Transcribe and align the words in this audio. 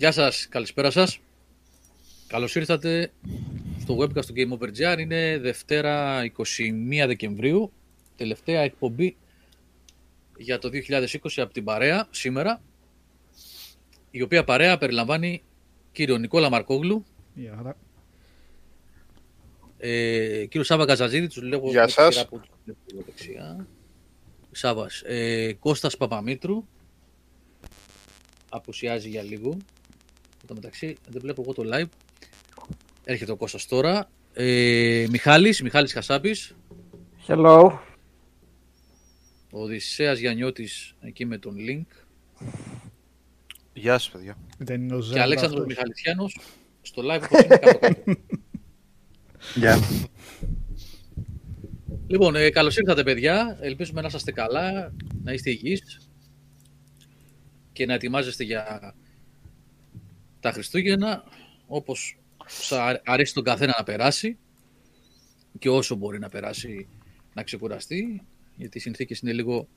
Γεια 0.00 0.12
σας, 0.12 0.48
καλησπέρα 0.48 0.90
σας. 0.90 1.18
Καλώς 2.26 2.54
ήρθατε 2.54 3.12
στο 3.80 3.96
webcast 3.98 4.24
του 4.26 4.32
Game 4.36 4.58
Over 4.58 4.68
GR. 4.68 4.98
Είναι 4.98 5.38
Δευτέρα 5.38 6.22
21 6.24 7.06
Δεκεμβρίου, 7.06 7.72
τελευταία 8.16 8.60
εκπομπή 8.60 9.16
για 10.36 10.58
το 10.58 10.68
2020 10.68 11.42
από 11.42 11.52
την 11.52 11.64
παρέα 11.64 12.06
σήμερα, 12.10 12.62
η 14.10 14.22
οποία 14.22 14.44
παρέα 14.44 14.78
περιλαμβάνει 14.78 15.42
κύριο 15.92 16.16
Νικόλα 16.18 16.50
Μαρκόγλου, 16.50 17.04
Γεια. 17.34 17.76
ε, 19.78 20.44
κύριο 20.44 20.64
Σάβα 20.64 20.84
Καζαζίδη, 20.84 21.26
τους 21.26 21.42
λέγω 21.42 21.70
Γεια 21.70 21.80
με 21.80 21.86
τη 21.86 21.92
σας. 21.92 22.14
σειρά 22.14 22.26
που 22.28 22.38
τους 22.38 22.48
βλέπω 22.64 23.02
δεξιά. 23.06 23.66
Σάβας, 24.50 25.02
ε, 25.06 25.52
Κώστας 25.52 25.96
Παπαμήτρου, 25.96 26.64
απουσιάζει 28.48 29.08
για 29.08 29.22
λίγο. 29.22 29.56
Εν 30.50 30.56
τω 30.56 30.62
μεταξύ, 30.62 30.96
δεν 31.08 31.20
βλέπω 31.20 31.42
εγώ 31.42 31.52
το 31.52 31.62
live. 31.74 31.88
Έρχεται 33.04 33.32
ο 33.32 33.36
Κώστας 33.36 33.66
τώρα. 33.66 34.10
Ε, 34.32 35.06
Μιχάλης, 35.10 35.62
Μιχάλης 35.62 35.92
Χασάπης, 35.92 36.56
Hello. 37.26 37.78
ο 39.50 39.62
Οδυσσέας 39.62 40.18
Γιαννιώτης 40.18 40.94
εκεί 41.00 41.24
με 41.24 41.38
τον 41.38 41.56
link 41.58 41.86
Γεια 43.72 43.98
σας, 43.98 44.10
παιδιά. 44.10 44.36
Δεν 44.58 44.82
είναι 44.82 44.94
ο 44.94 44.98
και 44.98 45.04
Ζέλα 45.04 45.22
Αλέξανδρος 45.22 45.60
αυτός. 45.60 45.74
Μιχαλητσιάνος 45.74 46.40
στο 46.82 47.02
live 47.02 47.22
όπως 47.24 47.40
είναι 47.44 47.56
κάτω 47.56 47.78
κάτω. 47.78 48.14
Γεια. 49.54 49.78
Λοιπόν, 52.06 52.36
ε, 52.36 52.50
καλώς 52.50 52.76
ήρθατε 52.76 53.02
παιδιά. 53.02 53.58
Ελπίζουμε 53.60 54.00
να 54.00 54.10
είστε 54.14 54.32
καλά, 54.32 54.92
να 55.22 55.32
είστε 55.32 55.50
υγιείς 55.50 56.10
και 57.72 57.86
να 57.86 57.94
ετοιμάζεστε 57.94 58.44
για 58.44 58.94
τα 60.40 60.52
Χριστούγεννα 60.52 61.24
όπως 61.66 62.18
σας 62.46 63.00
αρέσει 63.04 63.34
τον 63.34 63.44
καθένα 63.44 63.74
να 63.78 63.84
περάσει 63.84 64.38
και 65.58 65.68
όσο 65.68 65.94
μπορεί 65.94 66.18
να 66.18 66.28
περάσει 66.28 66.88
να 67.34 67.42
ξεκουραστεί 67.42 68.22
γιατί 68.56 68.78
οι 68.78 68.80
συνθήκες 68.80 69.18
είναι 69.18 69.32
λίγο 69.32 69.68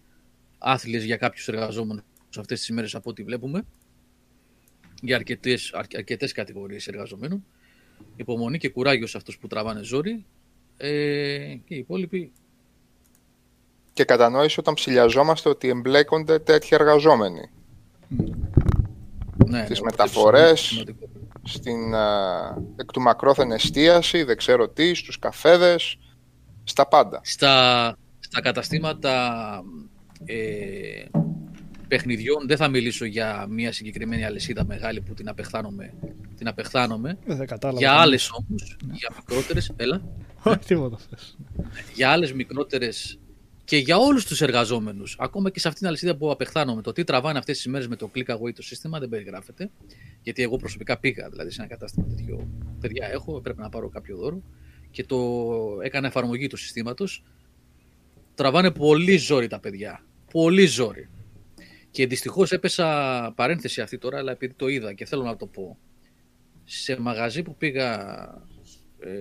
άθλιες 0.57 1.03
για 1.03 1.17
κάποιους 1.17 1.47
εργαζόμενους 1.47 2.03
αυτές 2.37 2.59
τις 2.59 2.67
ημέρες 2.67 2.95
από 2.95 3.09
ό,τι 3.09 3.23
βλέπουμε 3.23 3.63
για 5.01 5.15
αρκετές, 5.15 5.71
αρκε- 5.73 5.97
αρκετές 5.97 6.31
κατηγορίες 6.31 6.87
εργαζομένων. 6.87 7.45
Υπομονή 8.15 8.57
και 8.57 8.69
κουράγιο 8.69 9.07
σε 9.07 9.17
αυτούς 9.17 9.37
που 9.37 9.47
τραβάνε 9.47 9.83
ζόρι 9.83 10.25
ε, 10.77 11.55
και 11.65 11.75
οι 11.75 11.77
υπόλοιποι. 11.77 12.31
Και 13.93 14.03
κατανόηση 14.03 14.59
όταν 14.59 14.73
ψηλιαζόμαστε 14.73 15.49
ότι 15.49 15.67
εμπλέκονται 15.67 16.39
τέτοιοι 16.39 16.69
εργαζόμενοι. 16.71 17.49
Ναι, 19.57 19.65
Τις 19.65 19.79
ναι, 19.79 19.85
μεταφορές. 19.85 20.59
σημαντικό. 20.59 21.07
Στην 21.45 21.95
α, 21.95 22.07
εκ 22.75 22.91
του 22.91 23.01
μακρόθεν 23.01 23.51
εστίαση, 23.51 24.23
δεν 24.23 24.37
ξέρω 24.37 24.69
τι, 24.69 24.93
στους 24.93 25.19
καφέδες, 25.19 25.97
στα 26.63 26.87
πάντα. 26.87 27.19
Στα, 27.23 27.95
στα 28.19 28.41
καταστήματα 28.41 29.43
ε, 30.25 31.05
παιχνιδιών 31.87 32.47
δεν 32.47 32.57
θα 32.57 32.67
μιλήσω 32.67 33.05
για 33.05 33.45
μια 33.49 33.71
συγκεκριμένη 33.71 34.25
αλυσίδα 34.25 34.65
μεγάλη 34.65 35.01
που 35.01 35.13
την 35.13 35.29
απεχθάνομαι, 35.29 35.93
την 36.37 36.47
απεχθάνομαι. 36.47 37.17
Ε, 37.27 37.35
Δεν 37.35 37.47
κατάλαβα. 37.47 37.79
για 37.79 37.87
κανείς. 37.89 38.03
άλλες 38.03 38.29
όμως, 38.31 38.77
για 38.91 39.09
μικρότερες, 39.15 39.71
έλα, 39.75 40.01
Όχι, 40.43 40.57
τίποτα 40.57 40.97
θες. 41.09 41.37
για 41.93 42.09
άλλες 42.09 42.33
μικρότερες 42.33 43.19
και 43.65 43.77
για 43.77 43.97
όλους 43.97 44.25
τους 44.25 44.41
εργαζόμενους, 44.41 45.15
ακόμα 45.19 45.49
και 45.49 45.59
σε 45.59 45.67
αυτήν 45.67 45.81
την 45.81 45.89
αλυσίδα 45.89 46.15
που 46.15 46.31
απεχθάνομαι, 46.31 46.81
το 46.81 46.91
τι 46.91 47.03
τραβάνε 47.03 47.37
αυτές 47.37 47.55
τις 47.55 47.65
ημέρες 47.65 47.87
με 47.87 47.95
το 47.95 48.11
click 48.15 48.37
away 48.37 48.53
το 48.55 48.61
σύστημα 48.61 48.99
δεν 48.99 49.09
περιγράφεται, 49.09 49.69
γιατί 50.21 50.41
εγώ 50.41 50.57
προσωπικά 50.57 50.99
πήγα 50.99 51.29
δηλαδή 51.29 51.49
σε 51.49 51.61
ένα 51.61 51.69
κατάστημα 51.69 52.05
τέτοιο, 52.05 52.47
παιδιά 52.79 53.07
έχω, 53.11 53.41
πρέπει 53.41 53.59
να 53.59 53.69
πάρω 53.69 53.89
κάποιο 53.89 54.17
δώρο 54.17 54.41
και 54.91 55.03
το 55.03 55.17
έκανα 55.83 56.07
εφαρμογή 56.07 56.47
του 56.47 56.57
συστήματος, 56.57 57.23
τραβάνε 58.35 58.71
πολύ 58.71 59.17
ζόρι 59.17 59.47
τα 59.47 59.59
παιδιά, 59.59 60.03
πολύ 60.31 60.65
ζόρι. 60.65 61.09
Και 61.91 62.07
δυστυχώς 62.07 62.51
έπεσα 62.51 63.31
παρένθεση 63.35 63.81
αυτή 63.81 63.97
τώρα, 63.97 64.17
αλλά 64.17 64.31
επειδή 64.31 64.53
το 64.53 64.67
είδα 64.67 64.93
και 64.93 65.05
θέλω 65.05 65.23
να 65.23 65.35
το 65.35 65.45
πω, 65.45 65.77
σε 66.63 66.99
μαγαζί 66.99 67.43
που 67.43 67.55
πήγα 67.55 67.93
ε, 68.99 69.11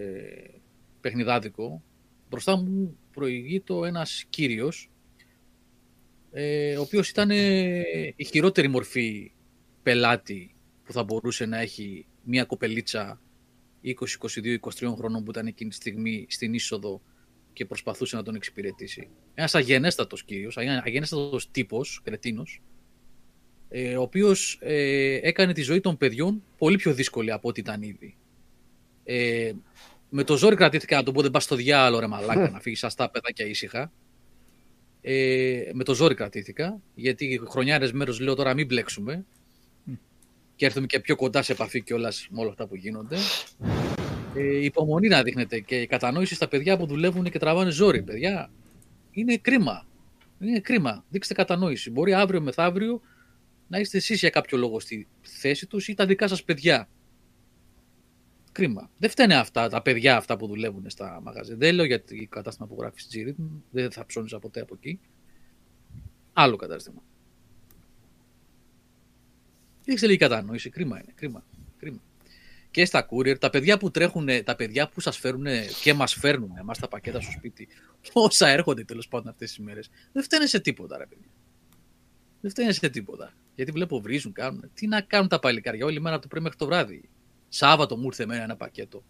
παιχνιδάδικο, 1.00 1.82
μπροστά 2.28 2.56
μου 2.56 2.96
προηγείτο 3.12 3.85
ένας 3.85 4.25
κύριος, 4.28 4.90
ε, 6.33 6.76
ο 6.76 6.81
οποίος 6.81 7.09
ήταν 7.09 7.31
ε, 7.31 7.83
η 8.16 8.25
χειρότερη 8.25 8.69
μορφή 8.69 9.33
πελάτη 9.83 10.54
που 10.85 10.92
θα 10.92 11.04
μπορούσε 11.04 11.47
να 11.47 11.59
έχει 11.59 12.07
μια 12.25 12.45
κοπελίτσα 12.45 13.21
20, 13.85 13.90
22, 13.90 14.59
23 14.61 14.95
χρόνων 14.97 15.25
που 15.25 15.31
ήταν 15.31 15.47
εκείνη 15.47 15.71
τη 15.71 15.76
στιγμή 15.76 16.26
στην 16.28 16.54
είσοδο 16.54 17.02
και 17.52 17.64
προσπαθούσε 17.64 18.16
να 18.16 18.23
τον 18.23 18.35
εξυπηρετήσει. 18.35 19.09
Ένας 19.35 19.54
αγενέστατος 19.54 20.25
κύριος, 20.25 20.57
αγε- 20.57 20.87
αγενέστατος 20.87 21.50
τύπος, 21.50 22.00
κρετίνος, 22.04 22.62
ε, 23.69 23.97
ο 23.97 24.02
οποίος 24.02 24.59
ε, 24.61 25.19
έκανε 25.23 25.52
τη 25.52 25.62
ζωή 25.62 25.81
των 25.81 25.97
παιδιών 25.97 26.42
πολύ 26.59 26.76
πιο 26.76 26.95
δύσκολη 26.95 27.31
από 27.33 27.49
ό,τι 27.49 27.61
ήταν 27.61 27.83
ήδη. 27.83 28.16
Ε, 29.04 29.52
με 30.14 30.25
το 30.25 30.37
ζόρι 30.37 30.57
κρατήθηκα 30.57 30.97
να 30.97 31.02
τον 31.02 31.14
πω 31.14 31.23
δεν 31.23 31.31
πας 31.31 31.45
στο 31.45 31.54
διάλογο 31.57 32.00
ρε 32.00 32.07
μαλάκα 32.07 32.50
να 32.50 32.61
φύγεις 32.61 32.85
αστά 32.85 33.11
παιδάκια 33.11 33.47
ήσυχα. 33.47 33.92
Ε, 35.00 35.71
με 35.73 35.85
το 35.85 35.95
ζόρι 35.95 36.14
κρατήθηκα 36.14 36.81
γιατί 36.95 37.40
χρονιάρες 37.49 37.92
μέρος 37.92 38.21
λέω 38.21 38.35
τώρα 38.35 38.54
μην 38.54 38.66
μπλέξουμε 38.66 39.25
και 40.57 40.66
έρθουμε 40.66 40.87
και 40.87 41.00
πιο 41.00 41.16
κοντά 41.16 41.42
σε 41.42 41.52
επαφή 41.52 41.83
κιόλας 41.83 42.26
με 42.31 42.40
όλα 42.40 42.50
αυτά 42.50 42.66
που 42.66 42.76
γίνονται. 42.76 43.16
Ε, 44.35 44.64
υπομονή 44.64 45.09
να 45.09 45.23
δείχνετε 45.23 45.61
και 45.61 45.87
κατανόηση 45.87 46.35
στα 46.35 46.49
παιδιά 46.49 46.76
που 46.76 46.87
δουλεύουν 46.87 47.31
και 47.31 47.38
τραβάνε 47.38 47.71
ζόρι, 47.71 48.02
παιδιά. 48.02 48.50
Είναι 49.11 49.37
κρίμα. 49.37 49.87
Είναι 50.40 50.61
κρίμα. 50.61 51.04
Δείξτε 51.09 51.35
κατανόηση. 51.35 51.90
Μπορεί 51.90 52.14
αύριο 52.14 52.40
μεθαύριο 52.40 53.00
να 53.69 53.78
είστε 53.78 53.97
εσείς 53.97 54.21
για 54.21 54.31
κάποιο 54.31 54.59
λόγο 54.59 54.81
στη 54.81 55.07
θέση 55.23 55.66
τους 55.66 55.88
ή 55.88 55.95
τα 55.95 56.07
δικά 56.07 56.28
σας 56.28 56.42
παιδιά. 56.45 56.88
Κρίμα. 58.52 58.90
Δεν 58.99 59.11
φταίνε 59.11 59.35
αυτά 59.35 59.68
τα 59.68 59.82
παιδιά 59.82 60.16
αυτά 60.16 60.37
που 60.37 60.47
δουλεύουν 60.47 60.90
στα 60.90 61.21
μαγαζιά. 61.23 61.56
Δεν 61.56 61.75
λέω 61.75 61.85
για 61.85 62.00
την 62.00 62.28
κατάστημα 62.28 62.66
που 62.66 62.76
γράφεις 62.78 63.02
στη 63.02 63.25
G-Rhythm. 63.26 63.44
Δεν 63.71 63.90
θα 63.92 64.06
ψώνιζα 64.06 64.38
ποτέ 64.38 64.61
από 64.61 64.75
εκεί. 64.75 65.00
Άλλο 66.32 66.56
κατάστημα. 66.56 67.02
Δείξτε 69.85 70.06
λίγη 70.06 70.18
κατανόηση. 70.18 70.71
Κρίμα 70.71 70.99
είναι. 70.99 71.12
Κρίμα. 71.14 71.44
κρίμα. 71.78 72.00
Και 72.71 72.85
στα 72.85 73.09
courier, 73.11 73.38
τα 73.38 73.50
παιδιά 73.50 73.78
που 73.78 73.90
τρέχουν, 73.90 74.28
τα 74.44 74.56
παιδιά 74.56 74.88
που 74.88 75.00
σας 75.00 75.18
φέρουν 75.18 75.47
και 75.82 75.94
μας 75.94 76.14
φέρνουν 76.14 76.56
εμάς 76.59 76.78
τα 76.78 76.88
πακέτα 76.88 77.21
στο 77.21 77.30
σπίτι, 77.30 77.68
όσα 78.12 78.49
έρχονται 78.49 78.85
τέλος 78.85 79.09
πάντων 79.09 79.28
αυτές 79.28 79.49
τις 79.49 79.59
ημέρες, 79.59 79.90
δεν 80.12 80.23
φταίνε 80.23 80.47
σε 80.47 80.61
τίποτα 80.61 80.99
ρε 80.99 81.06
παιδιά. 81.06 81.28
Δεν 82.40 82.50
φταίνε 82.50 82.73
σε 82.73 82.88
τίποτα. 82.88 83.32
Γιατί 83.54 83.71
βλέπω 83.71 84.00
βρίζουν, 84.00 84.32
κάνουν. 84.32 84.71
Τι 84.75 84.87
να 84.87 85.00
κάνουν 85.00 85.28
τα 85.28 85.38
παλικάρια 85.38 85.85
όλη 85.85 86.00
μέρα 86.00 86.14
από 86.14 86.23
το 86.23 86.28
πρωί 86.28 86.42
μέχρι 86.42 86.59
το 86.59 86.66
βράδυ. 86.66 87.09
Σάββατο 87.54 87.97
μου 87.97 88.04
ήρθε 88.04 88.23
εμένα 88.23 88.42
ένα 88.42 88.56
πακέτο. 88.56 89.04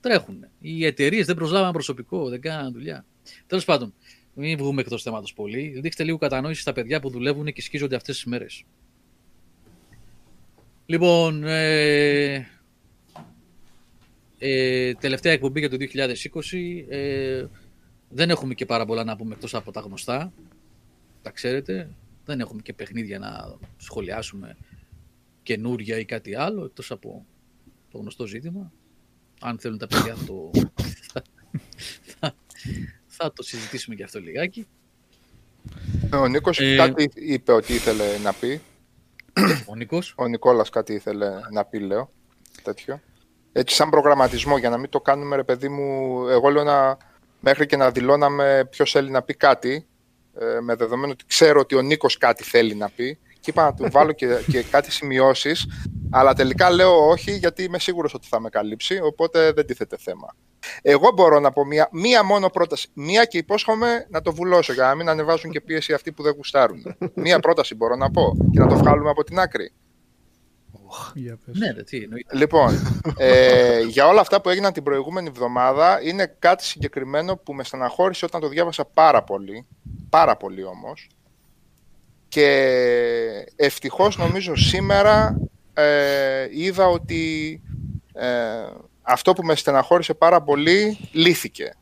Τρέχουν. 0.00 0.46
Οι 0.60 0.84
εταιρείες 0.84 1.26
δεν 1.26 1.36
προσλάβαν 1.36 1.72
προσωπικό, 1.72 2.28
δεν 2.28 2.40
κάναν 2.40 2.72
δουλειά. 2.72 3.04
Τέλος 3.46 3.64
πάντων, 3.64 3.94
μην 4.34 4.58
βγούμε 4.58 4.80
εκτός 4.80 5.02
θέματος 5.02 5.32
πολύ. 5.32 5.80
Δείξτε 5.80 6.04
λίγο 6.04 6.18
κατανόηση 6.18 6.60
στα 6.60 6.72
παιδιά 6.72 7.00
που 7.00 7.10
δουλεύουν 7.10 7.52
και 7.52 7.62
σκίζονται 7.62 7.96
αυτές 7.96 8.14
τις 8.14 8.24
μέρες. 8.24 8.64
Λοιπόν, 10.86 11.44
ε, 11.44 12.48
ε, 14.38 14.94
τελευταία 14.94 15.32
εκπομπή 15.32 15.60
για 15.60 15.70
το 15.70 15.76
2020. 15.76 16.84
Ε, 16.88 17.46
δεν 18.08 18.30
έχουμε 18.30 18.54
και 18.54 18.66
πάρα 18.66 18.84
πολλά 18.84 19.04
να 19.04 19.16
πούμε 19.16 19.34
εκτός 19.34 19.54
από 19.54 19.72
τα 19.72 19.80
γνωστά. 19.80 20.32
Τα 21.22 21.30
ξέρετε. 21.30 21.90
Δεν 22.24 22.40
έχουμε 22.40 22.62
και 22.62 22.72
παιχνίδια 22.72 23.18
να 23.18 23.56
σχολιάσουμε 23.76 24.56
καινούρια 25.42 25.98
ή 25.98 26.04
κάτι 26.04 26.34
άλλο, 26.34 26.64
εκτός 26.64 26.90
από 26.90 27.26
το 27.90 27.98
γνωστό 27.98 28.26
ζήτημα. 28.26 28.72
Αν 29.40 29.58
θέλουν 29.58 29.78
τα 29.78 29.86
παιδιά 29.86 30.16
το... 30.26 30.50
θα, 32.18 32.34
θα 33.06 33.32
το 33.32 33.42
συζητήσουμε 33.42 33.94
και 33.94 34.02
αυτό 34.02 34.20
λιγάκι. 34.20 34.66
Ο 36.12 36.26
Νίκος 36.26 36.60
Ε, 36.60 36.76
κάτι 36.76 37.10
είπε 37.14 37.52
ότι 37.52 37.72
ήθελε 37.72 38.18
να 38.18 38.32
πει. 38.32 38.60
Ο 39.66 39.74
Νίκος. 39.74 40.14
Ο 40.16 40.26
Νικόλας 40.26 40.70
κάτι 40.70 40.92
ήθελε 40.92 41.30
να 41.52 41.64
πει, 41.64 41.78
λέω. 41.78 42.10
Τέτοιο. 42.62 43.00
Έτσι, 43.52 43.74
σαν 43.74 43.90
προγραμματισμό, 43.90 44.58
για 44.58 44.70
να 44.70 44.78
μην 44.78 44.88
το 44.90 45.00
κάνουμε, 45.00 45.36
ρε 45.36 45.44
παιδί 45.44 45.68
μου, 45.68 46.26
εγώ 46.28 46.48
λέω 46.48 46.64
να 46.64 46.96
μέχρι 47.40 47.66
και 47.66 47.76
να 47.76 47.90
δηλώναμε 47.90 48.68
ποιος 48.70 48.90
θέλει 48.90 49.10
να 49.10 49.22
πει 49.22 49.34
κάτι, 49.34 49.86
ε, 50.38 50.60
με 50.60 50.74
δεδομένο 50.74 51.12
ότι 51.12 51.24
ξέρω 51.26 51.60
ότι 51.60 51.74
ο 51.74 51.82
Νίκος 51.82 52.18
κάτι 52.18 52.44
θέλει 52.44 52.74
να 52.74 52.88
πει, 52.90 53.18
και 53.40 53.50
είπα 53.50 53.64
να 53.64 53.74
του 53.74 53.90
βάλω 53.90 54.12
και, 54.12 54.26
και 54.50 54.62
κάτι 54.62 54.90
σημειώσεις, 54.92 55.66
αλλά 56.10 56.32
τελικά 56.32 56.70
λέω 56.70 57.08
όχι, 57.08 57.36
γιατί 57.36 57.62
είμαι 57.62 57.78
σίγουρος 57.78 58.14
ότι 58.14 58.26
θα 58.28 58.40
με 58.40 58.48
καλύψει, 58.48 59.00
οπότε 59.02 59.52
δεν 59.52 59.66
τίθεται 59.66 59.96
θέμα. 59.96 60.36
Εγώ 60.82 61.10
μπορώ 61.14 61.40
να 61.40 61.52
πω 61.52 61.64
μία, 61.64 61.88
μία 61.92 62.24
μόνο 62.24 62.48
πρόταση. 62.48 62.88
Μία 62.94 63.24
και 63.24 63.38
υπόσχομαι 63.38 64.06
να 64.10 64.20
το 64.20 64.32
βουλώσω 64.32 64.72
για 64.72 64.86
να 64.86 64.94
μην 64.94 65.08
ανεβάζουν 65.08 65.50
και 65.50 65.60
πίεση 65.60 65.92
αυτοί 65.92 66.12
που 66.12 66.22
δεν 66.22 66.32
γουστάρουν. 66.36 66.96
μία 67.14 67.40
πρόταση 67.40 67.74
μπορώ 67.74 67.96
να 67.96 68.10
πω 68.10 68.36
και 68.52 68.58
να 68.58 68.66
το 68.66 68.76
βγάλουμε 68.76 69.10
από 69.10 69.24
την 69.24 69.38
άκρη. 69.38 69.72
Ναι, 71.44 71.70
ρε, 71.70 71.82
τι 71.82 72.00
Λοιπόν, 72.32 72.74
ε, 73.16 73.80
για 73.80 74.06
όλα 74.06 74.20
αυτά 74.20 74.40
που 74.40 74.48
έγιναν 74.48 74.72
την 74.72 74.82
προηγούμενη 74.82 75.28
εβδομάδα 75.28 76.00
είναι 76.02 76.36
κάτι 76.38 76.64
συγκεκριμένο 76.64 77.36
που 77.36 77.54
με 77.54 77.64
στεναχώρησε 77.64 78.24
όταν 78.24 78.40
το 78.40 78.48
διάβασα 78.48 78.84
πάρα 78.84 79.22
πολύ, 79.22 79.66
πάρα 80.10 80.36
πολύ 80.36 80.64
όμως. 80.64 81.08
Και 82.28 82.46
ευτυχώς 83.56 84.16
νομίζω 84.16 84.56
σήμερα 84.56 85.40
ε, 85.74 86.46
είδα 86.50 86.86
ότι 86.86 87.62
ε, 88.12 88.28
αυτό 89.02 89.32
που 89.32 89.42
με 89.42 89.54
στεναχώρησε 89.54 90.14
πάρα 90.14 90.42
πολύ 90.42 90.98
λύθηκε. 91.12 91.74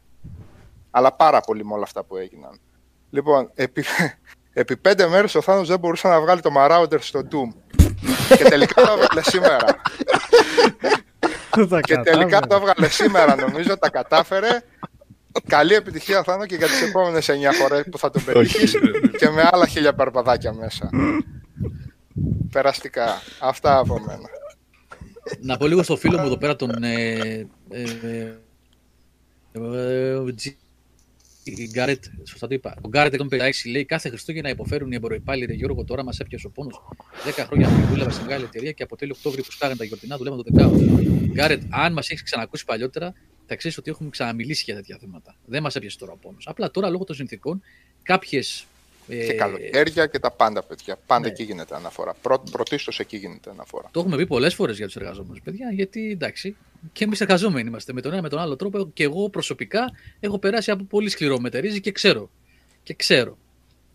Αλλά 0.91 1.13
πάρα 1.13 1.41
πολύ 1.41 1.65
με 1.65 1.73
όλα 1.73 1.83
αυτά 1.83 2.05
που 2.05 2.17
έγιναν. 2.17 2.61
Λοιπόν, 3.11 3.51
επί, 3.55 3.85
επί 4.53 4.77
πέντε 4.77 5.09
μέρες 5.09 5.35
ο 5.35 5.41
Θάνος 5.41 5.69
δεν 5.69 5.79
μπορούσε 5.79 6.09
να 6.09 6.21
βγάλει 6.21 6.41
το 6.41 6.51
Marauder 6.57 7.01
στο 7.01 7.21
Doom. 7.21 7.77
και 8.37 8.45
τελικά 8.45 8.83
το 8.83 8.93
έβγαλε 8.93 9.23
σήμερα. 9.23 9.81
και 11.81 11.97
τελικά 11.97 12.41
το 12.41 12.55
έβγαλε 12.55 12.89
σήμερα 12.89 13.35
νομίζω, 13.37 13.79
τα 13.79 13.91
κατάφερε. 13.91 14.63
Καλή 15.47 15.75
επιτυχία 15.75 16.23
Θάνο 16.23 16.47
και 16.47 16.55
για 16.55 16.67
τις 16.67 16.83
επόμενες 16.83 17.29
9 17.31 17.33
φορές 17.61 17.85
που 17.91 17.99
θα 17.99 18.11
τον 18.11 18.25
πετύχεις 18.25 18.75
και 19.19 19.29
με 19.29 19.49
άλλα 19.51 19.67
χίλια 19.67 19.95
περπαδάκια 19.95 20.53
μέσα. 20.53 20.91
Περαστικά. 22.51 23.23
Αυτά 23.41 23.79
από 23.79 24.01
μένα. 24.01 24.29
Να 25.41 25.57
πω 25.57 25.67
λίγο 25.67 25.83
στο 25.83 25.97
φίλο 25.97 26.19
μου 26.19 26.27
εδώ 26.27 26.37
πέρα 26.37 26.57
τον 26.57 26.83
ε, 26.83 27.47
ε, 27.69 27.87
ε, 29.53 29.59
Γκάρετ, 31.71 32.05
σωστά 32.25 32.47
το 32.47 32.55
είπα. 32.55 32.75
Ο 32.83 32.89
Γκάρετ 32.89 33.15
156 33.31 33.51
λέει 33.71 33.85
κάθε 33.85 34.09
Χριστούγεννα 34.09 34.49
υποφέρουν 34.49 34.93
οι 34.93 34.95
εμποροπάλληλοι. 34.95 35.55
Γιώργο, 35.55 35.85
τώρα 35.85 36.05
μας 36.05 36.19
έπιασε 36.21 36.47
ο 36.47 36.51
πόνος. 36.51 36.81
10 37.37 37.45
χρόνια 37.47 37.69
που 37.69 37.87
δούλευα 37.91 38.11
σε 38.11 38.23
μεγάλη 38.23 38.45
εταιρεία 38.45 38.73
και 38.73 38.83
από 38.83 38.97
τέλειο 38.97 39.15
Οκτώβριο 39.17 39.45
που 39.45 39.53
στάγανε 39.53 39.79
τα 39.79 39.85
γιορτινά 39.85 40.17
δουλεύαμε 40.17 40.43
το 40.43 40.51
δεκάο. 40.53 40.71
Γκάρετ, 41.33 41.63
αν 41.69 41.93
μας 41.93 42.11
έχεις 42.11 42.23
ξανακούσει 42.23 42.65
παλιότερα, 42.65 43.15
θα 43.47 43.57
ξέρεις 43.57 43.79
ότι 43.79 43.91
έχουμε 43.91 44.11
ξαναμιλήσει 44.11 44.63
για 44.67 44.75
τέτοια 44.75 44.99
θέματα. 45.01 45.35
Δεν 45.47 45.63
μας 45.63 45.77
έπιασε 45.77 45.99
τώρα 45.99 46.13
ο 46.13 46.17
πόνος. 46.17 46.47
Απλά 46.47 46.71
τώρα 46.71 46.89
λόγω 46.89 47.05
των 47.05 47.17
συνθήκων 47.17 47.63
κάποιες 48.03 48.67
και 49.09 49.33
ε, 49.33 49.33
καλοκαίρια 49.33 50.07
και 50.07 50.19
τα 50.19 50.31
πάντα, 50.31 50.63
παιδιά. 50.63 50.99
Πάντα 51.07 51.21
ναι. 51.21 51.29
εκεί 51.29 51.43
γίνεται 51.43 51.75
αναφορά. 51.75 52.15
Πρω, 52.23 52.43
Πρωτίστως 52.51 53.01
εκεί 53.01 53.17
γίνεται 53.17 53.51
αναφορά. 53.51 53.89
Το 53.91 54.01
έχουμε 54.01 54.17
πει 54.17 54.27
πολλές 54.27 54.55
φορές 54.55 54.77
για 54.77 54.87
τους 54.87 54.97
εργαζόμενους, 54.97 55.41
παιδιά, 55.41 55.71
γιατί 55.73 56.11
εντάξει, 56.11 56.57
και 56.93 57.05
εμείς 57.05 57.21
εργαζόμενοι 57.21 57.69
είμαστε 57.69 57.93
με 57.93 58.01
τον 58.01 58.13
ένα 58.13 58.23
με 58.23 58.29
τον 58.29 58.39
άλλο 58.39 58.57
τρόπο. 58.57 58.91
Και 58.93 59.03
εγώ 59.03 59.29
προσωπικά 59.29 59.93
έχω 60.21 60.39
περάσει 60.39 60.71
από 60.71 60.85
πολύ 60.85 61.09
σκληρό 61.09 61.41
μετερίζει 61.41 61.81
και 61.81 61.93
ξέρω. 61.93 62.31
Και 62.83 62.95
ξέρω. 62.95 63.39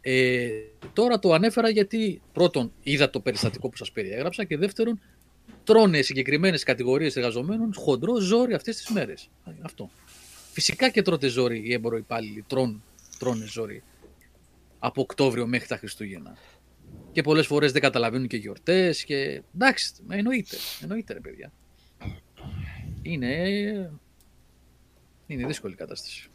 Ε, 0.01 0.49
τώρα 0.93 1.19
το 1.19 1.33
ανέφερα 1.33 1.69
γιατί 1.69 2.21
πρώτον 2.33 2.71
είδα 2.83 3.09
το 3.09 3.19
περιστατικό 3.19 3.69
που 3.69 3.77
σας 3.77 3.91
περιέγραψα 3.91 4.43
και 4.43 4.57
δεύτερον 4.57 4.99
τρώνε 5.63 6.01
συγκεκριμένες 6.01 6.63
κατηγορίες 6.63 7.15
εργαζομένων 7.15 7.73
χοντρό 7.75 8.19
ζόρι 8.19 8.53
αυτές 8.53 8.75
τις 8.75 8.89
μέρες. 8.89 9.29
Αυτό. 9.61 9.89
Φυσικά 10.51 10.89
και 10.89 11.01
τρώτε 11.01 11.27
ζόρι 11.27 11.57
οι 11.57 11.79
υπάλληλοι, 11.97 12.43
τρών, 12.47 12.83
τρώνε 13.19 13.45
ζόρι 13.45 13.83
από 14.85 15.01
Οκτώβριο 15.01 15.47
μέχρι 15.47 15.67
τα 15.67 15.77
Χριστούγεννα. 15.77 16.37
Και 17.11 17.21
πολλές 17.21 17.47
φορές 17.47 17.71
δεν 17.71 17.81
καταλαβαίνουν 17.81 18.27
και 18.27 18.37
γιορτές. 18.37 19.03
Και... 19.03 19.41
Εντάξει, 19.55 19.93
εννοείται. 20.09 20.57
Εννοείται, 20.81 21.13
ρε 21.13 21.19
παιδιά. 21.19 21.51
Είναι. 23.01 23.35
Είναι 25.27 25.45
δύσκολη 25.45 25.73
η 25.73 25.75
κατάσταση. 25.77 26.29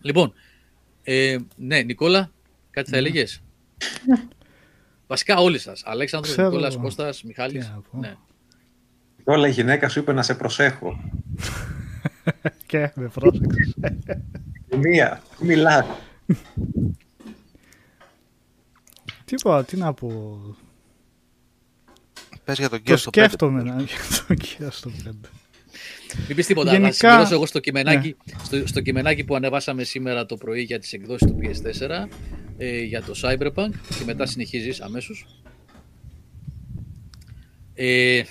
Λοιπόν, 0.00 0.32
ε, 1.02 1.38
ναι, 1.56 1.82
Νικόλα, 1.82 2.32
κάτι 2.70 2.90
θα 2.90 3.00
ναι. 3.00 3.06
έλεγες; 3.06 3.42
Βασικά 5.06 5.36
όλοι 5.38 5.58
σας. 5.58 5.82
Αλέξανδρος, 5.84 6.36
Νικόλας, 6.36 6.76
Κώστας, 6.76 7.22
Μιχάλης. 7.22 7.72
Ναι. 7.90 8.16
Νικόλα, 9.16 9.48
η 9.48 9.50
γυναίκα 9.50 9.88
σου 9.88 9.98
είπε 9.98 10.12
να 10.12 10.22
σε 10.22 10.34
προσέχω. 10.34 11.10
και 12.66 12.92
με 12.94 13.08
πρόσεξες. 13.08 13.74
Μία, 14.76 15.22
μιλά. 15.40 15.86
Τίποτα, 19.28 19.64
τι 19.64 19.76
να 19.76 19.94
πω. 19.94 20.40
Πες 22.44 22.58
για 22.58 22.68
τον 22.68 22.78
Gears 22.86 22.98
στο 22.98 23.10
5. 23.10 23.16
Σκέφτομαι 23.16 23.62
να 23.62 23.82
για 23.82 23.96
τον 24.26 24.36
Gears 24.40 24.68
στο 24.70 24.90
5. 25.04 25.10
Μην 26.26 26.36
πεις 26.36 26.46
τίποτα, 26.46 26.70
Γενικά... 26.70 26.86
να 26.88 26.92
συμπληρώσω 26.92 27.34
εγώ 27.34 27.46
στο 27.46 27.58
κειμενάκι, 27.58 28.16
ναι. 28.24 28.44
στο, 28.44 28.66
στο 28.66 28.80
κειμενάκι 28.80 29.24
που 29.24 29.34
ανεβάσαμε 29.34 29.84
σήμερα 29.84 30.26
το 30.26 30.36
πρωί 30.36 30.62
για 30.62 30.78
τις 30.78 30.92
εκδόσεις 30.92 31.26
του 31.26 31.38
PS4 31.42 31.90
ες, 32.58 32.82
για 32.82 33.02
το 33.02 33.12
Cyberpunk 33.22 33.70
και 33.98 34.04
μετά 34.06 34.26
συνεχίζεις 34.26 34.80
αμέσως. 34.80 35.26
Ε, 37.74 38.22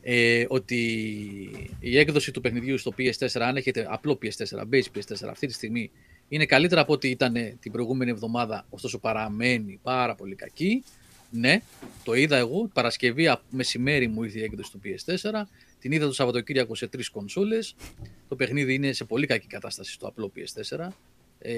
ε, 0.00 0.44
ότι 0.48 0.80
η 1.78 1.98
έκδοση 1.98 2.30
του 2.30 2.40
παιχνιδιού 2.40 2.78
στο 2.78 2.94
PS4, 2.98 3.40
αν 3.40 3.56
έχετε 3.56 3.86
απλό 3.90 4.18
PS4, 4.22 4.58
base 4.72 4.98
PS4 4.98 5.28
αυτή 5.30 5.46
τη 5.46 5.52
στιγμή 5.52 5.90
είναι 6.28 6.46
καλύτερα 6.46 6.80
από 6.80 6.92
ό,τι 6.92 7.08
ήταν 7.08 7.34
την 7.60 7.72
προηγούμενη 7.72 8.10
εβδομάδα, 8.10 8.66
ωστόσο 8.70 8.98
παραμένει 8.98 9.78
πάρα 9.82 10.14
πολύ 10.14 10.34
κακή. 10.34 10.82
Ναι, 11.30 11.60
το 12.04 12.14
είδα 12.14 12.36
εγώ. 12.36 12.70
Παρασκευή 12.72 13.36
μεσημέρι 13.50 14.08
μου 14.08 14.22
ήρθε 14.22 14.38
η 14.38 14.42
έκδοση 14.42 14.70
του 14.70 14.80
PS4. 14.84 15.42
Την 15.78 15.92
είδα 15.92 16.06
το 16.06 16.12
Σαββατοκύριακο 16.12 16.74
σε 16.74 16.86
τρεις 16.86 17.08
κονσόλες. 17.08 17.74
Το 18.28 18.36
παιχνίδι 18.36 18.74
είναι 18.74 18.92
σε 18.92 19.04
πολύ 19.04 19.26
κακή 19.26 19.46
κατάσταση 19.46 19.92
στο 19.92 20.06
απλό 20.06 20.32
PS4. 20.36 20.88
Ε, 21.38 21.54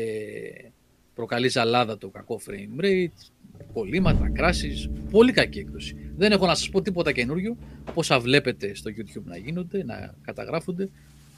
προκαλεί 1.15 1.49
ζαλάδα 1.49 1.99
το 1.99 2.09
κακό 2.09 2.41
frame 2.47 2.85
rate, 2.85 3.31
κολλήματα, 3.73 4.31
κράσεις. 4.31 4.91
Πολύ 5.11 5.33
κακή 5.33 5.59
έκδοση. 5.59 5.97
Δεν 6.17 6.33
έχω 6.33 6.47
να 6.47 6.55
σας 6.55 6.69
πω 6.69 6.83
τίποτα 6.83 7.13
καινούριο. 7.13 7.57
Πόσα 7.95 8.21
βλέπετε 8.21 8.75
στο 8.75 8.91
YouTube 8.97 9.25
να 9.25 9.37
γίνονται, 9.37 9.85
να 9.85 10.15
καταγράφονται 10.23 10.89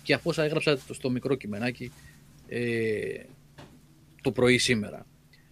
και 0.03 0.15
από 0.15 0.31
όσα 0.31 0.43
έγραψα 0.45 0.79
στο 0.91 1.11
μικρό 1.11 1.35
κειμενάκι 1.35 1.93
ε, 2.49 3.23
το 4.23 4.33
πρωί 4.33 4.59
σήμερα. 4.59 5.07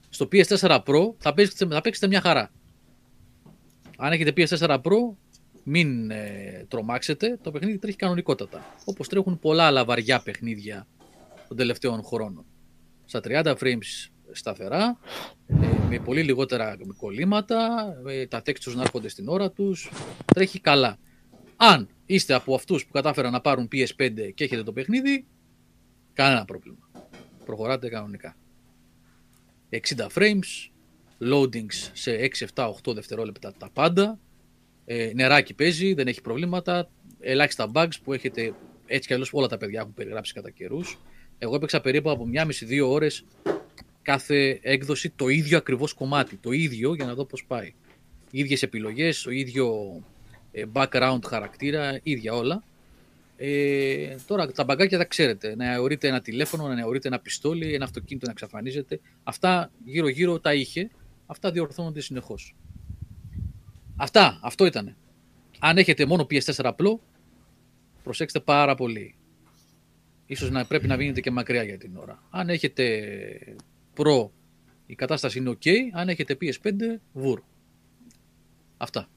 Στο 0.08 0.28
PS4 0.32 0.80
Pro 0.84 1.14
θα 1.18 1.34
παίξετε, 1.34 1.74
θα 1.74 1.80
παίξετε 1.80 2.06
μια 2.06 2.20
χαρά. 2.20 2.50
Αν 3.96 4.12
έχετε 4.12 4.32
PS4 4.36 4.80
Pro, 4.82 5.14
μην 5.64 6.10
ε, 6.10 6.64
τρομάξετε, 6.68 7.38
το 7.42 7.50
παιχνίδι 7.50 7.78
τρέχει 7.78 7.96
κανονικότατα. 7.96 8.74
Όπως 8.84 9.08
τρέχουν 9.08 9.38
πολλά 9.38 9.64
άλλα 9.64 9.84
βαριά 9.84 10.20
παιχνίδια 10.20 10.86
των 11.48 11.56
τελευταίων 11.56 12.02
χρόνων. 12.02 12.44
Στα 13.04 13.20
30 13.24 13.54
frames 13.60 14.10
σταθερά, 14.32 14.98
ε, 15.46 15.54
με 15.88 15.98
πολύ 15.98 16.22
λιγότερα 16.22 16.76
κολλήματα, 16.96 17.86
ε, 18.06 18.26
τα 18.26 18.42
textures 18.46 18.74
να 18.74 18.82
έρχονται 18.82 19.08
στην 19.08 19.28
ώρα 19.28 19.50
τους, 19.50 19.90
τρέχει 20.34 20.60
καλά. 20.60 20.98
Αν 21.56 21.88
είστε 22.06 22.34
από 22.34 22.54
αυτούς 22.54 22.86
που 22.86 22.92
κατάφεραν 22.92 23.32
να 23.32 23.40
πάρουν 23.40 23.68
PS5 23.72 24.32
και 24.34 24.44
έχετε 24.44 24.62
το 24.62 24.72
παιχνίδι, 24.72 25.26
κανένα 26.12 26.44
πρόβλημα 26.44 26.85
προχωράτε 27.46 27.88
κανονικά. 27.88 28.36
60 29.70 29.78
frames, 30.14 30.70
loadings 31.20 31.90
σε 31.92 32.12
6, 32.12 32.46
7, 32.54 32.70
8 32.84 32.94
δευτερόλεπτα 32.94 33.52
τα 33.58 33.70
πάντα, 33.72 34.18
ε, 34.84 35.10
νεράκι 35.14 35.54
παίζει, 35.54 35.94
δεν 35.94 36.06
έχει 36.06 36.20
προβλήματα, 36.20 36.90
ελάχιστα 37.20 37.70
bugs 37.74 37.94
που 38.04 38.12
έχετε 38.12 38.54
έτσι 38.86 39.08
κι 39.08 39.12
αλλιώς 39.12 39.30
όλα 39.32 39.46
τα 39.46 39.56
παιδιά 39.56 39.80
έχουν 39.80 39.94
περιγράψει 39.94 40.32
κατά 40.32 40.50
καιρούς. 40.50 40.98
Εγώ 41.38 41.54
έπαιξα 41.54 41.80
περίπου 41.80 42.10
από 42.10 42.26
μία 42.26 42.44
μισή 42.44 42.64
δύο 42.64 42.90
ώρες 42.90 43.24
κάθε 44.02 44.58
έκδοση 44.62 45.10
το 45.10 45.28
ίδιο 45.28 45.58
ακριβώς 45.58 45.92
κομμάτι, 45.92 46.36
το 46.36 46.50
ίδιο 46.50 46.94
για 46.94 47.04
να 47.04 47.14
δω 47.14 47.24
πώς 47.24 47.44
πάει. 47.44 47.74
Οι 48.30 48.38
ίδιες 48.38 48.62
επιλογές, 48.62 49.22
το 49.22 49.30
ίδιο 49.30 49.74
ε, 50.52 50.62
background 50.72 51.18
χαρακτήρα, 51.26 52.00
ίδια 52.02 52.34
όλα. 52.34 52.62
Ε, 53.36 54.16
τώρα 54.26 54.52
τα 54.52 54.64
μπαγκάκια 54.64 54.98
τα 54.98 55.04
ξέρετε. 55.04 55.56
Να 55.56 55.72
αιωρείτε 55.72 56.08
ένα 56.08 56.20
τηλέφωνο, 56.20 56.68
να 56.68 56.80
αιωρείτε 56.80 57.08
ένα 57.08 57.18
πιστόλι, 57.18 57.74
ένα 57.74 57.84
αυτοκίνητο 57.84 58.26
να 58.26 58.32
εξαφανίζεται. 58.32 59.00
Αυτά 59.22 59.70
γύρω-γύρω 59.84 60.40
τα 60.40 60.54
είχε. 60.54 60.90
Αυτά 61.26 61.50
διορθώνονται 61.50 62.00
συνεχώς. 62.00 62.56
Αυτά, 63.96 64.38
αυτό 64.42 64.66
ήταν. 64.66 64.96
Αν 65.58 65.78
έχετε 65.78 66.06
μόνο 66.06 66.22
PS4 66.22 66.64
απλό, 66.64 67.00
προσέξτε 68.02 68.40
πάρα 68.40 68.74
πολύ. 68.74 69.14
Ίσως 70.26 70.50
να 70.50 70.64
πρέπει 70.64 70.86
να 70.86 70.96
μείνετε 70.96 71.20
και 71.20 71.30
μακριά 71.30 71.62
για 71.62 71.78
την 71.78 71.96
ώρα. 71.96 72.22
Αν 72.30 72.48
έχετε 72.48 73.56
Pro, 73.96 74.28
η 74.86 74.94
κατάσταση 74.94 75.38
είναι 75.38 75.50
ok. 75.50 75.70
Αν 75.92 76.08
έχετε 76.08 76.36
PS5, 76.40 76.72
βουρ. 77.12 77.40
Αυτά. 78.76 79.08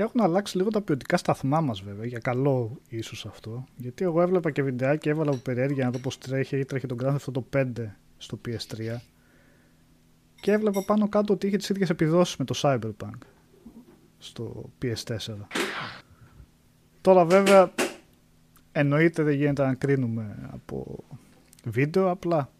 Έχουν 0.00 0.20
αλλάξει 0.20 0.56
λίγο 0.56 0.70
τα 0.70 0.80
ποιοτικά 0.80 1.16
σταθμά 1.16 1.60
μας, 1.60 1.80
βέβαια, 1.80 2.06
για 2.06 2.18
καλό 2.18 2.80
ίσως 2.88 3.26
αυτό. 3.26 3.64
Γιατί 3.76 4.04
εγώ 4.04 4.22
έβλεπα 4.22 4.50
και 4.50 4.62
βιντεάκι, 4.62 5.08
έβαλα 5.08 5.30
από 5.30 5.40
περιέργεια 5.40 5.84
να 5.84 5.90
δω 5.90 5.98
πώς 5.98 6.18
τρέχει, 6.18 6.64
τρέχει 6.64 6.86
τον 6.86 6.98
Grand 7.02 7.14
Theft 7.14 7.32
το 7.32 7.46
5 7.52 7.72
στο 8.16 8.40
PS3. 8.46 8.96
Και 10.40 10.52
έβλεπα 10.52 10.84
πάνω 10.84 11.08
κάτω 11.08 11.32
ότι 11.32 11.46
είχε 11.46 11.56
τις 11.56 11.68
ίδιες 11.68 11.90
επιδόσεις 11.90 12.36
με 12.36 12.44
το 12.44 12.54
Cyberpunk 12.62 13.18
στο 14.18 14.70
PS4. 14.82 15.16
Τώρα 17.00 17.24
βέβαια 17.24 17.72
εννοείται 18.72 19.22
δεν 19.22 19.34
γίνεται 19.34 19.64
να 19.66 19.74
κρίνουμε 19.74 20.48
από 20.50 21.04
βίντεο, 21.64 22.10
απλά 22.10 22.50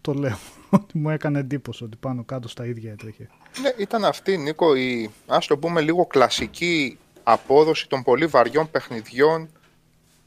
το 0.00 0.14
λέω. 0.14 0.36
Ότι 0.70 0.98
μου 0.98 1.10
έκανε 1.10 1.38
εντύπωση 1.38 1.84
ότι 1.84 1.96
πάνω 1.96 2.24
κάτω 2.24 2.48
στα 2.48 2.66
ίδια 2.66 2.92
έτρεχε. 2.92 3.28
Ναι, 3.60 3.70
ήταν 3.76 4.04
αυτή, 4.04 4.36
Νίκο, 4.36 4.74
η, 4.74 5.10
ας 5.26 5.46
το 5.46 5.58
πούμε 5.58 5.80
λίγο 5.80 6.06
κλασική 6.06 6.98
απόδοση 7.22 7.88
των 7.88 8.02
πολύ 8.02 8.26
βαριών 8.26 8.70
παιχνιδιών 8.70 9.48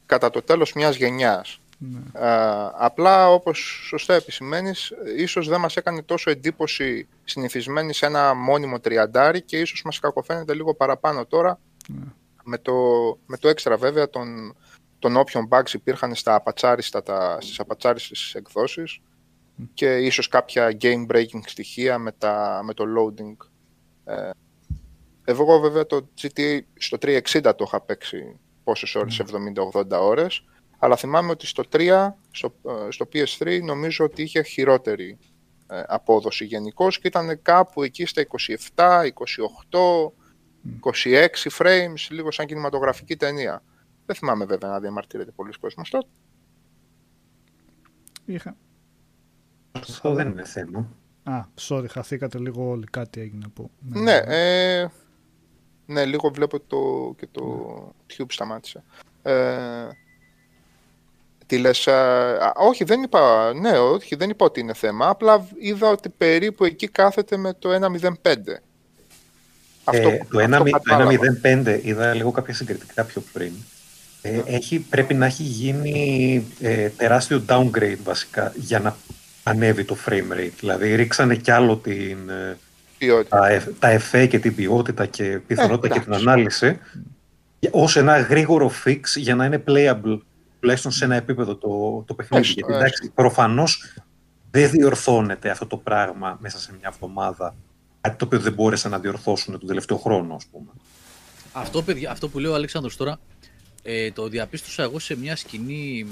κατά 0.06 0.30
το 0.30 0.42
τέλος 0.42 0.72
μιας 0.72 0.96
γενιάς. 0.96 1.60
Ναι. 1.78 1.98
Ε, 2.12 2.70
απλά, 2.78 3.30
όπως 3.32 3.82
σωστά 3.88 4.14
επισημαίνεις, 4.14 4.92
ίσως 5.16 5.48
δεν 5.48 5.60
μας 5.60 5.76
έκανε 5.76 6.02
τόσο 6.02 6.30
εντύπωση 6.30 7.08
συνηθισμένη 7.24 7.92
σε 7.94 8.06
ένα 8.06 8.34
μόνιμο 8.34 8.80
τριαντάρι 8.80 9.42
και 9.42 9.58
ίσως 9.60 9.82
μας 9.84 9.98
κακοφαίνεται 9.98 10.54
λίγο 10.54 10.74
παραπάνω 10.74 11.26
τώρα 11.26 11.58
Ναι. 11.88 12.04
με, 12.42 12.58
το, 12.58 12.74
με 13.26 13.36
το 13.36 13.48
έξτρα 13.48 13.76
βέβαια 13.76 14.10
των, 14.10 14.56
των 14.98 15.16
όποιων 15.16 15.48
bugs 15.50 15.72
υπήρχαν 15.72 16.14
στα 16.14 16.34
απατσάριστα, 16.34 17.02
τα, 17.02 17.38
στις 17.40 17.60
απατσάριστες 17.60 18.34
εκδόσεις 18.34 18.98
και 19.74 19.96
ίσως 19.96 20.28
κάποια 20.28 20.76
game 20.80 21.06
breaking 21.06 21.40
στοιχεία 21.46 21.98
με, 21.98 22.12
τα, 22.12 22.60
με 22.64 22.74
το 22.74 22.84
loading. 22.98 23.46
Ε, 24.04 24.30
εγώ 25.24 25.58
βέβαια 25.58 25.86
το 25.86 26.08
GTA 26.20 26.60
στο 26.74 26.96
360 27.00 27.20
το 27.42 27.64
είχα 27.66 27.80
παίξει 27.80 28.38
πόσες 28.64 28.94
ώρες, 28.94 29.22
70-80 29.72 29.84
ώρες, 29.90 30.44
αλλά 30.78 30.96
θυμάμαι 30.96 31.30
ότι 31.30 31.46
στο 31.46 31.62
3, 31.72 32.08
στο, 32.30 32.54
ε, 32.86 32.90
στο 32.90 33.08
PS3 33.12 33.62
νομίζω 33.62 34.04
ότι 34.04 34.22
είχε 34.22 34.42
χειρότερη 34.42 35.18
ε, 35.66 35.82
απόδοση 35.86 36.44
γενικώ 36.44 36.88
και 36.88 37.00
ήταν 37.02 37.42
κάπου 37.42 37.82
εκεί 37.82 38.06
στα 38.06 38.26
27, 38.74 38.74
28, 38.74 39.10
26 41.04 41.28
frames, 41.58 42.06
λίγο 42.10 42.30
σαν 42.30 42.46
κινηματογραφική 42.46 43.16
ταινία. 43.16 43.62
Δεν 44.06 44.16
θυμάμαι 44.16 44.44
βέβαια 44.44 44.70
να 44.70 44.80
διαμαρτύρεται 44.80 45.30
πολλοί 45.30 45.52
κόσμος 45.60 45.90
τότε. 45.90 46.08
Είχα... 48.24 48.56
Αυτό 49.80 50.14
δεν 50.14 50.28
είναι 50.28 50.44
θέμα. 50.44 50.88
Α, 51.22 51.44
sorry, 51.68 51.88
χαθήκατε 51.88 52.38
λίγο 52.38 52.68
όλοι. 52.68 52.86
Κάτι 52.90 53.20
έγινε 53.20 53.44
από... 53.46 53.70
Ναι, 53.78 54.16
ε, 54.26 54.86
ναι, 55.86 56.04
λίγο 56.04 56.30
βλέπω 56.34 56.60
το, 56.60 57.14
και 57.18 57.26
το 57.32 57.42
tube 58.16 58.26
σταμάτησε. 58.28 58.82
Ε, 59.22 59.88
τι 61.46 61.58
λες, 61.58 61.88
α, 61.88 61.96
α, 62.46 62.52
όχι, 62.56 62.84
δεν 62.84 63.02
είπα, 63.02 63.52
ναι, 63.54 63.78
όχι, 63.78 64.14
δεν 64.14 64.30
είπα 64.30 64.44
ότι 64.44 64.60
είναι 64.60 64.74
θέμα, 64.74 65.08
απλά 65.08 65.48
είδα 65.60 65.88
ότι 65.88 66.08
περίπου 66.08 66.64
εκεί 66.64 66.88
κάθεται 66.88 67.36
με 67.36 67.52
το 67.58 67.68
1.05. 67.72 68.10
Αυτό, 69.84 70.08
Ε, 70.08 70.26
το 70.30 70.38
αυτό 70.38 70.62
1.05 70.64 70.70
κατάλαβα. 70.70 71.78
είδα 71.82 72.14
λίγο 72.14 72.30
κάποια 72.30 72.54
συγκριτικά 72.54 73.04
πιο 73.04 73.22
πριν. 73.32 73.52
Ε, 74.22 74.42
έχει, 74.44 74.78
πρέπει 74.78 75.14
να 75.14 75.26
έχει 75.26 75.42
γίνει 75.42 76.44
ε, 76.60 76.88
τεράστιο 76.88 77.44
downgrade 77.48 77.98
βασικά 78.02 78.52
για 78.56 78.80
να 78.80 78.96
ανέβει 79.48 79.84
το 79.84 79.96
frame 80.06 80.32
rate. 80.32 80.50
Δηλαδή 80.58 80.94
ρίξανε 80.94 81.36
κι 81.36 81.50
άλλο 81.50 81.76
την, 81.76 82.28
ε, 82.28 82.56
Ποιότητα. 82.98 83.38
τα, 83.38 83.48
εφ- 83.48 83.68
τα 83.78 83.88
εφέ 83.88 84.26
και 84.26 84.38
την 84.38 84.54
ποιότητα 84.54 85.06
και 85.06 85.40
πιθανότητα 85.46 85.88
και 85.94 86.00
την 86.00 86.12
εντάξει. 86.12 86.28
ανάλυση 86.28 86.78
ως 87.70 87.96
ένα 87.96 88.18
γρήγορο 88.20 88.72
fix 88.84 89.00
για 89.16 89.34
να 89.34 89.44
είναι 89.44 89.62
playable 89.66 90.18
τουλάχιστον 90.60 90.92
σε 90.92 91.04
ένα 91.04 91.14
επίπεδο 91.14 91.54
το, 91.56 92.02
το 92.06 92.14
παιχνίδι. 92.14 92.42
Έστω, 92.48 92.54
Γιατί 92.54 92.72
έστω. 92.72 92.84
εντάξει, 92.84 93.10
προφανώς 93.14 93.94
δεν 94.50 94.70
διορθώνεται 94.70 95.50
αυτό 95.50 95.66
το 95.66 95.76
πράγμα 95.76 96.38
μέσα 96.40 96.58
σε 96.58 96.70
μια 96.78 96.90
εβδομάδα. 96.92 97.54
Κάτι 98.00 98.16
το 98.16 98.24
οποίο 98.24 98.38
δεν 98.38 98.52
μπόρεσαν 98.52 98.90
να 98.90 98.98
διορθώσουν 98.98 99.58
τον 99.58 99.68
τελευταίο 99.68 99.96
χρόνο, 99.96 100.34
ας 100.34 100.46
πούμε. 100.52 100.70
Αυτό, 101.52 101.82
παιδιά, 101.82 102.10
αυτό 102.10 102.28
που 102.28 102.38
λέει 102.38 102.50
ο 102.50 102.54
Αλέξανδρος 102.54 102.96
τώρα, 102.96 103.18
ε, 103.82 104.10
το 104.10 104.28
διαπίστωσα 104.28 104.82
εγώ 104.82 104.98
σε 104.98 105.16
μια 105.16 105.36
σκηνή 105.36 106.06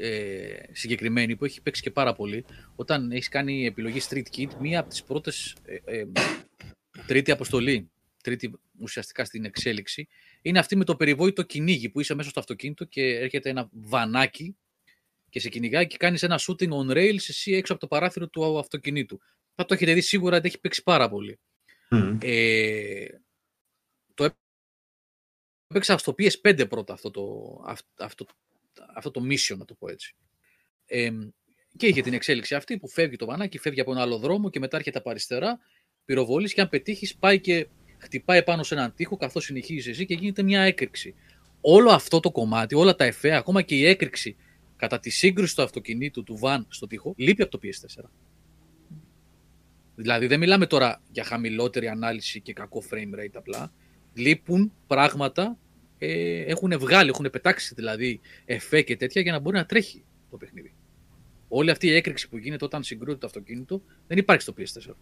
ε, 0.00 0.62
συγκεκριμένη 0.72 1.36
που 1.36 1.44
έχει 1.44 1.62
παίξει 1.62 1.82
και 1.82 1.90
πάρα 1.90 2.12
πολύ. 2.12 2.44
Όταν 2.76 3.12
έχεις 3.12 3.28
κάνει 3.28 3.66
επιλογή 3.66 4.00
Street 4.08 4.24
Kid, 4.36 4.48
μία 4.60 4.80
από 4.80 4.88
τις 4.88 5.02
πρώτες 5.02 5.56
ε, 5.64 5.78
ε, 5.84 6.06
τρίτη 7.06 7.30
αποστολή, 7.30 7.90
τρίτη 8.22 8.52
ουσιαστικά 8.78 9.24
στην 9.24 9.44
εξέλιξη, 9.44 10.08
είναι 10.42 10.58
αυτή 10.58 10.76
με 10.76 10.84
το 10.84 10.96
περιβόητο 10.96 11.42
κυνήγι 11.42 11.88
που 11.88 12.00
είσαι 12.00 12.14
μέσα 12.14 12.30
στο 12.30 12.40
αυτοκίνητο 12.40 12.84
και 12.84 13.02
έρχεται 13.02 13.50
ένα 13.50 13.68
βανάκι 13.72 14.56
και 15.28 15.40
σε 15.40 15.48
κυνηγάει 15.48 15.86
και 15.86 15.96
κάνεις 15.96 16.22
ένα 16.22 16.40
shooting 16.46 16.68
on 16.68 16.90
rails 16.90 17.28
εσύ 17.28 17.52
έξω 17.52 17.72
από 17.72 17.80
το 17.80 17.86
παράθυρο 17.86 18.28
του 18.28 18.58
αυτοκινήτου. 18.58 19.20
Θα 19.54 19.64
το 19.64 19.74
έχετε 19.74 19.92
δει 19.94 20.00
σίγουρα, 20.00 20.36
ότι 20.36 20.46
έχει 20.46 20.60
παίξει 20.60 20.82
πάρα 20.82 21.08
πολύ. 21.08 21.38
Μμμ. 21.90 22.18
Ε, 22.22 23.06
το 24.14 24.36
έπαιξα 25.66 25.98
στο 25.98 26.14
PS5 26.18 26.68
πρώτα 26.68 26.92
αυτό 26.92 27.10
το, 27.10 27.54
αυ- 27.66 28.00
αυτό, 28.00 28.26
αυτό 28.94 29.10
το 29.10 29.20
mission, 29.24 29.56
να 29.56 29.64
το 29.64 29.74
πω 29.74 29.88
έτσι. 29.88 30.16
Ε, 30.86 31.10
και 31.76 31.86
είχε 31.86 32.00
την 32.00 32.12
εξέλιξη 32.12 32.54
αυτή 32.54 32.78
που 32.78 32.88
φεύγει 32.88 33.16
το 33.16 33.26
βανάκι, 33.26 33.58
φεύγει 33.58 33.80
από 33.80 33.90
ένα 33.90 34.00
άλλο 34.00 34.18
δρόμο 34.18 34.50
και 34.50 34.58
μετά 34.58 34.76
έρχεται 34.76 34.98
από 34.98 35.10
αριστερά, 35.10 35.58
πυροβολείς 36.04 36.54
και 36.54 36.60
αν 36.60 36.68
πετύχεις, 36.68 37.16
πάει 37.16 37.40
και 37.40 37.66
χτυπάει 37.98 38.42
πάνω 38.42 38.62
σε 38.62 38.74
έναν 38.74 38.94
τοίχο 38.94 39.16
καθώς 39.16 39.44
συνεχίζεις 39.44 39.86
εσύ 39.86 40.06
και 40.06 40.14
γίνεται 40.14 40.42
μια 40.42 40.60
έκρηξη. 40.60 41.14
Όλο 41.60 41.90
αυτό 41.90 42.20
το 42.20 42.30
κομμάτι, 42.30 42.74
όλα 42.74 42.94
τα 42.94 43.04
εφέ, 43.04 43.36
ακόμα 43.36 43.62
και 43.62 43.74
η 43.74 43.86
έκρηξη 43.86 44.36
κατά 44.76 45.00
τη 45.00 45.10
σύγκρουση 45.10 45.56
του 45.56 45.62
αυτοκινήτου 45.62 46.22
του 46.22 46.36
βαν 46.36 46.66
στο 46.68 46.86
τοίχο, 46.86 47.14
λείπει 47.16 47.42
από 47.42 47.50
το 47.50 47.60
PS4. 47.62 48.04
Δηλαδή 49.94 50.26
δεν 50.26 50.38
μιλάμε 50.38 50.66
τώρα 50.66 51.02
για 51.10 51.24
χαμηλότερη 51.24 51.88
ανάλυση 51.88 52.40
και 52.40 52.52
κακό 52.52 52.82
frame 52.90 53.20
rate 53.20 53.32
απλά. 53.32 53.72
Λείπουν 54.14 54.72
πράγματα, 54.86 55.58
ε, 56.02 56.40
έχουν 56.40 56.78
βγάλει, 56.78 57.08
έχουν 57.08 57.30
πετάξει 57.30 57.74
δηλαδή 57.74 58.20
εφέ 58.44 58.82
και 58.82 58.96
τέτοια 58.96 59.22
για 59.22 59.32
να 59.32 59.38
μπορεί 59.38 59.56
να 59.56 59.66
τρέχει 59.66 60.04
το 60.30 60.36
παιχνίδι. 60.36 60.74
Όλη 61.48 61.70
αυτή 61.70 61.86
η 61.86 61.94
έκρηξη 61.94 62.28
που 62.28 62.36
γίνεται 62.36 62.64
όταν 62.64 62.82
συγκρούεται 62.82 63.18
το 63.18 63.26
αυτοκίνητο 63.26 63.82
δεν 64.06 64.18
υπάρχει 64.18 64.42
στο 64.42 64.54
PS4. 64.58 64.94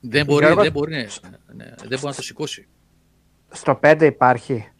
Δεν 0.00 0.24
μπορεί, 0.24 0.44
Γιώργο, 0.44 0.62
δεν 0.62 0.72
μπορεί, 0.72 0.90
ναι, 0.90 1.06
ναι, 1.54 1.64
δεν 1.64 1.88
μπορεί 1.88 2.04
να 2.06 2.14
το 2.14 2.22
σηκώσει. 2.22 2.66
Στο 3.50 3.80
5 3.82 4.02
υπάρχει; 4.02 4.72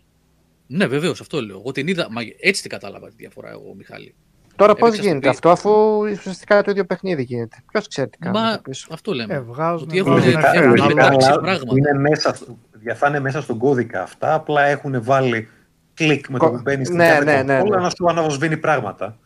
Ναι, 0.66 0.86
βεβαίως, 0.86 1.20
αυτό 1.20 1.42
λέω. 1.42 1.58
Εγώ 1.58 1.72
την 1.72 1.88
είδα. 1.88 2.10
Μα 2.10 2.20
έτσι 2.40 2.62
την 2.62 2.70
κατάλαβα 2.70 3.08
τη 3.08 3.14
διαφορά, 3.16 3.50
εγώ, 3.50 3.74
Μιχάλη. 3.74 4.14
Τώρα 4.56 4.72
πώς 4.74 4.80
Έπαιξα 4.88 5.02
στο 5.02 5.08
γίνεται 5.08 5.28
P- 5.28 5.30
αυτό, 5.32 5.50
αφού 5.50 5.70
ουσιαστικά 6.12 6.62
το 6.62 6.70
ίδιο 6.70 6.84
παιχνίδι 6.84 7.22
γίνεται. 7.22 7.56
Ποιος 7.70 7.88
ξέρει 7.88 8.08
τι 8.08 8.18
κάνει. 8.18 8.38
Μα 8.38 8.48
εδώ 8.48 8.58
πίσω. 8.58 8.88
αυτό 8.92 9.12
λέμε. 9.12 9.34
Ε, 9.34 9.40
βγάζουν, 9.40 9.88
Ότι 9.88 9.98
έχουν, 9.98 10.12
βγάζουν 10.12 10.30
Λογικά- 10.32 10.50
ένα 10.54 10.62
έχουν 10.64 10.68
λογικά 10.76 10.84
άλλο- 10.84 10.94
πετάξει 11.16 11.28
αλλά 11.30 11.40
πράγματα. 11.40 11.74
Είναι 11.76 11.92
μέσα, 12.08 12.36
για 12.82 12.94
θα 12.94 13.08
είναι 13.08 13.20
μέσα 13.20 13.40
στον 13.42 13.58
κώδικα 13.58 14.02
αυτά, 14.02 14.34
απλά 14.34 14.62
έχουν 14.62 15.02
βάλει 15.02 15.48
κλικ 15.94 16.28
με 16.28 16.38
το 16.38 16.44
Κο- 16.44 16.50
που 16.50 16.60
μπαίνει 16.62 16.84
στην 16.84 16.96
ναι, 16.96 17.08
κάθε 17.08 17.24
ναι, 17.24 17.42
ναι, 17.42 17.56
κονσόλα 17.58 17.76
ναι. 17.76 17.82
να 17.82 17.90
σου 17.90 18.08
αναβοσβήνει 18.08 18.56
πράγματα. 18.56 19.18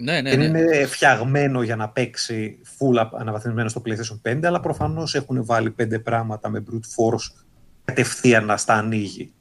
Ναι, 0.00 0.20
ναι, 0.20 0.30
Δεν 0.36 0.38
ναι. 0.38 0.58
είναι 0.58 0.86
φτιαγμένο 0.86 1.62
για 1.62 1.76
να 1.76 1.88
παίξει 1.88 2.58
full 2.78 3.08
αναβαθμισμένο 3.18 3.68
στο 3.68 3.82
PlayStation 3.86 4.20
5, 4.32 4.44
αλλά 4.46 4.60
προφανώς 4.60 5.14
έχουν 5.14 5.44
βάλει 5.44 5.70
πέντε 5.70 5.98
πράγματα 5.98 6.48
με 6.50 6.64
brute 6.70 6.74
force 6.74 7.44
κατευθείαν 7.84 8.44
να 8.44 8.56
στα 8.56 8.74
ανοίγει. 8.74 9.32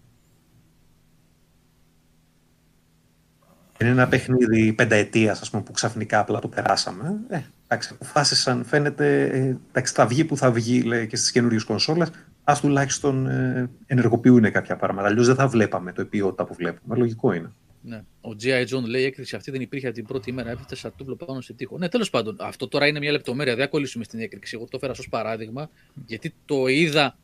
Είναι 3.81 3.89
ένα 3.89 4.07
παιχνίδι 4.07 4.73
πενταετίας, 4.73 5.41
ας 5.41 5.49
πούμε, 5.49 5.63
που 5.63 5.71
ξαφνικά 5.71 6.19
απλά 6.19 6.39
το 6.39 6.47
περάσαμε. 6.47 7.19
Ε, 7.29 7.39
εντάξει, 7.67 7.89
αποφάσισαν, 7.93 8.65
φαίνεται. 8.65 9.23
Ε, 9.23 9.57
εντάξει, 9.69 9.93
θα 9.93 10.07
βγει 10.07 10.25
που 10.25 10.37
θα 10.37 10.51
βγει, 10.51 10.81
λέει, 10.81 11.07
και 11.07 11.15
στις 11.15 11.31
καινούριες 11.31 11.63
κονσόλες. 11.63 12.09
Α 12.43 12.57
τουλάχιστον 12.61 13.27
ε, 13.27 13.69
ενεργοποιούν 13.85 14.51
κάποια 14.51 14.75
πράγματα. 14.75 15.07
Αλλιώς 15.07 15.27
δεν 15.27 15.35
θα 15.35 15.47
βλέπαμε 15.47 15.91
το 15.91 16.05
ποιότητα 16.05 16.45
που 16.45 16.53
βλέπουμε. 16.53 16.95
Λογικό 16.97 17.33
είναι. 17.33 17.51
Ναι. 17.81 18.03
Ο 18.21 18.29
G.I. 18.41 18.63
John 18.63 18.83
λέει: 18.85 19.01
Η 19.01 19.05
έκρηξη 19.05 19.35
αυτή 19.35 19.51
δεν 19.51 19.61
υπήρχε 19.61 19.85
από 19.87 19.95
την 19.95 20.05
πρώτη 20.05 20.29
ημέρα. 20.29 20.49
Έπεφτε 20.49 20.75
σαν 20.75 20.93
τούμπλο 20.97 21.15
πάνω 21.15 21.41
σε 21.41 21.53
τείχο. 21.53 21.77
Ναι, 21.77 21.89
τέλος 21.89 22.09
πάντων, 22.09 22.37
αυτό 22.39 22.67
τώρα 22.67 22.87
είναι 22.87 22.99
μια 22.99 23.11
λεπτομέρεια. 23.11 23.55
Δεν 23.55 23.63
ακολουθήσουμε 23.63 24.03
στην 24.03 24.19
έκρηξη. 24.19 24.55
Εγώ 24.55 24.63
το 24.63 24.71
έφερα 24.73 24.91
ως 24.91 25.09
παράδειγμα, 25.09 25.69
γιατί 26.05 26.33
το 26.45 26.67
είδα. 26.67 27.17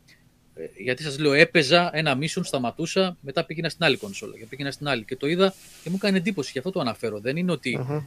Ε, 0.55 0.65
Γιατί 0.77 1.03
σας 1.03 1.19
λέω, 1.19 1.33
έπαιζα 1.33 1.89
ένα 1.93 2.17
mission, 2.17 2.41
σταματούσα, 2.43 3.17
μετά 3.21 3.45
πήγαινα 3.45 3.69
στην 3.69 3.85
άλλη 3.85 3.97
κονσόλα 3.97 4.37
και 4.37 4.45
πήγαινα 4.45 4.71
στην 4.71 4.87
άλλη. 4.87 5.05
Και 5.05 5.15
το 5.15 5.27
είδα 5.27 5.53
και 5.83 5.89
μου 5.89 5.95
έκανε 5.95 6.17
εντύπωση, 6.17 6.49
γι' 6.51 6.57
αυτό 6.57 6.71
το 6.71 6.79
αναφέρω. 6.79 7.19
Δεν 7.19 7.37
είναι 7.37 7.51
ότι 7.51 7.77
Μμμ. 7.77 8.01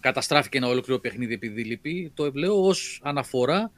καταστράφηκε 0.00 0.58
ένα 0.58 0.68
ολόκληρο 0.68 1.00
παιχνίδι 1.00 1.34
επειδή 1.34 1.64
λείπει. 1.64 2.12
Το 2.14 2.30
λέω 2.34 2.66
ως 2.66 3.00
αναφορά 3.02 3.70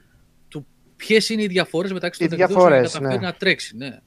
του 0.49 0.67
ποιες 0.97 1.29
είναι 1.29 1.43
οι 1.43 1.47
διαφορές 1.47 1.93
μεταξύ 1.93 2.25
Οι 2.25 2.29
των 2.29 2.41
εκδόσεων 2.41 2.69
για 2.69 2.71
να 2.71 2.83
διαφορές, 2.83 2.93
καταφέρει 2.93 3.21
ναι. 3.21 3.27
να 3.27 3.35
τρέξει. 3.35 3.77
Ναι. 3.77 3.99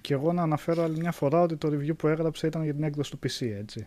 Και 0.00 0.14
εγώ 0.14 0.32
να 0.32 0.42
αναφέρω 0.42 0.82
άλλη 0.82 0.96
μια 0.98 1.12
φορά 1.12 1.40
ότι 1.40 1.56
το 1.56 1.68
review 1.68 1.96
που 1.96 2.06
έγραψα 2.06 2.46
ήταν 2.46 2.64
για 2.64 2.74
την 2.74 2.82
έκδοση 2.82 3.10
του 3.10 3.18
PC, 3.22 3.46
έτσι. 3.58 3.86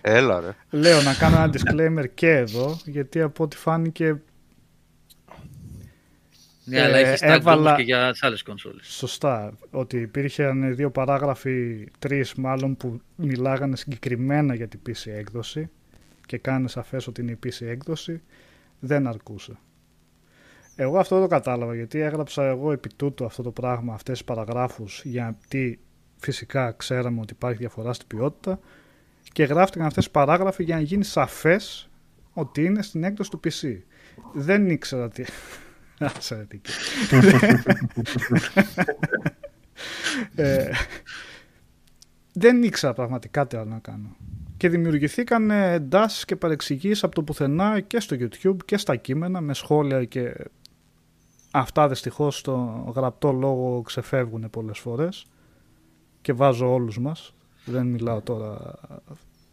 Έλα 0.00 0.40
ρε. 0.40 0.54
Λέω 0.70 1.02
να 1.02 1.14
κάνω 1.14 1.36
ένα 1.36 1.50
disclaimer 1.52 2.04
και 2.14 2.30
εδώ, 2.30 2.78
γιατί 2.84 3.20
από 3.20 3.44
ό,τι 3.44 3.56
φάνηκε 3.56 4.20
Ναι, 6.64 6.80
αλλά 6.82 6.96
Ε, 6.96 7.00
έχεις 7.02 7.20
tag 7.22 7.26
έβαλα- 7.28 7.60
όμως 7.60 7.76
και 7.76 7.82
για 7.82 8.10
τις 8.12 8.22
άλλες 8.22 8.42
κονσόλες. 8.42 8.86
σωστά 8.86 9.52
ότι 9.70 9.96
υπήρχαν 10.00 10.74
δύο 10.74 10.90
παράγραφοι, 10.90 11.86
τρεις 11.98 12.34
μάλλον, 12.34 12.76
που 12.76 13.00
μιλάγανε 13.16 13.76
συγκεκριμένα 13.76 14.54
για 14.54 14.68
την 14.68 14.80
PC 14.88 15.10
έκδοση 15.10 15.70
και 16.26 16.38
κάνε 16.38 16.68
σαφές 16.68 17.06
ότι 17.06 17.20
είναι 17.20 17.30
η 17.30 17.38
PC 17.46 17.66
έκδοση, 17.66 18.22
δεν 18.78 19.06
αρκούσε. 19.06 19.52
Εγώ 20.76 20.98
αυτό 20.98 21.18
δεν 21.18 21.28
το 21.28 21.34
κατάλαβα 21.34 21.74
γιατί 21.74 22.00
έγραψα 22.00 22.44
εγώ 22.44 22.72
επί 22.72 22.88
τούτου 22.96 23.24
αυτό 23.24 23.42
το 23.42 23.50
πράγμα, 23.50 23.94
αυτές 23.94 24.18
τις 24.18 24.26
παραγράφους 24.26 25.02
γιατί 25.04 25.78
φυσικά 26.16 26.72
ξέραμε 26.72 27.20
ότι 27.20 27.32
υπάρχει 27.32 27.58
διαφορά 27.58 27.92
στην 27.92 28.06
ποιότητα 28.06 28.60
και 29.32 29.44
γράφτηκαν 29.44 29.86
αυτές 29.86 30.04
τις 30.04 30.12
παράγραφοι 30.12 30.64
για 30.64 30.74
να 30.74 30.80
γίνει 30.80 31.04
σαφές 31.04 31.88
ότι 32.32 32.64
είναι 32.64 32.82
στην 32.82 33.04
έκδοση 33.04 33.30
του 33.30 33.40
PC. 33.44 33.76
Δεν 34.32 34.70
ήξερα 34.70 35.08
τι... 35.08 35.24
Άσε, 35.98 36.46
τι 36.48 36.58
και. 36.58 36.70
Ε, 40.34 40.70
δεν 42.32 42.62
ήξερα 42.62 42.92
πραγματικά 42.92 43.46
τι 43.46 43.56
άλλο 43.56 43.70
να 43.70 43.78
κάνω. 43.78 44.16
Και 44.56 44.68
δημιουργηθήκαν 44.68 45.50
ε, 45.50 45.72
εντάσεις 45.72 46.24
και 46.24 46.36
παρεξηγήσεις 46.36 47.04
από 47.04 47.14
το 47.14 47.22
πουθενά 47.22 47.80
και 47.80 48.00
στο 48.00 48.16
YouTube 48.20 48.56
και 48.64 48.76
στα 48.76 48.96
κείμενα 48.96 49.40
με 49.40 49.54
σχόλια 49.54 50.04
και 50.04 50.34
αυτά 51.50 51.88
δυστυχώς 51.88 52.38
στο 52.38 52.84
γραπτό 52.96 53.32
λόγο 53.32 53.82
ξεφεύγουν 53.82 54.50
πολλές 54.50 54.78
φορές 54.78 55.26
και 56.20 56.32
βάζω 56.32 56.72
όλους 56.72 56.98
μας. 56.98 57.34
Δεν 57.70 57.86
μιλάω 57.86 58.20
τώρα, 58.20 58.74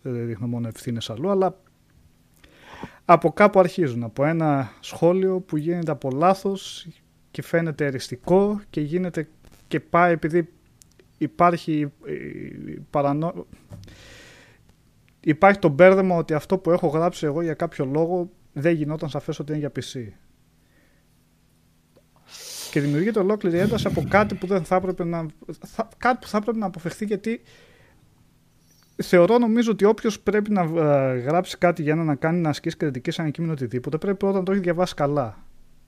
δεν 0.02 0.26
δείχνω 0.26 0.48
μόνο 0.48 0.68
ευθύνες 0.68 1.10
αλλού, 1.10 1.30
αλλά 1.30 1.58
από 3.06 3.32
κάπου 3.32 3.60
αρχίζουν. 3.60 4.04
Από 4.04 4.26
ένα 4.26 4.72
σχόλιο 4.80 5.40
που 5.40 5.58
γίνεται 5.58 5.92
από 5.92 6.10
λάθος 6.10 6.88
και 7.32 7.42
φαίνεται 7.42 7.86
εριστικό 7.86 8.62
και 8.70 8.82
γίνεται 8.82 9.28
και 9.68 9.80
πάει 9.80 10.12
επειδή 10.12 10.50
υπάρχει 11.18 11.92
παρανό... 12.90 13.46
Υπάρχει 15.20 15.60
το 15.60 15.70
μπέρδεμα 15.70 16.16
ότι 16.16 16.34
αυτό 16.34 16.58
που 16.58 16.72
έχω 16.72 16.88
γράψει 16.88 17.26
εγώ 17.26 17.42
για 17.42 17.54
κάποιο 17.54 17.86
λόγο 17.86 18.30
δεν 18.54 18.76
γινόταν 18.76 19.10
σαφές 19.10 19.40
ότι 19.40 19.52
είναι 19.52 19.60
για 19.60 19.72
PC. 19.76 20.08
Και 22.72 22.80
δημιουργείται 22.82 23.20
ολόκληρη 23.20 23.58
ένταση 23.58 23.88
από 23.88 24.04
κάτι 24.10 24.36
που 24.36 24.48
δεν 24.48 24.64
θα 24.64 24.76
έπρεπε 24.76 25.04
να, 25.04 25.26
θα, 25.66 25.90
κάτι 25.98 26.18
που 26.22 26.28
θα 26.28 26.38
έπρεπε 26.38 26.58
να 26.58 26.66
αποφευχθεί 26.66 27.06
γιατί 27.06 27.42
θεωρώ 29.04 29.38
νομίζω 29.38 29.72
ότι 29.72 29.86
όποιος 29.86 30.20
πρέπει 30.20 30.52
να 30.52 30.62
ε, 30.62 31.18
γράψει 31.18 31.58
κάτι 31.58 31.82
για 31.82 31.96
να 31.96 32.16
κάνει 32.16 32.40
να 32.40 32.50
ασκήσει 32.50 32.78
κριτική 32.78 33.12
σε 33.12 33.22
ένα 33.22 33.32
κείμενο 33.32 33.54
οτιδήποτε 33.54 33.98
πρέπει 33.98 34.18
πρώτα 34.18 34.38
να 34.38 34.44
το 34.44 34.52
έχει 34.52 34.62
διαβάσει 34.62 34.94
καλά. 34.94 35.46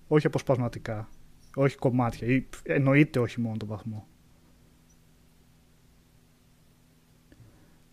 Όχι 0.08 0.28
αποσπασματικά. 0.28 1.10
Όχι 1.56 1.76
κομμάτια. 1.76 2.28
Ή 2.28 2.48
εννοείται 2.64 3.20
όχι 3.20 3.42
μόνο 3.42 3.58
τον 3.58 3.68
βαθμό. 3.68 4.08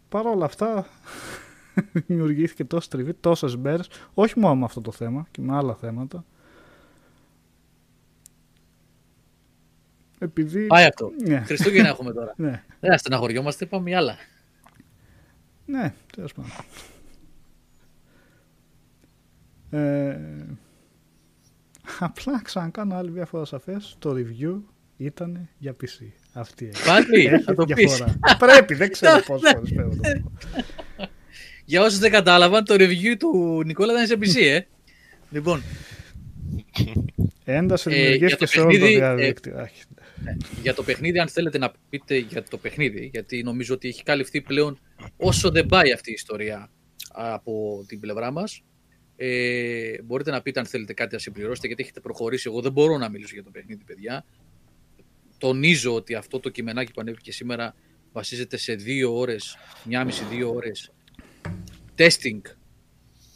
Παρ' 0.08 0.26
όλα 0.26 0.44
αυτά 0.44 0.86
δημιουργήθηκε 2.06 2.64
τόσο 2.64 2.88
τριβή, 2.88 3.14
τόσες 3.14 3.56
μέρες, 3.56 3.88
όχι 4.14 4.38
μόνο 4.38 4.56
με 4.56 4.64
αυτό 4.64 4.80
το 4.80 4.92
θέμα 4.92 5.26
και 5.30 5.40
με 5.40 5.56
άλλα 5.56 5.74
θέματα. 5.74 6.24
Επειδή... 10.18 10.66
Πάει 10.66 10.84
αυτό. 10.84 11.10
Ναι. 11.26 11.40
Χριστούγεννα 11.40 11.88
έχουμε 11.88 12.12
τώρα. 12.12 12.34
ναι. 12.44 12.64
Δεν 12.80 12.92
αστεναχωριόμαστε, 12.92 13.66
πάμε 13.66 13.88
για 13.88 13.98
άλλα. 13.98 14.16
Ναι, 15.66 15.94
τέλος 16.16 16.32
πάντων. 16.32 16.50
Ε, 19.70 20.18
απλά 21.98 22.40
ξανακάνω 22.42 22.94
άλλη 22.94 23.10
μια 23.10 23.26
φορά 23.26 23.44
σαφέ. 23.44 23.80
Το 23.98 24.10
review 24.16 24.60
ήταν 24.96 25.48
για 25.58 25.76
PC. 25.80 26.04
Αυτή 26.32 26.70
έχει. 26.74 26.84
Πάλι, 26.86 27.26
Έχει 27.26 27.42
θα 27.42 27.54
το 27.54 27.64
πεις. 27.64 27.74
διαφορά. 27.74 28.16
πρέπει, 28.38 28.74
δεν 28.74 28.90
ξέρω 28.92 29.20
πόσες 29.26 29.52
φορές 29.54 29.72
πρέπει 29.72 29.96
να 29.96 30.12
το 30.12 30.20
πω. 30.22 31.08
Για 31.64 31.82
όσους 31.82 31.98
δεν 31.98 32.10
κατάλαβαν, 32.10 32.64
το 32.64 32.74
review 32.78 33.16
του 33.18 33.62
Νικόλα 33.66 33.92
ήταν 33.92 34.06
σε 34.06 34.14
PC, 34.20 34.42
ε. 34.42 34.60
Λοιπόν, 35.30 35.62
Ένταση 37.44 37.90
Ε, 37.90 37.94
δημιουργήθηκε 37.94 38.26
για 38.26 38.36
το 38.36 38.46
σε 38.46 38.60
όλο 38.60 38.66
το 38.70 38.72
παιχνίδι, 38.78 38.96
διαδίκτυο. 38.96 39.68
Αχ, 40.28 40.60
για 40.62 40.74
το 40.74 40.82
παιχνίδι, 40.82 41.18
αν 41.18 41.28
θέλετε 41.28 41.58
να 41.58 41.72
πείτε 41.88 42.16
για 42.16 42.42
το 42.42 42.58
παιχνίδι, 42.58 43.10
γιατί 43.12 43.42
νομίζω 43.42 43.74
ότι 43.74 43.88
έχει 43.88 44.02
καλυφθεί 44.02 44.40
πλέον 44.40 44.78
όσο 45.16 45.50
δεν 45.50 45.66
πάει 45.66 45.92
αυτή 45.92 46.10
η 46.10 46.12
ιστορία 46.12 46.70
από 47.12 47.84
την 47.88 48.00
πλευρά 48.00 48.30
μας. 48.30 48.62
Ε, 49.16 50.02
μπορείτε 50.02 50.30
να 50.30 50.42
πείτε 50.42 50.60
αν 50.60 50.66
θέλετε 50.66 50.92
κάτι 50.92 51.14
να 51.14 51.18
συμπληρώσετε, 51.18 51.66
γιατί 51.66 51.82
έχετε 51.82 52.00
προχωρήσει. 52.00 52.48
Εγώ 52.48 52.60
δεν 52.60 52.72
μπορώ 52.72 52.98
να 52.98 53.08
μιλήσω 53.08 53.34
για 53.34 53.44
το 53.44 53.50
παιχνίδι, 53.50 53.84
παιδιά. 53.84 54.24
Τονίζω 55.38 55.94
ότι 55.94 56.14
αυτό 56.14 56.40
το 56.40 56.48
κειμενάκι 56.48 56.92
που 56.92 57.00
ανέβηκε 57.00 57.32
σήμερα 57.32 57.74
βασίζεται 58.12 58.56
σε 58.56 58.74
δύο 58.74 59.16
ώρες, 59.16 59.56
μία 59.84 60.04
μισή 60.04 60.24
δύο 60.24 60.54
ώρες 60.54 60.92
testing 61.96 62.40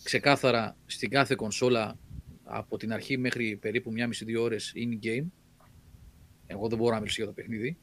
ξεκάθαρα 0.03 0.77
στην 0.87 1.11
κάθε 1.11 1.35
κονσόλα 1.35 1.99
από 2.45 2.77
την 2.77 2.93
αρχή 2.93 3.19
μέχρι 3.19 3.57
περίπου 3.57 3.93
μία 3.93 4.07
μισή 4.07 4.25
δύο 4.25 4.43
ώρες 4.43 4.73
in-game. 4.77 5.27
Εγώ 6.51 6.69
δεν 6.69 6.79
μπορώ 6.79 6.93
να 6.95 6.99
μιλήσω 7.01 7.23
για 7.23 7.27
το 7.27 7.33
παιχνίδι. 7.33 7.77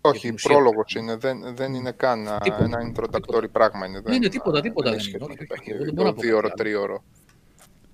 Όχι, 0.00 0.20
την 0.26 0.34
ουσία. 0.34 0.50
πρόλογος 0.50 0.94
είναι, 0.94 1.16
δεν, 1.16 1.56
δεν 1.56 1.74
είναι 1.74 1.92
καν 1.92 2.28
α, 2.28 2.38
Τίποτα, 2.38 2.64
ένα 2.64 2.78
introductory 2.92 3.20
τίποτα. 3.26 3.48
πράγμα. 3.48 3.86
Είναι, 3.86 4.00
δεν, 4.00 4.14
είναι 4.14 4.28
τίποτα, 4.28 4.60
τίποτα 4.60 4.90
δεν 4.90 4.98
δεν 4.98 5.08
είναι 5.08 5.16
είναι. 5.24 5.24
σχετικό 5.24 5.24
Όχι, 5.24 5.36
όχι, 5.38 5.46
παιχνίδι. 5.46 5.72
εγώ 5.74 5.84
δεν 5.84 5.94
μπορώ 5.94 6.08
να 6.08 6.14
Το 6.14 6.20
πω 6.20 6.26
δύο 6.26 6.34
κάτι 6.36 6.46
ώρο, 6.46 6.46
άλλο. 6.46 6.62
τρίωρο. 6.62 7.04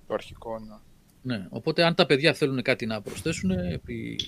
Το 0.07 0.14
αρχικό, 0.14 0.59
ναι. 0.59 0.74
Ναι, 1.22 1.46
οπότε 1.50 1.85
αν 1.85 1.94
τα 1.94 2.07
παιδιά 2.07 2.35
θέλουν 2.35 2.62
κάτι 2.62 2.87
να 2.87 3.02
προσθέσουν 3.02 3.50
επί, 3.50 4.18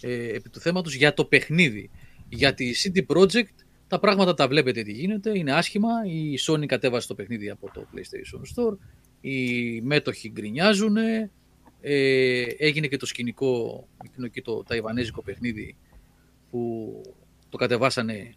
ε, 0.00 0.34
επί 0.34 0.48
του 0.48 0.60
θέματος 0.60 0.94
για 0.94 1.14
το 1.14 1.24
παιχνίδι. 1.24 1.90
Για 2.28 2.54
τη 2.54 2.70
CD 2.82 3.16
Projekt 3.16 3.54
τα 3.88 3.98
πράγματα 3.98 4.34
τα 4.34 4.48
βλέπετε 4.48 4.82
τι 4.82 4.92
γίνεται, 4.92 5.38
είναι 5.38 5.52
άσχημα. 5.52 5.88
Η 6.06 6.34
Sony 6.46 6.66
κατέβασε 6.66 7.06
το 7.06 7.14
παιχνίδι 7.14 7.50
από 7.50 7.70
το 7.72 7.86
PlayStation 7.94 8.40
Store. 8.54 8.76
Οι 9.20 9.80
μέτοχοι 9.80 10.28
γκρινιάζουν. 10.30 10.96
Ε, 11.84 12.42
έγινε 12.58 12.86
και 12.86 12.96
το 12.96 13.06
σκηνικό, 13.06 13.86
εκείνο 14.04 14.26
εκεί 14.26 14.42
το 14.42 14.62
ταϊβανέζικο 14.62 15.22
παιχνίδι 15.22 15.76
που 16.50 16.92
το 17.48 17.56
κατεβάσανε 17.56 18.34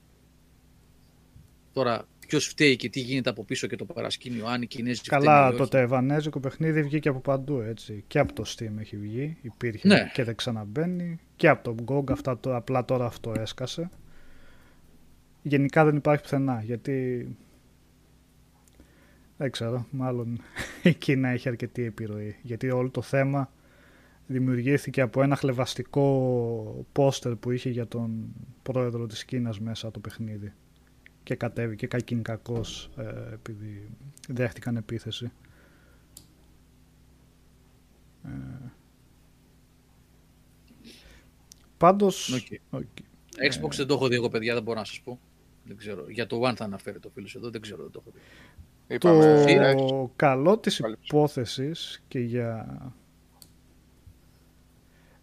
τώρα 1.74 2.08
ποιος 2.28 2.48
φταίει 2.48 2.76
και 2.76 2.90
τι 2.90 3.00
γίνεται 3.00 3.30
από 3.30 3.44
πίσω 3.44 3.68
και 3.68 3.76
το 3.76 3.86
παρασκήνιο, 3.86 4.46
αν 4.48 4.62
οι 4.62 4.68
Κινέζοι 4.68 5.02
φταίνε 5.04 5.24
Καλά, 5.26 5.48
ή 5.54 5.56
το 5.56 5.62
όχι. 5.62 5.72
ταϊβανέζικο 5.72 6.40
παιχνίδι 6.40 6.84
βγήκε 6.84 7.10
από 7.10 7.20
παντού 7.20 7.60
έτσι. 7.60 8.04
Και 8.08 8.20
από 8.20 8.34
το 8.34 8.44
Steam 8.48 8.80
έχει 8.80 8.98
βγει, 8.98 9.38
υπήρχε 9.42 9.88
Ναι. 9.88 10.12
και 10.14 10.24
δεν 10.24 10.36
ξαναμπαίνει. 10.36 11.20
Και 11.36 11.48
από 11.48 11.74
το 11.74 11.76
GOG, 11.88 12.12
αυτά 12.12 12.40
το, 12.40 12.56
απλά 12.56 12.86
τώρα 12.86 13.06
αυτό 13.06 13.34
έσκασε. 13.38 13.90
Γενικά 15.42 15.86
δεν 15.86 15.96
υπάρχει 15.96 16.22
πουθενά, 16.22 16.62
γιατί 16.66 17.28
δεν 19.38 19.52
ξέρω, 19.52 19.86
μάλλον 19.92 20.40
η 20.84 20.94
Κίνα 20.94 21.30
έχει 21.30 21.50
αρκετή 21.50 21.84
επιρροή. 21.84 22.36
Γιατί 22.42 22.70
όλο 22.70 22.90
το 22.90 23.02
θέμα 23.02 23.52
δημιουργήθηκε 24.28 25.02
από 25.02 25.22
ένα 25.22 25.36
χλεβαστικό 25.36 26.86
πόστερ 26.92 27.36
που 27.36 27.52
είχε 27.52 27.70
για 27.70 27.88
τον 27.88 28.34
πρόεδρο 28.64 29.06
της 29.06 29.26
Κίνας 29.26 29.60
μέσα 29.60 29.92
το 29.92 30.00
παιχνίδι. 30.00 30.54
Και 31.24 31.36
κατέβηκε 31.36 31.88
κακήν 31.88 32.24
κακώς 32.24 32.90
ε, 32.98 33.34
επειδή 33.34 33.90
δέχτηκαν 34.28 34.76
επίθεση. 34.76 35.32
Ε, 38.24 38.30
πάντως... 41.78 42.34
OK. 42.34 42.80
OK. 42.80 42.86
Xbox 43.36 43.76
δεν 43.76 43.88
το 43.88 43.94
έχω 43.94 44.08
δει 44.08 44.16
εγώ, 44.16 44.30
παιδιά, 44.30 44.54
δεν 44.54 44.64
μπορώ 44.64 44.80
να 44.80 44.86
σας 44.86 45.02
πω. 45.02 45.20
Δεν 45.64 45.78
ξέρω. 45.78 46.10
Για 46.10 46.28
το 46.28 46.42
One 46.42 46.54
θα 46.56 46.64
αναφέρει 46.64 47.00
το 47.00 47.10
φίλο 47.10 47.28
εδώ, 47.36 47.50
δεν 47.50 47.62
ξέρω, 47.62 47.82
δεν 47.82 47.92
το 47.92 48.04
έχω 48.06 48.12
δει. 48.16 48.22
Είπαμε, 48.88 49.20
Το 49.20 49.28
έχει- 49.52 50.10
καλό 50.16 50.58
της 50.58 50.80
Καλύψω. 50.82 51.04
υπόθεσης 51.06 52.04
και 52.08 52.20
για... 52.20 52.78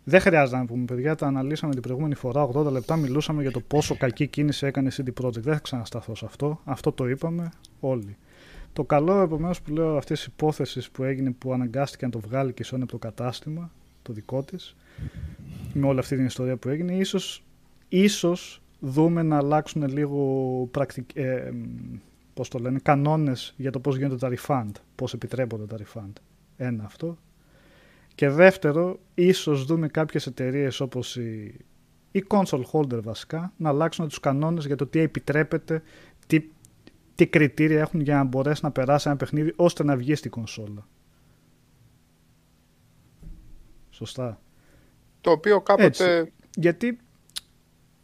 Δεν 0.05 0.21
χρειάζεται 0.21 0.59
να 0.59 0.65
πούμε, 0.65 0.85
παιδιά, 0.85 1.15
τα 1.15 1.27
αναλύσαμε 1.27 1.73
την 1.73 1.83
προηγούμενη 1.83 2.15
φορά. 2.15 2.49
80 2.55 2.65
λεπτά 2.73 2.97
μιλούσαμε 2.97 3.43
για 3.43 3.51
το 3.51 3.61
πόσο 3.61 3.97
κακή 3.97 4.27
κίνηση 4.27 4.67
έκανε 4.67 4.89
η 4.89 4.93
CD 4.97 5.25
Projekt. 5.25 5.41
Δεν 5.43 5.53
θα 5.55 5.59
ξανασταθώ 5.61 6.15
σε 6.15 6.25
αυτό. 6.25 6.61
Αυτό 6.65 6.93
το 6.93 7.09
είπαμε 7.09 7.51
όλοι. 7.81 8.17
Το 8.73 8.85
καλό, 8.85 9.21
επομένως, 9.21 9.63
που 9.63 9.73
λέω 9.73 9.97
αυτής 9.97 10.19
της 10.19 10.27
υπόθεσης 10.27 10.91
που 10.91 11.03
έγινε 11.05 11.31
που 11.31 11.53
αναγκάστηκε 11.53 12.05
να 12.05 12.11
το 12.11 12.21
βγάλει 12.21 12.53
και 12.53 12.63
η 12.63 12.67
Sony 12.71 12.81
από 12.83 12.91
το 12.93 12.99
κατάστημα, 12.99 13.71
το 14.03 14.13
δικό 14.13 14.43
της, 14.43 14.77
με 15.73 15.87
όλη 15.87 15.99
αυτή 15.99 16.17
την 16.17 16.25
ιστορία 16.25 16.57
που 16.57 16.69
έγινε, 16.69 16.93
ίσως, 16.95 17.45
ίσως 17.89 18.63
δούμε 18.81 19.23
να 19.23 19.37
αλλάξουν 19.37 19.89
λίγο 19.89 20.25
πρακτικ... 20.71 21.11
ε, 21.17 21.35
εμ, 21.37 21.65
πώς 22.35 22.49
το 22.49 22.59
λένε, 22.59 22.79
κανόνες 22.79 23.55
για 23.57 23.71
το 23.71 23.81
πώς 23.81 23.97
γίνονται 23.97 24.17
τα 24.17 24.31
refund, 24.37 24.73
πώς 24.95 25.13
επιτρέπονται 25.15 25.67
τα 25.67 25.77
refund. 25.85 26.13
Ένα 26.57 26.85
αυτό. 26.85 27.19
Και 28.15 28.29
δεύτερο, 28.29 28.99
ίσως 29.15 29.65
δούμε 29.65 29.89
κάποιες 29.89 30.27
εταιρείες 30.27 30.81
όπως 30.81 31.17
η, 31.17 31.65
η 32.11 32.25
console 32.29 32.65
holder 32.73 33.03
βασικά, 33.03 33.53
να 33.57 33.69
αλλάξουν 33.69 34.09
τους 34.09 34.21
κανόνες 34.21 34.67
για 34.67 34.77
το 34.77 34.87
τι 34.87 34.99
επιτρέπεται, 34.99 35.83
τι, 36.27 36.45
τι 37.15 37.27
κριτήρια 37.27 37.81
έχουν 37.81 38.01
για 38.01 38.17
να 38.17 38.25
μπορέσει 38.25 38.61
να 38.65 38.71
περάσει 38.71 39.09
ένα 39.09 39.17
παιχνίδι 39.17 39.53
ώστε 39.57 39.85
να 39.85 39.97
βγει 39.97 40.15
στην 40.15 40.31
κονσόλα. 40.31 40.87
Σωστά. 43.91 44.41
Το 45.21 45.31
οποίο 45.31 45.61
κάποτε 45.61 45.85
Έτσι. 45.87 46.33
Γιατί 46.57 46.99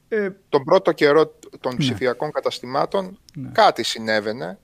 ε, 0.09 0.31
τον 0.49 0.64
πρώτο 0.64 0.92
καιρό 0.92 1.38
των 1.61 1.73
Ναι. 1.73 1.79
ψηφιακών 1.79 2.31
καταστημάτων 2.33 3.18
Ναι. 3.37 3.51
κάτι 3.53 3.83
συνέβαινε. 3.83 4.59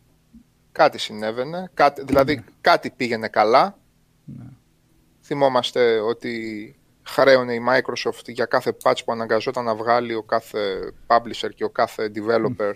Κάτι 0.72 0.98
συνέβαινε. 0.98 1.70
Κάτι, 1.74 2.04
δηλαδή 2.04 2.44
κάτι 2.61 2.90
πήγαινε 2.90 3.28
καλά. 3.28 3.78
Ναι. 4.24 4.44
θυμόμαστε 5.22 6.00
ότι 6.00 6.74
χρέωνε 7.02 7.54
η 7.54 7.61
Microsoft 7.68 8.26
για 8.28 8.44
κάθε 8.44 8.76
patch 8.83 8.98
που 9.04 9.12
αναγκαζόταν 9.12 9.64
να 9.64 9.74
βγάλει 9.74 10.14
ο 10.14 10.22
κάθε 10.22 10.92
publisher 11.07 11.50
και 11.54 11.64
ο 11.64 11.70
κάθε 11.70 12.11
developer 12.14 12.72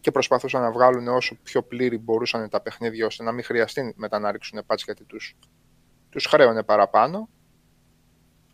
και 0.00 0.10
προσπαθούσαν 0.10 0.62
να 0.62 0.70
βγάλουν 0.72 1.08
όσο 1.08 1.38
πιο 1.42 1.62
πλήρη 1.62 1.98
μπορούσαν 1.98 2.48
τα 2.48 2.60
παιχνίδια 2.60 3.06
ώστε 3.06 3.22
να 3.22 3.32
μην 3.32 3.44
χρειαστεί 3.44 3.94
μετά 3.96 4.18
να 4.18 4.30
ρίξουν 4.32 4.60
patch 4.66 4.78
γιατί 4.84 5.04
τους, 5.04 5.36
τους 6.10 6.26
χρέωνε 6.26 6.62
παραπάνω. 6.62 7.28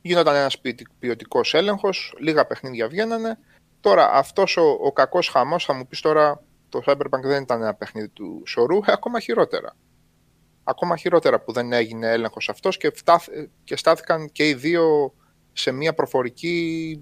Γίνονταν 0.03 0.35
ένας 0.35 0.61
ποιοτικός 0.98 1.55
έλεγχος, 1.55 2.14
λίγα 2.18 2.46
παιχνίδια 2.46 2.88
βγαίνανε. 2.88 3.38
Τώρα 3.83 4.12
αυτός 4.12 4.57
ο, 4.57 4.79
ο 4.83 4.92
κακός 4.92 5.29
χαμός 5.29 5.64
θα 5.64 5.73
μου 5.73 5.87
πεις 5.87 6.01
τώρα 6.01 6.42
το 6.68 6.83
Cyberpunk 6.87 7.23
δεν 7.23 7.42
ήταν 7.42 7.62
ένα 7.62 7.75
παιχνίδι 7.75 8.09
του 8.09 8.42
σωρού, 8.47 8.77
ε, 8.77 8.92
ακόμα 8.92 9.21
χειρότερα. 9.21 9.77
Ακόμα 10.64 10.97
χειρότερα 10.97 11.40
που 11.40 11.53
δεν 11.53 11.73
έγινε 11.73 12.09
έλεγχος 12.11 12.49
αυτός 12.49 12.77
και, 12.77 12.92
και 13.64 13.77
στάθηκαν 13.77 14.33
και 14.33 14.49
οι 14.49 14.55
δύο 14.55 15.14
σε 15.53 15.73
μια 15.73 15.95
προφορική 15.95 17.01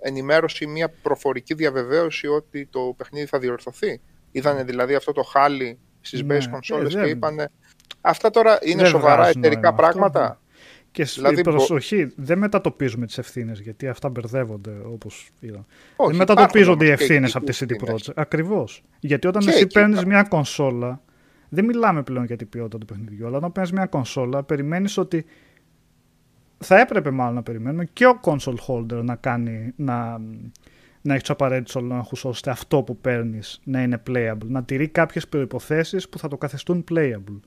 ενημέρωση, 0.00 0.66
μια 0.66 0.88
προφορική 1.02 1.54
διαβεβαίωση 1.54 2.26
ότι 2.26 2.66
το 2.66 2.94
παιχνίδι 2.96 3.26
θα 3.26 3.38
διορθωθεί. 3.38 4.00
Είδανε 4.30 4.64
δηλαδή 4.64 4.94
αυτό 4.94 5.12
το 5.12 5.22
χάλι 5.22 5.78
στις 6.00 6.22
ναι, 6.22 6.38
base 6.38 6.42
consoles 6.42 6.94
ε, 6.94 7.02
και 7.02 7.08
είπανε 7.08 7.50
αυτά 8.00 8.30
τώρα 8.30 8.58
είναι 8.62 8.84
σοβαρά 8.84 9.28
εταιρικά 9.28 9.74
πράγματα. 9.74 10.20
Ναι. 10.28 10.43
Και 10.94 11.04
δηλαδή, 11.04 11.42
προσοχή, 11.42 12.12
δεν 12.16 12.38
μετατοπίζουμε 12.38 13.06
τις 13.06 13.18
ευθύνες 13.18 13.60
γιατί 13.60 13.88
αυτά 13.88 14.08
μπερδεύονται 14.08 14.70
όπως 14.84 15.30
είδα. 15.40 15.66
δεν 16.06 16.16
μετατοπίζονται 16.16 16.84
οι 16.84 16.90
ευθύνες 16.90 17.36
από 17.36 17.46
τη 17.46 17.58
CD 17.60 17.88
Projekt. 17.88 18.12
Ακριβώς. 18.14 18.84
Γιατί 19.00 19.26
όταν 19.26 19.42
και 19.42 19.50
εσύ 19.50 19.66
παίρνεις 19.66 20.04
μια 20.04 20.22
κονσόλα, 20.22 21.02
δεν 21.48 21.64
μιλάμε 21.64 22.02
πλέον 22.02 22.24
για 22.24 22.36
την 22.36 22.48
ποιότητα 22.48 22.78
του 22.78 22.84
παιχνιδιού, 22.84 23.26
αλλά 23.26 23.36
όταν 23.36 23.52
παίρνεις 23.52 23.72
μια 23.72 23.86
κονσόλα, 23.86 24.42
περιμένεις 24.42 24.96
ότι 24.96 25.24
θα 26.58 26.80
έπρεπε 26.80 27.10
μάλλον 27.10 27.34
να 27.34 27.42
περιμένουμε 27.42 27.84
και 27.84 28.06
ο 28.06 28.20
console 28.24 28.58
holder 28.66 29.02
να 29.02 29.16
κάνει, 29.16 29.72
να, 29.76 30.20
να 31.00 31.14
έχει 31.14 31.22
του 31.22 31.32
απαραίτητου 31.32 31.78
ελέγχου 31.78 32.16
ώστε 32.22 32.50
αυτό 32.50 32.82
που 32.82 32.96
παίρνεις 32.96 33.60
να 33.64 33.82
είναι 33.82 34.02
playable. 34.06 34.46
Να 34.46 34.64
τηρεί 34.64 34.88
κάποιες 34.88 35.28
προποθέσει 35.28 36.08
που 36.10 36.18
θα 36.18 36.28
το 36.28 36.36
καθιστούν 36.36 36.84
playable. 36.90 37.40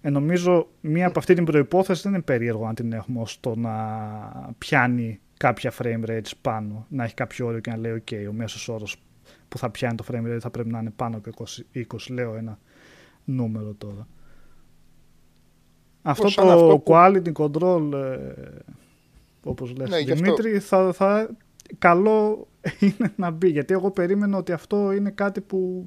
Ε, 0.00 0.10
νομίζω 0.10 0.68
μία 0.80 1.06
από 1.06 1.18
αυτή 1.18 1.34
την 1.34 1.44
προπόθεση 1.44 2.02
δεν 2.02 2.12
είναι 2.12 2.22
περίεργο 2.22 2.66
να 2.66 2.74
την 2.74 2.92
έχουμε 2.92 3.20
ώστε 3.20 3.52
να 3.56 3.74
πιάνει 4.58 5.20
κάποια 5.36 5.72
frame 5.78 6.04
rates 6.06 6.30
πάνω, 6.40 6.86
να 6.88 7.04
έχει 7.04 7.14
κάποιο 7.14 7.46
όριο 7.46 7.60
και 7.60 7.70
να 7.70 7.76
λέει: 7.76 8.02
OK, 8.04 8.26
ο 8.28 8.32
μέσος 8.32 8.68
όρος 8.68 8.96
που 9.48 9.58
θα 9.58 9.70
πιάνει 9.70 9.94
το 9.94 10.04
frame 10.10 10.34
rate 10.34 10.38
θα 10.40 10.50
πρέπει 10.50 10.68
να 10.68 10.78
είναι 10.78 10.92
πάνω 10.96 11.16
από 11.16 11.44
20, 11.74 11.84
20 11.92 11.96
λέω 12.08 12.34
ένα 12.34 12.58
νούμερο 13.24 13.74
τώρα. 13.78 14.06
Αυτό 16.02 16.34
το 16.34 16.50
αυτό 16.50 16.82
quality 16.86 17.32
control, 17.32 17.92
ε, 17.92 18.32
όπως 19.42 19.76
λες 19.76 19.88
ναι, 19.88 20.14
Δημήτρη, 20.14 20.58
θα, 20.58 20.92
θα, 20.92 21.30
καλό 21.78 22.48
είναι 22.80 23.12
να 23.16 23.30
μπει. 23.30 23.48
Γιατί 23.48 23.72
εγώ 23.72 23.90
περίμενα 23.90 24.38
ότι 24.38 24.52
αυτό 24.52 24.92
είναι 24.92 25.10
κάτι 25.10 25.40
που, 25.40 25.86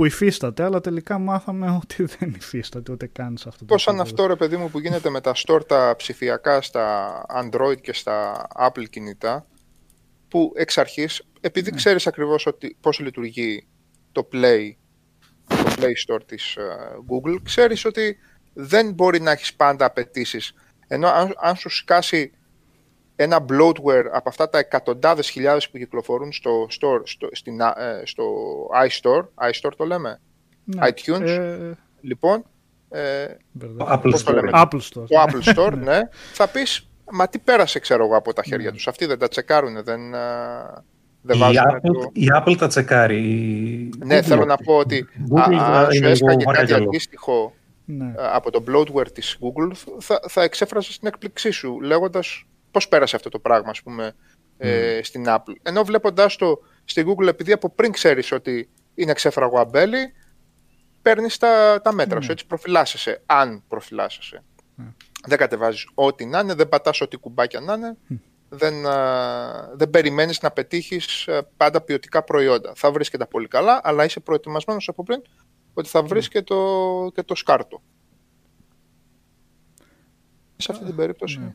που 0.00 0.06
υφίσταται, 0.06 0.64
αλλά 0.64 0.80
τελικά 0.80 1.18
μάθαμε 1.18 1.70
ότι 1.82 2.04
δεν 2.04 2.34
υφίσταται 2.36 2.92
ούτε 2.92 3.06
καν 3.06 3.36
σε 3.36 3.48
αυτό 3.48 3.64
το 3.64 3.64
Πώς 3.64 3.82
σαν 3.82 4.00
αυτό 4.00 4.26
ρε 4.26 4.36
παιδί 4.36 4.56
μου 4.56 4.70
που 4.70 4.78
γίνεται 4.78 5.10
με 5.10 5.20
τα 5.20 5.32
store 5.36 5.66
τα 5.66 5.94
ψηφιακά 5.96 6.62
στα 6.62 7.26
Android 7.42 7.80
και 7.80 7.92
στα 7.92 8.46
Apple 8.58 8.88
κινητά, 8.90 9.46
που 10.28 10.52
εξ 10.54 10.78
αρχής, 10.78 11.22
επειδή 11.40 11.70
ναι. 11.70 11.76
ξέρεις 11.76 12.06
ακριβώς 12.06 12.46
ότι, 12.46 12.76
πώς 12.80 12.98
λειτουργεί 12.98 13.66
το 14.12 14.28
Play, 14.32 14.70
το 15.46 15.74
Play 15.78 16.12
Store 16.14 16.20
της 16.26 16.56
ε, 16.56 16.62
Google, 17.08 17.36
ξέρεις 17.42 17.84
ότι 17.84 18.18
δεν 18.52 18.92
μπορεί 18.92 19.20
να 19.20 19.30
έχεις 19.30 19.54
πάντα 19.54 19.84
απαιτήσεις. 19.84 20.54
Ενώ 20.86 21.08
αν, 21.08 21.34
αν 21.40 21.56
σου 21.56 21.68
σκάσει 21.68 22.32
ένα 23.22 23.44
bloatware 23.48 24.04
από 24.12 24.28
αυτά 24.28 24.48
τα 24.50 24.58
εκατοντάδες 24.58 25.28
χιλιάδες 25.28 25.70
που 25.70 25.78
κυκλοφορούν 25.78 26.32
στο, 26.32 26.66
store, 26.70 27.00
στο, 27.04 27.28
στην, 27.32 27.60
ε, 27.60 28.02
στο 28.04 28.24
iStore, 28.86 29.50
iStore 29.50 29.72
το 29.76 29.84
λέμε, 29.84 30.20
ναι. 30.64 30.86
iTunes, 30.88 31.26
ε... 31.26 31.72
λοιπόν, 32.00 32.44
ε, 32.90 33.26
Apple, 33.78 34.14
Store. 34.14 34.22
Το, 34.24 34.32
λέμε, 34.32 34.50
Apple 34.52 34.80
Store. 34.80 35.06
το 35.08 35.24
Apple 35.26 35.54
Store, 35.54 35.72
ναι, 35.88 36.00
θα 36.32 36.48
πεις, 36.48 36.88
μα 37.10 37.28
τι 37.28 37.38
πέρασε 37.38 37.78
ξέρω 37.78 38.04
εγώ 38.04 38.16
από 38.16 38.32
τα 38.32 38.42
χέρια 38.42 38.66
ναι. 38.70 38.72
τους, 38.72 38.88
αυτοί 38.88 39.06
δεν 39.06 39.18
τα 39.18 39.28
τσεκάρουν, 39.28 39.84
δεν... 39.84 40.00
Δεν 41.22 41.36
η, 41.36 41.40
Apple, 41.42 41.80
το... 41.82 42.10
η 42.12 42.26
Apple 42.38 42.56
τα 42.58 42.66
τσεκάρει. 42.66 43.20
Ναι, 43.98 44.18
Google. 44.18 44.22
θέλω 44.22 44.44
να 44.44 44.56
πω 44.56 44.76
ότι 44.76 45.08
Google 45.34 45.56
αν 45.58 45.92
σου 45.92 46.04
έσκαγε 46.04 46.44
κάτι 46.44 46.74
αντίστοιχο 46.74 47.52
ναι. 47.84 48.04
Ε, 48.04 48.28
από 48.32 48.50
το 48.50 48.64
bloatware 48.68 49.12
της 49.12 49.38
Google 49.40 49.72
θα, 49.98 50.20
θα 50.28 50.42
εξέφρασε 50.42 50.98
την 50.98 51.08
έκπληξή 51.08 51.50
σου 51.50 51.80
λέγοντας 51.80 52.44
πώς 52.70 52.88
πέρασε 52.88 53.16
αυτό 53.16 53.28
το 53.28 53.38
πράγμα 53.38 53.70
ας 53.70 53.82
πούμε 53.82 54.12
ε, 54.58 54.98
mm. 54.98 55.00
στην 55.04 55.24
Apple. 55.28 55.54
Ενώ 55.62 55.84
βλέποντας 55.84 56.36
το 56.36 56.58
στην 56.84 57.06
Google 57.08 57.26
επειδή 57.26 57.52
από 57.52 57.70
πριν 57.70 57.92
ξέρεις 57.92 58.32
ότι 58.32 58.70
είναι 58.94 59.12
ξέφραγο 59.12 59.58
αμπέλι 59.58 60.12
παίρνεις 61.02 61.36
τα, 61.36 61.80
τα 61.82 61.92
μέτρα 61.92 62.18
mm. 62.18 62.24
σου, 62.24 62.32
έτσι 62.32 62.46
προφυλάσσεσαι, 62.46 63.22
αν 63.26 63.64
προφυλάσσεσαι. 63.68 64.44
Mm. 64.78 64.94
Δεν 65.26 65.38
κατεβάζεις 65.38 65.88
ό,τι 65.94 66.24
να 66.26 66.38
είναι, 66.38 66.54
δεν 66.54 66.68
πατάς 66.68 67.00
ό,τι 67.00 67.16
κουμπάκια 67.16 67.60
να 67.60 67.72
είναι, 67.72 67.96
δεν, 68.48 68.86
α, 68.86 69.70
δεν 69.74 69.90
περιμένεις 69.90 70.40
να 70.40 70.50
πετύχεις 70.50 71.26
ε, 71.26 71.48
πάντα 71.56 71.80
ποιοτικά 71.80 72.22
προϊόντα. 72.22 72.72
Θα 72.76 72.92
βρεις 72.92 73.10
και 73.10 73.16
τα 73.16 73.26
πολύ 73.26 73.48
καλά, 73.48 73.80
αλλά 73.82 74.04
είσαι 74.04 74.20
προετοιμασμένος 74.20 74.88
από 74.88 75.02
πριν 75.02 75.22
ότι 75.74 75.88
θα 75.88 76.02
βρεις 76.02 76.28
ναι. 76.28 76.40
και, 76.40 76.42
το, 76.42 77.10
και 77.14 77.22
το 77.22 77.34
σκάρτο. 77.34 77.82
Σε 80.56 80.72
αυτή 80.72 80.84
την 80.84 80.96
περίπτωση. 80.96 81.54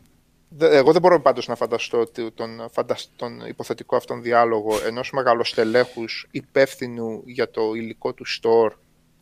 Ναι. 0.58 0.68
Εγώ 0.68 0.91
δεν 0.91 1.02
μπορώ 1.02 1.22
πάντως 1.22 1.48
να 1.48 1.56
φανταστώ 1.56 2.06
τον, 2.34 2.70
τον 3.15 3.39
υποθετικό 3.48 3.96
αυτόν 3.96 4.22
διάλογο 4.22 4.72
ενός 4.86 5.12
μεγαλοστελέχους 5.12 6.28
υπεύθυνου 6.32 7.22
για 7.26 7.50
το 7.50 7.74
υλικό 7.74 8.13
του 8.13 8.26
store 8.28 8.72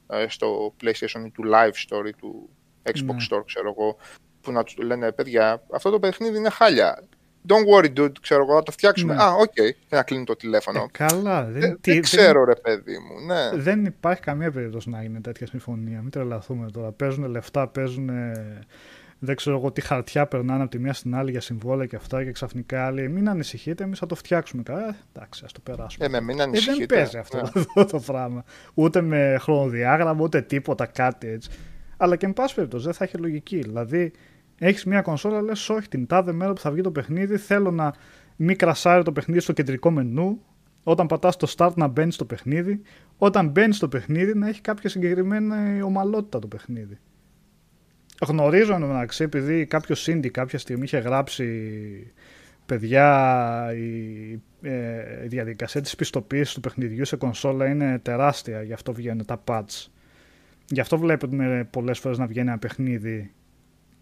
ε, 0.07 0.25
στο 0.27 0.73
PlayStation 0.81 1.25
ή 1.25 1.29
του 1.29 1.43
Live 1.53 1.73
Store 1.87 2.07
ή 2.07 2.13
του 2.13 2.49
Xbox 2.83 3.15
ναι. 3.15 3.25
Store, 3.29 3.43
ξέρω 3.45 3.73
εγώ, 3.77 3.97
που 4.41 4.51
να 4.51 4.63
του 4.63 4.81
λένε 4.81 5.11
παιδιά, 5.11 5.63
αυτό 5.71 5.89
το 5.89 5.99
παιχνίδι 5.99 6.37
είναι 6.37 6.49
χάλια. 6.49 7.03
Don't 7.47 7.75
worry, 7.75 7.99
dude, 7.99 8.19
ξέρω 8.21 8.43
εγώ, 8.43 8.53
θα 8.53 8.63
το 8.63 8.71
φτιάξουμε. 8.71 9.13
Ναι. 9.13 9.23
Α, 9.23 9.31
OK, 9.33 9.51
okay. 9.51 9.71
και 9.87 9.95
να 9.95 10.03
κλείνει 10.03 10.23
το 10.23 10.35
τηλέφωνο. 10.35 10.79
Ε, 10.79 10.85
καλά, 10.91 11.43
δεν, 11.43 11.61
δεν, 11.61 11.79
δεν 11.81 12.01
ξέρω, 12.01 12.43
ρε 12.43 12.55
παιδί 12.55 12.97
μου. 12.97 13.25
Ναι. 13.25 13.61
Δεν 13.61 13.85
υπάρχει 13.85 14.21
καμία 14.21 14.51
περίπτωση 14.51 14.89
να 14.89 15.01
γίνει 15.01 15.21
τέτοια 15.21 15.47
συμφωνία. 15.47 16.01
Μην 16.01 16.09
τρελαθούμε 16.09 16.71
τώρα. 16.71 16.91
Παίζουν 16.91 17.25
λεφτά, 17.25 17.67
παίζουν. 17.67 18.09
Δεν 19.25 19.35
ξέρω 19.35 19.57
εγώ 19.57 19.71
τι 19.71 19.81
χαρτιά 19.81 20.27
περνάνε 20.27 20.61
από 20.61 20.71
τη 20.71 20.79
μία 20.79 20.93
στην 20.93 21.15
άλλη 21.15 21.31
για 21.31 21.41
συμβόλαια 21.41 21.85
και 21.85 21.95
αυτά 21.95 22.23
και 22.23 22.31
ξαφνικά 22.31 22.85
άλλοι 22.85 23.09
μην 23.09 23.29
ανησυχείτε, 23.29 23.83
εμείς 23.83 23.99
θα 23.99 24.05
το 24.05 24.15
φτιάξουμε 24.15 24.63
καλά. 24.63 24.87
Ε, 24.87 24.95
εντάξει, 25.13 25.41
ας 25.45 25.51
το 25.51 25.59
περάσουμε. 25.59 26.05
Ε, 26.05 26.09
με 26.09 26.21
μην 26.21 26.41
ανησυχείτε. 26.41 26.83
Ε, 26.83 26.87
δεν 26.87 26.97
παίζει 26.97 27.17
αυτό 27.17 27.61
ναι. 27.75 27.85
το 27.93 27.99
πράγμα. 27.99 28.43
Ούτε 28.73 29.01
με 29.01 29.37
χρονοδιάγραμμα, 29.39 30.23
ούτε 30.23 30.41
τίποτα, 30.41 30.85
κάτι 30.85 31.27
έτσι. 31.27 31.49
Αλλά 31.97 32.15
και 32.15 32.25
εν 32.25 32.33
πάση 32.33 32.55
περιπτώσει 32.55 32.85
δεν 32.85 32.93
θα 32.93 33.03
έχει 33.03 33.17
λογική. 33.17 33.59
Δηλαδή, 33.59 34.11
έχεις 34.57 34.85
μια 34.85 35.01
κονσόλα, 35.01 35.41
λες, 35.41 35.69
όχι 35.69 35.87
την 35.87 36.07
τάδε 36.07 36.31
μέρα 36.31 36.53
που 36.53 36.61
θα 36.61 36.71
βγει 36.71 36.81
το 36.81 36.91
παιχνίδι, 36.91 37.37
θέλω 37.37 37.71
να 37.71 37.93
μην 38.35 38.57
κρασάρει 38.57 39.03
το 39.03 39.11
παιχνίδι 39.11 39.39
στο 39.39 39.53
κεντρικό 39.53 39.91
μενού. 39.91 40.41
Όταν 40.83 41.07
πατάς 41.07 41.37
το 41.37 41.53
start 41.57 41.73
να 41.75 41.87
μπαίνεις 41.87 42.15
στο 42.15 42.25
παιχνίδι. 42.25 42.81
Όταν 43.17 43.49
μπαίνεις 43.49 43.75
στο 43.75 43.87
παιχνίδι 43.87 44.37
να 44.37 44.47
έχει 44.47 44.61
κάποια 44.61 44.89
συγκεκριμένη 44.89 45.81
ομαλότητα 45.81 46.39
το 46.39 46.47
παιχνίδι. 46.47 46.99
Γνωρίζω 48.23 48.77
μεταξύ, 48.77 49.23
επειδή 49.23 49.65
κάποιος 49.65 50.01
Σίντι 50.01 50.29
κάποια 50.29 50.59
στιγμή 50.59 50.83
είχε 50.83 50.97
γράψει 50.97 51.47
παιδιά 52.65 53.67
η, 53.75 54.39
ε, 54.61 55.23
η 55.23 55.27
διαδικασία 55.27 55.81
της 55.81 55.95
πιστοποίησης 55.95 56.53
του 56.53 56.59
παιχνιδιού 56.59 57.05
σε 57.05 57.15
κονσόλα 57.15 57.67
είναι 57.67 57.99
τεράστια, 57.99 58.61
γι' 58.61 58.73
αυτό 58.73 58.93
βγαίνουν 58.93 59.25
τα 59.25 59.43
patch. 59.45 59.87
Γι' 60.67 60.79
αυτό 60.79 60.97
βλέπετε 60.97 61.67
πολλές 61.69 61.99
φορές 61.99 62.17
να 62.17 62.25
βγαίνει 62.25 62.49
ένα 62.49 62.57
παιχνίδι 62.57 63.31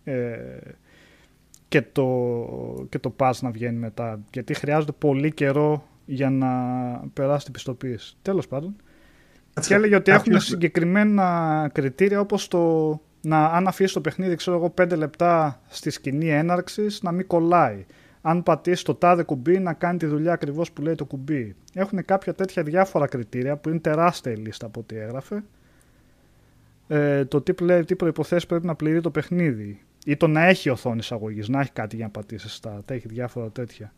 ε, 0.04 0.38
και, 1.68 1.82
το, 1.82 2.88
και 2.90 3.00
το 3.00 3.16
pass 3.18 3.34
να 3.42 3.52
βγαίνει 3.52 3.78
μετά. 3.78 4.20
Γιατί 4.34 4.54
χρειάζεται 4.54 4.92
πολύ 4.92 5.32
καιρό 5.34 5.88
για 6.06 6.30
να 6.30 6.50
περάσει 7.14 7.44
την 7.44 7.54
πιστοποίηση. 7.54 8.16
Τέλος 8.22 8.48
πάντων. 8.48 8.76
Και 9.68 9.74
έλεγε 9.74 9.96
ότι 9.96 10.12
έχουν 10.12 10.40
συγκεκριμένα 10.40 11.70
κριτήρια 11.74 12.20
όπως 12.20 12.48
το 12.48 13.02
να 13.22 13.46
αν 13.46 13.68
αφήσει 13.68 13.94
το 13.94 14.02
παιχνίδι 14.02 14.36
ξέρω 14.36 14.58
εγώ 14.58 14.74
5 14.82 14.98
λεπτά 14.98 15.62
στη 15.68 15.90
σκηνή 15.90 16.30
έναρξης 16.30 17.02
να 17.02 17.12
μην 17.12 17.28
κολλάει. 17.28 17.86
Αν 18.22 18.44
πατήσει 18.44 18.84
το 18.84 18.96
τάδε 18.96 19.24
κουμπί 19.24 19.60
να 19.60 19.74
κάνει 19.74 19.98
τη 19.98 20.06
δουλειά 20.06 20.34
ακριβώς 20.34 20.72
που 20.72 20.82
λέει 20.82 20.96
το 20.96 21.06
κουμπί. 21.06 21.56
Έχουν 21.74 22.06
κάποια 22.06 22.34
τέτοια 22.34 22.64
διάφορα 22.64 23.08
κριτήρια 23.08 23.58
που 23.58 23.70
είναι 23.70 23.80
τεράστια 23.80 24.32
η 24.32 24.36
λίστα 24.36 24.66
από 24.66 24.80
ό,τι 24.80 24.98
έγραφε. 24.98 25.44
Ε, 26.88 27.26
το 27.26 27.42
τι, 27.42 27.84
τι 27.86 27.96
προϋποθέσεις 27.96 28.46
πρέπει 28.46 28.66
να 28.66 28.76
πληρεί 28.76 29.02
το 29.02 29.12
παιχνίδι 29.12 29.82
ή 30.06 30.18
το 30.18 30.28
να 30.28 30.46
έχει 30.46 30.70
οθόνη 30.70 30.98
εισαγωγής, 30.98 31.48
να 31.48 31.60
έχει 31.60 31.72
κάτι 31.72 31.96
για 31.96 32.06
να 32.06 32.12
πατήσεις 32.12 32.60
start, 32.64 32.92
έχει 32.92 33.08
διάφορα 33.08 33.50
τέτοια. 33.50 33.94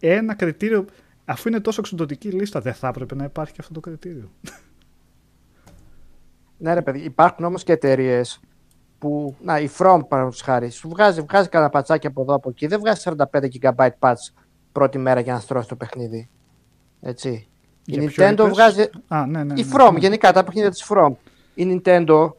Ένα 0.00 0.34
κριτήριο, 0.34 0.84
αφού 1.24 1.48
είναι 1.48 1.60
τόσο 1.60 1.80
εξοδοτική 1.80 2.28
λίστα, 2.28 2.60
δεν 2.60 2.74
θα 2.74 2.88
έπρεπε 2.88 3.14
να 3.14 3.24
υπάρχει 3.24 3.52
και 3.52 3.58
αυτό 3.60 3.72
το 3.74 3.80
κριτήριο. 3.80 4.30
Ναι, 6.58 6.74
ρε 6.74 6.82
παιδί, 6.82 6.98
υπάρχουν 6.98 7.44
όμως 7.44 7.62
και 7.62 7.72
εταιρείες 7.72 8.40
που, 8.98 9.36
να, 9.42 9.58
η 9.58 9.68
From 9.78 10.00
παραδείγματος 10.08 10.42
χάρη, 10.42 10.70
σου 10.70 10.88
βγάζει, 10.88 11.20
βγάζει 11.20 11.48
κανένα 11.48 11.70
πατσάκι 11.70 12.06
από 12.06 12.22
εδώ 12.22 12.34
από 12.34 12.48
εκεί, 12.48 12.66
δεν 12.66 12.80
βγάζει 12.80 13.02
45 13.04 13.14
GB 13.60 13.88
patch 13.98 14.14
πρώτη 14.72 14.98
μέρα 14.98 15.20
για 15.20 15.32
να 15.32 15.38
στρώσει 15.40 15.68
το 15.68 15.76
παιχνίδι. 15.76 16.28
Έτσι. 17.00 17.48
Για 17.84 18.02
η 18.02 18.06
ποιο 18.06 18.26
Nintendo 18.26 18.32
είπες; 18.32 18.48
βγάζει. 18.48 18.90
Α, 19.08 19.26
ναι, 19.26 19.44
ναι, 19.44 19.54
Η 19.60 19.62
ναι. 19.62 19.70
From, 19.72 19.96
γενικά 19.98 20.32
τα 20.32 20.44
παιχνίδια 20.44 20.70
της 20.70 20.86
From. 20.90 21.12
Η 21.54 21.80
Nintendo, 21.84 22.30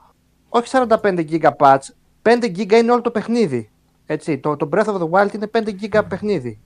όχι 0.49 0.69
45 0.71 1.25
GB 1.29 1.49
patch, 1.57 1.79
5 2.21 2.43
GB 2.43 2.71
είναι 2.71 2.91
όλο 2.91 3.01
το 3.01 3.11
παιχνίδι. 3.11 3.69
Έτσι, 4.05 4.37
το, 4.37 4.55
το 4.55 4.69
Breath 4.71 4.85
of 4.85 5.01
the 5.01 5.09
Wild 5.09 5.33
είναι 5.33 5.49
5 5.53 5.69
GB 5.81 6.01
παιχνίδι. 6.09 6.59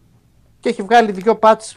Και 0.60 0.70
έχει 0.70 0.82
βγάλει 0.82 1.12
δύο 1.12 1.40
patch 1.42 1.76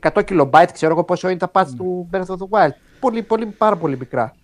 100 0.00 0.22
kilobyte, 0.24 0.68
ξέρω 0.72 0.92
εγώ 0.92 1.04
πόσο 1.04 1.28
είναι 1.28 1.38
τα 1.38 1.50
patch 1.52 1.68
του 1.76 2.08
Breath 2.12 2.26
of 2.26 2.36
the 2.36 2.48
Wild. 2.50 2.72
Πολύ, 3.00 3.22
πολύ, 3.22 3.46
πάρα 3.46 3.76
πολύ 3.76 3.98
μικρά. 3.98 4.34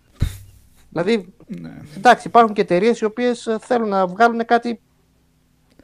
Δηλαδή, 0.93 1.35
εντάξει, 1.97 2.29
υπάρχουν 2.29 2.55
και 2.55 2.61
εταιρείες 2.61 3.01
οι 3.01 3.05
οποίες 3.05 3.57
θέλουν 3.61 3.89
να 3.89 4.07
βγάλουν 4.07 4.45
κάτι 4.45 4.81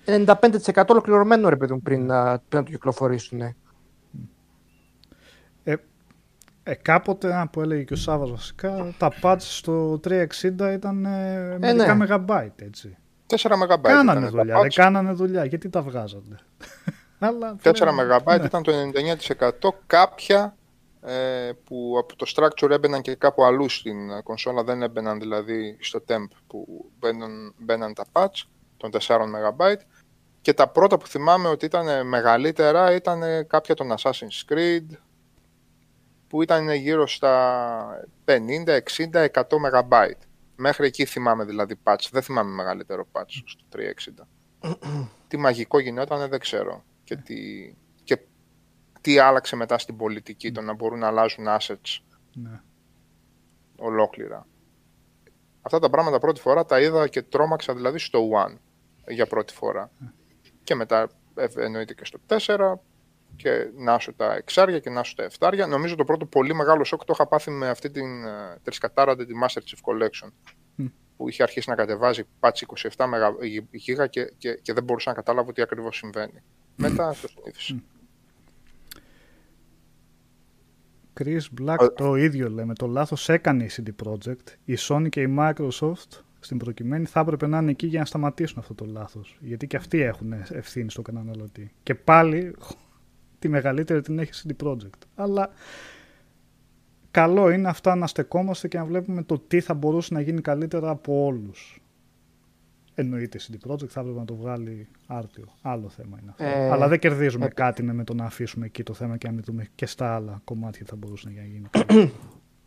95% 0.05 0.85
ολοκληρωμένο 0.89 1.49
ρε 1.49 1.57
παιδί 1.57 1.73
μου 1.73 1.83
πριν, 1.83 2.07
να- 2.07 2.39
πριν 2.39 2.61
να 2.61 2.63
το 2.63 2.71
κυκλοφορήσουν. 2.71 3.41
Ε, 3.41 3.55
ε, 6.63 6.75
κάποτε, 6.75 7.35
α, 7.35 7.49
που 7.49 7.61
έλεγε 7.61 7.83
και 7.83 7.93
ο 7.93 7.97
Σάββας 7.97 8.31
βασικά, 8.31 8.95
τα 8.99 9.13
patch 9.23 9.37
στο 9.39 10.01
360 10.05 10.73
ήταν 10.73 11.05
ε, 11.05 11.57
μερικά 11.59 11.95
ναι. 11.95 12.07
megabyte, 12.09 12.63
έτσι. 12.63 12.97
4 13.27 13.37
MB 13.37 13.81
κάνανε 13.83 14.11
ήταν 14.11 14.23
τα 14.23 14.31
δουλειά, 14.31 14.57
patch. 14.57 14.61
δεν 14.61 14.71
κάνανε 14.75 15.13
δουλειά. 15.13 15.45
Γιατί 15.45 15.69
τα 15.69 15.83
βγάζατε; 15.83 16.37
Αλλά, 17.19 17.57
4 17.63 17.71
φίλε, 17.77 17.91
MB 17.91 18.39
ναι. 18.39 18.45
ήταν 18.45 18.63
το 18.63 18.73
99% 19.61 19.69
κάποια 19.87 20.39
ε, 20.39 20.58
που 21.65 21.97
από 21.99 22.17
το 22.17 22.33
structure 22.35 22.71
έμπαιναν 22.71 23.03
και 23.03 23.15
κάπου 23.15 23.45
αλλού 23.45 23.69
στην 23.69 24.11
ε, 24.11 24.21
κονσόλα, 24.23 24.65
δεν 24.65 24.83
έμπαιναν 24.83 25.19
δηλαδή 25.19 25.77
στο 25.81 26.05
temp 26.09 26.27
που 26.47 26.91
μπαίναν, 26.99 27.55
μπαίναν 27.59 27.95
τα 27.95 28.05
patch 28.13 28.43
των 28.77 28.91
4 28.93 29.17
MB 29.17 29.75
και 30.41 30.53
τα 30.53 30.69
πρώτα 30.69 30.99
που 30.99 31.07
θυμάμαι 31.07 31.49
ότι 31.49 31.65
ήταν 31.65 32.07
μεγαλύτερα 32.07 32.95
ήταν 32.95 33.47
κάποια 33.47 33.75
των 33.75 33.95
Assassin's 33.99 34.53
Creed 34.53 34.87
που 36.29 36.43
ήταν 36.43 36.71
γύρω 36.71 37.07
στα 37.07 38.09
50, 38.25 38.37
60, 39.13 39.27
100 39.33 39.43
MB. 39.73 40.11
Μέχρι 40.57 40.87
εκεί 40.87 41.05
θυμάμαι 41.05 41.45
δηλαδή 41.45 41.75
patch, 41.85 42.09
δεν 42.11 42.23
θυμάμαι 42.23 42.51
μεγαλύτερο 42.51 43.07
patch 43.13 43.43
στο 43.45 43.65
360 43.73 44.25
τι 45.29 45.37
μαγικό 45.37 45.79
γινόταν 45.79 46.29
δεν 46.29 46.41
ξέρω. 46.41 46.85
Και 47.05 47.17
τι, 47.17 47.35
και 47.88 47.88
τι 49.01 49.19
άλλαξε 49.19 49.57
μετά 49.57 49.79
στην 49.79 49.97
πολιτική 49.97 50.53
το 50.53 50.61
να 50.61 50.75
μπορούν 50.75 50.99
να 50.99 51.07
αλλάζουν 51.07 51.45
assets 51.49 51.99
Ναι. 52.35 52.61
ολόκληρα. 53.79 54.47
Αυτά 55.63 55.79
τα 55.79 55.91
πράγματα 55.91 56.19
πρώτη 56.19 56.41
φορά 56.41 56.65
τα 56.65 56.81
είδα 56.81 57.09
και 57.09 57.23
τρόμαξα 57.23 57.75
δηλαδή 57.75 57.99
στο 57.99 58.29
One 58.47 58.57
για 59.09 59.27
πρώτη 59.27 59.53
φορά. 59.55 59.91
Και 60.65 60.75
μετά 60.75 61.09
ε, 61.35 61.47
εννοείται 61.57 61.95
και 61.95 62.05
στο 62.05 62.19
4 62.47 62.73
και 63.37 63.71
να 63.77 63.99
σου 63.99 64.15
τα 64.15 64.35
εξάρια 64.35 64.79
και 64.79 64.91
να 64.91 65.03
σου 65.03 65.15
τα 65.15 65.23
εφτάρια. 65.23 65.67
Νομίζω 65.67 65.95
το 65.95 66.05
πρώτο 66.05 66.27
πολύ 66.27 66.55
μεγάλο 66.55 66.85
σοκ 66.85 67.05
το 67.05 67.13
είχα 67.15 67.27
πάθει 67.27 67.51
με 67.51 67.69
αυτή 67.69 67.91
την 67.91 68.25
ε, 68.25 68.59
τρισκατάραντη 68.63 69.25
τη 69.27 69.33
Master 69.43 69.59
Chief 69.59 69.93
Collection 69.93 70.29
Μμ. 70.75 70.87
που 71.17 71.29
είχε 71.29 71.43
αρχίσει 71.43 71.69
να 71.71 71.75
κατεβάζει 71.77 72.23
patch 72.41 72.89
27 72.97 73.07
μεγα- 73.09 73.35
γίγα 73.71 74.07
και, 74.07 74.33
και, 74.39 74.55
και 74.55 74.73
δεν 74.73 74.85
μπορούσα 74.85 75.11
να 75.11 75.17
καταλάβω 75.17 75.53
τι 75.53 75.63
ακριβώς 75.63 75.97
συμβαίνει. 75.97 76.43
Μετά 76.77 77.17
το 77.23 77.29
συνήθισα. 77.29 77.83
Chris 81.19 81.41
Black 81.61 81.77
Ε, 81.81 81.87
το 81.89 82.15
ίδιο 82.15 82.51
λέμε. 82.51 82.75
Το 82.75 82.87
λάθος 82.87 83.29
έκανε 83.29 83.65
η 83.65 83.71
CD 83.77 84.07
Projekt. 84.07 84.55
Η 84.65 84.77
Sony 84.79 85.09
και 85.09 85.21
η 85.21 85.37
Microsoft 85.39 86.23
στην 86.41 86.59
προκειμένη 86.59 87.05
θα 87.05 87.21
έπρεπε 87.21 87.47
να 87.47 87.59
είναι 87.59 87.71
εκεί 87.71 87.87
για 87.87 87.99
να 87.99 88.05
σταματήσουν 88.05 88.59
αυτό 88.59 88.75
το 88.75 88.85
λάθος. 88.85 89.39
Γιατί 89.41 89.67
και 89.67 89.77
αυτοί 89.77 90.01
έχουν 90.01 90.33
ευθύνη 90.33 90.91
στο 90.91 91.03
καταναλωτή. 91.03 91.73
Και 91.83 91.95
πάλι 91.95 92.55
τη 93.39 93.49
μεγαλύτερη 93.49 94.01
την 94.01 94.19
έχει 94.19 94.49
η 94.49 94.57
CD 94.61 94.67
Projekt. 94.67 95.07
Αλλά 95.15 95.51
καλό 97.11 97.51
είναι 97.51 97.69
αυτά 97.69 97.95
να 97.95 98.07
στεκόμαστε 98.07 98.69
και 98.69 98.79
να 98.79 98.85
βλέπουμε 98.85 99.23
το 99.23 99.39
τι 99.39 99.61
θα 99.61 99.75
μπορούσε 99.75 100.15
να 100.15 100.21
γίνει 100.21 100.41
καλύτερα 100.41 100.91
από 100.91 101.25
όλους. 101.25 101.83
Εννοείται 103.01 103.39
η 103.39 103.41
CD 103.47 103.71
Projekt 103.71 103.87
θα 103.89 104.01
έπρεπε 104.01 104.19
να 104.19 104.25
το 104.25 104.35
βγάλει 104.35 104.89
άρτιο. 105.07 105.45
Άλλο 105.63 105.89
θέμα 105.89 106.19
είναι 106.23 106.31
αυτό. 106.31 106.45
Ε, 106.45 106.71
Αλλά 106.71 106.89
δεν 106.89 106.99
κερδίζουμε 106.99 107.45
ε, 107.45 107.49
κάτι 107.49 107.83
με 107.83 108.05
το 108.05 108.15
να 108.15 108.25
αφήσουμε 108.25 108.67
εκεί 108.67 108.83
το 108.83 108.93
θέμα 108.95 109.17
και 109.17 109.27
να 109.27 109.33
μην 109.33 109.43
δούμε 109.47 109.67
και 109.75 109.87
στα 109.87 110.15
άλλα 110.15 110.41
κομμάτια 110.45 110.87
θα 110.89 110.97
μπορούσε 110.97 111.29
να 111.35 111.43
γίνει. 111.43 111.67
κάτι. 111.71 111.95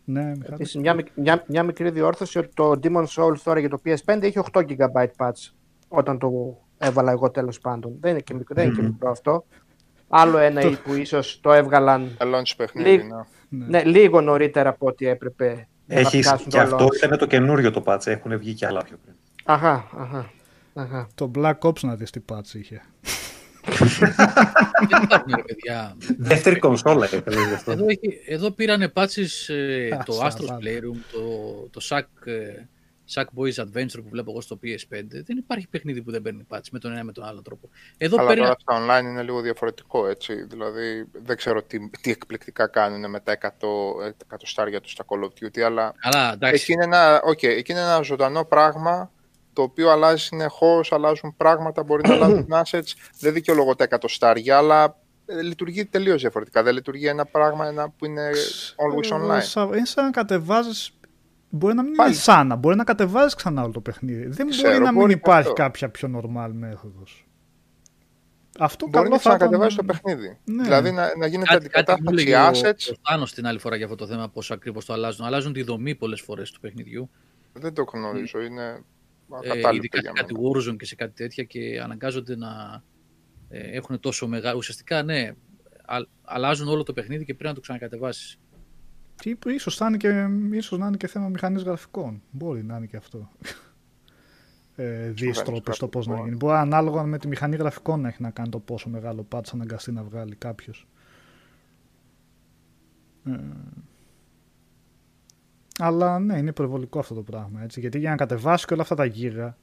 ναι, 0.06 0.22
Μιχάλη. 0.24 0.46
Επίσης, 0.54 0.76
μια, 0.76 0.94
μικ- 0.94 1.12
μια, 1.16 1.44
μια 1.48 1.64
μικρή 1.64 1.90
διόρθωση 1.90 2.38
ότι 2.38 2.50
το 2.54 2.80
Demon 2.84 3.06
Souls 3.06 3.38
τώρα 3.44 3.60
για 3.60 3.70
το 3.70 3.82
PS5 3.86 4.20
είχε 4.24 4.42
8 4.52 4.62
GB 4.62 5.06
patch 5.18 5.50
όταν 5.88 6.18
το 6.20 6.58
έβαλα 6.78 7.12
εγώ 7.12 7.32
τέλος 7.32 7.60
πάντων. 7.60 7.98
Δεν 8.00 8.12
είναι 8.12 8.20
και 8.22 8.34
μικρό, 8.34 8.56
δεν 8.56 8.66
είναι 8.66 8.76
και 8.76 8.82
μικρό 8.82 9.10
αυτό. 9.10 9.46
Άλλο 10.08 10.38
ένα 10.38 10.62
ή 10.62 10.76
που 10.76 10.94
ίσως 10.94 11.40
το 11.42 11.52
έβγαλαν 11.54 12.04
Ε, 12.04 12.26
launch 12.26 12.52
παιχνίδι, 12.58 12.90
Λίγ- 12.90 13.04
ναι. 13.50 13.66
ναι, 13.68 13.84
λίγο 13.84 14.22
νωρίτερα 14.22 14.70
από 14.70 14.88
ό,τι 14.88 15.08
έπρεπε. 15.08 15.68
για 15.86 15.96
να 15.96 16.00
Έχεις, 16.00 16.20
πιάσουν 16.28 16.48
και 16.48 16.58
το 16.58 16.64
αυτό 16.64 16.86
launch. 16.86 17.04
ήταν 17.06 17.18
το 17.18 17.26
καινούριο 17.26 17.72
το 17.72 17.84
patch. 17.86 18.08
Έχουν 18.08 18.38
βγει 18.38 18.54
και 18.54 18.66
άλλα 18.66 18.84
πιο 18.84 18.98
πριν. 19.04 19.16
Αχα, 19.44 19.90
αχα, 19.98 20.32
αχα. 20.74 21.08
Το 21.16 21.32
Black 21.36 21.58
Ops 21.60 21.80
να 21.80 21.96
δεις 21.96 22.10
τι 22.10 22.20
patch 22.32 22.54
είχε. 22.54 22.82
Δεν 24.90 25.02
υπάρχουν 25.04 25.34
ρε 25.36 25.42
παιδιά. 25.42 25.96
Δεύτερη 26.18 26.60
κονσόλα 26.60 27.06
ήθελες 27.06 27.48
γι' 27.48 27.54
αυτό. 27.54 27.72
Εδώ, 27.72 27.86
έχει, 27.88 28.22
εδώ 28.28 28.52
πήρανε 28.52 28.88
πάτσεις 28.88 29.50
ε, 29.50 29.98
Α, 30.00 30.04
το 30.04 30.12
σαν 30.12 30.32
Astro's 30.32 30.46
πάντα. 30.48 30.60
Playroom, 30.62 30.98
το, 31.12 31.22
το 31.72 31.82
Sack, 31.90 32.28
ε, 32.28 32.66
Sackboys 33.14 33.64
Adventure 33.64 34.02
που 34.04 34.10
βλέπω 34.10 34.32
εγώ 34.32 34.42
στο 34.42 34.60
PS5. 34.64 35.04
Δεν 35.10 35.38
υπάρχει 35.38 35.68
παιχνίδι 35.68 36.02
που 36.02 36.12
δεν 36.12 36.22
παίρνει 36.22 36.48
patch 36.50 36.70
με 36.72 36.80
τον 36.80 36.92
ένα 36.92 37.04
με 37.04 37.12
τον 37.12 37.24
άλλο 37.24 37.42
τρόπο. 37.42 37.70
Εδώ 37.98 38.18
Αλλά 38.20 38.28
παίρνει 38.28 38.44
τώρα 38.44 38.58
στα 38.60 38.86
online 38.86 39.04
είναι 39.04 39.24
λίγο 39.24 39.42
διαφορετικό, 39.42 40.08
έτσι. 40.08 40.44
Δηλαδή, 40.44 41.06
δεν 41.24 41.38
ξέρω 41.38 41.64
τι, 41.64 41.90
τι 42.02 42.12
εκπληκτικά 42.12 42.68
κάνουν 42.68 43.10
με 43.10 43.20
τα 43.20 43.38
100 43.42 43.48
εκατοστάρια 44.26 44.82
τους 44.82 44.92
στα 44.92 45.06
Call 45.08 45.24
of 45.24 45.46
Duty, 45.46 45.62
αλλά 45.62 45.94
Αλλά 46.02 46.34
εντάξει, 46.34 46.62
εκεί 46.62 46.72
είναι, 46.74 46.84
ένα, 46.84 47.22
okay, 47.26 47.58
εκεί 47.58 47.72
είναι 47.72 47.82
ένα 47.82 48.02
ζωντανό 48.02 48.46
πράγμα 48.46 49.12
το 49.54 49.62
οποίο 49.62 49.90
αλλάζει 49.90 50.24
συνεχώς, 50.24 50.92
αλλάζουν 50.92 51.34
πράγματα, 51.38 51.84
μπορεί 51.84 52.08
να 52.08 52.14
αλλάζουν 52.14 52.48
assets. 52.66 52.94
Δεν 53.20 53.34
δικαιολογώ 53.34 53.76
τα 53.76 53.84
εκατοστάρια, 53.84 54.58
αλλά 54.58 54.96
ε, 55.26 55.42
λειτουργεί 55.42 55.86
τελείως 55.86 56.22
διαφορετικά. 56.22 56.64
Δεν 56.64 56.74
λειτουργεί 56.74 57.08
ένα 57.08 57.26
πράγμα 57.26 57.68
ένα 57.68 57.90
που 57.90 58.06
είναι 58.06 58.30
always 58.76 59.12
Ε, 59.12 59.16
online. 59.16 59.42
σα- 59.44 59.62
Είναι 59.64 59.86
σαν 59.86 60.06
να 60.06 60.12
κατεβάζεις. 60.12 60.92
Μπορεί 61.50 61.76
να 61.76 61.84
μην 61.84 61.96
Πάλι. 61.96 62.10
είναι 62.12 62.20
σαν 62.20 62.48
να, 62.48 62.56
μπορεί 62.56 62.76
να 62.76 62.84
κατεβάζεις 62.84 63.34
ξανά 63.36 63.64
όλο 63.64 63.72
το 63.72 63.82
παιχνίδι. 63.82 64.28
Δεν 64.28 64.50
Ξέρω, 64.50 64.72
μπορεί 64.72 64.84
να 64.84 64.92
μην 64.92 65.00
μπορεί 65.00 65.14
και 65.14 65.20
υπάρχει 65.20 65.42
αυτό. 65.50 65.54
κάποια 65.54 65.90
πιο 65.90 66.10
normal 66.18 66.50
μέθοδος. 66.54 67.26
Αυτό 68.60 68.86
Μπορεί 68.86 68.98
καλό 69.04 69.10
να 69.16 69.22
θα 69.22 69.36
ήταν. 69.36 69.50
ξανακατεβάσεις 69.50 69.76
το 69.78 69.84
παιχνίδι. 69.84 70.38
Ναι. 70.44 70.64
Δηλαδή 70.64 70.92
να, 70.92 71.18
να 71.18 71.26
γίνεται 71.28 71.54
κάτι, 71.54 71.70
κάτι 71.70 72.02
μου 72.02 72.10
αντικατάσταση 72.10 72.62
έλεγε 72.62 72.68
ο, 72.68 72.70
assets. 72.72 72.94
ο 72.96 73.10
Θάνος 73.10 73.34
την 73.34 73.48
άλλη 73.48 73.60
φορά 73.60 73.76
για 73.76 73.86
αυτό 73.86 73.98
το 73.98 74.08
θέμα, 74.08 74.30
πώς 74.30 74.52
ακριβώς 74.52 74.86
το 74.86 74.94
αλλάζουν. 74.94 75.26
Αλλάζουν 75.26 75.54
τη 75.54 75.64
δομή 75.64 75.96
πολλές 75.96 76.22
φορές 76.22 76.52
του 76.52 76.60
παιχνιδιού. 76.60 77.10
Δεν 77.54 77.74
το 77.74 77.84
γνωρίζω. 77.94 78.42
Είναι 78.42 78.84
Ε, 79.42 79.50
ακατάλληλο 79.50 79.76
ειδικά 79.76 80.00
για 80.00 80.10
σε 80.10 80.22
κάτι 80.22 80.34
μένα. 80.34 80.50
Warzone 80.50 80.78
και 80.78 80.86
σε 80.86 80.96
κάτι 80.96 81.14
τέτοια 81.14 81.44
και 81.44 81.82
αναγκάζονται 81.84 82.36
να 82.36 82.84
ε, 83.50 83.60
έχουν 83.60 84.00
τόσο 84.00 84.28
μεγάλο. 84.28 84.58
Ουσιαστικά 84.58 85.04
ναι, 85.04 85.32
α- 85.86 86.08
αλλάζουν 86.22 86.68
όλο 86.68 86.84
το 86.84 86.94
παιχνίδι 86.94 87.26
και 87.26 87.34
πρέπει 87.34 87.50
να 87.50 87.56
το 87.56 87.62
ξανακατεβάσεις. 87.62 88.40
Τι, 89.16 89.36
ίσως, 89.46 89.76
θα 89.76 89.88
είναι 89.88 89.98
και, 89.98 90.28
ίσως 90.52 90.80
να 90.80 90.88
είναι 90.88 90.98
και 90.98 91.08
θέμα 91.08 91.28
μηχανής 91.28 91.64
γραφικών. 91.64 92.22
Μπορεί 92.32 92.64
να 92.64 92.78
είναι 92.78 92.86
και 92.86 92.98
αυτό. 92.98 93.30
Ε, 94.76 95.10
Δεις 95.12 95.42
τρόπες 95.44 95.78
το 95.78 95.88
πώς 95.88 96.06
να 96.06 96.12
γραφικών. 96.14 96.34
γίνει. 96.34 96.46
Μπορεί 96.46 96.58
ανάλογα 96.58 97.04
με 97.04 97.18
τη 97.18 97.28
μηχανή 97.28 97.56
γραφικών 97.56 98.02
να 98.02 98.08
έχει 98.08 98.22
να 98.22 98.30
κάνει 98.30 98.50
το 98.50 98.60
πόσο 98.60 98.90
μεγάλο 98.90 99.28
patch 99.32 99.50
αναγκαστεί 99.54 99.92
να 99.92 100.04
βγάλει 100.04 100.36
κάποιος. 100.36 100.88
Ε, 103.26 103.40
αλλά 105.80 106.20
ναι, 106.20 106.38
είναι 106.38 106.50
υπερβολικό 106.50 107.00
αυτό 107.00 107.14
το 107.14 107.22
πράγμα. 107.22 107.62
Έτσι, 107.64 107.80
γιατί 107.80 108.00
για 108.00 108.10
να 108.10 108.16
κατεβάσει 108.16 108.66
και 108.66 108.74
όλα 108.74 108.82
αυτά 108.82 108.96
τα 108.96 109.06
γίγα 109.06 109.58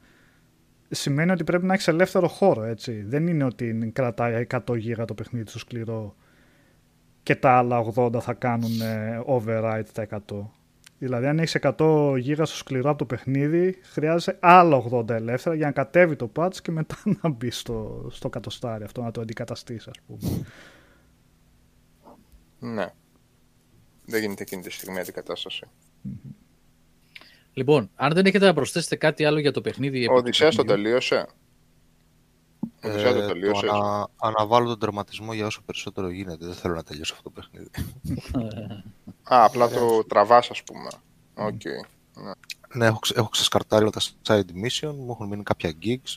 σημαίνει 0.91 1.31
ότι 1.31 1.45
πρέπει 1.45 1.67
να 1.67 1.75
έχεις 1.75 1.89
ελεύθερο 1.89 2.29
χώρο. 2.29 2.63
Έτσι. 2.63 3.03
Δεν 3.03 3.27
είναι 3.27 3.45
ότι 3.45 3.91
κρατάει 3.93 4.47
100 4.51 4.77
γίγα 4.79 5.05
το 5.05 5.15
παιχνίδι 5.15 5.49
στο 5.49 5.59
σκληρό 5.59 6.15
και 7.23 7.37
τα 7.37 7.51
άλλα 7.51 7.93
80 7.95 8.21
θα 8.21 8.35
κάνουν 8.35 8.81
ε, 8.81 9.23
override 9.27 9.89
τα 9.93 10.07
100. 10.29 10.47
Δηλαδή, 10.99 11.27
αν 11.27 11.39
έχεις 11.39 11.57
100 11.61 12.17
γίγα 12.19 12.45
στο 12.45 12.57
σκληρό 12.57 12.91
από 12.91 12.99
το 12.99 13.05
παιχνίδι, 13.05 13.79
χρειάζεσαι 13.83 14.37
άλλα 14.41 14.83
80 14.91 15.09
ελεύθερα 15.09 15.57
για 15.57 15.67
να 15.67 15.73
κατέβει 15.73 16.17
το 16.17 16.31
patch 16.37 16.57
και 16.63 16.71
μετά 16.71 16.97
να 17.23 17.29
μπει 17.29 17.51
στο, 17.51 18.09
στο 18.11 18.29
κατοστάρι 18.29 18.85
αυτό, 18.85 19.03
να 19.03 19.11
το 19.11 19.21
αντικαταστήσεις, 19.21 19.89
ας 19.89 20.01
πούμε. 20.07 20.47
Ναι. 22.59 22.87
Δεν 24.05 24.21
γίνεται 24.21 24.43
εκείνη 24.43 24.63
τη 24.63 24.71
στιγμή 24.71 24.99
αντικατάσταση. 24.99 25.67
Λοιπόν, 27.53 27.91
αν 27.95 28.13
δεν 28.15 28.27
έχετε 28.27 28.47
να 28.47 28.55
προσθέσετε 28.55 28.97
κάτι 28.97 29.25
άλλο 29.25 29.39
για 29.39 29.53
το 29.53 29.61
παιχνίδι. 29.61 29.97
επί 29.99 30.07
Ο 30.07 30.09
του 30.13 30.17
Οδυσσέας 30.19 30.55
τον 30.55 30.67
παιχνιδιού, 30.67 30.91
τελείωσε. 30.93 31.27
Ο 32.83 32.89
Οδυσσέας 32.89 33.13
τον 33.13 33.23
Ε, 33.23 33.27
το 33.27 33.33
τελείωσε. 33.33 33.67
ανα, 33.71 34.09
αναβάλω 34.17 34.67
τον 34.69 34.79
τερματισμό 34.79 35.33
για 35.33 35.47
όσο 35.47 35.63
περισσότερο 35.67 36.09
γίνεται. 36.11 36.47
Δεν 36.47 36.55
θέλω 36.55 36.75
να 36.75 36.83
τελειώσω 36.83 37.15
αυτό 37.17 37.31
το 37.31 37.41
παιχνίδι. 37.41 37.71
Α, 39.35 39.45
απλά 39.45 39.69
το 39.69 40.05
τραβάς 40.05 40.51
ας 40.51 40.63
πούμε. 40.63 40.89
Οκ. 41.35 41.61
Ναι, 42.75 42.87
έχω, 42.87 42.99
ξε- 42.99 43.17
έχω 43.19 43.29
ξεσκαρτάρει 43.29 43.83
όλα 43.83 43.93
τα 43.93 44.01
side 44.27 44.51
mission, 44.65 44.93
μου 44.95 45.11
έχουν 45.11 45.27
μείνει 45.29 45.43
κάποια 45.43 45.73
gigs 45.83 46.17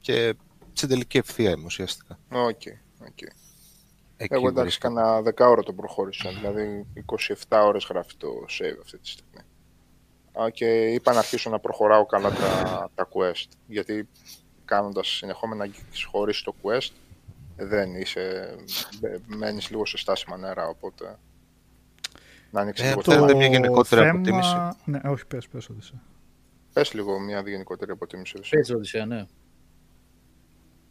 και 0.00 0.34
στην 0.72 0.88
τελική 0.88 1.18
ευθεία 1.18 1.50
είμαι 1.50 1.64
ουσιαστικά. 1.64 2.18
OK, 2.32 2.60
OK. 3.00 3.18
Εκεί 4.16 4.34
Εγώ 4.34 4.48
εντάξει, 4.48 4.62
βρίσκομαι. 4.62 5.00
κάνα 5.00 5.22
δεκάωρο 5.22 5.62
το 5.62 5.72
προχώρησα. 5.72 6.30
Δηλαδή 6.30 6.86
27 7.48 7.62
ώρες 7.64 7.86
γράφει 7.90 8.16
το 8.16 8.28
save 8.48 8.78
αυτή 8.82 8.98
τη 8.98 9.08
στιγμή. 9.08 9.40
Α, 10.44 10.50
Και 10.50 10.92
είπα 10.92 11.12
να 11.12 11.18
αρχίσω 11.18 11.50
να 11.50 11.58
προχωράω 11.58 12.06
καλά 12.06 12.30
τα, 12.30 12.90
τα 12.94 13.08
quest. 13.12 13.48
Γιατί 13.66 14.08
κάνοντας 14.64 15.08
συνεχόμενα 15.08 15.66
gigs 15.66 16.02
χωρίς 16.10 16.42
το 16.42 16.54
quest 16.62 16.90
δεν 17.56 17.94
είσαι, 17.94 18.54
μπε- 19.00 19.20
μένεις 19.26 19.70
λίγο 19.70 19.86
σε 19.86 19.96
στάσιμα 19.96 20.36
νερά, 20.36 20.68
οπότε 20.68 21.18
να 22.50 22.60
ανοίξεις 22.60 22.84
Ε, 22.86 22.88
λίγο 22.88 23.02
το- 23.02 23.10
το... 23.10 23.16
θέλετε 23.16 23.34
μια 23.34 23.46
γενικότερη 23.46 24.08
αποτίμηση; 24.08 24.54
Ναι, 24.84 25.00
όχι, 25.04 25.26
πες, 25.26 25.48
πες, 25.48 25.68
Οδυσσέα. 25.68 26.02
Πες 26.72 26.92
λίγο 26.92 27.18
μια 27.20 27.42
γενικότερη 27.46 27.90
αποτίμηση. 27.90 28.34
Έτσι, 28.50 28.74
Οδυσσέα, 28.74 29.06
ναι. 29.06 29.26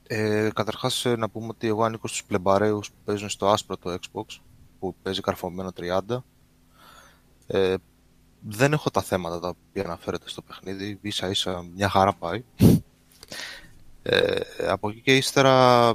Ε, 0.07 0.49
καταρχάς 0.53 1.05
ε, 1.05 1.15
να 1.15 1.29
πούμε 1.29 1.47
ότι 1.47 1.67
εγώ 1.67 1.83
ανήκω 1.83 2.07
στους 2.07 2.23
πλεμπαρέους 2.23 2.89
που 2.89 2.95
παίζουν 3.05 3.29
στο 3.29 3.49
άσπρο 3.49 3.77
το 3.77 3.97
Xbox, 4.01 4.25
που 4.79 4.95
παίζει 5.01 5.21
καρφωμένο 5.21 5.71
30. 6.07 6.17
Ε, 7.47 7.75
δεν 8.39 8.73
έχω 8.73 8.89
τα 8.89 9.01
θέματα 9.01 9.39
τα 9.39 9.47
οποία 9.47 9.83
αναφέρεται 9.83 10.29
στο 10.29 10.41
παιχνίδι, 10.41 10.99
ίσα 11.01 11.29
ίσα 11.29 11.65
μια 11.75 11.89
χαρά 11.89 12.13
πάει. 12.13 12.43
Ε, 14.05 14.39
από 14.67 14.89
εκεί 14.89 14.99
και 14.99 15.15
ύστερα 15.15 15.93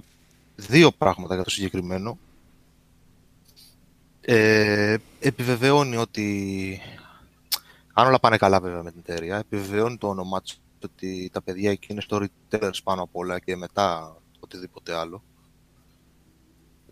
δύο 0.57 0.91
πράγματα 0.93 1.35
για 1.35 1.45
το 1.45 1.51
συγκεκριμένο. 1.51 2.19
Ε, 4.21 4.97
επιβεβαιώνει 5.21 5.97
ότι 5.97 6.81
αν 7.93 8.07
όλα 8.07 8.19
πάνε 8.19 8.37
καλά 8.37 8.61
βέβαια 8.61 8.83
με 8.83 8.91
την 8.91 9.03
εταιρεία, 9.07 9.37
επιβεβαιώνει 9.37 9.97
το 9.97 10.09
όνομά 10.09 10.41
της 10.41 10.61
ότι 10.87 11.31
τα 11.33 11.43
παιδιά 11.43 11.71
εκεί 11.71 11.93
είναι 11.93 12.03
storytellers 12.09 12.79
πάνω 12.85 13.03
απ' 13.03 13.17
όλα 13.17 13.39
και 13.39 13.57
μετά 13.57 14.17
οτιδήποτε 14.41 14.95
άλλο. 14.95 15.23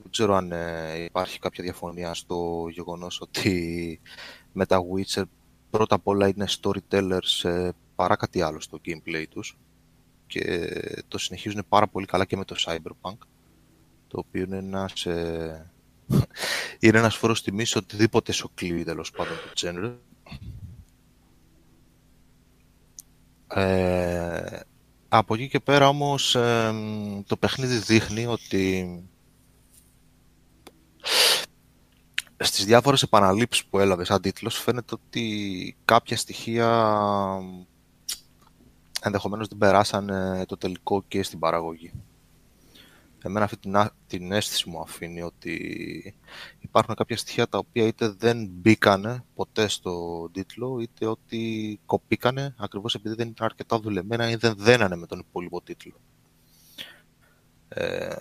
Δεν 0.02 0.10
ξέρω 0.10 0.34
αν 0.34 0.52
ε, 0.52 1.04
υπάρχει 1.04 1.38
κάποια 1.38 1.64
διαφωνία 1.64 2.14
στο 2.14 2.66
γεγονός 2.70 3.20
ότι 3.20 4.00
με 4.52 4.66
τα 4.66 4.80
Witcher 4.80 5.22
πρώτα 5.70 5.94
απ' 5.94 6.06
όλα 6.06 6.28
είναι 6.28 6.46
storytellers 6.60 7.48
ε, 7.48 7.70
παρά 7.94 8.16
κάτι 8.16 8.42
άλλο 8.42 8.60
στο 8.60 8.80
gameplay 8.84 9.24
τους 9.30 9.56
και 10.26 10.70
το 11.08 11.18
συνεχίζουν 11.18 11.64
πάρα 11.68 11.86
πολύ 11.86 12.06
καλά 12.06 12.24
και 12.24 12.36
με 12.36 12.44
το 12.44 12.56
Cyberpunk 12.58 13.16
το 14.08 14.18
οποίο 14.18 14.42
είναι 14.42 14.56
ένας, 14.56 15.06
ε, 15.06 15.70
είναι 16.80 16.98
ένας 16.98 17.16
φόρος 17.16 17.42
τιμής 17.42 17.68
σε 17.68 17.78
οτιδήποτε 17.78 18.32
σοκλεί 18.32 18.84
τέλος 18.84 19.10
πάντων 19.10 19.36
το 19.36 19.52
genre 19.54 19.94
Ε, 23.58 24.60
από 25.08 25.34
εκεί 25.34 25.48
και 25.48 25.60
πέρα 25.60 25.88
όμως 25.88 26.34
ε, 26.34 26.74
το 27.26 27.36
παιχνίδι 27.36 27.76
δείχνει 27.76 28.26
ότι 28.26 28.86
στις 32.38 32.64
διάφορες 32.64 33.02
επαναλήψεις 33.02 33.64
που 33.64 33.78
έλαβες 33.78 34.06
σαν 34.06 34.20
τίτλος 34.20 34.58
φαίνεται 34.58 34.94
ότι 34.94 35.76
κάποια 35.84 36.16
στοιχεία 36.16 36.68
ενδεχομένως 39.00 39.48
δεν 39.48 39.58
περάσαν 39.58 40.08
ε, 40.08 40.44
το 40.46 40.56
τελικό 40.56 41.04
και 41.08 41.22
στην 41.22 41.38
παραγωγή. 41.38 41.92
Εμένα 43.26 43.44
αυτή 43.44 43.56
την, 43.56 43.76
α- 43.76 43.92
την 44.06 44.32
αίσθηση 44.32 44.68
μου 44.68 44.80
αφήνει 44.80 45.22
ότι 45.22 46.14
υπάρχουν 46.60 46.94
κάποια 46.94 47.16
στοιχεία 47.16 47.48
τα 47.48 47.58
οποία 47.58 47.86
είτε 47.86 48.08
δεν 48.08 48.48
μπήκανε 48.50 49.24
ποτέ 49.34 49.68
στο 49.68 50.28
τίτλο, 50.32 50.78
είτε 50.80 51.06
ότι 51.06 51.80
κοπήκανε 51.86 52.54
ακριβώς 52.58 52.94
επειδή 52.94 53.14
δεν 53.14 53.28
ήταν 53.28 53.46
αρκετά 53.46 53.78
δουλεμένα 53.80 54.30
ή 54.30 54.36
δεν 54.36 54.54
δένανε 54.56 54.96
με 54.96 55.06
τον 55.06 55.18
υπόλοιπο 55.18 55.60
τίτλο. 55.60 55.94
Ε, 57.68 58.14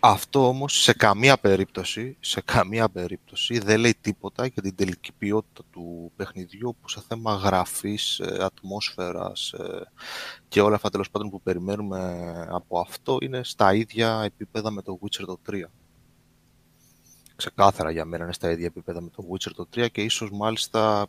αυτό 0.00 0.48
όμως 0.48 0.82
σε 0.82 0.92
καμία 0.92 1.38
περίπτωση, 1.38 2.16
σε 2.20 2.40
καμία 2.40 2.88
περίπτωση 2.88 3.58
δεν 3.58 3.80
λέει 3.80 3.94
τίποτα 4.00 4.46
για 4.46 4.62
την 4.62 4.74
τελική 4.74 5.12
ποιότητα 5.12 5.62
του 5.70 6.12
παιχνιδιού 6.16 6.76
που 6.80 6.88
σε 6.88 7.02
θέμα 7.08 7.34
γραφής, 7.34 8.18
ε, 8.18 8.36
ατμόσφαιρας 8.40 9.52
ε, 9.52 9.90
και 10.48 10.60
όλα 10.60 10.74
αυτά 10.74 10.90
τέλος 10.90 11.10
πάντων 11.10 11.30
που 11.30 11.42
περιμένουμε 11.42 12.30
από 12.50 12.78
αυτό 12.78 13.18
είναι 13.20 13.44
στα 13.44 13.74
ίδια 13.74 14.22
επίπεδα 14.24 14.70
με 14.70 14.82
το 14.82 14.98
Witcher 15.02 15.24
το 15.26 15.38
3 15.50 15.62
ξεκάθαρα 17.36 17.90
για 17.90 18.04
μένα 18.04 18.24
είναι 18.24 18.32
στα 18.32 18.50
ίδια 18.50 18.66
επίπεδα 18.66 19.00
με 19.00 19.10
το 19.10 19.24
Witcher 19.30 19.52
το 19.54 19.68
3 19.76 19.90
και 19.92 20.02
ίσως 20.02 20.30
μάλιστα 20.30 21.06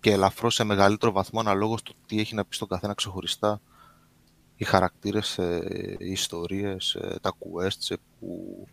και 0.00 0.10
ελαφρώς 0.10 0.54
σε 0.54 0.64
μεγαλύτερο 0.64 1.12
βαθμό 1.12 1.40
αναλόγως 1.40 1.82
το 1.82 1.92
τι 2.06 2.20
έχει 2.20 2.34
να 2.34 2.44
πει 2.44 2.54
στον 2.54 2.68
καθένα 2.68 2.94
ξεχωριστά 2.94 3.60
οι 4.56 4.64
χαρακτήρες, 4.64 5.38
ε, 5.38 5.96
οι 5.98 6.10
ιστορίες, 6.10 6.94
ε, 6.94 7.18
τα 7.20 7.36
quests 7.38 7.90
ε, 7.90 7.94
που 8.20 8.66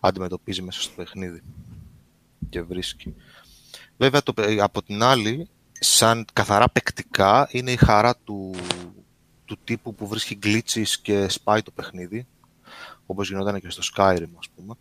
αντιμετωπίζει 0.00 0.62
μέσα 0.62 0.80
στο 0.80 0.92
παιχνίδι 0.96 1.42
και 2.48 2.62
βρίσκει. 2.62 3.14
Βέβαια 3.96 4.22
το, 4.22 4.32
παι- 4.32 4.60
από 4.60 4.82
την 4.82 5.02
άλλη, 5.02 5.48
σαν 5.72 6.24
καθαρά 6.32 6.68
παικτικά, 6.68 7.48
είναι 7.50 7.72
η 7.72 7.76
χαρά 7.76 8.16
του, 8.16 8.54
του 9.44 9.58
τύπου 9.64 9.94
που 9.94 10.06
βρίσκει 10.06 10.38
glitches 10.42 10.88
και 11.02 11.28
σπάει 11.28 11.62
το 11.62 11.70
παιχνίδι, 11.70 12.26
όπως 13.06 13.28
γινόταν 13.28 13.60
και 13.60 13.70
στο 13.70 13.82
Skyrim 13.94 14.30
ας 14.38 14.48
πούμε 14.54 14.74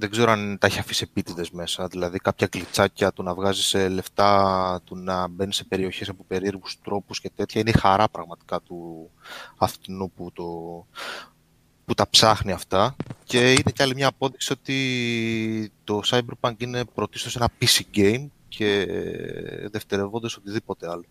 δεν 0.00 0.10
ξέρω 0.10 0.32
αν 0.32 0.58
τα 0.60 0.66
έχει 0.66 0.78
αφήσει 0.78 1.06
επίτηδες 1.10 1.50
μέσα. 1.50 1.86
Δηλαδή, 1.86 2.18
κάποια 2.18 2.46
κλιτσάκια 2.46 3.12
του 3.12 3.22
να 3.22 3.34
βγάζεις 3.34 3.74
λεφτά, 3.74 4.80
του 4.84 4.96
να 4.96 5.28
μπαίνεις 5.28 5.56
σε 5.56 5.64
περιοχές 5.64 6.08
από 6.08 6.24
περίεργους 6.28 6.78
τρόπους 6.84 7.20
και 7.20 7.30
τέτοια. 7.36 7.60
Είναι 7.60 7.70
η 7.70 7.78
χαρά 7.78 8.08
πραγματικά 8.08 8.60
του 8.60 9.10
αυτού 9.56 10.12
που, 10.16 10.32
το, 10.32 10.44
που 11.84 11.94
τα 11.94 12.08
ψάχνει 12.10 12.52
αυτά. 12.52 12.96
Και 13.24 13.52
είναι 13.52 13.70
και 13.72 13.82
άλλη 13.82 13.94
μια 13.94 14.08
απόδειξη 14.08 14.52
ότι 14.52 15.72
το 15.84 16.00
Cyberpunk 16.04 16.54
είναι 16.58 16.84
πρωτίστως 16.84 17.36
ένα 17.36 17.48
PC 17.60 17.96
game 17.96 18.26
και 18.48 18.86
δευτερευόντως 19.70 20.36
οτιδήποτε 20.36 20.90
άλλο. 20.90 21.04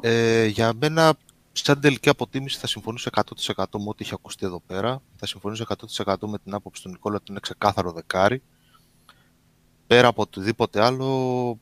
Ε, 0.00 0.46
για 0.46 0.72
μένα 0.80 1.14
σαν 1.62 1.80
τελική 1.80 2.08
αποτίμηση 2.08 2.58
θα 2.58 2.66
συμφωνήσω 2.66 3.10
100% 3.12 3.64
με 3.72 3.84
ό,τι 3.86 4.04
έχει 4.04 4.14
ακουστεί 4.14 4.46
εδώ 4.46 4.62
πέρα. 4.66 5.02
Θα 5.16 5.26
συμφωνήσω 5.26 5.64
100% 5.96 6.14
με 6.20 6.38
την 6.38 6.54
άποψη 6.54 6.82
του 6.82 6.88
Νικόλα 6.88 7.16
ότι 7.16 7.24
είναι 7.30 7.40
ξεκάθαρο 7.40 7.92
δεκάρι. 7.92 8.42
Πέρα 9.86 10.08
από 10.08 10.22
οτιδήποτε 10.22 10.84
άλλο, 10.84 11.58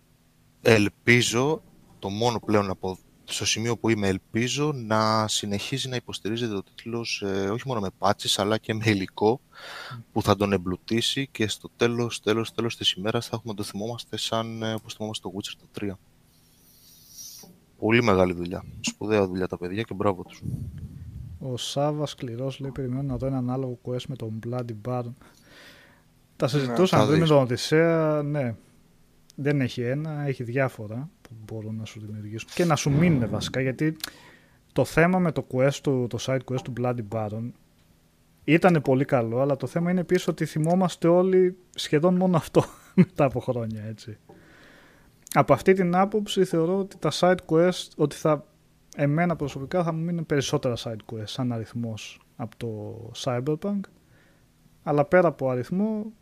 ελπίζω, 0.63 1.63
το 1.99 2.09
μόνο 2.09 2.41
πλέον 2.41 2.71
από, 2.71 2.99
στο 3.25 3.45
σημείο 3.45 3.77
που 3.77 3.89
είμαι, 3.89 4.09
ελπίζω 4.09 4.73
να 4.73 5.29
συνεχίζει 5.29 5.89
να 5.89 5.97
υποστηρίζεται 5.97 6.55
ο 6.55 6.63
τίτλος 6.63 7.23
ε, 7.23 7.51
όχι 7.51 7.63
μόνο 7.67 7.81
με 7.81 7.89
patches 7.99 8.35
αλλά 8.37 8.59
και 8.59 8.75
με 8.75 8.85
υλικό 8.87 9.41
που 10.13 10.23
θα 10.23 10.37
τον 10.37 10.53
εμπλουτίσει 10.53 11.29
και 11.33 11.49
στο 11.49 11.71
τέλος, 11.77 12.21
τέλος, 12.21 12.55
τέλος 12.55 12.77
της 12.77 12.93
ημέρας 12.93 13.27
θα 13.27 13.37
έχουμε 13.37 13.53
να 13.53 13.59
το 13.59 13.65
θυμόμαστε 13.65 14.17
σαν 14.17 14.63
ε, 14.63 14.75
όπως 14.75 14.95
θυμόμαστε 14.95 15.29
το 15.29 15.35
Witcher 15.37 15.55
το 15.73 15.87
3. 15.87 16.12
Πολύ 17.83 18.03
μεγάλη 18.03 18.33
δουλειά. 18.33 18.65
Σπουδαία 18.81 19.27
δουλειά 19.27 19.47
τα 19.47 19.59
παιδιά 19.59 19.83
και 19.83 19.95
μπράβο 19.95 20.23
τους. 20.23 20.43
Ο 21.39 21.57
Σάβα 21.57 22.07
σκληρός 22.07 22.61
λέει: 22.61 22.71
Περιμένω 22.71 23.03
να 23.03 23.17
δω 23.17 23.27
ένα 23.27 23.37
ανάλογο 23.37 23.79
quest 23.83 24.05
με 24.09 24.17
τον 24.17 24.39
Bloody 24.47 24.89
Baron. 24.89 25.13
Τα 26.37 26.49
συζητούσαν 26.49 26.99
θα 26.99 27.07
πριν 27.07 27.19
με 27.19 27.25
δεις. 27.25 27.29
τον 27.29 27.43
Οδυσσέα, 27.43 28.23
ναι. 28.23 28.55
Δεν 29.37 29.61
έχει 29.61 29.81
ένα, 29.83 30.27
έχει 30.27 30.43
διάφορα 30.43 31.11
που 31.23 31.31
μπορούν 31.45 31.77
να 31.77 31.85
σου 31.85 32.01
δημιουργήσουν 32.01 32.49
και 32.55 32.65
να 32.65 32.77
σου 32.77 32.91
μείνουν 32.91 33.29
βασικά 33.29 33.61
γιατί 33.61 33.97
το 34.73 34.85
θέμα 34.85 35.19
με 35.19 35.33
το 35.33 35.47
quest 35.53 35.79
του, 35.83 36.07
το 36.11 36.19
side 36.21 36.41
quest 36.51 36.61
του 36.65 36.73
Bloody 36.81 37.05
Baron 37.09 37.51
ήταν 38.45 38.83
πολύ 38.83 39.05
καλό, 39.05 39.41
αλλά 39.41 39.57
το 39.57 39.67
θέμα 39.67 39.91
είναι 39.91 40.01
επίσης 40.01 40.29
ότι 40.29 40.45
θυμόμαστε 40.45 41.09
όλοι 41.09 41.57
σχεδόν 41.71 42.15
μόνο 42.17 42.37
αυτό 42.37 42.65
μετά 42.95 43.25
από 43.25 43.41
χρόνια, 43.41 43.83
έτσι. 43.85 44.19
Από 45.33 45.53
αυτή 45.53 45.73
την 45.73 45.95
άποψη 45.97 46.45
θεωρώ 46.45 46.79
ότι 46.79 46.97
τα 46.99 47.11
side 47.13 47.37
quest, 47.47 47.89
ότι 47.97 48.17
θα, 48.17 48.47
εμένα 48.97 49.37
προσωπικά 49.37 49.83
θα 49.83 49.93
μου 49.93 50.03
μείνουν 50.03 50.27
περισσότερα 50.27 50.75
side 50.79 51.13
quest 51.13 51.25
σαν 51.25 51.53
αριθμός 51.53 52.21
από 52.37 52.57
το 52.57 53.11
Cyberpunk, 53.25 53.81
αλλά 54.83 55.05
πέρα 55.05 55.29
από 55.29 55.51
αριθμό 55.51 56.13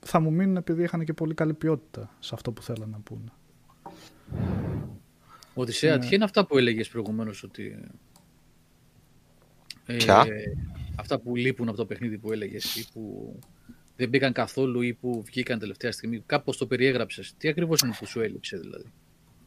θα 0.00 0.20
μου 0.20 0.32
μείνουν 0.32 0.56
επειδή 0.56 0.82
είχαν 0.82 1.04
και 1.04 1.12
πολύ 1.12 1.34
καλή 1.34 1.54
ποιότητα 1.54 2.10
σε 2.18 2.34
αυτό 2.34 2.52
που 2.52 2.62
θέλανε 2.62 2.92
να 2.92 2.98
πούνε. 3.00 3.32
Οδυσσέα, 5.54 5.96
Ναι. 5.96 6.06
τι 6.06 6.14
είναι 6.14 6.24
αυτά 6.24 6.46
που 6.46 6.58
έλεγες 6.58 6.88
προηγουμένως 6.88 7.42
ότι... 7.42 7.78
Ε, 9.86 9.96
Ποια; 9.96 10.26
αυτά 10.96 11.20
που 11.20 11.36
λείπουν 11.36 11.68
από 11.68 11.76
το 11.76 11.86
παιχνίδι 11.86 12.18
που 12.18 12.32
έλεγες 12.32 12.76
ή 12.76 12.86
που 12.92 13.34
δεν 13.96 14.08
μπήκαν 14.08 14.32
καθόλου 14.32 14.80
ή 14.80 14.92
που 14.92 15.22
βγήκαν 15.26 15.58
τελευταία 15.58 15.92
στιγμή. 15.92 16.22
Κάπως 16.26 16.56
το 16.56 16.66
περιέγραψες. 16.66 17.34
Τι 17.38 17.48
ακριβώς 17.48 17.80
είναι 17.80 17.94
που 17.98 18.06
σου 18.06 18.20
έλειψε 18.20 18.56
δηλαδή; 18.56 18.92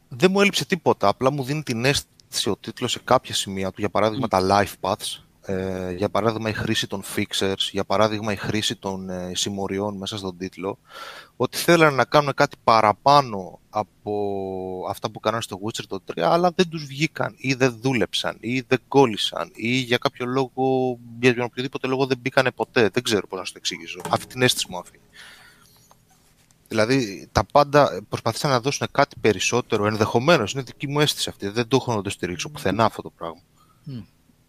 Δεν 0.09 0.31
μου 0.31 0.41
έλειψε 0.41 0.65
τίποτα. 0.65 1.07
Απλά 1.07 1.31
μου 1.31 1.43
δίνει 1.43 1.63
την 1.63 1.85
αίσθηση 1.85 2.49
ο 2.49 2.57
τίτλος 2.57 2.91
σε 2.91 2.99
κάποια 3.03 3.33
σημεία 3.33 3.71
του, 3.71 3.75
για 3.79 3.89
παράδειγμα 3.89 4.27
τα 4.27 4.39
life 4.41 4.89
paths, 4.89 5.23
ε, 5.41 5.91
για 5.91 6.09
παράδειγμα 6.09 6.49
η 6.49 6.53
χρήση 6.53 6.87
των 6.87 7.03
fixers, 7.15 7.69
για 7.71 7.83
παράδειγμα 7.83 8.31
η 8.31 8.35
χρήση 8.35 8.75
των 8.75 9.09
ε, 9.09 9.31
συμμοριών 9.35 9.97
μέσα 9.97 10.17
στον 10.17 10.37
τίτλο, 10.37 10.79
ότι 11.35 11.57
θέλανε 11.57 11.95
να 11.95 12.05
κάνουν 12.05 12.33
κάτι 12.33 12.57
παραπάνω 12.63 13.58
από 13.69 14.85
αυτά 14.89 15.11
που 15.11 15.19
κάνανε 15.19 15.41
στο 15.41 15.59
Witcher 15.63 15.83
το 15.87 15.99
3, 16.15 16.21
αλλά 16.21 16.51
δεν 16.55 16.69
τους 16.69 16.85
βγήκαν 16.85 17.33
ή 17.37 17.53
δεν 17.53 17.77
δούλεψαν 17.81 18.37
ή 18.39 18.61
δεν 18.61 18.79
κόλλησαν 18.87 19.51
ή 19.53 19.75
για 19.75 19.97
κάποιο 19.97 20.25
λόγο, 20.25 20.97
για 21.19 21.43
οποιοδήποτε 21.43 21.87
λόγο 21.87 22.05
δεν 22.05 22.17
μπήκανε 22.21 22.51
ποτέ. 22.51 22.89
Δεν 22.93 23.03
ξέρω 23.03 23.27
πώς 23.27 23.39
να 23.39 23.45
σου 23.45 23.51
το 23.51 23.57
εξηγήσω. 23.59 24.01
Αυτή 24.09 24.25
την 24.27 24.41
αίσθηση 24.41 24.65
μου 24.69 24.77
αφήνει. 24.77 25.03
Δηλαδή 26.67 27.27
τα 27.31 27.43
πάντα 27.51 28.03
προσπαθήσαν 28.09 28.49
να 28.49 28.59
δώσουν 28.59 28.87
κάτι 28.91 29.15
περισσότερο, 29.21 29.85
ενδεχομένως. 29.85 30.53
Είναι 30.53 30.61
δική 30.61 30.87
μου 30.87 30.99
αίσθηση 30.99 31.29
αυτή. 31.29 31.47
Δεν 31.47 31.67
το 31.67 31.75
έχω 31.75 31.95
να 31.95 32.01
το 32.01 32.09
στηρίξω 32.09 32.49
πουθενά 32.49 32.85
αυτό 32.85 33.01
το 33.01 33.09
πράγμα. 33.09 33.41
Μμ. 33.83 33.99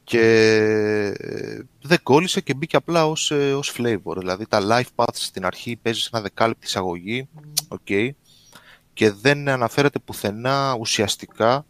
Και 0.05 0.21
ε, 1.18 1.62
δεν 1.83 2.03
κόλλησε 2.03 2.41
και 2.41 2.55
μπήκε 2.55 2.77
απλά 2.77 3.07
ως, 3.07 3.31
ε, 3.31 3.55
ως 3.55 3.75
flavor. 3.77 4.16
Δηλαδή 4.16 4.47
τα 4.47 4.61
life 4.62 5.05
paths 5.05 5.14
στην 5.14 5.47
αρχή 5.47 5.77
παίζεις 5.77 6.07
ένα 6.07 6.23
δεκάλεπτη 6.23 6.66
εισαγωγή, 6.66 7.29
οκ, 7.68 7.89
και 8.93 9.11
δεν 9.12 9.49
αναφέρεται 9.49 9.99
πουθενά 9.99 10.76
ουσιαστικά 10.80 11.66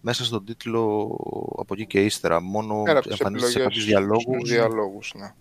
μέσα 0.00 0.24
στον 0.24 0.44
τίτλο 0.44 1.16
από 1.58 1.74
εκεί 1.74 1.86
και 1.86 2.04
ύστερα. 2.04 2.40
Μόνο 2.40 2.82
Πέρα 2.82 2.98
από 2.98 3.08
τις 3.08 3.18
εμφανίζεται 3.20 3.50
σε 3.50 3.58
επιλογές 3.58 3.78
κάποιους 3.78 3.84
διαλόγους. 3.84 4.22
στους 4.38 4.50
διαλόγους, 4.50 5.12
ναι. 5.16 5.32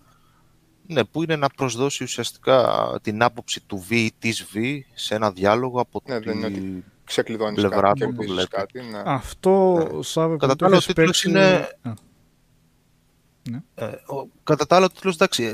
Ναι, 0.88 1.04
που 1.04 1.24
είναι 1.24 1.36
να 1.36 1.48
προσδώσει 1.50 2.04
ουσιαστικά 2.04 2.90
την 3.02 3.24
άποψη 3.24 3.62
του 3.66 3.86
V 3.90 3.92
ή 3.92 4.12
της 4.20 4.46
V 4.54 4.80
σε 4.94 5.16
ένα 5.16 5.32
διάλογο 5.32 5.80
από 5.82 6.02
Ναι, 6.08 6.20
τη 6.20 6.26
δεν 6.26 6.38
είναι 6.38 6.46
ότι 6.46 6.84
Ξεκλειδώνεις 7.04 7.56
πλευρά 7.60 7.82
κάτι, 7.82 8.00
του 8.00 8.06
που 8.06 8.12
κερδίζεις 8.12 8.34
βλέπει. 8.34 8.50
κάτι. 8.50 8.82
Ναι. 8.82 9.02
Αυτό, 9.06 9.74
Ναι. 9.96 10.04
Σάβε, 10.04 10.38
Κατά 10.38 10.48
που 10.48 10.48
το 10.48 10.56
τα 10.56 10.66
άλλα, 10.66 10.76
έχεις 10.76 10.90
ο 10.90 10.94
τίτλος 10.94 11.22
παίξει... 11.22 11.30
είναι- 11.30 11.68
Α, 11.82 11.94
Ε, 13.76 13.86
ο- 13.86 14.28
κατά 14.44 14.66
τα 14.68 14.76
άλλα, 14.76 14.86
ο 14.86 14.90
τίτλος, 14.90 15.14
εντάξει, 15.16 15.44
ε, 15.44 15.54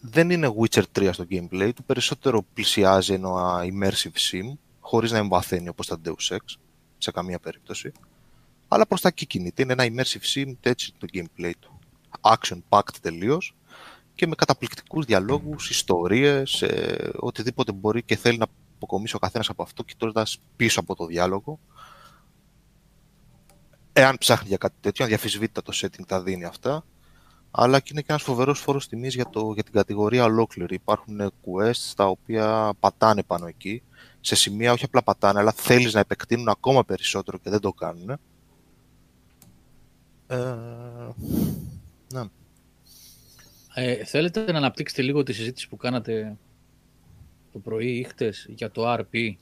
δεν 0.00 0.30
είναι 0.30 0.54
Witcher 0.60 0.82
3 0.98 1.12
στο 1.12 1.24
gameplay 1.30 1.70
του, 1.74 1.84
περισσότερο 1.84 2.44
πλησιάζει 2.54 3.12
ένα 3.12 3.60
immersive 3.62 4.18
sim, 4.32 4.52
χωρίς 4.88 5.10
να 5.10 5.18
εμβαθύνει 5.18 5.68
όπως 5.68 5.86
τα 5.86 6.00
Deus 6.04 6.34
Ex, 6.34 6.56
σε 6.98 7.10
καμία 7.10 7.38
περίπτωση. 7.38 7.92
Αλλά 8.68 8.86
προς 8.86 9.00
τα 9.00 9.08
εκεί 9.08 9.26
κινείται, 9.26 9.62
είναι 9.62 9.72
ένα 9.72 9.84
immersive 9.84 10.34
sim, 10.34 10.52
έτσι 10.60 10.92
είναι 10.92 10.98
το 10.98 11.06
gameplay 11.12 11.52
του. 11.60 11.78
Action 12.20 12.58
packed 12.68 12.96
τελείως 13.02 13.54
και 14.14 14.26
με 14.26 14.34
καταπληκτικούς 14.34 15.04
διαλόγους, 15.04 15.70
ιστορίες, 15.70 16.62
ε, 16.62 17.10
οτιδήποτε 17.16 17.72
μπορεί 17.72 18.02
και 18.02 18.16
θέλει 18.16 18.38
να 18.38 18.46
αποκομίσει 18.74 19.16
ο 19.16 19.18
καθένας 19.18 19.48
από 19.48 19.62
αυτό, 19.62 19.82
κοιτώντας 19.82 20.40
πίσω 20.56 20.80
από 20.80 20.94
το 20.94 21.06
διάλογο. 21.06 21.58
Εάν 23.92 24.18
ψάχνει 24.18 24.48
για 24.48 24.56
κάτι 24.56 24.76
τέτοιο, 24.80 25.04
αδιαφυσβήτητα 25.04 25.62
το 25.62 25.72
setting 25.74 26.06
τα 26.06 26.22
δίνει 26.22 26.44
αυτά 26.44 26.84
αλλά 27.50 27.80
και 27.80 27.88
είναι 27.92 28.00
και 28.00 28.06
ένας 28.10 28.22
φοβερός 28.22 28.60
φόρος 28.60 28.88
τιμής 28.88 29.14
για, 29.14 29.28
το, 29.30 29.52
για 29.54 29.62
την 29.62 29.72
κατηγορία 29.72 30.24
ολόκληρη. 30.24 30.74
Υπάρχουν 30.74 31.20
quests 31.20 31.92
τα 31.96 32.06
οποία 32.06 32.72
πατάνε 32.80 33.22
πάνω 33.22 33.46
εκεί, 33.46 33.82
σε 34.20 34.34
σημεία 34.34 34.72
όχι 34.72 34.84
απλά 34.84 35.02
πατάνε, 35.02 35.38
αλλά 35.38 35.52
θέλεις 35.52 35.94
να 35.94 36.00
επεκτείνουν 36.00 36.48
ακόμα 36.48 36.84
περισσότερο 36.84 37.38
και 37.38 37.50
δεν 37.50 37.60
το 37.60 37.72
κάνουν. 37.72 38.10
Ε, 40.26 40.56
ναι. 42.12 42.22
Ε, 43.74 44.04
θέλετε 44.04 44.52
να 44.52 44.58
αναπτύξετε 44.58 45.02
λίγο 45.02 45.22
τη 45.22 45.32
συζήτηση 45.32 45.68
που 45.68 45.76
κάνατε 45.76 46.36
το 47.52 47.58
πρωί 47.58 47.98
ή 47.98 48.02
χτες 48.02 48.46
για 48.48 48.70
το 48.70 48.94
RP. 48.94 49.34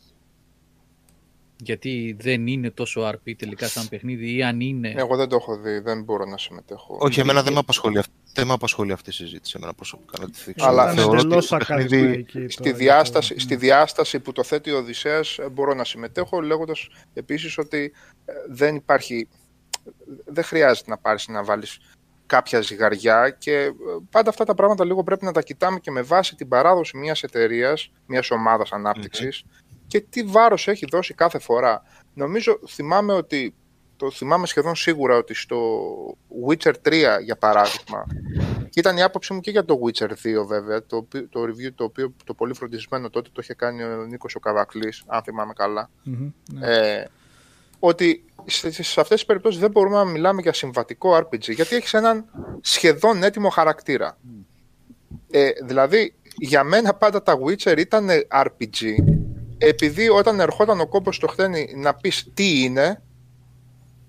Γιατί 1.62 2.16
δεν 2.20 2.46
είναι 2.46 2.70
τόσο 2.70 3.08
RP 3.08 3.32
τελικά 3.38 3.66
σαν 3.68 3.88
παιχνίδι 3.88 4.36
ή 4.36 4.42
αν 4.42 4.60
είναι. 4.60 4.94
Εγώ 4.96 5.16
δεν 5.16 5.28
το 5.28 5.36
έχω 5.36 5.56
δει, 5.58 5.78
δεν 5.78 6.02
μπορώ 6.02 6.24
να 6.24 6.38
συμμετέχω. 6.38 6.96
Όχι, 7.00 7.20
εμένα 7.20 7.42
δεν 7.42 7.52
με 7.52 7.58
απασχολεί, 7.58 7.98
αυ- 7.98 8.10
δεν 8.32 8.46
με 8.46 8.52
απασχολεί 8.52 8.92
αυτή 8.92 9.10
η 9.10 9.12
συζήτηση, 9.12 9.54
εμένα 9.56 9.74
προσωπικά 9.74 10.18
να 10.20 10.30
τη 10.30 10.38
θίξω. 10.38 10.66
Αλλά 10.66 10.82
ήταν 10.82 10.94
θεωρώ 10.96 11.10
ότι 11.18 11.26
εντελώς 11.26 11.46
το 11.46 11.56
παιχνίδι- 11.56 11.92
ακαδημαϊκή 11.92 12.30
στη, 12.48 12.56
τώρα 12.62 12.68
για 12.70 12.72
διάσταση, 12.78 13.34
το- 13.34 13.40
στη 13.40 13.56
διάσταση 13.56 14.20
που 14.20 14.32
το 14.32 14.42
θέτει 14.44 14.70
ο 14.70 14.76
Οδυσσέας 14.76 15.38
ε, 15.38 15.48
μπορώ 15.48 15.74
να 15.74 15.84
συμμετέχω 15.84 16.40
λέγοντας 16.40 16.88
επίσης 17.14 17.58
ότι 17.58 17.92
ε, 18.24 18.32
δεν 18.48 18.74
υπάρχει, 18.74 19.28
δεν 20.26 20.44
χρειάζεται 20.44 20.90
να 20.90 20.98
πάρεις 20.98 21.28
να 21.28 21.44
βάλεις 21.44 21.78
κάποια 22.26 22.60
ζυγαριά 22.60 23.30
και 23.38 23.52
ε, 23.54 23.70
πάντα 24.10 24.30
αυτά 24.30 24.44
τα 24.44 24.54
πράγματα 24.54 24.84
λίγο 24.84 25.02
πρέπει 25.02 25.24
να 25.24 25.32
τα 25.32 25.42
κοιτάμε 25.42 25.78
και 25.78 25.90
με 25.90 26.02
βάση 26.02 26.34
την 26.34 26.48
παράδοση 26.48 26.96
μιας 26.96 27.22
εταιρείας, 27.22 27.90
μιας 28.06 28.30
ομάδας 28.30 28.72
ανάπτυξης 28.72 29.42
και 29.86 30.00
τι 30.00 30.22
βάρος 30.22 30.68
έχει 30.68 30.86
δώσει 30.90 31.14
κάθε 31.14 31.38
φορά. 31.38 31.82
Νομίζω, 32.14 32.58
θυμάμαι 32.68 33.12
ότι, 33.12 33.54
το 33.96 34.10
θυμάμαι 34.10 34.46
σχεδόν 34.46 34.74
σίγουρα 34.74 35.16
ότι 35.16 35.34
στο 35.34 35.58
Witcher 36.48 36.72
3 36.88 37.18
για 37.22 37.36
παράδειγμα 37.36 38.06
και 38.70 38.80
ήταν 38.80 38.96
η 38.96 39.02
άποψή 39.02 39.32
μου 39.32 39.40
και 39.40 39.50
για 39.50 39.64
το 39.64 39.80
Witcher 39.84 40.08
2 40.10 40.46
βέβαια, 40.46 40.86
το, 40.86 40.96
οποίο- 40.96 41.28
το 41.28 41.42
review 41.42 41.72
το 41.74 41.84
οποίο 41.84 42.14
το 42.24 42.34
πολύ 42.34 42.54
φροντισμένο 42.54 43.10
τότε 43.10 43.28
το 43.32 43.40
είχε 43.42 43.54
κάνει 43.54 43.82
ο 43.82 44.04
Νίκος 44.08 44.34
ο 44.34 44.40
Καβακλής, 44.40 45.02
αν 45.06 45.22
θυμάμαι 45.22 45.52
καλά. 45.52 45.90
Μμμ, 46.02 46.30
ναι. 46.52 46.66
Ε, 46.66 47.06
ότι 47.78 48.24
σε, 48.44 48.70
σε 48.70 49.00
αυτές 49.00 49.16
τις 49.16 49.24
περιπτώσεις 49.26 49.60
δεν 49.60 49.70
μπορούμε 49.70 49.96
να 49.96 50.04
μιλάμε 50.04 50.40
για 50.42 50.52
συμβατικό 50.52 51.16
RPG, 51.16 51.50
γιατί 51.54 51.76
έχεις 51.76 51.94
έναν 51.94 52.24
σχεδόν 52.60 53.22
έτοιμο 53.22 53.48
χαρακτήρα. 53.48 54.18
Ε, 55.30 55.50
δηλαδή, 55.64 56.14
για 56.38 56.64
μένα 56.64 56.94
πάντα 56.94 57.22
τα 57.22 57.38
Witcher 57.46 57.78
ήταν 57.78 58.08
RPG, 58.44 58.94
επειδή 59.58 60.08
όταν 60.08 60.40
ερχόταν 60.40 60.80
ο 60.80 60.86
κόμπος 60.86 61.16
στο 61.16 61.26
χτένι 61.26 61.72
να 61.76 61.94
πεις 61.94 62.30
τι 62.34 62.62
είναι, 62.62 63.02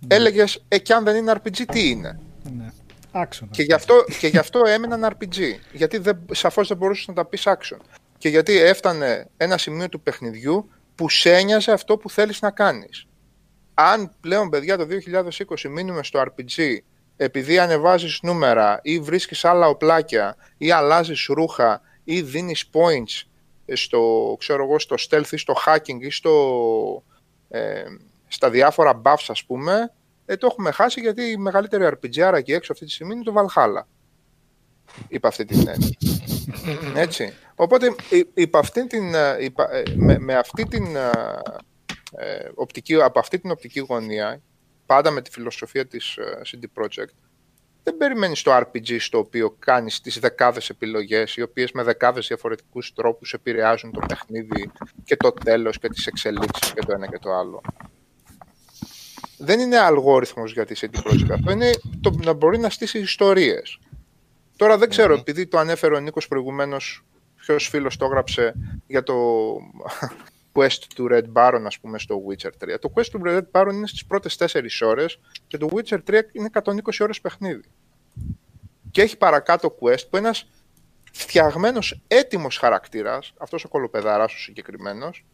έλεγες, 0.08 0.64
ε, 0.68 0.78
και 0.78 0.94
αν 0.94 1.04
δεν 1.04 1.16
είναι 1.16 1.34
RPG, 1.36 1.62
τι 1.72 1.90
είναι; 1.90 2.20
ναι. 2.58 2.72
Άξονα. 3.12 3.52
Και 3.52 3.64
γι, 3.64 3.74
αυτό, 3.74 3.94
και 4.20 4.28
γι' 4.28 4.38
αυτό 4.38 4.62
έμεναν 4.66 5.16
RPG. 5.18 5.40
Γιατί 5.72 5.98
δεν, 5.98 6.26
σαφώς 6.32 6.68
δεν 6.68 6.78
μπορούσες 6.78 7.08
να 7.08 7.14
τα 7.14 7.26
πεις 7.26 7.44
action. 7.46 7.78
Και 8.18 8.30
γιατί 8.30 8.58
έφτανε 8.58 9.28
ένα 9.38 9.58
σημείο 9.58 9.90
του 9.90 10.02
παιχνιδιού 10.02 10.70
που 10.96 11.10
σε 11.10 11.34
ένοιαζε 11.34 11.72
αυτό 11.72 11.98
που 11.98 12.10
θέλεις 12.10 12.42
να 12.42 12.52
κάνεις. 12.52 13.08
Αν 13.74 14.12
πλέον, 14.22 14.50
παιδιά, 14.50 14.78
το 14.78 14.86
2020 14.86 15.70
μείνουμε 15.70 16.04
στο 16.04 16.24
RPG 16.26 16.78
επειδή 17.18 17.60
ανεβάζεις 17.60 18.20
νούμερα 18.22 18.80
ή 18.84 19.00
βρίσκεις 19.00 19.46
άλλα 19.46 19.68
οπλάκια 19.68 20.36
ή 20.58 20.72
αλλάζεις 20.72 21.26
ρούχα 21.26 21.82
ή 22.04 22.22
δίνεις 22.22 22.70
points 22.72 23.28
στο, 23.74 24.36
ξέρω 24.40 24.64
εγώ, 24.64 24.80
στο 24.80 24.96
stealth 25.10 25.32
ή 25.32 25.38
στο 25.38 25.56
hacking 25.66 26.00
ή 26.00 26.10
στο, 26.10 27.04
ε, 27.50 27.84
στα 28.28 28.50
διάφορα 28.50 29.02
buffs 29.06 29.26
ας 29.28 29.44
πούμε 29.44 29.92
ε, 30.26 30.36
το 30.38 30.48
έχουμε 30.52 30.72
χάσει 30.72 31.00
γιατί 31.00 31.24
η 31.24 31.38
μεγαλύτερη 31.38 31.90
RPG 31.92 32.20
άρα 32.20 32.42
και 32.42 32.56
έξω 32.56 32.72
αυτή 32.72 32.86
τη 32.86 32.92
στιγμή 32.92 33.14
είναι 33.14 33.24
το 33.24 33.34
Valhalla. 33.36 33.82
Είπα 35.08 35.28
αυτή 35.28 35.46
την 35.46 35.68
έννοια. 35.68 35.98
Έτσι. 37.04 37.34
Οπότε 37.56 37.96
υ- 38.10 38.28
υπ' 38.34 38.56
αυτήν 38.56 38.88
την, 38.88 39.14
ε, 39.16 39.38
υπα- 39.40 39.74
ε, 39.74 39.84
με, 39.96 40.20
με 40.20 40.36
αυτή 40.36 40.64
την 40.64 40.96
ε, 40.96 41.10
ε, 42.16 42.50
οπτική, 42.56 43.02
από 43.02 43.20
αυτή 43.20 43.40
την 43.40 43.52
οπτική 43.52 43.80
γωνία, 43.80 44.42
πάντα 44.86 45.12
με 45.12 45.22
τη 45.22 45.32
φιλοσοφία 45.32 45.88
της 45.88 46.18
ε, 46.18 46.42
CD 46.46 46.82
Projekt, 46.82 47.27
δεν 47.88 47.98
περιμένεις 47.98 48.42
το 48.42 48.58
RPG 48.58 49.00
στο 49.00 49.18
οποίο 49.18 49.56
κάνεις 49.60 50.02
τις 50.02 50.20
δεκάδες 50.20 50.70
επιλογές, 50.70 51.36
οι 51.36 51.42
οποίες 51.42 51.72
με 51.72 51.84
δεκάδες 51.84 52.28
διαφορετικούς 52.28 52.94
τρόπους 52.94 53.34
επηρεάζουν 53.34 53.92
το 53.92 54.00
παιχνίδι 54.08 54.72
και 55.04 55.16
το 55.16 55.32
τέλος 55.32 55.80
και 55.80 55.90
τις 55.90 56.06
εξελίξεις 56.08 56.74
και 56.74 56.82
το 56.82 56.94
ένα 56.94 57.08
και 57.08 57.20
το 57.20 57.34
άλλο. 57.34 57.62
Δεν 59.38 59.60
είναι 59.60 59.78
αλγόριθμος 59.78 60.54
για 60.54 60.66
τη 60.66 60.76
CD 60.80 60.98
Projekt 60.98 61.32
αυτό, 61.32 61.52
είναι 61.52 61.72
το 62.02 62.12
να 62.24 62.34
μπορεί 62.34 62.58
να 62.58 62.70
στήσει 62.70 63.00
ιστορίες. 63.00 63.80
Τώρα 64.56 64.78
δεν 64.78 64.90
ξέρω, 64.90 65.14
επειδή 65.14 65.48
το 65.48 65.58
ανέφερε 65.58 65.96
ο 65.96 66.00
Νίκος 66.00 66.28
προηγουμένως, 66.28 67.06
ποιος 67.36 67.68
φίλος 67.68 67.98
το 67.98 68.06
έγραψε 68.06 68.54
για 68.88 69.04
το 69.04 69.16
quest 70.58 70.84
του 70.96 71.08
Red 71.12 71.26
Baron, 71.34 71.62
ας 71.66 71.80
πούμε, 71.80 72.00
στο 72.00 72.22
Witcher 72.28 72.52
3. 72.60 72.80
Το 72.80 72.92
quest 72.96 73.06
του 73.06 73.22
Red 73.26 73.42
Baron 73.52 73.72
είναι 73.74 73.88
στις 73.88 74.06
πρώτες 74.06 74.36
4 74.36 74.82
ώρες 74.82 75.20
και 75.48 75.58
το 75.58 75.70
Witcher 75.72 76.00
3 76.08 76.22
είναι 76.32 76.50
120 76.54 77.00
ώρες 77.00 77.22
παιχνίδι. 77.22 77.64
Και 78.92 79.02
έχει 79.02 79.18
παρακάτω 79.18 79.78
quest 79.82 80.10
που 80.10 80.18
ένας 80.18 80.50
φτιαγμένος 81.12 82.02
έτοιμος 82.08 82.58
χαρακτήρας, 82.58 83.34
αυτός 83.38 83.64
ο 83.64 83.68
κολοπεδάρας 83.68 84.34
ο 84.34 84.38
συγκεκριμένος, 84.38 85.26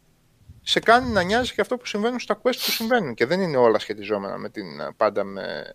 σε 0.62 0.80
κάνει 0.80 1.10
να 1.10 1.22
νοιάζει 1.22 1.54
και 1.54 1.60
αυτό 1.60 1.76
που 1.76 1.86
συμβαίνουν 1.86 2.18
στα 2.18 2.36
quest 2.36 2.58
που 2.64 2.70
συμβαίνουν 2.70 3.14
και 3.14 3.26
δεν 3.26 3.40
είναι 3.40 3.56
όλα 3.56 3.78
σχετιζόμενα 3.78 4.38
με 4.38 4.48
την, 4.48 4.66
πάντα 4.96 5.24
με 5.24 5.74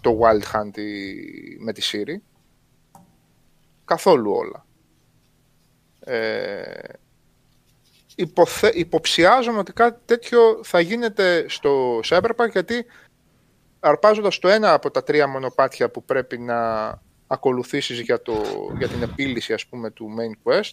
το 0.00 0.20
Wild 0.22 0.42
Hunt 0.52 0.78
ή 0.78 1.14
με 1.58 1.72
τη 1.72 1.82
Siri. 1.92 2.16
Καθόλου 3.84 4.32
όλα. 4.32 4.66
Ε, 6.00 6.88
υποθε... 8.14 8.72
Υποψιάζομαι 8.74 9.58
ότι 9.58 9.72
κάτι 9.72 10.00
τέτοιο 10.04 10.60
θα 10.62 10.80
γίνεται 10.80 11.44
στο 11.48 12.00
Cyberpunk 12.04 12.50
γιατί 12.52 12.84
αρπάζοντας 13.80 14.38
το 14.38 14.48
ένα 14.48 14.72
από 14.72 14.90
τα 14.90 15.02
τρία 15.02 15.26
μονοπάτια 15.26 15.90
που 15.90 16.04
πρέπει 16.04 16.38
να 16.38 16.90
ακολουθήσεις 17.26 18.00
για, 18.00 18.22
το... 18.22 18.42
για 18.78 18.88
την 18.88 19.02
επίλυση 19.02 19.52
ας 19.52 19.66
πούμε 19.66 19.90
του 19.90 20.08
main 20.18 20.50
quest 20.50 20.72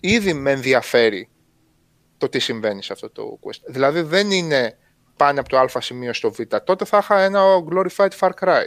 ήδη 0.00 0.32
με 0.32 0.50
ενδιαφέρει 0.50 1.28
το 2.18 2.28
τι 2.28 2.38
συμβαίνει 2.38 2.82
σε 2.82 2.92
αυτό 2.92 3.10
το 3.10 3.38
quest. 3.42 3.60
Δηλαδή 3.66 4.00
δεν 4.00 4.30
είναι 4.30 4.76
πάνε 5.16 5.40
από 5.40 5.48
το 5.48 5.58
α 5.58 5.80
σημείο 5.80 6.12
στο 6.12 6.30
β. 6.30 6.40
Τότε 6.64 6.84
θα 6.84 6.98
είχα 6.98 7.20
ένα 7.20 7.40
glorified 7.70 8.08
Far 8.18 8.30
Cry. 8.40 8.64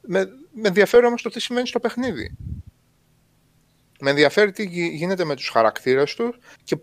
Με, 0.00 0.28
με 0.52 0.68
ενδιαφέρει 0.68 1.06
όμως 1.06 1.22
το 1.22 1.30
τι 1.30 1.40
σημαίνει 1.40 1.66
στο 1.66 1.80
παιχνίδι. 1.80 2.36
Με 4.04 4.10
ενδιαφέρει 4.10 4.52
τι 4.52 4.64
γι- 4.66 4.86
γίνεται 4.88 5.24
με 5.24 5.34
τους 5.36 5.48
χαρακτήρες 5.48 6.14
τους 6.14 6.38
και, 6.64 6.76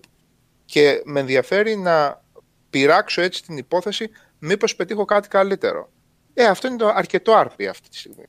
και 0.65 1.01
με 1.05 1.19
ενδιαφέρει 1.19 1.75
να 1.77 2.23
πειράξω 2.69 3.21
έτσι 3.21 3.43
την 3.43 3.57
υπόθεση 3.57 4.09
μήπως 4.39 4.75
πετύχω 4.75 5.05
κάτι 5.05 5.27
καλύτερο. 5.27 5.89
Ε, 6.33 6.45
αυτό 6.45 6.67
είναι 6.67 6.77
το 6.77 6.87
αρκετό 6.87 7.33
RP 7.41 7.63
αυτή 7.63 7.89
τη 7.89 7.97
στιγμή. 7.97 8.25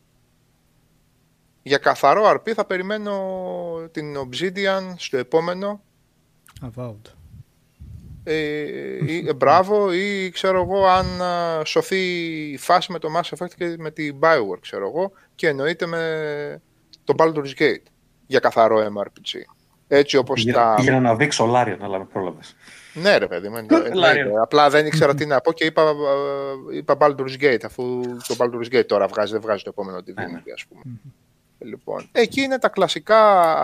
Για 1.63 1.79
καθαρό 1.79 2.31
RP 2.31 2.51
θα 2.53 2.65
περιμένω 2.65 3.15
την 3.91 4.15
Obsidian 4.17 4.95
στο 4.97 5.17
επόμενο 5.17 5.83
Avowed. 6.61 7.11
ε, 8.25 8.35
ή, 9.07 9.25
ε, 9.29 9.35
μπράβο 9.35 9.93
ή 9.93 10.31
ξέρω 10.31 10.63
εγώ 10.63 10.87
αν 10.87 11.23
α, 11.23 11.65
σωθεί 11.65 12.01
η 12.51 12.57
φάση 12.57 12.93
με 12.93 12.99
το 12.99 13.09
Mass 13.17 13.37
Effect 13.37 13.55
και 13.57 13.75
με 13.79 13.91
την 13.91 14.19
Bioware 14.21 14.61
ξέρω 14.61 14.87
εγώ 14.89 15.13
και 15.35 15.49
εννοείται 15.49 15.87
με 15.87 16.63
το 17.05 17.15
Baldur's 17.19 17.55
Gate 17.59 17.83
για 18.33 18.41
καθαρό 18.41 18.79
MRPG. 18.79 19.41
Έτσι 19.89 20.17
όπως 20.17 20.43
Πήγα, 20.43 20.63
τα... 20.63 20.75
πήγαινα 20.77 21.01
να 21.01 21.15
δείξω 21.15 21.47
Λάριον, 21.47 21.85
αλλά 21.85 21.99
με 21.99 22.05
πρόλαβες. 22.05 22.57
Ναι 22.95 23.17
ρε 23.17 23.27
παιδί 23.27 23.49
μου, 23.49 23.57
εννοείται. 23.57 23.95
Λάριον. 24.05 24.41
απλά 24.41 24.71
δεν 24.71 24.87
ήξερα 24.87 25.15
τι 25.19 25.27
να 25.27 25.41
πω 25.41 25.53
και 25.53 25.65
είπα, 25.65 25.83
ε, 25.83 26.77
είπα 26.77 26.97
Baldur's 27.01 27.43
Gate 27.43 27.65
αφού 27.65 28.01
το 28.29 28.37
Baldur's 28.39 28.75
Gate 28.77 28.87
τώρα 28.87 29.07
βγάζει, 29.07 29.33
δεν 29.33 29.41
βγάζει 29.41 29.63
το 29.63 29.71
επόμενο 29.73 29.99
Divinity 29.99 30.51
ας 30.55 30.65
πούμε. 30.69 30.83
Λοιπόν, 31.59 32.09
εκεί 32.13 32.41
είναι 32.41 32.59
τα 32.59 32.69
κλασικά 32.69 33.21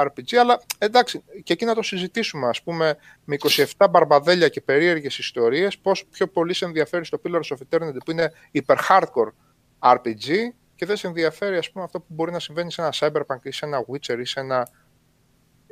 RPG, 0.06 0.34
αλλά 0.40 0.60
εντάξει, 0.78 1.22
και 1.42 1.52
εκεί 1.52 1.64
να 1.64 1.74
το 1.74 1.82
συζητήσουμε, 1.82 2.48
ας 2.48 2.62
πούμε, 2.62 2.96
με 3.24 3.36
27 3.78 3.86
μπαρμπαδέλια 3.90 4.48
και 4.48 4.60
περίεργες 4.60 5.18
ιστορίες, 5.18 5.78
πώς 5.78 6.04
πιο 6.10 6.26
πολύ 6.26 6.54
σε 6.54 6.64
ενδιαφέρει 6.64 7.04
στο 7.04 7.20
Pillars 7.24 7.56
of 7.56 7.56
Eternity 7.56 7.96
που 8.04 8.10
είναι 8.10 8.32
υπερ 8.50 8.76
hardcore 8.88 9.30
RPG 9.78 10.30
και 10.78 10.86
δεν 10.86 10.96
σε 10.96 11.06
ενδιαφέρει, 11.06 11.56
ας 11.56 11.70
πούμε, 11.70 11.84
αυτό 11.84 12.00
που 12.00 12.06
μπορεί 12.08 12.32
να 12.32 12.40
συμβαίνει 12.40 12.72
σε 12.72 12.80
ένα 12.80 12.92
Cyberpunk 12.94 13.42
ή 13.42 13.50
σε 13.50 13.66
ένα 13.66 13.84
Witcher 13.86 14.18
ή 14.20 14.24
σε 14.24 14.40
ένα 14.40 14.68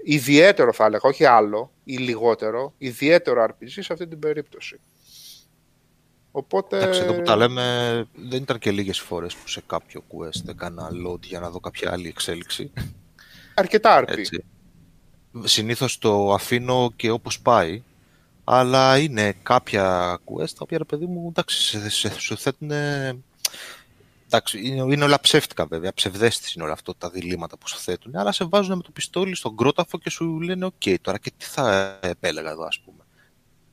ιδιαίτερο 0.02 0.72
θα 0.72 0.84
έλεγα, 0.84 1.09
όχι 1.09 1.24
άλλο 1.24 1.72
ή 1.84 1.96
λιγότερο, 1.96 2.74
ιδιαίτερο 2.78 3.44
RPG 3.44 3.66
σε 3.66 3.92
αυτή 3.92 4.07
την 4.07 4.18
περίπτωση. 4.18 4.80
Οπότε... 6.30 6.76
Εντάξει, 6.76 7.00
εδώ 7.00 7.14
που 7.14 7.22
τα 7.22 7.36
λέμε, 7.36 8.07
δεν 8.14 8.42
ήταν 8.42 8.59
και 8.59 8.70
λίγες 8.70 9.00
φορές 9.00 9.34
που 9.34 9.48
σε 9.48 9.62
κάποιο 9.66 10.04
quest 10.09 10.48
έκανα 10.48 10.90
load 11.07 11.20
για 11.20 11.40
να 11.40 11.50
δω 11.50 11.61
κάποια 11.61 11.92
άλλη 11.92 12.09
εξέλιξη. 12.09 12.72
Αρκετά 13.54 14.04
RP. 14.04 14.09
Έτσι. 14.09 14.44
Συνήθως 15.44 15.98
το 15.98 16.32
αφήνω 16.32 16.92
και 16.96 17.11
όπως 17.11 17.40
πάει, 17.40 17.82
αλλά 18.44 18.98
είναι 18.98 19.34
κάποια 19.42 20.18
quest 20.24 20.50
τα 20.50 20.59
οποία, 20.59 20.78
ρε 20.78 20.84
παιδί 20.84 21.07
μου, 21.07 21.26
εντάξει, 21.28 21.61
σε, 21.61 21.90
σε, 21.90 22.20
σου 22.20 22.36
θέτουν... 22.36 22.70
Εντάξει, 24.27 24.66
είναι, 24.66 24.95
είναι 24.95 25.05
όλα 25.05 25.20
ψεύτικα 25.20 25.66
βέβαια, 25.66 25.93
ψευδέστηση 25.95 26.53
είναι 26.57 26.64
όλα 26.64 26.72
αυτό 26.72 26.95
τα 26.95 27.11
διλήμματα 27.11 27.59
που 27.59 27.68
σου 27.68 27.79
θέτουν, 27.79 28.16
αλλά 28.16 28.33
σε 28.33 28.45
βάζουν 28.45 28.77
με 28.77 28.83
το 28.83 28.91
πιστόλι 28.91 29.35
στον 29.35 29.57
κρόταφο 29.57 29.99
και 29.99 30.11
σου 30.11 30.41
λένε 30.41 30.64
«ΟΚ, 30.64 30.83
τώρα 31.01 31.18
και 31.18 31.33
τι 31.37 31.45
θα 31.45 31.99
επέλεγα 32.03 32.51
εδώ, 32.51 32.64
ας 32.64 32.81
πούμε». 32.85 33.05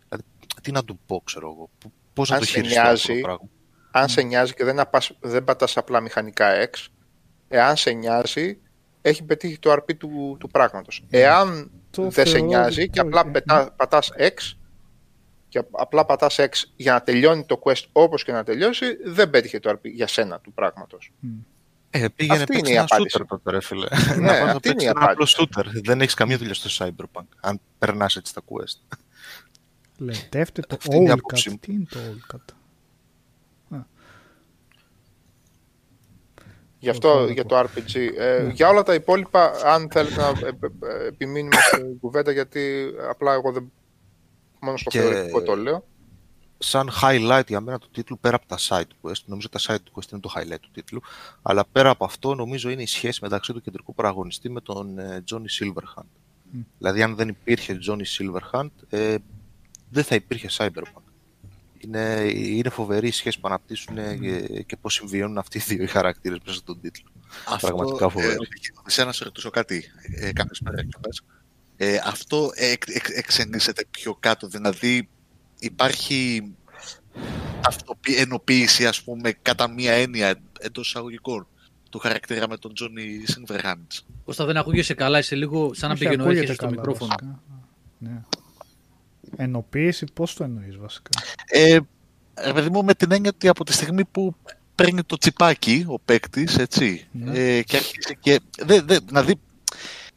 Δηλαδή, 0.10 0.28
τι 0.62 0.72
να 0.72 0.84
του 0.84 0.99
πω, 1.06 1.22
ξέρω 1.26 1.47
εγώ, 1.56 1.70
π- 1.78 1.91
πώς 2.14 2.30
να 2.30 2.36
Αν 2.36 2.41
το 2.41 2.47
σε 2.47 2.54
χειριστώ 2.54 2.80
αυτό 2.82 2.91
το 3.08 3.08
νοιάζει, 3.08 3.22
πράγμα. 3.22 3.49
αν 3.91 4.10
σε 4.10 4.22
νοιάζει 4.22 4.54
και 4.54 4.64
δεν, 4.64 4.80
απας, 4.80 5.12
δεν 5.20 5.43
πατάς 5.43 5.78
απλά 5.78 5.99
μηχανικά 6.01 6.70
X, 6.72 6.86
εάν 7.47 7.76
σε 7.76 7.91
νοιάζει, 7.91 8.58
έχει 9.01 9.24
πετύχει 9.24 9.60
το 9.60 9.72
RP 9.72 9.95
του, 9.97 10.38
του 10.39 10.49
πράγματος. 10.49 11.06
Εάν 11.10 11.72
Το 11.91 12.01
δεν 12.01 12.12
σε 12.12 12.24
θεωρώ 12.24 12.45
νοιάζει 12.45 12.82
δικό, 12.82 12.91
και 12.93 12.99
απλά 12.99 13.24
ε. 13.28 13.30
πετά, 13.32 13.74
πατάς 13.76 14.12
X 14.18 14.58
και 15.54 15.60
απ- 15.60 15.80
απλά 15.82 16.06
πατάς 16.06 16.36
X 16.39 16.49
για 16.76 16.93
να 16.93 17.01
τελειώνει 17.01 17.45
το 17.45 17.60
quest 17.64 17.84
όπως 17.91 18.24
και 18.24 18.32
να 18.32 18.43
τελειώσει, 18.43 18.86
δεν 19.06 19.30
πέτυχε 19.30 19.60
το 19.60 19.70
RP 19.70 19.80
για 19.84 20.08
σένα 20.08 20.39
του 20.39 20.54
πράγματος. 20.54 21.12
Ε, 21.89 22.06
πήγαινε 22.16 22.38
Αυτή 22.38 22.45
παίξει 22.54 22.60
είναι 22.60 22.70
η 22.70 22.74
ένα 22.74 22.84
απάντηση. 22.89 23.18
shooter 23.20 23.26
τότε, 23.28 23.51
ρε 23.51 23.62
φίλε. 23.62 23.88
Ναι, 24.08 24.16
να 24.16 24.28
πας 24.28 24.39
να 24.39 24.51
αυτή 24.51 24.51
είναι 24.51 24.60
παίξεις 24.60 24.84
η 24.84 24.86
ένα 24.86 24.99
απλό 24.99 25.12
απάντηση. 25.12 25.36
shooter. 25.56 25.82
Δεν 25.84 26.01
έχεις 26.01 26.14
καμία 26.14 26.38
δουλειά 26.38 26.54
στο 26.54 26.86
Cyberpunk, 26.86 27.26
αν 27.39 27.60
περνάς 27.80 28.16
έτσι 28.16 28.34
τα 28.34 28.41
quest. 28.45 28.97
Λετεύτε 29.97 30.62
το 30.62 30.76
Αυτή 30.80 30.95
είναι 30.95 31.06
η 31.10 31.12
all 31.12 31.18
άποψή 31.18 31.45
cut. 31.49 31.51
μου. 31.51 31.58
Τι 31.60 31.72
είναι 31.74 31.86
το 31.89 31.99
all 31.99 32.36
cut. 32.36 32.54
Γι' 36.80 36.89
αυτό 36.89 37.22
Οκ, 37.22 37.30
για 37.30 37.41
οκ. 37.41 37.47
το 37.49 37.60
RPG. 37.60 37.95
Ε, 38.18 38.49
Για 38.54 38.68
όλα 38.70 38.84
τα 38.84 38.93
υπόλοιπα, 38.93 39.51
αν 39.66 39.88
θέλετε 39.91 40.16
να 40.16 40.28
ε, 40.28 40.32
ε, 40.82 41.04
ε, 41.04 41.08
επιμείνουμε 41.08 41.56
στην 41.62 41.99
κουβέντα, 41.99 42.32
γιατί 42.32 42.93
απλά 43.10 43.34
εγώ 43.34 43.51
δεν. 43.51 43.72
Μόνο 44.64 44.78
στο 44.78 44.89
Και- 44.89 44.99
θεωρητικό 44.99 45.41
το 45.41 45.55
λέω. 45.55 45.86
Σαν 46.57 46.89
highlight 47.01 47.43
για 47.47 47.61
μένα 47.61 47.80
του 47.80 47.89
τίτλου, 47.91 48.20
πέρα 48.20 48.36
από 48.36 48.47
τα 48.47 48.57
side 48.59 48.91
quest, 49.09 49.22
νομίζω 49.26 49.49
τα 49.49 49.59
side 49.61 49.76
quest 49.93 50.11
είναι 50.11 50.22
το 50.22 50.34
highlight 50.36 50.59
του 50.61 50.70
τίτλου, 50.72 51.01
αλλά 51.41 51.66
πέρα 51.72 51.89
από 51.89 52.05
αυτό 52.05 52.36
νομίζω 52.36 52.70
είναι 52.70 52.82
η 52.82 52.86
σχέση 52.86 53.20
μεταξύ 53.22 53.53
του 53.53 53.61
κεντρικού 53.61 53.93
παραγωνιστή 53.93 54.49
με 54.49 54.61
τον 54.61 54.99
ε, 54.99 55.24
Johnny 55.32 55.45
Silverhand. 55.59 56.05
Δηλαδή 56.78 57.01
αν 57.03 57.16
δεν 57.16 57.28
υπήρχε 57.28 57.80
Johnny 57.88 58.03
Silverhand, 58.18 58.70
ε, 58.89 59.16
δεν 59.89 60.03
θα 60.03 60.16
υπήρχε 60.16 60.49
Cyberpunk. 60.57 61.01
Είναι, 61.80 62.32
είναι 62.34 62.70
φοβερή 62.70 63.07
η 63.07 63.11
σχέση 63.11 63.39
που 63.39 63.47
αναπτύσσουν 63.47 63.97
ε, 63.97 64.16
και, 64.18 64.64
και 64.64 64.78
πώς 64.78 64.93
συμβιώνουν 64.93 65.38
αυτοί 65.38 65.57
οι 65.57 65.61
δύο 65.61 65.84
οι 65.84 65.88
χαρακτήρες 65.88 66.39
μέσα 66.45 66.57
στον 66.57 66.82
τίτλο. 66.82 67.09
Πραγματικά 67.61 68.09
φοβερό. 68.09 68.32
Ε, 68.88 68.89
σε 68.89 69.03
να 69.03 69.11
σε 69.11 69.24
ρωτήσω 69.24 69.49
κάτι. 69.49 69.84
Ε, 70.16 70.32
Κάποιες 70.34 70.59
μέρες. 70.61 70.86
Ε, 71.78 71.97
αυτό 72.05 72.51
εκ, 72.55 72.84
εκ, 72.88 73.05
εξελίσσεται 73.09 73.86
πιο 73.91 74.15
κάτω. 74.19 74.47
Δηλαδή 74.47 75.09
υπάρχει 75.59 76.51
αυτοπι, 77.65 78.15
ενοποίηση, 78.15 78.88
ας 78.88 79.03
πούμε, 79.03 79.32
κατά 79.41 79.67
μία 79.69 79.93
έννοια 79.93 80.36
εντός 80.59 80.88
εισαγωγικών 80.88 81.47
του 81.89 81.99
χαρακτήρα 81.99 82.47
με 82.49 82.57
τον 82.57 82.74
Johnny 82.80 83.32
Silverhands. 83.32 83.99
Κώστα 84.26 84.45
δεν 84.45 84.57
ακούγεσαι 84.57 84.93
καλά, 84.93 85.17
είσαι 85.19 85.36
λίγο 85.36 85.74
σαν 85.74 85.88
να 85.89 85.93
Όχι, 85.95 86.03
πηγαίνω 86.03 86.24
ακούγεται 86.24 86.41
έρχεσαι 86.41 86.57
στο 86.59 86.65
καλά, 86.65 86.78
μικρόφωνο. 86.78 87.15
βασικά. 87.19 87.41
Ναι. 87.97 88.21
Ενοποίηση, 89.36 90.05
πώς 90.13 90.34
το 90.34 90.43
εννοείς 90.43 90.78
βασικά; 90.78 91.09
Ε, 91.45 91.80
ρε 92.43 92.53
παιδί 92.53 92.69
μου, 92.69 92.84
με 92.84 92.93
την 92.93 93.11
έννοια 93.11 93.32
ότι 93.34 93.47
από 93.47 93.63
τη 93.63 93.74
στιγμή 93.74 94.05
που 94.05 94.36
παίρνει 94.76 95.03
το 95.03 95.17
τσιπάκι 95.17 95.86
ο 95.88 95.99
παίκτης, 95.99 96.57
έτσι, 96.57 97.07
Ναι. 97.11 97.39
ε, 97.39 97.63
και 97.63 97.76
αρχίζει 97.78 98.17
και. 98.19 98.39
Δε, 98.65 98.82
δε, 98.82 98.97
δηλαδή, 99.05 99.36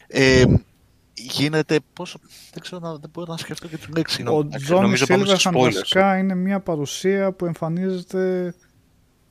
ε, 0.07 0.45
γίνεται. 1.17 1.79
Πόσο, 1.93 2.19
δεν 2.53 2.63
ξέρω, 2.63 2.81
να, 2.81 2.95
δεν 2.95 3.11
μπορώ 3.13 3.33
να 3.33 3.39
σκεφτώ 3.39 3.69
και 3.69 3.77
την 3.77 3.95
λέξη. 3.97 4.23
Ο 4.23 4.25
Νομίζω 4.25 4.59
Τζόνι 4.59 4.81
πάμε 4.81 4.97
στους 4.97 5.07
Σίλβερχαν 5.09 5.55
spoilers, 5.55 5.63
βασικά 5.63 6.19
είναι 6.19 6.35
μια 6.35 6.61
παρουσία 6.61 7.33
που 7.33 7.47
εμφανίζεται 7.47 8.55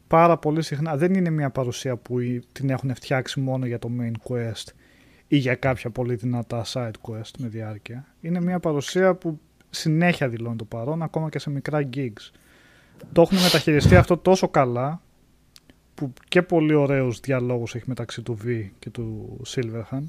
πάρα 0.08 0.38
πολύ 0.38 0.62
συχνά. 0.64 0.98
Δεν 0.98 1.14
είναι 1.14 1.30
μια 1.30 1.50
παρουσία 1.50 1.96
που 1.98 2.20
η- 2.20 2.44
την 2.52 2.70
έχουν 2.70 2.96
φτιάξει 2.96 3.40
μόνο 3.40 3.66
για 3.66 3.80
το 3.80 3.90
main 4.00 4.32
quest 4.32 4.64
ή 5.28 5.38
για 5.38 5.56
κάποια 5.56 5.90
πολύ 5.90 6.16
δυνατά 6.16 6.66
side 6.68 6.92
quest 7.02 7.32
με 7.38 7.48
διάρκεια. 7.48 8.06
Είναι 8.22 8.42
μια 8.42 8.60
παρουσία 8.60 9.16
που 9.16 9.40
συνέχεια 9.70 10.30
δηλώνει 10.30 10.56
το 10.56 10.66
παρόν 10.66 11.02
ακόμα 11.02 11.30
και 11.30 11.40
σε 11.40 11.50
μικρά 11.50 11.90
gigs. 11.94 12.32
Το 13.14 13.22
έχουν 13.22 13.38
μεταχειριστεί 13.38 13.96
αυτό 13.96 14.18
τόσο 14.18 14.48
καλά 14.50 15.02
που 15.96 16.14
και 16.28 16.42
πολύ 16.42 16.74
ωραίους 16.74 17.20
διαλόγους 17.20 17.76
έχει 17.76 17.84
μεταξύ 17.88 18.22
του 18.22 18.38
V 18.44 18.70
και 18.80 18.90
του 18.90 19.38
Silverhand. 19.48 20.08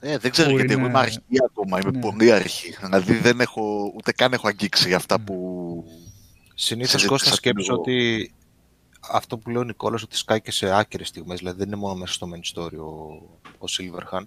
Ε, 0.00 0.18
δεν 0.18 0.30
ξέρω 0.30 0.48
που 0.50 0.56
γιατί 0.56 0.72
είναι- 0.72 0.80
εγώ 0.82 0.90
είμαι 0.90 0.98
αρχή 0.98 1.20
ακόμα. 1.44 1.78
Είμαι 1.80 1.90
Ναι. 1.90 2.00
πολύ 2.00 2.32
αρχή. 2.32 2.74
Δηλαδή 2.80 3.14
δεν 3.14 3.40
έχω, 3.40 3.92
ούτε 3.96 4.12
καν 4.12 4.32
έχω 4.32 4.48
αγγίξει 4.48 4.94
αυτά 4.94 5.20
που. 5.20 5.34
Συνήθως 6.54 6.90
Συζήτησα 6.90 7.08
Κώστας 7.08 7.30
και 7.30 7.36
σκέψου 7.48 7.70
λίγο. 7.70 7.80
ότι 7.80 8.32
αυτό 9.10 9.38
που 9.38 9.50
λέει 9.50 9.62
ο 9.62 9.64
Νικόλας 9.64 10.02
ότι 10.02 10.16
σκάει 10.16 10.40
και 10.40 10.50
σε 10.50 10.70
άκυρες 10.78 11.08
στιγμές, 11.08 11.38
δηλαδή 11.38 11.58
δεν 11.58 11.66
είναι 11.66 11.76
μόνο 11.76 11.94
μέσα 11.94 12.12
στο 12.12 12.28
main 12.34 12.54
story 12.62 12.76
ο, 12.78 13.22
ο 13.58 13.64
Silverhand. 13.78 14.26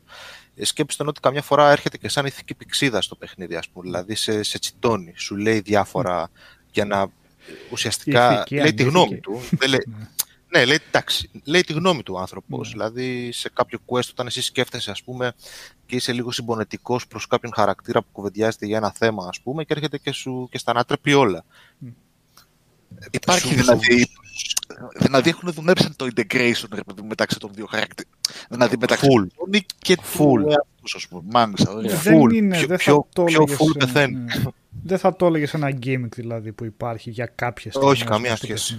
Ε, 0.56 0.66
Σκέψου 0.66 0.98
τον 0.98 1.08
ότι 1.08 1.20
καμιά 1.20 1.42
φορά 1.42 1.72
έρχεται 1.72 1.98
και 1.98 2.10
σαν 2.10 2.26
ηθική 2.26 2.54
πηξίδα 2.54 3.02
στο 3.02 3.16
παιχνίδι, 3.16 3.56
ας 3.56 3.70
πούμε, 3.70 3.86
δηλαδή 3.86 4.16
σε, 4.16 4.44
σε 4.44 4.60
τσιτώνει, 4.60 5.14
σου 5.16 5.36
λέει 5.36 5.60
διάφορα 5.60 6.30
για 6.72 6.86
να 6.86 7.08
ουσιαστικά 7.72 8.34
Ηθική, 8.34 8.56
λέει 8.56 8.64
τη 8.64 8.70
ανήθικη. 8.70 8.90
γνώμη 8.90 9.20
του. 9.20 9.42
δεν 9.52 9.70
λέει, 9.70 9.84
Ναι. 10.52 10.60
ναι, 10.60 10.66
λέει, 10.66 10.80
εντάξει, 10.88 11.30
λέει 11.44 11.62
τη 11.62 11.74
γνώμη 11.74 12.04
του 12.04 12.14
ο 12.14 12.20
άνθρωπος. 12.20 12.68
Ναι. 12.68 12.72
Δηλαδή 12.74 13.32
σε 13.32 13.50
κάποιο 13.54 13.80
quest 13.86 14.10
όταν 14.12 14.28
εσύ 14.28 14.42
σκέφτεσαι 14.42 14.92
ας 14.92 15.04
πούμε 15.04 15.34
και 15.86 15.96
είσαι 15.96 16.14
λίγο 16.14 16.32
συμπονετικός 16.32 17.08
προς 17.08 17.28
κάποιον 17.28 17.54
χαρακτήρα 17.56 18.02
που 18.02 18.08
κουβεντιάζεται 18.12 18.66
για 18.66 18.78
ένα 18.78 18.92
θέμα 18.92 19.26
ας 19.28 19.40
πούμε 19.42 19.64
και 19.64 19.74
έρχεται 19.74 19.98
και, 19.98 20.12
σου, 20.12 20.48
και 20.52 20.58
στα 20.58 20.72
ανάτρεπει 20.72 21.14
όλα. 21.14 21.44
Υπάρχει 23.12 23.48
Σου- 23.48 23.56
δηλαδή. 23.56 24.08
Δηλαδή 25.00 25.30
έχουν 25.30 25.52
δουλέψει 25.52 25.90
το 25.96 26.06
integration 26.16 26.66
ρε 26.74 26.82
παιδί 26.84 27.02
μου, 27.02 27.08
μεταξύ 27.08 27.40
των 27.40 27.52
δύο 27.54 27.66
χαρακτήρων. 27.66 28.12
Δηλαδή 28.50 28.76
μεταξύ 28.80 29.08
Full. 29.10 29.28
του 29.28 29.50
Tony 29.54 29.60
και 29.78 29.98
Full. 30.18 30.18
του 30.42 30.48
εαυτού, 30.50 30.96
ας 30.96 31.08
πούμε. 31.08 31.22
Μάγιστα, 31.32 31.72
ωραία. 31.72 31.96
Δεν 31.98 32.22
full. 32.22 32.34
είναι, 32.34 32.58
Πιο- 32.58 32.68
δεν 32.68 32.78
πιο- 32.78 32.94
θα 32.94 33.08
το 33.14 33.24
πιο 33.24 33.42
έλεγες, 33.42 33.58
full 33.62 33.76
ε, 33.76 33.86
πεθαίνει. 33.86 34.16
ναι. 34.16 34.34
Δεν 34.84 34.98
θα 34.98 35.16
το 35.16 35.26
έλεγες 35.26 35.54
ένα 35.54 35.70
gimmick 35.84 36.12
δηλαδή 36.16 36.52
που 36.52 36.66
υπάρχει 36.66 37.10
για 37.10 37.26
κάποιες 37.26 37.76
Όχι, 37.76 37.86
στιγμές 37.96 38.10
καμία 38.10 38.36
στο 38.36 38.46
σχέση. 38.46 38.78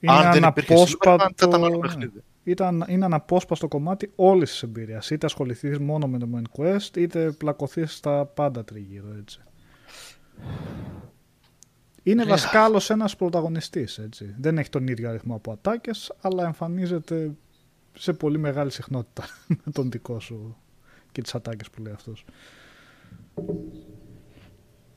Παιχνίδι. 0.00 0.26
Αν 0.26 0.30
Είναι 0.32 0.40
δεν 0.40 0.48
υπήρχε 0.48 0.72
αναπόσπατο- 0.74 1.24
Silverhand, 1.24 1.30
θα 1.36 1.46
ήταν 1.48 1.64
άλλο 1.64 1.74
ναι. 1.74 1.80
παιχνίδι. 1.80 2.22
Ήταν, 2.44 2.84
είναι 2.88 3.04
αναπόσπαστο 3.04 3.68
κομμάτι 3.68 4.12
όλης 4.16 4.50
της 4.50 4.62
εμπειρίας. 4.62 5.10
Είτε 5.10 5.26
ασχοληθείς 5.26 5.78
μόνο 5.78 6.06
με 6.06 6.18
το 6.18 6.28
main 6.36 6.60
quest, 6.60 6.96
είτε 6.96 7.30
πλακωθείς 7.30 7.94
στα 7.96 8.24
πάντα 8.26 8.64
τριγύρω 8.64 9.08
έτσι. 9.18 9.40
Είναι 12.02 12.24
βασικά 12.24 12.64
άλλος 12.64 12.90
ένας 12.90 13.16
πρωταγωνιστής. 13.16 14.00
Δεν 14.38 14.58
έχει 14.58 14.68
τον 14.68 14.86
ίδιο 14.86 15.08
αριθμό 15.08 15.34
από 15.34 15.52
ατάκες, 15.52 16.12
αλλά 16.20 16.44
εμφανίζεται 16.44 17.30
σε 17.92 18.12
πολύ 18.12 18.38
μεγάλη 18.38 18.70
συχνότητα 18.70 19.24
με 19.64 19.72
τον 19.72 19.90
δικό 19.90 20.20
σου 20.20 20.56
και 21.12 21.22
τις 21.22 21.34
ατάκες 21.34 21.70
που 21.70 21.82
λέει 21.82 21.92
αυτός. 21.92 22.24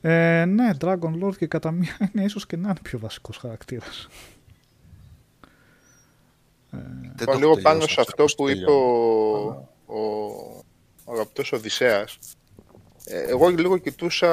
Ε, 0.00 0.44
ναι, 0.44 0.70
Dragon 0.80 1.22
Lord 1.22 1.36
και 1.36 1.46
κατά 1.46 1.70
μία 1.70 2.10
είναι 2.14 2.24
ίσως 2.24 2.46
και 2.46 2.56
να 2.56 2.68
είναι 2.68 2.78
πιο 2.82 2.98
βασικός 2.98 3.36
χαρακτήρας. 3.36 4.08
Δεν 6.72 7.12
Λοιπόν, 7.18 7.26
το 7.26 7.38
λίγο 7.38 7.50
έχω 7.50 7.60
πάνω 7.60 7.78
τελειώσει 7.78 7.94
σε 7.94 8.00
αυτό 8.00 8.24
που 8.24 8.46
τελειώνω. 8.46 8.62
είπε 8.62 8.70
ο, 8.70 9.98
ο, 9.98 10.62
ο 11.04 11.12
αγαπητός 11.12 11.52
Οδυσσέας. 11.52 12.18
Ε, 13.04 13.22
εγώ 13.22 13.48
λίγο 13.48 13.78
κοιτούσα, 13.78 14.28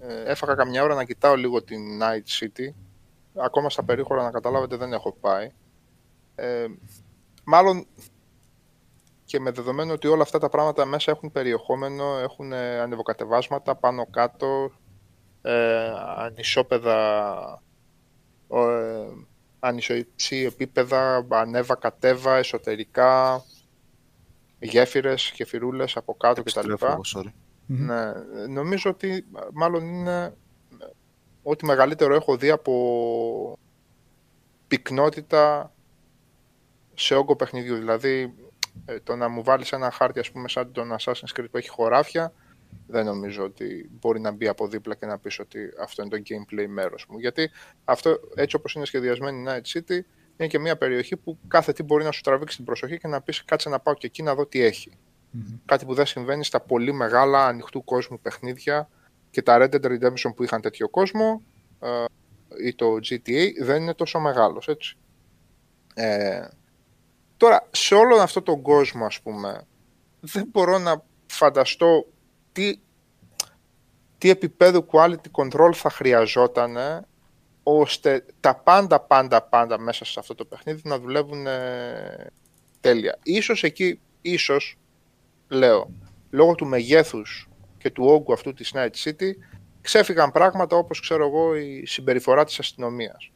ε, 0.00 0.30
έφαγα 0.30 0.54
καμιά 0.54 0.82
ώρα 0.82 0.94
να 0.94 1.04
κοιτάω 1.04 1.34
λίγο 1.34 1.62
την 1.62 1.80
Night 2.02 2.44
City. 2.44 2.74
Ακόμα 3.34 3.70
στα 3.70 3.84
περίχωρα 3.84 4.22
να 4.22 4.30
καταλάβετε 4.30 4.76
δεν 4.76 4.92
έχω 4.92 5.12
πάει. 5.20 5.50
Ε, 6.34 6.66
μάλλον 7.44 7.86
και 9.24 9.40
με 9.40 9.50
δεδομένο 9.50 9.92
ότι 9.92 10.06
όλα 10.06 10.22
αυτά 10.22 10.38
τα 10.38 10.48
πράγματα 10.48 10.84
μέσα 10.84 11.10
έχουν 11.10 11.32
περιεχόμενο, 11.32 12.18
έχουν 12.18 12.52
ε, 12.52 12.78
ανεβοκατεβάσματα 12.80 13.74
πάνω 13.74 14.06
κάτω, 14.10 14.70
ε, 15.42 15.90
ανισόπεδα, 16.16 17.62
ε, 18.48 19.06
ανισοϊψή 19.60 20.36
επίπεδα, 20.36 21.26
ανέβα 21.28 21.74
κατέβα, 21.74 22.36
εσωτερικά, 22.36 23.44
γέφυρες, 24.58 25.32
γεφυρούλες 25.34 25.96
από 25.96 26.14
κάτω 26.14 26.42
κτλ. 26.42 26.58
Επιστρέφω 26.58 26.86
εγώ, 26.86 27.00
sorry. 27.16 27.32
Μμμ. 27.66 27.84
Ναι, 27.84 28.12
νομίζω 28.48 28.90
ότι 28.90 29.26
μάλλον 29.52 29.84
είναι 29.84 30.36
ό,τι 31.42 31.64
μεγαλύτερο 31.64 32.14
έχω 32.14 32.36
δει 32.36 32.50
από 32.50 33.58
πυκνότητα 34.68 35.72
σε 36.94 37.14
όγκο 37.14 37.36
παιχνιδιού. 37.36 37.76
Δηλαδή, 37.76 38.34
ε, 38.84 39.00
το 39.00 39.16
να 39.16 39.28
μου 39.28 39.42
βάλεις 39.42 39.72
ένα 39.72 39.90
χάρτη, 39.90 40.18
ας 40.18 40.30
πούμε, 40.30 40.48
σαν 40.48 40.72
τον 40.72 40.96
Assassin's 40.98 41.40
Creed 41.40 41.50
που 41.50 41.56
έχει 41.56 41.68
χωράφια, 41.68 42.32
δεν 42.86 43.04
νομίζω 43.04 43.44
ότι 43.44 43.90
μπορεί 44.00 44.20
να 44.20 44.30
μπει 44.30 44.48
από 44.48 44.68
δίπλα 44.68 44.94
και 44.94 45.06
να 45.06 45.18
πεις 45.18 45.38
ότι 45.38 45.58
αυτό 45.80 46.02
είναι 46.02 46.18
το 46.18 46.22
gameplay 46.28 46.66
μέρος 46.68 47.06
μου. 47.08 47.18
Γιατί 47.18 47.50
αυτό, 47.84 48.20
έτσι 48.34 48.56
όπως 48.56 48.74
είναι 48.74 48.84
σχεδιασμένη 48.84 49.40
η 49.40 49.44
Night 49.48 49.78
City, 49.78 50.00
είναι 50.36 50.48
και 50.48 50.58
μια 50.58 50.76
περιοχή 50.76 51.16
που 51.16 51.38
κάθε 51.48 51.72
τι 51.72 51.82
μπορεί 51.82 52.04
να 52.04 52.12
σου 52.12 52.20
τραβήξει 52.20 52.56
την 52.56 52.64
προσοχή 52.64 52.98
και 52.98 53.08
να 53.08 53.20
πεις 53.20 53.44
κάτσε 53.44 53.68
να 53.68 53.80
πάω 53.80 53.94
και 53.94 54.06
εκεί 54.06 54.22
να 54.22 54.34
δω 54.34 54.46
τι 54.46 54.60
έχει. 54.62 54.90
Κάτι 55.64 55.84
που 55.84 55.94
δεν 55.94 56.06
συμβαίνει 56.06 56.44
στα 56.44 56.60
πολύ 56.60 56.92
μεγάλα 56.92 57.46
ανοιχτού 57.46 57.84
κόσμου 57.84 58.20
παιχνίδια 58.20 58.88
και 59.30 59.42
τα 59.42 59.58
Red 59.60 59.74
Dead 59.74 59.84
Redemption 59.84 60.34
που 60.36 60.42
είχαν 60.42 60.60
τέτοιο 60.60 60.88
κόσμο 60.88 61.42
ε, 61.80 62.04
ή 62.66 62.74
το 62.74 62.94
GTA 62.94 63.48
δεν 63.62 63.82
είναι 63.82 63.94
τόσο 63.94 64.18
μεγάλος, 64.18 64.68
έτσι. 64.68 64.96
Ε, 65.94 66.48
τώρα, 67.36 67.68
σε 67.70 67.94
όλον 67.94 68.20
αυτό 68.20 68.42
τον 68.42 68.62
κόσμο, 68.62 69.04
ας 69.04 69.20
πούμε, 69.20 69.66
δεν 70.20 70.48
μπορώ 70.50 70.78
να 70.78 71.02
φανταστώ 71.26 72.06
τι, 72.52 72.78
τι 74.18 74.30
επίπεδο 74.30 74.86
quality 74.92 75.30
control 75.32 75.70
θα 75.74 75.90
χρειαζόταν 75.90 76.76
ώστε 77.62 78.24
τα 78.40 78.54
πάντα, 78.54 79.00
πάντα, 79.00 79.42
πάντα 79.42 79.78
μέσα 79.78 80.04
σε 80.04 80.20
αυτό 80.20 80.34
το 80.34 80.44
παιχνίδι 80.44 80.80
να 80.84 80.98
δουλεύουν 80.98 81.46
ε, 81.46 82.30
τέλεια. 82.80 83.18
Ίσως 83.22 83.62
εκεί, 83.62 84.00
ίσως, 84.20 84.78
λέω, 85.48 85.90
λόγω 86.30 86.54
του 86.54 86.66
μεγέθους 86.66 87.48
και 87.78 87.90
του 87.90 88.04
όγκου 88.04 88.32
αυτού 88.32 88.52
της 88.52 88.72
Night 88.74 88.90
City, 89.04 89.30
ξέφυγαν 89.80 90.32
πράγματα 90.32 90.76
όπως, 90.76 91.00
ξέρω 91.00 91.26
εγώ, 91.26 91.56
η 91.56 91.86
συμπεριφορά 91.86 92.44
της 92.44 92.58
αστυνομίας. 92.58 93.30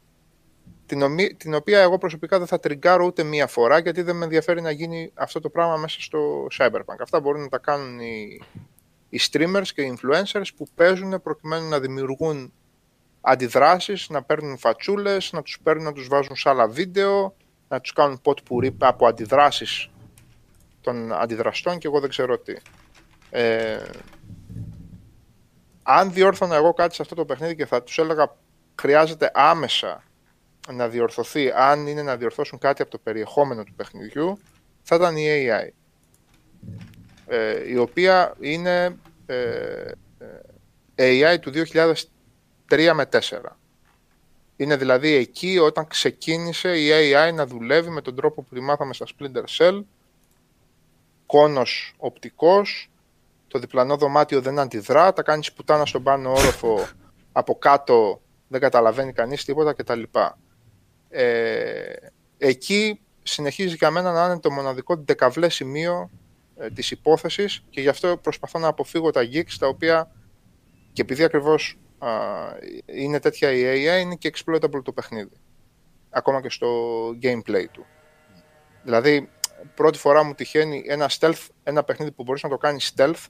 Την, 0.85 1.01
ομι- 1.01 1.37
την 1.37 1.53
οποία 1.53 1.81
εγώ 1.81 1.97
προσωπικά 1.97 2.37
δεν 2.37 2.47
θα 2.47 2.59
τριγκάρω 2.59 3.05
ούτε 3.05 3.23
μία 3.23 3.47
φορά, 3.47 3.79
γιατί 3.79 4.01
δεν 4.01 4.15
με 4.15 4.23
ενδιαφέρει 4.23 4.61
να 4.61 4.71
γίνει 4.71 5.11
αυτό 5.13 5.39
το 5.39 5.49
πράγμα 5.49 5.77
μέσα 5.77 6.01
στο 6.01 6.47
Cyberpunk. 6.59 6.99
Αυτά 7.01 7.19
μπορούν 7.19 7.41
να 7.41 7.49
τα 7.49 7.57
κάνουν 7.57 7.99
οι, 7.99 8.41
οι 9.13 9.19
streamers 9.31 9.67
και 9.75 9.81
οι 9.81 9.97
influencers 9.97 10.47
που 10.55 10.67
παίζουν 10.75 11.21
προκειμένου 11.21 11.69
να 11.69 11.79
δημιουργούν 11.79 12.53
αντιδράσεις, 13.21 14.09
να 14.09 14.23
παίρνουν 14.23 14.57
φατσούλες, 14.57 15.31
να 15.31 15.41
τους 15.41 15.59
παίρνουν 15.63 15.83
να 15.83 15.91
τους 15.91 16.07
βάζουν 16.07 16.35
σε 16.35 16.49
άλλα 16.49 16.67
βίντεο, 16.67 17.35
να 17.67 17.81
τους 17.81 17.93
κάνουν 17.93 18.21
pot 18.23 18.37
pourri 18.49 18.71
από 18.77 19.07
αντιδράσεις 19.07 19.89
των 20.81 21.13
αντιδραστών 21.13 21.77
και 21.77 21.87
εγώ 21.87 21.99
δεν 21.99 22.09
ξέρω 22.09 22.39
τι. 22.39 22.55
Ε, 23.29 23.83
αν 25.83 26.13
διόρθωνα 26.13 26.55
εγώ 26.55 26.73
κάτι 26.73 26.95
σε 26.95 27.01
αυτό 27.01 27.15
το 27.15 27.25
παιχνίδι 27.25 27.55
και 27.55 27.65
θα 27.65 27.83
τους 27.83 27.97
έλεγα 27.97 28.35
χρειάζεται 28.81 29.31
άμεσα 29.33 30.03
να 30.71 30.87
διορθωθεί, 30.87 31.51
αν 31.51 31.87
είναι 31.87 32.01
να 32.01 32.17
διορθώσουν 32.17 32.59
κάτι 32.59 32.81
από 32.81 32.91
το 32.91 32.97
περιεχόμενο 32.97 33.63
του 33.63 33.73
παιχνιδιού, 33.73 34.39
θα 34.81 34.95
ήταν 34.95 35.17
η 35.17 35.25
AI. 35.27 35.69
Ε, 37.35 37.69
η 37.69 37.77
οποία 37.77 38.35
είναι 38.39 38.97
ε, 39.25 39.91
ε, 40.95 41.33
AI 41.35 41.39
του 41.39 41.51
2003 42.69 42.91
με 42.95 43.09
4. 43.11 43.19
Είναι 44.55 44.75
δηλαδή 44.75 45.13
εκεί 45.13 45.57
όταν 45.57 45.87
ξεκίνησε 45.87 46.77
η 46.79 46.89
AI 46.93 47.33
να 47.33 47.45
δουλεύει 47.45 47.89
με 47.89 48.01
τον 48.01 48.15
τρόπο 48.15 48.41
που 48.41 48.55
τη 48.55 48.61
μάθαμε 48.61 48.93
στα 48.93 49.05
Splinter 49.05 49.43
Cell, 49.57 49.83
κόνος 51.25 51.93
οπτικός, 51.97 52.89
το 53.47 53.59
διπλανό 53.59 53.97
δωμάτιο 53.97 54.41
δεν 54.41 54.59
αντιδρά, 54.59 55.13
τα 55.13 55.23
κάνεις 55.23 55.53
πουτάνα 55.53 55.85
στον 55.85 56.03
πάνω 56.03 56.31
όροφο, 56.31 56.87
από 57.31 57.55
κάτω 57.55 58.21
δεν 58.47 58.61
καταλαβαίνει 58.61 59.13
κανείς 59.13 59.45
τίποτα 59.45 59.73
κτλ. 59.73 60.03
Ε, 61.09 61.93
εκεί 62.37 62.99
συνεχίζει 63.23 63.75
για 63.75 63.91
μένα 63.91 64.11
να 64.11 64.25
είναι 64.25 64.39
το 64.39 64.51
μοναδικό 64.51 65.03
δεκαβλέ 65.05 65.49
σημείο 65.49 66.09
ε, 66.57 66.69
της 66.69 66.91
υπόθεσης 66.91 67.63
και 67.69 67.81
γι' 67.81 67.87
αυτό 67.87 68.17
προσπαθώ 68.17 68.59
να 68.59 68.67
αποφύγω 68.67 69.11
τα 69.11 69.21
geeks 69.33 69.55
τα 69.59 69.67
οποία 69.67 70.11
και 70.93 71.01
επειδή 71.01 71.23
ακριβώς 71.23 71.79
α, 71.97 72.09
είναι 72.85 73.19
τέτοια 73.19 73.51
η 73.51 73.63
AI 73.63 74.01
είναι 74.01 74.15
και 74.15 74.31
exploitable 74.35 74.83
το 74.83 74.91
παιχνίδι 74.91 75.41
ακόμα 76.09 76.41
και 76.41 76.49
στο 76.49 76.67
gameplay 77.21 77.65
του 77.71 77.85
δηλαδή 78.83 79.29
πρώτη 79.75 79.97
φορά 79.97 80.23
μου 80.23 80.33
τυχαίνει 80.33 80.83
ένα 80.87 81.09
stealth 81.19 81.47
ένα 81.63 81.83
παιχνίδι 81.83 82.11
που 82.11 82.23
μπορείς 82.23 82.43
να 82.43 82.49
το 82.49 82.57
κάνεις 82.57 82.93
stealth 82.95 83.25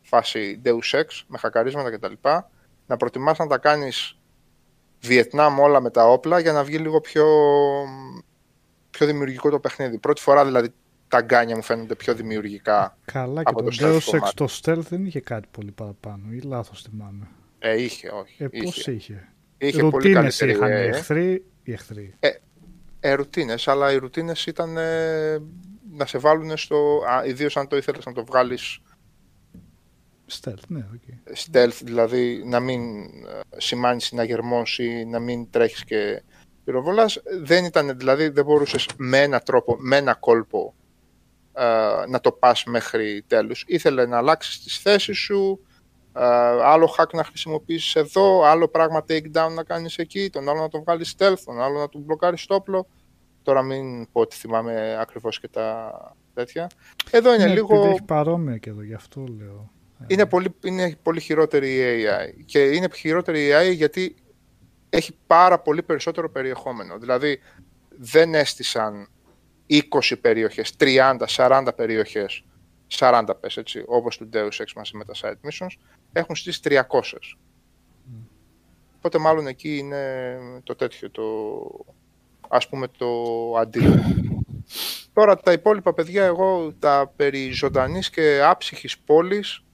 φάση 0.00 0.60
Deus 0.64 0.98
Ex 0.98 1.04
με 1.26 1.38
χακαρίσματα 1.38 1.90
κτλ 1.90 2.12
να 2.86 2.96
προτιμάς 2.96 3.38
να 3.38 3.46
τα 3.46 3.58
κάνεις 3.58 4.18
Βιετνάμ 5.00 5.58
όλα 5.58 5.80
με 5.80 5.90
τα 5.90 6.08
όπλα 6.08 6.38
για 6.38 6.52
να 6.52 6.64
βγει 6.64 6.78
λίγο 6.78 7.00
πιο, 7.00 7.26
πιο 8.90 9.06
δημιουργικό 9.06 9.50
το 9.50 9.60
παιχνίδι. 9.60 9.98
Πρώτη 9.98 10.20
φορά 10.20 10.44
δηλαδή 10.44 10.68
τα 11.08 11.20
γκάνια 11.20 11.56
μου 11.56 11.62
φαίνονται 11.62 11.94
πιο 11.94 12.14
δημιουργικά. 12.14 12.98
Καλά 13.04 13.42
και 13.42 13.50
από 13.50 13.62
το 13.62 13.70
το 13.70 13.76
stealth 13.80 13.92
Deus 13.92 13.96
Ex 13.96 14.10
κομμάτι. 14.10 14.34
το 14.34 14.48
stealth 14.62 14.86
δεν 14.88 15.04
είχε 15.04 15.20
κάτι 15.20 15.48
πολύ 15.50 15.70
παραπάνω 15.70 16.32
ή 16.32 16.40
λάθος 16.40 16.82
θυμάμαι. 16.82 17.28
Ε, 17.58 17.82
είχε, 17.82 18.08
όχι. 18.08 18.44
Ε, 18.44 18.48
πώς 18.48 18.76
είχε; 18.76 18.92
είχε. 18.92 19.28
είχε 19.58 19.78
πολύ 19.78 19.90
Ρουτίνες 19.92 20.36
καλύτερη 20.36 20.50
είχαν 20.50 20.68
οι 20.70 20.86
ε, 20.86 20.96
εχθροί, 20.96 21.44
οι 21.62 21.72
εχθροί. 21.72 22.14
ε, 23.00 23.12
ρουτίνες, 23.14 23.68
αλλά 23.68 23.92
οι 23.92 23.96
ρουτίνες 23.96 24.46
ήταν 24.46 24.76
ε, 24.76 25.38
να 25.92 26.06
σε 26.06 26.18
βάλουν 26.18 26.56
στο... 26.56 27.02
Α, 27.08 27.26
ιδίως 27.26 27.56
αν 27.56 27.68
το 27.68 27.76
ήθελες 27.76 28.04
να 28.06 28.12
το 28.12 28.24
βγάλεις 28.24 28.80
Stealth, 30.30 30.66
ναι, 30.68 30.86
OK. 30.94 31.02
stealth, 31.34 31.80
δηλαδή 31.82 32.42
να 32.44 32.60
μην 32.60 33.00
ε, 33.02 33.40
σημάνεις 33.56 34.04
συναγερμό 34.04 34.78
ή 34.78 35.04
να 35.04 35.18
μην 35.18 35.50
τρέχεις 35.50 35.84
και 35.84 36.22
πυροβολάς. 36.64 37.22
Δεν 37.42 37.64
ήταν, 37.64 37.98
δηλαδή 37.98 38.28
δεν 38.28 38.44
μπορούσες 38.44 38.88
με 38.96 39.22
ένα 39.22 39.40
τρόπο, 39.40 39.76
με 39.78 39.96
ένα 39.96 40.14
κόλπο 40.14 40.74
ε, 40.74 40.77
να 42.08 42.20
το 42.20 42.32
πας 42.32 42.64
μέχρι 42.64 43.24
τέλους. 43.26 43.64
Ήθελε 43.66 44.06
να 44.06 44.16
αλλάξεις 44.16 44.62
τις 44.62 44.78
θέσεις 44.78 45.18
σου, 45.18 45.60
ε, 46.12 46.24
άλλο 46.62 46.94
hack 46.98 47.10
να 47.12 47.24
χρησιμοποιήσεις 47.24 47.94
εδώ, 47.94 48.42
άλλο 48.42 48.68
πράγμα 48.68 49.04
takedown 49.08 49.52
να 49.54 49.62
κάνεις 49.64 49.96
εκεί, 49.98 50.30
τον 50.30 50.48
άλλο 50.48 50.60
να 50.60 50.68
τον 50.68 50.82
βγάλεις 50.82 51.14
stealth, 51.18 51.38
τον 51.44 51.60
άλλο 51.60 51.78
να 51.78 51.88
του 51.88 51.98
μπλοκάρεις 51.98 52.46
το 52.46 52.54
όπλο. 52.54 52.86
Τώρα 53.42 53.62
μην 53.62 54.12
πω 54.12 54.20
ότι 54.20 54.36
θυμάμαι 54.36 54.96
ακριβώς 55.00 55.40
και 55.40 55.48
τα 55.48 55.92
τέτοια. 56.34 56.70
Εδώ 57.10 57.34
είναι 57.34 57.44
Ναι, 57.44 57.52
λίγο... 57.52 57.74
επειδή 57.76 57.90
έχει 57.90 58.02
παρόμοια 58.02 58.56
και 58.56 58.70
εδώ, 58.70 58.82
γι' 58.82 58.94
αυτό 58.94 59.24
λέω. 59.38 59.70
Είναι 60.06 60.26
πολύ, 60.26 60.54
είναι 60.64 60.96
πολύ 61.02 61.20
χειρότερη 61.20 61.74
η 61.74 61.80
AI. 61.80 62.42
Και 62.44 62.58
είναι 62.58 62.88
χειρότερη 62.94 63.46
η 63.46 63.50
AI 63.52 63.74
γιατί 63.74 64.16
έχει 64.90 65.16
πάρα 65.26 65.58
πολύ 65.58 65.82
περισσότερο 65.82 66.30
περιεχόμενο. 66.30 66.98
Δηλαδή, 66.98 67.40
δεν 67.88 68.34
έστησαν 68.34 69.08
20 69.68 69.80
περιοχές, 70.20 70.72
30, 70.78 71.26
40 71.26 71.68
περιοχές, 71.76 72.44
40 72.88 73.24
πες 73.40 73.56
έτσι, 73.56 73.82
όπως 73.86 74.16
του 74.16 74.28
Deus 74.32 74.62
Ex 74.62 74.66
μαζί 74.76 74.96
με 74.96 75.04
τα 75.04 75.12
side 75.20 75.48
missions, 75.48 75.76
έχουν 76.12 76.36
στήσει 76.36 76.60
300. 76.64 76.82
Οπότε 78.96 79.18
μάλλον 79.18 79.46
εκεί 79.46 79.76
είναι 79.76 80.38
το 80.62 80.74
τέτοιο, 80.74 81.10
το, 81.10 81.24
ας 82.48 82.68
πούμε 82.68 82.88
το 82.88 83.12
αντίθετο. 83.58 84.02
Τώρα 85.12 85.36
τα 85.36 85.52
υπόλοιπα 85.52 85.94
παιδιά, 85.94 86.24
εγώ 86.24 86.72
τα 86.78 87.12
περί 87.16 87.50
ζωντανής 87.50 88.10
και 88.10 88.40
άψυχης 88.44 88.98
πόλης, 88.98 89.64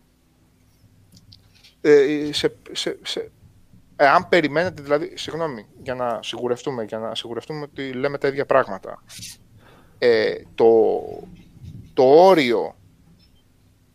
ε, 1.80 2.28
σε, 2.32 2.56
σε, 2.72 2.98
σε, 3.02 3.30
εάν 3.96 4.28
περιμένετε, 4.28 4.82
δηλαδή, 4.82 5.12
συγγνώμη, 5.16 5.66
για 5.82 5.94
να 5.94 6.22
σιγουρευτούμε, 6.22 6.84
για 6.84 6.98
να 6.98 7.14
σιγουρευτούμε 7.14 7.60
ότι 7.60 7.92
λέμε 7.92 8.18
τα 8.18 8.28
ίδια 8.28 8.46
πράγματα. 8.46 9.02
Ε, 10.04 10.42
το, 10.54 11.02
το 11.94 12.02
όριο, 12.02 12.76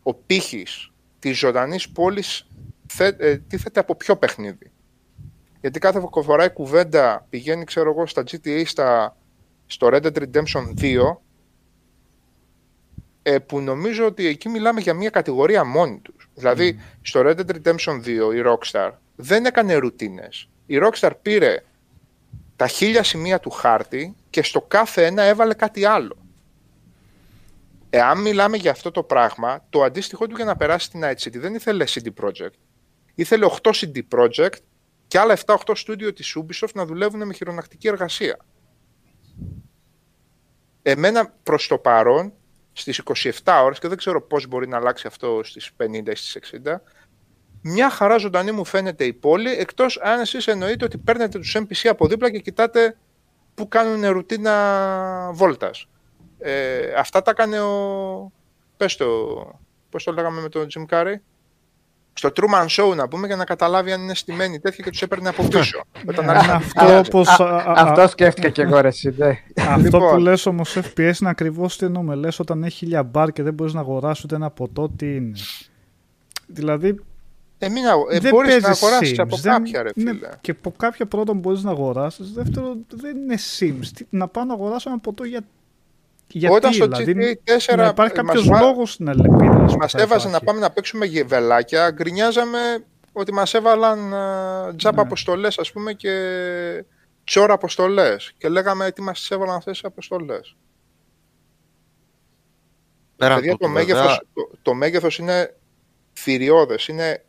ο 0.03 0.13
πύχης 0.13 0.91
της 1.19 1.37
ζωντανής 1.37 1.89
πόλης 1.89 2.47
θε, 2.87 3.13
ε, 3.17 3.37
τίθεται 3.37 3.79
από 3.79 3.95
ποιο 3.95 4.17
παιχνίδι. 4.17 4.71
Γιατί 5.61 5.79
κάθε 5.79 6.01
φορά 6.23 6.45
η 6.45 6.49
κουβέντα 6.49 7.25
πηγαίνει, 7.29 7.63
ξέρω 7.63 7.89
εγώ, 7.89 8.07
στα 8.07 8.23
GTA, 8.23 8.61
στα, 8.65 9.17
στο 9.65 9.89
Red 9.91 10.01
Dead 10.01 10.17
Redemption 10.17 10.81
2, 10.81 11.17
ε, 13.21 13.39
που 13.39 13.59
νομίζω 13.59 14.05
ότι 14.05 14.25
εκεί 14.25 14.49
μιλάμε 14.49 14.81
για 14.81 14.93
μια 14.93 15.09
κατηγορία 15.09 15.63
μόνη 15.63 15.99
τους. 15.99 16.29
Δηλαδή, 16.33 16.79
στο 17.01 17.21
Red 17.23 17.35
Dead 17.35 17.55
Redemption 17.55 18.01
2 18.05 18.07
η 18.35 18.41
Rockstar 18.45 18.91
δεν 19.15 19.45
έκανε 19.45 19.75
ρουτίνες. 19.75 20.49
Η 20.65 20.79
Rockstar 20.81 21.11
πήρε 21.21 21.63
τα 22.59 22.67
χίλια 22.67 23.03
σημεία 23.03 23.39
του 23.39 23.49
χάρτη 23.49 24.15
και 24.29 24.43
στο 24.43 24.61
κάθε 24.61 25.05
ένα 25.05 25.21
έβαλε 25.21 25.53
κάτι 25.53 25.85
άλλο. 25.85 26.17
Εάν 27.89 28.21
μιλάμε 28.21 28.57
για 28.57 28.71
αυτό 28.71 28.91
το 28.91 29.03
πράγμα, 29.03 29.65
το 29.69 29.83
αντίστοιχο 29.83 30.27
του 30.27 30.35
για 30.35 30.45
να 30.45 30.55
περάσει 30.55 30.85
στην 30.85 31.01
Night 31.03 31.15
City 31.15 31.37
δεν 31.37 31.55
ήθελε 31.55 31.85
CD 31.87 32.07
Projekt. 32.21 32.57
Ήθελε 33.15 33.47
8 33.61 33.71
CD 33.71 34.01
Projekt 34.11 34.57
και 35.07 35.19
άλλα 35.19 35.37
7-8 35.45 35.55
στούντιο 35.73 36.13
της 36.13 36.37
Ubisoft 36.39 36.71
να 36.73 36.85
δουλεύουν 36.85 37.25
με 37.27 37.33
χειρονακτική 37.33 37.87
εργασία. 37.87 38.37
Εμένα 40.81 41.33
προς 41.43 41.67
το 41.67 41.77
παρόν, 41.77 42.33
στις 42.73 43.01
27 43.43 43.61
ώρες, 43.63 43.79
και 43.79 43.87
δεν 43.87 43.97
ξέρω 43.97 44.21
πώς 44.21 44.47
μπορεί 44.47 44.67
να 44.67 44.77
αλλάξει 44.77 45.07
αυτό 45.07 45.41
στις 45.43 45.71
50 45.77 46.11
ή 46.11 46.15
στις 46.15 46.35
60, 46.35 46.81
μια 47.61 47.89
χαρά 47.89 48.17
ζωντανή 48.17 48.51
μου 48.51 48.65
φαίνεται 48.65 49.03
η 49.05 49.13
πόλη, 49.13 49.51
εκτός 49.51 49.99
αν 50.03 50.19
εσείς 50.19 50.47
εννοείτε 50.47 50.85
ότι 50.85 50.97
παίρνετε 50.97 51.39
τους 51.39 51.55
NPC 51.59 51.87
από 51.89 52.07
δίπλα 52.07 52.31
και 52.31 52.39
κοιτάτε 52.39 52.97
που 53.53 53.67
κάνουν 53.67 54.09
ρουτίνα 54.11 55.31
βόλτας. 55.33 55.87
Ε, 56.39 56.79
αυτά 56.97 57.21
τα 57.21 57.31
έκανε 57.31 57.59
ο... 57.61 58.31
Πες 58.77 58.95
το... 58.95 59.05
Πώς 59.89 60.03
το 60.03 60.11
λέγαμε 60.11 60.41
με 60.41 60.49
τον 60.49 60.67
Jim 60.75 60.85
Carrey? 60.95 61.13
Στο 62.13 62.29
Truman 62.35 62.65
Show 62.67 62.95
να 62.95 63.07
πούμε 63.07 63.27
για 63.27 63.35
να 63.35 63.43
καταλάβει 63.45 63.91
αν 63.91 64.01
είναι 64.01 64.15
στημένοι 64.15 64.59
τέτοια 64.59 64.83
και 64.83 64.89
τους 64.89 65.01
έπαιρνε 65.01 65.29
από 65.29 65.47
πίσω. 65.47 65.81
Όταν 66.09 66.25
Ναι, 66.25 66.31
άρχισαν- 66.31 66.55
αυτό 66.55 66.97
όπως, 66.97 67.27
α, 67.39 67.43
α, 67.45 67.55
α, 67.55 67.73
Αυτό 67.75 68.07
σκέφτηκα 68.07 68.49
και 68.49 68.61
εγώ 68.61 68.81
ρε 68.81 68.87
εσύ, 68.87 69.13
ναι. 69.17 69.39
αυτό 69.57 69.79
Λοιπόν. 69.81 70.09
που 70.11 70.17
λες 70.17 70.45
όμως 70.45 70.77
FPS 70.77 71.13
είναι 71.21 71.29
ακριβώς 71.29 71.77
τι 71.77 71.85
εννοούμε. 71.85 72.15
Λες 72.15 72.39
όταν 72.39 72.63
έχει 72.63 72.75
χίλια 72.75 73.03
μπαρ 73.03 73.31
και 73.31 73.43
δεν 73.43 73.53
μπορείς 73.53 73.73
να 73.73 73.79
αγοράσεις 73.79 74.23
ούτε 74.23 74.35
ένα 74.35 74.49
ποτό, 74.49 74.89
τι 74.89 75.15
είναι; 75.15 75.31
Δηλαδή 76.47 76.99
Ε, 77.61 77.69
μην 77.69 77.85
αγο- 77.87 78.07
ε, 78.09 78.19
δεν 78.19 78.31
μπορείς 78.31 78.55
να 78.55 78.61
παίζεις 78.61 78.83
αγοράσεις 78.83 79.11
Sims, 79.11 79.21
από 79.23 79.35
δεν- 79.37 79.51
κάποια 79.53 79.81
ρε 79.83 79.89
ναι, 79.95 80.11
φίλε. 80.11 80.29
και 80.41 80.51
από 80.51 80.73
κάποια 80.77 81.05
πρώτον 81.05 81.37
μπορείς 81.37 81.63
να 81.63 81.71
αγοράσεις. 81.71 82.31
Δεύτερον 82.33 82.85
δεν 82.89 83.17
είναι 83.17 83.35
Sims. 83.59 83.85
Τι- 83.95 84.05
να 84.09 84.27
πάω 84.27 84.43
να 84.43 84.53
αγοράσω 84.53 84.89
ένα 84.89 84.99
ποτό 84.99 85.23
για... 85.23 85.41
Γιατί, 86.31 86.55
Όταν 86.55 86.73
στο 86.73 86.87
δηλαδή, 86.87 87.41
GTA 87.45 87.51
4 87.73 87.75
να 87.75 87.87
υπάρχει 87.87 88.15
μας 88.15 88.25
κάποιος 88.25 88.47
βά- 88.47 88.61
λόγος 88.61 88.91
στην 88.93 89.07
ελεπίδραση. 89.07 89.77
Μας 89.77 89.93
έβαζε 89.93 90.29
να 90.29 90.39
πάμε 90.39 90.59
να 90.59 90.69
παίξουμε 90.71 91.05
γεβελάκια, 91.05 91.91
γκρινιάζαμε 91.91 92.59
ότι 93.11 93.33
μας 93.33 93.53
έβαλαν 93.53 94.13
α, 94.13 94.73
τζάμπα 94.75 94.95
Ναι. 94.95 95.01
αποστολές 95.01 95.57
ας 95.59 95.71
πούμε 95.71 95.93
και 95.93 96.13
τσόρα 97.23 97.53
αποστολές 97.53 98.33
και 98.37 98.49
λέγαμε 98.49 98.91
τι 98.91 99.01
μας 99.01 99.19
τις 99.19 99.31
έβαλαν 99.31 99.55
αυτές 99.55 99.73
τις 99.73 99.83
αποστολές; 99.89 100.55
Πέραν 103.15 103.35
Παιδιά, 103.35 103.51
τούτου, 103.51 103.63
το, 103.65 103.69
μέγεθος, 103.71 104.01
βέβαια, 104.01 104.17
το, 104.33 104.49
το 104.61 104.73
μέγεθος 104.73 105.17
είναι 105.17 105.55
θηριώδες, 106.13 106.87
είναι 106.87 107.07
ε, 107.09 107.28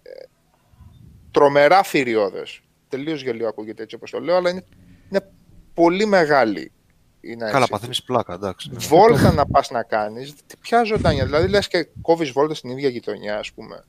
τρομερά 1.31 1.83
θηριώδες. 1.83 2.61
Τελείως 2.89 3.23
γελίο 3.23 3.49
ακούγεται 3.49 3.83
έτσι 3.83 3.95
όπως 3.95 4.11
το 4.11 4.19
λέω, 4.21 4.37
αλλά 4.37 4.51
είναι, 4.51 4.65
είναι 5.11 5.31
πολύ 5.75 6.07
μεγάλη. 6.07 6.73
Είναι 7.21 7.45
Καλά, 7.45 7.57
έτσι. 7.59 7.71
παθαίνεις 7.71 8.03
πλάκα, 8.03 8.35
εντάξει. 8.35 8.71
Βόλτα 8.73 9.33
να 9.33 9.47
πας 9.47 9.71
να 9.71 9.83
κάνεις, 9.83 10.35
τι- 10.47 10.57
ποια 10.61 10.85
ζωντάνια. 10.85 11.25
Δηλαδή 11.25 11.49
λες 11.49 11.69
και 11.69 11.89
κόβεις 12.03 12.31
βόλτα 12.31 12.55
στην 12.55 12.71
ίδια 12.71 12.89
γειτονιά 12.89 13.39
ας 13.39 13.53
πούμε. 13.53 13.85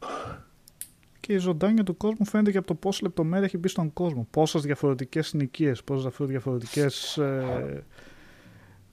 Και 1.20 1.34
η 1.34 1.38
ζωντάνια 1.38 1.84
του 1.84 1.98
κόσμου 1.98 2.26
φαίνεται 2.26 2.52
και 2.52 2.58
από 2.58 2.68
το 2.68 2.74
πόση 2.76 3.04
λεπτομέρεια 3.04 3.46
έχει 3.46 3.58
μπει 3.58 3.68
στον 3.68 3.94
κόσμο. 3.94 4.28
Πόσες 4.32 4.62
διαφορετικές 4.62 5.28
συνοικίες, 5.28 5.84
πόσες 5.84 6.14
διαφορετικές. 6.20 7.18
Ε, 7.18 7.84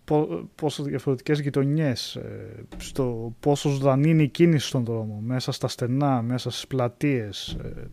πο- 0.05 0.49
πόσες 0.55 0.85
διαφορετικές 0.85 1.41
γειτονιές, 1.41 2.15
ε, 2.17 2.55
στο 2.77 3.35
πόσο 3.41 3.69
ζωντανή 3.69 4.11
είναι 4.11 4.23
η 4.23 4.29
κίνηση 4.29 4.67
στον 4.67 4.85
δρόμο, 4.85 5.21
μέσα 5.25 5.53
στα 5.53 5.69
στενά, 5.69 6.23
μέσα 6.23 6.51
στις 6.51 6.67
πλατείες. 6.67 7.57
ε. 7.65 7.91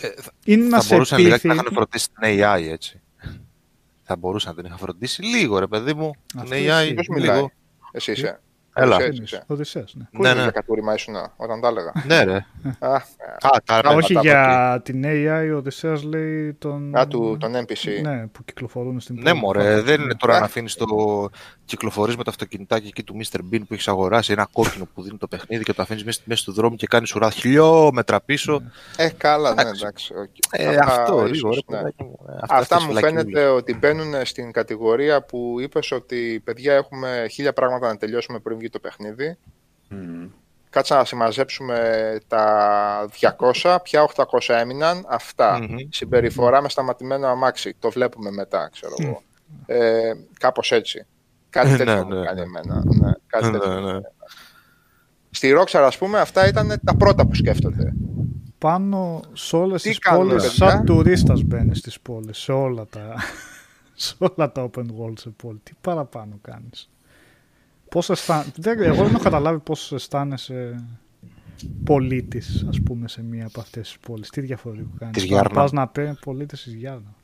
Ε, 0.00 0.08
θα- 0.22 0.32
είναι 0.44 0.64
να 0.66 0.76
θα 0.76 0.82
σε 0.82 0.94
μπορούσαν 0.94 1.18
λιγάκι 1.18 1.34
πείθει... 1.34 1.48
να 1.48 1.54
είχαν 1.54 1.72
φροντίσει 1.74 2.08
την 2.08 2.16
AI, 2.22 2.62
έτσι. 2.70 3.00
Θα 4.02 4.16
μπορούσαν 4.16 4.50
να 4.50 4.56
την 4.56 4.66
είχαν 4.66 4.78
φροντίσει 4.78 5.22
λίγο, 5.22 5.58
ρε 5.58 5.66
παιδί 5.66 5.94
μου. 5.94 6.10
Την 6.26 6.40
Αυτό 6.40 6.54
AI, 6.54 6.58
ισχύει. 6.80 6.94
Ποιος 6.94 7.06
μιλάει; 7.08 7.36
λίγο. 7.36 7.50
Εσύ 7.92 8.12
είσαι. 8.12 8.40
Έλα. 8.76 8.96
Εσύ 8.96 9.06
Οδυσσέας, 9.08 9.30
είσαι. 9.30 9.44
Οδυσσέας, 9.46 9.94
ναι. 9.96 10.04
Πού 10.12 10.22
Ναι, 10.22 10.28
είναι 10.28 10.36
ναι. 10.36 10.42
για 10.42 10.50
κατούριμα 10.50 10.94
ήσουν 10.94 11.14
όταν 11.36 11.60
τα 11.60 11.68
έλεγα. 11.68 11.92
Ναι, 12.06 12.24
ρε. 12.24 12.46
Α, 12.78 12.94
Α, 12.94 13.02
τα 13.64 13.74
Α, 13.74 13.80
ρε, 13.82 13.88
όχι 13.88 14.14
τα 14.14 14.20
για 14.20 14.80
την 14.84 15.02
AI, 15.06 15.50
ο 15.52 15.56
Οδυσσέας 15.56 16.02
λέει 16.02 16.52
τον... 16.54 16.96
α, 16.96 17.06
του, 17.08 17.36
τον 17.40 17.52
NPC. 17.56 18.02
Ναι, 18.02 18.26
που 18.26 18.44
κυκλοφορούν 18.44 19.00
στην 19.00 19.14
Ναι, 19.14 19.22
πόλη. 19.30 19.34
μωρέ, 19.40 19.80
δεν 19.80 20.00
είναι 20.00 20.14
τώρα 20.14 20.36
Ε. 20.36 20.38
να 20.38 20.44
αφήνεις 20.44 20.74
το 20.74 20.86
κυκλοφορείς 21.64 22.16
με 22.16 22.22
το 22.24 22.30
αυτοκινητάκι 22.30 22.86
εκεί 22.86 23.02
του 23.02 23.16
Mr. 23.18 23.38
Bean 23.38 23.60
που 23.68 23.74
έχεις 23.74 23.88
αγοράσει 23.88 24.32
ένα 24.32 24.48
κόκκινο 24.52 24.88
που 24.94 25.02
δίνει 25.02 25.18
το 25.18 25.26
παιχνίδι 25.28 25.64
και 25.64 25.72
το 25.72 25.82
αφήνεις 25.82 26.04
μέσα 26.04 26.18
στη 26.18 26.28
μέση 26.28 26.44
του 26.44 26.52
δρόμου 26.52 26.76
και 26.76 26.86
κάνεις 26.86 27.14
ουρά 27.14 27.30
χιλιόμετρα 27.30 28.20
πίσω. 28.20 28.62
Ε, 28.96 29.08
καλά, 29.16 29.54
ναι, 29.54 29.60
Εντάξει. 29.60 29.82
εντάξει. 29.82 30.14
οκ. 30.14 30.28
Ε, 30.50 30.76
Αυτά 30.76 31.02
αυτό, 31.02 31.26
ίσως, 31.26 31.30
λίγο, 31.32 31.48
ρε 31.50 31.60
ναι. 31.66 31.76
παιδάκι 31.76 32.02
μου. 32.02 32.18
Ε, 32.28 32.32
Αυτά 32.40 32.56
αυτές 32.56 32.78
μου 32.82 32.86
φυλακιούλες. 32.94 33.22
φαίνεται 33.24 33.46
ότι 33.46 33.74
μπαίνουν 33.74 34.14
στην 34.24 34.52
κατηγορία 34.52 35.22
που 35.24 35.56
είπες 35.60 35.90
ότι 35.92 36.40
παιδιά 36.44 36.74
έχουμε 36.74 37.26
χίλια 37.30 37.52
πράγματα 37.52 37.88
να 37.88 37.96
τελειώσουμε 37.96 38.38
πριν 38.38 38.58
βγει 38.64 38.72
το 38.72 38.78
παιχνίδι. 38.78 39.36
Μμμ. 39.88 40.28
Κάτσα 40.70 40.96
να 40.96 41.04
συμμαζέψουμε 41.04 42.18
τα 42.26 43.08
200, 43.62 43.76
πια 43.82 44.08
800 44.14 44.24
έμειναν, 44.54 45.04
αυτά. 45.08 45.58
Μμμ. 45.62 45.76
Συμπεριφορά 45.90 46.62
με 46.62 46.68
σταματημένο 46.68 47.26
αμάξι, 47.26 47.74
το 47.78 47.90
βλέπουμε 47.90 48.30
μετά, 48.30 48.68
ξέρω 48.72 48.94
εγώ. 48.98 49.22
Ε, 49.66 50.12
κάπως 50.38 50.72
έτσι. 50.72 51.06
Κάτι 51.50 51.70
Ναι, 51.70 51.76
τέτοιο 51.76 51.94
ναι, 51.94 52.14
μου 52.16 52.24
κάνει 52.24 52.40
ναι. 52.40 52.46
εμένα. 52.46 52.82
Ναι, 52.84 53.12
κάτι 53.26 53.50
τέτοιο. 53.50 53.80
Ναι, 53.80 53.92
ναι. 53.92 54.00
Στη 55.30 55.52
Rockstar, 55.58 55.80
ας 55.86 55.98
πούμε, 55.98 56.18
αυτά 56.20 56.48
ήταν 56.48 56.80
τα 56.84 56.96
πρώτα 56.96 57.26
που 57.26 57.34
σκέφτονται. 57.34 57.92
πάνω 58.58 59.20
σε 59.32 59.56
όλες 59.56 59.82
Τι 59.82 59.88
τις 59.88 59.98
κάνουμε, 59.98 60.28
πόλεις, 60.34 60.42
παιδιά; 60.48 60.68
σαν 60.70 60.84
τουρίστας 60.84 61.42
μπαίνεις 61.42 61.78
στις 61.78 62.00
πόλεις, 62.00 62.38
σε 62.38 62.52
όλα 62.52 62.86
τα, 62.86 63.14
σε 63.94 64.14
όλα 64.18 64.52
τα 64.52 64.70
open 64.70 64.84
world 64.98 65.18
σε 65.18 65.30
πόλη. 65.30 65.60
Τι 65.62 65.72
παραπάνω 65.80 66.38
κάνεις; 66.42 66.90
Πώς 67.94 68.10
αισθά... 68.10 68.46
δεν, 68.56 68.82
εγώ 68.82 69.04
δεν 69.04 69.14
έχω 69.14 69.22
καταλάβει 69.22 69.58
πώς 69.58 69.92
αισθάνεσαι 69.92 70.84
πολίτης, 71.84 72.64
ας 72.68 72.82
πούμε, 72.82 73.08
σε 73.08 73.22
μία 73.22 73.46
από 73.46 73.60
αυτές 73.60 73.88
τις 73.88 73.98
πόλεις. 73.98 74.30
Τι 74.30 74.40
διαφορετικό 74.40 74.90
κάνεις. 74.98 75.14
Της 75.14 75.22
Να 75.22 75.28
Γιάρνα. 75.28 75.54
Πας 75.54 75.72
να 75.72 75.88
πει 75.88 76.16
πολίτης 76.24 76.62
της 76.62 76.74
Γιάρνα. 76.74 77.14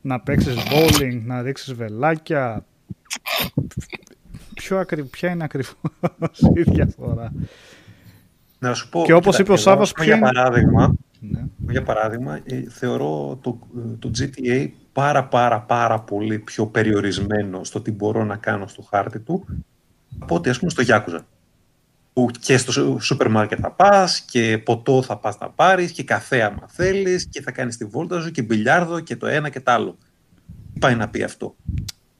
Να 0.00 0.20
παίξεις 0.20 0.54
bowling, 0.56 1.22
να 1.24 1.42
ρίξεις 1.42 1.74
βελάκια. 1.74 2.66
Ποιο 4.54 4.78
ακρι... 4.78 5.04
Ποια 5.04 5.30
είναι 5.30 5.44
ακριβώς 5.44 5.74
η 6.54 6.62
διαφορά; 6.62 7.32
Να 8.58 8.74
σου 8.74 8.88
πω, 8.88 9.02
Και 9.04 9.12
όπως 9.12 9.36
κοίτα, 9.36 9.42
είπε 9.42 9.50
ο 9.50 9.54
εγώ, 9.54 9.62
Σάββας, 9.62 9.92
για 9.96 10.04
ποια 10.04 10.16
είναι- 10.16 10.24
παράδειγμα, 10.32 10.94
Ναι. 11.20 11.44
για 11.70 11.82
παράδειγμα 11.82 12.40
ε, 12.44 12.62
θεωρώ 12.68 13.38
το, 13.42 13.58
ε, 13.76 13.96
το 13.98 14.10
GTA 14.18 14.68
πάρα 14.92 15.24
πάρα 15.24 15.60
πάρα 15.60 16.00
πολύ 16.00 16.38
πιο 16.38 16.66
περιορισμένο 16.66 17.64
στο 17.64 17.80
τι 17.80 17.90
μπορώ 17.90 18.24
να 18.24 18.36
κάνω 18.36 18.66
στο 18.66 18.82
χάρτη 18.82 19.20
του 19.20 19.44
από 20.18 20.34
ότι 20.34 20.48
ας 20.50 20.58
πούμε 20.58 20.70
στο 20.70 20.82
Yakuza. 20.86 21.18
Που 22.12 22.28
και 22.40 22.56
στο 22.56 22.72
σου- 22.72 22.98
σούπερ 23.00 23.28
μάρκετ 23.28 23.58
θα 23.62 23.70
πας 23.70 24.20
και 24.20 24.58
ποτό 24.64 25.02
θα 25.02 25.16
πας 25.16 25.38
να 25.38 25.48
πάρεις 25.50 25.92
και 25.92 26.02
καφέ 26.02 26.42
άμα 26.42 26.66
θέλεις 26.68 27.26
και 27.26 27.42
θα 27.42 27.50
κάνεις 27.50 27.76
τη 27.76 27.84
βόλτα 27.84 28.20
σου 28.20 28.30
και 28.30 28.42
μπιλιάρδο 28.42 29.00
και 29.00 29.16
το 29.16 29.26
ένα 29.26 29.48
και 29.48 29.60
το 29.60 29.70
άλλο. 29.72 29.96
Τι 30.72 30.78
πάει 30.78 30.94
να 30.94 31.08
πει 31.08 31.22
αυτό; 31.22 31.54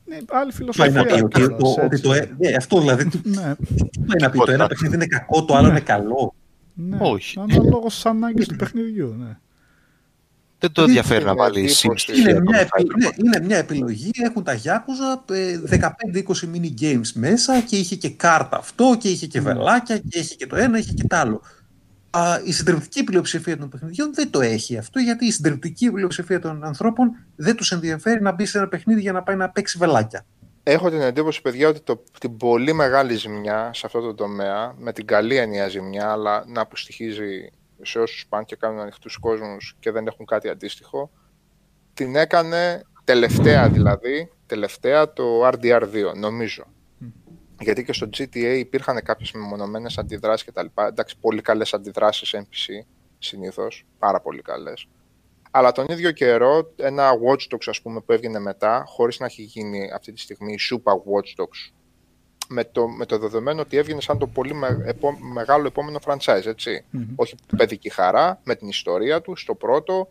Ναι, 0.05 0.15
άλλη 0.15 0.27
Πάει 0.27 0.53
φιλοσοφία. 0.53 0.91
να 0.93 1.05
πει 1.05 1.13
ότι, 1.23 1.41
κιόλας, 1.41 1.59
το, 1.59 1.69
ότι 1.71 1.81
έτσι. 1.85 2.03
το, 2.03 2.13
ε- 2.13 2.31
ναι, 2.39 2.55
αυτό 2.57 2.81
δηλαδή 2.81 3.05
τι 3.09 3.21
Ναι, 3.25 3.43
πάει 4.07 4.21
να 4.21 4.31
πει 4.31 4.39
το 4.39 4.53
ένα 4.53 4.67
παιχνίδι 4.67 4.95
είναι 4.95 5.07
κακό, 5.07 5.45
το 5.45 5.55
άλλο 5.57 5.69
είναι 5.69 5.81
καλό. 5.81 6.35
ναι. 6.75 6.97
Όχι. 7.01 7.39
Αναλόγως 7.41 7.99
στι 7.99 8.09
ανάγκε 8.09 8.47
του 8.47 8.57
παιχνιδιού. 8.57 9.15
Ναι. 9.19 9.37
Δεν 10.63 10.73
το 10.73 10.83
ενδιαφέρει 10.83 11.25
να 11.25 11.31
είναι 11.31 11.41
βάλει 11.41 11.59
εντύπωση. 11.59 12.09
Sims 12.13 12.17
Είναι 12.19 12.31
Είναι 12.31 12.41
μια, 12.41 12.59
στοιχεία. 12.59 12.71
επι- 12.77 12.97
ναι, 12.97 13.09
είναι 13.17 13.47
μια 13.47 13.57
επιλογή, 13.59 14.11
έχουν 14.25 14.43
τα 14.45 14.59
Yakuza 14.65 15.35
ε, 15.35 15.61
15-20 15.71 16.55
mini 16.55 16.81
games 16.83 17.11
μέσα 17.15 17.61
και 17.61 17.77
είχε 17.77 17.97
και 17.97 18.11
κάρτα 18.11 18.57
αυτό 18.57 18.97
και 18.99 19.09
είχε 19.09 19.27
και 19.27 19.41
βελάκια 19.41 19.99
και 19.99 20.19
είχε 20.19 20.35
και 20.35 20.47
το 20.47 20.57
ένα, 20.57 20.79
είχε 20.79 20.93
και 20.93 21.05
το 21.07 21.17
άλλο. 21.17 21.43
Α, 22.11 22.41
η 22.45 22.53
συντριπτική 22.53 23.05
πλειοψηφία 23.05 23.59
των 23.59 23.69
παιχνιδιών 23.69 24.15
δεν 24.15 24.31
το 24.31 24.41
έχει 24.41 24.79
αυτό 24.79 24.99
γιατί 24.99 25.27
η 25.27 25.31
συντριπτική 25.31 25.91
πλειοψηφία 25.91 26.41
των 26.41 26.65
ανθρώπων 26.65 27.11
δεν 27.37 27.57
τους 27.57 27.73
ενδιαφέρει 27.73 28.23
να 28.23 28.33
μπει 28.33 28.45
σε 28.47 28.59
ένα 28.59 28.69
παιχνίδι 28.69 29.01
για 29.01 29.13
να 29.13 29.23
πάει 29.23 29.37
να 29.37 29.49
παίξει 29.51 29.79
βελάκια. 29.79 30.25
Έχω 30.63 30.91
την 30.91 31.01
εντύπωση, 31.01 31.43
παιδιά, 31.43 31.69
ότι 31.69 31.81
το, 31.81 32.03
την 32.21 32.37
πολύ 32.37 32.73
μεγάλη 32.73 33.15
ζημιά 33.15 33.71
σε 33.75 33.83
αυτό 33.87 34.01
το 34.01 34.15
τομέα, 34.15 34.75
με 34.79 34.93
την 34.93 35.07
καλή 35.07 35.37
έννοια 35.37 35.69
ζημιά, 35.69 36.11
αλλά 36.11 36.45
να 36.47 36.61
αποστοιχίζει 36.61 37.51
σε 37.83 37.99
όσους 37.99 38.27
πάνε 38.29 38.45
και 38.45 38.57
κάνουν 38.57 38.81
ανοιχτούς 38.81 39.17
κόσμους 39.17 39.77
και 39.81 39.91
δεν 39.91 40.07
έχουν 40.07 40.27
κάτι 40.27 40.49
αντίστοιχο, 40.49 41.11
την 41.95 42.17
έκανε 42.17 42.83
τελευταία 43.05 43.69
δηλαδή, 43.69 44.33
τελευταία 44.47 45.13
το 45.13 45.49
RDR2, 45.49 46.13
νομίζω. 46.17 46.65
Γιατί 47.61 47.85
και 47.85 47.93
στο 47.93 48.09
GTA 48.13 48.55
υπήρχαν 48.59 49.03
κάποιες 49.03 49.33
μεμονωμένες 49.33 49.99
αντιδράσεις 49.99 50.47
κτλ. 50.47 50.67
Εντάξει, 50.75 51.19
πολύ 51.21 51.41
καλές 51.41 51.75
αντιδράσεις 51.75 52.35
NPC 52.37 52.87
συνήθως, 53.19 53.87
πάρα 53.99 54.21
πολύ 54.21 54.43
καλές. 54.43 54.89
Αλλά 55.51 55.73
τον 55.73 55.87
ίδιο 55.89 56.11
καιρό, 56.11 56.73
ένα 56.77 57.11
Watch 57.11 57.55
Dogs, 57.55 57.67
ας 57.67 57.83
πούμε, 57.83 58.01
που 58.01 58.13
έβγαινε 58.13 58.39
μετά, 58.39 58.85
χωρίς 58.87 59.19
να 59.19 59.27
έχει 59.27 59.43
γίνει 59.43 59.91
αυτή 59.95 60.13
τη 60.13 60.21
στιγμή 60.21 60.57
Super 60.71 60.93
Watch 60.93 61.43
Dogs, 61.43 61.73
με 62.53 62.65
το, 62.65 62.89
με 62.89 63.07
το 63.07 63.19
δεδομένο 63.19 63.61
ότι 63.61 63.77
έβγαινε 63.77 64.01
σαν 64.01 64.19
το 64.19 64.27
πολύ 64.27 64.55
με, 64.55 64.83
επό, 64.85 65.19
μεγάλο 65.33 65.67
επόμενο 65.67 65.99
franchise, 66.05 66.47
ετσι 66.47 66.85
Όχι 67.15 67.35
παιδική 67.57 67.89
χαρά, 67.89 68.41
με 68.45 68.55
την 68.55 68.69
ιστορία 68.69 69.21
του, 69.21 69.37
στο 69.37 69.55
πρώτο 69.55 70.09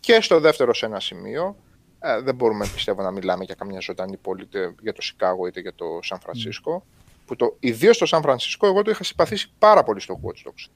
και 0.00 0.20
στο 0.20 0.40
δεύτερο 0.40 0.74
σε 0.74 0.86
ένα 0.86 1.00
σημείο. 1.00 1.56
Ε, 2.00 2.20
δεν 2.20 2.34
μπορούμε, 2.34 2.66
πιστεύω, 2.74 3.02
να 3.02 3.10
μιλάμε 3.10 3.44
για 3.44 3.54
καμιά 3.54 3.80
ζωντανή 3.80 4.16
πόλη 4.16 4.42
είτε 4.42 4.74
για 4.80 4.92
το 4.92 5.02
Σικάγο 5.02 5.46
είτε 5.46 5.60
για 5.60 5.74
το 5.74 5.98
Σαν 6.02 6.20
Φρανσίσκο. 6.20 6.84
Που 7.26 7.36
το, 7.36 7.56
ιδίως 7.60 7.96
στο 7.96 8.06
Σαν 8.06 8.22
Φρανσίσκο 8.22 8.66
εγώ 8.66 8.82
το 8.82 8.90
είχα 8.90 9.04
συμπαθήσει 9.04 9.50
πάρα 9.58 9.82
πολύ 9.82 10.00
στο 10.00 10.20
Watch 10.22 10.48
Dogs. 10.48 10.70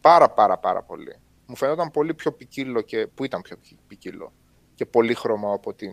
Πάρα 0.00 0.30
πάρα 0.30 0.58
πάρα 0.58 0.82
πολύ. 0.82 1.16
Μου 1.46 1.56
φαινόταν 1.56 1.90
πολύ 1.90 2.14
πιο 2.14 2.32
ποικίλο 2.32 2.80
και 2.80 3.06
που 3.14 3.24
ήταν 3.24 3.42
πιο 3.42 3.56
ποικίλο 3.88 4.32
και 4.74 4.86
πολύ 4.86 5.14
χρώμα 5.14 5.52
από, 5.52 5.74
την, 5.74 5.92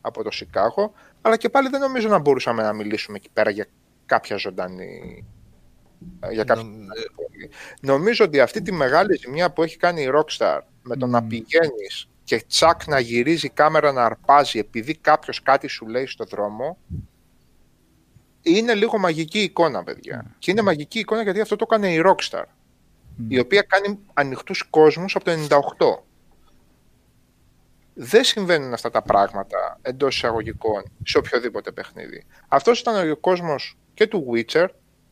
από 0.00 0.22
το 0.22 0.30
Σικάγο. 0.30 0.92
Αλλά 1.20 1.36
και 1.36 1.48
πάλι 1.48 1.68
δεν 1.68 1.80
νομίζω 1.80 2.08
να 2.08 2.18
μπορούσαμε 2.18 2.62
να 2.62 2.72
μιλήσουμε 2.72 3.16
εκεί 3.16 3.28
πέρα 3.32 3.50
για 3.50 3.66
κάποια 4.06 4.36
ζωντανή 4.36 5.24
για 6.32 6.44
κάποια 6.44 6.64
Νομίζω 7.80 8.24
ότι 8.24 8.40
αυτή 8.40 8.62
τη 8.62 8.72
μεγάλη 8.72 9.16
ζημιά 9.16 9.52
που 9.52 9.62
έχει 9.62 9.76
κάνει 9.76 10.02
η 10.02 10.10
Rockstar 10.14 10.60
με 10.82 10.96
το 10.96 11.06
να 11.06 11.22
πηγαίνεις 11.22 12.08
και 12.24 12.44
τσακ 12.48 12.86
να 12.86 13.00
γυρίζει 13.00 13.46
η 13.46 13.50
κάμερα 13.50 13.92
να 13.92 14.04
αρπάζει 14.04 14.58
επειδή 14.58 14.94
κάποιος 14.94 15.42
κάτι 15.42 15.66
σου 15.66 15.86
λέει 15.86 16.06
στο 16.06 16.24
δρόμο 16.24 16.78
είναι 18.42 18.74
λίγο 18.74 18.98
μαγική 18.98 19.38
εικόνα, 19.38 19.84
παιδιά. 19.84 20.34
Και 20.38 20.50
είναι 20.50 20.62
μαγική 20.62 20.98
εικόνα 20.98 21.22
γιατί 21.22 21.40
αυτό 21.40 21.56
το 21.56 21.66
έκανε 21.70 21.92
η 21.92 22.02
Rockstar, 22.04 22.44
η 23.28 23.38
οποία 23.38 23.62
κάνει 23.62 23.98
ανοιχτούς 24.14 24.62
κόσμους 24.70 25.16
από 25.16 25.24
το 25.24 25.32
98. 25.48 26.02
Δεν 28.02 28.24
συμβαίνουν 28.24 28.72
αυτά 28.72 28.90
τα 28.90 29.02
πράγματα 29.02 29.78
εντός 29.82 30.16
εισαγωγικών 30.16 30.82
σε 31.04 31.18
οποιοδήποτε 31.18 31.72
παιχνίδι. 31.72 32.26
Αυτός 32.48 32.80
ήταν 32.80 33.10
ο 33.10 33.16
κόσμος 33.16 33.78
και 33.94 34.06
του 34.06 34.26
Witcher, 34.32 34.66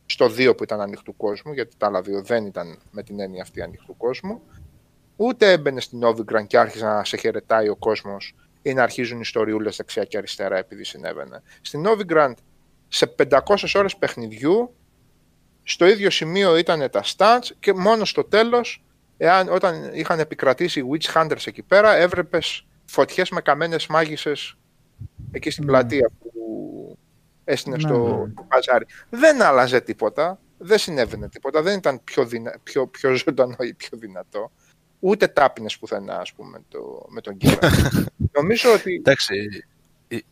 στο 0.05 0.25
2 0.25 0.53
που 0.57 0.63
ήταν 0.63 0.81
ανοιχτού 0.81 1.15
κόσμου, 1.15 1.53
γιατί 1.53 1.75
τα 1.77 1.85
άλλα 1.85 2.01
δύο 2.01 2.21
δεν 2.21 2.45
ήταν 2.45 2.79
με 2.91 3.03
την 3.03 3.19
έννοια 3.19 3.41
αυτή 3.41 3.61
ανοιχτού 3.61 3.97
κόσμου, 3.97 4.41
ούτε 5.15 5.51
έμπαινε 5.51 5.81
στην 5.81 5.99
Novigrad 6.03 6.47
και 6.47 6.57
άρχισε 6.57 6.85
να 6.85 7.03
σε 7.03 7.17
χαιρετάει 7.17 7.69
ο 7.69 7.75
κόσμος 7.75 8.35
ή 8.61 8.73
να 8.73 8.83
αρχίζουν 8.83 9.19
ιστοριούλες 9.19 9.75
δεξιά 9.75 10.03
και 10.03 10.17
αριστερά 10.17 10.57
επειδή 10.57 10.83
συνέβαινε. 10.83 11.41
Στην 11.61 11.83
Novigrad 11.87 12.33
σε 12.87 13.15
500 13.29 13.39
ώρες 13.75 13.95
παιχνιδιού 13.95 14.75
στο 15.63 15.85
ίδιο 15.85 16.09
σημείο 16.09 16.57
ήταν 16.57 16.89
τα 16.89 17.03
stunts 17.03 17.49
και 17.59 17.73
μόνο 17.73 18.05
στο 18.05 18.23
τέλος 18.23 18.83
εάν, 19.17 19.49
όταν 19.49 19.91
είχαν 19.93 20.19
επικρατήσει 20.19 20.79
οι 20.79 20.83
Witch 20.91 21.13
Hunters 21.13 21.47
εκεί 21.47 21.61
πέρα 21.61 21.95
έβλεπες 21.95 22.63
φωτιές 22.89 23.29
με 23.29 23.41
καμένες 23.41 23.87
μάγισσες 23.87 24.57
εκεί 25.31 25.49
στην 25.49 25.65
ναι. 25.65 25.71
πλατεία 25.71 26.09
που 26.19 26.97
έστεινε 27.43 27.75
ναι, 27.75 27.81
στο 27.81 28.25
ναι. 28.25 28.43
παζάρι. 28.47 28.85
Δεν 29.09 29.41
άλλαζε 29.41 29.81
τίποτα, 29.81 30.39
δεν 30.57 30.77
συνέβαινε 30.77 31.29
τίποτα, 31.29 31.61
δεν 31.61 31.77
ήταν 31.77 32.03
πιο, 32.03 32.25
δυνα... 32.25 32.55
πιο, 32.63 32.87
πιο 32.87 33.15
ζωντανό 33.15 33.55
ή 33.59 33.73
πιο 33.73 33.97
δυνατό. 33.97 34.51
Ούτε 34.99 35.27
τάπινες 35.27 35.77
πουθενά, 35.77 36.19
ας 36.19 36.33
πούμε, 36.33 36.61
το... 36.67 37.05
με 37.09 37.21
τον 37.21 37.37
κύριο. 37.37 37.59
Νομίζω 38.37 38.73
ότι... 38.73 38.93
Εντάξει, 38.93 39.35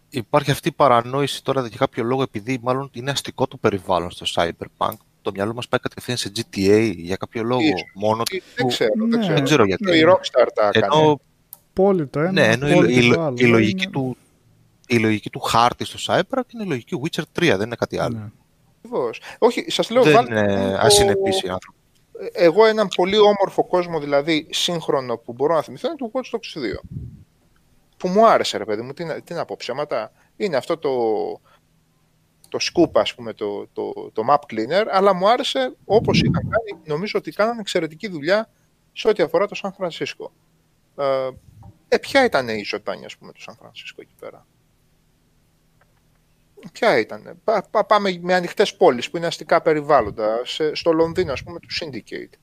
υπάρχει 0.09 0.51
αυτή 0.51 0.67
η 0.67 0.71
παρανόηση 0.71 1.43
τώρα 1.43 1.67
για 1.67 1.77
κάποιο 1.77 2.03
λόγο, 2.03 2.21
επειδή 2.21 2.59
μάλλον 2.61 2.89
είναι 2.93 3.11
αστικό 3.11 3.47
το 3.47 3.57
περιβάλλον 3.57 4.11
στο 4.11 4.25
Cyberpunk. 4.35 4.95
Το 5.21 5.31
μυαλό 5.35 5.53
μας 5.53 5.67
πάει 5.67 5.79
κατευθείαν 5.79 6.17
σε 6.17 6.31
GTA 6.35 6.93
για 6.95 7.15
κάποιο 7.15 7.43
λόγο. 7.43 7.61
μόνο 7.95 8.23
δεν, 8.55 8.67
ξέρω, 8.67 8.91
δεν, 9.09 9.19
ξέρω. 9.19 9.33
δεν 9.33 9.43
ξέρω 9.43 9.65
γιατί. 9.65 9.97
Η 9.97 10.03
Rockstar 10.07 10.47
τα 10.53 10.69
ενώ, 10.73 11.19
Πόλη 11.77 12.07
το 12.07 12.19
ένα, 12.19 12.31
ναι, 12.31 12.47
ενώ 12.47 12.67
η, 12.67 12.95
η, 12.95 13.13
η, 13.35 13.45
λογική 13.45 13.83
είναι... 13.83 13.91
του, 13.91 14.17
η 14.87 14.97
λογική 14.97 15.29
του 15.29 15.39
χάρτη 15.39 15.85
στο 15.85 15.97
Cyberpunk 16.07 16.53
είναι 16.53 16.63
η 16.63 16.67
λογική 16.67 17.01
Witcher 17.03 17.21
3, 17.21 17.23
δεν 17.57 17.61
είναι 17.61 17.75
κάτι 17.75 17.99
άλλο. 17.99 18.17
Ναι. 18.17 19.09
Όχι, 19.37 19.65
σας 19.71 19.89
λέω... 19.89 20.03
Δεν 20.03 20.25
είναι 20.25 20.77
ασυνεπής 20.79 21.41
οι 21.41 21.49
άνθρωποι. 21.49 21.77
Εγώ 22.33 22.65
έναν 22.65 22.87
πολύ 22.95 23.17
όμορφο 23.17 23.65
κόσμο, 23.65 23.99
δηλαδή 23.99 24.47
σύγχρονο 24.49 25.17
που 25.17 25.33
μπορώ 25.33 25.55
να 25.55 25.61
θυμηθώ, 25.61 25.87
είναι 25.87 25.97
το 25.97 26.11
Watch 26.13 26.35
Dogs 26.35 26.59
2 26.59 26.79
που 27.97 28.07
μου 28.07 28.27
άρεσε 28.27 28.57
ρε 28.57 28.65
παιδί 28.65 28.81
μου, 28.81 28.93
τι, 28.93 29.21
τι 29.21 29.33
να 29.33 29.45
πω 29.45 29.55
ψέματα, 29.57 30.11
είναι 30.35 30.55
αυτό 30.55 30.77
το, 30.77 30.91
το 32.49 32.57
scoop 32.61 32.91
ας 32.93 33.15
πούμε, 33.15 33.33
το, 33.33 33.67
το, 33.73 34.11
το 34.13 34.23
map 34.29 34.53
cleaner, 34.53 34.85
αλλά 34.91 35.13
μου 35.13 35.29
άρεσε 35.29 35.75
όπως 35.85 36.21
είχαν 36.21 36.49
κάνει, 36.49 36.81
νομίζω 36.85 37.19
ότι 37.19 37.31
κάνανε 37.31 37.59
εξαιρετική 37.59 38.07
δουλειά 38.07 38.49
σε 38.93 39.07
ό,τι 39.07 39.23
αφορά 39.23 39.47
το 39.47 39.55
Σαν 39.55 39.73
Φρανσίσκο. 39.73 40.31
Ε, 40.97 41.29
ε, 41.87 41.97
ποια 41.97 42.25
ήταν 42.25 42.47
η 42.47 42.63
ζωντάνια, 42.63 43.05
ας 43.05 43.17
πούμε, 43.17 43.31
του 43.31 43.41
Σαν 43.41 43.55
Φρανσίσκο 43.55 44.01
εκεί 44.01 44.13
πέρα; 44.19 44.45
Ποια 46.71 46.99
ήταν. 46.99 47.39
Πά, 47.43 47.85
πάμε 47.85 48.19
με 48.21 48.33
ανοιχτές 48.33 48.75
πόλεις 48.75 49.09
που 49.09 49.17
είναι 49.17 49.25
αστικά 49.25 49.61
περιβάλλοντα. 49.61 50.41
Σε, 50.45 50.75
στο 50.75 50.91
Λονδίνο, 50.91 51.31
ας 51.31 51.43
πούμε, 51.43 51.59
του 51.59 51.67
Syndicate. 51.79 52.37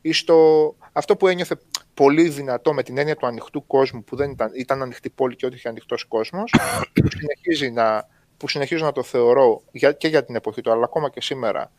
Ή 0.00 0.12
στο, 0.12 0.74
αυτό 0.92 1.16
που 1.16 1.28
ένιωθε 1.28 1.58
πολύ 1.94 2.28
δυνατό 2.28 2.74
με 2.74 2.82
την 2.82 2.98
έννοια 2.98 3.16
του 3.16 3.26
ανοιχτού 3.26 3.66
κόσμου 3.66 4.04
που 4.04 4.16
δεν 4.16 4.30
ήταν, 4.30 4.50
ήταν 4.54 4.82
ανοιχτή 4.82 5.10
πόλη 5.10 5.36
και 5.36 5.46
ό,τι 5.46 5.56
είχε 5.56 5.68
ανοιχτός 5.68 6.04
κόσμος, 6.04 6.54
που, 6.92 7.08
συνεχίζει 7.10 7.70
να, 7.70 8.08
που 8.36 8.48
συνεχίζω 8.48 8.84
να 8.84 8.92
το 8.92 9.02
θεωρώ 9.02 9.62
για, 9.72 9.92
και 9.92 10.08
για 10.08 10.24
την 10.24 10.34
εποχή 10.34 10.60
του, 10.60 10.70
αλλά 10.70 10.84
ακόμα 10.84 11.10
και 11.10 11.20
σήμερα, 11.20 11.72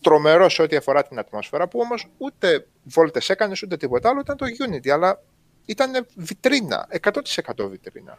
τρομερό 0.00 0.48
σε 0.48 0.62
ό,τι 0.62 0.76
αφορά 0.76 1.02
την 1.02 1.18
ατμόσφαιρα, 1.18 1.68
που 1.68 1.78
όμως 1.80 2.06
ούτε 2.16 2.66
βόλτες 2.82 3.30
έκανες 3.30 3.62
ούτε 3.62 3.76
τίποτα 3.76 4.08
άλλο, 4.08 4.20
ήταν 4.20 4.36
το 4.36 4.46
Unity, 4.66 4.88
αλλά 4.88 5.22
ήταν 5.64 6.06
βιτρίνα, 6.14 6.88
100% 7.00 7.68
βιτρίνα. 7.70 8.18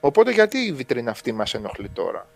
Οπότε 0.00 0.32
γιατί 0.32 0.58
η 0.58 0.72
βιτρίνα 0.72 1.10
αυτή 1.10 1.32
μας 1.32 1.54
ενοχλεί 1.54 1.88
τώρα; 1.88 2.28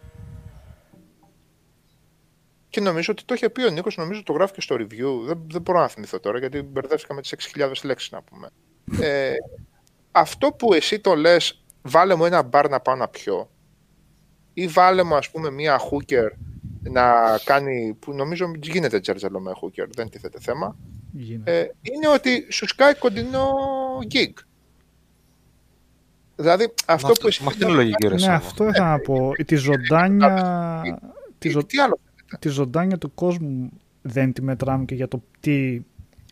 Και 2.69 2.81
νομίζω 2.81 3.13
ότι 3.13 3.25
το 3.25 3.35
είχε 3.35 3.51
πει 3.51 3.63
ο 3.63 3.71
Νίκος, 3.71 3.97
νομίζω 3.97 4.23
το 4.23 4.33
γράφει 4.33 4.53
και 4.53 4.61
στο 4.61 4.77
review. 4.79 5.25
Δεν, 5.27 5.43
δεν 5.51 5.63
μπορώ 5.63 5.81
να 5.81 5.89
θυμηθώ 5.89 6.21
τώρα, 6.21 6.39
γιατί 6.39 6.63
μπερδεύτηκα 6.63 7.15
με 7.15 7.23
τι 7.23 7.31
6.000 7.55 7.73
λέξεις 7.85 8.11
να 8.11 8.23
πούμε. 8.23 8.49
Ε, 9.01 9.35
αυτό 10.13 10.53
που 10.53 10.73
εσύ 10.73 11.01
το 11.01 11.15
λες, 11.15 11.65
βάλε 11.83 12.15
μου 12.15 12.25
ένα 12.25 12.43
μπαρ 12.43 12.69
να 12.69 12.81
πάω 12.81 12.95
να 12.95 13.09
πιω, 13.09 13.51
ή 14.55 14.67
βάλε 14.67 15.03
μου, 15.03 15.15
ας 15.15 15.31
πούμε, 15.31 15.51
μία 15.51 15.81
hooker 15.81 16.29
να 16.83 17.39
κάνει. 17.45 17.97
που 17.99 18.13
νομίζω 18.13 18.51
γίνεται 18.63 19.01
τζέρτζελο 19.01 19.41
με 19.41 19.53
hooker, 19.63 19.87
δεν 19.95 20.09
τίθεται 20.09 20.39
θέμα. 20.41 20.77
Ε, 21.45 21.67
είναι 21.81 22.09
ότι 22.09 22.47
σου 22.51 22.67
σκάει 22.67 22.95
κοντινό 22.95 23.51
gig. 24.11 24.33
Δηλαδή, 26.37 26.73
αυτό 26.87 27.13
που 27.21 27.27
εσύ. 27.27 27.45
αυτή 27.47 27.65
είναι 27.65 27.73
λογική, 27.73 28.07
Ναι, 28.07 28.27
αυτό 28.27 28.69
ήθελα 28.69 28.91
να 28.91 28.99
πω. 28.99 29.33
Τη 29.47 29.57
ζωντάνια. 29.57 31.01
Τι 31.39 31.51
άλλο 31.85 31.99
τη 32.39 32.49
ζωντάνια 32.49 32.99
του 32.99 33.15
κόσμου 33.15 33.71
δεν 34.03 34.33
τη 34.33 34.43
μετράμε 34.43 34.85
και 34.85 34.95
για 34.95 35.09
το 35.09 35.23
τι 35.41 35.81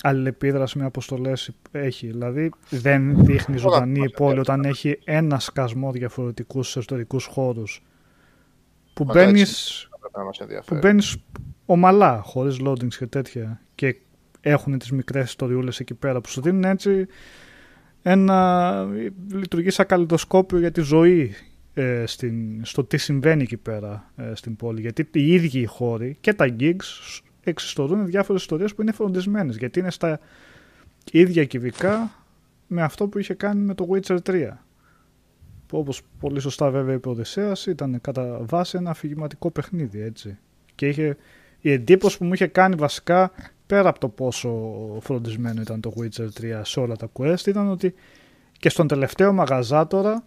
αλληλεπίδραση 0.02 0.78
με 0.78 0.84
αποστολές 0.84 1.50
έχει. 1.70 2.06
Δηλαδή 2.06 2.50
δεν 2.70 3.24
δείχνει 3.24 3.56
ζωντανή 3.56 4.00
η 4.00 4.10
πόλη 4.10 4.38
όταν 4.38 4.64
έχει 4.64 4.98
ένα 5.04 5.38
σκασμό 5.38 5.92
διαφορετικούς 5.92 6.76
εσωτερικούς 6.76 7.24
χώρους 7.24 7.82
που 8.94 9.04
μπαίνει 9.04 9.42
που 10.66 10.74
μπαίνεις 10.74 11.16
ομαλά, 11.66 12.20
χωρίς 12.24 12.56
loadings 12.66 12.94
και 12.98 13.06
τέτοια 13.06 13.60
και 13.74 13.96
έχουν 14.40 14.78
τις 14.78 14.90
μικρές 14.90 15.28
ιστοριούλες 15.28 15.80
εκεί 15.80 15.94
πέρα 15.94 16.20
που 16.20 16.28
σου 16.28 16.40
δίνουν 16.40 16.64
έτσι 16.64 17.06
ένα 18.06 18.88
λειτουργεί 19.32 19.70
σαν 19.70 19.86
καλλιτοσκόπιο 19.86 20.58
για 20.58 20.70
τη 20.70 20.80
ζωή 20.80 21.34
ε, 21.74 22.04
στην, 22.06 22.64
στο 22.64 22.84
τι 22.84 22.96
συμβαίνει 22.96 23.42
εκεί 23.42 23.56
πέρα 23.56 24.12
ε, 24.16 24.34
στην 24.34 24.56
πόλη. 24.56 24.80
Γιατί 24.80 25.08
οι 25.12 25.32
ίδιοι 25.32 25.60
οι 25.60 25.64
χώροι 25.64 26.16
και 26.20 26.32
τα 26.32 26.56
gigs 26.60 27.20
εξιστορούν 27.44 28.06
διάφορες 28.06 28.40
ιστορίες 28.40 28.74
που 28.74 28.82
είναι 28.82 28.92
φροντισμένες. 28.92 29.56
Γιατί 29.56 29.78
είναι 29.78 29.90
στα 29.90 30.20
ίδια 31.12 31.44
κυβικά 31.44 32.12
με 32.66 32.82
αυτό 32.82 33.08
που 33.08 33.18
είχε 33.18 33.34
κάνει 33.34 33.60
με 33.60 33.74
το 33.74 33.88
Witcher 33.90 34.18
3. 34.26 34.48
Που 35.66 35.78
όπως 35.78 36.02
πολύ 36.20 36.40
σωστά 36.40 36.70
βέβαια 36.70 36.94
είπε 36.94 37.08
ο 37.08 37.10
Οδυσσέας 37.10 37.66
ήταν 37.66 38.00
κατά 38.00 38.38
βάση 38.40 38.76
ένα 38.76 38.90
αφηγηματικό 38.90 39.50
παιχνίδι 39.50 40.00
έτσι. 40.00 40.38
Και 40.74 40.88
είχε, 40.88 41.16
η 41.60 41.72
εντύπωση 41.72 42.18
που 42.18 42.24
μου 42.24 42.32
είχε 42.32 42.46
κάνει 42.46 42.74
βασικά 42.74 43.32
πέρα 43.66 43.88
από 43.88 43.98
το 43.98 44.08
πόσο 44.08 44.50
φροντισμένο 45.00 45.60
ήταν 45.60 45.80
το 45.80 45.92
Witcher 45.96 46.28
3 46.40 46.60
σε 46.62 46.80
όλα 46.80 46.96
τα 46.96 47.08
quest 47.12 47.46
ήταν 47.46 47.68
ότι 47.68 47.94
και 48.58 48.68
στον 48.68 48.86
τελευταίο 48.86 49.32
μαγαζά 49.32 49.86
τώρα 49.86 50.24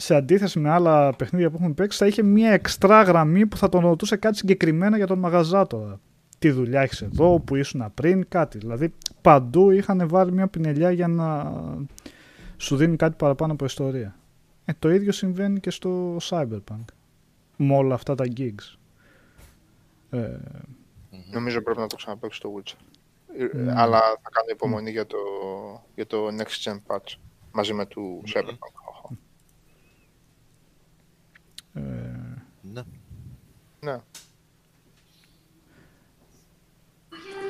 σε 0.00 0.14
αντίθεση 0.14 0.58
με 0.58 0.70
άλλα 0.70 1.16
παιχνίδια 1.16 1.50
που 1.50 1.56
έχουμε 1.56 1.72
παίξει, 1.72 1.98
θα 1.98 2.06
είχε 2.06 2.22
μια 2.22 2.50
εξτρά 2.52 3.02
γραμμή 3.02 3.46
που 3.46 3.56
θα 3.56 3.68
τον 3.68 3.80
ρωτούσε 3.80 4.16
κάτι 4.16 4.36
συγκεκριμένα 4.36 4.96
για 4.96 5.06
τον 5.06 5.18
μαγαζάτορα. 5.18 6.00
Τι 6.38 6.50
δουλειά 6.50 6.80
έχεις 6.80 7.02
εδώ, 7.02 7.40
που 7.40 7.56
ήσουν 7.56 7.84
πριν, 7.94 8.28
κάτι. 8.28 8.58
Δηλαδή 8.58 8.94
παντού 9.20 9.70
είχαν 9.70 10.08
βάλει 10.08 10.32
μια 10.32 10.46
πινελιά 10.46 10.90
για 10.90 11.08
να 11.08 11.52
σου 12.56 12.76
δίνει 12.76 12.96
κάτι 12.96 13.14
παραπάνω 13.18 13.52
από 13.52 13.64
ιστορία. 13.64 14.16
Ε, 14.64 14.72
το 14.78 14.90
ίδιο 14.90 15.12
συμβαίνει 15.12 15.60
και 15.60 15.70
στο 15.70 16.16
Cyberpunk. 16.22 16.84
Με 17.56 17.74
όλα 17.74 17.94
αυτά 17.94 18.14
τα 18.14 18.24
gigs. 18.36 18.76
Ε, 20.10 20.26
Νομίζω 21.32 21.62
πρέπει 21.62 21.78
να 21.80 21.86
το 21.86 21.96
ξαναπαίξω 21.96 22.38
στο 22.38 22.54
Witcher. 22.56 22.76
Ε, 23.38 23.56
Ναι. 23.56 23.72
Αλλά 23.76 23.98
θα 24.00 24.30
κάνω 24.30 24.46
υπομονή 24.52 24.90
για, 24.90 25.06
το, 25.06 25.16
για 25.94 26.06
το 26.06 26.26
Next 26.26 26.62
Gen 26.70 26.76
Patch 26.86 27.14
μαζί 27.52 27.72
με 27.72 27.86
του 27.86 28.22
Cyberpunk. 28.34 29.14
ε, 31.72 31.80
Ναι. 32.62 32.82
Ναι. 33.80 33.96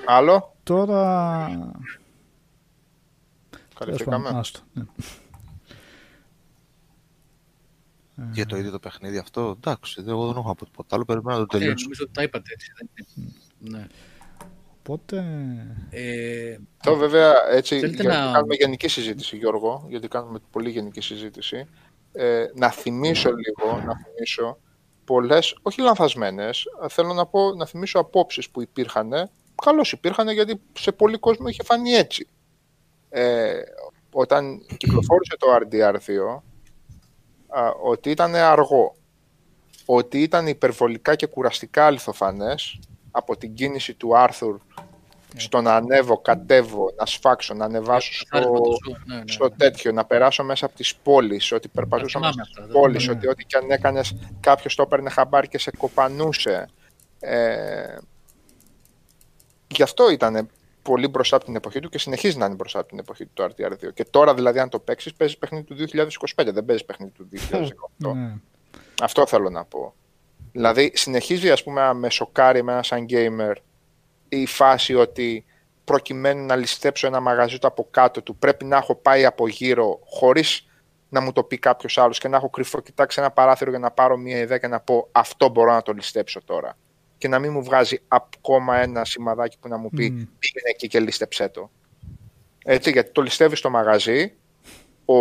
Άλλο, 0.07 0.57
τώρα... 0.63 1.49
καλυφθήκαμε. 3.75 4.29
Άστο, 4.29 4.61
ναι. 4.73 4.85
Για 8.33 8.47
το 8.47 8.57
ίδιο 8.57 8.71
το 8.71 8.79
παιχνίδι 8.79 9.19
αυτό, 9.19 9.55
εντάξει, 9.57 10.05
εγώ 10.07 10.27
δεν 10.27 10.37
έχω 10.37 10.49
να 10.49 10.55
πω 10.55 10.65
τίποτα 10.65 10.95
άλλο, 10.97 11.05
περιμένω 11.05 11.39
να 11.39 11.47
το 11.47 11.57
Ε, 11.57 11.59
τελειώσω. 11.61 11.83
νομίζω 11.85 12.05
ότι 12.05 12.13
τα 12.13 12.23
είπατε 12.23 12.53
έτσι. 12.53 12.73
δεν 12.77 12.89
είναι. 13.15 13.33
Ναι. 13.61 13.87
Οπότε... 14.79 15.25
Ε, 15.91 16.57
Αυτό 16.79 16.97
βέβαια 16.97 17.35
έτσι, 17.51 17.79
Θέλετε 17.79 18.03
για 18.03 18.11
να- 18.13 18.25
να 18.27 18.33
κάνουμε 18.33 18.55
γενική 18.55 18.89
συζήτηση 18.89 19.37
Γιώργο, 19.37 19.87
γιατί 19.89 20.09
κάνουμε 20.09 20.39
πολύ 20.51 20.71
γενική 20.71 21.01
συζήτηση, 21.01 21.67
ε, 22.13 22.45
να 22.55 22.71
θυμίσω 22.71 23.31
λίγο, 23.31 23.77
να 23.87 23.93
θυμίσω 23.97 24.59
πολλές, 25.05 25.57
όχι 25.63 25.81
λανθασμένες, 25.81 26.65
θέλω 26.89 27.13
να 27.13 27.27
πω, 27.27 27.55
να 27.55 27.67
θυμίσω 27.67 27.99
απόψεις 27.99 28.51
που 28.51 28.63
υπήρχαν, 28.63 29.31
καλώς 29.63 29.93
υπήρχαν 29.93 30.29
γιατί 30.29 30.61
σε 30.79 30.93
πολλοί 30.93 31.19
κόσμο 31.19 31.49
είχε 31.49 31.63
φανεί 31.65 31.91
έτσι. 31.91 32.27
Ε, 33.09 33.61
όταν 34.13 34.67
κυκλοφόρησε 34.77 35.37
το 35.39 35.47
RDR2, 35.55 36.43
α, 37.49 37.71
ότι 37.83 38.11
ήταν 38.11 38.35
αργό, 38.35 38.95
ότι 39.85 40.23
ήταν 40.23 40.47
υπερβολικά 40.47 41.15
και 41.15 41.27
κουραστικά 41.27 41.87
αληθοφανές 41.87 42.79
από 43.11 43.37
την 43.37 43.55
κίνηση 43.55 43.95
του 43.95 44.17
Άρθουρ 44.17 44.59
στο 45.37 45.61
να 45.61 45.75
ανέβω, 45.75 46.19
κατέβω, 46.19 46.93
να 46.97 47.07
σφάξω, 47.07 47.55
να 47.55 47.65
ανεβάσω 47.65 48.13
στο, 48.13 48.25
καθάρισμα 48.29 48.59
του 48.61 48.79
ζώου, 48.85 48.97
ναι, 49.05 49.15
ναι, 49.15 49.23
στο 49.27 49.45
ναι. 49.45 49.57
τέτοιο, 49.57 49.93
να 49.93 50.05
περάσω 50.05 50.45
μέσα 50.45 50.67
από 50.67 50.77
τις 50.77 50.97
πόλεις, 50.97 51.53
ότι 51.53 51.69
περπατούσα 51.69 52.19
θυμάμαι 52.19 52.35
μέσα 52.37 52.51
αυτά, 52.51 52.63
στις 52.63 52.73
δεν- 52.73 52.83
πόλεις, 52.83 53.07
ναι. 53.07 53.13
ότι 53.13 53.29
ό,τι 53.29 53.45
και 53.45 53.57
αν 53.57 53.71
έκανες 53.71 54.17
κάποιος 54.41 54.75
το 54.75 54.83
έπαιρνε 54.83 55.11
χαμπάρι 55.11 55.49
και 55.49 55.59
σε 55.59 55.71
κοπανούσε. 55.79 56.69
Ε, 57.21 57.97
γι' 59.69 59.83
αυτό 59.83 60.11
ήταν 60.11 60.49
πολύ 60.83 61.09
μπροστά 61.09 61.37
από 61.37 61.45
την 61.45 61.57
εποχή 61.57 61.81
του 61.81 61.89
και 61.89 61.99
συνεχίζει 61.99 62.39
να 62.39 62.47
είναι 62.47 62.55
μπροστά 62.55 62.79
από 62.79 62.89
την 62.89 62.99
εποχή 62.99 63.25
του 63.27 63.31
το 63.35 63.45
RDR2. 63.45 63.95
Και 63.95 64.05
τώρα 64.05 64.35
δηλαδή 64.35 64.59
αν 64.59 64.69
το 64.69 64.79
παίξεις, 64.79 65.15
παίζεις 65.15 65.39
παιχνίδι 65.39 65.65
του 65.65 65.75
2025, 65.75 66.53
δεν 66.53 66.65
παίζεις 66.65 66.85
παιχνίδι 66.85 67.13
του 67.13 67.29
2018. 67.99 68.15
Ναι. 68.15 68.35
Αυτό 69.03 69.27
θέλω 69.27 69.51
να 69.51 69.65
πω. 69.65 69.95
Δηλαδή, 70.53 70.93
συνεχίζει 70.95 71.51
ας 71.51 71.63
πούμε 71.63 71.81
να 71.81 71.95
με 71.95 72.11
σοκάρει 72.11 72.59
εμένα 72.59 72.83
σαν 72.83 73.07
gamer 73.09 73.55
η 74.29 74.47
φάση 74.47 74.95
ότι 74.95 75.45
προκειμένου 75.85 76.47
να 76.47 76.57
ληστέψω 76.57 77.07
ένα 77.07 77.21
μαγαζί 77.21 77.59
του 77.59 77.67
από 77.67 77.89
κάτω 77.91 78.23
του 78.23 78.37
πρέπει 78.37 78.65
να 78.65 78.77
έχω 78.77 78.95
πάει 78.95 79.25
από 79.25 79.49
γύρω 79.49 80.01
χωρίς 80.05 80.65
να 81.09 81.21
μου 81.21 81.33
το 81.33 81.43
πει 81.43 81.59
κάποιος 81.59 81.99
άλλος 81.99 82.19
και 82.19 82.29
να 82.29 82.37
έχω 82.37 82.51
κρυφό 82.51 82.81
κοιτάξει 82.81 83.21
ένα 83.21 83.31
παράθυρο 83.31 83.71
για 83.71 83.79
να 83.79 83.91
πάρω 83.91 84.17
μια 84.17 84.39
ιδέα 84.39 84.59
και 84.59 84.67
να 84.67 84.81
πω 84.81 85.09
αυτό 85.13 85.49
μπορώ 85.49 85.73
να 85.73 85.83
το 85.83 85.93
ληστέψω 85.93 86.43
τώρα. 86.45 86.77
Και 87.19 87.29
να 87.29 87.39
μην 87.39 87.53
μου 87.53 87.63
βγάζει 87.63 88.01
ακόμα 88.09 88.77
ένα 88.77 89.05
σημαδάκι 89.05 89.59
που 89.59 89.69
να 89.69 89.77
μου 89.77 89.91
πει 89.91 90.11
Μμ. 90.11 90.17
πήγαινε 90.39 90.71
εκεί 90.71 90.89
και 90.89 91.01
λήστεψέ 91.01 91.49
το. 91.49 91.71
Έτσι, 92.65 92.91
γιατί 92.91 93.11
το 93.11 93.23
ληστεύεις 93.23 93.59
στο 93.59 93.71
μαγαζί, 93.71 94.33
ο 95.05 95.15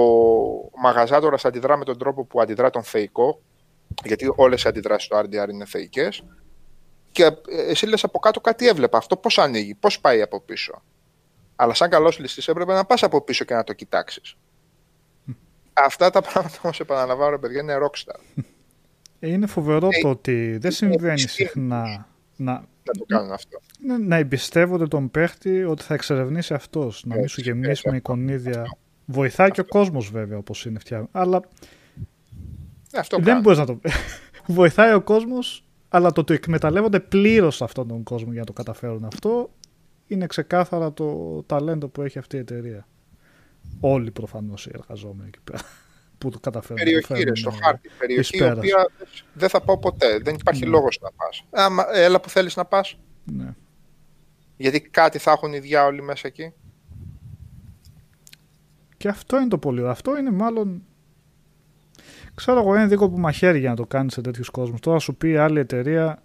μαγαζάτορας 0.82 1.46
αντιδρά 1.46 1.78
με 1.78 1.86
τον 1.86 1.98
τρόπο 1.98 2.26
που 2.26 2.42
αντιδρά 2.42 2.70
τον 2.70 2.84
θεϊκό, 2.84 3.42
γιατί 4.06 4.32
όλες 4.36 4.64
οι 4.64 4.68
αντιδράσεις 4.68 5.10
του 5.10 5.16
RDR 5.18 5.50
είναι 5.50 5.66
θεϊκές, 5.66 6.24
και 7.12 7.24
ε, 7.24 7.32
εσύ 7.70 7.86
λες 7.86 8.04
από 8.04 8.20
κάτω 8.20 8.42
κάτι 8.42 8.68
έβλεπα. 8.68 8.98
Αυτό 8.98 9.18
πώς 9.18 9.38
ανοίγει, 9.38 9.76
πώς 9.76 10.00
πάει 10.00 10.22
από 10.22 10.42
πίσω. 10.42 10.82
Αλλά 11.56 11.74
σαν 11.74 11.90
καλός 11.90 12.20
ληστής 12.20 12.48
έπρεπε 12.48 12.74
να 12.74 12.86
πας 12.86 13.04
από 13.04 13.22
πίσω 13.22 13.46
και 13.46 13.54
να 13.54 13.64
το 13.64 13.74
κοιτάξεις. 13.74 14.38
Αυτά 15.74 16.10
τα 16.10 16.22
πράγματα 16.22 16.58
όμως 16.64 16.80
επαναλαμβάνω, 16.80 17.30
ρε 17.32 17.38
παιδιά, 17.38 17.62
είναι 17.62 17.78
rockstar. 17.82 18.44
Ε, 19.20 19.30
Είναι 19.32 19.48
φοβερό 19.48 19.88
Ε, 19.92 20.02
το 20.02 20.10
ότι 20.10 20.58
δεν 20.58 20.72
συμβαίνει 20.72 21.14
ισχύει. 21.14 21.44
συχνά 21.44 22.08
να, 22.36 22.52
Να 22.54 22.94
το 22.98 23.06
κάνουν 23.08 23.32
αυτό. 23.32 23.60
ναι, 23.80 23.98
να 23.98 24.16
εμπιστεύονται 24.16 24.88
τον 24.88 25.12
παίχτη 25.12 25.64
ότι 25.64 25.84
θα 25.84 25.94
εξερευνήσει 25.94 26.54
αυτός, 26.54 27.04
να 27.06 27.14
μην 27.16 27.24
Έτσι, 27.24 27.36
σου 27.36 27.42
γεμίσει 27.42 27.70
έτσι, 27.70 27.90
με 27.90 27.96
αυτό. 27.98 28.12
εικονίδια. 28.14 28.64
Βοηθάει 29.06 29.52
και 29.52 29.62
ο 29.62 29.66
κόσμος 29.66 30.10
βέβαια 30.12 30.38
όπως 30.38 30.66
είναι 30.66 30.80
φτιαγμένο. 30.80 31.10
Αλλά 31.12 31.38
Ε, 31.38 31.48
αυτό 32.96 33.16
δεν 33.18 33.26
κάνουν. 33.26 33.42
μπορείς 33.42 33.58
να 33.60 33.66
το 33.66 33.80
Βοηθάει 34.48 34.94
ο 34.94 35.02
κόσμος, 35.02 35.64
αλλά 35.90 36.12
το 36.12 36.22
ότι 36.22 36.34
εκμεταλλεύονται 36.34 37.00
πλήρως 37.00 37.62
αυτόν 37.62 37.88
τον 37.88 38.04
κόσμο 38.04 38.32
για 38.32 38.40
να 38.40 38.46
το 38.46 38.54
καταφέρουν 38.54 39.06
αυτό 39.06 39.50
είναι 40.08 40.26
ξεκάθαρα 40.26 40.94
το 40.94 41.42
ταλέντο 41.46 41.88
που 41.88 42.02
έχει 42.02 42.18
αυτή 42.20 42.36
η 42.36 42.40
εταιρεία. 42.40 42.88
Όλοι 43.80 44.12
προφανώς 44.12 44.66
οι 44.66 44.72
εργαζόμενοι 44.74 45.28
εκεί 45.28 45.40
πέρα 45.44 45.60
που 46.18 46.30
το 46.30 46.40
καταφέρουν. 46.40 46.84
να 46.84 47.02
το 47.02 47.08
Περιοχή, 47.08 47.14
ρε, 47.14 47.20
φέρουν, 47.20 47.36
στο 47.36 47.50
ε, 47.50 47.64
χάρτη. 47.66 47.90
Περιοχή 48.00 48.36
η 48.36 48.40
πέρας. 48.40 48.58
οποία 48.58 48.90
δεν 49.34 49.50
θα 49.50 49.62
πάω 49.62 49.78
ποτέ. 49.78 50.20
Δεν 50.20 50.36
υπάρχει 50.36 50.64
Ναι. 50.64 50.70
λόγος 50.70 51.00
να 51.02 51.12
πας. 51.12 51.44
Άμα, 51.50 51.86
έλα 51.98 52.20
που 52.20 52.30
θέλεις 52.30 52.56
να 52.56 52.66
πας. 52.66 53.00
Ναι. 53.24 53.54
Γιατί 54.58 54.82
κάτι 54.82 55.18
θα 55.18 55.32
έχουν 55.32 55.54
οι 55.54 55.60
διάολοι 55.60 56.02
μέσα 56.02 56.28
εκεί. 56.28 56.54
Και 58.98 59.08
αυτό 59.08 59.38
είναι 59.40 59.48
το 59.48 59.58
πολύ 59.58 59.80
ωραίο. 59.80 59.92
Αυτό 59.92 60.18
είναι 60.18 60.32
μάλλον. 60.32 60.84
Ξέρω 62.40 62.60
εγώ, 62.60 62.76
είναι 62.76 62.86
δίκοπο 62.86 63.18
μαχαίρι 63.18 63.60
για 63.60 63.70
να 63.70 63.76
το 63.76 63.86
κάνεις 63.86 64.14
σε 64.14 64.22
τέτοιους 64.22 64.50
κόσμους. 64.50 64.80
Τώρα 64.80 65.00
σου 65.00 65.16
πει 65.16 65.38
άλλη 65.38 65.60
εταιρεία, 65.60 66.22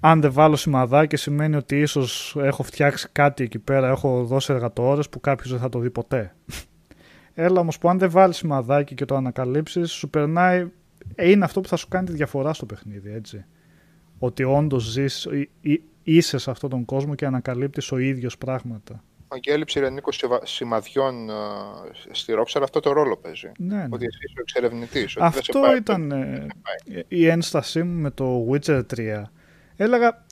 αν 0.00 0.20
δεν 0.20 0.32
βάλω 0.32 0.56
σημαδάκι, 0.56 1.16
σημαίνει 1.16 1.56
ότι 1.56 1.80
ίσως 1.80 2.36
έχω 2.38 2.62
φτιάξει 2.62 3.08
κάτι 3.12 3.44
εκεί 3.44 3.58
πέρα, 3.58 3.88
έχω 3.88 4.24
δώσει 4.24 4.52
εργατόρες 4.52 5.08
που 5.08 5.20
κάποιος 5.20 5.50
δεν 5.50 5.60
θα 5.60 5.68
το 5.68 5.78
δει 5.78 5.90
ποτέ. 5.90 6.34
Έλα 7.34 7.60
όμως 7.60 7.78
που 7.78 7.88
αν 7.88 7.98
δεν 7.98 8.10
βάλεις 8.10 8.36
σημαδάκι 8.36 8.94
και 8.94 9.04
το 9.04 9.14
ανακαλύψεις, 9.14 9.90
σου 9.90 10.10
περνάει. 10.10 10.68
ε, 11.14 11.30
είναι 11.30 11.44
αυτό 11.44 11.60
που 11.60 11.68
θα 11.68 11.76
σου 11.76 11.88
κάνει 11.88 12.06
τη 12.06 12.12
διαφορά 12.12 12.52
στο 12.52 12.66
παιχνίδι, 12.66 13.12
έτσι. 13.12 13.44
Ότι 14.18 14.42
όντως 14.42 14.82
ζεις, 14.82 15.28
είσαι 16.02 16.38
σε 16.38 16.50
αυτόν 16.50 16.70
τον 16.70 16.84
κόσμο 16.84 17.14
και 17.14 17.26
ανακαλύπτεις 17.26 17.92
ο 17.92 17.98
ίδιος 17.98 18.38
πράγματα. 18.38 19.02
Ο 19.28 19.36
και 19.36 19.52
έλλειψη 19.52 19.78
ειρηνικού 19.78 20.10
σημαδιών 20.42 21.30
ε, 21.30 21.32
στη 22.10 22.34
Rockstar 22.38 22.60
αυτό 22.62 22.80
το 22.80 22.92
ρόλο 22.92 23.16
παίζει. 23.16 23.52
Ναι, 23.58 23.76
ναι. 23.76 23.86
Ότι 23.90 24.04
εσύ 24.04 24.18
είσαι 24.28 24.34
ο 24.38 24.40
εξερευνητής. 24.40 25.16
ότι 25.16 25.22
δεν 25.24 25.32
σε 25.32 25.38
Αυτό 25.38 25.60
πάει- 25.60 25.76
ήταν 25.76 26.10
ε, 26.12 26.16
δεν 26.24 26.34
σε 26.34 26.48
πάει. 26.92 27.02
η 27.08 27.26
ένστασή 27.28 27.82
μου 27.82 28.00
με 28.00 28.10
το 28.10 28.46
Witcher 28.50 28.82
3. 28.96 29.22
Έλεγα, 29.76 30.24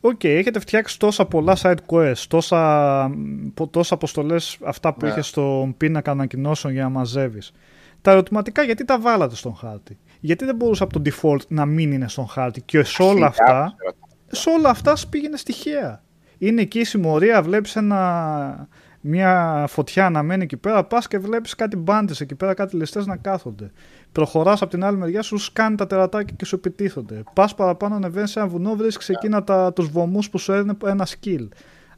οκ, 0.00 0.24
έχετε 0.24 0.58
φτιάξει 0.60 0.98
τόσα 0.98 1.26
πολλά 1.26 1.56
side 1.62 1.76
quests, 1.90 2.24
τόσα, 2.28 3.10
πο- 3.54 3.68
τόσα 3.68 3.94
αποστολές 3.94 4.58
αυτά 4.64 4.94
που 4.94 5.04
Ναι. 5.04 5.10
είχες 5.10 5.26
στον 5.26 5.76
πίνακα 5.76 6.10
ανακοινώσεων 6.10 6.72
για 6.72 6.82
να 6.82 6.88
μαζεύεις. 6.88 7.52
Τα 8.00 8.10
ερωτηματικά 8.10 8.62
γιατί 8.62 8.84
τα 8.84 9.00
βάλατε 9.00 9.34
στον 9.34 9.54
χάρτη; 9.54 9.98
Γιατί 10.20 10.44
δεν 10.44 10.56
μπορούσε 10.56 10.82
από 10.82 11.00
το 11.00 11.10
default 11.10 11.46
να 11.48 11.66
μην 11.66 11.92
είναι 11.92 12.08
στον 12.08 12.26
χάρτη 12.28 12.60
και 12.62 12.82
σε 12.82 13.02
όλα 13.02 13.26
αυτά, 13.26 13.44
Χιλιάδες 13.44 13.74
ερωτήματα. 13.80 14.06
σε 14.30 14.50
όλα 14.50 14.68
αυτά 14.70 14.96
σου 14.96 15.08
πήγαινε 15.08 15.36
στοιχεία. 15.36 16.00
Είναι 16.38 16.60
εκεί 16.60 16.78
η 16.78 16.84
συμμορία, 16.84 17.42
βλέπεις 17.42 17.76
ένα, 17.76 18.68
μια 19.00 19.64
φωτιά 19.68 20.10
να 20.10 20.22
μένει 20.22 20.42
εκεί 20.42 20.56
πέρα, 20.56 20.84
πας 20.84 21.08
και 21.08 21.18
βλέπεις 21.18 21.54
κάτι 21.54 21.76
μπάντες 21.76 22.20
εκεί 22.20 22.34
πέρα, 22.34 22.54
κάτι 22.54 22.76
ληστές 22.76 23.06
να 23.06 23.16
κάθονται. 23.16 23.70
Προχωράς 24.12 24.62
από 24.62 24.70
την 24.70 24.84
άλλη 24.84 24.96
μεριά, 24.96 25.22
σου 25.22 25.36
σκάνει 25.38 25.76
τα 25.76 25.86
τερατάκια 25.86 26.34
και 26.38 26.44
σου 26.44 26.54
επιτίθονται. 26.56 27.22
Πας 27.32 27.54
παραπάνω, 27.54 27.94
ανεβαίνεις 27.94 28.30
σε 28.30 28.38
ένα 28.38 28.48
βουνό, 28.48 28.74
βρίσκεις 28.74 29.08
εκείνα 29.08 29.44
τα, 29.44 29.72
τους 29.72 29.88
βωμούς 29.88 30.30
που 30.30 30.38
σου 30.38 30.52
έδινε 30.52 30.76
ένα 30.84 31.06
skill. 31.06 31.48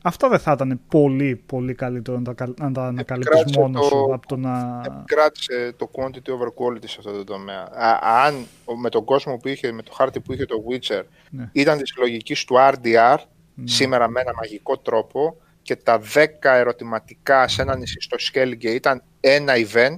Αυτά 0.02 0.28
δεν 0.28 0.38
θα 0.38 0.52
ήταν 0.52 0.80
πολύ, 0.88 1.42
πολύ 1.46 1.74
καλύτερο 1.74 2.16
να 2.18 2.24
τα, 2.24 2.32
καλ- 2.32 2.60
να 2.60 2.72
τα 2.72 2.86
ανακαλύπτεις 2.86 3.30
Επικράτησε 3.40 3.60
μόνος 3.60 3.88
το- 3.88 3.96
σου 3.96 4.14
από 4.14 4.26
το 4.26 4.36
να... 4.36 4.82
Επικράτησε 4.86 5.72
το 5.76 5.90
quantity 5.92 6.30
over 6.32 6.46
quality 6.48 6.84
σε 6.86 6.96
αυτό 6.98 7.12
το 7.12 7.24
τομέα. 7.24 7.60
Α, 7.60 7.98
αν 8.26 8.34
ο- 8.64 8.76
με 8.76 8.88
τον 8.88 9.04
κόσμο 9.04 9.36
που 9.36 9.48
είχε, 9.48 9.72
με 9.72 9.82
το 9.82 9.92
χάρτη 9.92 10.20
που 10.20 10.32
είχε 10.32 10.44
το 10.44 10.54
Witcher, 10.70 11.02
Ναι. 11.30 11.48
ήταν 11.52 11.78
της 11.78 11.94
λογικής 11.98 12.44
του 12.44 12.54
RDR, 12.58 13.16
σήμερα 13.64 14.08
με 14.08 14.20
ένα 14.20 14.32
μαγικό 14.34 14.78
τρόπο, 14.78 15.36
και 15.62 15.76
τα 15.76 16.00
10 16.14 16.26
ερωτηματικά 16.42 17.48
σε 17.48 17.62
ένα 17.62 17.76
νησί 17.76 18.00
στο 18.00 18.16
Skellige 18.20 18.64
ήταν 18.64 19.02
ένα 19.20 19.52
event, 19.56 19.96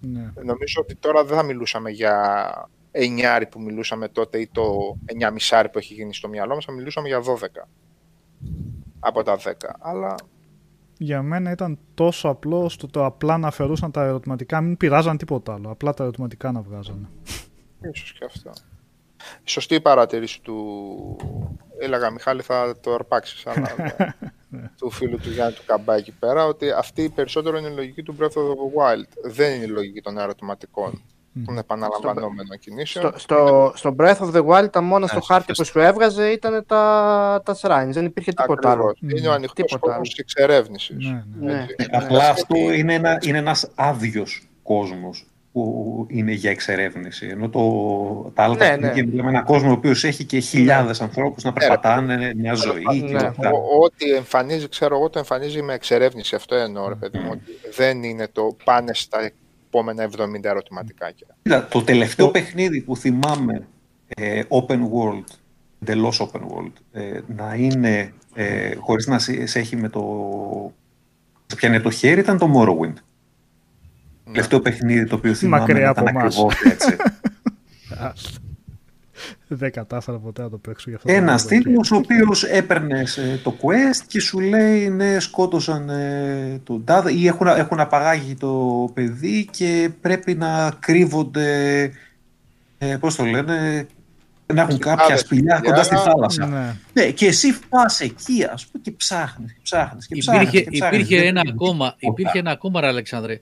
Ναι. 0.00 0.32
νομίζω 0.44 0.80
ότι 0.80 0.94
τώρα 0.94 1.24
δεν 1.24 1.36
θα 1.36 1.42
μιλούσαμε 1.42 1.90
για 1.90 2.68
9 2.92 3.42
που 3.50 3.60
μιλούσαμε 3.60 4.08
τότε 4.08 4.38
ή 4.40 4.48
το 4.52 4.96
9,5 5.50 5.64
που 5.72 5.78
έχει 5.78 5.94
γίνει 5.94 6.14
στο 6.14 6.28
μυαλό 6.28 6.54
μας, 6.54 6.64
θα 6.64 6.72
μιλούσαμε 6.72 7.08
για 7.08 7.20
12 7.20 7.66
από 9.00 9.22
τα 9.22 9.36
10. 9.36 9.52
Αλλά 9.78 10.14
Για 10.98 11.22
μένα 11.22 11.50
ήταν 11.50 11.78
τόσο 11.94 12.28
απλό 12.28 12.68
στο 12.68 12.86
το 12.86 13.04
απλά 13.04 13.38
να 13.38 13.48
αφαιρούσαν 13.48 13.90
τα 13.90 14.04
ερωτηματικά, 14.04 14.60
μην 14.60 14.76
πειράζαν 14.76 15.16
τίποτα 15.16 15.54
άλλο. 15.54 15.70
Απλά 15.70 15.94
τα 15.94 16.02
ερωτηματικά 16.02 16.52
να 16.52 16.60
βγάζανε. 16.62 17.08
ίσως 17.92 18.12
και 18.12 18.24
αυτό. 18.24 18.50
Σωστή 19.44 19.74
η 19.74 19.80
παρατήρηση 19.80 20.40
του... 20.42 21.16
Έλεγα, 21.78 22.10
Μιχάλη, 22.10 22.42
θα 22.42 22.76
το 22.80 22.94
αρπάξεις, 22.94 23.46
αλλά... 23.46 23.74
ναι. 23.78 24.14
του 24.78 24.90
φίλου 24.90 25.16
του 25.16 25.30
Γιάννη 25.30 25.54
του 25.54 25.62
Καμπά 25.66 25.94
εκεί 25.94 26.12
πέρα, 26.12 26.46
ότι 26.46 26.70
αυτή 26.70 27.12
περισσότερο 27.14 27.58
είναι 27.58 27.68
η 27.68 27.74
λογική 27.74 28.02
του 28.02 28.16
Breath 28.20 28.24
of 28.24 28.42
the 28.42 28.82
Wild. 28.82 29.30
Δεν 29.30 29.54
είναι 29.54 29.64
η 29.64 29.68
λογική 29.68 30.00
των 30.00 30.18
ερωτηματικών 30.18 31.02
των 31.44 31.58
επαναλαμβανόμενων 31.58 32.58
κινήσεων. 32.58 33.06
Στο, 33.06 33.18
στο, 33.18 33.72
στο 33.74 33.94
Breath 33.98 34.16
of 34.16 34.32
the 34.32 34.46
Wild, 34.46 34.70
τα 34.72 34.80
μόνα 34.80 35.06
στο 35.06 35.20
χάρτη 35.20 35.52
που 35.52 35.64
σου 35.64 35.78
έβγαζε 35.78 36.28
ήταν 36.28 36.64
τα, 36.66 37.42
τα 37.44 37.56
shrines. 37.60 37.90
Δεν 37.90 38.04
υπήρχε 38.04 38.32
τίποτα 38.32 38.70
άλλο. 38.70 38.88
Ακριβώς. 38.88 39.18
Είναι 39.18 39.28
ο 39.28 39.32
ανοιχτός 39.32 39.66
Τίποτα 39.66 39.86
κόσμος 39.86 40.08
της 40.08 40.18
εξερεύνησης. 40.18 41.06
Ναι, 41.06 41.24
ναι. 41.40 41.52
Ναι. 41.52 41.66
Απλά 41.92 42.28
αυτό 42.28 42.56
είναι, 42.56 42.94
ένα, 42.94 43.18
είναι 43.22 43.38
ένας 43.38 43.70
άδειος 43.74 44.48
κόσμος 44.62 45.26
που 45.56 46.06
είναι 46.10 46.32
για 46.32 46.50
εξερεύνηση. 46.50 47.26
Ενώ 47.26 47.48
το, 47.48 47.60
τα 48.34 48.42
άλλα 48.42 48.54
Ναι, 48.54 48.58
τα 48.58 48.70
ναι. 48.70 48.76
παιχνίδια 48.80 49.04
μιλάμε 49.10 49.28
ένα 49.30 49.42
κόσμο 49.42 49.68
ο 49.68 49.72
οποίος 49.72 50.04
έχει 50.04 50.24
και 50.24 50.38
χιλιάδες 50.38 51.00
ανθρώπους 51.00 51.44
να 51.44 51.52
περπατάνε 51.52 52.32
μια 52.36 52.54
ζωή 52.54 52.82
και 52.82 53.04
Ναι. 53.04 53.18
όλα 53.18 53.28
αυτά. 53.28 53.50
Ο- 53.50 53.84
Ό,τι 53.84 54.10
εμφανίζει, 54.10 54.68
ξέρω 54.68 54.96
εγώ, 54.96 55.10
το 55.10 55.18
εμφανίζει 55.18 55.62
με 55.62 55.74
εξερεύνηση. 55.74 56.34
Αυτό 56.34 56.54
εννοώ, 56.54 56.88
ρε 56.88 56.94
παιδί 56.94 57.18
μου. 57.18 57.28
Ότι 57.32 57.42
δεν 57.76 58.02
είναι 58.02 58.28
το 58.32 58.56
πάνε 58.64 58.94
στα 58.94 59.30
επόμενα 59.66 60.08
70 60.18 60.44
ερωτηματικάκια. 60.48 61.26
Κοίτα, 61.42 61.66
το 61.70 61.82
τελευταίο 61.82 62.28
παιχνίδι 62.28 62.80
που 62.80 62.96
θυμάμαι 62.96 63.66
ε, 64.06 64.42
open 64.48 64.78
world, 64.80 65.24
εντελώς 65.82 66.30
open 66.32 66.40
world, 66.40 66.72
ε, 66.92 67.20
να 67.36 67.54
είναι 67.54 68.12
ε, 68.34 68.74
χωρίς 68.74 69.06
να 69.06 69.18
σε, 69.18 69.46
σε 69.46 69.58
έχει 69.58 69.76
με 69.76 69.88
το... 69.88 70.02
σε 71.46 71.56
πιάνει 71.56 71.80
το 71.80 71.90
χέρι 71.90 72.20
ήταν 72.20 72.38
το 72.38 72.50
Morrowind. 72.54 72.94
Το 74.26 74.32
τελευταίο 74.32 74.60
παιχνίδι 74.60 75.06
το 75.06 75.14
οποίο 75.14 75.34
θυμάμαι 75.34 75.60
Μακριά 75.66 75.90
ήταν 75.90 76.08
από 76.08 76.18
εμάς. 76.18 76.24
ακριβώς 76.36 76.54
έτσι. 76.72 76.96
Άστα. 77.98 78.30
Δεν 79.48 79.72
κατάφερα 79.72 80.18
ποτέ 80.18 80.42
να 80.42 80.50
το 80.50 80.56
παίξω 80.56 80.90
γι' 80.90 80.96
αυτό. 80.96 81.08
το 81.08 81.14
Ένας 81.14 81.42
λόγο. 81.50 81.62
τίτλος 81.62 81.90
ο 81.90 81.96
οποίος 81.96 82.44
έπαιρνες 82.44 83.18
το 83.42 83.54
quest 83.62 84.04
και 84.06 84.20
σου 84.20 84.40
λέει 84.40 84.88
ναι, 84.88 85.18
σκότωσαν 85.20 85.88
ε, 85.90 86.60
τον 86.64 86.84
τάδε 86.84 87.12
ή 87.12 87.26
έχουν, 87.26 87.46
έχουν 87.46 87.80
απαγάγει 87.80 88.34
το 88.34 88.90
παιδί 88.94 89.48
και 89.50 89.90
πρέπει 90.00 90.34
να 90.34 90.72
κρύβονται. 90.80 91.80
Ε, 92.78 92.96
Πώς 93.00 93.14
το 93.16 93.24
λένε, 93.24 93.86
να 94.54 94.60
έχουν 94.62 94.78
κάποια 94.78 95.04
Άδε, 95.04 95.16
σπηλιά 95.16 95.56
σπηλιά. 95.56 95.70
κοντά 95.70 95.82
στη 95.82 95.94
θάλασσα. 95.96 96.46
Ναι. 96.46 96.76
Ναι, 96.92 97.10
και 97.10 97.26
εσύ 97.26 97.54
πας 97.68 98.00
εκεί, 98.00 98.44
ας 98.52 98.66
πούμε, 98.66 98.82
και 98.84 98.90
ψάχνεις, 98.90 99.52
και 99.52 99.58
ψάχνεις, 99.62 100.06
και 100.06 100.16
ψάχνεις, 100.16 100.48
Υπήρχε, 100.48 100.64
και 100.64 100.70
ψάχνεις. 100.70 101.00
υπήρχε, 101.00 101.16
Δεν 101.18 101.26
ένα 101.28 101.40
είναι 101.44 101.52
ακόμα, 101.54 101.94
τίποτα. 101.98 102.20
υπήρχε 102.20 102.38
ένα 102.38 102.50
ακόμα, 102.50 102.80
ρε 102.80 102.86
Αλεξάνδρε. 102.86 103.40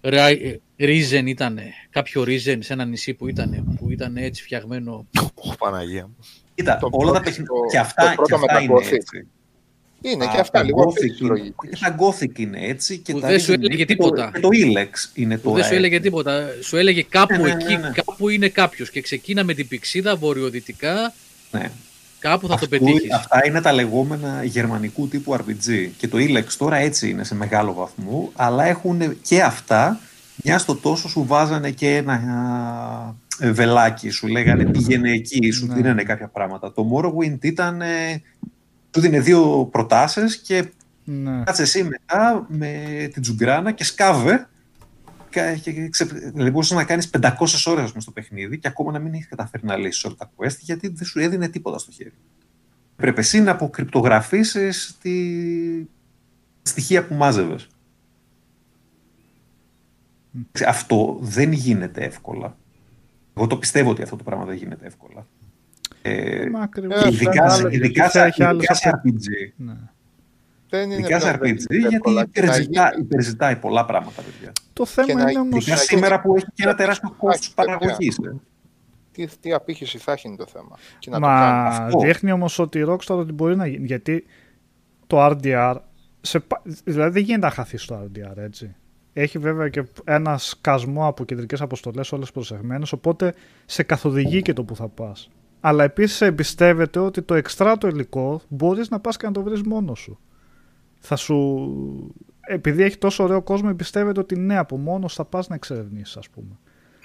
Ρα- 0.00 0.28
Reason 0.78 1.22
ήταν, 1.26 1.58
κάποιο 1.90 2.22
Reason 2.22 2.56
σε 2.58 2.72
ένα 2.72 2.84
νησί 2.84 3.14
που 3.14 3.28
ήταν, 3.28 3.76
που 3.80 3.90
ήταν 3.90 4.16
έτσι 4.16 4.42
φτιαγμένο. 4.42 5.06
Ω, 5.34 5.54
Παναγία 5.58 6.02
μου. 6.06 6.16
Κοίτα, 6.54 6.76
το 6.78 6.88
όλα 6.92 7.04
τα 7.04 7.10
πρώτο- 7.12 7.20
παιχνίδια, 7.24 7.46
το- 7.46 7.70
και 7.70 7.78
αυτά, 7.78 8.08
το 8.08 8.14
πρώτο 8.14 8.28
και 8.28 8.34
αυτά 8.34 8.52
με 8.52 8.58
τα 8.58 8.64
είναι 8.64 8.74
Gothic. 8.74 8.92
έτσι. 8.92 9.26
Είναι 10.02 10.24
Α, 10.24 10.28
και 10.34 10.40
αυτά 10.40 10.58
τα 10.58 10.64
λίγο 10.64 10.82
Gothic 10.82 10.88
αυτή 10.88 11.10
τη 11.10 11.16
είναι- 11.20 11.28
λογική. 11.28 11.68
Και 11.70 11.76
τα 11.80 11.96
Gothic 11.98 12.38
είναι 12.38 12.58
έτσι. 12.66 12.98
Και 12.98 13.12
Που 13.12 13.20
τα 13.20 13.28
δεν 13.28 13.40
σου 13.40 13.52
Resident 13.52 13.58
έλεγε 13.62 13.82
Evil 13.82 13.86
και 13.86 13.96
το- 13.96 14.04
τίποτα. 14.04 14.30
Και 14.34 14.40
το 14.40 14.48
Ilex 14.52 14.90
είναι 15.14 15.36
Που 15.38 15.42
τώρα. 15.42 15.56
δεν 15.56 15.64
σου 15.68 15.74
έλεγε 15.74 15.96
έτσι. 15.96 16.08
τίποτα. 16.08 16.48
Σου 16.62 16.76
έλεγε 16.76 17.02
κάπου 17.02 17.32
Ναι, 17.36 17.42
ναι, 17.42 17.50
εκεί, 17.50 17.74
ναι, 17.76 17.80
ναι. 17.80 17.90
κάπου 17.94 18.28
είναι 18.28 18.48
κάποιος. 18.48 18.90
Και 18.90 19.00
ξεκίνα 19.00 19.44
με 19.44 19.54
την 19.54 19.68
πηξίδα 19.68 20.16
βορειοδυτικά, 20.16 21.12
Ναι. 21.50 21.70
Κάπου 22.18 22.46
θα 22.48 22.54
Αυτό- 22.54 22.68
το 22.68 22.78
πετύχεις. 22.84 23.12
Αυτά 23.12 23.46
είναι 23.46 23.60
τα 23.60 23.72
λεγόμενα 23.72 24.44
γερμανικού 24.44 25.08
τύπου 25.08 25.34
RPG. 25.34 25.90
Και 25.96 26.08
το 26.08 26.18
Ilex 26.20 26.44
τώρα 26.58 26.76
έτσι 26.76 27.10
είναι 27.10 27.24
σε 27.24 27.34
μεγάλο 27.34 27.72
βαθμό, 27.74 28.30
αλλά 28.36 28.64
έχουν 28.64 29.20
και 29.22 29.42
αυτά, 29.42 30.00
μια 30.44 30.58
στο 30.58 30.74
τόσο 30.76 31.08
σου 31.08 31.24
βάζανε 31.26 31.70
και 31.70 31.96
ένα 31.96 32.12
α, 32.12 33.46
ε, 33.46 33.50
βελάκι, 33.52 34.10
σου 34.10 34.26
λέγανε 34.26 34.64
πήγαινε 34.64 35.10
εκεί, 35.10 35.50
σου 35.50 35.66
Ναι. 35.66 35.74
δίνανε 35.74 36.02
κάποια 36.02 36.28
πράγματα. 36.28 36.72
Το 36.72 36.86
Morrowind 36.92 37.38
ήταν, 37.44 37.80
ε, 37.82 38.22
σου 38.94 39.00
δίνε 39.00 39.20
δύο 39.20 39.68
προτάσεις 39.72 40.36
και 40.36 40.64
Ναι. 41.04 41.42
κάτσε 41.44 41.62
εσύ 41.62 41.82
μετά 41.84 42.44
με 42.48 42.72
την 43.12 43.22
τζουγκράνα 43.22 43.72
και 43.72 43.84
σκάβε 43.84 44.48
κα- 45.30 45.54
και 45.54 45.88
ξε... 45.88 46.04
δηλαδή 46.04 46.50
μπορούσες 46.50 46.76
να 46.76 46.84
κάνεις 46.84 47.10
500 47.20 47.30
ώρες 47.66 47.84
ας 47.84 47.88
πούμε, 47.88 48.00
στο 48.00 48.10
παιχνίδι 48.10 48.58
και 48.58 48.68
ακόμα 48.68 48.92
να 48.92 48.98
μην 48.98 49.14
έχεις 49.14 49.28
καταφέρει 49.28 49.66
να 49.66 49.76
λύσεις 49.76 50.04
όλα 50.04 50.14
τα 50.18 50.30
quest 50.36 50.56
γιατί 50.60 50.88
δεν 50.88 51.06
σου 51.06 51.18
έδινε 51.20 51.48
τίποτα 51.48 51.78
στο 51.78 51.90
χέρι. 51.92 52.12
Πρέπει 52.96 53.20
εσύ 53.20 53.40
να 53.40 53.50
αποκρυπτογραφήσεις 53.50 54.96
τη 55.02 55.14
στοιχεία 56.62 57.06
που 57.06 57.14
μάζευες. 57.14 57.68
Αυτό 60.66 61.18
δεν 61.20 61.52
γίνεται 61.52 62.04
εύκολα. 62.04 62.56
Εγώ 63.34 63.46
το 63.46 63.56
πιστεύω 63.56 63.90
ότι 63.90 64.02
αυτό 64.02 64.16
το 64.16 64.24
πράγμα 64.24 64.44
δεν 64.44 64.56
γίνεται 64.56 64.86
εύκολα. 64.86 65.26
Ε, 66.02 66.46
Μα 66.52 66.60
ακριβώς. 66.60 67.02
Ε, 67.04 67.08
ειδικά, 67.08 67.44
αυτά 67.44 67.54
σε- 67.54 67.60
είναι 67.62 67.74
ειδικά, 67.74 68.10
σε, 68.10 68.20
έχει 68.22 68.42
άλλες 68.42 68.62
ειδικά 68.62 68.74
σε 68.74 69.00
RPG. 69.04 69.52
Ναι. 69.56 69.72
Δεν 70.68 70.84
είναι 70.84 70.94
Ειδικά 70.94 71.20
σε 71.20 71.36
πλέον 71.38 71.54
RPG, 71.54 71.58
γιατί 71.68 71.94
εύκολα 71.94 72.24
και 72.26 72.40
να 72.40 72.46
υπερζητά, 72.46 72.90
γίνει- 72.94 73.04
υπερζητάει 73.04 73.56
πολλά 73.56 73.84
πράγματα, 73.84 74.22
παιδιά. 74.22 74.52
Το 74.72 74.86
θέμα 74.86 75.14
να- 75.22 75.30
είναι 75.30 75.40
όμως... 75.40 75.66
Ειδικά 75.66 75.76
σήμερα 75.76 76.20
που 76.20 76.34
έχει 76.36 76.46
και 76.54 76.62
ένα 76.62 76.74
τεράστιο 76.74 77.14
κόστος 77.18 77.54
παιδιά. 77.54 77.76
παραγωγής. 77.78 78.16
ε. 78.18 78.34
Τι, 79.12 79.26
τι 79.40 79.52
απήχηση 79.52 79.98
θα 79.98 80.12
έχει 80.12 80.28
είναι 80.28 80.36
το 80.36 80.46
θέμα. 80.46 80.76
Και 80.98 81.10
να 81.10 81.20
το 81.20 81.26
κάνει. 81.26 81.52
Μα 81.78 81.84
Αυτό. 81.84 81.98
δείχνει 81.98 82.32
όμως 82.32 82.58
ότι 82.58 82.78
η 82.78 82.84
Rockstar 82.88 83.16
ότι 83.18 83.32
μπορεί 83.32 83.56
να 83.56 83.66
γίνει. 83.66 83.86
Γιατί 83.86 84.24
το 85.06 85.26
RDR, 85.26 85.76
σε, 86.20 86.38
πα- 86.40 86.62
δηλαδή 86.84 87.10
δεν 87.12 87.22
γίνεται 87.22 87.46
να 87.46 87.52
χαθεί 87.52 87.76
στο 87.76 88.02
RDR, 88.12 88.36
έτσι. 88.36 88.74
Έχει 89.12 89.38
βέβαια 89.38 89.68
και 89.68 89.84
ένα 90.04 90.38
σκασμό 90.38 91.06
από 91.06 91.24
κεντρικές 91.24 91.60
αποστολές, 91.60 92.12
όλες 92.12 92.30
προσεγμένες, 92.32 92.92
οπότε 92.92 93.34
σε 93.66 93.82
καθοδηγεί 93.82 94.42
και 94.42 94.52
το 94.52 94.64
που 94.64 94.76
θα 94.76 94.88
πας. 94.88 95.30
Αλλά 95.60 95.84
επίσης 95.84 96.20
εμπιστεύεται 96.20 96.98
ότι 96.98 97.22
το 97.22 97.34
εξτρά 97.34 97.78
το 97.78 97.88
υλικό 97.88 98.40
μπορείς 98.48 98.88
να 98.88 99.00
πας 99.00 99.16
και 99.16 99.26
να 99.26 99.32
το 99.32 99.42
βρεις 99.42 99.62
μόνος 99.62 99.98
σου. 99.98 100.18
Θα 100.98 101.16
σου. 101.16 102.14
Επειδή 102.40 102.82
έχει 102.82 102.98
τόσο 102.98 103.24
ωραίο 103.24 103.42
κόσμο, 103.42 103.68
εμπιστεύεται 103.72 104.20
ότι 104.20 104.38
ναι, 104.38 104.56
από 104.58 104.76
μόνος 104.78 105.14
θα 105.14 105.24
πας 105.24 105.48
να 105.48 105.54
εξερευνήσεις, 105.54 106.16
ας 106.16 106.28
πούμε. 106.28 106.58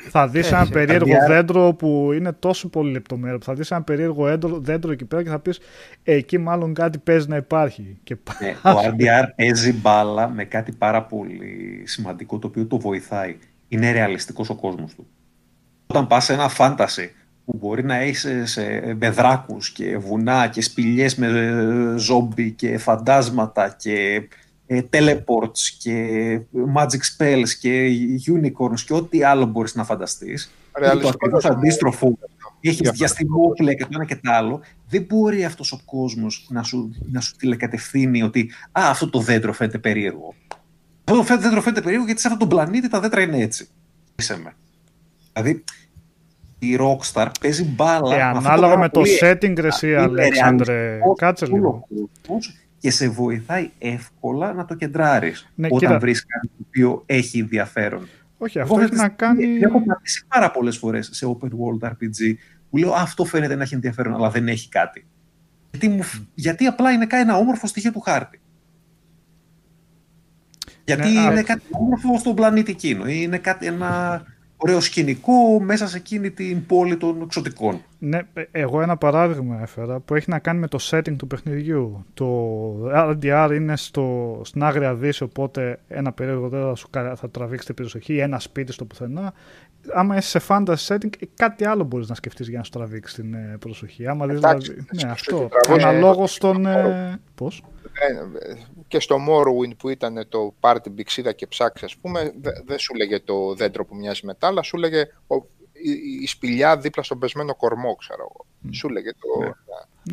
Θα 0.09 0.27
δεις 0.27 0.51
ένα 0.51 0.61
Έχει. 0.61 0.71
περίεργο 0.71 1.11
RDR. 1.13 1.27
δέντρο 1.27 1.73
που 1.73 2.09
είναι 2.13 2.31
τόσο 2.31 2.69
πολύ 2.69 2.91
λεπτομέρειο. 2.91 3.37
που 3.37 3.45
Θα 3.45 3.53
δεις 3.53 3.71
ένα 3.71 3.81
περίεργο 3.83 4.23
δέντρο, 4.25 4.59
δέντρο 4.59 4.91
εκεί 4.91 5.05
πέρα 5.05 5.23
και 5.23 5.29
θα 5.29 5.39
πεις 5.39 5.59
εκεί 6.03 6.37
μάλλον 6.37 6.73
κάτι 6.73 6.97
παίζει 6.97 7.27
να 7.27 7.35
υπάρχει. 7.35 7.97
Και 8.03 8.15
πα- 8.15 8.37
Ναι, 8.41 8.53
το 8.63 8.79
RDR 8.79 9.27
παίζει 9.35 9.73
μπάλα 9.73 10.29
με 10.29 10.45
κάτι 10.45 10.71
πάρα 10.71 11.03
πολύ 11.03 11.81
σημαντικό 11.85 12.39
το 12.39 12.47
οποίο 12.47 12.65
το 12.65 12.79
βοηθάει. 12.79 13.37
Είναι 13.67 13.91
ρεαλιστικός 13.91 14.49
ο 14.49 14.55
κόσμος 14.55 14.93
του. 14.95 15.07
Όταν 15.87 16.07
πας 16.07 16.23
σε 16.25 16.33
ένα 16.33 16.47
φάνταση 16.49 17.11
που 17.45 17.57
μπορεί 17.57 17.83
να 17.83 17.95
έχει 17.95 18.45
σε 18.45 18.93
μπεδράκους 18.93 19.71
και 19.71 19.97
βουνά 19.97 20.47
και 20.47 20.61
σπηλιές 20.61 21.15
με 21.15 21.27
ε, 21.27 21.97
ζόμπι 21.97 22.51
και 22.51 22.77
φαντάσματα 22.77 23.75
και 23.79 24.27
ε, 24.67 24.81
teleports 24.89 25.59
και 25.79 26.07
magic 26.75 27.17
spells 27.17 27.49
και 27.59 27.87
unicorns 28.27 28.79
και 28.85 28.93
ό,τι 28.93 29.23
άλλο 29.23 29.45
μπορείς 29.45 29.75
να 29.75 29.83
φανταστείς. 29.83 30.43
Είναι 30.43 30.53
το 30.73 30.79
Ρεαλιστικό 30.79 31.09
ακριβώς 31.15 31.43
δεν 31.43 31.51
είναι. 31.51 31.61
αντίστροφο 31.61 32.17
έχεις 32.59 32.79
Για 32.79 32.91
διαστημόπλαια 32.91 33.73
και 33.73 33.83
το 33.83 33.89
ένα 33.93 34.05
και 34.05 34.15
το 34.15 34.31
άλλο. 34.31 34.61
Δεν 34.89 35.05
μπορεί 35.09 35.45
αυτός 35.45 35.71
ο 35.71 35.79
κόσμος 35.85 36.47
να 36.49 36.63
σου, 36.63 36.95
να 37.11 37.19
σου 37.19 37.35
τηλεκατευθύνει 37.35 38.23
ότι 38.23 38.51
Α, 38.71 38.81
αυτό 38.89 39.09
το 39.09 39.19
δέντρο 39.19 39.53
φαίνεται 39.53 39.77
περίεργο. 39.77 40.35
Αυτό 41.03 41.19
το 41.19 41.23
φαίνεται- 41.23 41.45
δέντρο 41.45 41.61
φαίνεται 41.61 41.81
περίεργο 41.81 42.05
γιατί 42.05 42.21
σε 42.21 42.27
αυτόν 42.27 42.49
τον 42.49 42.57
πλανήτη 42.57 42.89
τα 42.89 42.99
δέντρα 42.99 43.21
είναι 43.21 43.37
έτσι. 43.37 43.67
Είσαι 44.15 44.37
με. 44.37 44.53
Δηλαδή 45.33 45.63
η 46.65 46.77
Rockstar 46.81 47.27
παίζει 47.41 47.63
μπάλα. 47.63 48.15
Ε, 48.15 48.17
με 48.17 48.23
αυτό 48.23 48.37
ανάλογα 48.37 48.67
πάρα 48.67 48.79
με 48.79 48.89
το 48.89 48.99
πολύ 48.99 49.17
setting, 49.21 49.59
ρε 49.59 49.67
εσύ, 49.67 49.87
είναι 49.87 49.97
Αλέξανδρε. 50.01 50.73
ρεαλιστικός 50.75 51.17
Κάτσε 51.19 51.45
όλο 51.45 51.55
λίγο. 51.55 51.87
ο 52.03 52.09
κόσμος 52.27 52.57
και 52.79 52.91
σε 52.91 53.09
βοηθάει 53.09 53.69
εύκολα 53.79 54.53
να 54.53 54.65
το 54.65 54.75
κεντράρεις 54.75 55.49
Ναι, 55.55 55.67
όταν 55.67 55.79
κοίτα. 55.79 55.99
βρεις 55.99 56.25
κάτι 56.25 56.47
το 56.47 56.63
οποίο 56.67 57.03
έχει 57.05 57.39
ενδιαφέρον. 57.39 58.07
Όχι, 58.37 58.57
Εγώ 58.59 58.67
αυτό 58.67 58.75
έχει 58.79 58.83
αυτή 58.93 58.95
τη 58.95 59.01
να 59.01 59.13
στιγμή 59.27 59.43
κάνει. 59.43 59.63
Έχω 59.63 59.83
πατήσει 59.85 60.25
πάρα 60.27 60.51
πολλές 60.51 60.77
φορές 60.77 61.09
σε 61.13 61.25
open 61.39 61.47
world 61.47 61.87
RPG 61.89 62.33
που 62.69 62.77
λέω 62.77 62.91
«Α, 62.93 63.01
Αυτό 63.01 63.25
φαίνεται 63.25 63.55
να 63.55 63.63
έχει 63.63 63.73
ενδιαφέρον, 63.75 64.13
αλλά 64.13 64.29
δεν 64.29 64.47
έχει 64.47 64.69
κάτι. 64.69 65.05
Γιατί, 65.71 65.89
μου, 65.89 66.03
φ- 66.03 66.21
γιατί 66.33 66.65
απλά 66.65 66.91
είναι 66.91 67.05
κα- 67.05 67.17
ένα 67.17 67.37
όμορφο 67.37 67.67
στοιχείο 67.67 67.91
του 67.91 67.99
χάρτη. 67.99 68.39
Γιατί 70.85 71.01
Ναι, 71.09 71.09
είναι 71.21 71.39
α- 71.39 71.43
κάτι 71.43 71.61
όμορφο 71.71 72.17
στον 72.17 72.35
πλανήτη 72.35 72.71
εκείνο. 72.71 73.07
ή 73.07 73.19
Είναι 73.21 73.37
κάτι, 73.37 73.65
ένα 73.65 74.23
ωραίο 74.63 74.79
σκηνικό 74.79 75.59
μέσα 75.59 75.87
σε 75.87 75.97
εκείνη 75.97 76.29
την 76.31 76.65
πόλη 76.65 76.97
των 76.97 77.21
εξωτικών. 77.21 77.81
Ναι, 77.99 78.19
ε, 78.33 78.43
εγώ 78.51 78.81
ένα 78.81 78.97
παράδειγμα 78.97 79.59
έφερα 79.61 79.99
που 79.99 80.15
έχει 80.15 80.29
να 80.29 80.39
κάνει 80.39 80.59
με 80.59 80.67
το 80.67 80.77
setting 80.81 81.15
του 81.17 81.27
παιχνιδιού. 81.27 82.05
Το 82.13 82.27
RDR 82.93 83.51
είναι 83.55 83.77
στο, 83.77 84.41
στην 84.43 84.63
άγρια 84.63 84.95
δύση, 84.95 85.23
οπότε 85.23 85.79
ένα 85.87 86.11
περίεργο 86.11 86.49
δεν 86.49 86.61
θα, 86.61 86.75
σου, 86.75 86.87
κα- 86.89 87.15
θα 87.15 87.29
τραβήξει 87.29 87.65
την 87.65 87.75
προσοχή, 87.75 88.17
ένα 88.17 88.39
σπίτι 88.39 88.71
στο 88.71 88.85
πουθενά. 88.85 89.33
Άμα 89.93 90.17
είσαι 90.17 90.39
σε 90.39 90.45
fantasy 90.47 90.87
setting, 90.87 91.09
ε, 91.19 91.25
κάτι 91.35 91.65
άλλο 91.65 91.83
μπορείς 91.83 92.07
να 92.09 92.15
σκεφτείς 92.15 92.47
για 92.49 92.57
να 92.57 92.63
σου 92.63 92.71
τραβήξει 92.71 93.15
την 93.21 93.33
ε, 93.33 93.55
προσοχή. 93.59 94.07
Άμα 94.07 94.25
δεις, 94.27 94.37
Εντάξει, 94.37 94.71
δηλαδή, 94.71 94.87
σου 94.99 95.05
ναι, 95.05 95.11
αυτό. 95.11 95.49
τραβούσε- 95.61 95.87
Αναλόγως 95.87 96.33
στον... 96.33 96.65
Ε, 96.65 97.19
πώς; 97.35 97.63
Ε, 97.93 98.53
και 98.93 98.99
στο 98.99 99.17
Morrowind 99.29 99.77
που 99.77 99.89
ήταν 99.89 100.25
το 100.29 100.53
πάρτι 100.59 100.89
μπηξίδα 100.89 101.31
και 101.31 101.47
ψάξει, 101.47 101.85
ας 101.85 101.95
πούμε, 101.97 102.33
δε- 102.41 102.51
δεν 102.65 102.79
σου 102.79 102.93
λέγε 102.93 103.19
το 103.19 103.53
δέντρο 103.55 103.85
που 103.85 103.95
μοιάζει 103.95 104.25
μετά, 104.25 104.47
αλλά 104.47 104.61
σου 104.61 104.77
λέγε 104.77 105.07
ο, 105.27 105.35
η, 105.71 105.91
η 106.21 106.27
σπηλιά 106.27 106.77
δίπλα 106.77 107.03
στον 107.03 107.19
πεσμένο 107.19 107.55
κορμό, 107.55 107.95
ξέρω 107.95 108.19
εγώ. 108.21 108.45
Σου 108.73 108.89
λέγε 108.89 109.11
το. 109.11 109.55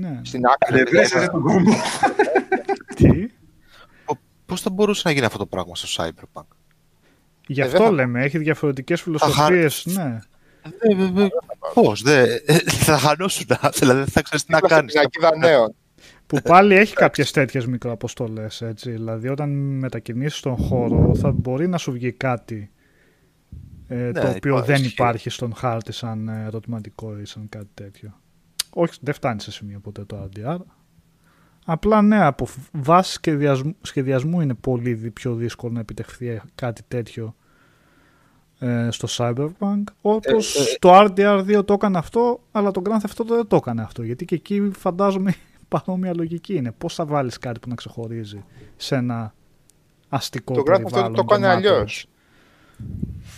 Ναι. 0.01 0.21
Στην 0.23 0.43
άκρη. 0.47 0.77
Δεν 0.77 0.85
δηλαδή, 0.85 0.91
βρες 1.09 1.15
εσύ 1.15 1.31
τον 1.31 1.43
κορμό. 1.43 1.75
πώς 4.47 4.61
θα 4.61 4.71
μπορούσε 4.71 5.03
να 5.05 5.11
γίνει 5.13 5.25
αυτό 5.27 5.39
το 5.39 5.47
πράγμα 5.47 5.75
στο 5.77 6.05
Cyberpunk; 6.05 6.45
Γι' 7.47 7.61
Ε, 7.61 7.65
αυτό 7.65 7.77
δεν 7.79 7.87
θα- 7.87 7.93
λέμε, 7.93 8.23
έχει 8.25 8.39
διαφορετικές 8.39 9.03
φιλοσοφίες, 9.03 9.87
ναι. 9.87 10.19
Ε, 10.81 10.93
ε, 11.21 11.23
ε, 11.25 11.29
πώς, 11.75 12.03
δε, 12.03 12.23
ε, 12.45 12.59
θα 12.59 12.99
χανώσουν, 12.99 13.47
δηλαδή 13.75 13.99
δεν 13.99 14.09
θα 14.09 14.23
ξέρεις 14.23 14.45
τι 14.45 14.53
να 14.53 14.59
Δίπλα 14.61 14.77
στην 14.79 14.89
κάνεις. 14.89 14.93
πινακίδα 14.93 15.37
νέων. 15.49 15.75
Που 16.31 16.41
πάλι 16.43 16.75
έχει 16.75 16.95
κάποιες 16.95 17.31
τέτοιες 17.31 17.67
μικροαποστολές, 17.67 18.63
έτσι. 18.63 18.91
Δηλαδή, 18.91 19.29
όταν 19.29 19.51
μετακινήσεις 19.79 20.39
στον 20.39 20.57
χώρο, 20.57 21.15
θα 21.15 21.31
μπορεί 21.33 21.69
να 21.69 21.79
σου 21.79 21.93
βγει 21.93 22.13
κάτι 22.13 22.71
ε, 23.89 24.13
το 24.13 24.23
Ναι, 24.23 24.29
οποίο 24.29 24.51
υπάρχει, 24.53 24.67
δεν 24.73 24.81
ισχύει. 24.81 24.93
υπάρχει 24.93 25.31
στον 25.31 25.55
χάρτη 25.55 25.93
σαν 25.93 26.29
ε, 26.29 26.45
ερωτηματικό 26.47 27.19
ή 27.19 27.25
σαν 27.25 27.49
κάτι 27.49 27.69
τέτοιο. 27.75 28.21
Όχι, 28.71 28.99
δεν 29.01 29.15
φτάνει 29.15 29.41
σε 29.41 29.53
σημείο 29.53 29.81
ποτέ 29.81 30.05
το 30.05 30.29
RDR. 30.35 30.57
Απλά 31.65 32.03
ναι, 32.03 32.25
από 32.25 32.45
φ- 32.45 32.59
βάση 32.73 33.13
σχεδιασμού, 33.13 33.75
σχεδιασμού 33.83 34.41
είναι 34.41 34.55
πολύ 34.55 34.95
δι- 34.95 35.11
πιο 35.13 35.35
δύσκολο 35.35 35.73
να 35.73 35.81
επιτευχθεί 35.81 36.41
κάτι 36.55 36.83
τέτοιο 36.89 37.35
ε, 38.59 38.89
στο 38.91 39.09
Cyberpunk. 39.11 39.83
Όπως 40.01 40.57
Ε, 40.57 40.61
ε, 40.63 40.77
το 40.79 40.99
RDR2 40.99 41.65
το 41.65 41.73
έκανε 41.73 41.99
αυτό, 41.99 42.41
αλλά 42.53 42.71
το 42.71 42.83
Grand 42.85 43.07
Theft 43.07 43.23
Auto 43.23 43.27
δεν 43.29 43.47
το 43.47 43.57
έκανε 43.57 43.83
αυτό. 43.83 44.03
Γιατί 44.03 44.25
και 44.25 44.35
εκεί 44.35 44.71
φαντάζομαι 44.77 45.35
παρόμοια 45.71 46.15
λογική 46.15 46.55
είναι. 46.55 46.73
Πώς 46.73 46.95
θα 46.95 47.05
βάλεις 47.07 47.39
κάτι 47.39 47.59
που 47.59 47.69
να 47.69 47.75
ξεχωρίζει 47.75 48.45
σε 48.77 48.95
ένα 48.97 49.35
αστικό 50.09 50.55
Το 50.55 50.63
Grand 50.67 50.71
Theft 50.71 50.75
Auto 50.77 50.83
περιβάλλον. 50.91 51.15
το 51.15 51.21
έκανε 51.29 51.47
γεμάτο 51.47 51.69
αλλιώς. 51.69 51.81
έτσι. 51.83 52.09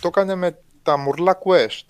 Το 0.01 0.07
έκανε 0.07 0.35
με 0.35 0.57
τα 0.83 0.97
μουρλά 0.97 1.39
quest. 1.43 1.81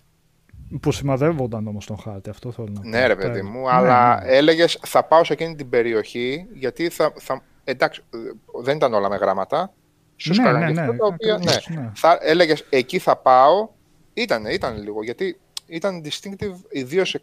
Που 0.82 0.92
σημαδεύονταν 0.92 1.68
όμως 1.68 1.86
τον 1.86 1.98
χάρτη, 1.98 2.30
αυτό 2.30 2.52
θέλω 2.52 2.68
να 2.74 2.82
πω. 2.82 2.88
Ναι, 2.88 3.08
ρε 3.08 3.16
παιδί 3.16 3.42
Ναι, 3.42 3.50
μου, 3.50 3.62
ναι, 3.62 3.70
αλλά 3.72 4.20
ναι. 4.24 4.32
έλεγες 4.32 4.80
θα 4.86 5.04
πάω 5.04 5.24
σε 5.24 5.34
εκείνη 5.34 5.56
την 5.56 5.70
περιοχή 5.70 6.48
γιατί 6.54 6.90
θα. 6.90 7.14
θα 7.20 7.42
εντάξει, 7.64 8.02
ε, 8.14 8.18
δεν 8.64 8.76
ήταν 8.76 8.94
όλα 8.94 9.10
με 9.10 9.16
γράμματα. 9.16 9.74
Σου 10.16 10.30
Ναι, 10.30 10.36
σκάγαν 10.36 10.60
ναι, 10.60 10.68
και 10.68 10.74
ναι, 10.74 10.82
αυτά 10.82 10.96
τα 10.96 11.06
οποία. 11.06 11.38
Ναι, 11.38 11.52
ακριβώς, 11.54 11.84
ναι. 11.84 11.92
θα 11.96 12.18
έλεγες 12.22 12.66
εκεί 12.70 13.00
θα 13.00 13.16
πάω. 13.18 13.70
Ήταν, 14.14 14.46
ήταν 14.46 14.84
λίγο 14.84 15.04
γιατί 15.04 15.40
ήταν 15.66 16.02
distinctive 16.06 16.56
ιδίως 16.72 17.16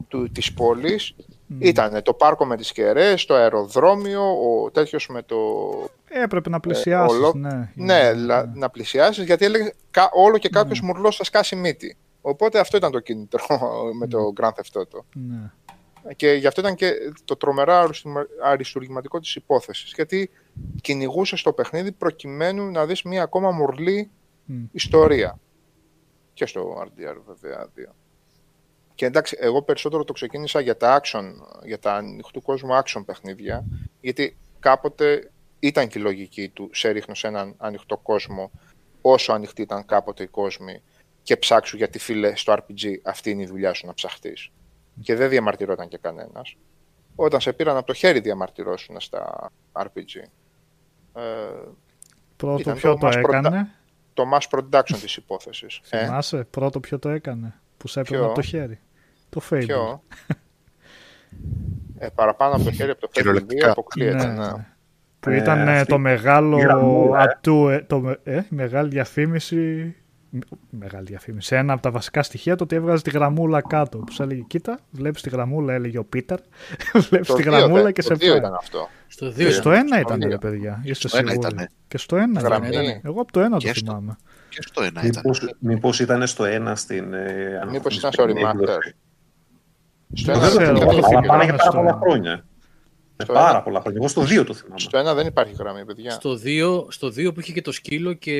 εκτό 0.00 0.28
της 0.32 0.52
πόλης 0.52 1.14
Ήταν 1.58 2.02
το 2.02 2.14
πάρκο 2.14 2.44
με 2.44 2.56
τις 2.56 2.72
κεραίες, 2.72 3.24
το 3.26 3.34
αεροδρόμιο, 3.34 4.22
ο 4.22 4.70
τέτοιος 4.70 5.08
με 5.08 5.22
το... 5.22 5.36
Έπρεπε 6.08 6.48
να 6.50 6.60
πλησιάσεις, 6.60 7.16
όλο- 7.16 7.32
ναι. 7.36 7.72
Ναι, 7.74 8.12
λα- 8.14 8.50
να 8.54 8.70
πλησιάσεις 8.70 9.24
γιατί 9.24 9.44
έλεγε 9.44 9.72
κα- 9.90 10.10
όλο 10.12 10.38
και 10.38 10.48
κάποιος 10.48 10.80
μουρλός 10.80 11.16
θα 11.16 11.24
σκάσει 11.24 11.56
μύτη. 11.56 11.96
Οπότε 12.20 12.58
αυτό 12.58 12.76
ήταν 12.76 12.90
το 12.90 13.00
κίνητρο 13.00 13.44
με 13.98 14.06
το 14.06 14.32
Grand 14.40 14.48
Theft 14.48 14.80
Auto. 14.80 15.00
ναι. 15.12 15.50
Και 16.16 16.32
γι' 16.32 16.46
αυτό 16.46 16.60
ήταν 16.60 16.74
και 16.74 16.92
το 17.24 17.36
τρομερά 17.36 17.80
αριστουργημα- 17.80 18.26
αριστουργηματικό 18.42 19.20
της 19.20 19.34
υπόθεσης. 19.34 19.92
Γιατί 19.94 20.30
κυνηγούσε 20.80 21.42
το 21.42 21.52
παιχνίδι 21.52 21.92
προκειμένου 21.92 22.70
να 22.70 22.86
δεις 22.86 23.02
μια 23.02 23.22
ακόμα 23.22 23.50
μουρλή 23.50 24.10
Μμ. 24.44 24.62
ιστορία. 24.72 25.38
Και 26.34 26.46
στο 26.46 26.82
RDR 26.86 27.16
βέβαια. 27.26 27.68
δύο. 27.74 27.94
Και 29.00 29.06
εντάξει, 29.06 29.36
εγώ 29.40 29.62
περισσότερο 29.62 30.04
το 30.04 30.12
ξεκίνησα 30.12 30.60
για 30.60 30.76
τα 30.76 31.00
action, 31.00 31.32
για 31.64 31.78
τα 31.78 31.94
ανοιχτού 31.94 32.42
κόσμου 32.42 32.70
action 32.82 33.02
παιχνίδια, 33.06 33.64
γιατί 34.00 34.36
κάποτε 34.58 35.30
ήταν 35.58 35.88
και 35.88 35.98
η 35.98 36.02
λογική 36.02 36.48
του 36.48 36.70
σε 36.72 36.88
ρίχνω 36.88 37.14
σε 37.14 37.26
έναν 37.26 37.54
ανοιχτό 37.58 37.96
κόσμο, 37.96 38.50
όσο 39.00 39.32
ανοιχτή 39.32 39.62
ήταν 39.62 39.86
κάποτε 39.86 40.22
οι 40.22 40.26
κόσμοι 40.26 40.82
και 41.22 41.36
ψάξου 41.36 41.76
γιατί 41.76 41.98
φίλε 41.98 42.36
στο 42.36 42.52
RPG 42.52 42.94
αυτή 43.04 43.30
είναι 43.30 43.42
η 43.42 43.46
δουλειά 43.46 43.72
σου 43.72 43.86
να 43.86 43.94
ψαχτείς. 43.94 44.50
Και 45.02 45.14
δεν 45.14 45.28
διαμαρτυρόταν 45.28 45.88
και 45.88 45.98
κανένας. 45.98 46.56
Όταν 47.14 47.40
σε 47.40 47.52
πήραν 47.52 47.76
από 47.76 47.86
το 47.86 47.92
χέρι 47.92 48.20
διαμαρτυρώσουν 48.20 49.00
στα 49.00 49.50
RPG. 49.72 50.28
Ε, 51.14 51.22
Πρώτο 52.36 52.60
Ήταν 52.60 52.74
ποιο 52.76 52.92
το 52.92 52.98
το 52.98 53.06
mass 53.06 53.12
produ- 53.12 53.28
έκανε; 53.28 53.70
το 54.14 54.24
mass 54.34 54.58
production 54.58 54.96
της 55.00 55.16
υπόθεσης. 55.16 55.80
Ε, 55.90 56.04
Θυμάσαι, 56.04 56.46
πρώτο 56.50 56.80
ποιο 56.80 56.98
το 56.98 57.08
έκανε. 57.08 57.54
Που 57.76 57.88
σε 57.88 58.00
έπαιρνε 58.00 58.18
Ποιο; 58.18 58.26
από 58.26 58.34
το 58.34 58.42
χέρι; 58.46 58.80
Το 59.30 59.40
Fable. 59.50 59.58
ποιο; 59.66 60.02
ε, 61.98 62.06
παραπάνω 62.14 62.54
από 62.54 62.64
το 62.64 62.70
χέρι 62.72 62.90
από 62.90 63.00
το 63.00 63.06
Fable 63.06 63.18
2 63.18 63.22
Κυριολεκτικά. 63.22 63.70
αποκλείεται. 63.70 64.26
Ναι, 64.26 64.32
ναι. 64.32 64.46
ναι. 64.46 64.66
Που 65.20 65.30
Ε, 65.30 65.36
ήταν 65.36 65.68
ε, 65.68 65.76
αυτή 65.76 65.88
το 65.92 65.98
μεγάλο 65.98 66.58
η 66.58 66.60
γραμμούλα, 66.60 67.20
ε. 67.20 67.22
ατού, 67.22 67.68
ε, 67.68 67.84
το, 67.88 68.00
με- 68.00 68.18
ε, 68.24 68.36
η 68.36 68.42
μεγάλη 68.48 68.88
διαφήμιση. 68.90 69.94
Μεγάλη 70.70 71.04
διαφήμιση. 71.06 71.54
Ένα 71.56 71.72
από 71.72 71.82
τα 71.82 71.90
βασικά 71.90 72.22
στοιχεία 72.22 72.56
το 72.56 72.64
ότι 72.64 72.76
έβγαζε 72.76 73.02
τη 73.02 73.10
γραμμούλα 73.10 73.60
κάτω. 73.62 73.98
Που 73.98 74.12
σου 74.12 74.22
έλεγε: 74.22 74.40
Κοίτα, 74.46 74.78
βλέπεις 74.90 75.22
τη 75.22 75.28
γραμμούλα, 75.30 75.72
έλεγε 75.72 75.98
ο 75.98 76.04
Πίτερ. 76.04 76.38
βλέπεις 77.08 77.28
Το 77.28 77.34
τη 77.34 77.42
δύο 77.42 77.52
γραμμούλα 77.52 77.82
δεν- 77.82 77.92
και 77.92 78.02
το 78.02 78.06
σε 78.08 78.14
δύο 78.14 78.28
πάει. 78.30 78.38
ήταν 78.38 78.54
αυτό. 78.54 78.88
Στο 79.06 79.26
2 79.26 79.34
Και 79.34 79.50
στο 79.50 79.70
ένα 79.72 80.00
ήταν, 80.00 80.18
δύο. 80.20 80.28
ρε 80.28 80.38
παιδιά. 80.38 80.80
Είστε 80.84 81.08
Στο 81.08 81.16
ένα 81.16 81.30
σίγουροι. 81.30 81.48
ήτανε. 81.48 81.68
Και 81.88 81.98
στο 81.98 82.16
ένα 82.16 82.40
Γραμμή. 82.40 82.68
ήταν. 82.68 83.00
Εγώ 83.04 83.20
από 83.20 83.32
το 83.32 83.40
ένα 83.40 83.50
το 83.50 83.56
Και 83.56 83.74
στο- 83.74 83.90
θυμάμαι. 83.90 84.16
Και 84.48 84.62
στο 84.62 84.82
ένα 84.82 85.02
ήταν. 85.04 85.22
Μήπως, 85.24 85.54
μήπως 85.58 86.00
ήταν 86.00 86.26
στο 86.26 86.44
ένα 86.44 86.76
στην... 86.76 87.12
Ε, 87.14 87.64
Μήπως 87.70 87.96
ήταν 87.96 88.12
στο 88.12 88.22
αναγνωστική 88.22 88.64
remaster. 88.66 88.92
Έκδοση. 90.10 90.22
Στο 90.22 90.32
Δεν 90.32 90.40
ένα, 90.40 90.48
ξέρω, 90.48 90.78
δεν 90.78 90.82
εγώ 90.82 90.90
το 90.90 90.96
υπάρχει 90.96 91.14
Αλλά 91.14 91.26
πάνε 91.26 91.44
γραμμή. 91.44 91.44
για 91.44 91.54
πάρα 91.56 91.70
στο 91.70 91.78
πολλά 91.78 91.88
ένα. 91.90 91.98
χρόνια. 92.00 92.44
Με 93.16 93.24
Στο 93.24 93.32
πάρα 93.32 93.50
ένα. 93.50 93.62
πολλά 93.62 93.80
χρόνια. 93.80 93.98
Εγώ 94.00 94.08
στο 94.08 94.22
2 94.22 94.44
το 94.46 94.54
θυμάμαι. 94.54 94.78
Στο 94.80 94.98
ένα 94.98 95.14
δεν 95.14 95.26
υπάρχει 95.26 95.54
γραμμή, 95.58 95.84
παιδιά. 95.84 96.10
Στο 96.10 96.36
2, 96.44 96.86
στο 96.88 97.08
2 97.08 97.32
που 97.34 97.40
είχε 97.40 97.52
και 97.52 97.62
το 97.62 97.72
σκύλο 97.72 98.12
και 98.12 98.32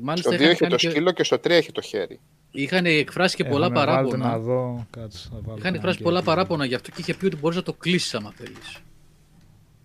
μάλιστα 0.00 0.30
Στο 0.30 0.38
2 0.38 0.40
είχαν, 0.40 0.50
έχει 0.50 0.58
κάνει 0.60 0.70
το 0.72 0.78
και- 0.78 0.90
σκύλο 0.90 1.10
και 1.12 1.24
στο 1.24 1.36
3 1.38 1.50
έχει 1.50 1.72
το 1.72 1.80
χέρι. 1.80 2.20
είχαν 2.50 2.86
εκφράσει 2.86 3.36
και 3.36 3.44
πολλά 3.44 3.66
Έχαμε, 3.66 3.84
βάλτε 3.92 4.16
να 4.16 4.22
παράπονα. 4.24 4.38
δω. 4.38 4.86
Κάτσε, 4.90 5.28
να 5.32 5.38
βάλω 5.40 5.58
Είχαν 5.58 5.70
το 5.70 5.76
εκφράσει 5.76 5.96
ένα 6.00 6.08
πολλά 6.08 6.18
και- 6.18 6.24
παράπονα 6.26 6.64
γι' 6.64 6.74
αυτό 6.74 6.90
και 6.90 6.96
είχε 7.00 7.14
πει 7.14 7.26
ότι 7.26 7.36
μπορείς 7.36 7.56
να 7.56 7.62
το 7.62 7.72
κλείσεις 7.72 8.14
άμα 8.14 8.32
θέλεις. 8.36 8.78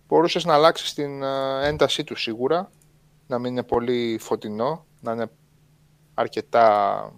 Μπορούσες 0.08 0.44
να 0.44 0.54
αλλάξεις 0.54 0.94
την 0.94 1.22
ε, 1.22 1.26
έντασή 1.68 2.04
του 2.04 2.16
σίγουρα. 2.16 2.70
Να 3.26 3.38
μην 3.38 3.50
είναι 3.52 3.62
πολύ 3.62 4.18
φωτεινό. 4.20 4.86
Να 5.00 5.12
είναι 5.12 5.26
αρκετά 6.14 7.12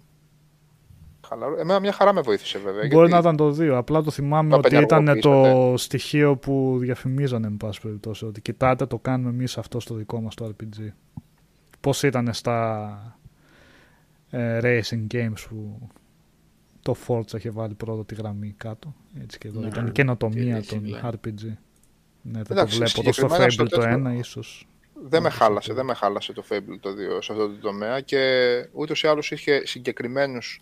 χαλαρό. 1.29 1.59
Εμένα 1.59 1.79
μια 1.79 1.91
χαρά 1.91 2.13
με 2.13 2.21
βοήθησε 2.21 2.57
βέβαια. 2.59 2.87
Μπορεί 2.87 3.09
γιατί 3.09 3.11
να 3.11 3.17
ήταν 3.17 3.35
το 3.35 3.49
2. 3.59 3.67
Απλά 3.77 4.01
το 4.01 4.11
θυμάμαι 4.11 4.49
Το 4.49 4.55
ότι 4.57 4.67
ήταν 4.75 4.87
το 4.87 4.95
απενεργοποιήσατε. 4.95 5.77
στοιχείο 5.77 6.35
που 6.37 6.77
διαφημίζανε, 6.79 7.47
εν 7.47 7.57
πάση 7.57 7.81
περιπτώσει. 7.81 8.25
Ότι 8.25 8.41
κοιτάτε, 8.41 8.85
το 8.85 8.97
κάνουμε 8.97 9.29
εμείς 9.29 9.57
αυτό 9.57 9.79
στο 9.79 9.93
δικό 9.95 10.21
μας 10.21 10.35
το 10.35 10.45
RPG. 10.59 10.87
Πώς 11.81 12.03
ήταν 12.03 12.33
στα 12.33 13.19
ε, 14.29 14.59
racing 14.61 15.07
games 15.13 15.45
που 15.49 15.89
το 16.81 16.95
Forza 17.07 17.33
είχε 17.37 17.49
βάλει 17.49 17.73
πρώτα 17.73 18.05
τη 18.05 18.15
γραμμή 18.15 18.53
κάτω. 18.57 18.93
Έτσι 19.21 19.37
και 19.37 19.47
εδώ. 19.47 19.59
Ναι, 19.59 19.67
ήταν 19.67 19.87
η 19.87 19.91
καινοτομία 19.91 20.59
και 20.59 20.67
των 20.75 20.83
racing 20.85 21.05
line. 21.05 21.09
RPG. 21.09 21.43
Ναι, 22.21 22.41
δεν 22.41 22.43
το 22.43 22.53
Εντάξει, 22.53 22.75
βλέπω. 22.77 22.91
Το 23.01 23.01
στο 23.01 23.11
συγκεκριμένα 23.13 23.49
στο 23.49 23.63
Fable 23.63 23.67
το 23.69 23.77
τέτοιο- 23.79 24.07
1 24.07 24.13
ίσως. 24.19 24.67
δεν 24.93 25.21
με 25.21 25.27
Όντως, 25.27 25.33
χάλασε, 25.39 25.57
αυτό. 25.57 25.73
δεν 25.73 25.85
με 25.85 25.93
χάλασε 25.93 26.33
το 26.33 26.43
Fable 26.49 26.77
το 26.79 26.89
2 26.89 27.21
σε 27.23 27.31
αυτό 27.31 27.47
το 27.47 27.53
τομέα 27.61 28.01
και 28.01 28.21
ούτως 28.73 29.03
ή 29.03 29.07
άλλως 29.07 29.31
είχε 29.31 29.61
συγκεκριμένους 29.65 30.61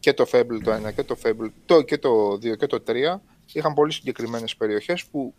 και 0.00 0.12
το 0.12 0.26
Fable 0.32 0.60
το 0.64 0.72
1 0.88 0.92
και 0.94 1.02
το 1.02 1.16
Fable 1.22 1.50
το, 1.66 1.82
και 1.82 1.98
το 1.98 2.32
2 2.32 2.56
και 2.56 2.66
το 2.66 2.82
3 2.86 2.92
είχαν 3.52 3.74
πολύ 3.74 3.92
συγκεκριμένες 3.92 4.56
περιοχές 4.56 5.04
που 5.06 5.34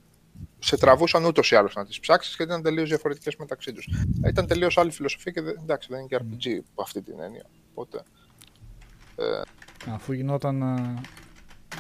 σε 0.60 0.78
τραβούσαν 0.78 1.26
ούτως 1.26 1.52
ή 1.52 1.56
άλλως 1.56 1.76
να 1.76 1.86
τις 1.86 2.00
ψάξεις 2.00 2.36
και 2.36 2.44
ήταν 2.44 2.62
τελείως 2.62 2.90
διαφορετικές 2.90 3.36
μεταξύ 3.36 3.74
τους. 3.74 3.88
Ήταν 4.28 4.48
τελείως 4.48 4.78
άλλη 4.78 4.92
φιλοσοφία 4.92 5.32
και 5.32 5.42
δεν, 5.42 5.56
εντάξει, 5.62 5.88
δεν 5.92 6.00
είναι 6.00 6.08
και 6.08 6.18
RPG 6.18 6.62
από 6.72 6.82
αυτή 6.82 7.02
την 7.02 7.16
έννοια. 7.22 7.44
Οπότε, 7.74 8.04
Αφού 9.94 10.12
γινόταν 10.14 10.56
να 10.56 11.02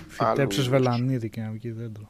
φυτέψεις 0.07 0.57
είδους. 0.65 0.69
βελανίδι 0.69 1.29
και 1.29 1.41
να 1.41 1.51
βγει 1.51 1.71
δέντρο. 1.71 2.09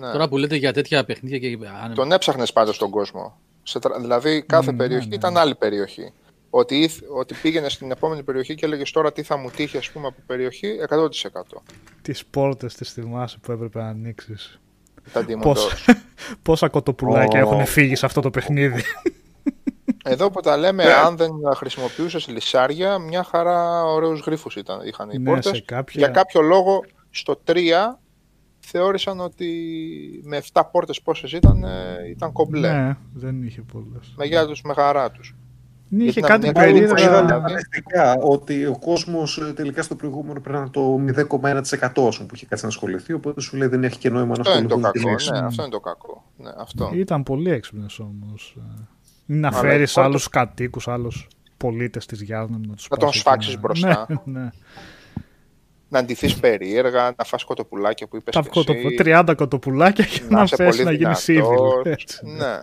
ναι. 0.00 0.10
Τώρα 0.12 0.28
που 0.28 0.36
λέτε 0.36 0.56
για 0.56 0.72
τέτοια 0.72 1.04
παιχνίδια 1.04 1.38
και. 1.38 1.58
αν- 1.82 1.94
Τον 1.94 2.12
έψαχνες 2.12 2.52
πάντα 2.52 2.72
στον 2.72 2.90
κόσμο. 2.90 3.38
Σε 3.62 3.78
τρα- 3.78 4.00
Δηλαδή 4.00 4.42
κάθε 4.42 4.70
Ναι, 4.70 4.76
περιοχή 4.76 5.08
ναι. 5.08 5.14
ήταν 5.14 5.36
άλλη 5.36 5.54
περιοχή. 5.54 6.12
Ότι, 6.54 6.78
ήθ- 6.78 7.02
ότι 7.18 7.34
πήγαινε 7.42 7.68
στην 7.68 7.90
επόμενη 7.90 8.22
περιοχή 8.22 8.54
και 8.54 8.64
έλεγες 8.66 8.90
τώρα 8.90 9.12
τι 9.12 9.22
θα 9.22 9.36
μου 9.36 9.50
τύχει 9.50 9.76
ας 9.76 9.90
πούμε, 9.90 10.06
από 10.06 10.20
περιοχή 10.26 10.76
100%. 10.88 11.62
Τις 12.02 12.24
πόρτες 12.26 12.74
της 12.74 12.92
θυμάσαι 12.92 13.38
που 13.42 13.52
έπρεπε 13.52 13.78
να 13.78 13.88
ανοίξεις. 13.88 14.60
Τα 15.12 15.24
Demon 15.28 15.40
Πόσα, 15.40 15.68
Doors. 15.86 15.94
πόσα 16.42 16.68
κοτοπουλάκια 16.68 17.44
Ω. 17.44 17.48
έχουν 17.52 17.66
φύγει 17.66 17.94
σε 17.96 18.06
αυτό 18.06 18.20
το 18.20 18.30
παιχνίδι. 18.30 18.82
Εδώ 20.04 20.30
που 20.30 20.40
τα 20.40 20.56
λέμε, 20.56 20.84
Ναι. 20.84 20.92
αν 20.92 21.16
δεν 21.16 21.30
χρησιμοποιούσες 21.54 22.28
λυσάρια, 22.28 22.98
μια 22.98 23.22
χαρά 23.24 23.84
ωραίους 23.84 24.20
γρίφους 24.20 24.56
ήταν, 24.56 24.86
είχαν 24.86 25.10
οι 25.10 25.18
Ναι, 25.18 25.30
πόρτες. 25.30 25.56
σε 25.56 25.62
κάποια- 25.66 26.00
Για 26.04 26.08
κάποιο 26.08 26.40
λόγο 26.40 26.84
στο 27.10 27.36
3 27.44 27.98
θεώρησαν 28.58 29.20
ότι 29.20 29.50
με 30.24 30.36
7 30.36 30.64
πόρτες 30.64 31.02
πόσες 31.02 31.32
ήταν, 31.32 31.64
ε, 31.64 32.08
ήταν 32.10 32.32
κομπλέ. 32.32 32.72
Ναι, 32.72 32.96
δεν 33.14 33.42
είχε 33.42 33.62
πολλές. 33.72 34.14
Με 34.16 34.46
τους, 34.46 34.62
με 34.62 34.74
χαρά 34.74 35.10
τους. 35.10 35.34
Ναι, 35.94 36.04
είχε 36.04 36.20
να 36.20 36.26
κάτι 36.26 36.44
μην- 36.44 36.52
περίεργα. 36.54 36.86
Είδα- 36.86 37.00
Είδαν 37.02 37.26
δηλαδή. 37.26 37.48
στατιστικά 37.48 38.14
ότι 38.14 38.66
ο 38.66 38.78
κόσμος 38.78 39.52
τελικά 39.54 39.82
στο 39.82 39.94
προηγούμενο 39.94 40.40
πρέπει 40.40 40.56
να 40.56 40.58
είναι 40.58 40.68
το 40.70 40.98
0,1% 40.98 42.06
ας 42.08 42.16
πούμε, 42.16 42.28
που 42.28 42.34
είχε 42.34 42.46
κάτσει 42.46 42.64
να 42.64 42.70
ασχοληθεί. 42.70 43.12
Οπότε 43.12 43.40
σου 43.40 43.56
λέει 43.56 43.68
δεν 43.68 43.84
έχει 43.84 43.98
και 43.98 44.10
νόημα 44.10 44.34
να 44.36 44.40
Αυτό 44.40 44.58
είναι 44.58 44.68
το 44.68 44.74
ασχοληθούν 44.74 45.02
κακό. 45.02 45.16
και 45.24 45.30
Ναι, 45.30 45.36
λες. 45.40 45.46
αυτό 45.48 45.62
είναι 45.62 45.70
το 45.70 45.80
κακό. 45.80 46.24
Ναι, 46.36 46.50
αυτό. 46.58 46.90
Ήταν 46.94 47.22
πολύ 47.22 47.50
έξυπνε 47.50 47.86
όμως. 48.00 48.56
Να 49.26 49.48
Αλλά 49.48 49.56
φέρεις 49.56 49.92
πρώτο- 49.92 50.08
άλλους 50.08 50.28
κατοίκους, 50.28 50.88
άλλους 50.88 51.28
πολίτες 51.56 52.06
της 52.06 52.22
Γιάννα 52.22 52.58
να 52.66 52.74
τους 52.74 52.86
Να 52.90 52.96
τον 52.96 53.12
σφάξεις 53.12 53.60
μπροστά. 53.60 54.06
Ναι, 54.24 54.40
ναι. 54.40 54.50
Να 55.88 56.04
ντυθείς 56.04 56.34
περίεργα, 56.40 57.14
να 57.16 57.24
φας 57.24 57.44
κοτοπουλάκια 57.44 58.06
που 58.06 58.16
είπες 58.16 58.34
Τα 58.34 58.40
και 58.40 58.48
κοτο- 58.48 58.72
εσύ. 58.72 58.94
30 58.94 59.34
κοτοπουλάκια 59.34 60.04
και 60.04 60.20
Να 60.28 60.36
να 60.36 60.42
είσαι 60.42 60.56
θες 60.56 60.70
πολύ 60.76 60.84
να 60.84 60.92
γίνεις 60.92 61.24
δυνατός. 61.24 61.56
civil. 61.82 61.86
έτσι. 61.86 62.18
Ναι. 62.26 62.60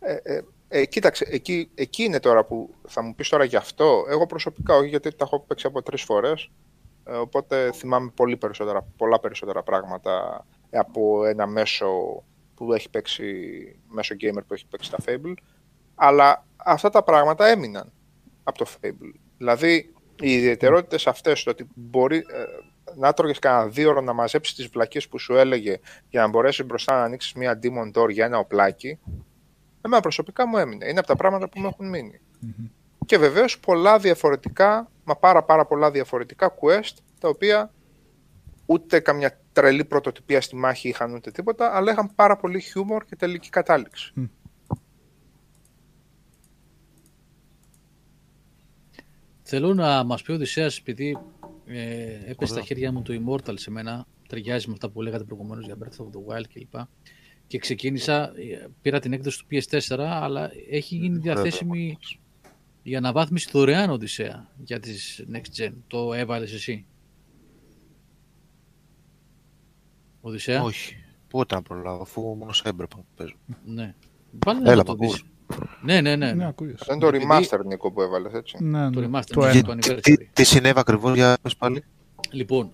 Ε, 0.00 0.34
ε, 0.34 0.40
ε, 0.76 0.84
κοίταξε, 0.84 1.26
εκεί, 1.30 1.70
εκεί 1.74 2.02
είναι 2.02 2.20
τώρα 2.20 2.44
που 2.44 2.74
θα 2.88 3.02
μου 3.02 3.14
πεις 3.14 3.28
τώρα 3.28 3.44
γι' 3.44 3.56
αυτό. 3.56 4.04
Εγώ 4.08 4.26
προσωπικά 4.26 4.74
όχι, 4.74 4.88
γιατί 4.88 5.14
τα 5.14 5.24
έχω 5.24 5.40
παίξει 5.40 5.66
από 5.66 5.82
τρεις 5.82 6.02
φορές. 6.02 6.50
Ε, 7.04 7.12
οπότε 7.12 7.72
θυμάμαι 7.72 8.10
πολύ 8.14 8.36
περισσότερα, 8.36 8.86
πολλά 8.96 9.20
περισσότερα 9.20 9.62
πράγματα 9.62 10.46
από 10.70 11.24
ένα 11.24 11.46
μέσο 11.46 11.88
που 12.54 12.72
έχει 12.72 12.90
παίξει, 12.90 13.24
μέσο 13.88 14.14
gamer 14.20 14.42
που 14.46 14.54
έχει 14.54 14.66
παίξει 14.66 14.90
τα 14.90 14.98
Fable. 15.06 15.34
Αλλά 15.94 16.46
αυτά 16.56 16.90
τα 16.90 17.02
πράγματα 17.02 17.46
έμειναν 17.46 17.92
από 18.44 18.58
το 18.58 18.66
Fable. 18.80 19.12
Δηλαδή, 19.38 19.94
οι 20.20 20.32
ιδιαιτερότητες 20.32 21.06
αυτές, 21.06 21.42
το 21.42 21.50
ότι 21.50 21.66
μπορεί 21.74 22.16
ε, 22.16 22.44
να 22.96 23.12
τρώγε 23.12 23.34
κανένα 23.40 23.66
δύο 23.66 23.90
ώρο 23.90 24.00
να 24.00 24.12
μαζέψεις 24.12 24.54
τις 24.54 24.66
βλακίες 24.66 25.08
που 25.08 25.18
σου 25.18 25.34
έλεγε 25.34 25.80
για 26.08 26.20
να 26.20 26.28
μπορέσεις 26.28 26.66
μπροστά 26.66 26.94
να 26.94 27.02
ανοίξεις 27.02 27.32
μια 27.32 27.58
Demon 27.62 28.00
Door 28.00 28.10
για 28.10 28.24
ένα 28.24 28.38
οπλάκι, 28.38 28.98
εμένα 29.86 30.02
προσωπικά 30.02 30.46
μου 30.46 30.56
έμεινε. 30.56 30.88
Είναι 30.88 30.98
από 30.98 31.08
τα 31.08 31.16
πράγματα 31.16 31.48
που 31.48 31.60
μου 31.60 31.66
έχουν 31.66 31.88
μείνει. 31.88 32.20
Και 33.06 33.18
βεβαίως 33.18 33.58
πολλά 33.58 33.98
διαφορετικά, 33.98 34.90
μα 35.04 35.16
πάρα 35.16 35.42
πάρα 35.44 35.66
πολλά 35.66 35.90
διαφορετικά 35.90 36.54
quest, 36.60 36.94
τα 37.20 37.28
οποία 37.28 37.70
ούτε 38.66 39.00
καμιά 39.00 39.40
τρελή 39.52 39.84
πρωτοτυπία 39.84 40.40
στη 40.40 40.56
μάχη 40.56 40.88
είχαν 40.88 41.14
ούτε 41.14 41.30
τίποτα, 41.30 41.76
αλλά 41.76 41.92
είχαν 41.92 42.14
πάρα 42.14 42.36
πολύ 42.36 42.60
χιούμορ 42.60 43.04
και 43.04 43.16
τελική 43.16 43.48
κατάληξη. 43.48 44.12
Θέλω 49.42 49.74
να 49.74 50.04
μας 50.04 50.22
πει 50.22 50.30
ο 50.30 50.34
Οδυσσέας, 50.34 50.78
επειδή 50.78 51.18
ε, 51.66 52.30
έπεσε 52.30 52.52
στα 52.52 52.62
χέρια 52.62 52.92
μου 52.92 53.02
το 53.02 53.22
Immortal 53.24 53.58
σε 53.58 53.70
μένα, 53.70 54.06
ταιριάζει 54.28 54.66
με 54.66 54.72
αυτά 54.72 54.90
που 54.90 55.02
λέγατε 55.02 55.24
προηγουμένως 55.24 55.64
για 55.64 55.76
Breath 55.78 56.02
of 56.02 56.06
the 56.06 56.34
Wild 56.34 56.44
κλπ. 56.52 56.74
Και 57.46 57.58
ξεκίνησα, 57.58 58.22
ε, 58.36 58.66
πήρα 58.82 58.98
την 59.00 59.12
έκδοση 59.12 59.38
του 59.38 59.46
PS4, 59.50 59.96
αλλά 59.98 60.50
έχει 60.70 60.96
γίνει 60.96 61.18
διαθέσιμη 61.18 61.98
για 62.82 62.98
αναβάθμιση 62.98 63.48
δωρεάν 63.52 63.90
Οδυσσέα 63.90 64.50
για 64.64 64.80
τις 64.80 65.24
Next 65.32 65.60
Gen. 65.60 65.72
Το 65.86 66.12
έβαλες 66.12 66.52
εσύ; 66.52 66.86
Οδυσσέα; 70.20 70.62
Όχι. 70.62 70.96
Πότε 71.28 71.54
να 71.54 71.62
προλάβω, 71.62 72.02
αφού 72.02 72.20
μόνο 72.20 72.50
Cyberpunk 72.64 73.02
παίζω. 73.16 73.34
Ναι. 73.64 73.94
Βάλε 74.44 74.60
Έλα, 74.70 74.74
να 74.76 74.84
το 74.84 74.94
μ' 74.96 74.98
δεις. 74.98 75.22
Ναι, 75.82 76.00
ναι, 76.00 76.16
ναι. 76.16 76.26
Ναι, 76.26 76.32
ναι. 76.32 76.46
ακούγεσαι. 76.46 76.76
Αυτό 76.80 76.92
είναι 76.92 77.02
το 77.02 77.08
Επειδή- 77.08 77.48
remaster, 77.50 77.64
Νίκο, 77.66 77.92
που 77.92 78.02
έβαλες, 78.02 78.32
έτσι. 78.32 78.64
Ναι, 78.64 78.90
Το 78.90 79.00
ναι. 79.00 79.06
remaster, 79.06 79.24
Το 79.26 79.40
ναι, 79.40 79.50
ένα. 79.50 79.62
το 79.62 79.74
Τι, 79.74 79.88
anniversary. 79.92 80.00
τι, 80.02 80.16
τι 80.26 80.44
συνέβη 80.44 80.78
ακριβώς 80.78 81.14
για 81.14 81.38
πες 81.42 81.56
πάλι; 81.56 81.84
Λοιπόν, 82.30 82.72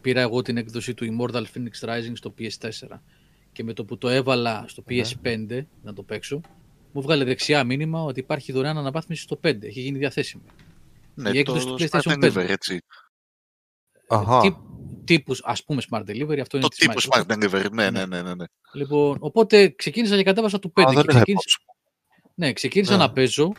πήρα 0.00 0.20
εγώ 0.20 0.42
την 0.42 0.56
έκδοση 0.56 0.94
του 0.94 1.06
Immortal 1.10 1.42
Phoenix 1.54 1.88
Rising 1.88 2.12
στο 2.14 2.34
PS4 2.38 3.00
και 3.52 3.64
με 3.64 3.72
το 3.72 3.84
που 3.84 3.98
το 3.98 4.08
έβαλα 4.08 4.64
στο 4.68 4.84
PS5 4.88 5.60
να 5.82 5.92
το 5.92 6.02
παίξω, 6.02 6.40
μου 6.92 7.02
βγάλε 7.02 7.24
δεξιά 7.24 7.64
μήνυμα 7.64 8.02
ότι 8.02 8.20
υπάρχει 8.20 8.52
δωρεάν 8.52 8.78
αναβάθμιση 8.78 9.22
στο 9.22 9.40
5. 9.44 9.62
Έχει 9.62 9.80
γίνει 9.80 9.98
διαθέσιμη. 9.98 10.42
Ναι, 11.14 11.30
Η 11.30 11.38
έκδοση 11.38 11.66
το 11.66 11.74
του 11.74 11.84
Smart 11.90 12.00
PlayStation 12.00 12.24
Delivery, 12.24 12.44
5. 12.46 12.48
έτσι. 12.48 12.80
Αχα. 14.08 14.40
Τι, 14.40 14.54
τύπους, 15.04 15.42
ας 15.44 15.64
πούμε 15.64 15.82
Smart 15.90 16.00
Delivery, 16.00 16.38
αυτό 16.38 16.56
είναι 16.56 16.66
Το 16.66 16.68
της 16.68 16.78
τύπο 16.78 16.92
Microsoft. 16.94 17.20
Smart 17.22 17.32
Delivery, 17.32 17.70
ναι, 17.72 17.90
Ναι. 17.90 17.90
ναι, 17.90 18.06
ναι, 18.06 18.22
ναι. 18.22 18.34
ναι. 18.34 18.44
Λοιπόν, 18.72 19.16
οπότε 19.20 19.68
ξεκίνησα 19.68 20.16
και 20.16 20.22
κατέβασα 20.22 20.58
το 20.58 20.72
5 20.76 20.82
Α, 20.82 20.84
και 20.88 20.94
δεν 20.94 21.04
είχα 21.08 21.12
ξεκίνησα, 21.14 21.30
υπόψη 21.30 21.56
μου. 21.66 21.74
ναι, 22.34 22.52
ξεκίνησα 22.52 22.92
Ναι. 22.92 22.98
να 22.98 23.12
παίζω 23.12 23.52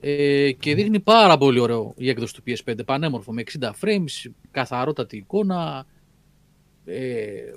ε, 0.00 0.52
και 0.52 0.74
δείχνει 0.74 1.00
πάρα 1.00 1.38
πολύ 1.38 1.58
ωραίο 1.58 1.94
η 1.96 2.08
έκδοση 2.08 2.34
του 2.34 2.42
PS5, 2.46 2.84
πανέμορφο, 2.86 3.32
με 3.32 3.42
60 3.60 3.70
frames, 3.80 4.30
καθαρότατη 4.50 5.16
εικόνα. 5.16 5.86
Ε, 6.84 7.52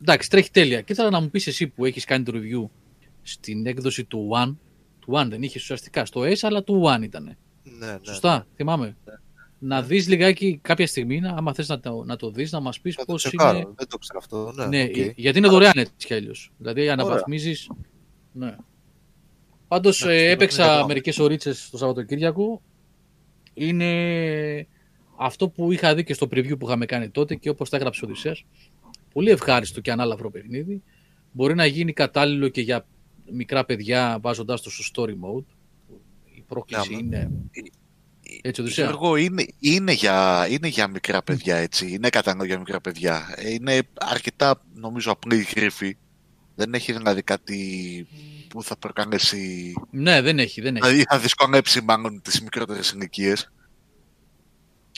εντάξει, 0.00 0.30
τρέχει 0.30 0.50
τέλεια. 0.50 0.80
Και 0.80 0.92
ήθελα 0.92 1.10
να 1.10 1.20
μου 1.20 1.30
πεις 1.30 1.46
εσύ 1.46 1.66
που 1.68 1.84
έχεις 1.84 2.04
κάνει 2.04 2.24
το 2.24 2.32
review 2.34 2.68
στην 3.22 3.66
έκδοση 3.66 4.04
του 4.04 4.28
One, 4.32 4.54
του 4.98 5.12
One 5.16 5.26
δεν 5.28 5.42
είχες 5.42 5.62
ουσιαστικά 5.62 6.04
στο 6.04 6.20
S, 6.20 6.36
αλλά 6.40 6.62
του 6.64 6.82
One 6.86 7.02
ήταν. 7.02 7.36
Ναι, 7.78 7.86
ναι. 7.86 7.98
Σωστά, 8.02 8.46
θυμάμαι. 8.56 8.96
Να 9.58 9.82
δεις 9.82 10.08
λιγάκι 10.08 10.58
κάποια 10.62 10.86
στιγμή, 10.86 11.20
να- 11.20 11.30
άμα 11.36 11.54
θες 11.54 11.68
να 11.68 11.80
το, 11.80 12.04
να 12.04 12.16
το 12.16 12.30
δεις, 12.30 12.52
να 12.52 12.60
μας 12.60 12.80
πεις 12.80 12.94
Θα 12.94 13.04
το 13.04 13.12
πώς 13.12 13.22
τσεκάρω, 13.22 13.58
είναι... 13.58 13.68
δεν 13.76 13.88
το 13.88 13.98
ξέρω 13.98 14.18
αυτό. 14.18 14.52
Ναι, 14.54 14.66
Ναι, 14.66 14.82
οκ. 14.82 14.96
γιατί 15.16 15.38
είναι 15.38 15.48
δωρεάν 15.48 15.72
έτσι 15.76 16.06
κι 16.06 16.14
αλλιώς. 16.14 16.50
Δηλαδή 16.58 16.88
αναβαθμίζεις... 16.88 17.70
Ναι. 18.32 18.56
Πάντως 19.68 20.02
Εντάξει, 20.02 20.20
ε, 20.22 20.26
το 20.26 20.30
έπαιξα 20.32 20.62
είναι 20.64 20.72
καλό. 20.72 20.86
μερικές 20.86 21.18
ωρίτσες 21.18 21.68
το 21.70 21.76
Σαββατοκύριακο. 21.78 22.62
Είναι 23.54 24.66
αυτό 25.16 25.48
που 25.48 25.72
είχα 25.72 25.94
δει 25.94 26.04
και 26.04 26.14
στο 26.14 26.26
preview 26.30 26.58
που 26.58 26.66
είχαμε 26.66 26.86
κάνει 26.86 27.08
τότε 27.10 27.34
και 27.34 27.48
όπως 27.48 27.70
τα 27.70 27.76
έγραψε 27.76 28.04
ο 28.04 28.08
Οδυσσέας. 28.08 28.44
Πολύ 29.12 29.30
ευχάριστο 29.30 29.80
και 29.80 29.90
ανάλαφρο 29.90 30.30
παιχνίδι. 30.30 30.82
Μπορεί 31.32 31.54
να 31.54 31.66
γίνει 31.66 31.92
κατάλληλο 31.92 32.48
και 32.48 32.60
για 32.60 32.86
μικρά 33.32 33.64
παιδιά 33.64 34.18
βάζοντάς 34.20 34.62
το 34.62 34.70
στο 34.70 35.04
story 35.04 35.10
mode. 35.10 35.44
Η 36.24 36.40
πρόκληση 36.48 36.90
Ναι, 36.90 36.94
μα- 36.94 37.00
είναι... 37.00 37.30
Έτσι, 38.42 38.60
Οδυσσέα. 38.60 38.86
Γιώργο, 38.86 39.16
είναι, 39.16 39.46
είναι, 39.58 39.92
για, 39.92 40.46
είναι 40.50 40.68
για 40.68 40.88
μικρά 40.88 41.22
παιδιά, 41.22 41.56
έτσι. 41.56 41.92
Είναι 41.92 42.08
κατανοητό 42.08 42.44
για 42.44 42.58
μικρά 42.58 42.80
παιδιά. 42.80 43.34
Ε, 43.36 43.52
Είναι 43.52 43.80
αρκετά, 43.94 44.62
νομίζω, 44.74 45.10
απλή 45.10 45.36
η 45.36 45.46
γρήφη. 45.56 45.96
Δεν 46.54 46.74
έχει 46.74 46.92
δηλαδή 46.92 47.22
κάτι 47.22 48.06
που 48.48 48.62
θα 48.62 48.76
προκαλέσει... 48.76 49.72
Ναι, 49.90 50.20
δεν 50.22 50.38
έχει, 50.38 50.60
δεν 50.60 50.76
έχει. 50.76 50.86
Δηλαδή 50.86 51.04
θα 51.08 51.18
δυσκολέψει 51.18 51.80
μάλλον 51.80 52.22
τις 52.22 52.40
μικρότερες 52.40 52.90
ηλικίες. 52.90 53.52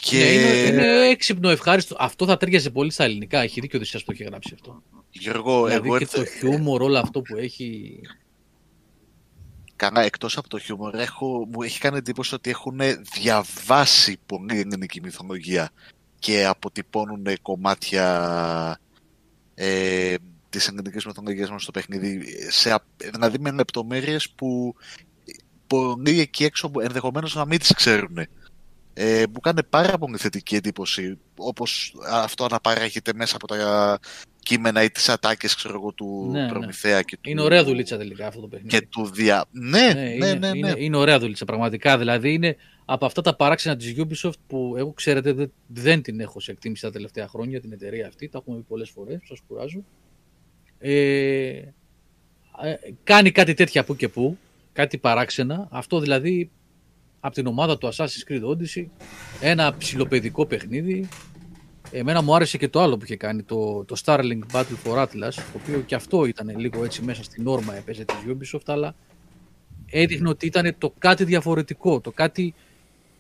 Και 0.01 0.19
Ναι, 0.19 0.25
είναι, 0.25 0.49
είναι 0.49 1.09
έξυπνο, 1.09 1.49
ευχάριστο. 1.51 1.97
Αυτό 1.99 2.27
θα 2.27 2.37
ταιριάζει 2.37 2.71
πολύ 2.71 2.91
στα 2.91 3.05
ελληνικά. 3.05 3.41
Έχει 3.41 3.61
δίκιο 3.61 3.79
ο 3.79 3.81
Οδυσσέας 3.81 4.05
που 4.05 4.13
το 4.13 4.17
έχει 4.21 4.31
γράψει 4.31 4.51
αυτό. 4.55 4.83
Γιώργο, 5.11 5.67
δηλαδή 5.67 5.89
εγώ 5.89 5.99
και 5.99 6.07
το 6.07 6.25
χιούμορ, 6.25 6.83
όλο 6.83 6.99
αυτό 6.99 7.21
που 7.23 7.37
έχει. 7.37 8.01
Καλά, 9.77 10.03
εκτός 10.03 10.37
από 10.37 10.49
το 10.49 10.59
χιούμορ, 10.59 10.95
έχω, 10.95 11.49
μου 11.53 11.63
έχει 11.63 11.79
κάνει 11.79 11.97
εντύπωση 11.97 12.35
ότι 12.35 12.51
έχουν 12.51 12.81
διαβάσει 13.15 14.19
πολύ 14.27 14.59
ελληνική 14.59 15.01
μυθολογία 15.01 15.71
και 16.19 16.47
αποτυπώνουν 16.47 17.27
κομμάτια 17.43 18.81
ε, 19.55 20.15
της 20.49 20.69
ελληνικής 20.69 21.07
μυθολογίας 21.07 21.51
μας 21.51 21.63
στο 21.63 21.71
παιχνίδι, 21.71 22.25
σε, 22.51 22.71
απ- 22.71 23.11
δηλαδή 23.13 23.39
με 23.39 23.51
λεπτομέρειες 23.51 24.31
που 24.31 24.75
πολλοί 25.67 26.21
εκεί 26.21 26.45
έξω 26.45 26.71
ενδεχομένως 26.81 27.35
να 27.35 27.45
μην 27.47 27.59
τις 27.59 27.75
ξέρουν. 27.75 28.19
Ε, 29.03 29.25
μου 29.35 29.41
κάνει 29.41 29.63
πάρα 29.71 29.99
πολύ 29.99 30.17
θετική 30.17 30.57
εντύπωση, 30.57 31.19
όπως 31.37 31.95
αυτό 32.11 32.45
αναπαράγεται 32.45 33.13
μέσα 33.15 33.37
από 33.37 33.47
τα 33.47 33.99
κείμενα 34.39 34.83
ή 34.83 34.91
τις 34.91 35.09
ατάκες 35.09 35.55
ξέρω 35.55 35.75
εγώ, 35.75 35.93
του 35.93 36.29
Ναι, 36.31 36.43
ναι. 36.43 36.49
Προμηθέα 36.49 37.03
και 37.03 37.17
του... 37.21 37.31
Είναι 37.31 37.41
ωραία 37.41 37.65
δουλίτσα 37.65 37.97
τελικά 37.97 38.27
αυτό 38.27 38.41
το 38.41 38.47
παιχνίδι. 38.47 38.77
και 38.79 38.87
του 38.91 39.11
δια... 39.11 39.45
Ναι, 39.51 39.93
ναι, 39.93 39.93
ναι, 39.93 40.11
είναι, 40.11 40.35
ναι, 40.35 40.51
Είναι, 40.55 40.75
είναι 40.79 40.97
ωραία 40.97 41.19
δουλίτσα, 41.19 41.45
πραγματικά. 41.45 41.99
Δηλαδή 41.99 42.33
είναι 42.33 42.57
από 42.85 43.07
αυτά 43.07 43.23
τα 43.23 43.37
παράξενα 43.37 43.77
της 43.77 43.95
Ubisoft 43.97 44.39
που 44.47 44.75
εγώ 44.77 44.93
ξέρετε 44.93 45.33
δεν, 45.33 45.53
δεν 45.67 46.03
την 46.03 46.21
έχω 46.21 46.41
σε 46.41 46.51
εκτίμηση 46.51 46.83
τα 46.83 46.91
τελευταία 46.91 47.29
χρόνια 47.29 47.61
την 47.61 47.73
εταιρεία 47.73 48.07
αυτή. 48.07 48.29
Τα 48.29 48.39
έχουμε 48.39 48.57
πει 48.57 48.65
πολλές 48.69 48.91
φορές, 48.91 49.21
σας 49.25 49.39
κουράζω. 49.49 49.85
Ε, 50.79 50.93
ε, 51.51 51.73
κάνει 53.05 53.31
κάτι 53.31 53.55
τέτοια 53.55 53.85
που 53.85 53.97
και 53.97 54.09
που, 54.09 54.39
κάτι 54.73 54.99
παράξενα. 54.99 55.69
Αυτό 55.71 56.01
δηλαδή 56.01 56.51
από 57.21 57.35
την 57.35 57.47
ομάδα 57.47 57.79
του 57.79 57.89
Assassin's 57.95 58.31
Creed 58.31 58.43
Odyssey, 58.43 58.87
ένα 59.41 59.77
ψηλοπαιδικό 59.77 60.47
παιχνίδι. 60.47 61.09
Εμένα 61.93 62.23
μου 62.23 62.35
άρεσε 62.35 62.59
και 62.59 62.69
το 62.69 62.81
άλλο 62.81 62.97
που 62.97 63.05
είχε 63.05 63.17
κάνει, 63.17 63.43
το, 63.43 63.85
το 63.85 64.01
Starlink 64.05 64.41
Battle 64.53 64.77
for 64.85 65.03
Atlas, 65.03 65.35
το 65.35 65.61
οποίο 65.63 65.81
και 65.81 65.95
αυτό 65.95 66.25
ήταν 66.25 66.59
λίγο 66.59 66.85
έτσι 66.85 67.03
μέσα 67.03 67.23
στην 67.23 67.47
όρμα 67.47 67.75
έπαιζε 67.75 68.05
της 68.05 68.17
Ubisoft, 68.29 68.67
αλλά 68.67 68.95
έδειχνε 69.87 70.29
ότι 70.29 70.47
ήταν 70.47 70.75
το 70.79 70.95
κάτι 70.99 71.25
διαφορετικό, 71.25 72.01
το 72.01 72.11
κάτι 72.11 72.55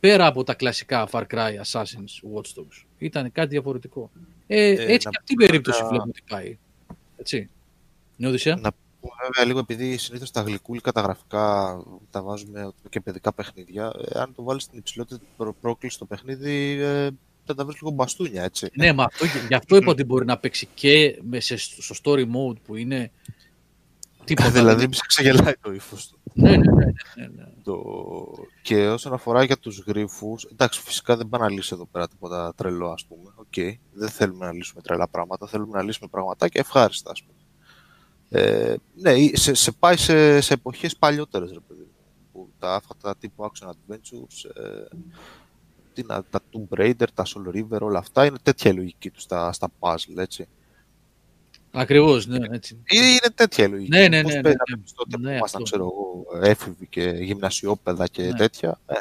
πέρα 0.00 0.26
από 0.26 0.44
τα 0.44 0.54
κλασικά 0.54 1.08
Far 1.10 1.22
Cry, 1.30 1.50
Assassin's, 1.64 2.34
Watch 2.34 2.60
Dogs. 2.60 2.84
Ήταν 2.98 3.32
κάτι 3.32 3.48
διαφορετικό. 3.48 4.10
Ε, 4.46 4.68
Ε, 4.68 4.70
έτσι 4.70 4.86
να 4.88 4.96
και 4.96 5.16
αυτή 5.18 5.24
την 5.24 5.36
περίπτωση 5.36 5.78
πούμε 5.78 5.88
βλέπουμε 5.90 6.12
τι 6.12 6.22
πάει. 6.28 6.58
Έτσι. 7.16 7.48
Ναι, 8.16 8.28
Οδυσσέα; 8.28 8.54
Να 8.54 8.60
πούμε 8.60 8.89
βέβαια 9.22 9.46
λίγο 9.46 9.58
επειδή 9.58 9.96
συνήθως 9.96 10.30
τα 10.30 10.40
γλυκούλικα 10.42 10.92
τα 10.92 11.00
γραφικά 11.00 11.76
τα 12.10 12.22
βάζουμε 12.22 12.72
και 12.88 13.00
παιδικά 13.00 13.32
παιχνίδια. 13.32 13.92
Ε, 14.08 14.20
αν 14.20 14.34
το 14.34 14.42
βάλεις 14.42 14.62
στην 14.62 14.78
υψηλότερη 14.78 15.20
προ- 15.36 15.54
πρόκληση 15.60 15.94
στο 15.94 16.04
παιχνίδι, 16.04 16.78
ε, 16.80 17.08
θα 17.44 17.54
τα 17.54 17.64
βρεις 17.64 17.80
λίγο 17.80 17.90
μπαστούνια, 17.94 18.42
έτσι. 18.44 18.68
Ναι, 18.74 18.92
μα 18.92 19.04
αυτό, 19.04 19.24
γι' 19.48 19.54
αυτό 19.54 19.76
είπα 19.76 19.90
ότι 19.90 20.04
μπορεί 20.04 20.24
να 20.24 20.38
παίξει 20.38 20.68
και 20.74 21.18
με 21.22 21.40
σε, 21.40 21.56
στο 21.56 21.94
story 22.02 22.22
mode 22.24 22.56
που 22.66 22.76
είναι 22.76 23.10
τίποτα. 24.24 24.50
δηλαδή, 24.60 24.78
δεν- 24.80 24.88
μη 24.88 24.94
σε 24.94 25.02
ξεγελάει 25.06 25.54
το 25.60 25.72
ύφος 25.72 26.08
του. 26.08 26.18
ναι, 26.34 26.50
ναι, 26.50 26.56
ναι, 26.56 26.84
ναι, 27.16 27.26
ναι. 27.36 27.44
Το... 27.64 27.82
Και 28.62 28.88
όσον 28.88 29.12
αφορά 29.12 29.42
για 29.44 29.58
τους 29.58 29.78
γρίφους, 29.86 30.44
εντάξει 30.44 30.80
φυσικά 30.80 31.16
δεν 31.16 31.28
πάει 31.28 31.40
να 31.40 31.50
λύσει 31.50 31.70
εδώ 31.74 31.86
πέρα 31.86 32.08
τίποτα 32.08 32.52
τρελό 32.56 32.88
ας 32.90 33.04
πούμε. 33.06 33.30
Οκ, 33.34 33.54
δεν 33.92 34.08
θέλουμε 34.08 34.46
να 34.46 34.52
λύσουμε 34.52 34.82
τρελά 34.82 35.08
πράγματα, 35.08 35.46
θέλουμε 35.46 35.76
να 35.76 35.82
λύσουμε 35.82 36.08
πραγματάκια 36.10 36.60
ευχάριστα 36.60 37.10
ας 37.10 37.22
πούμε. 37.22 37.34
Ε, 38.32 38.74
ναι, 38.94 39.12
ή 39.12 39.36
σε, 39.36 39.54
σε 39.54 39.72
πάει 39.72 39.96
σε, 39.96 40.40
σε 40.40 40.54
εποχές 40.54 40.96
παλιότερες 40.96 41.50
ρε 41.52 41.58
παιδί 41.68 41.80
μου, 41.80 41.94
που 42.32 42.50
τα 42.58 42.74
αυτά 42.74 42.94
τα 43.00 43.16
τύπου 43.16 43.44
action 43.52 43.66
adventures, 43.68 44.50
ε, 44.62 44.96
τι 45.94 46.02
να, 46.02 46.24
τα 46.24 46.40
Tomb 46.52 46.78
Raider, 46.80 47.06
τα 47.14 47.24
Soul 47.26 47.54
River, 47.56 47.80
όλα 47.80 47.98
αυτά 47.98 48.24
είναι 48.26 48.38
τέτοια 48.42 48.70
η 48.70 48.74
λογική 48.74 49.10
τους 49.10 49.22
στα, 49.22 49.52
στα 49.52 49.68
puzzle, 49.78 50.16
έτσι. 50.16 50.48
Ακριβώς, 51.72 52.26
ναι, 52.26 52.38
έτσι. 52.50 52.74
Ή 52.74 52.96
είναι 52.96 53.32
τέτοια 53.34 53.64
η 53.64 53.68
λογική. 53.68 53.90
Ναι, 53.90 54.08
ναι, 54.08 54.22
Πώς 54.22 54.30
ναι, 54.32 54.36
ναι, 54.36 54.42
παίζαμε 54.42 54.64
ναι. 54.68 54.74
εμείς 54.76 54.92
τότε 54.92 55.18
Ναι, 55.18 55.30
που 55.30 55.36
ήμασταν, 55.36 55.62
αυτό. 55.62 55.76
ξέρω 55.76 55.82
εγώ, 55.82 56.26
έφηβοι 56.46 56.86
και 56.86 57.02
γυμνασιόπαιδα 57.02 58.06
και 58.06 58.22
Ναι. 58.22 58.32
τέτοια. 58.32 58.80
Ε, 58.86 58.94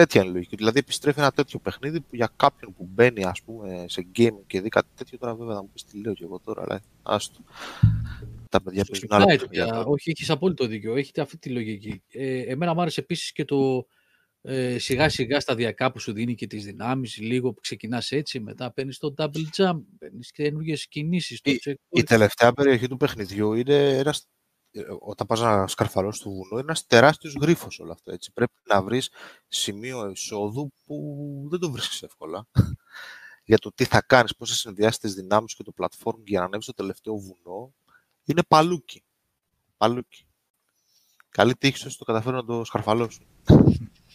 τέτοια 0.00 0.20
είναι 0.20 0.30
η 0.30 0.34
λογική. 0.34 0.56
Δηλαδή 0.56 0.78
επιστρέφει 0.78 1.18
ένα 1.18 1.32
τέτοιο 1.32 1.58
παιχνίδι 1.58 2.00
που 2.00 2.16
για 2.16 2.32
κάποιον 2.36 2.74
που 2.74 2.88
μπαίνει 2.92 3.24
ας 3.24 3.42
πούμε, 3.42 3.84
σε 3.88 4.06
game 4.18 4.36
και 4.46 4.60
δει 4.60 4.68
κάτι 4.68 4.88
τέτοιο, 4.96 5.18
τώρα 5.18 5.34
βέβαια 5.34 5.54
θα 5.54 5.62
μου 5.62 5.70
πεις 5.72 5.84
τι 5.84 6.00
λέω 6.00 6.14
και 6.14 6.24
εγώ 6.24 6.40
τώρα, 6.44 6.62
αλλά 6.62 6.80
άστο. 7.02 7.40
Τα 8.48 8.62
παιδιά 8.62 8.84
παίζουν 8.90 9.08
άλλα 9.10 9.22
Σωστά, 9.22 9.38
παιχνίδια. 9.38 9.64
παιδιά. 9.64 9.84
Όχι, 9.84 10.10
έχεις 10.10 10.30
απόλυτο 10.30 10.66
δίκιο. 10.66 10.96
Έχετε 10.96 11.20
αυτή 11.20 11.36
τη 11.38 11.48
λογική. 11.50 12.02
Ε, 12.08 12.40
εμένα 12.40 12.74
μου 12.74 12.80
άρεσε 12.80 13.00
επίσης 13.00 13.32
και 13.32 13.44
το 13.44 13.86
ε, 14.42 14.78
σιγά 14.78 15.08
σιγά 15.08 15.40
σταδιακά 15.40 15.92
που 15.92 15.98
σου 15.98 16.12
δίνει 16.12 16.34
και 16.34 16.46
τις 16.46 16.64
δυνάμεις. 16.64 17.16
Λίγο 17.16 17.52
που 17.52 17.60
ξεκινάς 17.60 18.10
έτσι, 18.10 18.40
μετά 18.40 18.72
παίρνεις 18.72 18.98
το 18.98 19.14
double 19.16 19.44
jump, 19.56 19.80
παίρνεις 19.98 20.30
καινούργιες 20.30 20.88
κινήσεις. 20.88 21.40
Το 21.40 21.50
Η- 21.50 21.60
checkpoint. 21.64 21.98
Η 21.98 22.02
τελευταία 22.02 22.52
περιοχή 22.52 22.88
του 22.88 22.96
παιχνιδιού 22.96 23.52
είναι 23.52 23.98
ένας, 23.98 24.18
ε, 24.18 24.22
όταν 25.00 25.26
πας 25.26 25.40
να 25.40 25.66
σκαρφαλώσεις 25.66 26.22
το 26.22 26.30
βουνό, 26.30 26.48
είναι 26.50 26.60
ένας 26.60 26.86
τεράστιος 26.86 27.36
γρίφος 27.40 27.78
όλο 27.80 27.92
αυτό. 27.92 28.12
Έτσι. 28.12 28.32
Πρέπει 28.32 28.52
να 28.68 28.82
βρεις 28.82 29.10
σημείο 29.48 30.10
εισόδου 30.10 30.72
που 30.86 31.46
δεν 31.50 31.58
το 31.60 31.70
βρίσκεις 31.70 32.02
εύκολα. 32.02 32.46
για 33.44 33.58
το 33.58 33.72
τι 33.74 33.84
θα 33.84 34.02
κάνεις, 34.02 34.36
πώς 34.36 34.48
θα 34.50 34.54
συνδυάσεις 34.56 34.98
τις 34.98 35.14
δυνάμεις 35.14 35.54
και 35.54 35.62
το 35.62 35.72
platform 35.76 36.18
για 36.24 36.38
να 36.38 36.44
ανέβεις 36.44 36.64
στο 36.64 36.74
τελευταίο 36.74 37.14
βουνό, 37.16 37.72
είναι 38.24 38.42
παλούκι. 38.48 39.02
Παλούκι. 39.76 40.24
Καλή 41.28 41.54
τύχη 41.56 41.76
σου 41.90 41.98
το 41.98 42.04
καταφέρω 42.04 42.36
να 42.36 42.44
το 42.44 42.64
σκαρφαλώσουν. 42.64 43.26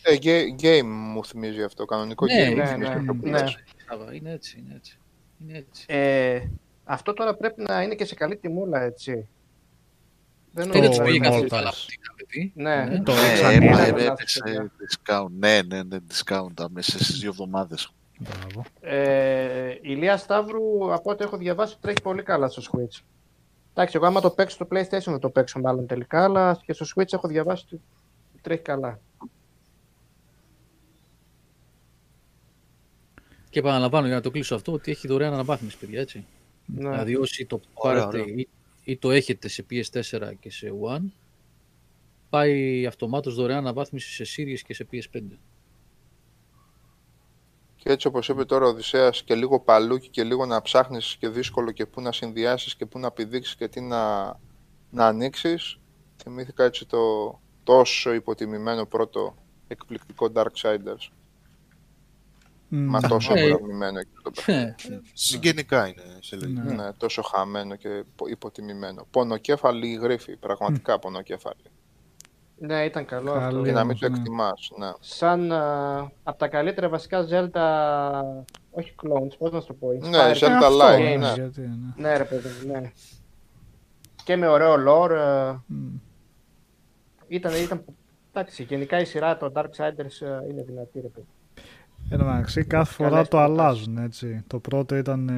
Ε, 0.01 0.17
ге- 0.17 0.55
game 0.61 0.83
μου 0.85 1.25
θυμίζει 1.25 1.63
αυτό, 1.63 1.85
κανονικό 1.85 2.25
Ναι, 2.25 2.45
game. 2.45 2.49
μου 2.49 2.55
ναι, 2.55 2.65
θυμίζει 2.67 2.89
ναι, 2.89 2.95
αυτό 2.95 3.13
που 3.15 3.25
ναι. 3.27 3.39
λες. 3.39 3.57
Άβα, 3.87 4.13
Είναι 4.13 4.31
έτσι, 4.31 4.59
είναι 4.59 4.73
έτσι. 4.75 4.99
Είναι 5.39 5.57
έτσι. 5.57 5.85
Ε, 5.87 6.47
αυτό 6.83 7.13
τώρα 7.13 7.35
πρέπει 7.35 7.61
να 7.61 7.81
είναι 7.81 7.95
και 7.95 8.05
σε 8.05 8.15
καλή 8.15 8.37
τιμούλα, 8.37 8.81
έτσι. 8.81 9.27
Δεν 10.57 10.71
Δεν 10.71 10.83
έτσι 10.83 10.97
το 10.99 11.03
πήγε 11.05 11.19
καθόλου 11.19 11.43
Immortals. 11.43 11.47
καλά 11.49 11.67
αυτό 11.67 11.85
τι 11.87 11.95
παιδί. 12.15 12.51
Ναι. 12.55 13.01
Το 13.05 13.11
Ε, 13.11 13.33
ξανοείδα. 13.33 13.81
ε, 13.85 13.87
έπα- 13.89 13.99
ε, 14.01 14.05
έπεσε 14.05 14.71
discount. 14.79 15.27
Ναι, 15.39 15.61
ναι, 15.61 15.83
ναι, 15.83 15.97
discount 16.13 16.65
μέσα 16.69 17.03
στις 17.03 17.19
δύο 17.19 17.29
εβδομάδες. 17.29 17.91
Μπράβο. 18.19 18.65
Ε, 18.81 19.69
η 19.71 19.79
Ηλία 19.81 20.17
Σταύρου, 20.17 20.93
από 20.93 21.09
ό,τι 21.11 21.23
έχω 21.23 21.37
διαβάσει, 21.37 21.77
τρέχει 21.81 22.01
πολύ 22.01 22.23
καλά 22.23 22.47
στο 22.49 22.61
Switch. 22.71 23.01
Εντάξει, 23.73 23.95
εγώ 23.97 24.05
άμα 24.05 24.21
το 24.21 24.29
παίξω 24.29 24.55
στο 24.55 24.67
PlayStation 24.71 24.99
θα 25.11 25.19
το 25.19 25.29
παίξω 25.29 25.59
μάλλον 25.59 25.85
τελικά, 25.87 26.23
αλλά 26.23 26.61
και 26.65 26.73
στο 26.73 26.85
Switch 26.95 27.13
έχω 27.13 27.27
διαβάσει 27.27 27.65
ότι 27.71 27.81
τρέχει 28.41 28.61
καλά. 28.61 28.99
Και 33.49 33.59
επαναλαμβάνω 33.59 34.05
για 34.07 34.15
να 34.15 34.21
το 34.21 34.31
κλείσω 34.31 34.55
αυτό 34.55 34.71
ότι 34.71 34.91
έχει 34.91 35.07
δωρεάν 35.07 35.33
αναβάθμιση, 35.33 35.77
παιδιά, 35.77 35.99
έτσι. 36.01 36.25
Ναι. 36.65 36.89
Δηλαδή 36.89 37.15
όσοι 37.15 37.45
το 37.45 37.59
Ωραία, 37.73 38.03
πάρετε 38.07 38.21
ωραία. 38.21 38.45
Ή, 38.85 38.91
ή 38.91 38.97
το 38.97 39.11
έχετε 39.11 39.47
σε 39.47 39.65
PS4 39.69 40.31
και 40.39 40.51
σε 40.51 40.71
One, 40.81 41.11
πάει 42.29 42.85
αυτομάτως 42.85 43.35
δωρεάν 43.35 43.57
αναβάθμιση 43.57 44.25
σε 44.25 44.35
Series 44.37 44.59
και 44.59 44.73
σε 44.73 44.87
PS5. 44.91 45.21
Και 47.75 47.91
έτσι 47.91 48.07
όπως 48.07 48.29
είπε 48.29 48.45
τώρα 48.45 48.65
ο 48.65 48.69
Οδυσσέας 48.69 49.23
και 49.23 49.35
λίγο 49.35 49.59
παλούκι 49.59 50.09
και 50.09 50.23
λίγο 50.23 50.45
να 50.45 50.61
ψάχνεις 50.61 51.15
και 51.19 51.29
δύσκολο 51.29 51.71
και 51.71 51.85
πού 51.85 52.01
να 52.01 52.11
συνδυάσεις 52.11 52.75
και 52.75 52.85
πού 52.85 52.99
να 52.99 53.11
πηδήξεις 53.11 53.55
και 53.55 53.67
τι 53.67 53.81
να, 53.81 54.25
να 54.89 55.05
ανοίξεις 55.05 55.79
θυμήθηκα 56.17 56.63
έτσι 56.63 56.85
το 56.85 56.99
τόσο 57.63 58.13
υποτιμημένο 58.13 58.85
πρώτο 58.85 59.35
εκπληκτικό 59.67 60.31
Darksiders 60.35 60.83
Μμ. 60.83 61.24
Μα 62.75 62.99
τόσο 63.01 63.33
Ε, 63.35 63.47
υποτιμημένο 63.47 64.01
και 64.01 64.07
το 64.23 64.31
παιχνίδι. 64.31 64.61
Ε, 64.61 64.99
Συγγενικά 65.13 65.87
είναι 65.87 66.01
σε 66.19 66.35
λογική. 66.35 66.59
Ναι. 66.61 66.73
ναι, 66.73 66.93
τόσο 66.93 67.21
χαμένο 67.21 67.75
και 67.75 67.87
υπο- 67.87 68.27
υποτιμημένο 68.27 69.07
πονοκέφαλη 69.11 69.93
γρίφη, 69.93 70.37
πραγματικά 70.37 70.99
πονοκέφαλη 70.99 71.63
Ναι, 72.57 72.83
ήταν 72.85 73.05
καλό 73.05 73.31
Καλός. 73.31 73.43
αυτό. 73.45 73.61
και 73.63 73.71
να 73.71 73.83
μην 73.83 73.97
το 73.99 74.09
ναι. 74.09 74.17
εκτιμάς 74.17 74.71
ναι. 74.77 74.91
Σαν 74.99 75.51
από 76.23 76.37
τα 76.37 76.47
καλύτερα 76.47 76.89
βασικά 76.89 77.25
Zelda, 77.29 77.63
όχι 78.71 78.95
clones, 79.03 79.37
πώς 79.37 79.51
να 79.51 79.59
σου 79.61 79.67
το 79.67 79.73
πω, 79.73 79.91
Ναι, 79.91 79.99
inspired 80.17 80.37
Zelda 80.43 80.49
αυτό 80.51 80.77
Live, 80.81 80.99
είναι, 80.99 81.15
ναι. 81.15 81.33
γιατί, 81.33 81.61
ναι. 81.61 82.09
Ναι, 82.09 82.17
ρε 82.17 82.23
παιδί 82.23 82.49
μου, 82.65 82.71
ναι. 82.71 82.91
Και 84.23 84.35
με 84.35 84.47
ωραίο 84.47 84.75
lore. 84.87 85.09
ε, 85.11 85.55
Μμ. 85.65 85.95
Ήταν, 87.27 87.53
ήταν, 87.55 87.85
εντάξει, 88.33 88.63
γενικά 88.63 88.99
η 88.99 89.05
σειρά 89.05 89.37
των 89.37 89.51
Darksiders 89.55 90.21
ε, 90.27 90.49
είναι 90.49 90.63
δυνατή, 90.63 90.99
ρε 91.01 91.07
παιδί. 91.07 91.27
Εν 92.09 92.17
τω 92.17 92.25
μεταξύ, 92.25 92.65
κάθε 92.65 92.93
φορά 92.93 93.09
Καλές 93.09 93.27
το 93.27 93.37
προτάσεις. 93.37 93.61
αλλάζουν, 93.61 93.97
έτσι. 93.97 94.43
Το 94.47 94.59
πρώτο 94.59 94.95
ήταν 94.95 95.29
ε, 95.29 95.33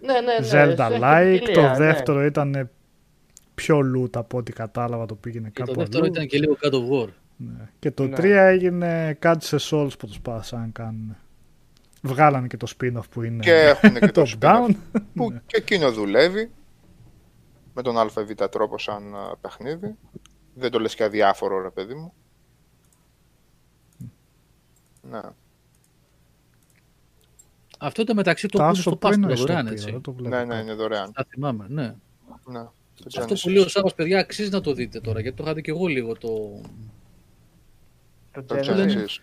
Ναι, 0.00 0.12
ναι, 0.20 0.38
ναι. 0.38 0.48
Zelda-like, 0.50 1.24
έχει 1.26 1.50
το 1.52 1.62
ποικιλία, 1.62 1.70
ναι. 1.70 1.76
δεύτερο 1.76 2.24
ήταν 2.24 2.70
πιο 3.54 3.78
loot 3.96 4.16
από 4.16 4.38
ό,τι 4.38 4.52
κατάλαβα, 4.52 5.06
το 5.06 5.14
πήγαινε 5.14 5.50
και 5.50 5.62
το 5.62 5.72
κάπου 5.72 5.78
δεύτερο 5.80 6.04
αλλού. 6.04 6.12
ήταν 6.12 6.26
και 6.26 6.38
λίγο 6.38 6.56
God 6.62 6.70
of 6.72 6.90
War. 7.04 7.08
Ναι. 7.36 7.68
Και 7.78 7.90
το 7.90 8.06
Ναι. 8.06 8.16
3 8.16 8.24
έγινε 8.24 9.16
κάτι 9.18 9.44
σε 9.44 9.56
Souls 9.60 9.98
που 9.98 10.06
τους 10.06 10.20
πάσαν 10.20 10.60
να 10.60 10.68
κάνουν. 10.72 11.16
Βγάλανε 12.02 12.46
και 12.46 12.56
το 12.56 12.72
spin-off 12.78 13.08
που 13.10 13.22
είναι 13.22 13.42
και 13.42 13.52
έχουν 13.52 13.94
και 13.98 14.06
το 14.20 14.22
top 14.22 14.38
spin-off 14.38 14.66
down. 14.68 14.74
που 15.14 15.40
και 15.46 15.56
εκείνο 15.56 15.92
δουλεύει 15.92 16.50
με 17.74 17.82
τον 17.82 17.98
ΑΒ 17.98 18.12
τρόπο 18.50 18.78
σαν 18.78 19.14
α, 19.14 19.36
παιχνίδι. 19.40 19.94
Δεν 20.54 20.70
το 20.70 20.78
λες 20.80 20.94
και 20.94 21.04
αδιάφορο 21.04 21.62
ρε 21.62 21.70
παιδί 21.70 21.94
μου. 21.94 22.12
Ναι. 25.10 25.20
Αυτό 27.86 28.02
ήταν 28.02 28.16
μεταξύ 28.16 28.46
του 28.48 28.56
που 28.56 28.62
είναι 28.62 28.68
Τάσο 28.72 28.82
στο 28.82 28.96
που 28.96 29.08
Pass 29.08 29.12
είναι 29.14 29.26
το 29.26 29.36
στο 29.36 29.46
δωρεάν, 29.46 29.62
πήρα, 29.64 29.74
έτσι. 29.76 29.90
δεν 29.90 30.00
το 30.00 30.12
βλέπω. 30.12 30.34
ναι, 30.36 30.44
ναι, 30.44 30.54
κάπου. 30.54 30.62
είναι 30.66 30.74
δωρεάν. 30.74 31.12
Τα 31.12 31.26
θυμάμαι, 31.28 31.66
ναι. 31.68 31.94
Ναι. 32.46 32.62
Το 32.94 33.04
Αυτό 33.18 33.34
Genesis. 33.34 33.38
που 33.42 33.48
λέει 33.48 33.62
ο 33.62 33.68
Σάββας, 33.68 33.94
παιδιά, 33.94 34.18
αξίζει 34.18 34.50
να 34.50 34.60
το 34.60 34.72
δείτε 34.72 35.00
τώρα, 35.00 35.20
γιατί 35.20 35.36
το 35.36 35.42
είχατε 35.42 35.60
και 35.60 35.70
εγώ 35.70 35.86
λίγο 35.86 36.12
το 36.16 36.60
Το 38.32 38.42
Το 38.42 38.54
Genesis. 38.54 38.66
Genesis. 38.66 39.18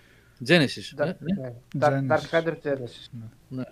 Genesis. 0.47 1.01
Da- 1.01 1.05
ναι, 1.05 1.15
ναι. 1.19 1.41
ναι. 1.41 1.53
Dark, 1.79 1.89
Genesis. 1.89 2.07
Darksiders 2.09 2.63
Genesis. 2.63 3.09
Εντάξει, 3.49 3.69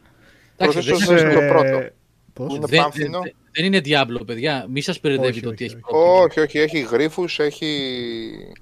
Προσθέσω 0.57 0.98
δεν, 0.98 1.18
σε- 1.18 1.26
είναι- 1.26 1.34
το 1.34 1.40
πρώτο. 1.53 1.90
Πώς; 2.34 2.48
Που 2.48 2.56
είναι 2.56 2.66
δεν, 2.66 2.82
πάμφθινο. 2.82 3.20
δεν- 3.22 3.34
δεν 3.52 3.66
είναι 3.66 3.82
Diablo, 3.86 4.26
παιδιά. 4.26 4.66
Μη 4.70 4.82
σας 4.82 4.99
περιδεύει 4.99 5.30
Όχι, 5.32 5.41
το 5.41 5.49
ότι 5.49 5.64
όχι, 5.64 5.74
έχει 5.74 5.82
όχι. 5.84 5.91
πρώτη. 6.03 6.24
Όχι, 6.24 6.40
όχι, 6.40 6.60
έχει 6.60 6.80
γρίφους, 6.80 7.40
έχει 7.40 7.66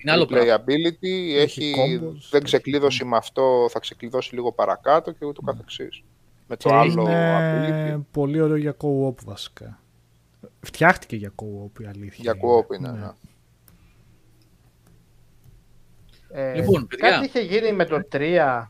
Είναι 0.01 0.11
άλλο 0.11 0.25
πράγμα. 0.25 0.53
replayability, 0.65 1.35
έχει, 1.35 1.73
combos, 1.77 1.99
δεν 1.99 2.11
έχει- 2.31 2.43
ξεκλείδωσε 2.43 3.05
με 3.05 3.17
αυτό, 3.17 3.67
θα 3.69 3.79
ξεκλειδώσει 3.79 4.33
λίγο 4.35 4.51
παρακάτω 4.51 5.11
και 5.11 5.25
ούτω 5.25 5.41
καθεξής. 5.41 6.03
Με 6.47 6.55
το 6.55 6.69
Και 6.69 6.75
άλλο 6.75 7.01
είναι 7.01 7.95
ability, 7.95 8.01
πολύ 8.11 8.41
ωραίο 8.41 8.55
για 8.55 8.75
co-op 8.81 9.23
βασικά. 9.25 9.79
Φτιάχτηκε 10.61 11.15
για 11.15 11.31
co-op 11.35 11.81
η 11.81 11.85
αλήθεια. 11.85 12.17
για 12.17 12.33
είναι. 12.35 12.41
co-op 12.67 12.73
είναι. 12.75 12.91
Ναι. 12.91 12.99
ναι. 12.99 13.09
Ε, 16.29 16.55
Λοιπόν, 16.55 16.87
παιδιά. 16.87 17.09
Κάτι 17.09 17.25
είχε 17.25 17.39
γίνει 17.39 17.71
με 17.71 17.85
το 17.85 17.99
3 18.11 18.63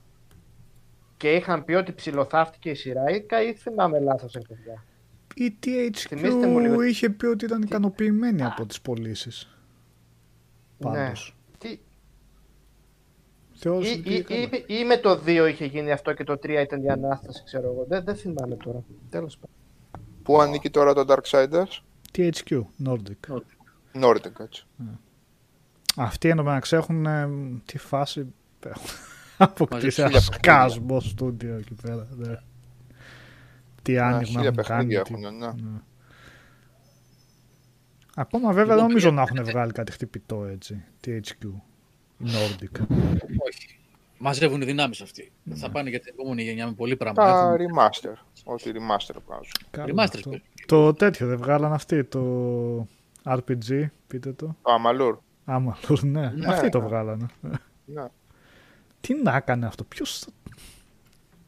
και 1.17 1.31
είχαν 1.35 1.65
πει 1.65 1.73
ότι 1.73 1.93
ψηλοθαύτηκε 1.93 2.69
η 2.69 2.75
σειρά 2.75 3.03
ή, 3.09 3.21
κα- 3.21 3.41
ή 3.41 3.53
θυμάμαι 3.53 3.99
λάθος, 3.99 4.31
ρε 4.33 4.39
παιδιά. 4.47 4.83
Η 5.35 5.57
Θυμίστε 5.95 6.47
μου 6.47 6.59
λίγο. 6.59 6.75
THQ 6.81 6.87
είχε 6.89 7.09
πει 7.09 7.25
ότι 7.25 7.45
ήταν 7.45 7.61
ικανοποιημένη 7.61 8.43
από 8.43 8.65
τις 8.65 8.81
πωλήσεις. 8.81 9.57
Πάντως. 10.79 11.29
Τι, 11.29 11.36
Θεώρησε 13.59 13.91
ή, 13.93 13.99
ότι 13.99 13.99
ή, 13.99 14.03
πήγε 14.03 14.21
καλά. 14.49 14.63
ή, 14.67 14.79
ή 14.79 14.83
με 14.85 14.97
το 14.97 15.21
2 15.25 15.47
είχε 15.51 15.65
γίνει 15.65 15.91
αυτό 15.91 16.13
και 16.13 16.23
το 16.23 16.33
3 16.33 16.49
ήταν 16.49 16.83
η 16.83 16.89
Ανάσταση, 16.89 17.43
ξέρω 17.45 17.71
εγώ. 17.71 17.85
Δεν, 17.87 18.03
δεν 18.03 18.15
θυμάμαι 18.15 18.55
τώρα. 18.55 18.83
Τέλος 19.09 19.35
πάντων. 19.37 19.55
Πού 20.23 20.41
ανήκει 20.41 20.69
τώρα 20.69 20.93
το 20.93 21.05
Darksiders? 21.07 21.79
THQ, 22.17 22.61
Nordic. 22.85 23.37
Nordic, 24.03 24.39
έτσι. 24.39 24.65
Αυτοί 25.95 26.29
εν 26.29 26.35
τω 26.37 26.43
μεταξύ 26.43 26.75
έχουν 26.75 27.05
ε, 27.05 27.29
τη 27.65 27.77
φάση 27.77 28.33
έχουν 28.65 28.81
αποκτήσει 29.37 30.01
ένα 30.01 30.09
χίλια 30.09 30.25
παιχνίδια. 30.29 30.67
σκάσμο 30.69 30.99
στούντιο 30.99 31.55
εκεί 31.55 31.73
πέρα. 31.81 32.07
ναι. 32.15 32.35
Τι 33.81 33.91
Ναι, 33.93 33.99
άνοιγμα 33.99 34.23
χίλια 34.25 34.41
έχουν 34.41 34.55
κάνει. 34.63 34.87
παιχνίδια 34.87 35.01
τι- 35.01 35.13
έχουν, 35.13 35.37
ναι. 35.37 35.47
ναι. 35.71 35.79
Ακόμα 38.15 38.51
βέβαια 38.51 38.63
Λοιπόν, 38.63 38.75
δεν 38.77 38.87
νομίζω 38.87 39.07
παιδιά, 39.09 39.23
να 39.25 39.39
έχουν 39.39 39.51
βγάλει 39.51 39.71
κάτι 39.71 39.91
χτυπητό 39.91 40.45
έτσι. 40.45 40.83
THQ. 41.05 41.47
Nordic. 42.25 42.81
Όχι. 43.47 43.79
Μαζεύουν 44.17 44.61
οι 44.61 44.65
δυνάμεις 44.65 45.01
αυτοί. 45.01 45.31
Θα 45.53 45.69
πάνε 45.69 45.89
για 45.89 45.99
την 45.99 46.13
επόμενη 46.13 46.43
γενιά 46.43 46.65
με 46.65 46.73
πολύ 46.73 46.95
πράγμα. 46.95 47.23
Τα 47.23 47.29
Έχουν- 47.39 47.55
remaster. 47.57 48.13
Ό,τι 48.43 48.71
remaster 48.73 49.15
βγάζουν. 49.25 49.51
Καλά 49.71 49.85
Remasters 49.87 50.15
αυτό. 50.15 50.29
παίζουν. 50.29 50.41
Το 50.65 50.93
τέτοιο 50.93 51.27
δεν 51.27 51.37
βγάλαν 51.37 51.73
αυτοί. 51.73 52.03
Το 52.03 52.87
RPG, 53.23 53.85
πείτε 54.07 54.31
το. 54.31 54.45
Το 54.61 54.71
Amalur. 54.83 55.17
Άμα 55.45 55.77
ναι. 56.01 56.29
Ναι, 56.35 56.47
Αυτοί 56.47 56.69
το 56.69 56.79
ναι. 56.79 56.85
βγάλανε. 56.87 57.25
Ναι. 57.85 58.03
Τι 59.01 59.13
να 59.21 59.35
έκανε 59.35 59.65
αυτό, 59.65 59.83
ποιος. 59.83 60.25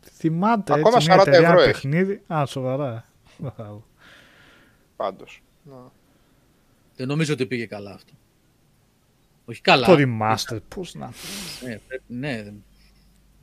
Θυμάται 0.02 0.74
Ακόμα 0.74 0.96
έτσι 0.96 1.08
μια 1.10 1.18
40 1.18 1.28
εταιρεία 1.28 1.48
ευρώ 1.48 1.60
ένα 1.62 1.70
έχει. 1.70 1.72
παιχνίδι. 1.72 2.22
Α, 2.28 2.46
σοβαρά. 2.46 3.06
Wow. 3.44 3.78
Πάντως. 4.96 5.42
Ναι. 5.64 5.74
Δεν 6.96 7.08
νομίζω 7.08 7.34
ότι 7.34 7.46
πήγε 7.46 7.66
καλά 7.66 7.92
αυτό. 7.94 8.14
Όχι 9.50 9.62
καλά. 9.62 9.86
Το 9.86 9.96
remaster, 9.98 10.58
πώς 10.68 10.94
να. 10.96 11.06
Ναι, 11.66 11.80
πρέπει- 11.88 12.04
ναι, 12.08 12.44
δεν- 12.44 12.64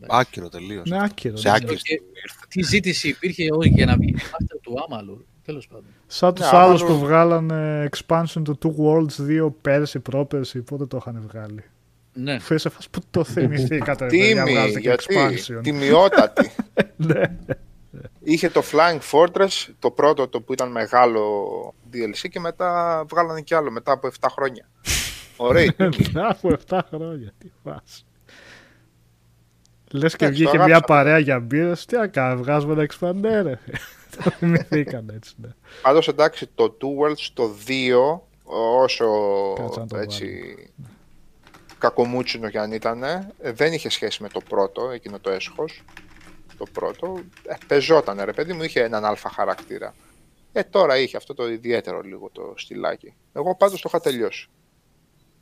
Άκυρο 0.08 0.48
τελείως. 0.48 0.88
Ναι, 0.90 1.02
άκυρο. 1.04 1.36
Σε 1.36 1.48
ναι. 1.48 1.54
άκυρη 1.54 1.72
Και- 1.72 1.78
στιγμή 1.78 2.06
ήρθε. 2.24 2.46
Τι 2.48 2.62
ζήτηση 2.62 3.08
υπήρχε 3.08 3.46
όχι 3.52 3.68
για 3.68 3.86
να 3.86 3.96
βγει 3.96 4.08
η 4.08 4.16
master 4.18 4.56
του 4.62 4.74
Amalur. 4.88 5.24
Τέλος 5.44 5.66
πάντων. 5.66 5.84
Σαν 6.06 6.34
τους 6.34 6.44
Ναι, 6.44 6.50
άμα 6.56 6.62
άλλους 6.66 6.80
το- 6.80 6.86
που 6.86 6.98
βγάλανε 6.98 7.88
expansion 7.92 8.42
του 8.44 8.58
Two 8.62 8.84
Worlds 8.84 9.26
2 9.26 9.50
πέρσι, 9.60 9.98
πρόπερσι, 10.00 10.60
πότε 10.62 10.86
το 10.86 10.96
είχαν 10.96 11.24
βγάλει; 11.32 11.64
Ναι. 12.12 12.32
Αφού 12.34 12.58
σε 12.58 12.68
φάση 12.68 12.90
που 12.90 13.00
το 13.10 13.24
θυμηθήκατε, 13.24 14.04
ρε 14.04 14.10
παιδιά, 14.10 14.34
Τίμη, 14.44 14.50
βγάζετε 14.52 14.80
και 14.80 14.88
γιατί, 14.88 15.04
expansion; 15.08 15.60
τιμιότατη. 15.62 16.50
Ναι. 16.96 17.22
Είχε 18.22 18.48
το 18.50 18.62
Flying 18.72 18.98
Fortress, 19.12 19.68
το 19.78 19.90
πρώτο 19.90 20.28
το 20.28 20.40
που 20.40 20.52
ήταν 20.52 20.70
μεγάλο 20.70 21.24
DLC 21.92 22.28
και 22.30 22.40
μετά 22.40 23.04
βγάλανε 23.08 23.40
κι 23.40 23.54
άλλο 23.54 23.70
μετά 23.70 23.92
από 23.92 24.08
7 24.20 24.26
χρόνια. 24.30 24.68
Ωραία. 25.36 25.74
Να 26.12 26.28
από 26.28 26.56
7 26.68 26.80
χρόνια, 26.90 27.32
τι 27.38 27.48
φάση. 27.62 28.04
Λες 29.90 30.16
και 30.16 30.24
Εντάξει, 30.24 30.42
βγήκε 30.42 30.56
το 30.58 30.64
μια 30.64 30.74
αγάπησα. 30.74 30.84
παρέα 30.84 31.18
για 31.18 31.40
μπύρες, 31.40 31.84
τι 31.84 31.96
να 31.96 32.06
κάνουμε, 32.06 32.42
βγάζουμε 32.42 32.72
ένα 32.72 32.86
expander, 32.90 33.42
ρε. 33.42 33.58
Το 34.24 34.30
θυμηθήκαν 34.30 35.10
έτσι, 35.14 35.34
ναι. 35.36 35.48
Πάντως 35.82 36.08
εντάξει, 36.08 36.46
το 36.54 36.76
Two 36.80 37.04
Worlds 37.04 37.28
το 37.34 37.50
2, 37.66 38.20
όσο 38.82 39.06
Κάτσε 39.56 39.80
να 39.80 39.86
το 39.86 39.96
έτσι 39.96 40.26
κακομούτσινο 41.78 42.50
κι 42.50 42.58
αν 42.58 42.72
ήταν, 42.72 43.04
δεν 43.38 43.72
είχε 43.72 43.88
σχέση 43.88 44.22
με 44.22 44.28
το 44.28 44.40
πρώτο, 44.48 44.90
εκείνο 44.90 45.18
το 45.18 45.30
έσχος. 45.30 45.82
Το 46.58 46.66
πρώτο, 46.72 47.20
ε, 47.46 47.54
πεζόταν 47.66 48.20
ρε 48.24 48.32
παιδί 48.32 48.52
μου, 48.52 48.62
είχε 48.62 48.82
έναν 48.82 49.04
αλφα 49.04 49.30
χαρακτήρα. 49.30 49.94
Ε, 50.52 50.62
τώρα 50.62 50.98
είχε 50.98 51.16
αυτό 51.16 51.34
το 51.34 51.48
ιδιαίτερο 51.48 52.00
λίγο 52.00 52.30
το 52.32 52.52
στυλάκι. 52.56 53.14
Εγώ 53.32 53.56
πάντως 53.56 53.80
το 53.80 53.88
είχα 53.88 54.00
τελειώσει. 54.00 54.48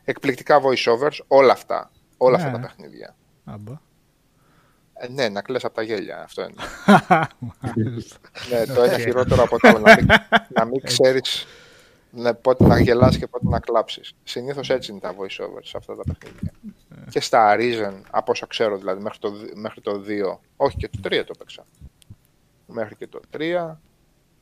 Εκπληκτικά 0.04 0.60
voiceovers, 0.62 1.18
όλα 1.26 1.52
αυτά. 1.52 1.90
Όλα 2.16 2.36
αυτά 2.36 2.50
Ναι. 2.50 2.54
τα 2.54 2.60
παιχνίδια. 2.60 3.16
Άμπα. 3.44 3.72
Ε, 4.94 5.08
ναι, 5.08 5.28
να 5.28 5.42
κλαις 5.42 5.64
από 5.64 5.74
τα 5.74 5.82
γέλια, 5.82 6.22
αυτό 6.22 6.42
είναι. 6.42 6.54
Μάλιστα. 7.60 8.16
Ναι, 8.50 8.74
το 8.74 8.82
ένα 8.82 8.98
χειρότερο 8.98 9.42
από 9.42 9.58
το 9.58 9.68
άλλο. 9.68 9.78
Να 9.78 9.94
μην, 9.96 10.06
να 10.48 10.64
μην 10.64 10.80
ξέρεις 10.82 11.46
πότε 12.40 12.66
να 12.66 12.80
γελάσει 12.80 13.18
και 13.18 13.26
πότε 13.26 13.48
να 13.48 13.60
κλάψεις. 13.60 14.14
Συνήθως 14.24 14.70
έτσι 14.70 14.90
είναι 14.90 15.00
τα 15.00 15.14
voiceovers 15.14 15.62
σε 15.62 15.76
αυτά 15.76 15.96
τα 15.96 16.02
παιχνίδια. 16.04 16.52
και 17.10 17.20
στα 17.20 17.56
Arisen, 17.56 18.00
από 18.10 18.32
όσα 18.32 18.46
ξέρω 18.46 18.76
δηλαδή, 18.78 19.02
μέχρι 19.02 19.18
το, 19.18 19.30
δι- 19.30 19.54
μέχρι 19.56 19.80
το 19.80 20.02
2, 20.06 20.38
όχι 20.56 20.76
και 20.76 20.88
το 20.88 20.98
3 21.08 21.10
το 21.24 21.32
έπαιξα. 21.34 21.64
Μέχρι 22.66 22.96
και 22.96 23.06
το 23.06 23.20
3. 23.36 23.76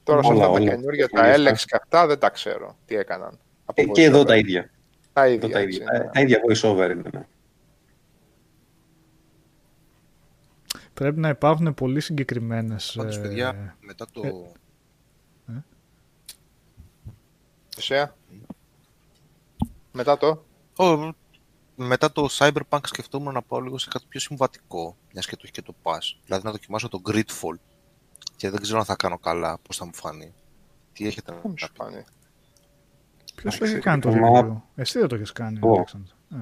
Τώρα 0.05 0.23
σε 0.23 0.29
Όλα, 0.33 0.45
αυτά 0.45 0.53
τα 0.55 0.61
όλα. 0.61 0.71
καινούργια, 0.71 1.09
τα 1.09 1.21
Όλα 1.21 1.35
Alex 1.53 1.57
και 1.57 1.77
αυτά 1.83 2.07
δεν 2.07 2.19
τα 2.19 2.31
ξέρω 2.31 2.77
τι 2.87 2.95
έκαναν. 2.97 3.39
Από 3.65 3.83
Ε, 3.83 3.85
και 3.85 4.03
εδώ 4.03 4.21
voiceover. 4.21 4.27
τα 4.27 4.37
ίδια. 4.37 4.71
Τα 5.13 5.25
Εδώ 5.25 5.35
ίδια. 5.35 5.49
τα 5.51 5.59
έτσι, 5.59 5.77
ίδια, 5.77 5.93
ναι. 5.93 5.99
τα, 5.99 6.11
τα 6.11 6.21
ίδια 6.21 6.39
voice-over 6.49 6.91
είναι. 6.91 7.11
ναι. 7.13 7.27
Πρέπει 10.95 11.21
να 11.21 11.29
υπάρχουν 11.29 11.75
πολύ 11.75 12.01
συγκεκριμένες... 12.01 12.95
Πάντως, 12.97 13.17
ε, 13.17 13.21
παιδιά, 13.21 13.77
μετά 13.81 14.07
το... 14.13 14.53
ε. 15.49 15.63
Εσέα. 17.77 18.17
Μετά 19.93 20.17
το. 20.17 20.45
Ω, 20.77 21.13
μετά 21.77 22.13
το 22.13 22.29
Cyberpunk 22.31 22.81
σκεφτόμουν 22.83 23.33
να 23.33 23.43
πάω 23.43 23.61
λίγο 23.61 23.79
σε 23.79 23.89
κάτι 23.91 24.05
πιο 24.09 24.21
συμβατικό, 24.21 24.97
μιας 25.13 25.27
και 25.27 25.35
το 25.37 25.41
έχει 25.43 25.53
και 25.53 25.63
το 25.63 25.75
Pass. 25.83 26.19
Δηλαδή 26.25 26.45
να 26.45 26.51
δοκιμάσω 26.51 26.89
το 26.89 27.03
Gridfall. 27.07 27.59
Και 28.37 28.51
δεν 28.51 28.61
ξέρω 28.61 28.79
αν 28.79 28.85
θα 28.85 28.97
κάνω 28.97 29.19
καλά, 29.19 29.59
πώς 29.59 29.77
θα 29.77 29.85
μου 29.85 29.95
φανεί. 29.95 30.35
Τι 30.93 31.07
έχετε 31.07 31.31
να 31.31 31.37
Δεν 31.41 31.51
μου 31.51 31.59
σου 31.59 31.73
πείτε. 33.35 33.51
φάνει. 33.51 33.59
Ποιος 33.59 33.59
το 33.59 33.65
Εντάξει, 33.65 33.73
έχει 33.75 33.83
κάνει 33.83 34.01
το 34.01 34.11
μα- 34.13 34.41
review. 34.47 34.61
Εσύ 34.83 34.99
δεν 34.99 35.09
το 35.09 35.15
έχεις 35.15 35.33
κάνει, 35.33 35.59
Εγώ. 35.63 35.75
Αλέξανδρο. 35.75 36.15
Ε. 36.35 36.37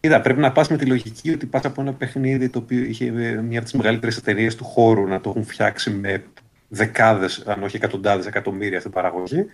Κοίτα, 0.00 0.20
πρέπει 0.20 0.40
να 0.40 0.52
πας 0.52 0.68
με 0.68 0.76
τη 0.76 0.86
λογική 0.86 1.30
ότι 1.30 1.46
πας 1.46 1.64
από 1.64 1.80
ένα 1.80 1.92
παιχνίδι 1.92 2.48
το 2.48 2.58
οποίο 2.58 2.84
είχε 2.84 3.06
ε, 3.06 3.10
μια 3.42 3.58
από 3.58 3.68
τις 3.68 3.72
μεγαλύτερες 3.72 4.16
εταιρείες 4.16 4.54
του 4.56 4.64
χώρου 4.64 5.06
να 5.06 5.20
το 5.20 5.30
έχουν 5.30 5.44
φτιάξει 5.44 5.90
με 5.90 6.24
δεκάδες, 6.68 7.42
αν 7.46 7.62
όχι 7.62 7.76
εκατοντάδες 7.76 8.26
εκατομμύρια 8.26 8.80
στην 8.80 8.90
παραγωγή. 8.92 9.46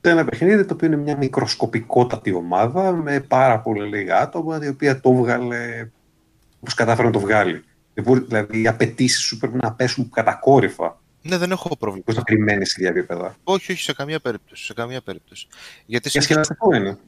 Σε 0.00 0.10
ένα 0.10 0.24
παιχνίδι 0.24 0.64
το 0.64 0.74
οποίο 0.74 0.86
είναι 0.86 0.96
μια 0.96 1.16
μικροσκοπικότατη 1.16 2.32
ομάδα 2.32 2.92
με 2.92 3.20
πάρα 3.20 3.60
πολύ 3.60 3.88
λίγα 3.88 4.20
άτομα, 4.20 4.58
η 4.62 4.68
οποία 4.68 5.00
το 5.00 5.12
βγάλε 5.14 5.90
όπως 6.60 6.74
κατάφερε 6.74 7.06
να 7.06 7.12
το 7.12 7.20
βγάλει. 7.20 7.64
Δεν 7.94 8.04
μπορεί- 8.04 8.24
Δηλαδή 8.26 8.60
οι 8.62 8.66
απαιτήσεις 8.68 9.20
σου 9.22 9.38
πρέπει 9.38 9.56
να 9.62 9.72
πέσουν 9.72 10.10
κατακόρυφα 10.10 11.00
Ναι, 11.22 11.36
δεν 11.38 11.50
έχω 11.50 11.76
πρόβλημα. 11.76 12.04
ώστε 12.08 12.20
να 12.20 12.24
περιμένει 12.26 12.66
σε 12.66 12.74
ίδια 12.78 12.90
επίπεδα. 12.90 13.36
Όχι, 13.44 13.72
όχι, 13.72 13.80
σε 13.82 13.92
καμία 13.92 14.20
περίπτωση. 14.20 14.64
Σε 14.64 14.74
καμία 14.74 15.00
περίπτωση. 15.00 15.46
Γιατί 15.86 16.10
Και 16.10 16.20
συνήθως 16.20 16.46
σκελαστικό 16.46 16.74
είναι. 16.74 16.98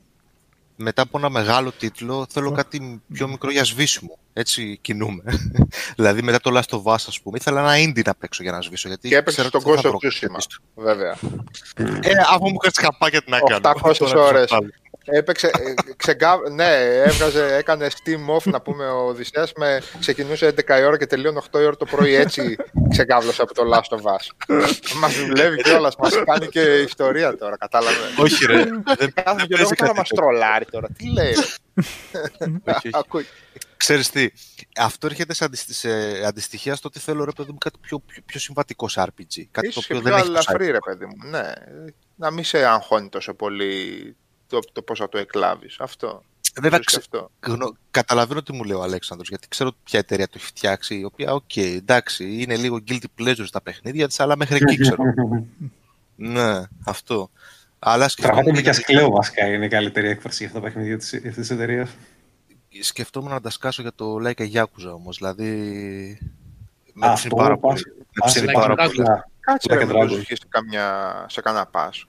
μετά 0.77 1.03
από 1.03 1.19
ένα 1.19 1.29
μεγάλο 1.29 1.73
τίτλο 1.73 2.27
θέλω 2.31 2.51
κάτι 2.53 3.01
πιο 3.13 3.29
μικρό 3.29 3.51
για 3.51 3.65
σβήσιμο. 3.65 4.19
Έτσι 4.33 4.79
κινούμε. 4.81 5.23
δηλαδή 5.97 6.23
μετά 6.23 6.41
το 6.41 6.51
Last 6.59 6.77
of 6.79 6.83
Us, 6.83 6.95
ας 7.07 7.21
πούμε, 7.21 7.39
ήθελα 7.41 7.75
ένα 7.75 7.91
indie 7.91 8.05
να 8.05 8.15
παίξω 8.15 8.43
για 8.43 8.53
να 8.53 8.61
σβήσω. 8.61 8.89
Γιατί 8.89 9.09
Και 9.09 9.17
έπαιξες 9.17 9.35
ξέρω 9.47 9.61
στον 9.61 9.61
ότι 9.61 9.71
δεν 9.71 9.79
Ghost 9.79 9.83
θα 9.83 9.97
of 9.97 10.01
βρω 10.01 10.11
Tsushima. 10.11 10.39
κάτι. 10.39 10.57
Βέβαια. 10.75 11.17
Ε, 12.03 12.13
αφού 12.31 12.49
μου 12.49 12.57
κάνεις 12.57 12.79
καπάκια 12.79 13.23
τι 13.23 13.31
να 13.31 13.39
κάνω. 13.41 13.73
800 13.83 13.95
Τώρα 13.99 14.21
ώρες. 14.23 14.51
θα 14.51 14.57
βάλω. 14.57 14.71
Έπαιξε, 15.05 15.47
ε, 15.47 15.75
ξεκα... 15.97 16.39
ναι, 16.51 16.75
έβγαζε, 16.85 17.55
έκανε 17.57 17.89
Steam 17.91 18.35
off 18.37 18.43
να 18.43 18.61
πούμε 18.61 18.87
ο 18.87 19.07
Οδυσσέας 19.07 19.53
με 19.57 19.81
ξεκινούσε 20.01 20.55
11 20.69 20.79
η 20.81 20.85
ώρα 20.85 20.99
και 20.99 21.07
τελείωνε 21.07 21.41
8 21.51 21.61
η 21.61 21.65
ώρα 21.65 21.77
το 21.77 21.85
πρωί 21.85 22.15
έτσι 22.15 22.57
ξεκάβλωσε 22.91 23.43
από 23.43 23.55
το 23.55 23.63
Last 23.75 23.97
of 23.99 24.01
Us. 24.03 24.57
μας 25.01 25.15
δουλεύει 25.15 25.63
κιόλας, 25.63 25.97
μας 25.97 26.15
κάνει 26.25 26.47
και 26.47 26.61
ιστορία 26.61 27.37
τώρα, 27.37 27.57
κατάλαβες. 27.57 28.17
Όχι 28.19 28.47
ρε, 28.47 28.57
δεν, 28.99 29.13
Κάθομαι 29.15 29.37
δεν 29.37 29.47
και 29.47 29.57
λέω 29.57 29.69
παίζει 29.69 29.75
τώρα 29.75 29.87
κάτι 29.87 29.99
μας 29.99 30.09
τέτοιο. 30.09 30.17
τρολάρει 30.17 30.65
τώρα, 30.65 30.89
τι 30.99 31.13
λέει. 31.13 31.33
ρε. 31.33 31.39
Όχι, 32.65 32.77
όχι. 32.77 32.91
Ακούει. 32.93 33.27
Ξέρεις 33.77 34.11
τι, 34.11 34.29
αυτό 34.77 35.07
έρχεται 35.07 35.35
σε, 35.35 35.45
αντισ- 35.45 35.73
σε 35.73 35.91
αντιστοιχεία 36.27 36.75
στο 36.75 36.89
ότι 36.89 36.99
θέλω 36.99 37.25
ρε 37.25 37.31
παιδί 37.37 37.51
μου 37.53 37.59
κάτι 37.59 37.79
πιο, 37.81 37.99
πιο, 37.99 38.23
πιο 38.27 38.41
συμβατικό 38.41 38.89
σε 38.89 39.03
RPG. 39.07 39.43
Κάτι 39.51 39.67
Ίσως 39.67 39.87
το 39.87 39.93
και 39.93 39.99
οποίο 39.99 40.01
πιο 40.01 40.11
δεν 40.11 40.13
έχει 40.15 40.25
το 40.27 40.31
ελαφρύ 40.33 40.67
Cyberpunk. 40.67 40.73
ρε 40.73 40.79
παιδί 40.85 41.05
μου, 41.05 41.29
ναι. 41.31 41.53
Να 42.17 42.31
μην 42.31 42.45
σε 42.45 42.65
αγχώνει 42.65 43.09
τόσο 43.09 43.35
πολύ 43.35 44.17
το, 44.51 44.59
το 44.73 44.83
πώς 44.83 44.99
θα 44.99 45.09
το 45.09 45.19
εκλάβεις. 45.19 45.77
Αυτό. 45.81 46.23
Βέβαια, 46.61 46.79
Ίσως 46.79 46.93
και 46.93 46.99
ξε- 47.01 47.15
αυτό. 47.15 47.31
γνω- 47.53 47.77
καταλαβαίνω 47.91 48.43
τι 48.43 48.53
μου 48.53 48.65
λέει 48.65 48.77
ο 48.77 48.83
Αλέξανδρος, 48.83 49.29
γιατί 49.29 49.49
ξέρω 49.49 49.73
ποια 49.85 49.99
εταιρεία 49.99 50.27
το 50.27 50.33
έχει 50.37 50.45
φτιάξει, 50.47 50.99
η 50.99 51.05
οποία, 51.05 51.33
οκ, 51.33 51.57
εντάξει, 51.57 52.41
είναι 52.43 52.57
λίγο 52.57 52.79
guilty 52.89 53.05
pleasure 53.21 53.45
στα 53.47 53.61
παιχνίδια 53.61 54.07
της, 54.09 54.21
αλλά 54.21 54.37
μέχρι 54.37 54.57
εκεί 54.57 54.77
ξέρω. 54.77 55.03
ναι, 56.17 56.61
αυτό. 56.85 57.31
Αλλά 57.79 58.09
σκεφτόμουν, 58.09 58.43
Τραβάτε 58.45 58.63
και 58.63 58.71
γιατί- 58.71 58.79
ασκλέο 58.93 59.11
βασικά 59.11 59.47
είναι 59.47 59.65
η 59.65 59.69
καλύτερη 59.69 60.09
έκφραση 60.09 60.37
για 60.39 60.47
αυτά 60.47 60.59
τα 60.61 60.65
παιχνίδια 60.67 60.99
της, 60.99 61.15
αυτής 61.15 61.35
της 61.35 61.51
εταιρείας. 61.51 61.91
σκεφτόμουν 62.81 63.31
να 63.31 63.41
τα 63.41 63.51
σκάσω 63.51 63.83
για 63.83 63.93
το 63.95 64.17
Like 64.25 64.41
a 64.41 64.53
Yakuza 64.53 64.93
όμως, 64.95 65.17
δηλαδή... 65.17 65.49
Με 66.93 67.07
Α, 67.07 67.13
ψήνει 67.13 67.33
αυτό 67.33 67.37
πάρα 67.37 67.57
πας- 67.59 67.83
πολύ. 67.83 67.95
Με 67.99 68.05
πας 68.21 68.33
ψήνει 68.33 68.47
Like 68.51 68.55
πάρα 68.55 68.75
a 68.75 68.77
πολύ. 68.87 69.03
Να, 69.03 69.29
Κάτσε 69.41 69.69
Like 69.71 69.77
ρε, 69.77 69.85
a 69.85 69.87
μην 69.87 69.95
το 69.97 70.01
Dragon. 70.01 70.09
ζυγείς 70.09 70.39
σε, 70.39 70.47
καμιά, 70.49 71.27
σε 71.29 71.41
κανένα 71.41 71.67
πας. 71.67 72.05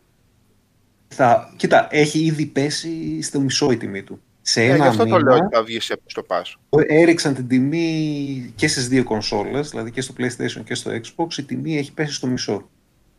Θα, 1.14 1.54
κοίτα, 1.56 1.88
έχει 1.92 2.20
ήδη 2.26 2.46
πέσει 2.46 3.22
στο 3.22 3.40
μισό 3.40 3.72
η 3.72 3.78
τιμή 3.78 4.04
του. 4.04 4.22
Σε 4.42 4.62
Ε, 4.62 4.66
γι' 4.66 4.72
ένα 4.72 4.86
αυτό 4.86 5.04
το 5.06 5.10
λέω 5.20 5.34
μήνα 5.34 5.36
ότι 5.46 5.56
θα 5.56 5.64
βγει 5.64 5.80
σε- 5.80 6.00
στο 6.06 6.24
πας. 6.24 6.56
έριξαν 6.88 7.34
την 7.34 7.48
τιμή 7.48 8.52
και 8.56 8.68
στις 8.68 8.88
δύο 8.88 9.04
κονσόλες, 9.04 9.70
δηλαδή 9.70 9.92
και 9.92 10.02
στο 10.02 10.14
PlayStation 10.18 10.64
και 10.64 10.76
στο 10.76 10.92
Xbox, 10.92 11.38
η 11.38 11.44
τιμή 11.44 11.78
έχει 11.78 11.94
πέσει 11.94 12.14
στο 12.14 12.28
μισό. 12.28 12.70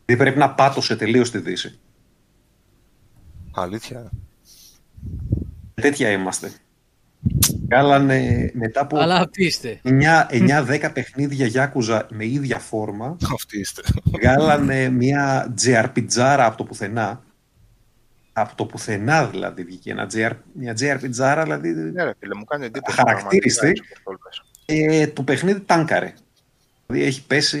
Δηλαδή 0.05 0.23
πρέπει 0.23 0.39
να 0.39 0.49
πάτωσε 0.53 0.95
τελείως 0.95 1.31
τη 1.31 1.37
δύση. 1.37 1.79
Αλήθεια. 3.51 4.11
Τέτοια 5.73 6.09
είμαστε. 6.11 6.51
Βγάλανε 7.65 8.51
μετά 8.53 8.81
από 8.81 8.97
Αλλά 8.97 9.15
αυτοί 9.15 9.45
είστε. 9.45 9.79
9-10 9.83 10.89
παιχνίδια 10.93 11.71
Yakuza 11.73 12.01
με 12.09 12.25
ίδια 12.25 12.59
φόρμα, 12.59 13.17
Αυτοί 13.33 13.59
είστε. 13.59 13.81
βγάλανε 14.03 14.89
μια 14.89 15.53
JRPG 15.65 16.17
από 16.19 16.57
το 16.57 16.63
πουθενά. 16.63 17.23
Από 18.33 18.55
το 18.55 18.65
πουθενά 18.65 19.25
δηλαδή 19.25 19.63
βγήκε 19.63 19.91
ένα 19.91 20.07
JR, 20.13 20.31
μια 20.53 20.73
JRPG, 20.73 21.41
δηλαδή 21.43 21.69
Ναι, 21.73 22.03
ρε 22.03 22.11
φίλε, 22.19 22.35
μου 22.35 22.43
κάνει 22.43 22.65
εντύπωση. 22.65 22.97
Χαρακτήριστη. 22.97 23.59
πραγματικά, 23.59 23.67
έτσι, 23.67 24.01
όπως 24.05 24.43
το 24.65 24.73
λες. 24.85 25.01
ε, 25.01 25.07
το 25.07 25.23
παιχνίδι 25.23 25.59
τάνκαρε. 25.59 26.13
Δηλαδή 26.87 27.05
έχει 27.07 27.25
πέσει, 27.25 27.59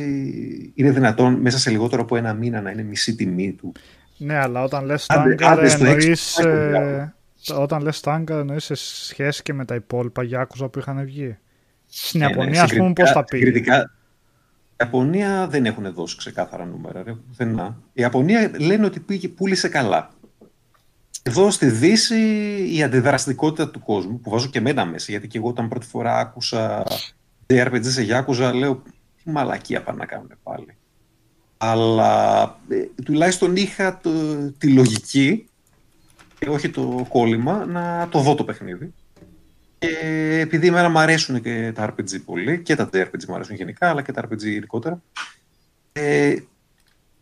είναι 0.75 0.91
δυνατόν 0.91 1.33
μέσα 1.33 1.57
σε 1.57 1.69
λιγότερο 1.69 2.01
από 2.01 2.15
ένα 2.15 2.33
μήνα 2.33 2.61
να 2.61 2.71
είναι 2.71 2.83
μισή 2.83 3.15
τιμή 3.15 3.51
του. 3.53 3.71
Ναι, 4.17 4.35
αλλά 4.37 4.63
όταν 4.63 4.85
λες 4.85 5.05
Άντε- 5.09 5.37
στάγκαρ 5.39 5.57
άντε 5.59 5.69
στο 5.69 5.85
εννοείς... 5.85 6.39
Xbox, 6.41 6.45
ε, 6.45 7.13
όταν 7.57 7.81
λες 7.81 7.97
στάγκαρ 7.97 8.39
εννοείς 8.39 8.63
σε 8.63 8.75
σχέση 8.75 9.41
και 9.41 9.53
με 9.53 9.65
τα 9.65 9.75
υπόλοιπα 9.75 10.23
Yakuza 10.31 10.71
που 10.71 10.79
είχαν 10.79 11.05
βγει. 11.05 11.37
Στην 11.87 12.19
Ναι, 12.19 12.25
ναι, 12.25 12.31
Ιαπωνία, 12.31 12.63
ας 12.63 12.69
πούμε, 12.73 12.79
συγκριτικά- 12.87 13.03
πώς 13.03 13.11
τα 13.13 13.23
πήγε; 13.23 13.45
συγκριτικά, 13.45 13.91
Η 14.71 14.75
Ιαπωνία 14.83 15.47
δεν 15.47 15.65
έχουν 15.65 15.93
δώσει 15.93 16.17
ξεκάθαρα 16.17 16.65
νούμερα. 16.65 17.03
Ρε, 17.03 17.13
πουθενά. 17.13 17.77
Η 17.93 18.01
Ιαπωνία 18.01 18.51
λένε 18.59 18.85
ότι 18.85 18.99
πήγε, 18.99 19.27
πούλησε 19.27 19.67
καλά. 19.69 20.09
Εδώ 21.25 21.51
στη 21.51 21.69
Δύση 21.69 22.17
η 22.71 22.83
αντιδραστικότητα 22.83 23.69
του 23.69 23.79
κόσμου, 23.79 24.19
που 24.19 24.29
βάζω 24.29 24.49
και 24.49 24.57
εμένα 24.57 24.85
μέσα, 24.85 25.11
γιατί 25.11 25.27
και 25.27 25.37
εγώ 25.37 25.47
όταν 25.47 25.67
πρώτη 25.67 25.85
φορά 25.85 26.19
άκουσα 26.19 26.83
JRPG 27.47 27.81
σε 27.83 28.07
Yakuza, 28.09 28.51
λέω 28.53 28.81
τι 29.23 29.29
μαλακία 29.29 29.83
πάνε 29.83 29.97
να 29.97 30.05
κάνουν 30.05 30.31
πάλι. 30.43 30.77
Αλλά 31.57 32.43
ε, 32.69 33.03
τουλάχιστον 33.03 33.55
είχα 33.55 33.99
το, 34.03 34.11
τη 34.57 34.67
λογική 34.73 35.45
και 36.39 36.49
όχι 36.49 36.69
το 36.69 37.05
κόλλημα 37.09 37.65
να 37.65 38.07
το 38.11 38.19
δω 38.19 38.35
το 38.35 38.43
παιχνίδι. 38.43 38.93
Και 39.79 39.97
επειδή 40.41 40.67
εμένα 40.67 40.89
μου 40.89 40.99
αρέσουν 40.99 41.41
και 41.41 41.71
τα 41.75 41.89
RPG 41.89 42.21
πολύ, 42.25 42.61
και 42.61 42.75
τα 42.75 42.89
JRPG 42.93 43.25
μου 43.27 43.35
αρέσουν 43.35 43.55
γενικά, 43.55 43.89
αλλά 43.89 44.01
και 44.01 44.11
τα 44.11 44.27
RPG 44.29 44.43
ειδικότερα, 44.43 45.01
ε, 45.91 46.35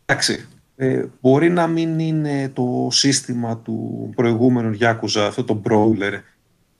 Εντάξει, 0.04 0.48
ε, 0.82 1.04
μπορεί 1.20 1.50
να 1.50 1.66
μην 1.66 1.98
είναι 1.98 2.48
το 2.48 2.88
σύστημα 2.90 3.58
του 3.58 4.10
προηγούμενου 4.14 4.76
Yakuza, 4.80 5.20
αυτό 5.26 5.44
το 5.44 5.62
brawler, 5.64 6.20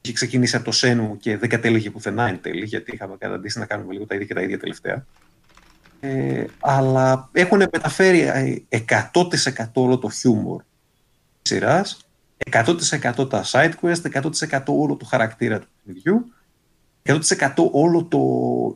είχε 0.00 0.12
ξεκινήσει 0.12 0.56
από 0.56 0.64
το 0.64 0.70
Σένου 0.70 1.16
και 1.16 1.36
δεν 1.36 1.48
κατέληγε 1.48 1.90
πουθενά 1.90 2.28
εν 2.28 2.40
τέλει, 2.42 2.64
γιατί 2.64 2.94
είχαμε 2.94 3.14
καταντήσει 3.18 3.58
να 3.58 3.66
κάνουμε 3.66 3.92
λίγο 3.92 4.06
τα 4.06 4.14
ίδια 4.14 4.26
και 4.26 4.34
τα 4.34 4.40
ίδια 4.40 4.58
τελευταία. 4.58 5.06
Ε, 6.00 6.44
αλλά 6.60 7.28
έχουν 7.32 7.58
μεταφέρει 7.58 8.20
ε, 8.68 8.78
100% 9.12 9.64
όλο 9.72 9.98
το 9.98 10.10
χιούμορ 10.10 10.62
της 11.42 11.52
σειράς, 11.52 12.06
100% 12.50 13.30
τα 13.30 13.44
side 13.44 13.72
quest, 13.80 14.22
100% 14.50 14.60
όλο 14.66 14.96
το 14.96 15.04
χαρακτήρα 15.04 15.58
του 15.58 15.68
παιχνιδιού, 15.76 16.32
100% 17.02 17.20
όλο 17.70 18.04
το 18.04 18.20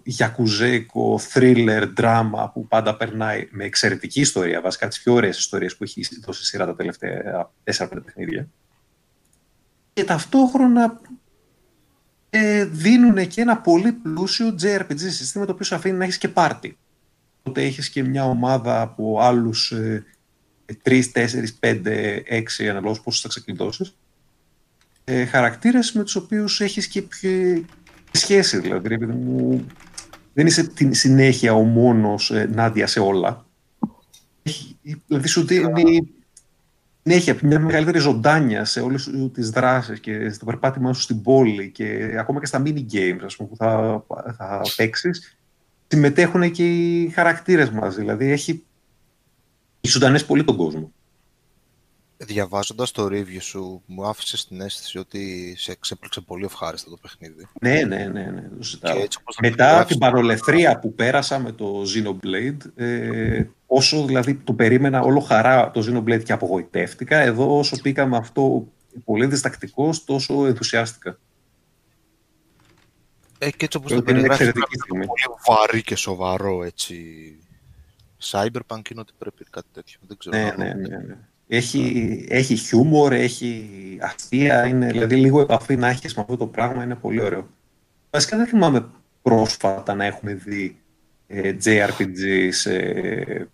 γιακουζέικο 0.05 1.21
thriller, 1.33 1.93
drama 1.97 2.51
που 2.53 2.67
πάντα 2.67 2.97
περνάει 2.97 3.49
με 3.51 3.65
εξαιρετική 3.65 4.21
ιστορία, 4.21 4.61
βασικά 4.61 4.89
τις 4.89 5.03
πιο 5.03 5.13
ωραίες 5.13 5.39
ιστορίες 5.39 5.77
που 5.77 5.85
έχει 5.85 6.07
δώσει 6.25 6.45
σειρά 6.45 6.67
τα 6.67 6.75
τελευταία 6.75 7.51
4-5 7.65 7.89
παιχνίδια. 8.05 8.49
Και 9.93 10.05
ταυτόχρονα 10.05 11.01
ε, 12.31 12.65
δίνουν 12.65 13.27
και 13.27 13.41
ένα 13.41 13.57
πολύ 13.57 13.93
πλούσιο 13.93 14.55
JRPG 14.63 14.99
σύστημα 14.99 15.45
το 15.45 15.53
οποίο 15.53 15.65
σου 15.65 15.75
αφήνει 15.75 15.99
να 15.99 16.05
έχεις 16.05 16.19
και 16.19 16.29
πάρτι. 16.29 16.79
Οπότε 17.39 17.63
έχεις 17.63 17.91
και 17.91 18.03
μια 18.03 18.25
ομάδα 18.25 18.81
από 18.81 19.21
άλλους 19.21 19.73
ε, 19.73 20.05
3, 20.85 21.03
4, 21.13 21.27
5, 21.61 21.83
6 22.61 22.65
αναλόγως 22.71 23.01
πόσους 23.01 23.21
θα 23.21 23.29
ξεκλειδώσεις 23.29 23.97
ε, 25.09 25.25
χαρακτήρες 25.25 25.93
με 25.93 26.03
τους 26.03 26.15
οποίους 26.17 26.61
έχεις 26.61 26.87
και 26.87 27.03
πιο 27.03 27.65
σχέση 28.17 28.59
δηλαδή 28.59 28.95
επειδή 28.95 29.13
μου, 29.13 29.67
δεν 30.33 30.47
είσαι 30.47 30.67
την 30.67 30.95
συνέχεια 30.95 31.55
ο 31.55 31.63
μόνος 31.63 32.31
ε, 32.31 32.51
Νάντια 32.53 32.87
σε 32.87 33.01
όλα 33.01 33.47
έχει, 34.47 34.79
δηλαδή 35.07 35.29
σου 35.29 35.47
δίνει 35.47 36.15
συνέχεια 37.03 37.37
μια 37.43 37.61
μεγαλύτερη 37.61 37.99
ζωντάνια 37.99 38.65
σε 38.65 38.81
όλες 38.81 39.11
τις 39.33 39.51
δράσεις 39.51 40.01
και 40.01 40.31
στο 40.31 40.45
περπάτημά 40.45 40.93
σου 40.93 41.01
στην 41.01 41.23
πόλη 41.23 41.71
και 41.71 42.17
ακόμα 42.19 42.41
και 42.41 42.47
στα 42.47 42.63
mini 42.65 42.85
games 42.93 43.21
ας 43.25 43.37
πούμε, 43.37 43.49
που 43.49 43.57
θα, 43.57 44.05
θα 44.37 44.61
παίξεις. 44.77 45.39
συμμετέχουν 45.87 46.51
και 46.51 46.69
οι 46.69 47.09
χαρακτήρες 47.09 47.71
μας 47.71 47.97
δηλαδή 47.97 48.31
έχει 48.31 48.65
ζωντανές 49.81 50.25
πολύ 50.25 50.45
τον 50.45 50.57
κόσμο. 50.57 50.93
Διαβάζοντας 52.19 52.91
το 52.91 53.05
review 53.07 53.41
σου, 53.41 53.83
μου 53.87 54.07
άφησες 54.07 54.47
την 54.47 54.61
αίσθηση 54.61 54.99
ότι 54.99 55.55
σε 55.59 55.73
εξέπληξε 55.73 56.21
πολύ 56.21 56.45
ευχάριστα 56.45 56.91
το 56.91 56.97
παιχνίδι. 56.97 57.49
Ναι, 57.61 57.83
ναι, 57.83 58.05
ναι, 58.05 58.23
ναι 58.25 58.49
το 58.57 58.63
ζητάω. 58.63 58.99
έτσι 59.01 59.19
όπως 59.21 59.35
το 59.35 59.41
Μετά 59.43 59.57
περιγράφεις, 59.57 59.87
την 59.87 59.99
παρολεθρία 59.99 60.79
που 60.79 60.95
πέρασα 60.95 61.39
με 61.39 61.53
το 61.53 61.83
Xenoblade, 61.83 62.57
ε, 62.75 63.45
όσο 63.67 64.05
δηλαδή 64.05 64.35
το 64.35 64.53
περίμενα 64.53 65.01
όλο 65.01 65.21
χαρά 65.21 65.71
το 65.71 65.81
Xenoblade 65.87 66.23
και 66.25 66.33
απογοητεύτηκα, 66.33 67.17
εδώ 67.19 67.59
όσο 67.59 67.81
πήγα 67.81 68.07
με 68.07 68.17
αυτό 68.17 68.69
πολύ 69.05 69.27
διστακτικός, 69.27 70.05
τόσο 70.05 70.47
ενθουσιάστηκα. 70.47 71.19
Ε, 73.39 73.51
και 73.51 73.65
έτσι 73.65 73.77
όπως 73.77 73.91
Είναι 73.91 74.01
το 74.01 74.07
περιγράφεις, 74.07 74.47
εξαιρετική 74.47 74.75
είναι 74.75 74.83
στιγμή. 74.83 75.07
πολύ 75.07 75.37
βαρύ 75.49 75.83
και 75.83 75.97
σοβαρό, 75.97 76.63
έτσι. 76.65 76.97
Cyberpunk 78.31 78.91
είναι 78.91 79.01
ότι 79.01 79.13
πρέπει 79.19 79.45
κάτι 79.51 79.69
τέτοιο. 79.73 79.99
Δεν 80.07 80.17
ξέρω. 80.17 80.37
Ναι, 80.37 80.43
αν- 80.43 80.55
ναι, 80.59 80.75
ναι, 80.75 80.97
ναι. 80.97 81.17
Έχει, 81.49 82.25
έχει 82.29 82.57
χιούμορ, 82.57 83.13
έχει 83.13 83.69
αστεία, 84.01 84.67
είναι, 84.67 84.87
δηλαδή 84.87 85.17
λίγο 85.17 85.41
επαφή 85.41 85.77
να 85.77 85.89
έχεις 85.89 86.15
με 86.15 86.21
αυτό 86.23 86.37
το 86.37 86.47
πράγμα 86.47 86.83
είναι 86.83 86.95
πολύ 86.95 87.21
ωραίο. 87.21 87.49
Βασικά 88.11 88.37
δεν 88.37 88.47
θυμάμαι 88.47 88.89
πρόσφατα 89.23 89.95
να 89.95 90.05
έχουμε 90.05 90.35
δει 90.35 90.77
ε, 91.27 91.57
JRPG 91.65 92.49
σε- 92.51 93.49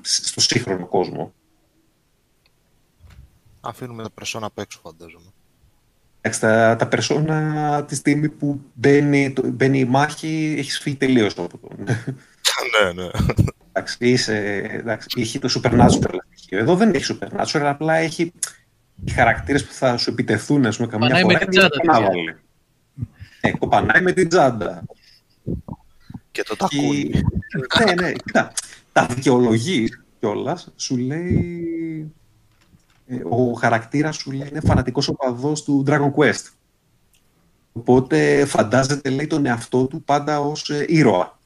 στο 0.00 0.40
σύγχρονο 0.40 0.86
κόσμο. 0.86 1.32
Αφήνουμε 3.60 4.02
τα 4.02 4.10
persona 4.20 4.42
απ' 4.42 4.58
έξω, 4.58 4.80
φαντάζομαι. 4.82 5.32
Εντάξει, 6.20 6.40
τα, 6.40 6.76
τα 6.76 6.88
περσόνα 6.88 7.84
τη 7.84 7.94
στιγμή 7.94 8.28
που 8.28 8.60
μπαίνει, 8.74 9.32
το- 9.32 9.46
μπαίνει 9.50 9.78
η 9.78 9.84
μάχη 9.84 10.54
έχεις 10.58 10.78
φύγει 10.78 10.96
τελείως 10.96 11.38
από 11.38 11.58
τον. 11.58 11.84
ναι, 12.82 12.92
ναι. 13.02 13.08
Εντάξει, 13.76 13.96
είσαι, 14.08 14.36
εντάξει, 14.72 15.20
έχει 15.20 15.38
το 15.38 15.60
supernatural 15.62 16.16
στοιχείο. 16.34 16.58
Εδώ 16.58 16.76
δεν 16.76 16.94
έχει 16.94 17.16
supernatural, 17.20 17.60
απλά 17.64 17.94
έχει 17.94 18.32
οι 19.04 19.10
χαρακτήρες 19.10 19.64
που 19.64 19.72
θα 19.72 19.96
σου 19.96 20.10
επιτεθούν, 20.10 20.66
ας 20.66 20.76
πούμε, 20.76 20.88
καμιά 20.88 21.08
Πανάει 21.08 21.22
φορά. 21.22 21.38
με 21.38 21.44
την 21.44 21.52
είναι 21.52 21.60
τσάντα, 21.68 21.76
παιδιά. 21.76 21.92
πανάβαλοι. 21.92 22.36
Ναι, 23.40 23.50
κοπανάει 23.50 24.02
με 24.02 24.12
την 24.12 24.28
τσάντα. 24.28 24.82
Και 26.30 26.42
το 26.42 26.54
Και- 26.54 26.56
τακούνι. 26.56 27.10
ναι, 27.86 27.92
ναι, 28.02 28.12
κοίτα, 28.12 28.52
τα 28.92 29.06
δικαιολογείς 29.06 30.02
κιόλας. 30.20 30.72
Σου 30.76 30.96
λέει. 30.96 32.12
ε, 33.06 33.16
Ο 33.28 33.52
χαρακτήρας 33.52 34.16
σου 34.16 34.30
λέει 34.32 34.48
είναι 34.50 34.60
φανατικός 34.64 35.08
οπαδός 35.08 35.62
του 35.64 35.84
Dragon 35.86 36.10
Quest. 36.16 36.48
Οπότε 37.72 38.44
φαντάζεται, 38.46 39.10
λέει, 39.10 39.26
τον 39.26 39.46
εαυτό 39.46 39.86
του 39.86 40.02
πάντα 40.02 40.40
ως 40.40 40.70
ήρωα. 40.86 41.38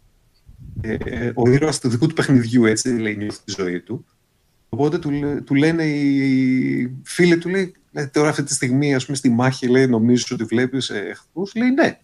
Ε, 0.81 1.31
ο 1.35 1.51
ήρωας 1.51 1.81
του 1.81 1.89
δικού 1.89 2.07
του 2.07 2.15
παιχνιδιού, 2.15 2.65
έτσι 2.65 2.89
λέει, 2.89 3.17
νιώθει 3.17 3.39
τη 3.45 3.55
ζωή 3.59 3.81
του. 3.81 4.05
Οπότε 4.69 4.99
του, 4.99 5.11
λέ- 5.11 5.43
του 5.45 5.55
λένε 5.55 5.85
οι 5.85 6.97
φίλοι 7.03 7.39
του, 7.39 7.49
λέει, 7.49 7.75
«Ε, 7.93 8.07
τώρα 8.07 8.29
αυτή 8.29 8.43
τη 8.43 8.55
στιγμή, 8.55 8.95
ας 8.95 9.05
πούμε, 9.05 9.17
στη 9.17 9.29
μάχη, 9.31 9.69
λέει, 9.69 9.87
νομίζεις 9.87 10.31
ότι 10.31 10.45
βλέπεις 10.45 10.89
ε, 10.89 10.99
εχθρούς. 10.99 11.55
Λέει, 11.55 11.71
ναι. 11.71 11.99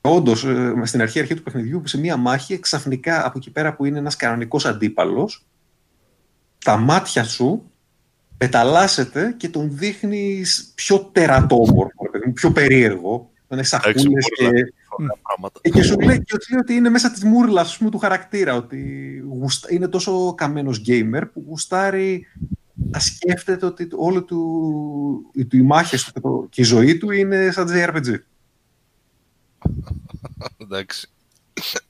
Όντως, 0.00 0.46
στην 0.82 1.00
αρχή, 1.00 1.20
αρχή 1.20 1.34
του 1.34 1.42
παιχνιδιού, 1.42 1.82
σε 1.84 1.98
μία 1.98 2.16
μάχη, 2.16 2.58
ξαφνικά 2.58 3.26
από 3.26 3.38
εκεί 3.38 3.50
πέρα 3.50 3.74
που 3.74 3.84
είναι 3.84 3.98
ένας 3.98 4.16
κανονικός 4.16 4.66
αντίπαλος, 4.66 5.46
τα 6.64 6.76
μάτια 6.76 7.24
σου 7.24 7.70
πεταλάσσεται 8.38 9.34
και 9.36 9.48
τον 9.48 9.68
δείχνεις 9.76 10.72
πιο 10.74 10.98
τερατόμορφο, 11.12 12.02
ρε 12.02 12.08
παιδί 12.10 12.26
μου, 12.26 12.32
πιο 12.32 12.50
περίεργο. 12.52 13.30
Τον 13.48 13.58
έχει 13.58 13.68
σακούλες 13.68 14.04
μουρλα. 14.04 14.28
και 14.30 14.46
Ωραία 14.46 14.72
πράγματα. 15.22 15.60
ε, 15.62 15.68
και 15.70 15.82
σου 15.82 16.00
λέει, 16.00 16.22
και 16.22 16.36
σου 16.42 16.52
λέει 16.52 16.60
ότι 16.60 16.74
είναι 16.74 16.88
μέσα 16.88 17.10
της 17.10 17.24
μούρλας 17.24 17.68
ας 17.68 17.76
πούμε, 17.78 17.90
του 17.90 17.98
χαρακτήρα, 17.98 18.54
ότι 18.54 18.78
γουστα- 19.28 19.72
είναι 19.72 19.88
τόσο 19.88 20.34
καμένος 20.34 20.82
gamer 20.86 21.22
που 21.32 21.44
γουστάρει 21.48 22.26
να 22.74 22.98
σκέφτεται 22.98 23.66
ότι 23.66 23.88
όλο 23.92 24.22
του, 24.24 25.30
οι, 25.32 25.44
του, 25.44 25.56
οι 25.56 25.62
μάχες 25.62 26.04
του 26.04 26.12
και 26.12 26.20
το- 26.20 26.46
και 26.50 26.60
η 26.60 26.64
ζωή 26.64 26.98
του 26.98 27.10
είναι 27.10 27.50
σαν 27.50 27.68
JRPG. 27.70 28.14
Εντάξει. 30.58 31.08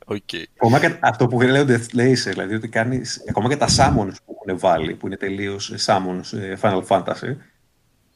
Οκ. 0.06 0.18
Ακόμα 0.56 0.80
και 0.80 0.96
αυτό 1.00 1.26
που 1.26 1.40
λέει 1.40 1.62
ο 1.62 1.66
Death 1.68 1.96
Laser, 1.96 2.14
δηλαδή 2.30 2.54
ότι 2.54 2.68
κάνεις, 2.68 3.24
ακόμα 3.28 3.48
και 3.48 3.56
τα 3.56 3.66
summons 3.68 4.14
που 4.24 4.36
έχουν 4.44 4.58
βάλει, 4.58 4.94
που 4.94 5.06
είναι 5.06 5.16
τελείως 5.16 5.74
summons 5.86 6.38
ε, 6.38 6.56
Final 6.60 6.82
Fantasy, 6.86 7.36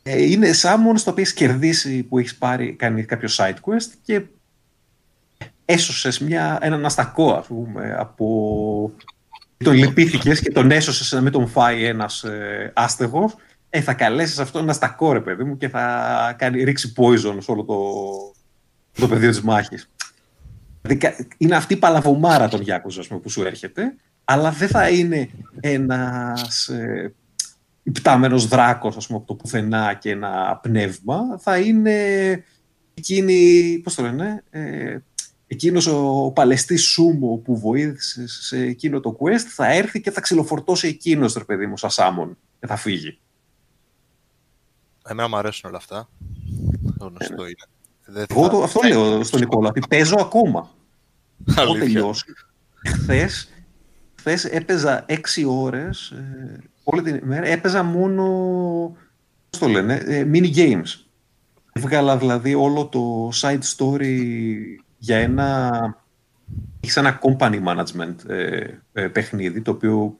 ε, 0.02 0.22
είναι 0.22 0.50
summons 0.62 1.00
το 1.04 1.10
οποίο 1.10 1.22
έχει 1.22 1.34
κερδίσει, 1.34 2.02
που 2.02 2.18
έχεις 2.18 2.36
πάρει, 2.36 2.72
κάνει 2.74 3.04
κάποιο 3.04 3.28
side 3.32 3.54
quest 3.54 3.90
και 4.02 4.22
έσωσες 5.66 6.18
μια, 6.18 6.58
έναν 6.60 6.84
αστακό, 6.84 7.32
ας 7.32 7.46
πούμε, 7.46 7.96
από... 7.98 8.92
Τον 9.64 9.74
λυπήθηκες 9.74 10.40
και 10.40 10.50
τον 10.50 10.70
έσωσες 10.70 11.12
να 11.12 11.20
μην 11.20 11.32
τον 11.32 11.46
φάει 11.48 11.84
ένας 11.84 12.24
ε, 12.24 12.72
άστεγος, 12.74 13.34
ε, 13.70 13.80
θα 13.80 13.94
καλέσεις 13.94 14.38
αυτό 14.38 14.58
ένα 14.58 14.70
αστακό, 14.70 15.12
ρε 15.12 15.20
παιδί 15.20 15.44
μου, 15.44 15.56
και 15.56 15.68
θα 15.68 16.34
κάνει, 16.38 16.64
ρίξει 16.64 16.92
poison 16.96 17.36
σε 17.38 17.50
όλο 17.50 17.64
το, 17.64 17.80
το 19.00 19.08
πεδίο 19.08 19.30
της 19.30 19.40
μάχης. 19.40 19.90
Δηλαδή, 20.82 21.00
κα- 21.00 21.26
είναι 21.36 21.56
αυτή 21.56 21.74
η 21.74 21.76
παλαβομάρα 21.76 22.48
των 22.48 22.60
Γιάκους, 22.60 22.98
ας 22.98 23.06
πούμε, 23.06 23.20
που 23.20 23.30
σου 23.30 23.42
έρχεται, 23.42 23.94
αλλά 24.24 24.50
δεν 24.50 24.68
θα 24.68 24.88
είναι 24.88 25.30
ένας 25.60 26.68
ε, 26.68 27.14
υπτάμενος 27.82 28.46
δράκος, 28.46 28.96
ας 28.96 29.06
πούμε, 29.06 29.18
από 29.18 29.26
το 29.26 29.34
πουθενά 29.34 29.94
και 29.94 30.10
ένα 30.10 30.60
πνεύμα. 30.62 31.38
Θα 31.38 31.58
είναι 31.58 31.94
εκείνη, 32.94 33.80
πώς 33.84 33.94
το 33.94 34.02
λένε, 34.02 34.42
ε, 34.50 34.96
εκείνος 35.46 35.86
ο 35.86 36.30
παλαιστής 36.34 36.82
Σούμο 36.84 37.36
που 37.36 37.58
βοήθησε 37.58 38.28
σε 38.28 38.58
εκείνο 38.62 39.00
το 39.00 39.16
quest, 39.20 39.38
θα 39.54 39.72
έρθει 39.72 40.00
και 40.00 40.10
θα 40.10 40.20
ξυλοφορτώσει 40.20 40.88
εκείνος, 40.88 41.34
ρε 41.34 41.44
παιδί 41.44 41.66
μου, 41.66 41.76
σαν 41.76 41.90
Σάμον 41.90 42.38
και 42.60 42.66
θα 42.66 42.76
φύγει. 42.76 43.18
Εμένα 45.08 45.28
μου 45.28 45.36
αρέσουν 45.36 45.68
όλα 45.68 45.78
αυτά. 45.78 46.08
Γνωστό 46.98 47.42
είναι. 47.46 47.64
Δεν 48.04 48.26
Εγώ 48.30 48.42
θα- 48.42 48.48
το, 48.50 48.62
αυτό 48.62 48.80
λέω 48.88 49.24
στον 49.24 49.40
Νικόλα, 49.40 49.68
ότι 49.68 49.80
παίζω 49.88 50.16
ακόμα. 50.20 50.70
Έχω 51.48 51.60
Αλήθεια. 51.60 51.80
τελειώσει. 51.80 52.24
Χθες, 52.86 53.48
χθες 54.18 54.44
έπαιζα 54.44 55.04
έξι 55.08 55.44
ώρες, 55.44 56.10
ε, 56.10 56.58
όλη 56.84 57.02
την 57.02 57.14
ημέρα, 57.16 57.46
έπαιζα 57.46 57.82
μόνο, 57.82 58.24
πώς 59.50 59.58
το 59.60 59.66
λένε, 59.68 59.94
ε, 59.94 60.26
mini 60.32 60.54
games. 60.56 60.84
Έβγαλα 61.72 62.18
δηλαδή 62.18 62.54
όλο 62.54 62.86
το 62.86 63.28
side 63.40 63.60
story 63.76 64.24
για 65.06 65.16
ένα, 65.18 65.70
έχεις 66.80 66.96
ένα 66.96 67.18
company 67.22 67.62
management 67.64 68.28
ε, 68.28 68.66
ε, 68.92 69.08
παιχνίδι, 69.08 69.60
το 69.60 69.70
οποίο 69.70 70.18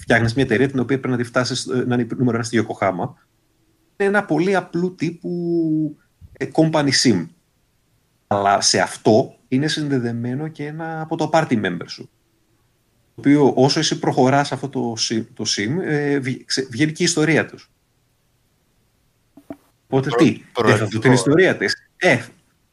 φτιάχνεις 0.00 0.34
μια 0.34 0.44
εταιρεία 0.44 0.68
την 0.68 0.78
οποία 0.78 0.98
πρέπει 1.00 1.12
να 1.16 1.22
τη 1.22 1.24
φτάσεις 1.28 1.66
ε, 1.66 1.84
να 1.86 1.94
είναι 1.94 2.06
νούμερο 2.16 2.36
ένας 2.36 2.46
στη 2.46 2.66
Yokohama. 2.66 3.08
Είναι 3.96 4.08
ένα 4.08 4.24
πολύ 4.24 4.56
απλού 4.56 4.94
τύπου 4.94 5.30
ε, 6.32 6.46
company 6.52 6.90
sim. 7.02 7.26
Αλλά 8.26 8.60
σε 8.60 8.80
αυτό 8.80 9.34
είναι 9.48 9.68
συνδεδεμένο 9.68 10.48
και 10.48 10.66
ένα 10.66 11.00
από 11.00 11.16
το 11.16 11.30
party 11.32 11.64
member 11.64 11.84
σου. 11.86 12.10
οποίο 13.14 13.52
όσο 13.56 13.78
εσύ 13.78 13.98
προχωράς 13.98 14.52
αυτό 14.52 14.68
το 14.68 14.94
sim, 14.98 15.24
το 15.34 15.44
sim 15.46 15.76
ε, 15.82 16.18
βγ- 16.18 16.44
ξε- 16.44 16.68
βγαίνει 16.70 16.92
και 16.92 17.02
η 17.02 17.06
ιστορία 17.06 17.46
τους. 17.46 17.70
Οπότε 19.86 20.08
Προ- 20.08 20.18
τι, 20.18 20.30
δεν 20.32 20.40
θα 20.42 20.50
δω 20.54 20.62
προαιρετικό, 20.62 21.00
την 21.00 21.10
ε. 21.10 21.14
ιστορία 21.14 21.56
της; 21.56 21.90
Ε, 21.96 22.18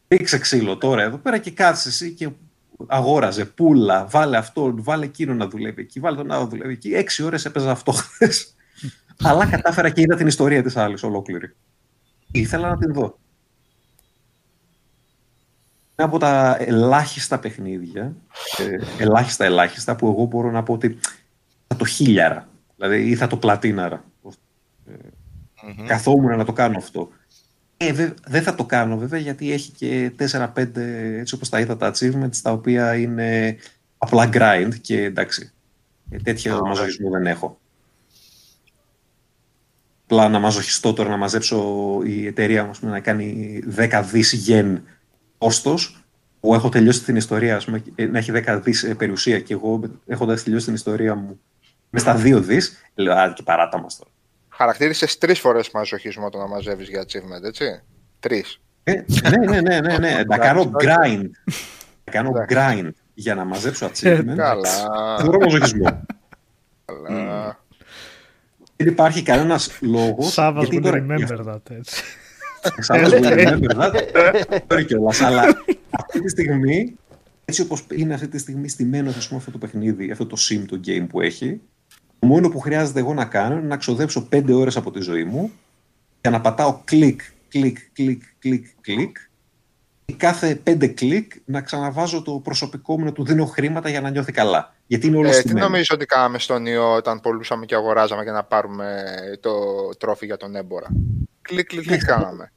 ρίξε 0.07 0.37
ξύλο 0.37 0.77
τώρα 0.77 1.01
εδώ 1.01 1.17
πέρα 1.17 1.37
και 1.37 1.51
κάτσε 1.51 1.89
εσύ 1.89 2.13
και 2.13 2.29
αγόραζε 2.87 3.45
πουλα, 3.45 4.05
βάλε 4.05 4.37
αυτό, 4.37 4.73
βάλε 4.77 5.05
εκείνο 5.05 5.33
να 5.33 5.47
δουλεύει 5.47 5.81
εκεί, 5.81 5.99
βάλε 5.99 6.15
τον 6.15 6.31
άλλο 6.31 6.41
να 6.41 6.49
δουλεύει 6.49 6.73
εκεί. 6.73 6.93
Έξι 6.93 7.23
ώρες 7.23 7.45
έπαιζα 7.45 7.71
αυτό 7.71 7.91
χθες. 7.91 8.55
Αλλά 9.23 9.45
κατάφερα 9.45 9.89
και 9.89 10.01
είδα 10.01 10.15
την 10.15 10.27
ιστορία 10.27 10.63
της 10.63 10.77
άλλης 10.77 11.03
ολόκληρη. 11.03 11.55
Ήθελα 12.31 12.69
να 12.69 12.77
την 12.77 12.93
δω. 12.93 13.19
Ένα 15.95 16.07
από 16.07 16.17
τα 16.17 16.57
ελάχιστα 16.59 17.39
παιχνίδια, 17.39 18.15
ε, 18.57 19.03
ελάχιστα 19.03 19.45
ελάχιστα, 19.45 19.95
που 19.95 20.07
εγώ 20.07 20.25
μπορώ 20.25 20.51
να 20.51 20.63
πω 20.63 20.73
ότι 20.73 20.99
θα 21.67 21.75
το 21.75 21.85
χίλιαρα, 21.85 22.49
δηλαδή 22.75 23.09
ή 23.09 23.15
θα 23.15 23.27
το 23.27 23.37
πλατίναρα. 23.37 24.03
Μμμ. 25.63 25.87
Καθόμουν 25.87 26.37
να 26.37 26.45
το 26.45 26.53
κάνω 26.53 26.77
αυτό. 26.77 27.09
Ε, 27.77 27.93
βε- 27.93 28.13
δεν 28.27 28.41
θα 28.41 28.55
το 28.55 28.65
κάνω 28.65 28.97
βέβαια 28.97 29.19
γιατί 29.19 29.51
έχει 29.51 29.71
και 29.71 30.11
4-5 30.17 30.81
έτσι 31.19 31.35
όπως 31.35 31.49
τα 31.49 31.59
είδα 31.59 31.77
τα 31.77 31.91
achievements 31.93 32.35
τα 32.41 32.51
οποία 32.51 32.95
είναι 32.95 33.57
απλά 33.97 34.29
grind 34.33 34.71
και 34.81 35.03
εντάξει 35.03 35.51
ε, 36.09 36.17
τέτοιο 36.17 36.55
Α, 36.55 36.67
μαζοχισμό 36.67 37.09
δεν 37.09 37.25
έχω. 37.27 37.59
Απλά 40.03 40.29
να 40.29 40.39
μαζοχιστώ 40.39 40.93
τώρα 40.93 41.09
να 41.09 41.17
μαζέψω 41.17 41.99
η 42.05 42.25
εταιρεία 42.25 42.63
μου 42.63 42.69
ας 42.69 42.79
πούμε, 42.79 42.91
να 42.91 42.99
κάνει 42.99 43.59
10 43.75 44.03
δις 44.11 44.33
γεν 44.33 44.83
κόστος 45.37 46.05
που 46.39 46.53
έχω 46.53 46.69
τελειώσει 46.69 47.03
την 47.03 47.15
ιστορία, 47.15 47.55
ας 47.55 47.65
πούμε, 47.65 47.83
ε, 47.95 48.05
να 48.05 48.17
έχει 48.17 48.31
10 48.31 48.59
δις 48.63 48.83
ε, 48.83 48.95
περιουσία 48.95 49.39
και 49.39 49.53
εγώ 49.53 49.81
έχοντας 50.07 50.43
τελειώσει 50.43 50.65
την 50.65 50.73
ιστορία 50.73 51.15
μου 51.15 51.39
με 51.89 51.99
στα 51.99 52.21
2 52.23 52.41
δις, 52.41 52.77
λέω 52.95 53.13
α, 53.13 53.33
και 53.33 53.43
παράτα 53.43 53.79
μας 53.81 53.97
τώρα. 53.97 54.11
Χαρακτήρισες 54.57 55.17
τρεις 55.17 55.39
φορές 55.39 55.71
μαζοχισμό 55.71 56.29
το 56.29 56.37
να 56.37 56.47
μαζεύεις 56.47 56.89
για 56.89 57.03
achievement, 57.03 57.43
έτσι; 57.43 57.81
Τρεις. 58.19 58.59
Ε, 58.83 59.03
ναι, 59.29 59.37
ναι, 59.37 59.61
ναι, 59.61 59.79
ναι, 59.79 59.97
ναι. 59.97 60.23
να 60.27 60.37
κάνω 60.37 60.61
Εντάξει, 60.61 60.87
grind. 60.87 61.29
Να 62.03 62.11
κάνω 62.11 62.29
Εντάξει. 62.29 62.55
grind 62.57 62.89
για 63.13 63.35
να 63.35 63.45
μαζέψω 63.45 63.89
achievement. 63.93 64.35
Καλά. 64.35 65.17
Θεωρώ 65.19 65.39
μαζοχισμό. 65.39 66.05
καλά. 66.85 67.59
Δεν 68.75 68.87
υπάρχει 68.87 69.23
κανένας 69.23 69.77
λόγος. 69.81 70.31
Σάβα 70.31 70.61
will 70.61 70.85
remember 70.85 71.45
that, 71.45 71.71
έτσι. 71.71 72.03
Σάββας 72.79 73.11
will 73.11 73.23
remember 73.23 73.75
that. 73.77 73.93
Sorry 74.67 74.85
κιόλας, 74.85 75.21
αλλά 75.21 75.43
αυτή 75.89 76.21
τη 76.21 76.29
στιγμή, 76.29 76.95
έτσι 77.45 77.61
όπως 77.61 77.85
είναι 77.91 78.13
αυτή 78.13 78.27
τη 78.27 78.37
στιγμή 78.37 78.69
στημένο 78.69 79.09
ας 79.09 79.27
πούμε, 79.27 79.39
αυτό 79.39 79.51
το 79.51 79.57
παιχνίδι, 79.57 80.11
αυτό 80.11 80.25
το 80.25 80.35
sim, 80.39 80.63
το 80.67 80.79
game 80.85 81.05
που 81.09 81.21
έχει, 81.21 81.49
το 81.51 81.61
μόνο 82.19 82.49
που 82.49 82.59
χρειάζεται 82.59 82.99
εγώ 82.99 83.13
να 83.13 83.25
κάνω 83.25 83.55
είναι 83.57 83.67
να 83.67 83.77
ξοδέψω 83.77 84.27
πέντε 84.27 84.53
ώρες 84.53 84.77
από 84.77 84.91
τη 84.91 85.01
ζωή 85.01 85.23
μου 85.23 85.51
για 86.21 86.29
να 86.31 86.41
πατάω 86.41 86.81
κλικ, 86.85 87.21
κλικ, 87.47 87.77
κλικ, 87.93 88.21
κλικ, 88.39 88.65
κλικ 88.81 89.17
και 90.05 90.13
κάθε 90.13 90.55
πέντε 90.55 90.87
κλικ 90.87 91.31
να 91.45 91.61
ξαναβάζω 91.61 92.21
το 92.21 92.31
προσωπικό 92.31 92.99
μου 92.99 93.05
να 93.05 93.11
του 93.11 93.23
δίνω 93.25 93.45
χρήματα 93.45 93.89
για 93.89 94.01
να 94.01 94.09
νιώθει 94.09 94.31
καλά. 94.31 94.75
Γιατί 94.87 95.07
είναι 95.07 95.17
όλο 95.17 95.27
Ε, 95.27 95.31
τι 95.31 95.37
στημένο. 95.37 95.65
νομίζω 95.65 95.95
ότι 95.95 96.05
κάναμε 96.05 96.39
στον 96.39 96.65
ιό 96.65 96.93
όταν 96.93 97.19
πολλούσαμε 97.19 97.65
και 97.65 97.75
αγοράζαμε 97.75 98.23
για 98.23 98.31
να 98.31 98.43
πάρουμε 98.43 99.03
το 99.39 99.51
τρόφι 99.97 100.25
για 100.25 100.37
τον 100.37 100.55
έμπορα. 100.55 100.87
Κλικ, 101.41 101.67
κλικ, 101.67 101.85
κλικ 101.87 102.05
κάναμε. 102.05 102.51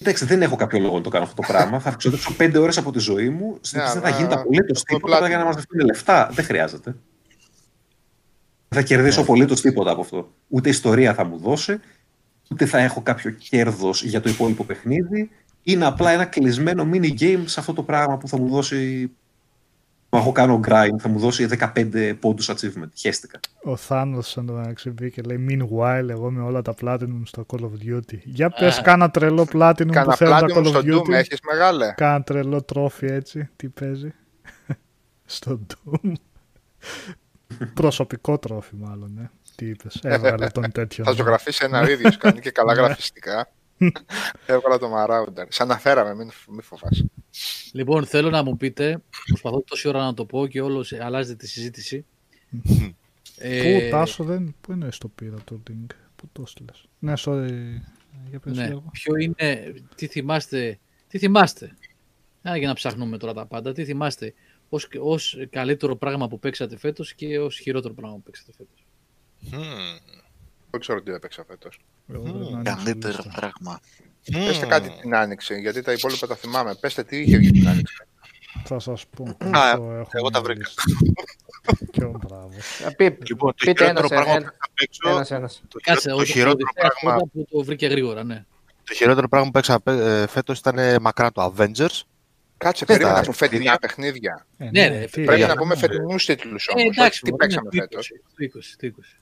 Εντάξει, 0.00 0.24
δεν 0.24 0.42
έχω 0.42 0.56
κάποιο 0.56 0.78
λόγο 0.78 0.96
να 0.96 1.00
το 1.02 1.08
κάνω 1.10 1.24
αυτό 1.24 1.42
το 1.42 1.48
πράγμα. 1.52 1.78
θα 1.80 1.90
ξοδέψω 1.90 2.34
πέντε 2.34 2.58
ώρες 2.58 2.78
από 2.78 2.92
τη 2.92 2.98
ζωή 2.98 3.28
μου. 3.28 3.58
Στην 3.60 3.80
Ναι, 3.80 3.84
δεν 3.92 4.00
θα 4.02 4.08
αλλά 4.08 4.16
γίνεται 4.16 4.34
απολύτω 4.34 4.72
αυτό 4.72 4.94
τίποτα 4.94 5.06
πλάτη. 5.16 5.28
για 5.28 5.38
να 5.38 5.44
μαζευτούν 5.44 5.80
λεφτά. 5.80 6.30
Δεν 6.32 6.44
χρειάζεται. 6.44 6.94
Δεν 8.68 8.80
θα 8.80 8.82
κερδίσω 8.82 9.20
απολύτω 9.20 9.54
τίποτα 9.54 9.90
από 9.90 10.00
αυτό. 10.00 10.32
Ούτε 10.48 10.68
ιστορία 10.68 11.14
θα 11.14 11.24
μου 11.24 11.38
δώσει, 11.38 11.80
ούτε 12.50 12.66
θα 12.66 12.78
έχω 12.78 13.00
κάποιο 13.02 13.30
κέρδος 13.30 14.02
για 14.04 14.20
το 14.20 14.28
υπόλοιπο 14.28 14.64
παιχνίδι. 14.64 15.30
Είναι 15.62 15.86
απλά 15.86 16.10
ένα 16.10 16.24
κλεισμένο 16.24 16.88
mini 16.92 17.10
game 17.20 17.42
σε 17.44 17.60
αυτό 17.60 17.72
το 17.72 17.82
πράγμα 17.82 18.16
που 18.16 18.28
θα 18.28 18.38
μου 18.38 18.48
δώσει. 18.48 19.10
Μα 20.08 20.18
εγώ 20.18 20.32
κάνω 20.32 20.60
grind, 20.68 20.98
θα 20.98 21.08
μου 21.08 21.18
δώσει 21.18 21.46
15 21.74 22.12
πόντους 22.20 22.50
achievement. 22.50 22.88
Χαίστηκα. 22.94 23.40
Ο 23.62 23.76
Θάνος 23.76 24.28
σαν 24.28 24.46
τον 24.46 24.60
αξιμπή 24.60 25.10
και 25.10 25.22
λέει 25.22 25.46
Meanwhile 25.50 26.08
εγώ 26.08 26.30
με 26.30 26.42
όλα 26.42 26.62
τα 26.62 26.74
Platinum 26.80 27.22
στο 27.24 27.46
Call 27.48 27.60
of 27.60 27.90
Duty. 27.90 28.18
Για 28.24 28.50
πες 28.50 28.78
Α. 28.78 28.82
κάνα 28.82 29.10
τρελό 29.10 29.46
Platinum 29.52 29.90
Κάνα 29.90 30.04
που 30.04 30.16
θέλει 30.16 30.30
τα 30.30 30.44
πλάτη 30.44 30.52
Call 30.56 30.66
στο 30.66 30.78
of 30.78 30.82
Doom 30.82 30.98
Duty. 31.00 31.12
έχεις 31.12 31.38
μεγάλε. 31.50 31.92
Κάνα 31.96 32.22
τρελό 32.22 32.62
τρόφι 32.62 33.06
έτσι. 33.06 33.48
Τι 33.56 33.68
παίζει. 33.68 34.12
στο 35.24 35.60
Doom. 35.66 36.12
Προσωπικό 37.74 38.38
τρόφι 38.38 38.74
μάλλον, 38.76 39.18
ε. 39.18 39.30
Τι 39.56 39.66
είπες. 39.66 39.98
Έβγαλε 40.02 40.46
τον 40.48 40.72
τέτοιο. 40.72 41.04
Θα 41.04 41.12
ζωγραφίσει 41.12 41.64
ένα 41.64 41.80
ο 41.80 41.86
ίδιος, 41.90 42.16
κάνει 42.16 42.40
και 42.40 42.50
καλά 42.50 42.74
Ναι. 42.74 42.80
γραφιστικά. 42.80 43.52
Έβγαλα 44.46 44.78
το 44.78 44.88
Μαράουντερ. 44.88 45.46
Σαν 45.52 45.68
να 45.68 45.78
φέραμε, 45.78 46.14
μην, 46.14 46.30
μην 46.48 46.62
φοβάσαι. 46.62 47.10
Λοιπόν, 47.72 48.06
θέλω 48.06 48.30
να 48.30 48.42
μου 48.42 48.56
πείτε, 48.56 49.02
προσπαθώ 49.26 49.62
τόση 49.66 49.88
ώρα 49.88 50.04
να 50.04 50.14
το 50.14 50.24
πω 50.24 50.46
και 50.46 50.60
όλος 50.60 50.92
αλλάζεται 50.92 51.36
τη 51.36 51.48
συζήτηση. 51.48 52.04
Ε, 53.38 53.62
Πού 53.62 53.90
Τάσο 53.90 54.24
δεν. 54.24 54.54
Πού 54.60 54.72
είναι 54.72 54.90
στο 54.90 55.08
πήρα 55.08 55.36
το 55.44 55.60
link; 55.70 55.86
Πού 56.16 56.28
το 56.32 56.42
έστειλες; 56.42 56.84
Ναι, 56.98 57.12
sorry. 57.16 57.50
Για 58.30 58.38
πες 58.40 58.56
ναι, 58.56 58.66
λίγο. 58.66 58.84
ποιο 58.92 59.16
είναι, 59.16 59.74
τι 59.94 60.06
θυμάστε, 60.06 60.78
τι 61.08 61.18
θυμάστε; 61.18 61.74
Α, 62.48 62.56
για 62.56 62.68
να 62.68 62.74
ψάχνουμε 62.74 63.18
τώρα 63.18 63.32
τα 63.32 63.46
πάντα. 63.46 63.72
Τι 63.72 63.84
θυμάστε; 63.84 64.34
Ως, 64.68 64.88
ως 65.00 65.36
καλύτερο 65.50 65.96
πράγμα 65.96 66.28
που 66.28 66.38
παίξατε 66.38 66.78
φέτος 66.78 67.14
και 67.14 67.38
ως 67.38 67.58
χειρότερο 67.58 67.94
πράγμα 67.94 68.16
που 68.16 68.22
παίξατε 68.22 68.52
φέτος. 68.56 68.86
Μμμ. 69.40 69.98
Δεν 70.70 70.80
ξέρω 70.80 71.02
τι 71.02 71.12
έπαιξα 71.12 71.44
φέτος. 71.48 71.78
Εγώ 72.14 72.22
δεν 72.22 72.34
ανοίξω 72.54 72.62
Καλύτερο 72.84 73.16
λίστα. 73.24 73.32
πράγμα. 73.36 73.80
Πέστε 74.32 74.66
κάτι 74.66 74.90
την 75.00 75.14
άνοιξη, 75.14 75.60
γιατί 75.60 75.82
τα 75.82 75.92
υπόλοιπα 75.92 76.26
τα 76.26 76.36
θυμάμαι. 76.36 76.74
Πέστε 76.74 77.04
τι 77.04 77.16
είχε 77.20 77.36
βγει 77.36 77.50
την 77.50 77.68
άνοιξη. 77.68 77.94
Θα 78.64 78.78
σας 78.78 79.06
πω. 79.06 79.24
Α, 79.24 79.76
Το 79.76 79.82
έχω 79.92 80.08
εγώ 80.10 80.30
τα 80.30 80.40
μια 80.40 80.42
βρήκα. 80.42 80.58
λίστα. 80.58 80.82
Και 81.90 82.04
ο 82.04 82.20
μπράβο. 82.26 82.50
Ε, 82.86 82.90
πει- 82.96 83.18
Λοιπόν, 83.28 83.50
το 83.50 83.54
Πείτε 83.66 83.84
χειρότερο 83.84 83.98
ένας, 83.98 84.08
πράγμα 84.08 84.32
ένα- 84.32 84.46
που 84.50 84.56
θα 84.58 84.68
παίξω, 84.74 85.08
Ένας, 85.08 85.30
ένας. 85.30 85.62
το, 85.68 85.78
Κάτσε, 85.82 86.00
χειρό- 86.00 86.16
ο, 86.16 86.18
το 86.18 86.24
χειρότερο 86.24 86.52
Οδυσσέας 86.70 86.92
πράγμα, 87.02 87.16
πρώτα 87.18 87.30
που 87.32 87.46
το 87.58 87.64
βρήκε 87.64 87.86
γρήγορα, 87.86 88.24
ναι. 88.24 88.44
το 88.84 88.94
χειρότερο 88.94 89.28
πράγμα 89.28 89.46
που 89.46 89.52
παίξα 89.52 89.80
ε, 89.84 90.26
φέτος 90.26 90.58
ήταν 90.58 91.02
μακράν 91.02 91.32
το 91.32 91.54
Avengers. 91.56 92.00
Κάτσε, 92.58 92.84
Πες 92.84 92.96
περίμενα 92.96 93.18
τα 93.20 93.22
από 93.24 93.32
φετινά 93.36 93.76
παιχνίδια. 93.78 94.46
παιχνίδια. 94.58 94.80
Ε, 94.82 94.88
Ναι, 94.88 94.98
ρε, 94.98 95.04
τι 95.04 95.10
πρέπει 95.10 95.26
Πρέπει 95.26 95.38
είναι, 95.40 95.48
να 95.48 95.54
ναι. 95.54 95.60
πούμε 95.60 95.76
φετινούς 95.76 96.24
τίτλους 96.26 96.66
Ε, 96.66 96.80
όμως. 96.80 96.96
εντάξει, 96.96 97.20
Τι 97.20 97.30
μπορεί 97.30 97.42
παίξαμε 97.42 97.68
να 97.72 97.76
είναι 97.76 97.86
φέτος. 97.90 98.08
το 98.08 98.44
20, 98.44 98.76
το 98.78 98.86
20. 98.86 99.20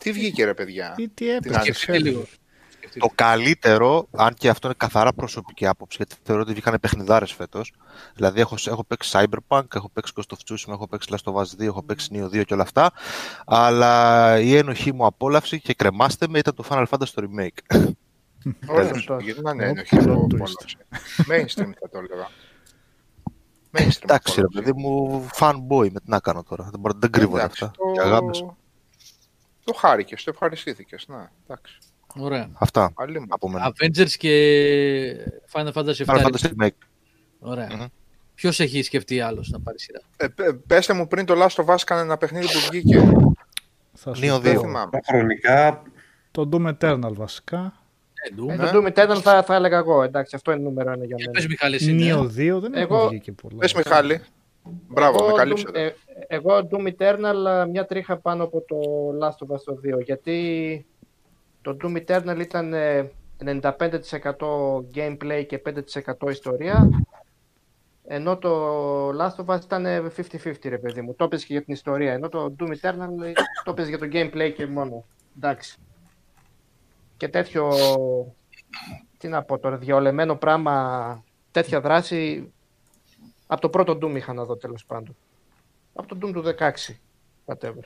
Τι 0.00 0.12
βγήκε, 0.12 0.44
ρε 0.44 0.54
παιδιά. 0.54 0.92
Τι, 0.96 1.08
τι 1.08 1.14
Την 1.14 1.28
έπαιξε. 1.28 1.58
άνοιξη. 1.58 1.80
Σκεφτείτε 1.82 2.08
λίγο. 2.10 2.26
Σκεφτείτε. 2.76 3.06
Το 3.06 3.12
καλύτερο, 3.14 4.08
αν 4.10 4.34
και 4.34 4.48
αυτό 4.48 4.66
είναι 4.66 4.76
καθαρά 4.78 5.12
προσωπική 5.12 5.66
άποψη, 5.66 5.96
γιατί 6.00 6.16
θεωρώ 6.22 6.42
ότι 6.42 6.52
βγήκαν 6.52 6.78
παιχνιδάρες 6.80 7.32
φέτος. 7.32 7.72
Δηλαδή, 8.14 8.40
έχω, 8.40 8.56
έχω 8.66 8.84
παίξει 8.84 9.10
Cyberpunk, 9.14 9.62
έχω 9.74 9.90
παίξει 9.92 10.12
Ghost 10.16 10.34
of 10.36 10.36
Tsushima, 10.54 10.72
έχω 10.72 10.88
παίξει 10.88 11.08
Last 11.12 11.32
of 11.32 11.36
Us 11.36 11.62
2, 11.62 11.66
έχω 11.66 11.82
παίξει 11.82 12.08
Neo 12.12 12.24
2 12.38 12.44
και 12.44 12.54
όλα 12.54 12.62
αυτά. 12.62 12.92
Αλλά 13.46 14.38
η 14.40 14.56
ένοχή 14.56 14.92
μου 14.92 15.06
απόλαυση 15.06 15.60
και 15.60 15.74
κρεμάστε 15.74 16.26
με 16.28 16.38
ήταν 16.38 16.54
το 16.54 16.64
Final 16.68 16.84
Fantasy 16.90 17.08
το 17.14 17.22
remake. 17.30 17.86
Όχι, 18.66 18.88
Σωστό. 18.94 19.18
γιατί 19.20 19.40
να 19.42 19.50
είναι 19.50 19.64
Ω, 19.64 19.68
ένοχη 19.68 19.96
plot 19.96 20.06
εγώ 20.06 20.26
twist. 20.30 20.34
απόλαυση. 20.34 20.76
Mainstream 21.18 21.70
θα 21.80 21.88
το 21.90 21.98
έλεγα. 21.98 22.28
Mainstream. 23.72 24.02
Εντάξει, 24.02 24.40
ρε 24.40 24.46
απόλαυση. 24.46 24.72
παιδί 24.72 24.72
μου, 24.72 25.26
fanboy 25.38 25.90
με 25.92 26.00
τι 26.00 26.10
να 26.10 26.20
κάνω 26.20 26.42
τώρα. 26.42 26.68
Δεν, 26.70 26.80
μπορώ, 26.80 26.94
δεν 26.98 27.10
κρύβονται 27.10 27.42
Εντάξει, 27.42 27.64
αυτά. 27.64 27.76
το- 27.76 27.92
Και 27.92 28.00
αγάπες. 28.00 28.44
Το 29.64 29.72
χάρηκες, 29.74 30.24
το 30.24 30.30
ευχαριστήθηκες. 30.34 31.04
Να, 31.08 31.30
εντάξει. 31.46 31.78
Ωραία. 32.16 32.48
Αυτά 32.52 32.92
Αλλή 32.94 33.20
μου. 33.20 33.26
από 33.28 33.48
μένα. 33.48 33.72
Avengers 33.72 34.10
και 34.10 34.32
Final 35.52 35.72
Fantasy 35.72 36.04
Final 36.04 36.16
7. 36.16 36.26
Fantasy 36.26 36.50
remake. 36.62 36.68
Ωραία. 37.38 37.68
Μμμ. 37.76 37.84
Ποιος 38.34 38.60
έχει 38.60 38.82
σκεφτεί 38.82 39.20
άλλος 39.20 39.48
να 39.48 39.60
πάρει 39.60 39.80
σειρά; 39.80 40.00
Ε, 40.16 40.28
πε- 40.28 40.52
πέστε 40.66 40.92
μου 40.92 41.06
πριν 41.08 41.26
το 41.26 41.34
Last 41.44 41.64
of 41.64 41.74
Us 41.74 41.76
έκανε 41.82 42.00
ένα 42.00 42.16
παιχνίδι 42.16 42.46
που 42.46 42.58
βγήκε. 42.70 43.10
Θα 43.94 44.14
σου 44.14 44.22
Neo 44.24 44.28
πω. 44.28 44.38
Δεν 44.38 44.52
δύο. 44.52 44.60
θυμάμαι. 44.60 44.90
Τα 44.90 45.00
χρονικά 45.06 45.82
Το 46.30 46.48
Doom 46.52 46.74
Eternal 46.78 47.12
βασικά. 47.14 47.77
Ε, 48.22 48.52
Ε, 48.52 48.56
Doom. 48.56 48.70
το 48.72 48.80
Doom 48.84 48.92
Eternal 48.92 49.20
θα, 49.22 49.42
θα 49.42 49.54
έλεγα 49.54 49.78
εγώ. 49.78 50.02
Εντάξει, 50.02 50.36
αυτό 50.36 50.52
είναι 50.52 50.62
νούμερο 50.62 50.92
ένα 50.92 51.04
για 51.04 51.16
Ε, 51.18 51.20
μένα. 51.20 51.30
Πες 51.32 51.46
Μιχάλη, 51.46 51.74
εσύ, 51.74 51.92
ναι. 51.92 52.14
Neo 52.14 52.20
2 52.22 52.60
δεν 52.60 52.74
Εγώ- 52.74 52.96
έχουν 52.96 53.08
βγει 53.08 53.20
και 53.20 53.32
πολλά. 53.32 53.56
Πες 53.58 53.74
Μιχάλη. 53.74 54.20
Μπράβο, 54.88 55.18
με 55.20 55.26
εγώ, 55.26 55.36
καλύψατε. 55.36 55.88
Doom, 55.88 56.14
ε, 56.28 56.36
εγώ 56.36 56.68
Doom 56.70 56.92
Eternal 56.98 57.66
μια 57.70 57.86
τρίχα 57.86 58.16
πάνω 58.18 58.44
από 58.44 58.60
το 58.60 58.76
Last 59.22 59.46
of 59.46 59.54
Us 59.56 59.60
το 59.64 59.74
2 59.74 60.00
γιατί 60.04 60.86
το 61.62 61.76
Doom 61.82 62.02
Eternal 62.06 62.38
ήταν 62.40 62.72
ε, 62.74 63.10
95% 63.44 63.60
gameplay 64.94 65.44
και 65.46 65.62
5% 66.26 66.30
ιστορία 66.30 66.88
ενώ 68.06 68.36
το 68.38 69.08
Last 69.08 69.44
of 69.44 69.54
Us 69.56 69.62
ήταν 69.64 69.86
ε, 69.86 70.02
50-50 70.16 70.68
ρε 70.68 70.78
παιδί 70.78 71.00
μου. 71.00 71.14
Το 71.14 71.24
έπαιζε 71.24 71.46
και 71.46 71.52
για 71.52 71.62
την 71.62 71.74
ιστορία 71.74 72.12
ενώ 72.12 72.28
το 72.28 72.54
Doom 72.58 72.68
Eternal 72.68 73.24
ε, 73.24 73.32
το 73.64 73.70
έπαιζε 73.70 73.88
για 73.88 73.98
το 73.98 74.06
gameplay 74.12 74.52
και 74.56 74.66
μόνο. 74.66 75.04
Εντάξει. 75.36 75.76
Και 77.18 77.28
τέτοιο 77.28 77.70
τι 79.18 79.28
να 79.28 79.42
πω 79.42 79.58
τώρα, 79.58 79.76
διαολεμένο 79.76 80.36
πράγμα, 80.36 81.24
τέτοια 81.50 81.80
δράση 81.80 82.52
από 83.46 83.60
το 83.60 83.68
πρώτο 83.68 83.92
Doom 84.02 84.16
είχα 84.16 84.32
να 84.32 84.44
δω 84.44 84.56
τέλος 84.56 84.84
πάντων. 84.84 85.16
Από 85.94 86.16
το 86.16 86.26
Doom 86.28 86.32
του 86.32 86.42
16. 86.58 86.94
whatever. 87.46 87.82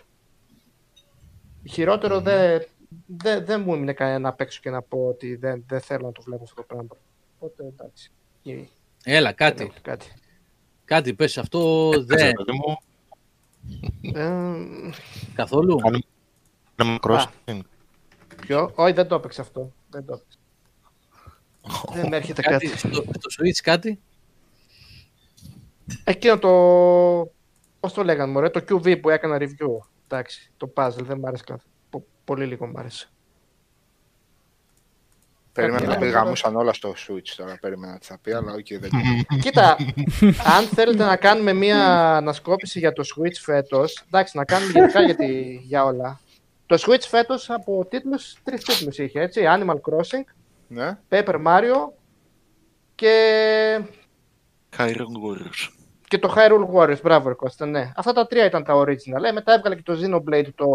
Χειρότερο 1.69 2.21
δεν 2.21 2.63
δεν 3.07 3.45
δεν 3.45 3.61
μου 3.67 3.75
έμεινε 3.75 3.93
κανένα 3.93 4.19
να 4.19 4.33
παίξω 4.33 4.61
και 4.63 4.71
να 4.71 4.83
πω 4.83 5.07
ότι 5.09 5.37
δεν, 5.37 5.65
δεν 5.69 5.81
θέλω 5.81 6.07
να 6.07 6.13
το 6.13 6.23
βλέπω 6.23 6.43
αυτό 6.43 6.55
το 6.55 6.63
πράγμα. 6.63 6.89
Οπότε 7.39 7.65
εντάξει. 7.65 8.11
Ή- 8.43 8.69
Έλα, 9.05 9.27
δεν 9.27 9.35
κάτι. 9.37 9.63
έχω 9.63 9.73
κάτι. 9.83 10.07
Κάτι 10.85 11.15
πες, 11.15 11.39
αυτό 11.39 11.91
δεν. 12.05 12.27
Ρε 12.27 12.33
παιδί 12.33 12.53
μου, 12.53 12.77
Ε, 14.15 14.91
Καθόλου. 15.35 15.79
Animal 16.77 16.99
Crossing. 17.01 17.61
Ποιο, 18.47 18.73
όχι 18.75 18.93
δεν 18.93 19.07
το 19.07 19.15
έπαιξε 19.15 19.41
αυτό. 19.41 19.73
Δεν 19.91 20.05
το 20.05 20.13
έπαιξε. 20.13 20.39
δεν 22.01 22.09
με 22.09 22.17
έρχεται 22.17 22.43
Κάτι 22.43 22.67
κάτι. 22.67 22.79
στο, 22.79 22.89
στο 23.03 23.43
Switch 23.43 23.61
κάτι; 23.63 24.01
Εκείνο 26.05 26.39
το. 26.39 26.49
Πώς 27.81 27.93
το 27.93 28.05
λέγανε, 28.05 28.33
μωρέ, 28.33 28.49
το 28.51 28.65
QV 28.69 29.01
που 29.01 29.11
έκανα 29.11 29.37
review. 29.41 29.87
Εντάξει, 30.09 30.51
το 30.57 30.73
puzzle 30.77 31.03
δεν 31.03 31.19
μ' 31.19 31.27
άρεσε 31.27 31.45
καθόλου. 31.47 31.71
Πο- 31.91 32.07
Πολύ 32.25 32.47
λίγο 32.47 32.67
μ' 32.67 32.77
άρεσε. 32.79 33.09
Περίμενα 35.53 35.81
να 35.87 35.87
Κάτι 35.93 35.99
πει 36.01 36.07
άλλο. 36.07 36.15
γαμούσαν 36.19 36.57
όλα 36.57 36.73
στο 36.73 36.95
Switch 37.09 37.29
τώρα. 37.37 37.59
Περίμενα 37.61 37.99
τις 37.99 38.09
θα 38.09 38.19
πει, 38.23 38.33
αλλά 38.33 38.53
οκ, 38.53 38.67
δεν 38.81 38.91
Κοίτα, 39.41 39.77
αν 40.57 40.65
θέλετε 40.75 41.05
να 41.05 41.17
κάνουμε 41.17 41.53
μία 41.53 42.17
ανασκόπηση 42.17 42.79
για 42.79 42.93
το 42.93 43.03
Switch 43.17 43.37
φέτος, 43.41 44.03
εντάξει, 44.07 44.37
να 44.37 44.45
κάνουμε 44.45 44.71
γενικά 44.73 45.03
για, 45.03 45.17
τη- 45.17 45.55
για 45.57 45.85
όλα. 45.85 46.21
Το 46.73 46.83
Switch 46.87 47.01
φέτος 47.09 47.51
από 47.51 47.87
τίτλους, 47.91 48.37
τρεις 48.43 48.65
τίτλους 48.65 48.99
είχε, 48.99 49.21
έτσι, 49.21 49.43
Animal 49.47 49.75
Crossing, 49.75 50.25
Ναι. 50.69 50.99
Paper 51.09 51.43
Mario 51.47 51.93
και, 52.95 53.81
Hyrule 54.77 55.19
Warriors. 55.27 55.71
και 56.09 56.19
το 56.19 56.35
Hyrule 56.37 56.75
Warriors, 56.75 57.01
μπράβο 57.03 57.29
ρε 57.29 57.35
Κώστα, 57.35 57.67
ναι. 57.67 57.93
Αυτά 57.97 58.13
τα 58.13 58.27
τρία 58.27 58.45
ήταν 58.45 58.65
τα 58.65 58.75
original. 58.75 59.23
Ε, 59.25 59.33
μετά 59.33 59.53
έβγαλε 59.53 59.75
και 59.77 59.83
το 59.83 59.93
Xenoblade 60.03 60.49
το, 60.55 60.67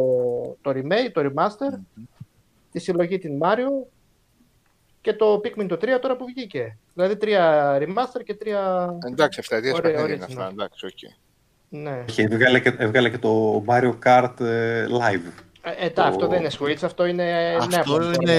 το 0.62 0.72
remake, 0.72 1.12
το 1.14 1.22
remaster, 1.32 1.80
τη 2.72 2.80
συλλογή 2.80 3.18
την 3.18 3.40
Mario 3.42 3.88
και 5.02 5.14
το 5.14 5.42
Pikmin 5.44 5.66
το 5.68 5.76
3 5.76 5.88
τώρα 6.02 6.16
που 6.16 6.26
βγήκε. 6.26 6.78
Δηλαδή 6.94 7.18
τρία 7.18 7.78
remaster 7.82 8.24
και 8.24 8.36
τρία... 8.36 8.94
Εντάξει, 9.12 9.40
αυτά 9.40 9.58
Ωραία, 9.58 9.74
παιχνίδια 9.82 10.16
είναι 10.16 10.26
original. 10.26 10.30
αυτά. 10.30 10.48
Εντάξει, 10.52 10.86
οκ. 10.86 11.14
Ναι. 11.70 12.04
Και 12.06 12.22
έβγαλε 12.22 12.60
και, 12.60 12.76
έβγαλε 12.78 13.10
και 13.10 13.18
το 13.18 13.64
Mario 13.68 13.94
Kart 14.06 14.40
ε, 14.40 14.86
live. 14.86 15.32
Ε, 15.80 15.86
ε, 15.86 15.90
τα, 15.90 16.04
αυτό 16.04 16.28
δεν 16.28 16.40
είναι 16.40 16.50
Switch, 16.60 16.84
αυτό 16.84 17.06
είναι 17.06 17.24
νέα 17.24 17.58
Αυτό 17.58 17.68
πλατφόρμα. 17.70 18.14
είναι 18.22 18.34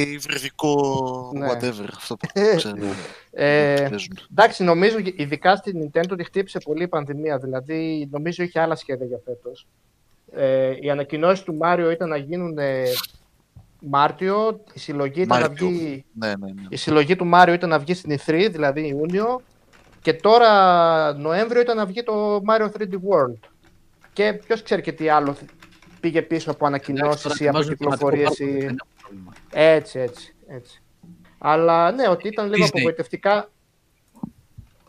υβριδικό 0.00 1.30
Ναι. 1.34 1.46
whatever. 1.50 1.88
Αυτό 1.96 2.16
που 2.16 2.26
ξέρω. 2.56 2.76
Ε, 3.30 3.86
παίζουν. 3.90 4.18
εντάξει, 4.30 4.64
νομίζω 4.64 4.96
ειδικά 5.16 5.56
στην 5.56 5.82
Nintendo 5.92 6.14
τη 6.16 6.24
χτύπησε 6.24 6.58
πολύ 6.58 6.82
η 6.82 6.88
πανδημία. 6.88 7.38
Δηλαδή, 7.38 8.08
νομίζω 8.10 8.42
είχε 8.42 8.60
άλλα 8.60 8.74
σχέδια 8.74 9.06
για 9.06 9.20
φέτος. 9.24 9.66
Ε, 10.36 10.74
οι 10.80 10.90
ανακοινώσεις 10.90 11.44
του 11.44 11.54
Μάριο 11.54 11.90
ήταν 11.90 12.08
να 12.08 12.16
γίνουν 12.16 12.58
ε, 12.58 12.82
Μάρτιο, 13.86 14.60
η 14.72 14.78
συλλογή, 14.78 15.20
ήταν 15.22 15.40
να 15.40 15.46
Μάρτιο. 15.48 15.66
βγει, 15.68 16.04
Ναι, 16.12 16.26
ναι, 16.28 16.34
ναι. 16.34 16.62
η 16.68 16.76
συλλογή 16.76 17.16
του 17.16 17.26
Μάριο 17.26 17.54
ήταν 17.54 17.68
να 17.68 17.78
βγει 17.78 17.94
στην 17.94 18.18
E3, 18.26 18.48
δηλαδή 18.50 18.86
Ιούνιο, 18.86 19.40
και 20.02 20.12
τώρα 20.14 21.12
Νοέμβριο 21.18 21.60
ήταν 21.60 21.76
να 21.76 21.86
βγει 21.86 22.02
το 22.02 22.42
Mario 22.48 22.64
3D 22.78 22.92
World. 22.92 23.38
Και 24.12 24.32
ποιος 24.46 24.62
ξέρει 24.62 24.82
και 24.82 24.92
τι 24.92 25.08
άλλο 25.08 25.36
πήγε 26.04 26.22
πίσω 26.22 26.50
από 26.50 26.66
ανακοινώσεις 26.66 27.40
ή 27.40 27.48
από 27.48 27.62
κυκλοφορίες. 27.62 28.38
Ή... 28.38 28.74
Έτσι, 29.52 29.98
έτσι, 29.98 30.34
έτσι. 30.48 30.82
Αλλά 31.38 31.92
ναι, 31.92 32.08
ότι 32.08 32.28
ήταν 32.28 32.48
λίγο 32.52 32.64
Disney. 32.64 32.68
απογοητευτικά 32.72 33.48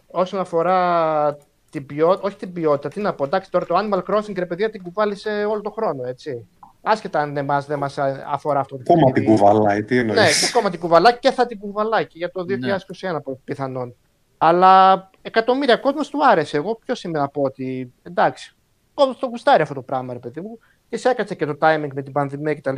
όσον 0.08 0.40
αφορά 0.40 1.38
την 1.72 1.86
ποιότητα, 1.86 2.28
όχι 2.28 2.36
την 2.36 2.54
ποιότητα, 2.54 2.90
τι 2.90 3.00
να 3.02 3.14
πω, 3.14 3.24
εντάξει 3.24 3.52
τώρα 3.52 3.66
το 3.66 3.76
Animal 3.78 4.04
Crossing 4.04 4.36
ρε 4.36 4.46
παιδιά 4.46 4.70
την 4.70 4.84
κουβάλισε 4.84 5.46
όλο 5.50 5.62
το 5.62 5.70
χρόνο, 5.70 6.04
έτσι. 6.08 6.48
Άσχετα 6.82 7.20
αν 7.20 7.38
εμάς 7.38 7.66
δεν 7.66 7.78
μας 7.80 7.98
αφορά 8.32 8.60
αυτό 8.60 8.76
το 8.76 8.82
Ακόμα 8.88 9.12
την 9.12 9.14
παιχνίδι. 9.24 9.42
κουβαλάει, 9.42 9.84
τι 9.84 9.94
Ναι, 9.96 10.00
εννοείς; 10.00 10.40
και 10.40 10.46
ακόμα 10.50 10.70
την 10.70 10.80
κουβαλάει 10.80 11.18
και 11.20 11.32
θα 11.32 11.46
την 11.46 11.60
κουβαλάει 11.60 12.06
και 12.08 12.18
για 12.18 12.32
το 12.32 12.44
Ναι. 12.46 12.56
2021 12.56 13.22
πο- 13.24 13.40
πιθανόν. 13.44 13.96
Αλλά 14.38 15.10
εκατομμύρια 15.22 15.76
κόσμος 15.78 16.10
του 16.10 16.26
άρεσε. 16.28 16.58
Εγώ 16.58 16.76
ποιος 16.86 17.04
είμαι 17.04 17.20
να 17.20 17.28
πω 17.28 17.42
ότι 17.42 17.94
εντάξει, 18.04 18.56
κόσμος 18.94 19.18
το 19.20 19.26
γουστάρει 19.28 19.62
αυτό 19.62 19.74
το 19.74 19.82
πράγμα 19.82 20.14
ρε 20.14 20.20
παιδί 20.20 20.42
μου. 20.42 20.60
Και 20.90 20.98
σε 20.98 21.10
έκατσε 21.10 21.36
και 21.36 21.46
το 21.46 21.58
timing 21.62 21.88
με 21.94 22.02
την 22.02 22.12
πανδημία 22.12 22.56
κτλ. 22.56 22.76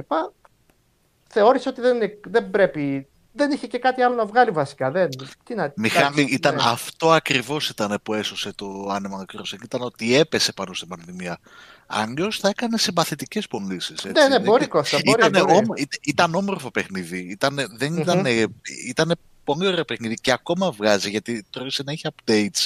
Θεώρησε 1.30 1.70
ότι 1.70 1.82
δεν, 1.82 1.96
είναι- 1.96 2.20
δεν 2.28 2.50
πρέπει, 2.50 3.08
δεν 3.34 3.52
είχε 3.52 3.68
και 3.68 3.78
κάτι 3.80 4.02
άλλο 4.02 4.16
να 4.16 4.26
βγάλει 4.26 4.52
βασικά. 4.52 4.92
Δεν, 4.92 5.10
τι 5.44 5.56
να, 5.56 5.74
Μιχάλη, 5.76 6.06
εντάξει, 6.16 6.34
ήταν 6.34 6.56
ναι. 6.56 6.62
αυτό 6.66 7.12
ακριβώς 7.12 7.70
ήταν 7.70 8.00
που 8.04 8.14
έσωσε 8.14 8.54
το 8.56 8.88
Animal 8.96 9.36
Crossing. 9.36 9.64
Ήταν 9.64 9.82
ότι 9.82 10.16
έπεσε 10.16 10.54
πάνω 10.54 10.74
στην 10.74 10.88
πανδημία. 10.88 11.40
Αλλιώς 11.88 12.40
θα 12.40 12.50
έκανε 12.50 12.78
συμπαθητικές 12.78 13.48
πωλήσεις. 13.48 13.90
έτσι. 14.06 14.08
Ναι, 14.12 14.22
ναι, 14.22 14.30
Δεν- 14.30 14.42
μπορεί 14.42 14.68
Κώστα, 14.68 15.00
μπορεί. 15.06 15.20
Ήτανε 15.20 15.40
μπορεί. 15.40 15.54
όμο- 15.54 15.74
ήταν, 15.76 16.00
ήταν 16.04 16.36
όμορφο 16.36 16.72
παιχνίδι. 16.72 17.20
Ήτανε, 17.20 17.66
δεν 17.78 17.92
Μμμ. 17.92 18.00
ήτανε, 18.02 18.46
ήτανε 18.88 19.14
πολύ 19.44 19.68
ωραίο 19.68 19.86
παιχνίδι 19.86 20.16
και 20.16 20.32
ακόμα 20.32 20.72
βγάζει 20.72 21.10
γιατί 21.10 21.46
τρώει 21.50 21.72
συνέχεια 21.72 22.12
updates 22.26 22.66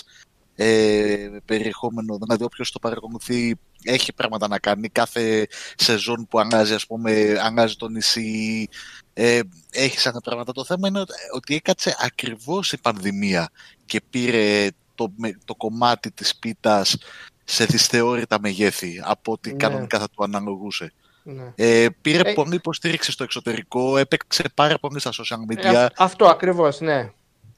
ε, 0.64 1.30
περιεχόμενο. 1.46 2.18
Δηλαδή, 2.18 2.44
όποιος 2.44 2.72
το 2.72 2.80
παρακολουθεί 2.80 3.56
έχει 3.84 4.14
πράγματα 4.14 4.48
να 4.48 4.60
κάνει. 4.60 4.90
Κάθε 4.90 5.48
σεζόν 5.76 6.28
που 6.30 6.40
αλλάζει, 6.40 6.74
ας 6.74 6.86
πούμε, 6.88 7.38
αλλάζει 7.44 7.76
το 7.76 7.88
νησί. 7.88 8.68
Ε, 9.14 9.40
έχει 9.72 10.00
σαν 10.00 10.20
πράγματα. 10.24 10.52
Το 10.54 10.66
θέμα 10.66 10.88
είναι 10.88 11.00
ότι- 11.00 11.14
ότι 11.36 11.56
έκατσε 11.56 11.96
ακριβώς 12.00 12.72
η 12.72 12.78
πανδημία 12.80 13.50
και 13.86 14.02
πήρε 14.10 14.68
το, 14.96 15.12
με- 15.16 15.38
το 15.46 15.56
κομμάτι 15.56 16.12
της 16.12 16.36
πίτας 16.36 16.98
σε 17.44 17.66
δυσθεώρητα 17.66 18.40
μεγέθη 18.40 19.02
από 19.04 19.32
ό,τι 19.32 19.50
Ναι. 19.52 19.58
κανονικά 19.58 20.00
θα 20.00 20.10
του 20.10 20.24
αναλογούσε. 20.24 20.94
Ναι. 21.24 21.52
Ε, 21.56 21.88
πήρε 22.02 22.30
Ε, 22.30 22.34
πολύ 22.34 22.56
υποστήριξη 22.56 23.12
στο 23.12 23.24
εξωτερικό, 23.24 23.98
έπαιξε 23.98 24.44
πάρα 24.56 24.80
πολύ 24.80 25.00
στα 25.00 25.12
social 25.12 25.54
media 25.54 25.64
Ε, 25.74 25.78
α- 25.78 25.92
αυτό 25.98 26.26
ακριβώς, 26.28 26.80
ναι. 26.80 27.12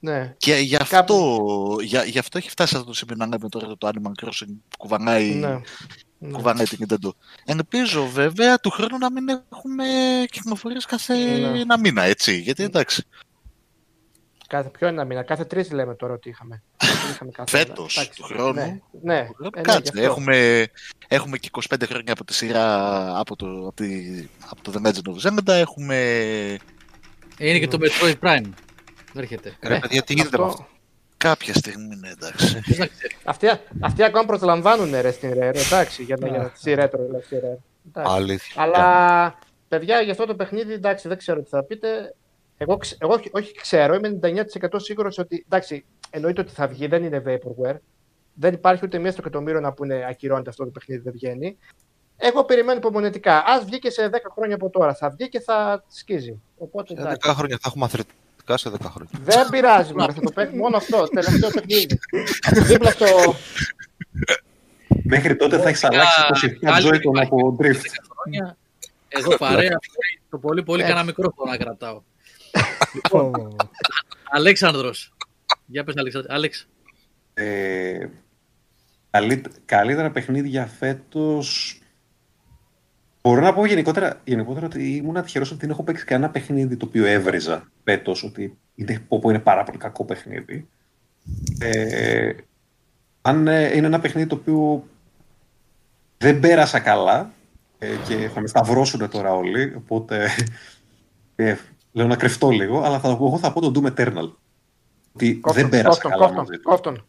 Ναι. 0.03 0.33
και 0.37 0.55
γι' 0.55 0.75
αυτό, 0.75 1.37
για, 1.81 2.03
γι' 2.03 2.19
αυτό 2.19 2.37
έχει 2.37 2.49
φτάσει 2.49 2.69
σε 2.69 2.75
αυτό 2.75 2.87
το 2.87 2.95
σημείο 2.95 3.15
να 3.17 3.27
λέμε 3.27 3.49
τώρα 3.49 3.77
το 3.77 3.87
Animal 3.87 4.25
Crossing 4.25 4.53
που 4.69 4.77
κουβανάει, 4.77 5.33
ναι. 5.33 5.59
ναι. 6.17 6.31
κουβανάει 6.31 6.65
την 6.65 6.87
Nintendo. 6.87 7.09
Ελπίζω 7.45 8.07
βέβαια 8.07 8.59
του 8.59 8.69
χρόνου 8.69 8.97
να 8.97 9.11
μην 9.11 9.25
έχουμε 9.29 9.85
κυκλοφορίες 10.31 10.85
κάθε 10.85 11.15
Ναι. 11.15 11.59
ένα 11.59 11.79
μήνα, 11.79 12.01
έτσι, 12.01 12.37
γιατί 12.37 12.63
εντάξει, 12.63 13.03
Κάθε, 14.47 14.69
ποιο 14.69 14.87
είναι 14.87 14.95
ένα 14.95 15.05
μήνα, 15.05 15.23
κάθε 15.23 15.45
τρεις 15.45 15.71
λέμε 15.71 15.95
τώρα 15.95 16.13
ότι 16.13 16.29
είχαμε. 16.29 16.63
Δεν 16.77 17.11
είχαμε 17.11 17.31
κάθε 17.31 17.57
Φέτος, 17.57 17.97
εντάξει. 17.97 18.21
του 18.21 18.23
χρόνου. 18.23 18.53
Ναι, 18.53 18.79
ναι. 19.01 19.17
Ε, 19.17 19.29
ναι, 19.55 19.61
Κάτσε, 19.61 19.91
γι' 19.93 19.99
αυτό. 19.99 20.01
έχουμε, 20.01 20.67
έχουμε 21.07 21.37
και 21.37 21.49
25 21.69 21.83
χρόνια 21.87 22.13
από 22.13 22.23
τη 22.23 22.33
σειρά 22.33 23.19
από 23.19 23.35
το, 23.35 23.45
από 23.45 23.73
τη, 23.73 24.03
από 24.49 24.61
το 24.61 24.71
The 24.75 24.87
Legend 24.87 25.13
of 25.13 25.29
Zelda, 25.29 25.53
έχουμε... 25.59 25.97
Είναι 27.37 27.59
και 27.59 27.67
το 27.67 27.77
Metroid 27.81 28.15
Prime. 28.19 28.49
Έρχεται. 29.15 29.53
Ρε 29.61 29.79
παιδιά, 29.79 30.01
τι 30.03 30.13
γίνεται 30.13 30.37
με 30.37 30.43
αυτό. 30.45 30.61
Αυτό, 30.61 30.71
Κάποια 31.17 31.53
στιγμή, 31.53 31.95
ναι, 31.95 32.09
εντάξει. 32.09 32.59
Ποιος 32.59 32.77
να 32.77 32.85
ξέρει. 32.87 33.15
αυτοί, 33.23 33.47
αυτοί 33.81 34.03
ακόμα 34.03 34.25
προσλαμβάνουν 34.25 34.91
ρε 35.01 35.11
στην 35.11 35.31
Rare, 35.31 35.55
εντάξει, 35.65 36.03
για 36.03 36.17
να, 36.19 36.27
για 36.27 36.37
να, 36.37 36.43
Αχ. 36.43 36.51
στη 36.57 36.75
Retro, 36.77 36.99
δηλαδή, 36.99 37.23
στη 37.23 37.35
Rare. 37.43 37.57
Εντάξει. 37.87 38.15
Αλήθεια. 38.15 38.61
Αλλά, 38.61 39.37
παιδιά, 39.67 40.01
για 40.01 40.11
αυτό 40.11 40.25
το 40.25 40.35
παιχνίδι, 40.35 40.73
εντάξει, 40.73 41.07
δεν 41.07 41.17
ξέρω 41.17 41.41
τι 41.41 41.49
θα 41.49 41.63
πείτε. 41.63 42.15
Εγώ, 42.57 42.77
ξε- 42.77 43.01
εγώ 43.03 43.13
όχι, 43.13 43.29
όχι 43.33 43.53
ξέρω, 43.55 43.93
είμαι 43.93 44.07
99% 44.09 44.67
σίγουρος 44.75 45.17
ότι, 45.17 45.43
εντάξει, 45.49 45.85
εννοείται 46.09 46.41
ότι 46.41 46.51
θα 46.53 46.67
βγει, 46.67 46.87
δεν 46.87 47.03
είναι 47.03 47.23
vaporware. 47.25 47.75
Δεν 48.33 48.53
υπάρχει 48.53 48.85
ούτε 48.85 48.97
μία 48.97 49.11
στο 49.11 49.21
εκατομμύριο 49.21 49.59
να 49.59 49.73
πούνε 49.73 50.05
ακυρώνεται 50.09 50.49
αυτό 50.49 50.63
το 50.63 50.69
παιχνίδι, 50.69 51.01
δεν 51.01 51.13
βγαίνει. 51.13 51.57
Εγώ 52.17 52.43
περιμένω 52.45 52.77
υπομονετικά. 52.77 53.37
Α 53.37 53.61
βγει 53.65 53.79
και 53.79 53.89
σε 53.89 54.09
10 54.09 54.15
χρόνια 54.33 54.55
από 54.55 54.69
τώρα. 54.69 54.93
Θα 54.95 55.09
βγει 55.09 55.29
και 55.29 55.39
θα 55.39 55.83
σκίζει. 55.87 56.41
Οπότε 56.57 56.95
Σε 56.95 57.01
εντάξει. 57.01 57.29
10 57.29 57.33
χρόνια 57.35 57.57
θα 57.61 57.67
έχουμε 57.67 57.85
αθλητικά 58.47 58.57
σε 58.57 58.69
10 58.69 58.89
χρόνια. 58.91 59.09
Δεν 59.23 59.49
πειράζει, 59.49 59.93
μωρέ, 59.93 60.13
θα 60.13 60.21
το 60.21 60.31
παίξω 60.31 60.55
μόνο 60.55 60.77
αυτό. 60.77 61.03
Τελευταίο 61.07 61.49
παιχνίδι. 61.49 61.99
Δίπλα 62.67 62.91
στο. 62.91 63.05
Μέχρι 65.03 65.35
τότε 65.35 65.57
θα 65.59 65.69
έχεις 65.69 65.83
αλλάξει 65.83 66.21
27 66.61 66.67
Άλλη 66.67 66.87
Joy-Con 66.87 66.99
υπάρχει 67.03 67.31
από 67.31 67.57
Drift. 67.59 67.81
χρόνια. 68.13 68.57
Εγώ 69.07 69.35
παρέα, 69.37 69.79
το 70.29 70.37
πολύ 70.37 70.63
πολύ 70.63 70.81
Ε. 70.81 70.85
κανένα 70.85 71.03
μικρόφωνο 71.05 71.51
να 71.51 71.57
κρατάω. 71.57 72.01
Πω, 73.09 73.29
πω, 73.29 73.29
πω. 73.31 73.55
Αλέξανδρος. 74.31 75.13
Για 75.65 75.83
πες 75.83 75.95
Αλέξανδρο. 75.97 76.33
Άλεξ. 76.35 76.67
Ε, 77.33 78.07
καλύ- 79.09 79.47
καλύτερα 79.65 80.11
παιχνίδια 80.11 80.65
φέτος... 80.65 81.77
Μπορώ 83.27 83.41
να 83.41 83.53
πω 83.53 83.65
γενικότερα, 83.65 84.21
γενικότερα 84.23 84.65
ότι 84.65 84.95
ήμουν 84.95 85.21
τυχερός 85.23 85.51
ότι 85.51 85.59
δεν 85.59 85.69
έχω 85.69 85.83
παίξει 85.83 86.05
κανένα 86.05 86.31
παιχνίδι 86.31 86.77
το 86.77 86.85
οποίο 86.85 87.05
έβριζα 87.05 87.71
φέτος, 87.83 88.23
ότι 88.23 88.57
είναι, 88.75 88.99
πω, 89.07 89.19
πω, 89.19 89.29
είναι 89.29 89.39
πάρα 89.39 89.63
πολύ 89.63 89.77
κακό 89.77 90.05
παιχνίδι. 90.05 90.67
Ε, 91.59 92.31
αν 93.21 93.47
ε, 93.47 93.75
είναι 93.75 93.87
ένα 93.87 93.99
παιχνίδι 93.99 94.27
το 94.27 94.35
οποίο 94.35 94.87
δεν 96.17 96.39
πέρασα 96.39 96.79
καλά 96.79 97.31
ε, 97.79 97.87
και 98.07 98.29
θα 98.33 98.41
με 98.41 98.47
σταυρώσουν 98.47 99.09
τώρα 99.09 99.33
όλοι, 99.33 99.73
οπότε 99.77 100.29
ε, 101.35 101.55
λέω 101.91 102.07
να 102.07 102.15
κρυφτώ 102.15 102.49
λίγο, 102.49 102.81
αλλά 102.81 102.99
θα, 102.99 103.09
εγώ 103.09 103.37
θα 103.37 103.53
πω 103.53 103.71
το 103.71 103.71
Doom 103.75 103.93
Eternal. 103.93 104.31
Ότι 105.13 105.41
δεν 105.53 105.69
πέρασα 105.69 105.89
κόφτον, 105.89 106.11
καλά 106.11 106.25
κόφτον, 106.25 106.37
μαζί 106.37 106.57
του. 106.57 106.69
κόφτον. 106.69 107.05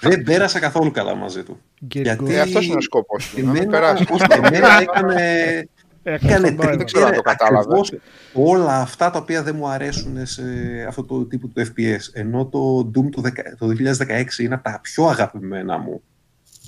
Δεν 0.00 0.22
πέρασα 0.22 0.58
καθόλου 0.58 0.90
καλά 0.90 1.14
μαζί 1.14 1.42
του. 1.42 1.60
Get 1.94 2.02
Γιατί- 2.02 2.24
good. 2.24 2.30
Ε, 2.30 2.40
αυτός 2.40 2.66
είναι 2.66 2.76
ο 2.76 2.80
σκόπος 2.80 3.30
του, 3.30 3.36
να 3.44 3.46
μην 3.52 3.56
Εμένα, 3.56 3.70
περάσει. 3.70 4.04
πώς- 4.04 4.22
εμένα 4.30 4.80
έκανε, 4.80 5.68
Έκανε 6.04 6.24
έκανε 6.26 6.46
τον 6.46 6.56
νόημα. 6.56 6.76
Δεν 6.76 6.86
ξέρω 6.86 7.06
αν 7.06 7.12
το 7.14 7.20
κατάλαβε. 7.20 7.58
ακριβώς 7.58 7.92
όλα 8.32 8.80
αυτά 8.80 9.10
τα 9.10 9.18
οποία 9.18 9.42
δεν 9.42 9.56
μου 9.56 9.68
αρέσουν 9.68 10.26
σε 10.26 10.42
αυτό 10.88 11.04
το 11.04 11.24
τύπο 11.24 11.46
του 11.48 11.60
FPS. 11.66 12.00
Ενώ 12.12 12.46
το 12.46 12.78
Doom 12.94 13.08
το, 13.10 13.22
10 13.22 13.56
το 13.58 13.66
2016 13.66 14.38
είναι 14.38 14.54
από 14.54 14.62
τα 14.64 14.78
πιο 14.82 15.04
αγαπημένα 15.06 15.78
μου 15.78 16.02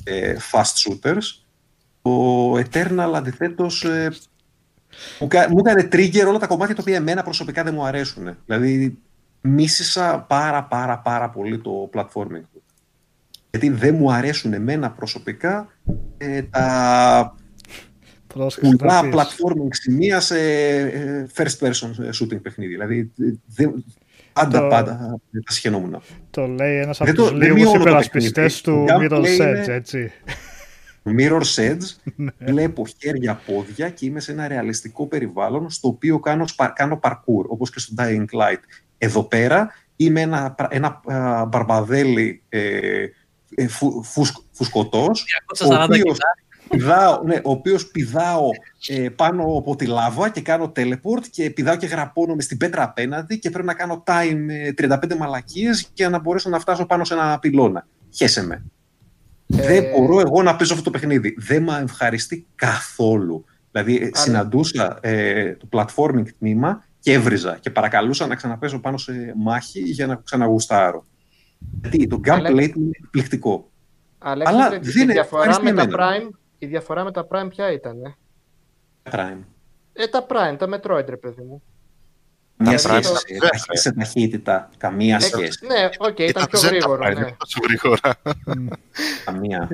ε, 0.05 0.36
fast 0.53 0.62
shooters. 0.62 1.43
Το 2.03 2.53
Eternal 2.53 3.12
αντιθέτως 3.15 3.85
ε, 3.85 4.12
μου, 5.20 5.27
κα- 5.27 5.49
μου 5.51 5.59
έκανε 5.59 5.89
trigger 5.93 6.24
όλα 6.28 6.39
τα 6.39 6.47
κομμάτια 6.47 6.74
τα 6.74 6.81
οποία 6.82 6.97
εμένα 6.97 7.23
προσωπικά 7.23 7.62
δεν 7.62 7.74
μου 7.74 7.85
αρέσουν. 7.85 8.36
Δηλαδή 8.47 8.99
μίσησα 9.49 10.25
πάρα 10.29 10.65
πάρα 10.65 10.99
πάρα 10.99 11.31
πολύ 11.31 11.59
το 11.59 11.91
platforming 11.95 12.43
του. 12.53 12.62
Γιατί 13.51 13.69
δεν 13.71 13.95
μου 13.95 14.12
αρέσουν 14.12 14.53
εμένα 14.53 14.91
προσωπικά 14.91 15.69
ε, 16.19 16.43
τα 16.43 17.35
Πρόσεξε 18.27 18.71
να 18.71 18.77
πουλά 18.77 19.01
πεις. 19.03 19.15
platforming 19.15 19.69
σημεία 19.71 20.21
σε 20.21 20.39
ε, 20.81 21.27
first 21.37 21.59
person 21.59 21.91
shooting 22.21 22.43
παιχνίδι. 22.43 22.73
Δηλαδή 22.73 23.12
ε, 23.21 23.33
δεν- 23.47 23.85
πάντα 24.33 24.61
Το- 24.61 24.66
πάντα 24.69 25.21
τα 25.45 25.53
σχαινόμουν. 25.53 26.03
Το 26.31 26.47
λέει 26.47 26.77
ένας 26.77 26.97
από 27.01 27.05
Δεν 27.05 27.15
το- 27.15 27.23
τους 27.29 27.39
δεν 27.39 27.41
λίγους 27.49 27.61
μειώνω 27.62 27.77
το 27.77 27.81
υπερασπιστές 27.89 28.61
παιχνίδι. 28.61 28.85
του 28.87 28.93
Το 29.09 29.16
Mirror's 29.16 29.25
gameplay 29.25 29.41
Edge, 29.41 29.65
είναι- 29.65 29.75
έτσι. 29.75 30.12
Mirror's 31.19 31.71
Edge, 31.71 31.79
Ναι. 32.16 32.31
βλέπω 32.39 32.85
χέρια, 32.99 33.41
πόδια 33.47 33.91
και 33.91 34.07
είμαι 34.07 34.21
σε 34.21 34.33
ένα 34.33 34.49
ρεαλιστικό 34.49 35.07
περιβάλλον 35.07 35.71
στο 35.71 35.89
οποίο 35.89 36.19
κάνω, 36.21 36.47
σπα- 36.47 36.73
κάνω 36.77 37.01
parkour, 37.03 37.45
όπως 37.49 37.71
και 37.71 37.79
στο 37.79 37.95
Dying 37.99 38.25
Light. 38.33 38.61
Εδώ 38.99 39.23
πέρα 39.23 39.71
είμαι 39.97 40.21
ένα, 40.21 40.53
πρα- 40.53 40.69
ένα 40.71 41.01
α, 41.07 41.45
μπαρμπαδέλι 41.45 42.43
ε, 42.49 43.05
ε, 43.55 43.69
φου, 43.69 44.03
φουσκ- 44.05 44.43
φουσκωτός, 44.53 45.25
ο 45.62 45.66
240 45.69 45.85
οποίος 45.85 46.03
κιλά. 46.03 46.16
πηδάω, 46.69 47.23
ναι, 47.25 47.35
ο 47.35 47.51
οποίος 47.51 47.87
πηδάω 47.87 48.49
ε, 48.89 49.09
πάνω 49.09 49.43
από 49.59 49.77
τη 49.77 49.87
λάβα 49.87 50.29
και 50.31 50.41
κάνω 50.41 50.73
teleport 50.77 51.27
και 51.31 51.51
πηδάω 51.51 51.77
και 51.77 51.87
γραπώνομαι 51.87 52.43
στην 52.43 52.57
πέτρα 52.57 52.83
απέναντι 52.83 53.39
και 53.39 53.51
πρέπει 53.51 53.66
να 53.66 53.75
κάνω 53.75 54.03
time 54.07 54.47
ε, 54.49 54.71
35 55.03 55.16
μαλακίες 55.16 55.91
για 55.95 56.09
να 56.09 56.19
μπορέσω 56.19 56.49
να 56.49 56.59
φτάσω 56.59 56.87
πάνω 56.87 57.05
σε 57.05 57.15
ένα 57.15 57.39
πυλώνα. 57.39 57.87
Χέσε 58.11 58.47
με. 58.47 58.65
Δεν 59.47 59.85
μπορώ 59.91 60.21
εγώ 60.21 60.43
να 60.43 60.57
παίζω 60.57 60.73
αυτό 60.73 60.85
το 60.85 60.91
παιχνίδι. 60.91 61.35
Δεν 61.39 61.62
με 61.62 61.81
ευχαριστεί 61.83 62.47
καθόλου. 62.55 63.45
Δηλαδή, 63.73 63.97
ε, 63.97 64.19
συναντούσα 64.19 64.99
ε, 65.01 65.53
το 65.55 65.69
platforming 65.71 66.27
τμήμα 66.39 66.85
και 67.05 67.13
έβριζα 67.13 67.59
και 67.61 67.71
παρακαλούσα 67.71 68.27
να 68.27 68.35
ξαναπέζω 68.35 68.79
πάνω 68.81 68.97
σε 68.99 69.33
μάχη 69.37 69.81
για 69.81 70.07
να 70.07 70.15
ξαναγουστάρω. 70.25 71.05
Γιατί 71.81 72.07
το 72.07 72.17
gameplay 72.25 72.29
Αλλά- 72.31 72.51
του 72.51 72.81
είναι 72.81 72.91
εκπληκτικό. 73.03 73.71
Αλέξανδρε, 74.19 74.65
Αλλά 74.67 74.77
η 74.77 74.79
δεν 74.79 75.03
είναι- 75.03 75.13
διαφορά 75.13 75.63
με 75.63 75.73
τα 75.73 75.83
ευχαριστεί 75.83 76.27
Prime, 76.31 76.39
η 76.59 76.67
διαφορά 76.67 77.05
με 77.05 77.13
τα 77.13 77.27
Prime 77.31 77.47
ποια 77.49 77.73
ήταν, 77.73 78.05
ε; 78.05 78.15
Prime. 79.11 79.39
Ε, 79.93 80.07
τα 80.07 80.27
Prime, 80.29 80.57
τα 80.59 80.67
Metroid, 80.69 81.05
ρε 81.09 81.17
παιδί 81.17 81.43
μου. 81.43 81.63
Καμία 82.57 82.77
Prime 82.77 82.81
σχέση 82.81 82.99
είναι 83.29 83.39
σε, 83.43 83.49
ταχύ- 83.51 83.79
σε 83.79 83.93
ταχύτητα. 83.93 84.71
Καμία 84.77 85.17
Ε, 85.17 85.21
σχέση. 85.21 85.67
ναι, 85.67 85.89
οκ, 85.99 86.19
ήταν 86.19 86.47
πιο 86.51 86.61
Zelda 86.61 86.67
γρήγορο, 86.67 87.03
Prime, 87.07 87.17
ναι. 87.19 87.35
τόσο 87.39 87.61
γρήγορα. 87.69 88.15
Καμία. 89.25 89.69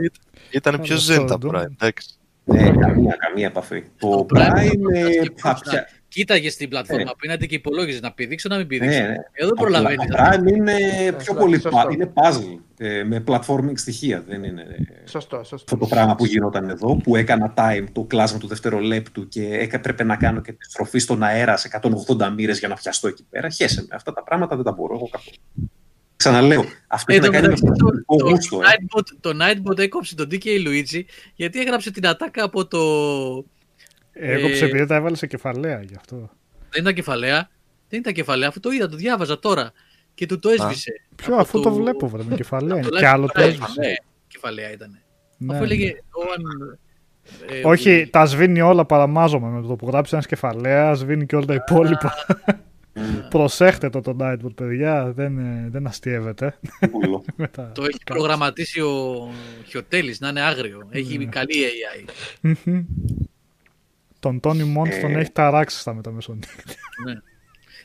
Ήταν 0.51 0.81
πιο 0.81 0.95
Αυτό 0.95 1.15
Zelda 1.15 1.41
το- 1.41 1.49
Prime, 1.53 1.65
εντάξει. 1.79 2.09
Ναι, 2.45 2.71
καμία, 2.71 3.17
καμία 3.19 3.47
επαφή. 3.47 3.85
Το 3.99 4.27
Prime, 4.35 4.39
Prime 4.39 4.95
ε, 4.95 5.19
αυτό 5.19 5.33
θα 5.37 5.57
σκεφτόταν. 5.57 5.61
πια... 5.63 5.89
Κοίταγες 6.13 6.53
στην 6.53 6.69
πλατφόρμα 6.69 7.03
Ναι. 7.05 7.11
απέναντι 7.11 7.47
και 7.47 7.55
υπολόγιζες 7.55 8.01
να 8.01 8.13
πηδήξω 8.13 8.49
να 8.49 8.57
μην 8.57 8.67
πηδήξω. 8.67 8.99
Ναι, 9.01 9.07
ναι. 9.07 9.15
Εδώ 9.33 9.49
δεν 9.49 9.55
προλαβαίνεις. 9.61 10.07
Το 10.09 10.17
Prime 10.19 10.47
είναι 10.57 10.75
πιο 11.03 11.13
σωστό, 11.19 11.35
πολύ 11.35 11.55
σωστό. 11.61 11.71
πα- 11.71 11.87
είναι 11.93 12.13
puzzle 12.15 12.59
ε, 12.79 13.05
με 13.05 13.25
platforming 13.27 13.73
στοιχεία. 13.75 14.25
Δεν 14.29 14.45
είναι 14.45 14.61
ε, 14.61 15.09
Σωστό, 15.09 15.37
αυτό 15.37 15.49
σωστό. 15.59 15.77
το 15.77 15.87
πράγμα 15.87 16.15
που 16.15 16.25
γινόταν 16.25 16.69
εδώ, 16.69 16.97
που 16.97 17.17
έκανα 17.17 17.55
time 17.57 17.85
το 17.93 18.03
κλάσμα 18.03 18.39
του 18.39 18.47
δευτερολέπτου 18.47 19.29
και 19.29 19.47
έκα- 19.47 19.77
έπρεπε 19.79 20.05
να 20.05 20.17
κάνω 20.17 20.41
και 20.41 20.53
τη 20.53 20.65
στροφή 20.71 20.99
στον 20.99 21.23
αέρα 21.23 21.57
σε 21.57 21.69
180 22.17 22.33
μοίρες 22.37 22.59
για 22.59 22.69
να 22.69 22.75
πιαστώ 22.75 23.09
εκεί 23.09 23.25
πέρα. 23.31 23.49
Χέσε 23.49 23.81
με. 23.81 23.89
Αυτά 23.95 24.13
τα 24.13 24.23
πράγματα 24.23 24.57
δεν 24.57 24.65
τα 24.65 24.73
μπορώ 24.73 24.95
εγώ 24.95 25.09
καθόλου. 25.11 25.37
Ξαναλέω, 26.17 26.65
αυτό 26.87 27.13
Ε, 27.13 27.17
έχει 27.17 27.25
το 27.25 27.31
να 27.31 27.39
κάνει 27.41 27.49
με 27.49 27.55
μεταξύ, 27.61 27.63
το, 27.65 27.87
προσωπικό 27.87 28.17
το, 28.17 28.29
γούστο. 28.29 28.61
ε. 28.61 28.65
Nightbot, 28.67 29.05
το 29.21 29.31
Nightbot 29.41 29.79
έκοψε 29.79 30.15
τον 30.15 30.29
DK 30.31 30.45
Luigi 30.45 31.03
γιατί 31.35 31.61
έγραψε 31.61 31.91
την 31.91 32.07
ατάκα 32.07 32.45
από 32.45 32.67
το. 32.67 32.79
Έκοψε 34.13 34.65
Ε, 34.65 34.69
επειδή 34.69 34.87
τα 34.87 34.95
έβαλε 34.95 35.17
σε 35.17 35.27
κεφαλαία 35.27 35.83
γι' 35.83 35.95
αυτό. 35.97 36.17
Δεν 36.71 36.83
ήταν 36.83 36.95
κεφαλαία. 36.95 37.49
Δεν 37.89 38.01
ήταν 38.01 38.13
κεφαλαία, 38.13 38.49
αφού 38.49 38.61
το 38.61 38.71
είδα, 38.71 38.89
το 38.89 38.97
διάβαζα 38.97 39.39
τώρα. 39.39 39.73
Και 40.15 40.27
του 40.27 40.39
το 40.39 40.49
έσβησε. 40.49 40.93
Ποιο, 41.17 41.33
Από 41.33 41.43
αφού 41.43 41.61
το 41.61 41.73
βλέπω, 41.73 42.09
βρε, 42.09 42.23
με 42.29 42.35
κεφαλαία. 42.35 42.77
από 42.77 42.79
είναι. 42.87 42.89
το 42.89 42.97
Κι 42.97 43.05
Life 43.05 43.09
άλλο 43.09 43.25
of 43.25 43.31
το 43.35 43.41
Brian. 43.43 43.47
έσβησε. 43.47 43.81
Ναι, 43.81 43.95
κεφαλαία 44.29 44.73
ήταν. 44.73 44.99
Ναι. 45.37 45.55
Αφού 45.55 45.63
έλεγε. 45.65 45.93
Owen, 45.95 46.77
ε, 47.51 47.67
Όχι, 47.67 48.09
τα 48.13 48.25
σβήνει 48.25 48.61
όλα 48.61 48.85
παραμάζωμα. 48.85 49.49
Με 49.49 49.67
το 49.67 49.77
που 49.77 49.87
γράψει 49.87 50.11
ένας 50.15 50.27
κεφαλαίας, 50.27 50.99
σβήνει 50.99 51.27
και 51.27 51.37
όλα 51.37 51.45
τα 51.45 51.55
υπόλοιπα. 51.55 52.15
Προσέχτε 53.31 53.91
το 53.91 54.01
το 54.01 54.17
Nightbot, 54.21 54.55
παιδιά. 54.55 55.13
Δεν, 55.13 55.39
ε, 55.39 55.69
δεν 55.71 55.87
αστείευεται. 55.87 56.59
Πουλό. 56.91 57.25
Με 57.37 57.49
τα- 57.49 57.73
Το 57.75 57.83
έχει 57.83 57.99
προγραμματίσει 58.05 58.81
ο 58.81 59.29
Χιωτέλης 59.67 60.21
να 60.21 60.29
είναι 60.29 60.41
άγριο. 60.41 60.87
Έχει 60.91 61.19
Ναι. 61.19 61.25
καλή 61.25 61.55
AI. 61.55 62.11
Μμμ. 64.23 64.31
Τον 64.31 64.41
Τόνι 64.41 64.65
Μόντ 64.65 64.89
τον 65.01 65.17
Ε. 65.17 65.21
έχει 65.21 65.31
ταράξει 65.33 65.79
στα 65.81 65.95
μεταμεσονύχτα. 65.95 66.53
Ναι. 67.07 67.15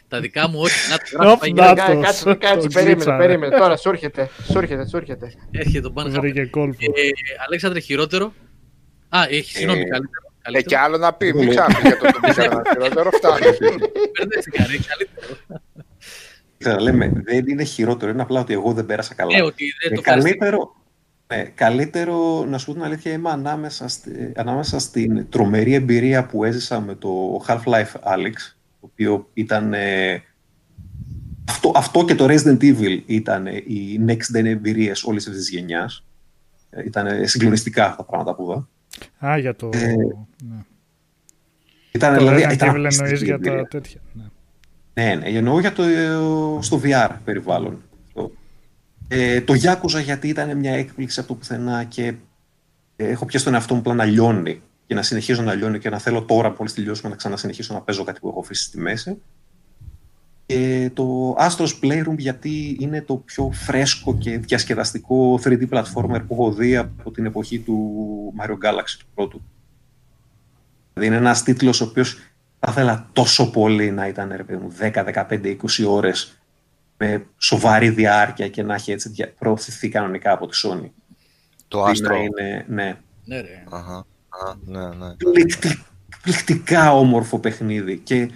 Τα 0.07 0.19
δικά 0.19 0.49
μου 0.49 0.59
όχι. 0.59 0.89
Να 0.91 0.97
το 0.97 1.31
Οπ, 1.31 1.37
γράφει 1.39 1.53
να 1.53 1.73
παγιά. 1.73 1.85
το. 1.95 2.01
Κάτσε, 2.01 2.23
το 2.23 2.37
κάτσε, 2.37 2.67
περίμενε, 2.67 2.91
γλίτσαρε. 2.93 3.25
περίμενε. 3.25 3.57
Τώρα 3.57 3.77
σου 3.77 3.89
έρχεται, 3.89 4.29
σου 4.51 4.57
έρχεται, 4.57 4.87
σου 4.87 4.97
έρχεται. 4.97 5.31
Έρχεται 5.51 5.81
τον 5.81 5.93
πάνε 5.93 6.09
χάπια. 6.09 6.21
Βρήκε 6.29 6.45
κόλπο. 6.49 6.77
Ε, 6.81 7.09
Αλέξανδρε, 7.47 7.79
χειρότερο. 7.79 8.33
Α, 9.09 9.19
έχει, 9.29 9.51
συγγνώμη, 9.55 9.79
Ε, 9.79 9.83
καλύτερο. 9.83 10.23
Ε, 10.37 10.41
καλύτερο. 10.41 10.65
και 10.69 10.77
άλλο 10.77 10.97
να 10.97 11.13
πει, 11.13 11.33
μην 11.33 11.49
ξαναπεί 11.49 11.81
για 11.81 11.97
το 11.97 12.05
το 12.11 12.19
πήγα 12.21 12.47
να 12.47 12.61
χειρότερο, 12.71 13.11
φτάνει. 13.11 13.39
Μπερδεύτηκα, 14.17 14.65
ρε, 14.67 14.77
καλύτερο. 14.87 16.79
Λέμε, 16.81 17.11
δεν 17.23 17.47
είναι 17.47 17.63
χειρότερο, 17.63 18.11
είναι 18.11 18.21
απλά 18.21 18.39
ότι 18.39 18.53
εγώ 18.53 18.73
δεν 18.73 18.85
πέρασα 18.85 19.13
καλά. 19.13 19.37
Ε, 19.37 19.41
ότι 19.41 19.63
δεν 19.83 19.91
Ε, 19.91 19.95
το 19.95 20.01
κάνεις. 20.01 20.23
καλύτερο, 20.23 20.75
ναι, 21.27 21.43
καλύτερο, 21.43 22.45
να 22.45 22.57
σου 22.57 22.65
πω 22.65 22.73
την 22.73 22.83
αλήθεια, 22.83 23.11
είμαι 23.11 23.29
ανάμεσα, 23.29 23.87
στη- 23.87 24.31
ανάμεσα 24.35 24.79
στην 24.79 25.29
τρομερή 25.29 25.73
εμπειρία 25.73 26.25
που 26.25 26.43
έζησα 26.43 26.79
με 26.81 26.95
το 26.95 27.41
Half-Life 27.47 27.93
Alyx, 28.13 28.33
το 28.79 28.89
οποίο 28.91 29.29
ήταν... 29.33 29.73
ε, 29.73 30.23
αυτό, 31.49 31.71
αυτό 31.75 32.05
και 32.05 32.15
το 32.15 32.25
Resident 32.29 32.57
Evil 32.61 33.01
ήταν 33.05 33.47
ε, 33.47 33.51
οι 33.55 33.99
next 34.07 34.37
gen 34.37 34.45
εμπειρίες 34.45 35.03
όλης 35.03 35.27
αυτής 35.27 35.41
της 35.41 35.51
γενιάς. 35.51 36.05
Ε, 36.69 36.83
Ήταν 36.85 37.05
ε, 37.07 37.27
συγκλονιστικά 37.27 37.83
αυτά 37.85 37.95
τα 37.97 38.03
πράγματα 38.03 38.35
που 38.35 38.43
είδα. 38.51 38.67
Α, 39.31 39.37
για 39.37 39.55
το. 39.55 39.69
Ε, 39.73 39.87
ναι. 39.87 40.55
Ήταν, 41.91 42.13
Το 42.13 42.19
δηλαδή, 42.19 42.43
Resident 42.45 42.53
ήταν 42.53 42.69
Evil 42.75 42.79
απίστευτη 42.83 43.03
εννοείς 43.03 43.21
για 43.21 43.39
τα 43.39 43.49
εμπειρία. 43.49 43.67
τέτοια. 43.67 43.99
Ναι. 44.13 44.23
Ναι, 45.03 45.15
ναι, 45.15 45.25
εννοώ 45.37 45.59
για 45.59 45.71
το, 45.73 45.83
στο 46.61 46.81
VR 46.83 47.09
περιβάλλον. 47.23 47.81
Το, 49.07 49.15
ε, 49.15 49.41
το 49.41 49.53
Yakuza 49.53 50.03
γιατί 50.03 50.27
ήταν 50.27 50.57
μια 50.57 50.73
έκπληξη 50.73 51.19
από 51.19 51.29
το 51.29 51.35
πουθενά 51.35 51.83
και 51.83 52.13
ε, 52.95 53.07
έχω 53.07 53.25
πιάσει 53.25 53.45
τον 53.45 53.53
εαυτό 53.53 53.73
μου 53.73 53.79
απλά 53.79 53.93
να 53.93 54.05
λιώνει 54.05 54.61
και 54.87 54.95
να 54.95 55.01
συνεχίζω 55.01 55.41
να 55.41 55.53
λιώνει 55.53 55.79
και 55.79 55.89
να 55.89 55.99
θέλω 55.99 56.23
τώρα 56.23 56.55
μόλις 56.57 56.73
τελειώσουμε 56.73 57.09
να 57.09 57.15
ξανασυνεχίσω 57.15 57.73
να 57.73 57.81
παίζω 57.81 58.03
κάτι 58.03 58.19
που 58.19 58.27
έχω 58.27 58.39
αφήσει 58.39 58.63
στη 58.63 58.79
μέση. 58.79 59.21
Και 60.45 60.91
το 60.93 61.35
Astro's 61.39 61.79
Playroom 61.81 62.17
γιατί 62.17 62.77
είναι 62.79 63.01
το 63.01 63.15
πιο 63.15 63.51
φρέσκο 63.53 64.17
και 64.17 64.37
διασκεδαστικό 64.37 65.39
3D 65.43 65.69
platformer 65.69 66.21
που 66.27 66.33
έχω 66.33 66.51
δει 66.51 66.75
από 66.75 67.11
την 67.11 67.25
εποχή 67.25 67.59
του 67.59 68.33
Mario 68.39 68.53
Galaxy 68.53 68.95
του 68.99 69.05
πρώτου. 69.15 69.41
Δηλαδή 70.93 71.13
είναι 71.13 71.15
ένας 71.15 71.43
τίτλος 71.43 71.81
ο 71.81 71.85
οποίος 71.85 72.17
θα 72.59 72.71
ήθελα 72.71 73.09
τόσο 73.13 73.49
πολύ 73.49 73.91
να 73.91 74.07
ήταν 74.07 74.33
ρε 74.35 74.43
παιδί 74.43 74.63
μου 74.63 74.73
10, 74.79 75.25
15, 75.29 75.57
20 75.81 75.85
ώρες 75.87 76.37
με 76.97 77.25
σοβαρή 77.37 77.89
διάρκεια 77.89 78.47
και 78.49 78.63
να 78.63 78.73
έχει 78.73 78.91
έτσι 78.91 79.09
δια- 79.09 79.33
προωθηθεί 79.39 79.89
κανονικά 79.89 80.31
από 80.31 80.47
τη 80.47 80.59
Sony. 80.63 80.89
Το 81.67 81.79
Να 81.79 81.89
άστρο. 81.89 82.15
Είναι, 82.15 82.65
ναι, 82.67 82.97
Ναι, 83.25 83.41
ρε. 83.41 83.63
Αχα. 83.69 83.95
Α, 84.29 84.53
ναι, 84.65 84.79
ναι. 84.79 85.13
πληκτι- 85.15 85.83
πληκτικά 86.21 86.93
όμορφο 86.93 87.39
παιχνίδι 87.39 87.97
και 87.97 88.29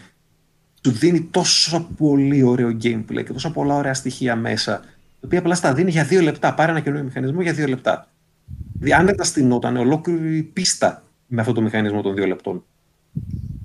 του 0.81 0.91
δίνει 0.91 1.22
τόσο 1.22 1.88
πολύ 1.98 2.44
ωραίο 2.44 2.68
gameplay 2.69 3.23
και 3.26 3.34
τόσο 3.34 3.52
πολλά 3.52 3.76
ωραία 3.76 3.94
στοιχεία 3.94 4.36
μέσα, 4.36 4.80
το 5.19 5.26
οποίο 5.26 5.40
απλά 5.40 5.56
στα 5.56 5.73
δίνει 5.73 5.91
για 5.91 6.03
δύο 6.03 6.22
λεπτά. 6.22 6.53
Πάρε 6.53 6.72
ένα 6.72 6.80
καινούριο 6.80 7.06
μηχανισμό 7.06 7.41
για 7.41 7.53
δύο 7.53 7.68
λεπτά. 7.68 8.07
Δηλαδή, 8.73 8.94
αν 8.99 9.06
δεν 9.06 9.15
τα 9.18 9.23
στηνόταν 9.23 9.77
ολόκληρη 9.77 10.44
πίστα 10.44 11.03
με 11.27 11.41
αυτό 11.41 11.53
το 11.53 11.61
μηχανισμό 11.61 12.02
των 12.02 12.15
δύο 12.15 12.26
λεπτών. 12.26 12.64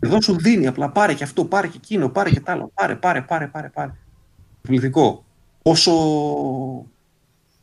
Εδώ 0.01 0.21
σου 0.21 0.37
δίνει 0.39 0.67
απλά 0.67 0.91
πάρε 0.91 1.15
και 1.15 1.25
αυτό, 1.25 1.45
πάρε 1.45 1.67
και 1.67 1.77
εκείνο, 1.83 2.09
πάρε 2.09 2.31
και 2.31 2.41
τ' 2.41 2.49
άλλο. 2.49 2.71
Πάρε, 2.75 2.95
πάρε, 2.95 3.21
πάρε, 3.23 3.47
πάρε. 3.47 3.69
πάρε. 3.69 3.93
Εκπληκτικό. 4.65 5.25
Όσο. 5.63 5.93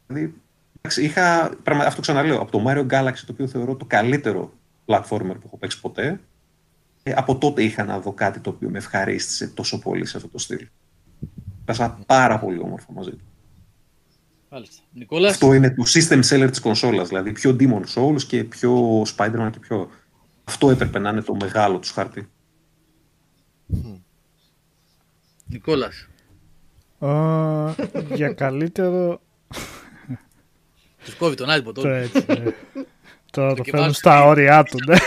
Δηλαδή, 0.08 0.34
εντάξει, 0.78 1.04
είχα, 1.04 1.58
πραγμα- 1.64 1.86
αυτό 1.86 2.02
ξαναλέω, 2.02 2.40
από 2.40 2.52
το 2.52 2.64
Mario 2.68 2.88
Galaxy, 2.88 3.24
το 3.26 3.32
οποίο 3.32 3.48
θεωρώ 3.48 3.76
το 3.76 3.86
καλύτερο 3.86 4.54
platformer 4.86 5.34
που 5.34 5.42
έχω 5.46 5.58
παίξει 5.58 5.82
ποτέ, 5.82 6.20
ε, 7.04 7.12
από 7.12 7.38
τότε 7.38 7.64
είχα 7.64 7.84
να 7.84 8.00
δω 8.00 8.14
κάτι 8.14 8.40
το 8.40 8.50
οποίο 8.50 8.70
με 8.70 8.78
ευχαρίστησε 8.78 9.48
τόσο 9.48 9.80
πολύ 9.80 10.06
σε 10.06 10.18
αυτό 10.18 10.30
το 10.30 10.38
στυλ. 10.38 10.68
Πέρασα 11.66 12.00
πάρα 12.06 12.40
πολύ 12.40 12.60
όμορφα 12.60 12.92
μαζί 12.94 13.12
του. 13.12 13.26
Μάλιστα. 14.50 14.84
Νικόλας; 14.94 15.32
Αυτό 15.32 15.54
είναι 15.54 15.70
το 15.70 15.84
system 15.88 16.22
seller 16.24 16.48
της 16.50 16.60
κονσόλας, 16.60 17.08
δηλαδή 17.08 17.32
πιο 17.32 17.56
Demon 17.60 17.84
Souls 17.96 18.22
και 18.28 18.44
πιο 18.44 19.02
Spider-Man 19.02 19.50
και 19.52 19.60
πιο... 19.60 19.90
Αυτό 20.44 20.70
έπρεπε 20.70 21.00
να 21.00 21.10
είναι 21.10 21.22
το 21.22 21.36
μεγάλο 21.36 21.80
τους 21.80 21.92
χάρτη. 21.92 22.30
Νικόλας. 25.46 26.08
Α, 27.08 27.74
για 28.14 28.34
καλύτερο. 28.34 29.22
Τους 31.04 31.16
κόβει 31.16 31.36
τον 31.36 31.50
Άλμπο 31.50 31.72
το 31.72 31.82
τώρα. 31.82 31.96
έτσι. 31.98 32.26
ναι. 32.28 32.36
Τώρα 33.32 33.50
το 33.50 33.56
Δοκιμάζουν 33.56 33.64
φέρνουν 33.72 33.94
στα 33.94 34.22
τι- 34.22 34.28
όρια 34.28 34.64
του. 34.64 34.78
ναι. 34.88 34.98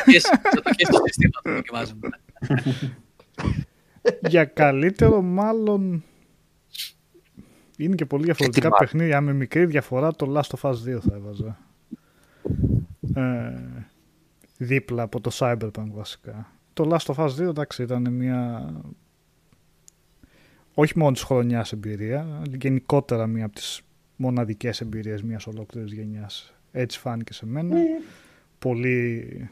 Και 0.77 0.85
στο 0.85 1.01
συστήμα 1.05 1.41
το 1.43 1.53
δοκιμάζουν. 1.55 2.01
Για 4.29 4.45
καλύτερο, 4.45 5.23
μάλλον. 5.23 6.05
Είναι 7.77 7.95
και 7.95 8.07
πολύ 8.07 8.25
διαφορετικά 8.25 8.69
μάλλον. 8.69 8.79
παιχνίδια. 8.87 9.21
Με 9.21 9.33
μικρή 9.33 9.65
διαφορά 9.66 10.12
το 10.15 10.33
Last 10.41 10.59
of 10.59 10.71
Us 10.71 10.75
2 10.75 10.99
θα 11.09 11.15
έβαζα. 11.15 11.59
Ε, 13.15 13.61
δίπλα 14.57 15.03
από 15.03 15.21
το 15.21 15.31
Cyberpunk 15.35 15.87
βασικά. 15.93 16.53
Το 16.73 16.89
Last 16.93 17.15
of 17.15 17.25
Us 17.25 17.29
2 17.31 17.39
εντάξει 17.49 17.83
ήταν 17.83 18.12
μια. 18.12 18.73
Όχι 20.75 20.99
μόνο 20.99 21.13
της 21.13 21.23
χρονιάς 21.23 21.73
εμπειρία, 21.73 22.21
αλλά 22.21 22.57
γενικότερα 22.59 23.27
μία 23.27 23.45
από 23.45 23.55
τις 23.55 23.83
μοναδικές 24.17 24.81
εμπειρίες 24.81 25.23
μιας 25.23 25.47
ολόκληρης 25.47 25.93
γενιάς. 25.93 26.55
Έτσι 26.73 26.99
φάνηκε 26.99 27.33
σε 27.33 27.47
μένα. 27.47 27.77
Πολύ 28.59 29.49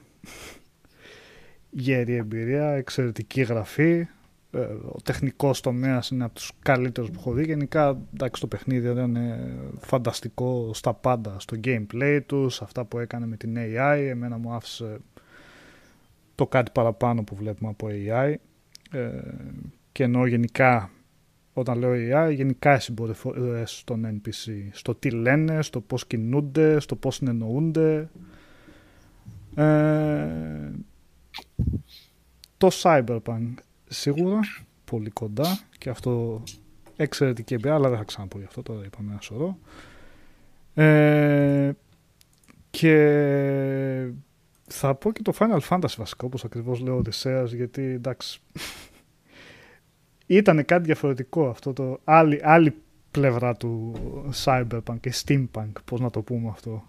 γέρη 1.71 2.15
εμπειρία, 2.15 2.71
εξαιρετική 2.71 3.43
γραφή. 3.43 4.07
Ε, 4.51 4.59
Ο 4.93 5.01
τεχνικός 5.03 5.61
τομέας 5.61 6.09
είναι 6.11 6.25
από 6.25 6.35
τους 6.35 6.53
καλύτερους 6.63 7.11
που 7.11 7.19
έχω 7.19 7.33
δει. 7.33 7.45
Γενικά, 7.45 8.01
εντάξει, 8.15 8.41
το 8.41 8.47
παιχνίδι 8.47 8.89
ήταν 8.91 9.17
ε, 9.17 9.51
φανταστικό 9.81 10.71
στα 10.75 10.95
πάντα. 10.95 11.37
Στο 11.39 11.57
gameplay 11.65 12.21
τους, 12.27 12.55
σε 12.55 12.65
αυτά 12.65 12.85
που 12.85 12.99
έκανε 12.99 13.27
με 13.27 13.37
την 13.37 13.57
AI. 13.59 14.07
Εμένα 14.11 14.39
μου 14.39 14.53
άφησε 14.53 14.99
το 16.35 16.47
κάτι 16.47 16.71
παραπάνω 16.75 17.23
που 17.23 17.35
βλέπουμε 17.35 17.71
από 17.71 17.87
AI. 17.91 18.35
Ε, 18.91 19.11
και 19.93 20.03
ενώ 20.03 20.27
γενικά, 20.27 20.91
όταν 21.53 21.79
λέω 21.79 21.93
AI, 21.93 22.35
γενικά 22.35 22.77
οι 22.77 22.81
συμπεριφορές 22.81 23.83
των 23.87 24.21
NPC. 24.21 24.69
Στο 24.71 24.95
τι 24.95 25.11
λένε, 25.11 25.63
στο 25.63 25.81
πώς 25.81 26.07
κινούνται, 26.07 26.81
στο 26.81 26.97
πώς 26.97 27.15
συνεννοούνται. 27.15 28.09
Ε, 29.55 30.71
το 32.57 32.69
Cyberpunk 32.83 33.55
σίγουρα 33.89 34.41
πολύ 34.85 35.11
κοντά 35.11 35.59
και 35.79 35.91
αυτό 35.91 36.43
εξαιρετική 36.97 37.55
εμπειρία, 37.55 37.75
αλλά 37.75 37.89
δεν 37.89 37.99
θα 37.99 38.05
ξαναπώ 38.05 38.39
γι' 38.39 38.45
αυτό, 38.45 38.63
τώρα 38.63 38.85
είπαμε 38.85 39.11
ένα 39.11 39.21
σωρό. 39.21 39.59
Ε, 40.75 41.73
και 42.71 44.09
θα 44.67 44.95
πω 44.95 45.13
και 45.13 45.23
το 45.23 45.33
Final 45.39 45.61
Fantasy 45.69 45.95
βασικά, 45.97 46.27
όπως 46.27 46.45
ακριβώς 46.45 46.81
λέω 46.81 46.97
Οδυσσέας, 46.97 47.53
γιατί 47.53 47.83
εντάξει, 47.83 48.41
ήταν 50.27 50.65
κάτι 50.65 50.83
διαφορετικό 50.85 51.49
αυτό 51.49 51.73
το 51.73 52.01
άλλη, 52.05 52.41
άλλη 52.43 52.75
πλευρά 53.11 53.55
του 53.55 53.93
Cyberpunk 54.45 55.01
και 55.01 55.13
Steampunk, 55.25 55.73
πώς 55.85 56.01
να 56.01 56.11
το 56.11 56.21
πούμε 56.23 56.49
αυτό. 56.49 56.83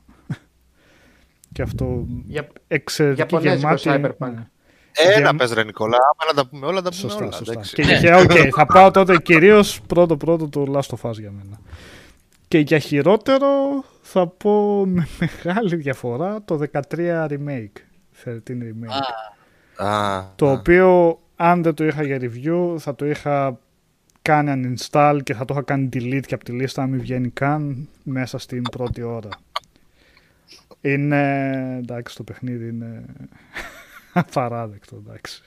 και 1.52 1.62
αυτό 1.62 2.06
Για- 2.28 2.48
εξαιρετική 2.68 3.22
Ιαπωνέζικο 3.22 3.74
γεμάτη. 3.76 4.16
Cyberpunk. 4.18 4.32
ναι. 4.34 4.48
Ένα 4.96 5.20
Για- 5.20 5.36
πες 5.36 5.54
ρε 5.54 5.64
Νικόλα, 5.64 5.98
άμα 5.98 6.32
να 6.34 6.42
τα 6.44 6.50
πούμε 6.50 6.66
όλα, 6.66 6.82
τα 6.82 6.90
πούμε 6.90 7.02
Σωστά, 7.02 7.24
όλα. 7.24 7.32
σωστά. 7.32 7.52
εντάξει. 7.52 7.76
Και 7.76 7.84
Ναι. 7.86 7.98
για, 7.98 8.18
οκ, 8.22 8.32
θα 8.56 8.66
πάω 8.66 8.92
τότε 8.92 9.18
κυρίως 9.18 9.82
πρώτο 9.88 10.18
πρώτο 10.18 10.50
το 10.50 10.66
Last 10.72 10.96
of 10.98 11.10
Us 11.10 11.14
για 11.20 11.32
μένα. 11.32 11.60
Και 12.48 12.58
για 12.60 12.80
χειρότερο 12.80 13.48
θα 14.02 14.28
πω 14.28 14.86
με 14.86 15.08
μεγάλη 15.44 15.76
διαφορά 15.76 16.42
το 16.46 16.60
13 16.74 17.26
remake. 17.30 17.78
13 18.26 18.38
remake. 18.50 19.86
Α, 19.86 20.24
το 20.36 20.48
α. 20.50 20.52
οποίο 20.52 21.20
αν 21.36 21.64
δεν 21.64 21.74
το 21.74 21.86
είχα 21.86 22.04
για 22.04 22.20
review 22.22 22.76
θα 22.80 22.96
το 22.96 23.06
είχα 23.06 23.60
κάνει 24.22 24.76
uninstall 24.78 25.20
και 25.24 25.34
θα 25.34 25.46
το 25.46 25.54
είχα 25.54 25.64
κάνει 25.64 25.90
delete 25.94 26.26
και 26.26 26.34
από 26.34 26.44
τη 26.44 26.52
λίστα 26.52 26.82
να 26.82 26.88
μην 26.88 27.00
βγαίνει 27.00 27.30
καν 27.30 27.88
μέσα 28.04 28.38
στην 28.38 28.62
πρώτη 28.62 29.02
ώρα. 29.02 29.30
Είναι, 30.82 31.76
εντάξει, 31.82 32.16
το 32.16 32.24
παιχνίδι 32.24 32.68
είναι 32.68 33.06
απαράδεκτο, 34.14 34.96
εντάξει. 34.96 35.42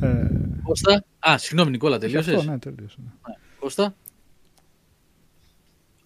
Ε, 0.00 0.26
Κώστα. 0.62 1.04
Α, 1.30 1.38
συγγνώμη 1.38 1.70
Νικόλα, 1.70 1.96
γι' 1.96 2.00
τελείωσες; 2.02 2.34
αυτό, 2.34 2.50
ναι, 2.50 2.58
τελείωσε. 2.58 2.96
ναι. 3.04 3.34
Κώστα; 3.58 3.94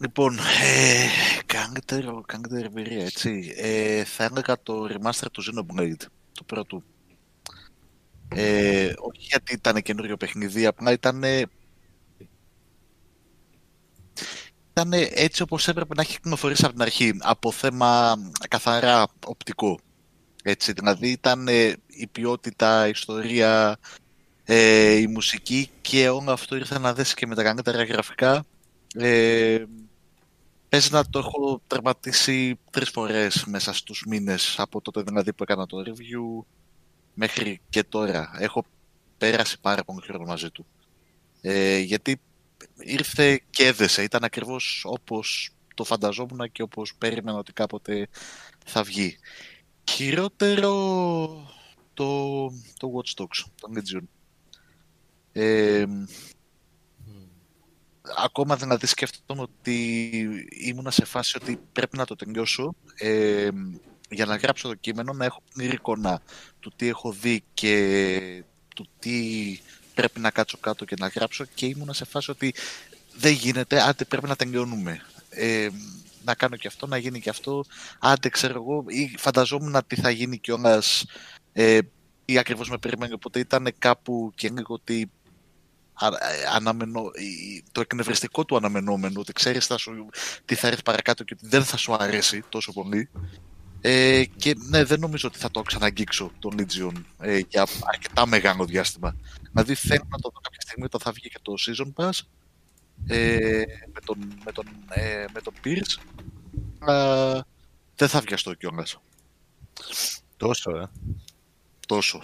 Λοιπόν, 0.00 0.38
ε, 0.38 1.06
καλύτερο, 1.46 2.20
καλύτερη 2.26 2.64
εμπειρία, 2.64 3.04
έτσι. 3.04 3.54
Ε, 3.56 4.04
θα 4.04 4.24
έλεγα 4.24 4.56
το 4.62 4.86
remaster 4.90 5.26
του 5.32 5.42
Xenoblade, 5.42 6.06
το 6.32 6.42
πρώτο. 6.46 6.82
Ε, 8.34 8.92
όχι 8.98 9.20
γιατί 9.30 9.54
ήταν 9.54 9.82
καινούριο 9.82 10.16
παιχνίδι, 10.16 10.66
απλά 10.66 10.92
ήταν 10.92 11.24
ήταν 14.70 14.92
έτσι 15.14 15.42
όπως 15.42 15.68
έπρεπε 15.68 15.94
να 15.94 16.02
έχει 16.02 16.12
κυκλοφορήσει 16.12 16.64
από 16.64 16.72
την 16.72 16.82
αρχή, 16.82 17.12
από 17.18 17.52
θέμα 17.52 18.16
καθαρά 18.48 19.06
οπτικό. 19.26 19.78
Έτσι, 20.42 20.72
δηλαδή 20.72 21.08
ήταν 21.08 21.46
η 21.86 22.06
ποιότητα, 22.12 22.86
η 22.86 22.90
ιστορία, 22.90 23.78
ε, 24.44 24.92
η 24.92 25.06
μουσική 25.06 25.70
και 25.80 26.08
όλο 26.08 26.32
αυτό 26.32 26.56
ήρθε 26.56 26.78
να 26.78 26.94
δέσει 26.94 27.14
και 27.14 27.26
με 27.26 27.34
τα 27.34 27.42
καλύτερα 27.42 27.84
γραφικά. 27.84 28.44
Ε, 28.94 29.64
Πες 30.70 30.90
να 30.90 31.04
το 31.10 31.18
έχω 31.18 31.62
τερματίσει 31.66 32.58
τρεις 32.70 32.90
φορές 32.90 33.44
μέσα 33.44 33.72
στους 33.72 34.04
μήνες 34.08 34.54
από 34.58 34.80
τότε 34.80 35.02
δηλαδή 35.02 35.32
που 35.32 35.42
έκανα 35.42 35.66
το 35.66 35.82
review 35.86 36.44
μέχρι 37.20 37.60
και 37.68 37.82
τώρα. 37.84 38.30
Έχω 38.38 38.64
πέρασει 39.18 39.60
πάρα 39.60 39.84
πολύ 39.84 40.00
χρόνο 40.00 40.24
μαζί 40.24 40.50
του. 40.50 40.66
Ε, 41.40 41.78
γιατί 41.78 42.20
ήρθε 42.78 43.40
και 43.50 43.66
έδεσε. 43.66 44.02
Ήταν 44.02 44.24
ακριβώς 44.24 44.82
όπως 44.84 45.50
το 45.74 45.84
φανταζόμουν 45.84 46.52
και 46.52 46.62
όπως 46.62 46.94
περίμενα 46.98 47.38
ότι 47.38 47.52
κάποτε 47.52 48.08
θα 48.66 48.82
βγει. 48.82 49.18
Χειρότερο 49.90 50.72
το, 51.94 52.46
το 52.78 52.92
Watch 52.94 53.22
Dogs, 53.22 53.44
το 53.60 53.70
Legion. 53.74 54.04
Ε, 55.32 55.84
ακόμα 58.16 58.56
δηλαδή 58.56 58.86
σκέφτομαι 58.86 59.42
ότι 59.42 60.08
ήμουνα 60.50 60.90
σε 60.90 61.04
φάση 61.04 61.36
ότι 61.42 61.60
πρέπει 61.72 61.96
να 61.96 62.04
το 62.04 62.16
τελειώσω 62.16 62.74
ε, 62.94 63.48
για 64.10 64.26
να 64.26 64.36
γράψω 64.36 64.68
το 64.68 64.74
κείμενο 64.74 65.12
να 65.12 65.24
έχω 65.24 65.42
πλήρη 65.54 65.74
εικόνα 65.74 66.22
του 66.60 66.72
τι 66.76 66.88
έχω 66.88 67.12
δει 67.12 67.42
και 67.54 68.44
του 68.76 68.88
τι 68.98 69.14
πρέπει 69.94 70.20
να 70.20 70.30
κάτσω 70.30 70.58
κάτω 70.58 70.84
και 70.84 70.96
να 70.98 71.06
γράψω 71.06 71.44
και 71.54 71.66
ήμουνα 71.66 71.92
σε 71.92 72.04
φάση 72.04 72.30
ότι 72.30 72.54
δεν 73.16 73.32
γίνεται, 73.32 73.82
άντε 73.82 74.04
πρέπει 74.04 74.26
να 74.28 74.36
τελειώνουμε. 74.36 75.00
Ε, 75.30 75.68
να 76.24 76.34
κάνω 76.34 76.56
και 76.56 76.66
αυτό, 76.66 76.86
να 76.86 76.96
γίνει 76.96 77.20
και 77.20 77.30
αυτό, 77.30 77.64
άντε 77.98 78.28
ξέρω 78.28 78.54
εγώ, 78.54 78.84
ή 78.88 79.14
φανταζόμουν 79.18 79.76
τι 79.86 79.96
θα 79.96 80.10
γίνει 80.10 80.38
κιόλας 80.38 81.04
ε, 81.52 81.78
ή 82.24 82.38
ακριβώς 82.38 82.70
με 82.70 82.78
περιμένει, 82.78 83.12
οπότε 83.12 83.38
ήταν 83.38 83.68
κάπου 83.78 84.32
και 84.34 84.48
λίγο 84.48 84.74
ότι 84.74 85.10
α- 85.92 86.06
ε, 86.06 86.46
αναμενω... 86.54 87.10
η- 87.14 87.64
το 87.72 87.80
εκνευριστικό 87.80 88.44
του 88.44 88.56
αναμενόμενο, 88.56 89.20
ότι 89.20 89.32
ξέρεις 89.32 89.66
θα 89.66 89.76
σου... 89.78 90.08
τι 90.44 90.54
θα 90.54 90.66
έρθει 90.66 90.82
παρακάτω 90.82 91.24
και 91.24 91.34
ότι 91.38 91.46
δεν 91.48 91.64
θα 91.64 91.76
σου 91.76 91.94
αρέσει 91.94 92.42
τόσο 92.48 92.72
πολύ. 92.72 93.08
Ε, 93.80 94.24
και 94.36 94.54
ναι, 94.68 94.84
δεν 94.84 95.00
νομίζω 95.00 95.28
ότι 95.28 95.38
θα 95.38 95.50
το 95.50 95.62
ξαναγγίξω 95.62 96.30
το 96.38 96.50
Legion 96.56 96.92
ε, 97.20 97.40
για 97.48 97.66
αρκετά 97.84 98.26
μεγάλο 98.26 98.64
διάστημα. 98.64 99.16
Δηλαδή 99.52 99.74
θέλω 99.74 100.06
να 100.08 100.18
το 100.18 100.30
δω 100.34 100.40
κάποια 100.40 100.60
στιγμή 100.60 100.84
όταν 100.84 101.00
θα 101.00 101.12
βγει 101.12 101.28
και 101.28 101.38
το 101.42 101.54
Season 101.58 101.92
Pass 101.94 102.20
ε, 103.06 103.62
με 103.92 104.00
τον, 104.04 104.18
με 104.44 104.52
τον, 104.52 104.66
ε, 104.88 105.24
με 105.32 105.40
τον 105.40 105.54
Pierce. 105.64 106.00
Α, 106.90 107.44
δεν 107.96 108.08
θα 108.08 108.20
βιαστώ 108.20 108.54
κιόλας. 108.54 109.00
Τόσο, 110.36 110.76
ε. 110.76 110.90
Τόσο. 111.86 112.22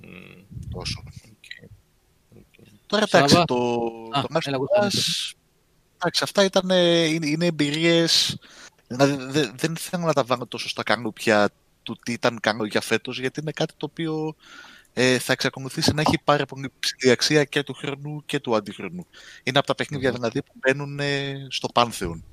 Μμ, 0.00 0.68
τόσο. 0.70 1.02
οκ. 1.24 1.70
Τώρα 2.86 3.06
Σάββα. 3.06 3.24
εντάξει, 3.24 3.44
το, 3.46 3.54
Α, 4.12 4.22
το 4.22 4.28
Last 4.30 4.46
έλα, 4.46 4.56
of 4.56 4.60
εγώ 4.60 4.66
θα 4.80 4.88
Us, 4.88 5.32
εντάξει, 5.94 6.22
αυτά 6.22 6.44
ήταν, 6.44 6.70
ε, 6.70 7.04
είναι, 7.04 7.26
είναι 7.26 7.46
εμπειρίες, 7.46 8.38
δηλαδή 8.88 9.24
δε- 9.24 9.50
δεν 9.54 9.76
θέλω 9.76 10.04
να 10.04 10.12
τα 10.12 10.24
βάλω 10.24 10.46
τόσο 10.46 10.68
στα 10.68 10.82
καλούπια 10.82 11.48
του 11.82 11.98
τι 12.04 12.12
ήταν 12.12 12.40
καλό 12.40 12.64
για 12.66 12.80
φέτος, 12.80 13.18
γιατί 13.20 13.40
είναι 13.40 13.52
κάτι 13.52 13.74
το 13.76 13.86
οποίο 13.86 14.34
ε, 14.92 15.18
θα 15.18 15.32
εξακολουθήσει 15.32 15.92
να 15.94 16.00
έχει 16.00 16.18
πάρα 16.24 16.46
πολύ 16.46 16.72
ψηλή 16.78 17.10
αξία 17.10 17.44
και 17.44 17.62
του 17.62 17.74
χρόνου 17.74 18.22
και 18.26 18.40
του 18.40 18.56
αντιχρόνου. 18.56 19.06
Είναι 19.42 19.58
από 19.58 19.66
τα 19.66 19.74
παιχνίδια 19.74 20.12
δηλαδή 20.12 20.42
που 20.42 20.52
μπαίνουν 20.54 21.00
ε, 21.00 21.46
στο 21.50 21.68
Πάνθεον. 21.68 22.24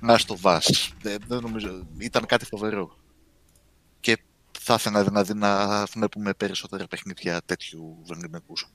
Να 0.00 0.18
στο 0.18 0.36
Βας. 0.36 0.92
Δεν, 1.02 1.18
δεν 1.26 1.40
νομίζω, 1.40 1.86
ήταν 1.98 2.26
κάτι 2.26 2.44
φοβερό. 2.44 2.96
Και 4.00 4.18
θα 4.60 4.74
ήθελα 4.74 5.04
δηλαδή 5.04 5.34
να 5.34 5.84
βλέπουμε 5.84 6.34
περισσότερα 6.34 6.86
παιχνίδια 6.86 7.42
τέτοιου 7.46 8.02
βεληνικούς. 8.06 8.68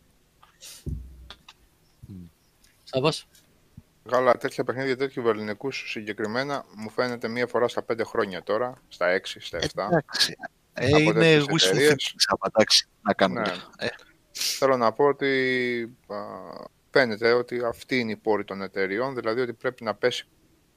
Σάβας. 2.83 3.27
Καλά, 4.09 4.37
τέτοια 4.37 4.63
παιχνίδια, 4.63 4.97
τέτοιου 4.97 5.23
βερλινικού 5.23 5.71
συγκεκριμένα 5.71 6.65
μου 6.75 6.89
φαίνεται 6.89 7.27
μία 7.27 7.47
φορά 7.47 7.67
στα 7.67 7.85
5 7.93 7.99
χρόνια 8.05 8.43
τώρα, 8.43 8.81
στα 8.87 9.19
6, 9.19 9.19
στα 9.39 9.59
7. 9.59 9.63
Εντάξει. 9.63 10.35
Ε, 10.73 10.87
Από 10.87 10.97
είναι 10.97 11.13
τέτοιες 11.13 11.43
wishful 11.43 11.67
εταιρείες. 11.67 11.93
thinking, 11.93 12.23
άμα, 12.27 12.51
εντάξει, 12.53 12.87
να 13.01 13.13
κάνουμε. 13.13 13.41
Ναι. 13.41 13.53
Ε, 13.77 13.87
Θέλω 14.31 14.77
να 14.77 14.91
πω 14.91 15.05
ότι 15.05 15.97
α, 16.07 16.15
φαίνεται 16.91 17.31
ότι 17.31 17.63
αυτή 17.65 17.99
είναι 17.99 18.11
η 18.11 18.15
πόρη 18.15 18.43
των 18.43 18.61
εταιριών, 18.61 19.15
δηλαδή 19.15 19.41
ότι 19.41 19.53
πρέπει 19.53 19.83
να, 19.83 19.95
πέσει, 19.95 20.27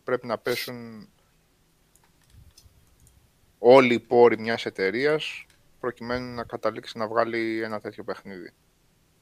πρέπει 0.05 0.27
να 0.27 0.39
πέσουν 0.39 1.09
όλοι 3.59 3.95
οι 3.95 4.01
πόροι 4.01 4.39
μιας 4.39 4.67
εταιρείας 4.67 5.47
προκειμένου 5.81 6.35
να 6.35 6.45
καταλήξει 6.45 6.99
να 6.99 7.09
βγάλει 7.09 7.63
ένα 7.63 7.81
τέτοιο 7.81 8.05
παιχνίδι. 8.05 8.53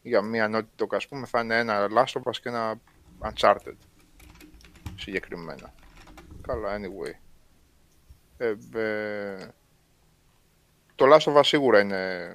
Για 0.02 0.22
μία 0.22 0.48
νότητα, 0.48 0.96
ας 0.96 1.08
πούμε, 1.08 1.26
θα 1.26 1.40
είναι 1.40 1.58
ένα 1.58 1.88
Last 1.90 2.20
of 2.20 2.22
Us 2.22 2.36
και 2.42 2.48
ένα 2.48 2.80
Uncharted 3.20 3.76
συγκεκριμένα. 4.96 5.74
Καλά, 6.40 6.78
anyway. 6.78 7.12
Ε, 8.36 8.54
ε, 8.74 9.48
το 10.94 11.06
Last 11.12 11.32
of 11.32 11.36
Us 11.36 11.44
σίγουρα 11.44 11.80
είναι 11.80 12.32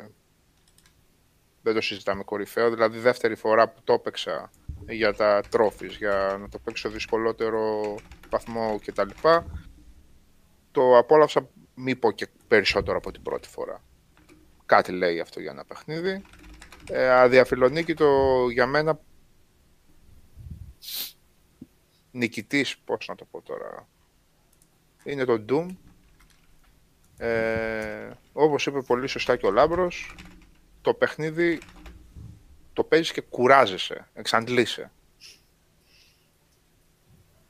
δεν 1.61 1.73
το 1.73 1.81
συζητάμε 1.81 2.23
κορυφαίο. 2.23 2.69
Δηλαδή, 2.69 2.99
δεύτερη 2.99 3.35
φορά 3.35 3.69
που 3.69 3.81
το 3.83 3.93
έπαιξα 3.93 4.51
για 4.87 5.13
τα 5.13 5.41
trophies, 5.51 5.95
για 5.97 6.37
να 6.39 6.49
το 6.49 6.59
παίξω 6.59 6.89
δυσκολότερο 6.89 7.95
βαθμό 8.29 8.79
κτλ. 8.85 9.09
Το 10.71 10.97
απόλαυσα 10.97 11.49
μη 11.75 11.95
πω 11.95 12.11
και 12.11 12.27
περισσότερο 12.47 12.97
από 12.97 13.11
την 13.11 13.21
πρώτη 13.21 13.47
φορά. 13.47 13.83
Κάτι 14.65 14.91
λέει 14.91 15.19
αυτό 15.19 15.39
για 15.39 15.51
ένα 15.51 15.65
παιχνίδι. 15.65 16.21
Ε, 16.89 17.09
αδιαφιλονίκητο 17.09 18.47
για 18.51 18.65
μένα 18.65 18.99
νικητής, 22.19 22.77
πώς 22.77 23.07
να 23.07 23.15
το 23.15 23.25
πω 23.25 23.41
τώρα, 23.41 23.87
είναι 25.03 25.25
το 25.25 25.45
Doom. 25.49 25.67
Ε, 27.17 28.09
όπως 28.33 28.65
είπε 28.65 28.81
πολύ 28.81 29.07
σωστά 29.07 29.35
και 29.35 29.45
ο 29.45 29.51
Λάμπρος, 29.51 30.15
το 30.81 30.93
παιχνίδι 30.93 31.59
το 32.73 32.83
παίζεις 32.83 33.11
και 33.11 33.21
κουράζεσαι, 33.21 34.07
εξαντλείσαι. 34.13 34.91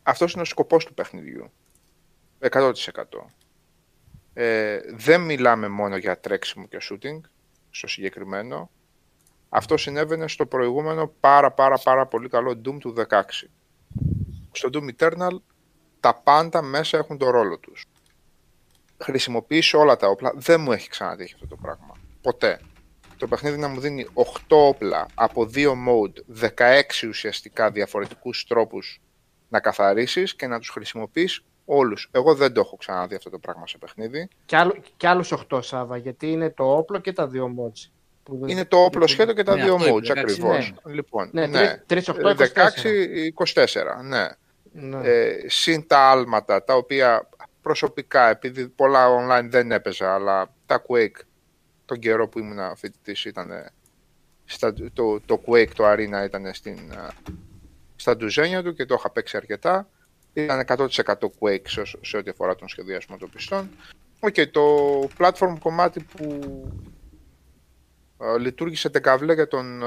Αυτός 0.03 0.33
είναι 0.33 0.41
ο 0.41 0.45
σκοπός 0.45 0.85
του 0.85 0.93
παιχνιδιού. 0.93 1.51
100%. 2.39 2.73
Ε, 4.33 4.79
δεν 4.93 5.21
μιλάμε 5.21 5.67
μόνο 5.67 5.97
για 5.97 6.19
τρέξιμο 6.19 6.67
και 6.67 6.77
shooting, 6.81 7.19
στο 7.69 7.87
συγκεκριμένο. 7.87 8.69
Αυτό 9.49 9.77
συνέβαινε 9.77 10.27
στο 10.27 10.45
προηγούμενο 10.45 11.13
πάρα 11.19 11.51
πάρα 11.51 11.77
πάρα 11.77 12.05
πολύ 12.05 12.29
καλό 12.29 12.51
Doom 12.51 12.77
του 12.79 12.93
16. 13.09 13.21
Στο 14.51 14.69
Doom 14.73 14.89
Eternal 14.97 15.37
τα 15.99 16.21
πάντα 16.23 16.61
μέσα 16.61 16.97
έχουν 16.97 17.17
το 17.17 17.29
ρόλο 17.29 17.59
τους. 17.59 17.85
Χρησιμοποιήσω 18.97 19.79
όλα 19.79 19.95
τα 19.95 20.07
όπλα. 20.07 20.31
Δεν 20.35 20.61
μου 20.61 20.71
έχει 20.71 20.89
ξανατύχει 20.89 21.33
αυτό 21.33 21.47
το 21.47 21.55
πράγμα. 21.55 21.95
Ποτέ 22.21 22.59
το 23.19 23.27
παιχνίδι 23.27 23.57
να 23.57 23.67
μου 23.67 23.79
δίνει 23.79 24.07
8 24.13 24.23
όπλα 24.49 25.05
από 25.13 25.49
2 25.53 25.67
mode, 25.67 26.41
16 26.57 27.07
ουσιαστικά 27.07 27.71
διαφορετικούς 27.71 28.45
τρόπους 28.47 29.01
να 29.49 29.59
καθαρίσεις 29.59 30.35
και 30.35 30.47
να 30.47 30.59
τους 30.59 30.69
χρησιμοποιείς 30.69 31.43
όλους. 31.65 32.09
Εγώ 32.11 32.35
δεν 32.35 32.53
το 32.53 32.59
έχω 32.59 32.75
ξαναδεί 32.75 33.15
αυτό 33.15 33.29
το 33.29 33.39
πράγμα 33.39 33.67
σε 33.67 33.77
παιχνίδι. 33.77 34.27
Και, 34.45 34.57
άλλο, 34.57 34.81
και 34.97 35.07
άλλους 35.07 35.33
8 35.49 35.59
Σάβα, 35.61 35.97
γιατί 35.97 36.31
είναι 36.31 36.49
το 36.49 36.77
όπλο 36.77 36.99
και 36.99 37.13
τα 37.13 37.27
δύο 37.27 37.55
mods. 37.57 37.91
Που 38.29 38.37
δεν- 38.39 38.49
Είναι 38.49 38.65
το 38.65 38.77
όπλο 38.77 39.07
σχέδιο 39.07 39.33
και 39.33 39.43
τα 39.43 39.55
Ναι, 39.55 39.63
δύο 39.63 39.75
αυτό 39.75 39.95
modes 39.95 40.03
είναι, 40.03 40.19
εντάξει, 40.19 40.41
ακριβώς. 40.41 40.73
Λοιπόν, 40.85 41.29
Ναι, 41.31 41.47
ναι. 41.47 41.83
3, 41.87 42.09
8, 42.09 42.35
16-24, 42.35 44.01
ναι. 44.03 44.27
Ναι. 44.71 44.99
Ε, 45.09 45.35
συν 45.47 45.87
τα 45.87 46.09
άλματα, 46.09 46.63
τα 46.63 46.75
οποία 46.75 47.29
προσωπικά, 47.61 48.29
επειδή 48.29 48.67
πολλά 48.67 49.07
online 49.07 49.47
δεν 49.49 49.71
έπαιζα, 49.71 50.13
αλλά 50.13 50.53
τα 50.65 50.81
Quake, 50.87 51.21
τον 51.85 51.99
καιρό 51.99 52.27
που 52.27 52.39
ήμουν 52.39 52.75
φοιτητής, 52.75 53.25
ήταν 53.25 53.49
στα, 54.45 54.73
το, 54.93 55.19
το 55.25 55.41
Quake, 55.45 55.69
το 55.75 55.91
Arena 55.91 56.25
ήταν 56.25 56.53
στην, 56.53 56.77
α, 56.91 57.07
στα 57.95 58.15
ντουζένια 58.17 58.63
του 58.63 58.73
και 58.73 58.85
το 58.85 58.95
είχα 58.97 59.09
παίξει 59.11 59.37
αρκετά. 59.37 59.89
Ήταν 60.33 60.65
100% 60.67 60.87
Quake 61.39 61.67
σε, 61.67 61.81
σε 62.01 62.17
ό,τι 62.17 62.29
αφορά 62.29 62.55
τον 62.55 62.67
σχεδιασμό 62.67 63.17
των 63.17 63.29
πιστών. 63.29 63.69
Οκ, 64.19 64.35
το 64.51 64.63
platform 65.17 65.53
κομμάτι 65.61 65.99
που 66.03 66.23
ε, 66.23 66.98
λειτουργήσε 68.39 68.89
τεκαβλέ 68.89 69.33
για 69.33 69.47
τον 69.47 69.81
ε, 69.81 69.85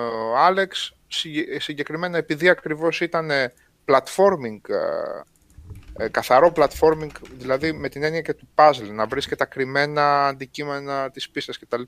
Alex, 0.48 0.68
συγκε- 1.08 1.60
συγκεκριμένα 1.60 2.18
επειδή 2.18 2.48
ακριβώς 2.48 3.00
ήταν 3.00 3.30
ε, 3.30 3.52
platforming, 3.84 4.60
ε, 4.68 6.04
ε, 6.04 6.08
καθαρό 6.08 6.52
platforming, 6.56 7.10
δηλαδή 7.36 7.72
με 7.72 7.88
την 7.88 8.02
έννοια 8.02 8.20
και 8.20 8.34
του 8.34 8.48
puzzle, 8.54 8.90
να 8.92 9.06
βρεις 9.06 9.26
και 9.26 9.36
τα 9.36 9.44
κρυμμένα 9.44 10.26
αντικείμενα 10.26 11.10
της 11.10 11.30
πίστας 11.30 11.58
κτλ. 11.58 11.82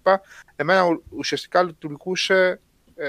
Εμένα 0.56 0.82
ου- 0.84 1.04
ουσιαστικά 1.10 1.62
λειτουργούσε 1.62 2.60
ε, 2.96 3.08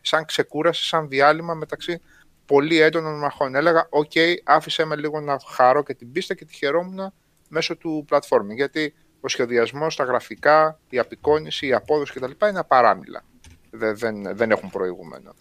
σαν 0.00 0.24
ξεκούραση, 0.24 0.84
σαν 0.84 1.08
διάλειμμα 1.08 1.54
μεταξύ 1.54 2.00
πολύ 2.46 2.80
έντονων 2.80 3.18
μαχών. 3.18 3.54
Έλεγα, 3.54 3.86
οκ, 3.90 4.12
άφησε 4.44 4.84
με 4.84 4.96
λίγο 4.96 5.20
να 5.20 5.38
χαρώ 5.54 5.82
και 5.82 5.94
την 5.94 6.12
πίστα 6.12 6.34
και 6.34 6.44
τη 6.44 6.54
χαιρόμουν 6.54 7.12
μέσω 7.48 7.76
του 7.76 8.04
platforming, 8.10 8.54
γιατί 8.54 8.94
ο 9.20 9.28
σχεδιασμός, 9.28 9.96
τα 9.96 10.04
γραφικά, 10.04 10.80
η 10.88 10.98
απεικόνηση, 10.98 11.66
η 11.66 11.72
απόδοση 11.72 12.12
κτλ. 12.12 12.46
είναι 12.48 12.58
απαράμιλα. 12.58 13.24
Δεν, 13.70 13.96
δεν, 13.96 14.36
δεν 14.36 14.50
έχουν 14.50 14.70
προηγούμενο. 14.70 15.34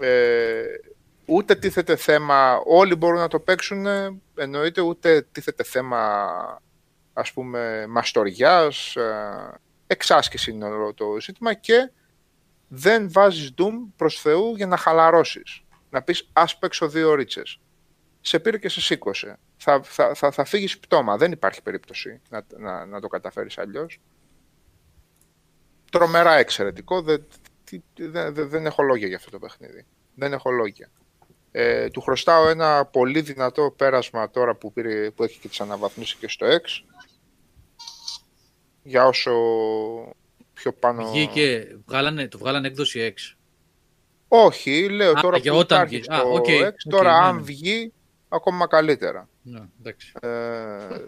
Ε, 0.00 0.62
ούτε 1.26 1.54
τίθεται 1.54 1.96
θέμα, 1.96 2.60
όλοι 2.66 2.94
μπορούν 2.94 3.18
να 3.18 3.28
το 3.28 3.40
παίξουν, 3.40 3.86
ε, 3.86 4.20
εννοείται 4.34 4.80
ούτε 4.80 5.26
τίθεται 5.32 5.62
θέμα 5.62 6.26
ας 7.12 7.32
πούμε 7.32 7.86
μαστοριάς, 7.88 8.96
ε, 8.96 9.60
εξάσκηση 9.86 10.50
είναι 10.50 10.64
όλο 10.64 10.94
το 10.94 11.20
ζήτημα 11.20 11.54
και 11.54 11.90
δεν 12.68 13.12
βάζεις 13.12 13.54
Doom 13.58 13.74
προς 13.96 14.20
Θεού 14.20 14.56
για 14.56 14.66
να 14.66 14.76
χαλαρώσεις. 14.76 15.62
Να 15.90 16.02
πεις 16.02 16.28
ας 16.32 16.58
παίξω 16.58 16.88
δύο 16.88 17.14
ρίτσες. 17.14 17.60
Σε 18.20 18.38
πήρε 18.38 18.58
και 18.58 18.68
σε 18.68 18.80
σήκωσε. 18.80 19.38
Θα, 19.68 19.80
θα, 19.82 20.14
θα, 20.14 20.30
θα 20.30 20.44
φύγεις 20.44 20.78
πτώμα. 20.78 21.16
Δεν 21.16 21.32
υπάρχει 21.32 21.62
περίπτωση 21.62 22.20
να, 22.30 22.44
να, 22.58 22.86
να 22.86 23.00
το 23.00 23.08
καταφέρεις 23.08 23.58
αλλιώς. 23.58 24.00
Τρομερά 25.90 26.34
εξαιρετικό. 26.34 27.02
Δεν, 27.02 27.26
τι- 27.64 27.82
δεν, 27.96 28.34
δεν, 28.34 28.48
δεν 28.48 28.66
έχω 28.66 28.82
λόγια 28.82 29.06
για 29.06 29.16
αυτό 29.16 29.30
το 29.30 29.38
παιχνίδι. 29.38 29.86
Δεν 30.14 30.32
έχω 30.32 30.50
λόγια. 30.50 30.90
Ε, 31.50 31.88
του 31.90 32.00
χρωστάω 32.00 32.48
ένα 32.48 32.84
πολύ 32.84 33.20
δυνατό 33.20 33.74
πέρασμα 33.76 34.30
τώρα 34.30 34.54
που, 34.54 34.72
πήρε, 34.72 35.10
που 35.10 35.22
έχει 35.22 35.38
και 35.38 35.48
τις 35.48 35.60
αναβαθμίσει 35.60 36.16
και 36.16 36.28
στο 36.28 36.46
X. 36.46 36.84
Για 38.82 39.06
όσο 39.06 39.32
πιο 40.52 40.72
πάνω... 40.72 41.10
Βγήκε, 41.10 41.78
βγάλανε, 41.86 42.28
το 42.28 42.38
βγάλανε 42.38 42.66
έκδοση 42.66 43.14
X. 43.16 43.36
Όχι, 44.28 44.88
λέω 44.88 45.10
Α, 45.10 45.20
τώρα 45.20 45.36
για 45.38 45.52
που 45.52 45.58
όταν 45.58 45.78
υπάρχει 45.78 45.96
βγει. 45.96 46.04
στο 46.04 46.14
Α, 46.14 46.22
οκ, 46.22 46.46
X, 46.48 46.66
οκ, 46.66 46.92
τώρα 46.92 47.20
ναι, 47.20 47.26
αν 47.26 47.36
ναι. 47.36 47.42
βγει 47.42 47.92
ακόμα 48.28 48.66
καλύτερα. 48.66 49.28
Ναι, 49.48 49.60
εντάξει. 49.80 50.12
Ε, 50.20 50.28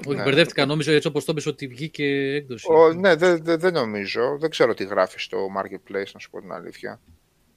Όχι, 0.06 0.16
ναι. 0.16 0.22
μπερδεύτηκα. 0.22 0.66
Νόμιζα 0.66 0.92
έτσι 0.92 1.08
όπως 1.08 1.24
το 1.24 1.32
είπες 1.32 1.46
ότι 1.46 1.66
βγήκε 1.66 2.04
έκδοση. 2.34 2.72
Ο, 2.72 2.92
ναι, 2.92 3.14
δεν 3.14 3.44
δεν- 3.44 3.58
δεν 3.58 3.72
νομίζω. 3.72 4.36
Δεν 4.38 4.50
ξέρω 4.50 4.74
τι 4.74 4.84
γράφει 4.84 5.18
στο 5.18 5.46
Marketplace, 5.58 6.10
να 6.12 6.18
σου 6.18 6.30
πω 6.30 6.40
την 6.40 6.52
αλήθεια. 6.52 7.00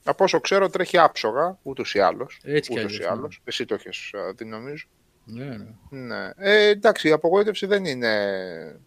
Από 0.03 0.23
όσο 0.23 0.39
ξέρω 0.39 0.69
τρέχει 0.69 0.97
άψογα, 0.97 1.59
ούτως 1.63 1.93
ή 1.93 1.99
άλλως. 1.99 2.39
Έτσι 2.43 2.71
κι 2.71 2.79
ούτως 2.79 2.91
αλλιώς, 2.91 3.05
ή 3.05 3.09
ναι. 3.09 3.17
άλλως. 3.17 3.41
Εσύ 3.43 3.65
το 3.65 3.73
έχεις 3.73 4.13
α, 4.13 4.33
δει 4.33 4.45
νομίζω. 4.45 4.85
Ναι, 5.25 5.45
ναι. 5.45 5.75
Ναι. 5.89 6.29
Ε, 6.35 6.67
εντάξει, 6.67 7.07
η 7.07 7.11
απογοήτευση 7.11 7.65
δεν 7.65 7.85
είναι... 7.85 8.79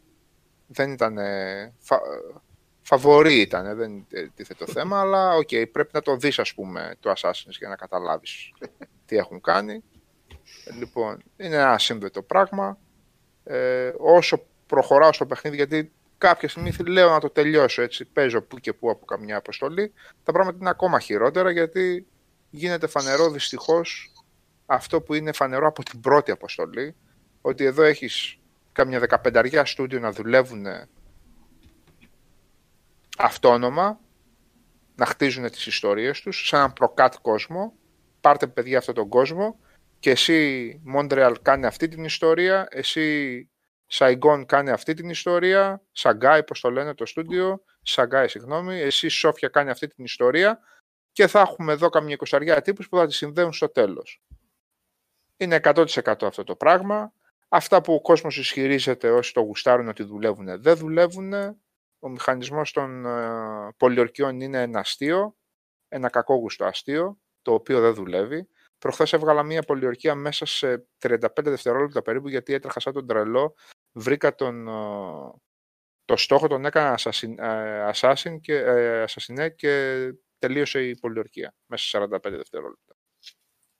Δεν 0.66 0.92
ήταν... 0.92 1.18
Φα... 1.78 2.00
Φαβορή 2.82 3.40
ήταν, 3.40 3.76
δεν 3.76 4.06
ε, 4.10 4.26
τίθεται 4.34 4.64
το 4.64 4.72
θέμα, 4.72 5.00
αλλά 5.00 5.34
οκ, 5.34 5.48
πρέπει 5.72 5.90
να 5.92 6.00
το 6.00 6.16
δεις 6.16 6.38
ας 6.38 6.54
πούμε 6.54 6.94
το 7.00 7.12
Assassin's 7.16 7.56
για 7.58 7.68
να 7.68 7.76
καταλάβεις 7.76 8.52
τι 9.06 9.16
έχουν 9.16 9.40
κάνει. 9.40 9.82
Ε, 10.64 10.72
Λοιπόν, 10.78 11.22
είναι 11.36 11.56
ένα 11.56 11.78
σύνθετο 11.78 12.22
πράγμα. 12.22 12.78
Ε, 13.44 13.92
όσο 13.98 14.46
προχωράω 14.66 15.12
στο 15.12 15.26
παιχνίδι, 15.26 15.56
γιατί 15.56 15.92
κάποια 16.18 16.48
στιγμή 16.48 16.70
θ- 16.70 16.88
λέω 16.88 17.10
να 17.10 17.20
το 17.20 17.30
τελειώσω 17.30 17.82
έτσι, 17.82 18.04
παίζω 18.04 18.42
που 18.42 18.58
και 18.58 18.72
που 18.72 18.90
από 18.90 19.04
καμιά 19.04 19.36
αποστολή, 19.36 19.92
τα 20.22 20.32
πράγματα 20.32 20.58
είναι 20.60 20.70
ακόμα 20.70 21.00
χειρότερα 21.00 21.50
γιατί 21.50 22.06
γίνεται 22.50 22.86
φανερό 22.86 23.30
δυστυχώς 23.30 24.12
αυτό 24.66 25.00
που 25.00 25.14
είναι 25.14 25.32
φανερό 25.32 25.66
από 25.66 25.82
την 25.82 26.00
πρώτη 26.00 26.30
αποστολή, 26.30 26.94
ότι 27.40 27.64
εδώ 27.64 27.82
έχεις 27.82 28.38
κάμια 28.72 28.98
δεκαπενταριά 28.98 29.64
στούντιο 29.64 29.98
να 30.00 30.12
δουλεύουν 30.12 30.66
αυτόνομα, 33.18 34.00
να 34.96 35.06
χτίζουν 35.06 35.50
τις 35.50 35.66
ιστορίες 35.66 36.20
τους, 36.20 36.46
σαν 36.48 36.58
έναν 36.60 36.72
προκάτ 36.72 37.14
κόσμο, 37.22 37.72
πάρτε 38.20 38.46
παιδιά 38.46 38.78
αυτόν 38.78 38.94
τον 38.94 39.08
κόσμο 39.08 39.58
και 40.04 40.10
εσύ 40.10 40.80
Μόντρεαλ 40.84 41.36
κάνει 41.42 41.66
αυτή 41.66 41.88
την 41.88 42.04
ιστορία, 42.04 42.66
εσύ 42.70 43.50
Σαϊγκόν 43.86 44.46
κάνει 44.46 44.70
αυτή 44.70 44.94
την 44.94 45.08
ιστορία, 45.08 45.82
Σαγκάι, 45.92 46.44
πώς 46.44 46.60
το 46.60 46.70
λένε 46.70 46.94
το 46.94 47.06
στούντιο, 47.06 47.64
Σαγκάι, 47.82 48.28
συγγνώμη, 48.28 48.80
εσύ 48.80 49.08
Σόφια 49.08 49.48
κάνει 49.48 49.70
αυτή 49.70 49.86
την 49.86 50.04
ιστορία 50.04 50.60
και 51.12 51.26
θα 51.26 51.40
έχουμε 51.40 51.72
εδώ 51.72 51.88
καμιά 51.88 52.14
εικοσαριά 52.14 52.62
τύπους 52.62 52.88
που 52.88 52.96
θα 52.96 53.06
τις 53.06 53.16
συνδέουν 53.16 53.52
στο 53.52 53.68
τέλος. 53.68 54.22
Είναι 55.36 55.60
100% 55.62 55.86
αυτό 56.22 56.44
το 56.44 56.56
πράγμα. 56.56 57.12
Αυτά 57.48 57.80
που 57.80 57.94
ο 57.94 58.00
κόσμος 58.00 58.38
ισχυρίζεται 58.38 59.10
όσοι 59.10 59.32
το 59.32 59.40
γουστάρουν 59.40 59.88
ότι 59.88 60.02
δουλεύουν 60.02 60.60
δεν 60.62 60.76
δουλεύουν. 60.76 61.32
Ο 61.98 62.08
μηχανισμός 62.08 62.72
των 62.72 63.06
ε, 63.06 63.74
πολιορκιών 63.76 64.40
είναι 64.40 64.62
ένα 64.62 64.78
αστείο, 64.78 65.36
ένα 65.88 66.08
κακόγουστο 66.08 66.64
αστείο, 66.64 67.18
το 67.42 67.52
οποίο 67.52 67.80
δεν 67.80 67.94
δουλεύει. 67.94 68.48
Προχθές 68.84 69.12
έβγαλα 69.12 69.42
μια 69.42 69.62
πολιορκία 69.62 70.14
μέσα 70.14 70.46
σε 70.46 70.86
35 70.98 71.18
δευτερόλεπτα 71.42 72.02
περίπου 72.02 72.28
γιατί 72.28 72.52
έτρεχα 72.52 72.80
σαν 72.80 72.92
τον 72.92 73.06
τρελό. 73.06 73.54
Βρήκα 73.92 74.34
τον, 74.34 74.68
ε, 74.68 74.72
το 76.04 76.16
στόχο, 76.16 76.46
τον 76.46 76.64
έκανα 76.64 76.98
assassin, 76.98 77.34
ε, 77.38 77.90
assassin 77.94 78.40
και, 78.40 78.54
ε, 78.54 79.04
assassin 79.08 79.54
και 79.54 80.12
τελείωσε 80.38 80.88
η 80.88 80.94
πολιορκία 80.94 81.54
μέσα 81.66 81.84
σε 81.84 81.88
45 81.88 82.36
δευτερόλεπτα. 82.36 82.96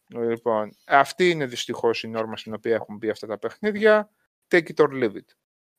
Λοιπόν, 0.06 0.70
αυτή 0.86 1.30
είναι 1.30 1.46
δυστυχώς 1.46 2.02
η 2.02 2.08
νόρμα 2.08 2.36
στην 2.36 2.54
οποία 2.54 2.74
έχουν 2.74 2.96
μπει 2.96 3.10
αυτά 3.10 3.26
τα 3.26 3.38
παιχνίδια. 3.38 4.10
Take 4.48 4.66
it 4.74 4.84
or 4.84 4.88
leave 4.88 5.14
it. 5.14 5.28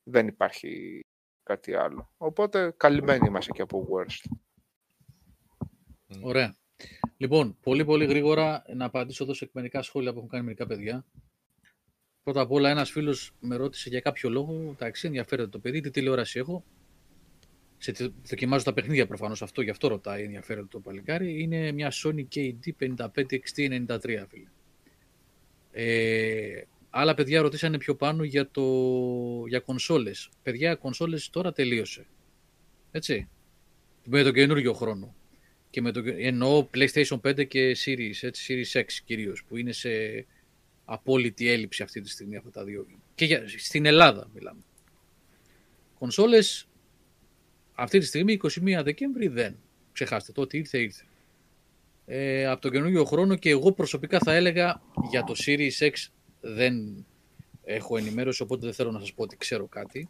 Δεν 0.02 0.26
υπάρχει 0.26 1.00
κάτι 1.42 1.74
άλλο. 1.74 2.12
Οπότε 2.16 2.74
καλυμμένοι 2.76 3.26
είμαστε 3.26 3.52
και 3.52 3.62
από 3.62 3.88
worst. 3.90 4.36
Ωραία. 6.22 6.56
Λοιπόν, 7.16 7.56
πολύ 7.62 7.84
πολύ 7.84 8.04
γρήγορα 8.04 8.64
να 8.74 8.84
απαντήσω 8.84 9.24
εδώ 9.24 9.34
σε 9.34 9.44
εκμενικά 9.44 9.82
σχόλια 9.82 10.12
που 10.12 10.18
έχουν 10.18 10.30
κάνει 10.30 10.44
μερικά 10.44 10.66
παιδιά. 10.66 11.04
Πρώτα 12.22 12.40
απ' 12.40 12.50
όλα, 12.50 12.70
ένας 12.70 12.90
φίλος 12.90 13.32
με 13.40 13.56
ρώτησε 13.56 13.88
για 13.88 14.00
κάποιο 14.00 14.30
λόγο. 14.30 14.70
Εντάξει, 14.72 15.06
ενδιαφέρεται 15.06 15.48
το 15.48 15.58
παιδί, 15.58 15.80
τι 15.80 15.90
τηλεόραση 15.90 16.38
έχω. 16.38 16.64
Σε, 17.78 17.92
τε- 17.92 18.12
δοκιμάζω 18.28 18.64
τα 18.64 18.72
παιχνίδια 18.72 19.06
προφανώς 19.06 19.42
αυτό, 19.42 19.62
γι' 19.62 19.70
αυτό 19.70 19.88
ρωτάει, 19.88 20.22
ενδιαφέρεται 20.22 20.66
το 20.70 20.80
παλικάρι. 20.80 21.42
Είναι 21.42 21.72
μια 21.72 21.92
Sony 21.92 22.24
KD 22.34 22.70
55XT93, 22.80 24.24
φίλε. 24.28 24.48
Ε, 25.70 26.62
άλλα 26.90 27.14
παιδιά 27.14 27.42
ρωτήσανε 27.42 27.78
πιο 27.78 27.94
πάνω 27.94 28.24
για, 28.24 28.50
το, 28.50 28.62
για 29.48 29.60
κονσόλες. 29.60 30.28
Παιδιά, 30.42 30.74
κονσόλες 30.74 31.30
τώρα 31.30 31.52
τελείωσε. 31.52 32.06
Έτσι. 32.90 33.28
Με 34.04 34.22
τον 34.22 34.32
καινούριο 34.32 34.72
χρόνο. 34.72 35.14
Και 35.70 35.80
με 35.80 35.92
το, 35.92 36.02
εννοώ 36.18 36.68
PlayStation 36.74 37.20
5 37.20 37.46
και 37.46 37.76
Series, 37.84 38.18
έτσι, 38.20 38.66
Series 38.72 38.80
X 38.80 38.86
κυρίως, 39.04 39.44
που 39.48 39.56
είναι 39.56 39.72
σε 39.72 39.88
απόλυτη 40.84 41.48
έλλειψη 41.48 41.82
αυτή 41.82 42.00
τη 42.00 42.08
στιγμή 42.08 42.36
αυτά 42.36 42.50
τα 42.50 42.64
δύο. 42.64 42.86
Και 43.14 43.24
για, 43.24 43.44
στην 43.58 43.86
Ελλάδα 43.86 44.30
μιλάμε. 44.34 44.60
Κονσόλες 45.98 46.68
αυτή 47.74 47.98
τη 47.98 48.04
στιγμή 48.04 48.40
21 48.42 48.80
Δεκέμβρη 48.82 49.28
δεν. 49.28 49.56
Ξεχάστε 49.92 50.32
το 50.32 50.40
ότι 50.40 50.56
ήρθε 50.56 50.78
ήρθε. 50.78 51.04
Ε, 52.06 52.46
από 52.46 52.60
τον 52.60 52.70
καινούριο 52.70 53.04
χρόνο 53.04 53.36
και 53.36 53.50
εγώ 53.50 53.72
προσωπικά 53.72 54.18
θα 54.18 54.34
έλεγα 54.34 54.82
για 55.10 55.24
το 55.24 55.34
Series 55.46 55.78
X 55.78 55.92
δεν 56.40 57.06
έχω 57.64 57.96
ενημέρωση 57.96 58.42
οπότε 58.42 58.64
δεν 58.64 58.74
θέλω 58.74 58.90
να 58.90 58.98
σας 58.98 59.12
πω 59.12 59.22
ότι 59.22 59.36
ξέρω 59.36 59.66
κάτι. 59.66 60.08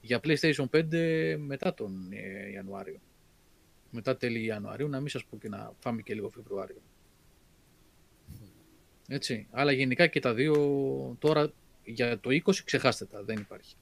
Για 0.00 0.20
PlayStation 0.24 0.64
5 0.72 1.36
μετά 1.38 1.74
τον 1.74 2.08
ε, 2.12 2.50
Ιανουάριο. 2.50 3.00
Μετά 3.90 4.16
τέλη 4.16 4.44
Ιανουαρίου 4.44 4.88
να 4.88 4.98
μην 5.00 5.08
σας 5.08 5.24
πω 5.24 5.36
και 5.38 5.48
να 5.48 5.72
φάμε 5.78 6.02
και 6.02 6.14
λίγο 6.14 6.28
Φεβρουάριο. 6.28 6.80
Έτσι. 9.08 9.46
Αλλά 9.50 9.72
γενικά 9.72 10.06
και 10.06 10.20
τα 10.20 10.34
δύο 10.34 10.54
τώρα 11.18 11.52
για 11.84 12.18
το 12.20 12.30
20 12.44 12.54
ξεχάστε 12.64 13.04
τα, 13.04 13.22
δεν 13.22 13.36
υπάρχει. 13.36 13.74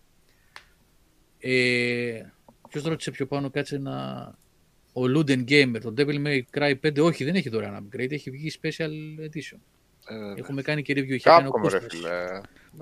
Ε, 1.39 2.23
ποιος 2.69 2.83
ρώτησε 2.85 3.11
πιο 3.11 3.27
πάνω, 3.27 3.51
κάτσε 3.51 3.79
να... 3.79 3.95
Ο 4.93 5.03
Luden 5.05 5.45
Gamer, 5.49 5.79
το 5.83 5.95
Devil 5.97 6.27
May 6.27 6.41
Cry 6.59 6.75
5, 6.87 6.99
όχι 7.03 7.25
δεν 7.25 7.35
έχει 7.35 7.49
δωρεάν 7.49 7.89
upgrade, 7.89 8.11
έχει 8.13 8.31
βγει 8.31 8.53
special 8.63 8.91
edition. 9.25 9.59
Ε, 10.09 10.35
Έχουμε 10.41 10.63
κάνει 10.63 10.83
και 10.83 10.93
review, 10.93 11.09
είχε 11.09 11.19
κάνει 11.29 11.47
ο 11.49 11.51
Κάπου 11.51 11.69
ρε 11.69 11.79
Κώστας. 11.79 11.97
φίλε. 11.99 12.41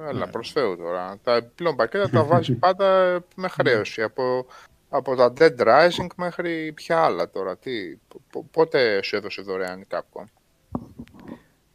Έλα, 0.09 0.25
Ναι. 0.25 0.31
προς 0.31 0.53
Θεού 0.53 0.77
τώρα. 0.77 1.19
Τα 1.23 1.35
επιπλέον 1.35 1.77
πακέτα 1.77 2.11
τα 2.11 2.25
βάζει 2.31 2.53
πάντα 2.55 3.21
με 3.37 3.49
χρέωση. 3.49 4.03
Από, 4.03 4.47
από 4.89 5.17
τα 5.17 5.33
Dead 5.39 5.57
Rising 5.59 6.07
μέχρι 6.17 6.73
ποια 6.73 6.99
άλλα 7.01 7.31
τώρα. 7.31 7.57
Τι, 7.57 7.71
πο- 8.31 8.49
πότε 8.51 9.03
σου 9.03 9.17
έδωσε 9.17 9.43
δωρεάν 9.43 9.81
η 9.81 9.85
Capcom; 9.91 10.25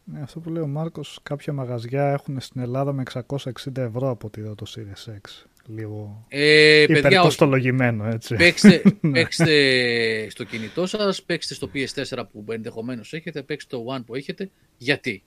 Ναι, 0.04 0.22
αυτό 0.22 0.40
που 0.40 0.50
λέει 0.50 0.64
ο 0.64 0.68
Μάρκος, 0.68 1.20
κάποια 1.24 1.54
μαγαζιά 1.54 2.12
έχουν 2.12 2.40
στην 2.40 2.62
Ελλάδα 2.62 2.94
με 2.94 3.04
660 3.14 3.78
ευρώ 3.78 4.10
από 4.10 4.28
ό,τι 4.28 4.40
είδα 4.42 4.56
το 4.56 4.66
Series 4.76 5.10
X. 5.12 5.46
Λίγο 5.66 6.26
Ε, 6.28 6.84
παιδιά, 6.88 6.98
όχι. 6.98 7.08
υπερκοστολογημένο, 7.08 8.06
έτσι. 8.06 8.36
παίξτε, 8.36 8.82
Ναι. 9.02 9.12
παίξτε 9.12 10.30
στο 10.30 10.44
κινητό 10.44 10.86
σας, 10.86 11.24
παίξτε 11.24 11.54
στο 11.54 11.70
PS4 11.74 12.24
που 12.32 12.46
ενδεχομένως 12.50 13.14
έχετε, 13.14 13.44
παίξτε 13.44 13.76
το 13.78 13.86
One 13.98 14.06
που 14.06 14.16
έχετε. 14.16 14.50
Γιατί; 14.78 15.24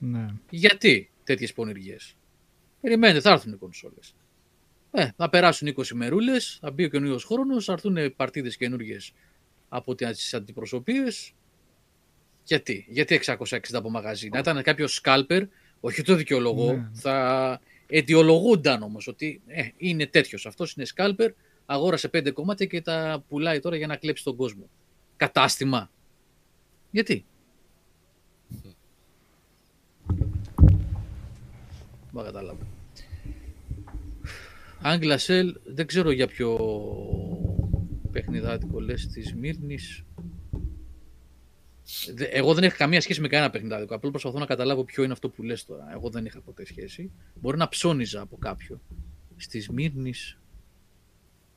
Ναι. 0.00 0.26
Γιατί 0.50 1.10
τέτοιες 1.24 1.52
πονηριές; 1.52 2.16
Περιμένετε, 2.80 3.20
θα 3.20 3.30
έρθουν 3.30 3.52
οι 3.52 3.56
κονσόλες. 3.56 4.14
Ε, 4.96 5.08
θα 5.16 5.28
περάσουν 5.28 5.68
20 5.76 5.86
μερούλες, 5.94 6.58
θα 6.60 6.70
μπει 6.70 6.84
ο 6.84 6.88
καινούριο 6.88 7.18
χρόνος, 7.18 7.64
θα 7.64 7.72
έρθουν 7.72 8.16
παρτίδες 8.16 8.56
καινούργιες 8.56 9.12
από 9.68 9.94
τις 9.94 10.34
αντιπροσωπείες. 10.34 11.32
Γιατί, 12.44 12.86
γιατί 12.88 13.14
660 13.14 13.78
από 13.78 13.90
μαγαζί. 13.90 14.28
Να 14.28 14.38
ήταν 14.38 14.62
κάποιος 14.62 14.94
σκάλπερ, 14.94 15.42
όχι 15.80 16.02
το 16.02 16.14
δικαιολογώ, 16.14 16.72
Ναι. 16.72 16.90
θα 16.92 17.60
αιτιολογούνταν 17.86 18.82
όμως 18.82 19.06
ότι 19.06 19.40
ε, 19.46 19.68
είναι 19.76 20.06
τέτοιος, 20.06 20.46
αυτός 20.46 20.72
είναι 20.72 20.84
σκάλπερ, 20.86 21.32
αγόρασε 21.66 22.08
πέντε 22.08 22.30
κομμάτια 22.30 22.66
και 22.66 22.80
τα 22.80 23.24
πουλάει 23.28 23.60
τώρα 23.60 23.76
για 23.76 23.86
να 23.86 23.96
κλέψει 23.96 24.24
τον 24.24 24.36
κόσμο. 24.36 24.68
Κατάστημα. 25.16 25.90
Γιατί; 26.90 27.24
Δεν 32.12 32.24
κατάλαβα. 32.24 32.73
Άγγλα 34.86 35.18
Σελ, 35.18 35.60
δεν 35.64 35.86
ξέρω 35.86 36.10
για 36.10 36.26
ποιο 36.26 36.58
παιχνιδάτικο 38.12 38.80
λες 38.80 39.06
της 39.06 39.34
Μύρνης. 39.34 40.04
Δε- 42.14 42.24
Εγώ 42.26 42.54
δεν 42.54 42.64
έχω 42.64 42.76
καμία 42.78 43.00
σχέση 43.00 43.20
με 43.20 43.28
κανένα 43.28 43.50
παιχνιδάτικο. 43.50 43.94
Απλώς 43.94 44.10
προσπαθώ 44.10 44.38
να 44.38 44.46
καταλάβω 44.46 44.84
ποιο 44.84 45.02
είναι 45.02 45.12
αυτό 45.12 45.28
που 45.28 45.42
λες 45.42 45.64
τώρα. 45.64 45.92
Εγώ 45.92 46.10
δεν 46.10 46.24
είχα 46.24 46.40
ποτέ 46.40 46.64
σχέση. 46.66 47.10
Μπορεί 47.40 47.56
να 47.56 47.68
ψώνιζα 47.68 48.20
από 48.20 48.36
κάποιο. 48.36 48.80
Στη 49.36 49.66
Μύρνης, 49.72 50.38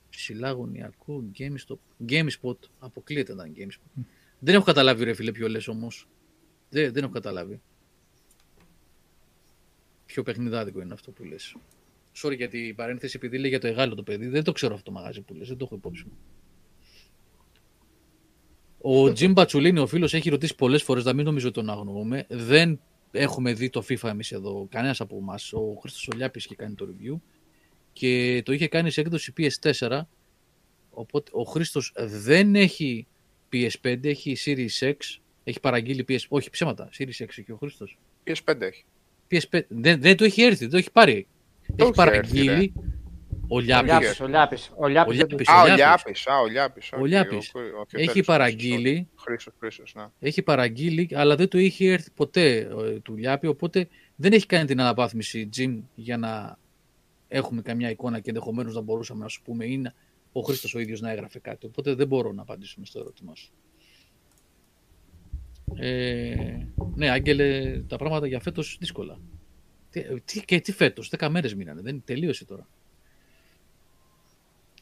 ψηλά 0.10 0.52
γωνιακό, 0.52 1.24
GameStop. 1.38 1.78
GameSpot, 2.10 2.58
αποκλείεται 2.80 3.34
να 3.34 3.46
είναι 3.46 3.56
GameSpot. 3.66 4.02
Δεν 4.40 4.56
έχω 4.56 4.64
καταλάβει 4.64 5.04
ρε 5.04 5.14
φίλε 5.14 5.32
ποιο 5.32 5.50
λες 5.50 5.68
όμως. 5.68 6.08
Δεν, 6.70 6.94
δεν 6.94 7.04
έχω 7.04 7.12
καταλάβει. 7.14 7.62
Ποιο 10.06 10.24
παιχνιδάδικο 10.24 10.82
είναι 10.82 10.94
αυτό 10.94 11.12
που 11.12 11.24
λες. 11.24 11.56
Sorry 12.22 12.36
για 12.36 12.48
την 12.48 12.76
παρένθεση, 12.76 13.14
επειδή 13.16 13.38
λέει 13.38 13.50
για 13.50 13.60
το 13.60 13.68
εγάλο 13.68 13.96
το 13.96 14.04
παιδί. 14.04 14.28
Δεν 14.28 14.44
το 14.44 14.52
ξέρω 14.52 14.74
αυτό 14.74 14.92
το 14.92 14.98
μαγάζι 14.98 15.22
που 15.22 15.34
λες, 15.34 15.48
δεν 15.48 15.58
το 15.58 15.66
έχω 15.66 15.76
υπόψη 15.76 16.04
μου. 16.06 16.18
Ο 18.82 19.12
Τζιμ 19.12 19.32
Μπατσουλίνη, 19.32 19.80
ο 19.80 19.88
φίλος, 19.88 20.14
έχει 20.14 20.30
ρωτήσει 20.30 20.56
πολλές 20.56 20.84
φορές, 20.84 21.04
να 21.04 21.14
μην 21.14 21.26
νομίζω 21.26 21.52
τον 21.52 21.70
αγνοούμε. 21.70 22.26
Δεν 22.30 22.80
έχουμε 23.12 23.54
δει 23.54 23.70
το 23.70 23.86
FIFA 23.90 24.10
εμείς 24.10 24.32
εδώ, 24.32 24.68
κανένας 24.70 25.02
από 25.02 25.18
εμάς. 25.18 25.54
Ο 25.54 25.78
Χρήστος 25.82 26.08
Ολιάπης 26.14 26.46
είχε 26.46 26.56
κάνει 26.56 26.76
το 26.76 26.88
review 26.90 27.20
και 27.94 28.42
το 28.46 28.52
είχε 28.52 28.68
κάνει 28.68 28.92
σε 28.92 29.02
έκδοση 29.02 29.34
PS4. 29.38 30.02
Οπότε 30.90 31.32
ο 31.34 31.44
Χρήστος 31.44 31.94
δεν 31.96 32.56
έχει 32.56 33.08
PS5, 33.54 34.06
έχει 34.06 34.38
Series 34.46 34.88
X, 34.88 34.96
έχει 35.44 35.60
παραγγείλει 35.60 36.06
PS... 36.08 36.20
Όχι 36.28 36.50
ψέματα, 36.50 36.90
Series 36.98 37.26
X 37.26 37.44
και 37.46 37.52
ο 37.52 37.58
Χρήστος. 37.58 37.98
PS5 38.24 38.62
έχει. 38.62 38.86
PS5. 39.32 39.62
Δεν, 39.68 40.02
δεν 40.02 40.18
το 40.18 40.24
έχει 40.24 40.42
έρθει, 40.42 40.60
δεν 40.60 40.70
το 40.70 40.78
έχει 40.78 40.92
πάρει. 40.92 41.28
Έχει 41.76 41.82
έχει 41.82 41.92
παραγγείλει. 41.92 42.48
έρθει, 42.50 42.74
ο 43.50 43.56
Ο 43.56 43.60
Λιάπης. 43.60 43.90
Λιάπης, 43.92 44.20
ο 44.20 44.28
Λιάπης. 44.28 44.72
Ο 44.78 44.88
Λιάπης 44.88 45.14
Ο 45.14 45.18
δεν 45.18 45.28
το- 45.28 45.36
Λιάπης. 45.38 45.48
Α, 45.50 45.62
ο 45.62 45.66
Λιάπης. 45.66 45.78
Λιάπης. 45.84 46.28
Α, 46.28 46.40
ο 46.40 46.46
Λιάπης. 46.46 46.92
Ο 46.94 47.06
Λιάπης. 47.06 47.54
Έχει 47.92 48.24
παραγγείλει, 48.24 49.08
Χρήστος, 49.16 49.54
Χρήστος, 49.60 49.94
ναι. 49.96 50.06
έχει 50.20 50.42
παραγγείλει, 50.42 51.10
αλλά 51.14 51.36
δεν 51.36 51.48
το 51.48 51.58
είχε 51.58 51.92
έρθει 51.92 52.12
ποτέ 52.12 52.58
ε, 52.58 53.00
του 53.00 53.16
Λιάπη, 53.16 53.48
οπότε 53.48 53.88
δεν 54.16 54.34
έχει 54.34 54.46
κάνει 54.46 54.66
την 54.66 54.80
αναβάθμιση 54.82 55.50
Jim 55.58 55.78
για 55.96 56.18
να 56.18 56.58
έχουμε 57.28 57.62
καμιά 57.62 57.90
εικόνα 57.90 58.20
και 58.20 58.30
ενδεχομένως 58.30 58.74
να 58.76 58.82
μπορούσαμε 58.82 59.24
να 59.24 59.28
σου 59.30 59.42
πούμε 59.42 59.66
ή 59.66 59.78
να- 59.78 59.94
ο 60.32 60.42
Χρήστος 60.42 60.76
ο 60.76 60.80
ίδιος 60.80 61.02
να 61.02 61.12
έγραφε 61.12 61.40
κάτι. 61.40 61.66
Οπότε 61.66 61.94
δεν 61.94 62.08
μπορώ 62.08 62.32
να 62.32 62.42
απαντήσουμε 62.42 62.86
στο 62.86 63.00
ερώτημά 63.00 63.36
σου. 63.36 63.52
Ε, 65.76 66.68
ναι, 66.96 67.10
Άγγελε, 67.10 67.80
τα 67.88 67.98
πράγματα 67.98 68.28
για 68.28 68.40
φέτος 68.40 68.78
δύσκολα. 68.80 69.20
Τι, 70.02 70.22
τι, 70.22 70.46
και 70.46 70.60
τι 70.60 70.72
φέτος, 70.72 71.12
10 71.18 71.28
μέρες 71.30 71.56
μείνανε, 71.56 71.82
δεν 71.82 72.02
τελείωσε 72.06 72.46
τώρα. 72.46 72.68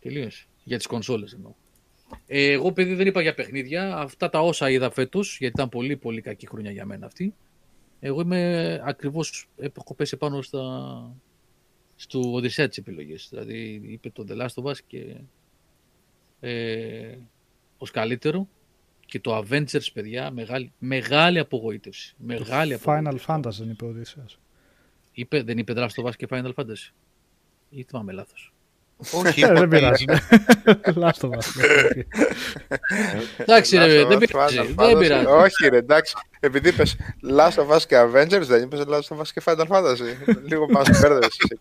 Τελείωσε. 0.02 0.46
Για 0.64 0.78
τις 0.78 0.88
κονσόλες 0.88 1.34
εννοώ. 1.34 1.54
Ε, 2.28 2.52
εγώ 2.52 2.72
παιδί 2.72 2.94
δεν 2.94 3.08
είπα 3.08 3.22
για 3.22 3.34
παιχνίδια. 3.34 3.98
Αυτά 3.98 4.30
τα 4.30 4.40
όσα 4.40 4.70
είδα 4.70 4.92
φέτος, 4.92 5.38
γιατί 5.40 5.54
ήταν 5.56 5.70
πολύ 5.70 5.98
πολύ 5.98 6.22
κακή 6.22 6.48
χρονιά 6.48 6.72
για 6.72 6.86
μένα 6.86 7.06
αυτή. 7.06 7.36
Εγώ 8.00 8.22
είμαι 8.22 8.82
ακριβώς. 8.86 9.48
Έχω 9.58 9.94
πέσει 9.96 10.18
πάνω 10.18 10.42
στα, 10.42 10.62
στο 11.96 12.34
Οδυσσέα 12.34 12.68
τη 12.68 12.76
επιλογή. 12.80 13.16
Δηλαδή 13.30 13.82
είπε 13.84 14.10
το 14.10 14.26
The 14.30 14.42
Last 14.42 14.64
of 14.64 14.72
Us 14.72 14.78
και. 14.88 15.16
Ε, 16.40 17.18
ως 17.78 17.92
καλύτερο. 17.92 18.48
Και 19.06 19.20
το 19.20 19.38
Avengers, 19.38 19.88
παιδιά, 19.94 20.32
μεγάλη, 20.32 20.72
μεγάλη 20.80 21.40
απογοήτευση. 21.40 22.16
Μεγάλη 22.18 22.80
Final 22.84 23.04
απογοήτευση. 23.06 23.26
Fantasy 23.28 23.64
δεν 23.64 23.70
είπε 23.70 23.86
ο 23.86 23.88
Οδύσσεας. 23.88 24.40
Είπε, 25.18 25.42
δεν 25.42 25.58
είπε 25.58 25.74
Last 25.76 26.04
of 26.04 26.08
Us 26.08 26.16
και 26.18 26.28
Final 26.30 26.52
Fantasy. 26.56 26.92
Ή 27.70 27.84
θυμάμαι 27.90 28.12
λάθος. 28.12 28.54
Όχι, 29.12 29.42
Ε, 29.44 29.48
δεν 29.48 29.56
είπα- 29.56 29.68
πειράζει. 29.68 30.06
Λάστο 30.96 31.28
μας. 31.28 31.54
Εντάξει, 33.38 33.78
ρε, 33.78 34.02
Last 34.02 34.06
of 34.06 34.08
δεν 34.08 34.18
Us, 34.18 34.26
πειράζει. 34.28 34.58
Final 34.58 34.76
Δεν 34.76 34.96
Fantasy. 34.96 35.00
πειράζει. 35.00 35.26
Όχι, 35.26 35.68
ρε, 35.70 35.78
εντάξει. 35.78 36.16
Επειδή 36.40 36.70
είπες 36.70 36.96
Last 37.38 37.52
of 37.56 37.76
Us 37.76 37.82
και 37.88 38.00
Avengers, 38.02 38.42
δεν 38.46 38.64
είπες 38.64 38.84
Last 38.88 39.16
of 39.16 39.20
Us 39.20 39.28
και 39.34 39.42
Final 39.46 39.68
Fantasy. 39.68 40.36
Λίγο 40.46 40.66
μας 40.70 40.88
μπέρδευσε. 41.02 41.60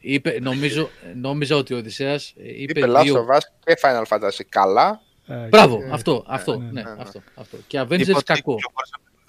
Είπε, 0.00 0.38
νομίζω, 0.40 0.90
νόμιζα 1.14 1.56
ότι 1.56 1.74
ο 1.74 1.76
Οδυσσέας 1.76 2.34
ε, 2.36 2.62
είπε, 2.62 2.78
Είπε 2.80 2.92
Last 2.96 3.02
δύο... 3.02 3.26
of 3.28 3.34
Us 3.36 3.40
και 3.64 3.74
Final 3.82 4.02
Fantasy 4.08 4.40
καλά. 4.48 5.00
Ε, 5.26 5.34
Μπράβο, 5.48 5.76
και- 5.78 5.88
αυτό, 5.92 6.24
αυτό, 6.28 6.56
ναι, 6.58 6.64
ναι, 6.64 6.70
ναι, 6.82 6.90
ναι. 6.90 7.02
αυτό, 7.02 7.22
αυτό. 7.34 7.56
Και 7.66 7.76
είπα 7.78 7.86
Avengers 7.88 8.14
ότι 8.14 8.24
κακό. 8.24 8.56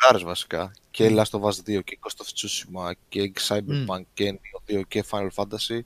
Πιο 0.09 0.17
πολλές 0.17 0.21
επιλογές 0.21 0.23
βασικά. 0.23 0.71
Και 0.91 1.09
Last 1.11 1.39
of 1.39 1.41
Us 1.41 1.77
2 1.77 1.83
και 1.83 1.97
Ghost 2.01 2.23
of 2.23 2.27
Tsushima 2.35 2.91
και 3.09 3.31
Cyberpunk 3.47 4.03
και 4.13 4.39
Neo 4.39 4.79
2 4.79 4.81
και 4.87 5.03
Final 5.09 5.29
Fantasy 5.35 5.79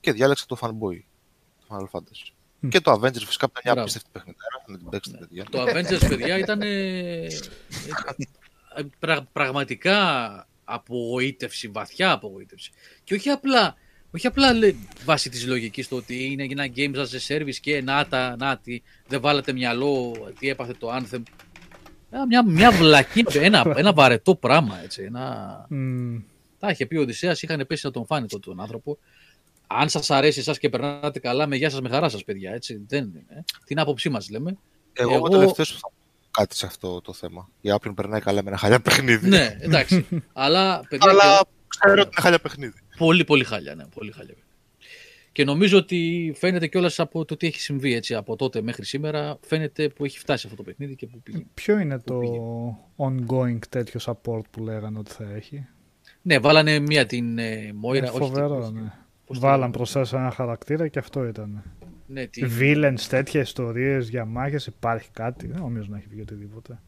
και 0.00 0.12
διάλεξα 0.12 0.46
το 0.46 0.56
Fanboy. 0.60 1.00
Το 1.68 1.76
Final 1.76 1.98
Fantasy. 1.98 2.30
Μμ. 2.60 2.68
Και 2.68 2.80
το 2.80 2.92
Avengers 2.92 3.24
φυσικά 3.26 3.50
που 3.50 3.54
ήταν 3.58 3.62
μια 3.64 3.72
Μπράβο. 3.72 3.80
απίστευτη 3.80 4.08
παιχνιδάρα. 4.12 4.64
Να 4.66 4.78
την 4.78 4.88
παίξετε, 4.88 5.16
παιδιά. 5.16 5.44
Το 5.50 5.62
Avengers, 5.62 6.08
παιδιά, 6.08 6.38
ήταν 6.38 6.60
πραγματικά 9.32 9.98
απογοήτευση, 10.64 11.68
βαθιά 11.68 12.12
απογοήτευση. 12.12 12.70
Και 13.04 13.14
όχι 13.14 13.28
απλά, 13.28 13.76
όχι 14.10 14.26
απλά 14.26 14.52
λέ, 14.52 14.74
βάσει 15.04 15.30
της 15.30 15.46
λογικής 15.46 15.88
το 15.88 15.96
ότι 15.96 16.24
είναι 16.24 16.46
ένα 16.50 16.68
games 16.76 16.94
as 16.94 17.06
a 17.06 17.36
service 17.36 17.54
και 17.60 17.82
να 17.82 18.06
τα, 18.06 18.36
να 18.38 18.58
τι, 18.58 18.82
δεν 19.06 19.20
βάλατε 19.20 19.52
μυαλό, 19.52 20.12
τι 20.38 20.48
έπαθε 20.48 20.72
το 20.72 20.96
Anthem. 20.96 21.22
Ε, 22.10 22.16
Μια, 22.28 22.44
μια 22.46 22.70
βλακή, 22.72 23.24
ένα, 23.32 23.72
ένα 23.76 23.92
βαρετό 23.92 24.34
πράγμα, 24.34 24.80
έτσι, 24.82 25.02
ένα... 25.02 25.66
Μμ, 25.68 26.16
Τα 26.58 26.68
είχε 26.70 26.86
πει 26.86 26.96
ο 26.96 27.00
Οδυσσέας, 27.00 27.42
είχαν 27.42 27.64
πέσει 27.66 27.86
να 27.86 27.92
τον 27.92 28.06
φάνε 28.06 28.26
τότε 28.26 28.48
τον 28.48 28.60
άνθρωπο. 28.60 28.98
Αν 29.66 29.88
σας 29.88 30.10
αρέσει 30.10 30.40
εσάς 30.40 30.58
και 30.58 30.68
περνάτε 30.68 31.18
καλά, 31.18 31.46
με 31.46 31.56
γεια 31.56 31.70
σας, 31.70 31.80
με 31.80 31.88
χαρά 31.88 32.08
σας, 32.08 32.24
παιδιά, 32.24 32.52
έτσι, 32.52 32.80
δεν 32.88 33.02
είναι. 33.04 33.44
Την 33.64 33.78
άποψή 33.78 34.08
μας 34.08 34.30
λέμε. 34.30 34.56
Εγώ 34.92 35.08
είμαι 35.10 35.18
ο 35.18 35.24
Εγώ- 35.26 35.28
τελευταίος 35.38 35.72
που 35.72 35.78
θα 35.78 35.88
πω 35.88 35.94
κάτι 36.30 36.56
σε 36.56 36.66
αυτό 36.66 37.00
το 37.00 37.12
θέμα. 37.12 37.48
Για 37.60 37.74
όποιον 37.74 37.94
περνάει 37.94 38.20
καλά 38.20 38.42
με 38.42 38.48
ένα 38.48 38.58
χαλιά 38.58 38.80
παιχνίδι. 38.80 39.28
ναι, 39.28 39.56
εντάξει. 39.60 40.06
Αλλά, 40.32 40.80
παιδιά, 40.88 41.10
Αλλά 41.10 41.22
και- 41.38 41.48
ξέρω 41.68 41.92
ότι 41.92 42.00
είναι 42.12 42.20
χαλιά 42.22 42.38
παιχνίδι. 42.38 42.74
Πολύ, 42.98 43.24
πολύ 43.24 43.44
χάλια, 43.44 43.74
ναι, 43.74 43.84
πολύ 43.94 44.12
χάλια. 44.12 44.34
Και 45.36 45.44
νομίζω 45.44 45.78
ότι 45.78 46.32
φαίνεται 46.36 46.66
κιόλας 46.66 46.98
από 47.00 47.24
το 47.24 47.36
τι 47.36 47.46
έχει 47.46 47.60
συμβεί 47.60 47.94
έτσι, 47.94 48.14
από 48.14 48.36
τότε 48.36 48.62
μέχρι 48.62 48.84
σήμερα. 48.84 49.38
Φαίνεται 49.40 49.88
που 49.88 50.04
έχει 50.04 50.18
φτάσει 50.18 50.46
αυτό 50.46 50.56
το 50.56 50.62
παιχνίδι 50.62 50.94
και 50.96 51.06
που 51.06 51.20
πήγε. 51.22 51.44
Ποιο 51.54 51.78
είναι 51.78 51.98
το 51.98 52.18
πήγε. 52.18 52.38
ongoing 52.96 53.58
τέτοιο 53.68 54.00
support 54.04 54.40
που 54.50 54.62
λέγανε 54.62 54.98
ότι 54.98 55.10
θα 55.10 55.24
έχει; 55.34 55.66
Ναι, 56.22 56.38
βάλανε 56.38 56.78
μία 56.78 57.06
την 57.06 57.38
ε, 57.38 57.72
Μόιρα. 57.74 58.06
Ε, 58.06 58.08
όχι, 58.08 58.18
φοβερό, 58.18 58.64
την- 58.64 58.74
ναι. 58.82 58.92
πώς 59.24 59.38
τη 59.38 59.42
Βάλαν 59.44 59.60
λένε; 59.60 59.72
προσθέσαν 59.72 60.20
ένα 60.20 60.30
χαρακτήρα 60.30 60.88
και 60.88 60.98
αυτό 60.98 61.26
ήταν. 61.26 61.62
Ναι, 62.06 62.26
την... 62.26 62.50
Villains, 62.60 63.00
τέτοια 63.08 63.40
ιστορίες 63.40 64.08
για 64.08 64.24
μάχες, 64.24 64.66
υπάρχει 64.66 65.10
κάτι. 65.12 65.46
Δεν 65.46 65.60
νομίζω 65.60 65.86
να 65.90 65.96
έχει 65.96 66.06
βγει 66.10 66.20
οτιδήποτε. 66.20 66.82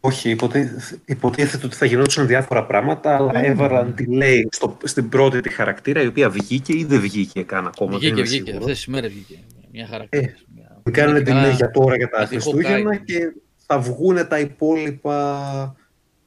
Όχι, 0.00 0.30
υποτίθεται, 0.30 1.00
υποτίθεται 1.04 1.66
ότι 1.66 1.76
θα 1.76 1.86
γινόντουσαν 1.86 2.26
διάφορα 2.26 2.66
πράγματα, 2.66 3.14
αλλά 3.16 3.38
Ε, 3.44 3.46
έβαλαν 3.46 3.94
delay 3.98 4.42
στο, 4.50 4.76
στην 4.84 5.08
πρώτη 5.08 5.40
τη 5.40 5.48
χαρακτήρα, 5.48 6.02
η 6.02 6.06
οποία 6.06 6.30
βγήκε 6.30 6.72
ή 6.72 6.84
δεν 6.84 7.00
βγήκε 7.00 7.42
καν 7.42 7.66
ακόμα. 7.66 7.90
δεν 7.90 7.98
Βγήκε, 7.98 8.14
είμαι 8.14 8.22
βγήκε. 8.22 8.36
σίγουρος. 8.44 8.60
Αυτές 8.60 8.76
τις 8.76 8.86
μέρες 8.86 9.10
βγήκε. 9.12 9.38
Μια 9.72 9.86
χαρακτήρα. 9.86 10.22
Ε, 10.22 10.34
Μια- 10.54 10.80
Την 10.82 10.92
κάνουν 10.92 11.22
μια- 11.22 11.50
delay 11.52 11.56
για 11.56 11.70
τώρα 11.70 11.96
για 11.96 12.08
τα 12.08 12.18
αντί 12.18 12.28
Χριστούγεννα 12.28 12.94
Hawkeye. 12.94 13.02
και 13.04 13.32
θα 13.66 13.78
βγουν 13.78 14.28
τα 14.28 14.38
υπόλοιπα. 14.38 15.76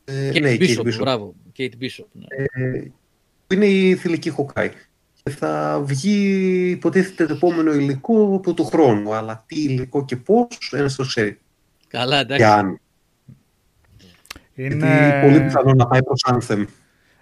Ε, 0.06 0.30
Kate 0.34 0.42
ναι, 0.42 0.50
η 0.50 0.58
Kate 0.62 0.64
Bishop, 0.80 0.88
Bishop. 0.88 0.98
μπράβο. 1.00 1.36
Kate 1.58 1.62
Bishop. 1.82 2.06
Ναι. 2.12 2.26
Ε, 2.66 2.84
που 3.48 3.54
είναι 3.54 3.66
η 3.66 3.96
θηλυκή 3.96 4.30
Χοκάη. 4.30 4.72
Και 5.24 5.30
θα 5.30 5.82
βγει, 5.86 6.70
υποτίθεται, 6.70 7.26
το 7.26 7.34
επόμενο 7.34 7.74
υλικό 7.74 8.34
από 8.36 8.54
του 8.54 8.66
χρόνου. 8.66 9.14
Αλλά 9.14 9.44
τι 9.48 9.62
υλικό 9.64 10.06
και 10.06 10.16
πώς, 10.16 10.48
ένα 10.76 10.90
το 10.96 11.04
ξέρει. 11.06 11.40
Καλά, 11.88 12.26
Και 12.26 12.34
εντάξει. 12.34 12.78
Αν. 14.64 14.70
Γιατί 14.70 14.86
Είναι... 14.86 15.22
πολύ 15.22 15.42
πιθανό 15.42 15.74
να 15.74 15.88
πάει 15.88 16.04
προς 16.04 16.26
Anthem. 16.32 16.66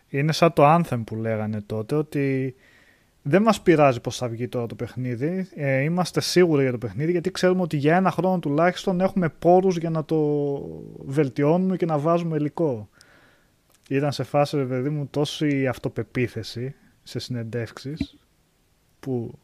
Είναι 0.10 0.32
σαν 0.32 0.54
το 0.54 0.76
Anthem 0.76 1.02
που 1.06 1.16
λέγανε 1.16 1.62
τότε 1.62 1.96
ότι 1.96 2.56
δεν 3.22 3.42
μας 3.42 3.62
πειράζει 3.62 4.02
πώς 4.02 4.18
θα 4.18 4.28
βγει 4.28 4.48
τώρα 4.48 4.66
το 4.66 4.76
παιχνίδι. 4.76 5.48
Ε, 5.56 5.82
είμαστε 5.82 6.22
σίγουροι 6.22 6.62
για 6.62 6.72
το 6.72 6.78
παιχνίδι 6.78 7.12
γιατί 7.12 7.32
ξέρουμε 7.32 7.62
ότι 7.62 7.78
για 7.78 7.96
ένα 7.96 8.12
χρόνο 8.12 8.40
τουλάχιστον 8.40 9.02
έχουμε 9.02 9.30
πόρους 9.30 9.78
για 9.78 9.90
να 9.90 10.06
το 10.06 10.18
βελτιώνουμε 11.06 11.78
και 11.78 11.86
να 11.86 11.98
βάζουμε 11.98 12.38
υλικό. 12.38 12.90
Ήταν 13.90 14.12
σε 14.12 14.24
φάση, 14.24 14.58
ρε 14.58 14.66
παιδί 14.66 14.90
μου, 14.90 15.08
τόση 15.12 15.68
αυτοπεποίθηση 15.68 16.76
σε 17.04 17.20
συνεντεύξεις 17.20 18.18
που 19.00 19.40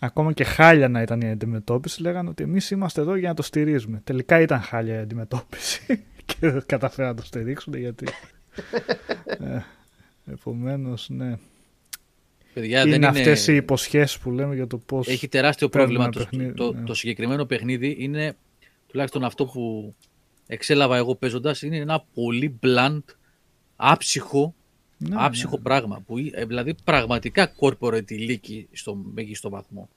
ακόμα 0.00 0.32
και 0.32 0.44
χάλια 0.44 0.88
να 0.88 1.02
ήταν 1.02 1.20
η 1.20 1.30
αντιμετώπιση 1.30 2.02
λέγανε 2.02 2.28
ότι 2.28 2.42
εμείς 2.42 2.70
είμαστε 2.70 3.00
εδώ 3.00 3.16
για 3.16 3.28
να 3.28 3.34
το 3.34 3.42
στηρίζουμε. 3.42 4.00
Τελικά 4.04 4.40
ήταν 4.40 4.60
χάλια 4.60 4.94
η 4.94 4.98
αντιμετώπιση 4.98 6.04
και 6.26 6.50
δεν 6.50 6.62
καταφέραν 6.66 7.14
να 7.14 7.20
το 7.20 7.26
στηρίξουν 7.26 7.74
γιατί 7.74 8.06
ε, 9.26 9.60
επομένως, 10.32 11.08
ναι. 11.08 11.38
Παιδιά, 12.54 12.80
είναι, 12.80 12.90
δεν 12.90 12.98
είναι... 12.98 13.06
αυτές 13.06 13.46
οι 13.46 13.54
υποσχέσεις 13.56 14.18
που 14.18 14.30
λέμε 14.30 14.54
για 14.54 14.66
το 14.66 14.78
πώς... 14.78 15.08
Έχει 15.08 15.28
τεράστιο 15.28 15.68
παίρνουμε 15.68 16.08
πρόβλημα. 16.08 16.24
ένα 16.24 16.24
Το, 16.24 16.30
παιχνίδι, 16.30 16.54
το, 16.54 16.72
ναι. 16.72 16.86
το 16.86 16.94
συγκεκριμένο 16.94 17.44
παιχνίδι 17.44 17.96
είναι, 17.98 18.36
τουλάχιστον 18.86 19.24
αυτό 19.24 19.46
που 19.46 19.94
εξέλαβα 20.46 20.96
εγώ 20.96 21.14
παίζοντας, 21.14 21.62
είναι 21.62 21.76
ένα 21.76 22.04
πολύ 22.14 22.58
blunt, 22.62 23.02
άψυχο, 23.76 24.54
Ναι, 24.98 25.14
άψυχο 25.18 25.56
ναι. 25.56 25.62
πράγμα. 25.62 26.02
Που, 26.06 26.18
ε, 26.32 26.44
δηλαδή 26.44 26.74
πραγματικά 26.84 27.52
corporate 27.60 28.10
ηλίκη 28.10 28.68
στο 28.72 28.94
μέγιστο 29.14 29.50
βαθμό. 29.50 29.88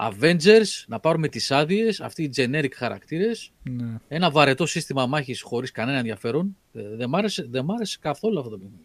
Avengers, 0.00 0.84
να 0.86 1.00
πάρουμε 1.00 1.28
τις 1.28 1.50
άδειες, 1.50 2.00
αυτοί 2.00 2.22
οι 2.22 2.30
generic 2.36 2.70
χαρακτήρες, 2.74 3.52
Ναι. 3.62 3.94
ένα 4.08 4.30
βαρετό 4.30 4.66
σύστημα 4.66 5.06
μάχης 5.06 5.42
χωρίς 5.42 5.70
κανένα 5.70 5.98
ενδιαφέρον. 5.98 6.56
Ε, 6.72 6.82
δεν, 6.96 7.08
μ 7.08 7.16
άρεσε, 7.16 7.46
δεν 7.50 7.64
μ' 7.64 7.70
άρεσε 7.72 7.98
καθόλου 8.00 8.38
αυτό 8.38 8.50
το 8.50 8.58
παιχνίδι. 8.58 8.84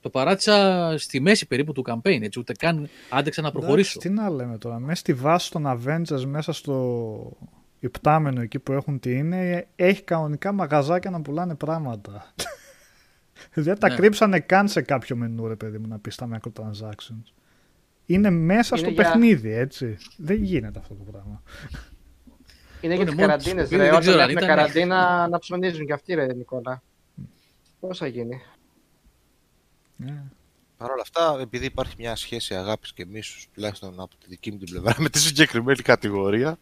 Το 0.00 0.10
παράτησα 0.10 0.94
στη 0.98 1.20
μέση 1.20 1.46
περίπου 1.46 1.72
του 1.72 1.84
campaign, 1.86 2.22
έτσι, 2.22 2.38
ούτε 2.38 2.52
καν 2.52 2.88
άντεξα 3.10 3.42
να 3.42 3.52
προχωρήσω. 3.52 3.98
Εντάξει, 3.98 4.08
τι 4.08 4.14
να 4.14 4.30
λέμε 4.30 4.58
τώρα. 4.58 4.78
Μέσα 4.78 5.00
στη 5.00 5.12
βάση 5.14 5.50
των 5.50 5.64
Avengers, 5.66 6.24
μέσα 6.26 6.52
στο 6.52 7.36
υπτάμενο 7.80 8.40
εκεί 8.40 8.58
που 8.58 8.72
έχουν 8.72 8.98
τι 9.00 9.12
είναι, 9.16 9.66
έχει 9.76 10.02
κανονικά 10.02 10.52
μαγαζάκια 10.52 11.10
να 11.10 11.20
πουλάνε 11.22 11.54
πράγματα. 11.54 12.32
Δεν 13.54 13.78
τα 13.78 13.88
Ναι. 13.88 13.94
κρύψανε 13.94 14.40
καν 14.40 14.68
σε 14.68 14.80
κάποιο 14.82 15.16
μενού, 15.16 15.48
ρε 15.48 15.56
παιδί 15.56 15.78
μου, 15.78 15.86
να 15.88 15.98
πεις 15.98 16.14
στα 16.14 16.28
microtransactions. 16.32 17.32
Είναι 18.06 18.30
μέσα 18.30 18.76
Είναι 18.76 18.86
στο 18.86 18.94
για- 18.94 19.02
παιχνίδι, 19.10 19.50
έτσι. 19.52 19.98
Δεν 20.16 20.42
γίνεται 20.42 20.78
αυτό 20.78 20.94
το 20.94 21.02
πράγμα. 21.10 21.42
Είναι 22.80 22.94
για 22.94 23.02
Είναι 23.02 23.04
τις 23.04 23.14
μόνο 23.14 23.26
καραντίνες, 23.26 23.68
τους 23.68 23.70
ρε. 23.70 23.82
δεν 23.82 23.88
Όταν 23.88 24.00
ξέρω 24.00 24.20
αν 24.20 24.28
έχουν 24.30 24.42
ήταν- 24.42 24.48
καραντίνα 24.56 25.28
να 25.28 25.38
ψωνίζουν 25.38 25.86
κι 25.86 25.92
αυτοί, 25.92 26.14
ρε 26.14 26.32
Νικόλα. 26.34 26.82
Πώς 27.80 27.98
θα 27.98 28.06
γίνει; 28.06 28.40
Ναι. 29.96 30.22
Παρ' 30.76 30.90
όλα 30.90 31.02
αυτά, 31.02 31.36
επειδή 31.40 31.64
υπάρχει 31.66 31.94
μια 31.98 32.16
σχέση 32.16 32.54
αγάπης 32.54 32.92
και 32.92 33.06
μίσους, 33.06 33.48
τουλάχιστον 33.54 34.00
από 34.00 34.16
τη 34.16 34.26
δική 34.28 34.50
μου 34.50 34.58
την 34.58 34.70
πλευρά, 34.70 34.94
με 35.02 35.08
τη 35.08 35.18
συγκεκριμένη 35.18 35.82
κατηγορία, 35.82 36.58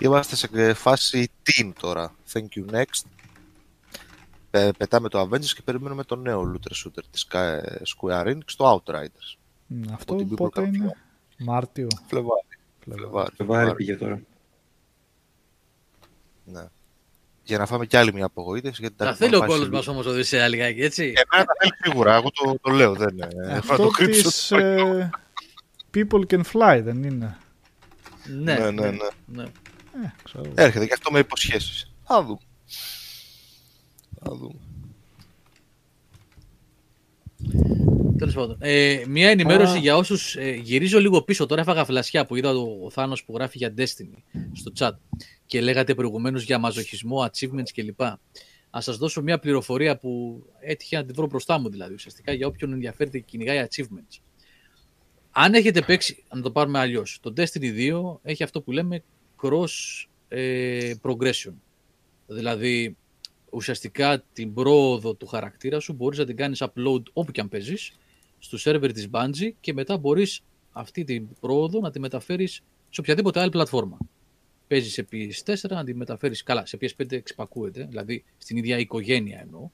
είμαστε 0.00 0.36
σε 0.36 0.74
φάση 0.74 1.30
teen 1.46 1.72
τώρα. 1.80 2.14
Thank 2.32 2.46
you 2.56 2.70
next. 2.74 3.02
Ε, 4.50 4.70
πετάμε 4.78 5.08
το 5.08 5.20
Avengers 5.20 5.44
και 5.44 5.62
περιμένουμε 5.64 6.04
το 6.04 6.16
νέο 6.16 6.52
looter 6.52 6.72
shooter 6.86 7.02
της 7.10 7.26
Sky- 7.30 7.60
Square 7.96 8.26
Enix, 8.26 8.44
το 8.56 8.82
Outriders. 8.84 9.38
Μ, 9.66 9.82
Αυτό 9.92 10.14
την 10.14 10.28
πότε 10.34 10.60
People 10.60 10.64
Cup. 10.68 10.74
είναι. 10.74 10.96
Μάρτιο. 11.38 11.86
Φλεβάρι. 12.06 12.46
Φλεβάρι. 12.80 13.00
Φλεβάρι. 13.06 13.30
Φεβάρι 13.36 13.60
Φλεβάρι. 13.60 13.74
πήγε 13.74 13.96
τώρα. 13.96 14.20
Ναι. 16.44 16.64
Για 17.42 17.58
να 17.58 17.66
φάμε 17.66 17.86
κι 17.86 17.96
άλλη 17.96 18.12
μια 18.12 18.24
απογοήτευση. 18.24 18.80
Γιατί 18.80 18.96
Τα 18.96 19.04
τα 19.04 19.14
θέλει 19.14 19.34
ο 19.34 19.36
έχουμε 19.36 19.48
κόλος 19.52 19.68
πάει 19.68 19.76
μας 19.76 19.86
όμως 19.88 20.06
ο 20.06 20.10
Οδυσσέα 20.10 20.48
λιγάκι, 20.48 20.80
έτσι. 20.82 21.02
Εμένα 21.02 21.44
τα 21.46 21.52
θέλει 21.60 21.72
σίγουρα, 21.82 22.14
εγώ 22.14 22.30
το, 22.30 22.58
το 22.62 22.70
λέω, 22.70 22.94
δεν 22.94 23.08
είναι. 23.08 23.28
θα 23.48 23.56
Αυτό 23.56 23.76
το 23.76 23.88
κρύψω. 23.88 24.22
της 24.22 24.50
ε, 24.50 25.10
People 25.94 26.20
Can 26.30 26.40
Fly 26.52 26.80
δεν 26.84 27.02
είναι; 27.02 27.36
ναι, 28.40 28.54
ναι, 28.58 28.70
ναι, 28.70 28.90
ναι. 28.90 28.96
ναι. 29.26 29.42
Ε, 30.04 30.12
ξέρω. 30.24 30.52
Έρχεται 30.54 30.86
και 30.86 30.92
αυτό 30.92 31.10
με 31.10 31.18
υποσχέσεις. 31.18 31.92
Θα 32.04 32.22
δούμε. 32.24 32.38
Θα 34.24 34.34
δούμε. 34.34 34.58
Τέλος 38.18 38.34
πάντων. 38.34 38.56
Ε, 38.60 39.02
μια 39.08 39.28
ενημέρωση 39.30 39.76
Α. 39.76 39.80
για 39.80 39.96
όσους. 39.96 40.36
Ε, 40.36 40.50
γυρίζω 40.50 41.00
λίγο 41.00 41.22
πίσω. 41.22 41.46
Τώρα 41.46 41.60
έφαγα 41.60 41.84
φλασιά 41.84 42.26
που 42.26 42.36
είδα 42.36 42.50
ο, 42.50 42.84
ο 42.84 42.90
Θάνος 42.90 43.24
που 43.24 43.34
γράφει 43.34 43.58
για 43.58 43.74
Destiny 43.78 44.38
στο 44.52 44.72
chat 44.78 44.90
και 45.46 45.60
λέγατε 45.60 45.94
προηγουμένως 45.94 46.42
για 46.42 46.58
μαζοχισμό, 46.58 47.30
achievements 47.30 47.70
κλπ. 47.74 48.02
Α 48.70 48.80
σας 48.80 48.96
δώσω 48.96 49.22
μια 49.22 49.38
πληροφορία 49.38 49.96
που 49.96 50.42
έτυχε 50.60 50.96
να 50.96 51.04
την 51.04 51.14
βρω 51.14 51.26
μπροστά 51.26 51.58
μου 51.58 51.68
δηλαδή 51.68 51.94
ουσιαστικά 51.94 52.32
για 52.32 52.46
όποιον 52.46 52.72
ενδιαφέρεται 52.72 53.18
και 53.18 53.24
κυνηγάει 53.28 53.66
achievements. 53.70 54.18
Αν 55.30 55.54
έχετε 55.54 55.82
παίξει, 55.82 56.24
να 56.34 56.40
το 56.40 56.50
πάρουμε 56.50 56.78
αλλιώς, 56.78 57.18
το 57.22 57.32
Destiny 57.36 57.92
2 57.92 58.18
έχει 58.22 58.42
αυτό 58.42 58.60
που 58.60 58.72
λέμε 58.72 59.02
cross 59.42 60.04
ε, 60.28 60.94
progression. 61.02 61.52
Δηλαδή, 62.26 62.96
ουσιαστικά 63.54 64.24
την 64.32 64.54
πρόοδο 64.54 65.14
του 65.14 65.26
χαρακτήρα 65.26 65.80
σου 65.80 65.92
μπορείς 65.92 66.18
να 66.18 66.24
την 66.24 66.36
κάνεις 66.36 66.62
upload 66.64 67.02
όπου 67.12 67.32
και 67.32 67.40
αν 67.40 67.48
παίζεις 67.48 67.92
στο 68.38 68.58
σερβερ 68.58 68.92
της 68.92 69.08
Bungie 69.10 69.50
και 69.60 69.72
μετά 69.72 69.96
μπορείς 69.96 70.40
αυτή 70.72 71.04
την 71.04 71.28
πρόοδο 71.40 71.80
να 71.80 71.90
τη 71.90 72.00
μεταφέρεις 72.00 72.60
σε 72.90 73.00
οποιαδήποτε 73.00 73.40
άλλη 73.40 73.50
πλατφόρμα. 73.50 73.98
Παίζεις 74.66 74.92
σε 74.92 75.06
PS4, 75.12 75.68
να 75.68 75.84
τη 75.84 75.94
μεταφέρεις 75.94 76.42
καλά, 76.42 76.66
σε 76.66 76.78
PS5 76.80 77.12
εξυπακούεται, 77.12 77.84
δηλαδή 77.84 78.24
στην 78.38 78.56
ίδια 78.56 78.78
οικογένεια 78.78 79.40
εννοώ. 79.40 79.70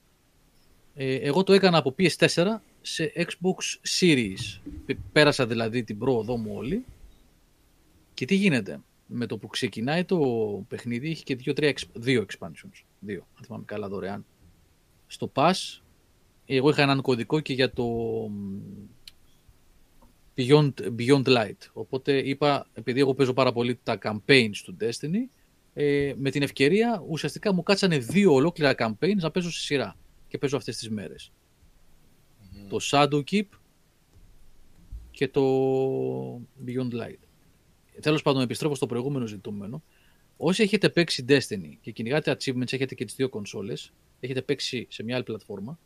Ε, 0.93 1.15
εγώ 1.15 1.43
το 1.43 1.53
έκανα 1.53 1.77
από 1.77 1.95
PS4 1.97 2.45
σε 2.81 3.11
Xbox 3.15 3.89
Series. 3.99 4.59
Π- 4.85 4.97
Πέρασα 5.11 5.47
δηλαδή 5.47 5.83
την 5.83 5.97
πρόοδό 5.97 6.37
μου 6.37 6.51
όλη. 6.55 6.85
Και 8.13 8.25
τι 8.25 8.35
γίνεται. 8.35 8.79
Με 9.05 9.25
το 9.25 9.37
που 9.37 9.47
ξεκινάει 9.47 10.03
το 10.03 10.17
παιχνίδι 10.67 11.09
έχει 11.09 11.23
και 11.23 11.35
δύο, 11.35 11.53
τρία, 11.53 11.73
exp- 11.73 11.89
δύο 11.93 12.25
expansions. 12.29 12.83
Δύο, 13.03 13.27
αν 13.37 13.43
θυμάμαι 13.45 13.63
καλά 13.65 13.87
δωρεάν. 13.87 14.25
Στο 15.07 15.31
Pass, 15.35 15.81
εγώ 16.45 16.69
είχα 16.69 16.81
έναν 16.81 17.01
κωδικό 17.01 17.39
και 17.39 17.53
για 17.53 17.73
το 17.73 17.85
μ, 18.29 18.59
Beyond, 20.35 20.73
Beyond 20.97 21.23
Light. 21.23 21.57
Οπότε 21.73 22.17
είπα, 22.17 22.67
επειδή 22.73 22.99
εγώ 22.99 23.13
παίζω 23.13 23.33
πάρα 23.33 23.51
πολύ 23.51 23.79
τα 23.83 23.97
campaigns 24.01 24.55
του 24.63 24.77
Destiny, 24.79 25.29
ε, 25.73 26.13
με 26.17 26.29
την 26.29 26.41
ευκαιρία 26.41 27.03
ουσιαστικά 27.07 27.53
μου 27.53 27.63
κάτσανε 27.63 27.97
δύο 27.97 28.33
ολόκληρα 28.33 28.75
campaigns 28.77 29.15
να 29.15 29.31
παίζω 29.31 29.51
σε 29.51 29.59
σειρά. 29.59 29.95
Και 30.27 30.37
παίζω 30.37 30.57
αυτές 30.57 30.77
τις 30.77 30.89
μέρες. 30.89 31.31
Το 32.69 32.77
Shadow 32.81 33.23
Keep 33.31 33.47
και 35.11 35.27
το 35.27 35.43
Beyond 36.65 36.91
Light. 36.93 37.19
Τέλος 38.01 38.21
πάντων, 38.21 38.41
επιστρέφω 38.41 38.75
στο 38.75 38.85
προηγούμενο 38.85 39.27
ζητούμενο. 39.27 39.83
Όσοι 40.43 40.63
έχετε 40.63 40.89
παίξει 40.89 41.25
Destiny 41.27 41.77
και 41.81 41.91
κυνηγάτε 41.91 42.31
achievements, 42.31 42.73
έχετε 42.73 42.95
και 42.95 43.05
τις 43.05 43.15
δύο 43.15 43.29
κονσόλες, 43.29 43.93
έχετε 44.19 44.41
παίξει 44.41 44.87
σε 44.89 45.03
μια 45.03 45.15
άλλη 45.15 45.23
πλατφόρμα, 45.23 45.79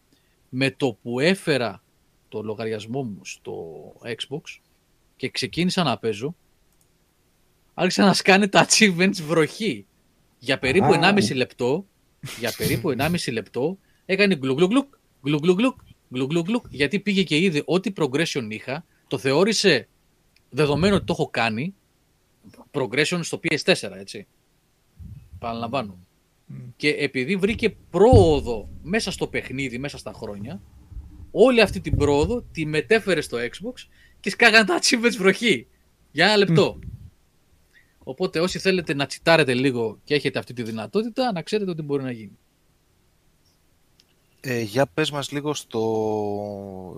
με 0.49 0.71
το 0.71 0.97
που 1.01 1.19
έφερα 1.19 1.83
το 2.29 2.41
λογαριασμό 2.41 3.03
μου 3.03 3.19
στο 3.23 3.55
Xbox 4.03 4.41
και 5.15 5.29
ξεκίνησα 5.29 5.83
να 5.83 5.97
παίζω, 5.97 6.35
άρχισα 7.73 8.05
να 8.05 8.13
σκάνε 8.13 8.47
τα 8.47 8.67
achievements 8.69 9.21
βροχή. 9.21 9.85
Για 10.39 10.59
περίπου 10.59 10.93
Α. 10.93 11.13
1,5 11.15 11.35
λεπτό, 11.35 11.85
για 12.39 12.53
περίπου 12.57 12.95
1,5 12.97 13.31
λεπτό, 13.31 13.77
έκανε 14.05 14.35
γκλουγκλουγκλουκ, 14.35 14.93
γκλουγκλουγκλουκ, 15.21 15.79
γκλουγκλουγκλουκ, 16.13 16.65
γιατί 16.69 16.99
πήγε 16.99 17.23
και 17.23 17.37
είδε 17.37 17.61
ό,τι 17.65 17.91
progression 17.95 18.47
είχα, 18.49 18.85
το 19.07 19.17
θεώρησε 19.17 19.87
δεδομένο 20.49 20.95
ότι 20.95 21.05
το 21.05 21.13
έχω 21.13 21.29
κάνει, 21.29 21.75
progression 22.71 23.19
στο 23.21 23.39
PS4, 23.43 23.91
έτσι. 23.99 24.27
Παραλαμβάνω. 25.45 25.97
Και 26.75 26.89
επειδή 26.89 27.35
βρήκε 27.35 27.75
πρόοδο 27.89 28.69
μέσα 28.83 29.11
στο 29.11 29.27
παιχνίδι, 29.27 29.77
μέσα 29.77 29.97
στα 29.97 30.13
χρόνια, 30.13 30.61
όλη 31.31 31.61
αυτή 31.61 31.81
την 31.81 31.97
πρόοδο 31.97 32.41
τη 32.51 32.65
μετέφερε 32.65 33.21
στο 33.21 33.37
Xbox 33.37 33.87
και 34.19 34.29
σκάγανε 34.29 34.65
τα 34.65 34.79
achievements 34.81 35.15
βροχή. 35.17 35.67
Για 36.11 36.25
ένα 36.25 36.37
λεπτό. 36.37 36.79
Οπότε 38.03 38.39
όσοι 38.39 38.59
θέλετε 38.59 38.93
να 38.93 39.05
τσιτάρετε 39.05 39.53
λίγο 39.53 39.99
και 40.03 40.13
έχετε 40.13 40.39
αυτή 40.39 40.53
τη 40.53 40.63
δυνατότητα, 40.63 41.31
να 41.31 41.41
ξέρετε 41.41 41.71
ότι 41.71 41.81
μπορεί 41.81 42.03
να 42.03 42.11
γίνει. 42.11 42.37
Ε, 44.47 44.61
για 44.61 44.85
πες 44.85 45.11
μας 45.11 45.31
λίγο 45.31 45.53
στο... 45.53 45.79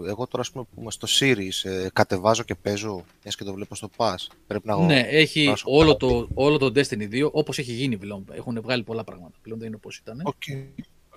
Εγώ 0.07 0.27
τώρα 0.27 0.41
ας 0.43 0.51
πούμε 0.51 0.63
που 0.63 0.81
είμαι 0.81 0.91
στο 0.91 1.07
Series, 1.19 1.69
ε, 1.69 1.87
κατεβάζω 1.93 2.43
και 2.43 2.55
παίζω, 2.55 3.03
μιας 3.23 3.35
και 3.35 3.43
το 3.43 3.53
βλέπω 3.53 3.75
στο 3.75 3.89
Pass. 3.97 4.15
Πρέπει 4.47 4.67
να 4.67 4.85
ναι, 4.85 4.99
έχει 4.99 5.45
βάζω 5.45 5.63
όλο 5.67 5.95
κάτι. 5.95 6.05
το, 6.05 6.27
όλο 6.33 6.57
το 6.57 6.65
Destiny 6.65 7.13
2, 7.13 7.31
όπως 7.31 7.57
έχει 7.57 7.73
γίνει 7.73 7.97
πλέον. 7.97 8.25
Έχουν 8.31 8.61
βγάλει 8.61 8.83
πολλά 8.83 9.03
πράγματα. 9.03 9.37
Πλέον 9.41 9.59
δεν 9.59 9.67
είναι 9.67 9.75
όπως 9.75 9.97
ήταν. 9.97 10.21
Οκ. 10.23 10.41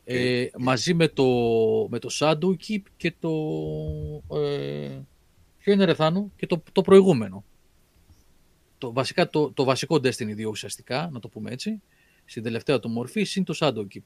ε, 0.05 0.47
μαζί 0.59 0.94
με 0.94 1.09
το, 1.09 1.25
με 1.91 1.99
το 1.99 2.09
Shadow 2.12 2.57
Keep 2.68 2.83
και 2.97 3.15
το. 3.20 3.31
Ε, 4.36 4.99
ποιο 5.59 5.73
είναι 5.73 5.84
Ρεθάνο 5.84 6.31
και 6.36 6.47
το, 6.47 6.62
το 6.73 6.83
προηγούμενο. 6.83 7.44
Το, 8.78 8.92
βασικά 8.92 9.28
το, 9.28 9.52
το 9.52 9.65
βασικό 9.65 9.97
Destiny 9.97 10.36
2 10.36 10.44
ουσιαστικά, 10.49 11.09
να 11.12 11.20
το 11.20 11.28
πούμε 11.28 11.50
έτσι, 11.50 11.83
στην 12.25 12.42
τελευταία 12.42 12.81
του 12.81 12.89
μορφή, 12.89 13.25
συν 13.25 13.44
το 13.44 13.55
Shadow 13.60 13.86
Keep. 13.94 14.02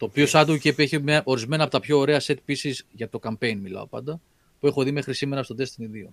Το 0.00 0.06
οποίο 0.06 0.26
Shadow 0.28 0.58
Keep 0.62 0.78
έχει 0.78 1.02
μια, 1.02 1.22
ορισμένα 1.24 1.62
από 1.62 1.72
τα 1.72 1.80
πιο 1.80 1.98
ωραία 1.98 2.20
set 2.20 2.36
pieces 2.46 2.72
για 2.92 3.08
το 3.08 3.18
campaign, 3.22 3.56
μιλάω 3.62 3.86
πάντα, 3.86 4.20
που 4.60 4.66
έχω 4.66 4.82
δει 4.82 4.92
μέχρι 4.92 5.14
σήμερα 5.14 5.42
στο 5.42 5.54
Destiny 5.58 6.06
2. 6.06 6.08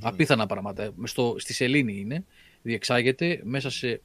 Απίθανα 0.00 0.46
πράγματα. 0.46 0.94
Στο, 1.04 1.34
στη 1.38 1.52
σελήνη 1.52 1.96
είναι, 1.98 2.24
διεξάγεται 2.62 3.40
μέσα 3.44 3.70
σε, 3.70 4.00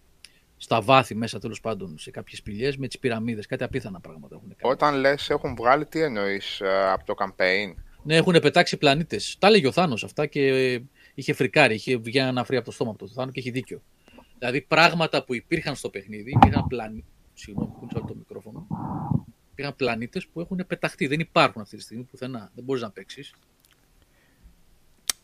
στα 0.58 0.82
βάθη 0.82 1.16
μέσα 1.16 1.40
τέλος 1.40 1.62
πάντων 1.62 1.98
σε 1.98 2.12
κάποιες 2.12 2.42
πηγές 2.42 2.78
με 2.78 2.88
τις 2.88 3.00
πυραμίδες. 3.00 3.46
Κάτι 3.46 3.64
απίθανα 3.64 4.00
πράγματα 4.00 4.36
έχουν 4.36 4.56
κάνει. 4.58 4.74
Όταν 4.74 4.96
λες 4.96 5.30
έχουν 5.30 5.56
βγάλει, 5.56 5.86
τι 5.86 6.02
εννοείς 6.02 6.62
ε, 6.62 6.92
από 6.92 7.06
το 7.06 7.14
campaign; 7.18 7.74
Ναι, 8.04 8.16
έχουν 8.16 8.40
πετάξει 8.42 8.78
πλανήτες. 8.78 9.36
Τα 9.40 9.48
έλεγε 9.48 9.68
ο 9.68 9.72
Θάνος 9.72 10.04
αυτά 10.04 10.26
και 10.26 10.48
ε, 10.48 10.84
είχε 11.14 11.34
φρικάρει, 11.34 11.74
είχε 11.74 11.98
βγει 11.98 12.18
ένα 12.18 12.44
φρύ 12.44 12.56
από 12.56 12.66
το 12.66 12.72
στόμα 12.72 12.90
από 12.90 13.00
το 13.00 13.08
Θάνο 13.08 13.32
και 13.32 13.40
έχει 13.40 13.52
δίκιο. 13.52 13.82
Δηλαδή 14.38 14.62
πράγματα 14.62 15.24
που 15.24 15.34
υπήρχαν 15.34 15.76
στο 15.76 15.90
παιχνίδι, 15.90 16.32
υπήρχαν 16.32 16.68
πλανήτες. 16.68 17.12
Συγγνώμη, 17.40 17.72
κούνησα 17.80 18.04
το 18.06 18.16
μικρόφωνο. 18.16 18.68
Υπήρχαν 19.52 19.76
πλανήτες 19.76 20.28
που 20.28 20.42
έχουν 20.42 20.64
πεταχτεί. 20.68 21.08
Δεν 21.08 21.20
υπάρχουν 21.20 21.62
αυτή 21.62 21.78
τη 21.78 21.82
στιγμή 21.82 22.04
πουθενά. 22.04 22.52
Δεν 22.56 22.64
μπορείς 22.64 22.82
να 22.82 22.92
παίξεις. 22.92 23.34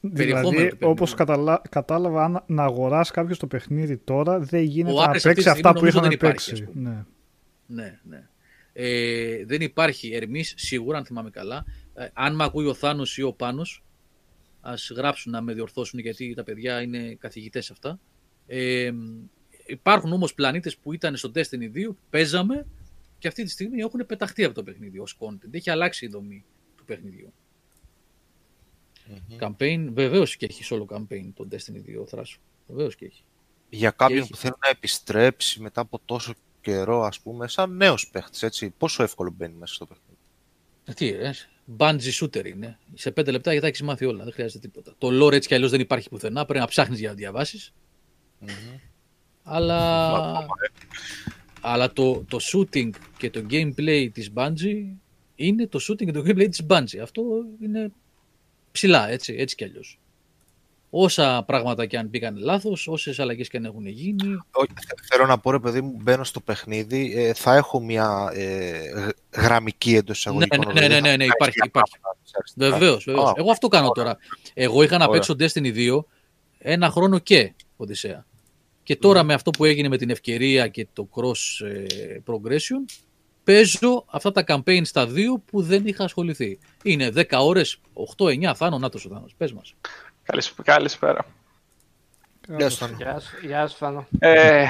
περιεχόμενο 0.01 0.49
Δηλαδή, 0.49 0.63
του 0.63 0.77
παιχνιδιού. 0.77 0.89
όπως 0.89 1.13
καταλα... 1.13 1.61
κατάλαβα, 1.69 2.23
αν 2.23 2.43
να 2.47 2.63
αγοράσει 2.63 3.11
κάποιος 3.11 3.39
το 3.39 3.47
παιχνίδι 3.47 3.97
τώρα, 3.97 4.39
δεν 4.39 4.63
γίνεται 4.63 4.93
Ο 4.93 4.99
να 4.99 5.03
Άρης 5.03 5.15
αυτή 5.15 5.27
παίξει 5.27 5.43
τη 5.43 5.49
αυτά 5.49 5.69
στιγμή 5.69 5.73
που 5.73 5.79
νομίζω 5.79 5.97
είχαν 5.97 6.09
δεν 6.09 6.11
υπάρχει, 6.11 6.49
παίξει. 6.49 6.63
ας 6.63 6.71
πούμε. 6.71 6.89
Ναι. 6.89 7.83
Ναι, 7.83 7.99
ναι. 8.03 8.27
Ε, 8.73 9.45
δεν 9.45 9.61
υπάρχει 9.61 10.13
ερμής, 10.13 10.53
σίγουρα, 10.57 10.97
αν 10.97 11.05
θυμάμαι 11.05 11.29
καλά. 11.29 11.65
Ε, 11.93 12.07
αν 12.13 12.35
με 12.35 12.43
ακούει 12.43 12.65
ο 12.65 12.73
Θάνος 12.73 13.17
ή 13.17 13.23
ο 13.23 13.33
Πάνος, 13.33 13.83
ας 14.61 14.91
γράψουν 14.95 15.31
να 15.31 15.41
με 15.41 15.53
διορθώσουν, 15.53 15.99
γιατί 15.99 16.33
τα 16.33 16.43
παιδιά 16.43 16.81
είναι 16.81 17.15
καθηγητές 17.15 17.71
αυτά. 17.71 17.99
Ε, 18.47 18.91
υπάρχουν 19.73 20.13
όμως 20.13 20.33
πλανήτες 20.33 20.77
που 20.77 20.93
ήταν 20.93 21.15
στο 21.15 21.31
Destiny 21.35 21.71
2, 21.73 21.95
παίζαμε 22.09 22.65
και 23.19 23.27
αυτή 23.27 23.43
τη 23.43 23.49
στιγμή 23.49 23.79
έχουν 23.79 24.05
πεταχτεί 24.05 24.43
από 24.43 24.53
το 24.55 24.63
παιχνίδι 24.63 24.99
ως 24.99 25.17
content. 25.19 25.47
Έχει 25.51 25.69
αλλάξει 25.69 26.05
η 26.05 26.07
δομή 26.07 26.45
του 26.77 26.85
παιχνιδιού. 26.85 27.33
Campaign, 29.39 29.87
βεβαίως 29.93 30.37
και 30.37 30.45
έχει 30.45 30.63
solo 30.69 30.95
campaign 30.95 31.29
το 31.35 31.47
Destiny 31.51 32.01
2, 32.01 32.05
Θράσο. 32.07 32.37
Βεβαίως 32.67 32.95
και 32.95 33.05
έχει. 33.05 33.23
Για 33.69 33.91
κάποιον 33.91 34.19
έχει- 34.19 34.29
που 34.29 34.37
θέλει 34.37 34.53
να 34.63 34.69
επιστρέψει 34.69 35.61
μετά 35.61 35.81
από 35.81 36.01
τόσο 36.05 36.33
καιρό, 36.61 37.01
ας 37.03 37.19
πούμε, 37.19 37.47
σαν 37.47 37.75
νέος 37.75 38.09
παίχτης, 38.09 38.43
έτσι, 38.43 38.69
πόσο 38.69 39.03
εύκολο 39.03 39.33
μπαίνει 39.37 39.53
μέσα 39.55 39.73
στο 39.73 39.85
παιχνίδι; 39.85 40.17
Ε, 40.85 40.93
Τι, 40.93 41.07
ε, 41.07 41.33
bungee 41.77 42.11
shooter 42.19 42.45
είναι. 42.45 42.79
Σε 42.93 43.11
πέντε 43.11 43.31
λεπτά 43.31 43.49
γιατί 43.51 43.65
τα 43.65 43.71
έχεις 43.71 43.81
μάθει 43.81 44.05
όλα. 44.05 44.23
Δεν 44.23 44.33
χρειάζεται 44.33 44.67
τίποτα. 44.67 44.95
Το 44.97 45.25
lore 45.25 45.31
έτσι 45.33 45.47
κι 45.47 45.53
αλλιώς 45.53 45.71
δεν 45.71 45.79
υπάρχει 45.79 46.09
πουθενά. 46.09 46.43
Πρέπει 46.45 46.59
να 46.59 46.67
ψάχνεις 46.67 46.99
για 46.99 47.09
να 47.09 47.15
διαβάσεις. 47.15 47.73
Αλλά, 49.43 50.45
αλλά 51.61 51.93
το, 51.93 52.23
το 52.27 52.37
shooting 52.41 52.89
και 53.17 53.29
το 53.29 53.45
gameplay 53.49 54.09
της 54.13 54.31
Bungie 54.35 54.83
είναι 55.35 55.67
το 55.67 55.79
shooting 55.89 56.05
και 56.05 56.11
το 56.11 56.19
gameplay 56.19 56.47
της 56.49 56.61
Bungie. 56.69 56.97
Αυτό 57.01 57.21
είναι 57.61 57.91
ψηλά, 58.71 59.09
έτσι, 59.09 59.35
έτσι 59.37 59.55
κι 59.55 59.63
αλλιώς. 59.63 59.97
Όσα 60.95 61.43
πράγματα 61.47 61.85
και 61.85 61.97
αν 61.97 62.09
πήγαν 62.09 62.35
λάθος, 62.37 62.87
όσες 62.87 63.19
αλλαγές 63.19 63.47
και 63.49 63.57
αν 63.57 63.65
έχουν 63.65 63.85
γίνει, 63.87 64.27
Όχι, 64.51 64.67
θε- 64.87 64.99
θέλω 65.11 65.25
να 65.25 65.37
πω, 65.37 65.51
ρε 65.51 65.59
παιδί 65.59 65.81
μου, 65.81 65.97
μπαίνω 66.01 66.23
στο 66.23 66.39
παιχνίδι, 66.39 67.13
ε, 67.15 67.33
θα 67.33 67.55
έχω 67.55 67.79
μια 67.79 68.29
ε, 68.33 68.71
γ- 68.89 69.39
γραμμική 69.41 69.95
εντός 69.95 70.17
εισαγωγικών. 70.17 70.73
Ναι, 70.73 70.79
ναι, 70.81 70.87
ναι, 70.87 70.99
ναι, 70.99 71.15
ναι, 71.15 71.25
υπάρχει, 71.25 71.57
υπάρχει. 71.65 71.93
Βεβαίως, 72.55 73.03
βεβαίως. 73.03 73.29
Α, 73.29 73.33
Εγώ 73.37 73.51
αυτό 73.51 73.67
κάνω 73.67 73.89
τώρα. 73.91 74.17
Εγώ 74.53 74.83
είχα 74.83 74.97
να 74.97 75.05
Ωραία. 75.07 75.21
παίξω 75.21 75.35
Destiny 75.39 75.75
2 75.97 76.03
ένα 76.57 76.89
χρόνο 76.89 77.19
και 77.19 77.53
Οδυσσέα. 77.77 78.25
Και 78.83 78.95
τώρα 78.95 79.23
με 79.23 79.33
αυτό 79.33 79.51
που 79.51 79.65
έγινε 79.65 79.87
με 79.87 79.97
την 79.97 80.09
ευκαιρία 80.09 80.67
και 80.67 80.87
το 80.93 81.09
cross 81.15 81.65
ε, 81.65 82.17
progression, 82.25 82.93
παίζω 83.43 84.05
αυτά 84.09 84.31
τα 84.31 84.43
campaign 84.47 84.81
στα 84.83 85.07
δύο 85.07 85.37
που 85.45 85.61
δεν 85.61 85.87
είχα 85.87 86.03
ασχοληθεί. 86.03 86.59
Είναι 86.83 87.11
10 87.15 87.23
ώρες, 87.31 87.79
8-9, 88.17 88.51
Θάνο, 88.55 88.77
να 88.77 88.89
το 88.89 88.97
σου 88.97 89.09
Θάνος, 89.09 89.33
πες 89.37 89.53
μας. 89.53 89.75
Καλησ- 90.23 90.61
Καλησπέρα. 90.61 91.25
Γεια 92.57 92.69
σου, 92.69 92.77
Θάνο. 92.77 92.95
Γεια 92.97 93.19
σου, 93.19 93.45
γεια 93.45 93.67
σου 93.67 93.77
Φάνο. 93.77 94.07
Ε, 94.19 94.67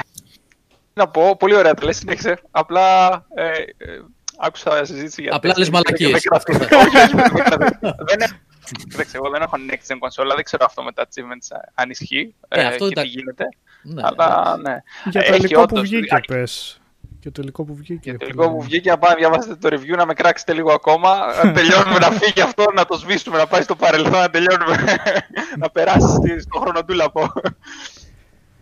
να 0.94 1.08
πω, 1.08 1.36
πολύ 1.36 1.54
ωραία 1.54 1.74
τα 1.74 1.84
λες, 1.84 1.96
συνέχισε. 1.96 2.40
Απλά 2.50 3.08
ε, 3.34 3.48
ε, 3.76 4.00
άκουσα 4.38 4.84
συζήτηση 4.84 5.22
για 5.22 5.34
Απλά 5.34 5.52
Destiny 5.52 5.58
λες 5.58 5.66
και 5.68 5.72
μαλακίες. 5.72 6.10
δεν 6.10 6.20
Αυτό 6.34 6.52
κρατώ- 6.52 6.68
θα- 6.68 6.78
Όχι, 6.78 6.96
όχι, 6.96 7.14
δεν 7.16 7.44
κρατώ. 7.44 8.04
Δεν 8.04 8.20
έχω- 8.20 8.34
Κοίταξε, 8.88 9.16
εγώ 9.16 9.30
δεν 9.30 9.42
έχω 9.42 9.56
next 9.70 9.92
gen 9.92 9.96
κονσόλα, 9.98 10.34
δεν 10.34 10.44
ξέρω 10.44 10.64
αυτό 10.64 10.82
με 10.82 10.92
τα 10.92 11.06
achievements 11.06 11.56
ε, 11.56 11.70
αν 11.74 11.90
ισχύει 11.90 12.34
Ε, 12.48 12.60
ε, 12.60 12.64
αυτό 12.64 12.88
και 12.88 12.94
τι 12.94 13.00
εντάξει. 13.00 13.18
γίνεται. 13.18 13.44
Ναι, 13.84 14.02
Αλλά 14.04 14.56
ναι. 14.62 14.82
Για 15.10 15.20
το 15.24 15.32
Έχει 15.32 15.44
υλικό 15.44 15.60
που 15.60 15.66
όντως, 15.70 15.80
βγήκε, 15.88 16.14
α, 16.14 16.20
πες. 16.26 16.78
Και 17.20 17.30
το 17.30 17.42
υλικό 17.42 17.64
που 17.64 17.74
βγήκε. 17.74 18.10
Και 18.10 18.16
το 18.16 18.24
φίλε 18.24 18.28
υλικό 18.30 18.48
μου. 18.50 18.56
που 18.56 18.62
βγήκε, 18.62 18.90
να 18.90 18.98
πάμε 18.98 19.12
να 19.14 19.18
διαβάσετε 19.18 19.56
το 19.56 19.68
review, 19.76 19.96
να 19.96 20.06
με 20.06 20.14
κράξετε 20.14 20.52
λίγο 20.52 20.72
ακόμα. 20.72 21.16
Να 21.44 21.52
τελειώνουμε 21.52 21.98
να 21.98 22.10
φύγει 22.10 22.40
αυτό, 22.40 22.64
να 22.74 22.84
το 22.84 22.96
σβήσουμε, 22.98 23.38
να 23.38 23.46
πάει 23.46 23.62
στο 23.62 23.76
παρελθόν, 23.76 24.20
να 24.20 24.30
τελειώνουμε. 24.30 24.84
να 25.58 25.70
περάσει 25.70 26.06
στη- 26.14 26.40
στο 26.40 26.58
χρονοτούλαπο. 26.58 27.32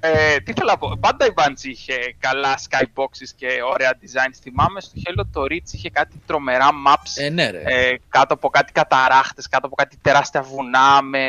Ε, 0.04 0.36
τι 0.36 0.52
θέλω 0.52 0.70
να 0.70 0.78
πω. 0.78 0.96
Πάντα 1.00 1.26
η 1.26 1.30
Bungie 1.34 1.64
είχε 1.64 1.94
καλά 2.18 2.58
skyboxes 2.68 3.28
και 3.36 3.48
ωραία 3.72 3.92
designs. 4.00 4.38
Θυμάμαι 4.42 4.80
στο 4.80 4.92
Halo 5.04 5.22
το 5.32 5.42
Reach 5.42 5.72
είχε 5.72 5.90
κάτι 5.90 6.20
τρομερά 6.26 6.68
maps 6.86 7.12
Ε, 7.22 7.28
ναι, 7.28 7.50
ρε. 7.50 7.62
ε, 7.64 7.98
κάτω 8.08 8.34
από 8.34 8.48
κάτι 8.48 8.72
καταράχτες, 8.72 9.48
κάτω 9.48 9.66
από 9.66 9.74
κάτι 9.76 9.96
τεράστια 10.02 10.42
βουνά 10.42 11.02
με 11.02 11.28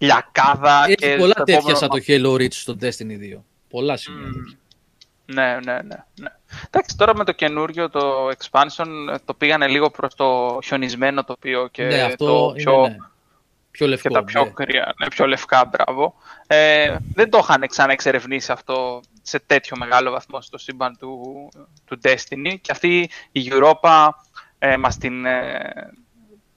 λιακάδα. 0.00 0.84
Έχει 0.84 0.94
και 0.94 1.16
πολλά 1.18 1.32
στο 1.32 1.44
τέτοια 1.44 1.58
επόμενο 1.58 1.78
σαν 1.78 1.88
το 1.88 1.98
Halo 2.06 2.40
Reach 2.40 2.52
στο 2.52 2.76
Destiny 2.80 3.36
2. 3.36 3.40
Πολλά 3.68 3.96
σημεία. 3.96 4.26
Μμμ. 4.26 4.32
τέτοια. 4.32 4.58
Ναι, 5.32 5.58
ναι, 5.64 5.72
ναι, 5.72 6.04
ναι. 6.14 6.28
Εντάξει, 6.66 6.96
τώρα 6.96 7.16
με 7.16 7.24
το 7.24 7.32
καινούριο, 7.32 7.90
το 7.90 8.28
expansion, 8.28 8.86
ε, 9.12 9.14
το 9.24 9.34
πήγανε 9.34 9.68
λίγο 9.68 9.90
προς 9.90 10.14
το 10.14 10.58
χιονισμένο 10.64 11.24
τοπίο 11.24 11.68
και 11.68 11.84
ναι, 11.84 12.02
αυτό 12.02 12.26
το 12.26 12.48
είναι 12.48 12.62
πιο, 12.62 12.88
ναι. 12.88 12.96
πιο 13.70 13.86
λευκό. 13.86 14.08
και 14.08 14.14
τα 14.14 14.24
πιο 14.24 14.44
ναι. 14.44 14.50
κρύα, 14.50 14.94
ναι, 14.98 15.08
πιο 15.08 15.26
λευκά, 15.26 15.64
μπράβο. 15.64 16.14
Ε, 16.46 16.96
δεν 17.14 17.30
το 17.30 17.38
είχαν 17.38 17.66
ξαναεξερευνήσει 17.66 18.52
αυτό 18.52 19.00
σε 19.22 19.38
τέτοιο 19.46 19.76
μεγάλο 19.76 20.10
βαθμό 20.10 20.40
στο 20.40 20.58
σύμπαν 20.58 20.96
του, 20.98 21.48
του 21.84 21.98
Destiny 22.02 22.54
και 22.60 22.72
αυτή 22.72 23.10
η 23.32 23.50
Europa 23.52 24.08
ε, 24.58 24.76
μας 24.76 24.98
την, 24.98 25.24
ε, 25.24 25.72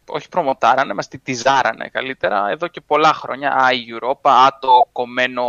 όχι 0.06 0.30
προμοτάρανε, 0.30 0.94
μας 0.94 1.08
την 1.08 1.22
τυζάρανε 1.24 1.90
καλύτερα 1.92 2.50
εδώ 2.50 2.68
και 2.68 2.82
πολλά 2.82 3.14
χρόνια. 3.14 3.52
Α, 3.52 3.72
η 3.72 3.86
Europa, 3.94 4.30
α, 4.30 4.58
το 4.60 4.90
κομμένο, 4.92 5.44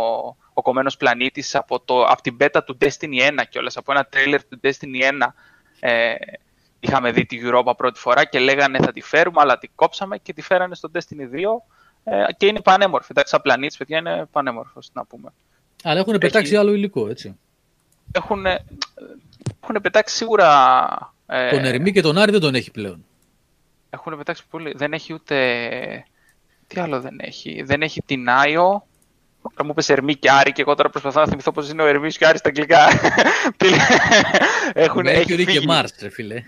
ο 0.53 0.61
κομμένος 0.61 0.97
πλανήτης 0.97 1.55
από, 1.55 1.79
το, 1.79 2.03
από 2.03 2.21
την 2.21 2.37
beta 2.39 2.59
του 2.65 2.77
Destiny 2.81 3.39
1 3.39 3.43
κιόλας, 3.49 3.77
από 3.77 3.91
ένα 3.91 4.07
trailer 4.13 4.39
του 4.49 4.59
Destiny 4.63 5.21
1 5.21 5.27
ε, 5.79 6.13
είχαμε 6.79 7.11
δει 7.11 7.25
τη 7.25 7.39
Europa 7.43 7.73
πρώτη 7.77 7.99
φορά 7.99 8.25
και 8.25 8.39
λέγανε 8.39 8.79
θα 8.79 8.91
τη 8.91 9.01
φέρουμε, 9.01 9.41
αλλά 9.41 9.57
την 9.57 9.69
κόψαμε 9.75 10.17
και 10.17 10.33
τη 10.33 10.41
φέρανε 10.41 10.75
στο 10.75 10.91
Destiny 10.93 11.21
2 11.21 12.13
ε, 12.13 12.33
και 12.37 12.45
είναι 12.45 12.61
πανέμορφη. 12.61 13.07
Εντάξει, 13.09 13.31
σαν 13.31 13.41
πλανήτης, 13.41 13.77
παιδιά, 13.77 13.97
είναι 13.97 14.25
πανέμορφος, 14.31 14.89
να 14.93 15.05
πούμε. 15.05 15.33
Αλλά 15.83 15.99
έχουν 15.99 16.17
πετάξει 16.17 16.55
άλλο 16.55 16.73
υλικό, 16.73 17.07
έτσι. 17.07 17.37
Έχουν, 18.11 18.45
έχουν 19.63 19.81
πετάξει 19.81 20.15
σίγουρα... 20.15 21.13
Ε, 21.27 21.49
Τον 21.49 21.65
Ερμή 21.65 21.91
και 21.91 22.01
τον 22.01 22.17
Άρη 22.17 22.31
δεν 22.31 22.41
τον 22.41 22.55
έχει 22.55 22.71
πλέον. 22.71 23.05
Έχουν 23.95 24.17
πετάξει 24.17 24.43
πολύ. 24.49 24.73
Δεν 24.75 24.93
έχει 24.93 25.13
ούτε... 25.13 26.05
Τι 26.67 26.79
άλλο 26.79 27.01
δεν 27.01 27.15
έχει. 27.19 27.63
Δεν 27.65 27.81
έχει 27.81 28.01
την 28.01 28.29
Άιο. 28.29 28.87
Τώρα 29.41 29.63
μου 29.63 29.69
είπες 29.69 29.89
Ερμή 29.89 30.15
και 30.15 30.31
Άρη 30.31 30.51
και 30.51 30.61
εγώ 30.61 30.75
τώρα 30.75 30.89
προσπαθώ 30.89 31.19
να 31.19 31.27
θυμηθώ 31.27 31.51
πώς 31.51 31.69
είναι 31.69 31.81
ο 31.81 31.85
Ερμής 31.85 32.17
και 32.17 32.25
ο 32.25 32.27
Άρης 32.27 32.39
στα 32.39 32.49
αγγλικά. 32.49 32.87
Έχουν, 34.73 35.05
έχει 35.05 35.33
Mercury 35.33 35.45
και 35.45 35.51
φύγει. 35.51 35.65
Mars, 35.69 35.87
ρε 36.01 36.09
φίλε. 36.09 36.43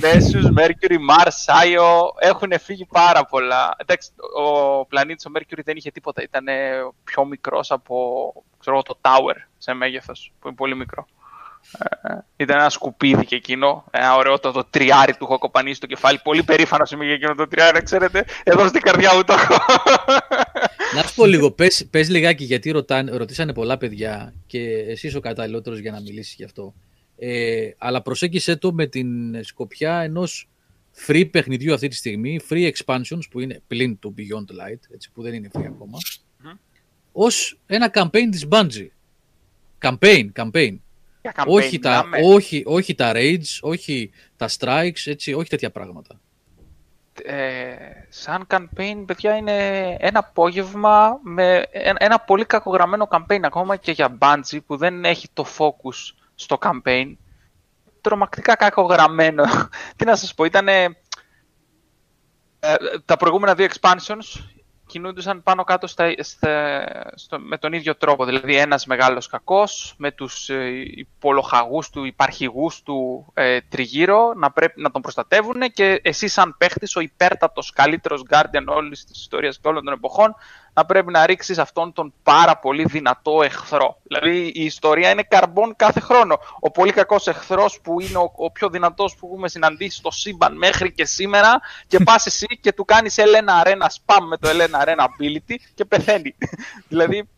Νέσους, 0.00 0.48
Mercury, 0.56 0.96
Mars, 1.10 1.44
Άιο, 1.46 2.14
έχουν 2.18 2.52
φύγει 2.60 2.84
πάρα 2.84 3.24
πολλά. 3.24 3.74
Εντάξει, 3.76 4.10
ο 4.36 4.86
πλανήτης 4.86 5.26
ο 5.26 5.30
Mercury 5.34 5.60
δεν 5.64 5.76
είχε 5.76 5.90
τίποτα, 5.90 6.22
ήταν 6.22 6.44
πιο 7.04 7.24
μικρός 7.24 7.70
από 7.70 8.32
ξέρω, 8.58 8.76
εγώ, 8.76 8.82
το 8.82 8.98
Tower 9.00 9.36
σε 9.58 9.72
μέγεθος, 9.72 10.32
που 10.40 10.48
είναι 10.48 10.56
πολύ 10.56 10.76
μικρό. 10.76 11.06
Ε, 12.02 12.14
ήταν 12.36 12.58
ένα 12.58 12.70
σκουπίδι 12.70 13.24
και 13.24 13.36
εκείνο, 13.36 13.84
ένα 13.90 14.16
ωραίο 14.16 14.38
το, 14.38 14.52
το 14.52 14.64
τριάρι 14.70 15.12
του 15.12 15.24
έχω 15.24 15.38
κοπανίσει 15.38 15.76
στο 15.76 15.86
κεφάλι, 15.86 16.20
πολύ 16.22 16.42
περήφανος 16.42 16.90
είμαι 16.90 17.04
για 17.04 17.14
εκείνο 17.14 17.34
το 17.34 17.48
τριάρι, 17.48 17.82
ξέρετε, 17.82 18.24
εδώ 18.44 18.68
στην 18.68 18.80
καρδιά 18.80 19.14
μου 19.14 19.24
το 19.24 19.32
έχω. 19.32 19.56
Να 20.94 21.02
σου 21.02 21.14
πω 21.14 21.26
λίγο, 21.26 21.50
πες, 21.50 21.86
πες 21.90 22.08
λιγάκι 22.08 22.44
γιατί 22.44 22.70
ρωτάνε, 22.70 23.10
ρωτήσανε 23.16 23.52
πολλά 23.52 23.78
παιδιά 23.78 24.34
και 24.46 24.60
εσύ 24.68 25.06
είσαι 25.06 25.16
ο 25.16 25.20
καταλληλότερος 25.20 25.78
για 25.78 25.92
να 25.92 26.00
μιλήσεις 26.00 26.34
γι' 26.34 26.44
αυτό. 26.44 26.74
Ε, 27.18 27.70
αλλά 27.78 28.02
προσέγγισε 28.02 28.56
το 28.56 28.72
με 28.72 28.86
την 28.86 29.08
σκοπιά 29.44 30.00
ενός 30.00 30.48
free 31.06 31.30
παιχνιδιού 31.30 31.74
αυτή 31.74 31.88
τη 31.88 31.96
στιγμή, 31.96 32.40
free 32.48 32.70
expansions 32.72 33.22
που 33.30 33.40
είναι 33.40 33.62
πλην 33.66 33.98
του 33.98 34.14
Beyond 34.18 34.50
Light, 34.52 34.80
έτσι, 34.94 35.10
που 35.14 35.22
δεν 35.22 35.34
είναι 35.34 35.50
free 35.52 35.66
ακόμα, 35.66 35.98
ως 37.12 37.58
ένα 37.66 37.90
campaign 37.94 38.28
της 38.30 38.46
Bungie. 38.50 38.88
Campaign, 39.80 40.26
campaign. 40.32 40.76
Για 41.32 41.44
campaign 41.44 41.52
όχι, 41.52 41.78
τα, 41.78 42.04
μιλάμε. 42.04 42.34
όχι, 42.34 42.62
όχι 42.66 42.94
τα 42.94 43.12
raids, 43.14 43.58
όχι 43.60 44.10
τα 44.36 44.48
strikes, 44.58 45.02
έτσι, 45.04 45.32
όχι 45.32 45.48
τέτοια 45.48 45.70
πράγματα. 45.70 46.20
ε, 47.24 47.74
σαν 48.08 48.46
campaign, 48.50 49.02
παιδιά, 49.06 49.36
είναι 49.36 49.88
ένα 49.98 50.18
απόγευμα 50.18 51.18
με 51.22 51.66
ένα, 51.70 51.96
ένα 52.00 52.18
πολύ 52.18 52.44
κακογραμμένο 52.44 53.08
campaign 53.10 53.40
ακόμα 53.42 53.76
και 53.76 53.92
για 53.92 54.18
Bungie 54.20 54.58
που 54.66 54.76
δεν 54.76 55.04
έχει 55.04 55.28
το 55.32 55.46
focus 55.58 56.14
στο 56.34 56.58
campaign. 56.60 57.16
Τρομακτικά 58.00 58.54
κακογραμμένο. 58.56 59.44
Τι 59.96 60.04
να 60.04 60.16
σας 60.16 60.34
πω, 60.34 60.44
ήταν 60.44 60.68
τα 63.04 63.16
προηγούμενα 63.16 63.54
δύο 63.54 63.66
expansions 63.66 64.42
κινούντουσαν 64.86 65.42
πάνω 65.42 65.64
κάτω 65.64 65.86
στα, 65.86 66.14
στα- 66.18 67.10
στο, 67.14 67.38
με 67.40 67.58
τον 67.58 67.72
ίδιο 67.72 67.96
τρόπο. 67.96 68.24
Δηλαδή 68.24 68.56
ένας 68.56 68.86
μεγάλος 68.86 69.26
κακός 69.26 69.94
με 69.98 70.12
τους 70.12 70.48
ε, 70.48 70.70
υπολοχαγούς 70.94 71.90
του, 71.90 72.04
υπαρχηγούς 72.04 72.82
του 72.82 73.26
ε, 73.34 73.58
τριγύρω 73.68 74.32
να 74.36 74.50
πρέπει 74.50 74.80
να 74.80 74.90
τον 74.90 75.02
προστατεύουν 75.02 75.60
και 75.74 76.00
εσύ 76.02 76.28
σαν 76.28 76.54
παίχτης 76.58 76.96
ο 76.96 77.00
υπέρτατος 77.00 77.70
καλύτερος 77.72 78.22
guardian 78.30 78.64
όλης 78.66 79.04
της 79.04 79.20
ιστορίας 79.20 79.58
και 79.58 79.68
όλων 79.68 79.84
των 79.84 79.92
εποχών 79.92 80.34
να 80.76 80.84
πρέπει 80.84 81.10
να 81.10 81.26
ρίξεις 81.26 81.58
αυτόν 81.58 81.92
τον 81.92 82.12
πάρα 82.22 82.58
πολύ 82.58 82.84
δυνατό 82.84 83.42
εχθρό. 83.42 84.00
Δηλαδή 84.02 84.50
η 84.54 84.64
ιστορία 84.64 85.10
είναι 85.10 85.22
καρμπών 85.22 85.76
κάθε 85.76 86.00
χρόνο. 86.00 86.38
Ο 86.60 86.70
πολύ 86.70 86.92
κακός 86.92 87.26
εχθρός 87.26 87.80
που 87.82 88.00
είναι 88.00 88.18
ο, 88.18 88.32
ο 88.36 88.50
πιο 88.50 88.68
δυνατός 88.68 89.16
που 89.16 89.26
έχουμε 89.26 89.48
συναντήσει 89.48 89.96
στο 89.96 90.10
σύμπαν 90.10 90.56
μέχρι 90.56 90.92
και 90.92 91.04
σήμερα 91.04 91.60
και 91.86 91.98
πας 92.06 92.26
εσύ 92.26 92.46
και 92.60 92.72
του 92.72 92.84
κάνεις 92.84 93.14
Elena 93.18 93.66
Arena 93.66 93.86
spam 93.86 94.20
με 94.28 94.36
το 94.36 94.48
Elena 94.48 94.84
Arena 94.84 95.04
ability 95.04 95.54
και 95.74 95.84
πεθαίνει. 95.84 96.34
δηλαδή 96.88 97.28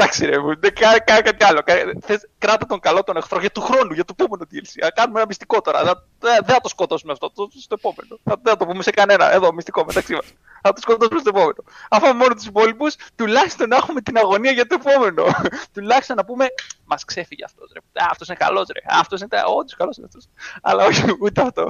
Εντάξει 0.00 0.24
ρε, 0.26 0.38
μου, 0.38 0.58
δεν 0.60 0.74
κα- 0.74 0.98
κάνε 1.00 1.20
κάτι 1.20 1.44
άλλο. 1.44 1.62
Κα- 1.62 1.74
Θες, 2.00 2.28
κράτα 2.38 2.66
τον 2.66 2.80
καλό 2.80 3.02
τον 3.02 3.16
εχθρό 3.16 3.40
για 3.40 3.50
του 3.50 3.60
χρόνου, 3.60 3.92
για 3.92 4.04
το 4.04 4.14
επόμενο 4.18 4.44
DLC. 4.52 4.84
Α, 4.86 4.90
κάνουμε 4.90 5.18
ένα 5.18 5.26
μυστικό 5.28 5.60
τώρα. 5.60 5.84
Θα- 5.84 6.06
Δεν 6.18 6.34
δεν 6.44 6.54
θα 6.54 6.60
το 6.60 6.68
σκοτώσουμε 6.68 7.12
αυτό, 7.12 7.30
το, 7.30 7.48
στο 7.60 7.74
επόμενο. 7.78 8.18
Θα, 8.24 8.34
δεν 8.42 8.52
θα 8.52 8.56
το 8.56 8.66
πούμε 8.66 8.82
σε 8.82 8.90
κανένα. 8.90 9.32
Εδώ, 9.32 9.52
μυστικό 9.52 9.84
μεταξύ 9.84 10.12
μας. 10.14 10.26
Θα 10.62 10.72
το 10.72 10.80
σκοτώσουμε 10.80 11.20
στο 11.20 11.28
επόμενο. 11.28 11.54
Αφού 11.90 12.14
μόνο 12.16 12.34
τους 12.34 12.46
υπόλοιπους, 12.46 12.94
τουλάχιστον 13.16 13.68
να 13.68 13.76
έχουμε 13.76 14.00
την 14.00 14.16
αγωνία 14.18 14.50
για 14.50 14.66
το 14.66 14.76
επόμενο. 14.84 15.24
τουλάχιστον 15.74 16.16
να 16.16 16.24
πούμε, 16.24 16.46
μας 16.84 17.04
ξέφυγε 17.04 17.44
αυτός 17.44 17.70
ρε. 17.74 17.80
Αυτός 18.10 18.28
είναι 18.28 18.36
καλός 18.36 18.66
ρε. 18.72 18.80
Αυτός 19.00 19.20
είναι. 19.20 19.28
Όντως 19.56 19.76
καλός 19.76 19.96
είναι 19.96 20.06
αυτός. 20.06 20.24
Αλλά 20.62 20.84
όχι, 20.84 21.02
ούτε 21.20 21.42
αυτό. 21.42 21.66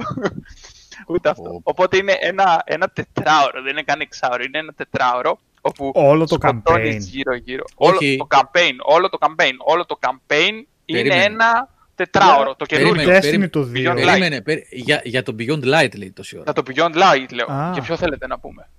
Ούτε 1.07 1.29
αυτό. 1.29 1.59
Οπότε 1.63 1.97
είναι 1.97 2.15
ένα, 2.19 2.61
ένα 2.65 2.87
τετράωρο, 2.89 3.61
δεν 3.61 3.71
είναι 3.71 3.83
καν 3.83 3.99
εξάωρο, 3.99 4.43
είναι 4.43 4.57
ένα 4.57 4.73
τετράωρο 4.73 5.39
όπου 5.61 5.91
Όλο 5.95 6.25
το 6.27 6.37
σκοτώνεις 6.41 7.05
campaign. 7.05 7.09
γύρω-γύρω. 7.11 7.63
Όχι. 7.75 8.05
Όλο 8.07 8.17
το 8.17 8.37
campaign, 8.37 8.73
όλο 8.83 9.09
το 9.09 9.17
campaign, 9.21 9.53
όλο 9.65 9.85
το 9.85 9.99
campaign 10.01 10.51
είναι 10.85 11.01
Περίμενε. 11.01 11.23
ένα 11.23 11.69
τετράωρο, 11.95 12.55
το 12.55 12.65
καινούριο. 12.65 12.93
Περίμενε, 12.93 13.17
Destiny 13.17 13.21
περίμενε. 13.21 13.49
το 13.49 13.61
2. 13.61 13.63
Beyond 13.73 13.91
Light. 14.01 14.05
Περίμενε, 14.05 14.41
περί- 14.41 14.65
για, 14.71 15.01
για 15.03 15.23
το 15.23 15.35
Beyond 15.39 15.63
Light 15.63 15.97
λέει 15.97 16.11
τόση 16.11 16.35
ώρα. 16.39 16.51
Για 16.53 16.63
το 16.63 16.63
Beyond 16.67 16.95
Light 16.95 17.33
λέω. 17.33 17.51
Α. 17.51 17.71
Και 17.73 17.81
ποιο 17.81 17.97
θέλετε 17.97 18.27
να 18.27 18.39
πούμε. 18.39 18.69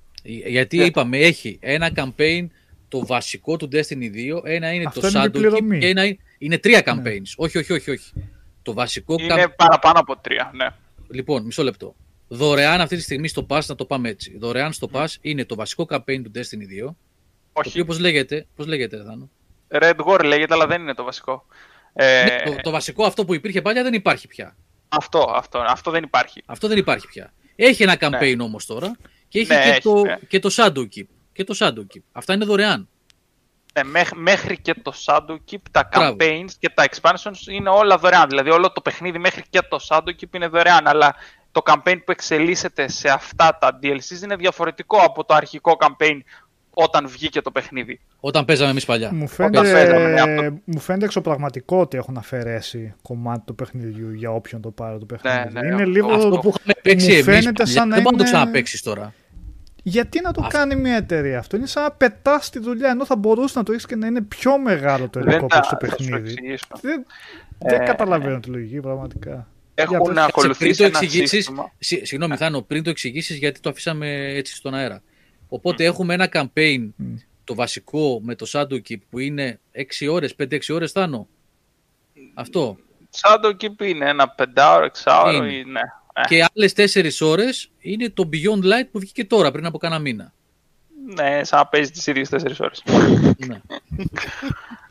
Γιατί 0.47 0.76
Ναι. 0.76 0.84
είπαμε, 0.84 1.18
έχει 1.18 1.58
ένα 1.62 1.90
campaign 1.97 2.47
το 2.89 3.07
βασικό 3.07 3.57
του 3.57 3.68
Destiny 3.73 4.10
2, 4.15 4.40
ένα 4.44 4.73
είναι 4.73 4.84
Αυτό 4.86 5.00
το 5.00 5.07
είναι 5.08 5.18
η 5.18 5.23
Shadow 5.23 5.26
Keep 5.28 5.32
πληρωμή. 5.32 5.78
και 5.78 5.86
ένα 5.89 6.05
είναι, 6.05 6.18
είναι 6.39 6.58
τρία 6.58 6.82
campaigns. 6.84 7.32
Όχι, 7.36 7.58
όχι, 7.58 7.73
όχι, 7.73 7.90
όχι. 7.90 8.12
Το 8.62 8.73
βασικό 8.73 9.15
Είναι 9.20 9.34
camp- 9.44 9.57
παραπάνω 9.57 9.99
από 9.99 10.16
τρία, 10.16 10.50
ναι. 10.55 10.66
Λοιπόν, 11.10 11.44
μισό 11.44 11.62
λεπτό. 11.62 11.94
Δωρεάν 12.33 12.81
αυτή 12.81 12.97
τη 12.97 13.02
στιγμή 13.02 13.28
στο 13.28 13.47
Pass, 13.49 13.60
να 13.67 13.75
το 13.75 13.84
πάμε 13.84 14.09
έτσι. 14.09 14.39
Δωρεάν 14.39 14.73
στο 14.73 14.89
Pass 14.92 15.07
είναι 15.20 15.44
το 15.44 15.55
βασικό 15.55 15.86
campaign 15.91 16.20
του 16.25 16.31
Destiny 16.34 16.39
2. 16.39 16.84
Το 16.84 16.94
οποίο 17.52 17.70
Όχι, 17.81 17.84
πώς 17.84 17.99
λέγεται, 17.99 18.47
πώς 18.57 18.67
λέγεται, 18.67 18.97
ρε 18.97 19.02
Θάνο; 19.05 19.31
Red 19.68 19.97
War 20.07 20.25
λέγεται, 20.25 20.55
αλλά 20.55 20.67
δεν 20.67 20.81
είναι 20.81 20.94
το 20.94 21.05
βασικό. 21.05 21.47
Ε, 21.92 22.25
Ναι, 22.25 22.50
το, 22.50 22.60
το 22.62 22.70
βασικό 22.70 23.05
αυτό 23.05 23.25
που 23.25 23.34
υπήρχε 23.34 23.62
παλιά 23.62 23.83
δεν 23.83 23.92
υπάρχει 23.94 24.28
πια. 24.28 24.57
Αυτό, 24.89 25.31
αυτό, 25.34 25.59
αυτό 25.67 25.91
δεν 25.91 26.02
υπάρχει. 26.02 26.42
Αυτό 26.47 26.68
δεν 26.68 26.78
υπάρχει 26.78 27.07
πια. 27.07 27.33
Έχει 27.57 27.83
ένα 27.83 27.97
campaign 28.00 28.36
όμως 28.41 28.67
τώρα 28.67 28.97
και 29.28 29.39
έχει, 29.39 29.52
Ναι, 29.52 29.62
και, 29.62 29.68
έχει, 29.70 29.81
το, 29.81 30.02
ναι. 30.02 30.18
και 30.28 30.39
το 30.39 30.49
Shadow 30.57 30.89
Keep. 30.97 31.07
Και 31.33 31.44
το 31.44 31.55
Shadow 31.59 31.78
Keep. 31.94 32.00
Αυτά 32.12 32.33
είναι 32.34 32.44
δωρεάν. 32.44 32.89
Ναι, 33.75 33.84
μέχ- 33.84 34.15
μέχρι 34.17 34.60
και 34.60 34.75
το 34.83 34.92
Shadow 35.05 35.36
Keep, 35.50 35.59
τα 35.70 35.89
Μπράβο. 35.92 36.17
campaigns 36.20 36.50
και 36.59 36.68
τα 36.75 36.89
expansions 36.91 37.47
είναι 37.50 37.68
όλα 37.68 37.97
δωρεάν. 37.99 38.28
Δηλαδή 38.28 38.50
όλο 38.50 38.73
το 38.73 38.81
παιχνίδι 38.81 39.18
μέχρι 39.18 39.42
και 39.50 39.60
το 39.68 39.78
Shadow 39.89 40.09
Keep 40.20 40.34
είναι 40.34 40.47
δωρεάν, 40.49 40.86
αλλά 40.86 41.15
το 41.53 41.62
campaign 41.65 41.97
που 42.05 42.11
εξελίσσεται 42.12 42.89
σε 42.89 43.09
αυτά 43.09 43.59
τα 43.61 43.79
DLCs 43.83 44.23
είναι 44.23 44.37
διαφορετικό 44.37 44.97
από 44.99 45.25
το 45.25 45.35
αρχικό 45.35 45.77
campaign 45.81 46.20
όταν 46.70 47.09
βγήκε 47.09 47.41
το 47.41 47.51
παιχνίδι. 47.51 48.01
Όταν 48.20 48.45
παίζαμε 48.45 48.70
εμείς 48.70 48.85
παλιά. 48.85 49.12
Μου 49.15 49.27
Όταν 49.39 49.51
παίζαμε, 49.62 50.09
ναι, 50.09 50.19
φαίνεται, 50.19 50.47
αυτό. 50.47 50.59
μου 50.65 50.79
φαίνεται 50.81 51.05
εξωπραγματικό 51.05 51.81
ότι 51.81 51.97
έχουν 51.97 52.17
αφαιρέσει 52.17 52.95
κομμάτι 53.03 53.43
του 53.47 53.55
παιχνιδιού 53.55 54.12
για 54.12 54.31
όποιον 54.31 54.61
το 54.61 54.70
πάρει 54.70 54.99
το 54.99 55.05
παιχνίδι. 55.05 55.53
ναι, 55.53 55.61
είναι 55.67 55.75
αυτό- 55.75 55.87
λίγο... 55.89 56.12
Αυτό 56.12 56.29
που 56.29 56.49
είχαμε 56.57 56.73
παίξει 56.83 57.07
μου 57.07 57.12
εμείς 57.12 57.25
φαίνεται 57.25 57.53
παλιά, 57.62 57.73
σαν 57.79 57.89
να 57.89 57.95
δεν 57.95 58.03
μπορεί 58.03 58.17
να 58.17 58.23
το 58.23 58.29
είναι- 58.29 58.39
ξαναπαίξεις 58.39 58.83
τώρα. 58.83 59.12
Γιατί 59.83 60.20
να 60.20 60.33
το 60.33 60.41
Αυτό- 60.45 60.57
κάνει 60.59 60.77
μια 60.77 60.97
εταιρεία 60.97 61.39
αυτό; 61.39 61.57
Είναι 61.57 61.67
σαν 61.67 61.83
να 61.83 61.91
πετάς 61.91 62.51
τη 62.51 62.59
δουλειά 62.59 62.91
ενώ 62.91 63.05
θα 63.05 63.17
μπορούσε 63.17 63.59
να 63.59 63.65
το 63.65 63.73
έχεις 63.73 63.87
και 63.87 63.97
να 63.97 64.07
είναι 64.07 64.20
πιο 64.20 64.59
μεγάλο 64.59 65.09
το 65.09 65.20
υλικό 65.20 65.39
Δεν 65.39 65.49
τα 65.49 65.62
στο 65.62 65.62
θα 65.62 65.69
σου 65.69 65.77
παιχνίδι. 65.97 66.31
εξηγήσω. 66.31 66.67
Δεν, 66.81 67.07
δεν 67.59 67.81
Ε, 67.81 67.85
καταλαβαίνω 67.85 68.41
τη 68.41 68.49
λογική 68.51 68.81
πραγματικά. 68.81 69.47
Έχουν 69.83 69.91
Για 69.97 69.99
πες. 69.99 70.09
πριν 70.09 70.18
ακολουθήσει 70.18 70.78
το 70.78 70.84
ένα 70.84 70.99
εξηγήσεις, 70.99 71.28
σύστημα. 71.31 71.73
συ- 71.78 72.07
συγγνώμη 72.07 72.36
Θάνο, 72.36 72.62
πριν 72.62 72.83
το 72.83 72.91
εξηγήσεις 72.91 73.36
γιατί 73.39 73.60
το 73.60 73.68
αφήσαμε 73.70 74.33
έτσι 74.34 74.55
στον 74.55 74.75
αέρα. 74.75 75.02
Οπότε 75.49 75.84
έχουμε 75.84 76.15
ένα 76.15 76.28
campaign 76.33 76.89
Μμ. 76.97 77.15
το 77.44 77.55
βασικό 77.55 78.20
με 78.25 78.34
το 78.34 78.47
Shadowkeep 78.52 78.99
που 79.10 79.18
είναι 79.18 79.60
6 79.73 80.09
ώρες, 80.09 80.34
5-6 80.34 80.75
ώρες 80.75 80.92
θάνο; 80.92 81.28
Αυτό. 82.34 82.76
Shadowkeep 83.20 83.83
είναι 83.83 84.09
ένα 84.09 84.28
πεντάωρο, 84.28 84.84
εξάωρο 84.84 85.36
Είναι. 85.44 85.52
ή 85.52 85.65
ναι. 85.65 85.81
Ε, 86.15 86.23
Και 86.26 86.47
άλλες 86.55 86.73
4 86.73 87.20
ώρες 87.20 87.70
είναι 87.78 88.10
το 88.10 88.28
Beyond 88.33 88.65
Light 88.65 88.89
που 88.92 88.99
βγήκε 88.99 89.25
τώρα 89.25 89.50
πριν 89.50 89.67
από 89.67 89.78
κάνα 89.78 89.99
μήνα. 89.99 90.34
Ναι, 91.07 91.45
σαν 91.45 91.59
να 91.59 91.67
παίζει 91.67 91.91
τις 91.91 92.07
ίδιες 92.07 92.29
4 92.31 92.61
ώρες. 92.61 92.83
ναι. 93.47 93.61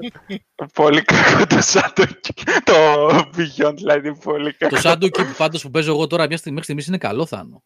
πολύ 0.74 1.02
κακό 1.02 1.46
το 1.46 1.62
Shadowkeep. 1.74 2.58
Το 2.64 3.08
Beyond 3.10 3.92
Light 3.92 4.04
είναι 4.04 4.16
πολύ 4.24 4.54
κακό. 4.54 4.76
το 4.76 4.82
Shadowkeep 4.84 5.34
πάντως 5.38 5.62
που 5.62 5.70
παίζω 5.70 5.92
εγώ 5.92 6.08
τώρα 6.08 6.28
μια 6.28 6.38
στιγμή, 6.38 6.58
μέχρι 6.58 6.64
στιγμής 6.64 6.88
είναι 6.88 6.98
καλό 6.98 7.26
θάνο. 7.26 7.64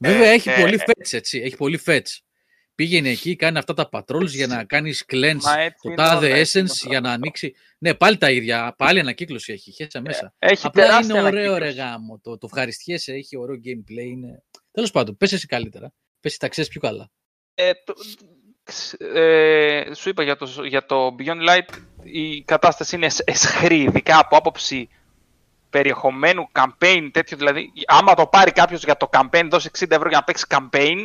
Βέβαια 0.00 0.28
έχει 0.28 0.50
ε, 0.50 0.60
πολύ 0.60 0.74
ε. 0.74 0.82
fetch 0.86 1.12
έτσι, 1.12 1.38
έχει 1.38 1.56
πολύ 1.56 1.80
fetch. 1.86 2.18
Πήγαινε 2.74 3.08
εκεί, 3.08 3.36
κάνει 3.36 3.58
αυτά 3.58 3.74
τα 3.74 3.88
patrols 3.92 4.28
για 4.28 4.46
να 4.46 4.64
κάνεις 4.64 5.04
cleanse 5.12 5.40
Μα 5.42 5.60
έτσι 5.60 5.78
το 5.82 5.88
είναι 5.88 5.94
τάδε 5.94 6.26
όλα, 6.26 6.36
έτσι 6.36 6.58
είναι 6.58 6.68
essence 6.68 6.80
όλα. 6.86 6.90
για 6.92 7.00
να 7.00 7.12
ανοίξει. 7.12 7.54
Ναι, 7.78 7.94
πάλι 7.94 8.18
τα 8.18 8.30
ίδια, 8.30 8.74
πάλι 8.78 9.00
ανακύκλωση 9.00 9.52
έχει, 9.52 9.72
χέσα 9.72 10.00
μέσα. 10.00 10.34
Έχει 10.38 10.66
Απλά 10.66 10.84
τεράστια 10.84 11.18
είναι 11.18 11.26
ωραίο 11.26 11.42
ρε 11.42 11.48
ανακύκλωση. 11.48 11.88
γάμο. 11.88 12.20
Το, 12.22 12.38
το 12.38 12.46
ευχαριστιέσαι, 12.50 13.12
έχει 13.12 13.36
ωραίο 13.36 13.56
gameplay. 13.56 14.06
Είναι... 14.10 14.42
Τέλος 14.70 14.90
πάντων, 14.90 15.16
πες 15.16 15.32
εσύ 15.32 15.46
καλύτερα. 15.46 15.92
Πες 16.20 16.30
εσύ 16.30 16.38
τα 16.38 16.48
ξέρεις 16.48 16.70
πιο 16.70 16.80
καλά. 16.80 17.10
Ε, 17.54 17.70
το, 17.84 17.94
ξ- 18.64 19.00
ε, 19.02 19.84
σου 19.94 20.08
είπα 20.08 20.22
για 20.22 20.36
το, 20.36 20.64
για 20.64 20.86
το 20.86 21.14
Beyond 21.18 21.48
Light 21.48 21.76
η 22.02 22.42
κατάσταση 22.42 22.96
είναι 22.96 23.06
εσ- 23.06 23.22
εσχρή, 23.28 23.80
ειδικά 23.82 24.18
από 24.18 24.36
άποψη 24.36 24.88
περιεχομένου, 25.70 26.48
campaign, 26.52 27.08
τέτοιο 27.12 27.36
δηλαδή. 27.36 27.72
Άμα 27.86 28.14
το 28.14 28.26
πάρει 28.26 28.52
κάποιος 28.52 28.84
για 28.84 28.96
το 28.96 29.08
campaign, 29.12 29.46
δώσει 29.50 29.70
60 29.78 29.90
ευρώ 29.90 30.08
για 30.08 30.18
να 30.18 30.24
παίξει 30.24 30.46
campaign, 30.48 30.96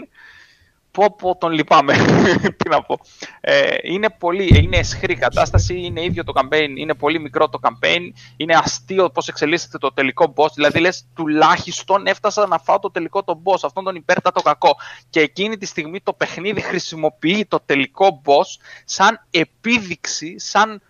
πω 0.98 1.16
πω 1.17 1.38
τον 1.38 1.51
λυπάμαι. 1.51 1.93
Τι 2.58 2.69
να 2.69 2.82
πω. 2.82 3.00
Ε, 3.42 3.76
είναι 3.82 4.09
πολύ, 4.09 4.64
είναι 4.64 4.77
εσχρή 4.77 5.14
η 5.14 5.17
κατάσταση, 5.17 5.80
είναι 5.80 6.03
ίδιο 6.03 6.24
το 6.24 6.34
campaign, 6.35 6.69
είναι 6.77 6.93
πολύ 6.93 7.19
μικρό 7.19 7.50
το 7.50 7.59
campaign, 7.61 8.01
είναι 8.38 8.56
αστείο 8.56 9.09
πώς 9.09 9.27
εξελίσσεται 9.27 9.77
το 9.77 9.93
τελικό 9.93 10.34
boss, 10.35 10.51
δηλαδή 10.53 10.80
λες 10.80 11.08
τουλάχιστον 11.16 12.08
έφτασα 12.08 12.48
να 12.48 12.59
φάω 12.59 12.80
το 12.80 12.92
τελικό 12.92 13.24
το 13.24 13.42
boss, 13.43 13.59
αυτόν 13.64 13.84
τον 13.84 13.95
υπέρτατο 13.95 14.42
κακό. 14.42 14.76
Και 15.09 15.19
εκείνη 15.19 15.58
τη 15.58 15.66
στιγμή 15.66 16.01
το 16.01 16.14
παιχνίδι 16.14 16.61
χρησιμοποιεί 16.61 17.45
το 17.45 17.59
τελικό 17.66 18.22
boss 18.26 18.61
σαν 18.85 19.26
επίδειξη, 19.32 20.40
σαν 20.40 20.82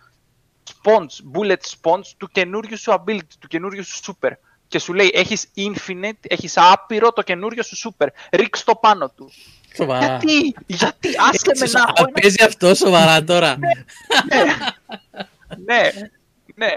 sponge, 0.70 1.38
bullet 1.38 1.62
sponge 1.80 2.06
του 2.16 2.28
καινούριου 2.32 2.78
σου 2.78 2.92
ability, 2.92 3.34
του 3.38 3.48
καινούριου 3.48 3.84
σου 3.84 4.00
super. 4.06 4.30
Και 4.68 4.78
σου 4.78 4.94
λέει 4.94 5.10
έχεις 5.14 5.50
infinite, 5.56 6.20
έχεις 6.20 6.54
άπειρο 6.56 7.12
το 7.12 7.22
καινούριο 7.22 7.62
σου 7.62 7.94
super. 7.98 8.06
Ρίξ 8.32 8.64
το 8.64 8.74
πάνω 8.74 9.10
του. 9.16 9.30
Σοβαρά. 9.78 10.06
Γιατί, 10.06 10.54
γιατί, 10.66 11.08
άσε 11.30 11.64
με 11.64 11.70
να 11.70 11.80
έχω 11.80 11.92
ένα 11.98 12.08
Παίζει 12.20 12.42
αυτό 12.44 12.74
σοβαρά 12.74 13.24
τώρα. 13.24 13.56
ναι, 15.66 15.80
ναι. 16.54 16.68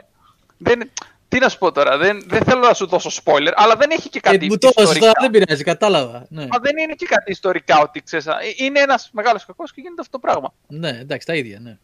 Δεν, 0.58 0.92
τι 1.28 1.40
να 1.40 1.50
σου 1.50 1.58
πω 1.58 1.72
τώρα, 1.72 1.98
δεν, 1.98 2.24
δεν 2.28 2.44
θέλω 2.44 2.60
να 2.60 2.74
σου 2.74 2.86
δώσω 2.88 3.22
spoiler, 3.24 3.52
αλλά 3.56 3.76
δεν 3.76 3.90
έχει 3.92 4.10
και 4.10 4.18
Ε, 4.24 4.30
κάτι 4.30 4.46
μου 4.46 4.58
το 4.58 4.68
έδωσες 4.68 4.84
ιστορικά. 4.96 5.00
τώρα, 5.14 5.30
δεν 5.32 5.42
πειράζει, 5.42 5.64
κατάλαβα. 5.64 6.26
Ναι, 6.30 6.46
Μα 6.48 6.60
δεν 6.60 6.78
είναι 6.78 6.94
και 6.94 7.06
κάτι 7.06 7.32
ιστορικά 7.32 7.82
ότι 7.82 8.02
ξέρεις, 8.02 8.28
α, 8.28 8.36
είναι 8.58 8.80
ένας 8.80 9.10
μεγάλος 9.14 9.46
κακός 9.46 9.74
και 9.74 9.82
γίνεται 9.82 10.02
αυτό 10.02 10.20
το 10.20 10.28
πράγμα. 10.28 10.54
ναι 10.68 10.90
εντάξει, 10.90 11.28
τα 11.28 11.36
ίδια. 11.36 11.60
Ναι. 11.60 11.78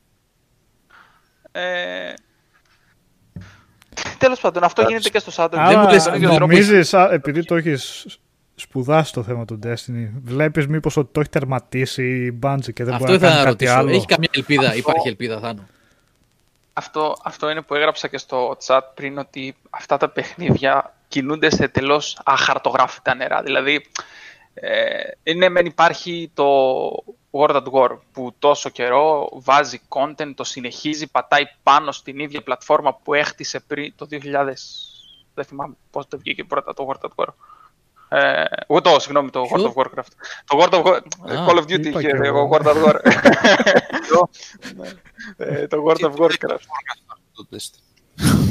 Ε, 1.52 2.14
τέλος 4.18 4.40
πάντων, 4.40 4.64
αυτό 4.64 4.82
γίνεται 4.82 5.10
και 5.10 5.20
στο 5.20 5.32
Shadow. 5.36 5.50
Δεν 5.52 5.60
μου 5.60 5.66
Άρα 5.80 5.92
λες, 5.92 6.04
τον 6.04 6.14
ίδιο 6.14 6.28
τρόπο 6.30 6.46
νομίζεις, 6.46 6.94
α, 6.94 7.10
επειδή 7.14 7.44
το 7.46 7.56
έχεις 7.56 8.06
σπουδάσει 8.60 9.14
το 9.14 9.24
θέμα 9.24 9.45
του 9.45 9.60
Destiny, 9.64 10.10
βλέπεις 10.24 10.68
μήπως 10.68 10.98
ότι 10.98 11.10
το 11.11 11.19
έχει 11.19 11.30
τερματίσει 11.30 12.03
η 12.03 12.40
Bungie 12.44 12.74
και 12.74 12.84
δεν 12.84 12.94
Αυτό 12.94 13.06
μπορεί 13.06 13.19
να 13.19 13.27
ήθελα 13.27 13.32
κάνει 13.32 13.38
να 13.38 13.44
κάτι 13.44 13.50
ρωτήσω. 13.50 13.74
άλλο. 13.74 13.90
Έχει 13.90 14.06
καμία 14.06 14.30
ελπίδα, 14.32 14.76
υπάρχει 14.76 15.08
ελπίδα, 15.08 15.40
Θάνο; 15.40 15.68
Αυτό, 16.74 17.16
αυτό 17.24 17.50
είναι 17.50 17.61
που 17.61 17.76
έγραψα 17.76 18.08
και 18.08 18.18
στο 18.18 18.58
chat 18.66 18.82
πριν 18.94 19.18
ότι 19.18 19.56
αυτά 19.69 19.98
τα 19.98 20.10
παιχνίδια 20.10 20.94
κινούνται 21.08 21.50
σε 21.50 21.68
τελώς 21.68 22.19
αχαρτογράφητα 22.24 23.16
νερά. 23.16 23.42
Δηλαδή, 23.42 23.86
ε, 24.53 25.34
ναι, 25.34 25.50
μεν 25.50 25.66
υπάρχει 25.66 26.32
το 26.34 26.45
World 27.32 27.56
at 27.56 27.72
War 27.72 27.98
που 28.11 28.34
τόσο 28.40 28.69
καιρό 28.69 29.30
βάζει 29.34 29.82
content, 29.88 30.32
το 30.36 30.44
συνεχίζει, 30.44 31.08
πατάει 31.08 31.44
πάνω 31.64 31.92
στην 31.92 32.19
ίδια 32.19 32.42
πλατφόρμα 32.42 33.00
που 33.03 33.14
έχτισε 33.14 33.60
πριν 33.60 33.94
το 33.95 34.08
2000. 34.11 34.18
Δεν 35.34 35.45
θυμάμαι 35.45 35.74
πώς 35.92 36.08
το 36.08 36.18
βγήκε 36.18 36.44
πρώτα 36.44 36.74
το 36.74 36.88
World 36.90 37.06
at 37.10 37.11
War. 37.16 37.34
Ε, 38.10 38.44
εγώ 38.68 38.82
το, 38.82 39.00
συγγνώμη, 39.00 39.30
το 39.30 39.42
Ποιο; 39.42 39.74
World 39.76 39.82
of 39.82 39.84
Warcraft. 39.84 40.11
Το 40.45 40.58
World 40.61 40.74
of 40.74 40.84
War, 40.84 41.00
Α, 41.32 41.45
Call 41.48 41.58
of 41.58 41.61
Duty 41.64 41.86
είπα 41.86 42.00
είχε 42.00 42.10
κι 42.10 42.16
εγώ. 42.16 42.26
εγώ, 42.40 42.50
World 42.52 42.66
at 42.66 42.86
War. 42.86 42.95
Ε, 45.38 45.68
το 45.68 45.86
World 45.88 46.06
of 46.06 46.16
Warcraft. 46.16 46.60
Το 47.34 47.48
Destiny. 47.52 47.82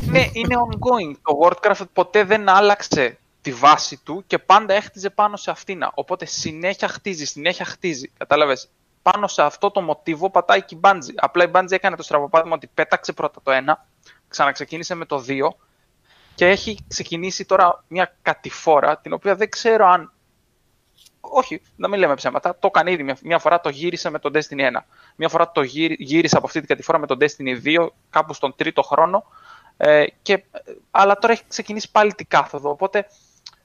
Ναι, 0.07 0.25
είναι 0.33 0.57
ongoing. 0.68 1.15
Το 1.23 1.39
Warcraft 1.43 1.85
ποτέ 1.93 2.25
δεν 2.25 2.49
άλλαξε 2.49 3.18
τη 3.41 3.52
βάση 3.52 4.01
του 4.05 4.25
και 4.26 4.39
πάντα 4.39 4.75
έχτιζε 4.75 5.10
πάνω 5.10 5.36
σε 5.36 5.51
αυτήν. 5.51 5.81
Οπότε 5.94 6.25
συνέχεια 6.25 6.89
χτίζει, 6.89 7.25
συνέχεια 7.25 7.65
χτίζει. 7.65 8.10
Κατάλαβες; 8.18 8.68
Πάνω 9.02 9.28
σε 9.28 9.43
αυτό 9.43 9.70
το 9.70 9.81
μοτίβο 9.81 10.31
πατάει 10.31 10.62
και 10.62 10.75
η 10.75 10.81
Bungie. 10.83 11.15
Απλά 11.17 11.44
η 11.44 11.51
Bungie 11.55 11.70
έκανε 11.73 11.97
το 11.97 12.02
στραβοπάτημα 12.02 12.55
ότι 12.55 12.70
πέταξε 12.75 13.12
πρώτα 13.12 13.41
το 13.43 13.52
1, 13.67 13.73
ξαναξεκίνησε 14.28 14.94
με 14.94 15.05
το 15.05 15.25
2 15.28 15.49
και 16.36 16.48
έχει 16.48 16.78
ξεκινήσει 16.89 17.44
τώρα 17.44 17.84
μια 17.89 18.16
κατηφόρα 18.23 18.98
την 18.98 19.12
οποία 19.12 19.34
δεν 19.36 19.48
ξέρω 19.48 19.86
αν. 19.86 20.12
Όχι, 21.20 21.62
να 21.76 21.89
μην 21.89 21.98
λέμε 21.98 22.15
ψέματα. 22.15 22.58
Το 22.58 22.66
έκανε 22.66 22.90
ήδη 22.90 23.02
μια, 23.02 23.16
μια 23.23 23.39
φορά, 23.39 23.60
το 23.60 23.68
γύρισε 23.68 24.10
με 24.10 24.18
τον 24.18 24.32
Destiny 24.34 24.60
1. 24.60 24.84
Μια 25.16 25.28
φορά 25.28 25.50
το 25.50 25.62
γύρι- 25.62 26.00
γύρισε 26.00 26.36
από 26.36 26.47
αυτή 26.47 26.58
την 26.58 26.68
κατηφόρα 26.68 26.98
με 26.98 27.06
τον 27.06 27.18
Destiny 27.20 27.62
2, 27.65 27.89
κάπου 28.10 28.34
στον 28.34 28.55
τρίτο 28.56 28.82
χρόνο. 28.82 29.24
Ε, 29.76 30.05
και, 30.23 30.32
ε, 30.32 30.42
αλλά 30.90 31.18
τώρα 31.18 31.32
έχει 31.32 31.42
ξεκινήσει 31.48 31.90
πάλι 31.90 32.15
την 32.15 32.26
κάθοδο. 32.28 32.70
Οπότε 32.70 33.06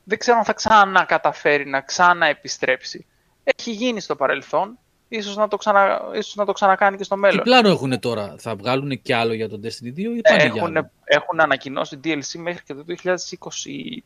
δεν 0.04 0.18
ξέρω 0.18 0.38
αν 0.38 0.44
θα 0.44 0.54
ξανακαταφέρει 0.54 1.66
να 1.66 1.82
ξαναεπιστρέψει. 1.82 3.06
Έχει 3.44 3.72
γίνει 3.72 4.00
στο 4.00 4.16
παρελθόν. 4.16 4.78
Ίσως 5.14 5.36
να 5.36 5.48
το, 5.48 5.58
ξανα, 5.58 6.02
ίσως 6.16 6.36
να 6.36 6.46
το 6.46 6.52
ξανακάνει 6.52 6.98
και 6.98 7.04
στο 7.04 7.16
Τι 7.16 7.22
μέλλον. 7.22 7.44
πλάνο 7.44 7.70
έχουν 7.70 8.00
τώρα, 8.00 8.36
θα 8.38 8.56
βγάλουν 8.56 9.02
κι 9.02 9.14
άλλο 9.14 9.34
για 9.34 9.50
τον 9.50 9.62
Destiny 9.64 9.88
2 9.88 9.98
ή 9.98 10.04
Ε, 10.04 10.22
πάνε 10.22 10.44
για 10.44 10.46
έχουν, 10.46 10.78
άλλο; 10.78 10.92
έχουν 11.04 11.40
ανακοινώσει 11.40 12.00
DLC 12.04 12.40
μέχρι 12.40 12.64
και 12.64 12.74
το 12.74 12.84
2024. 12.88 14.04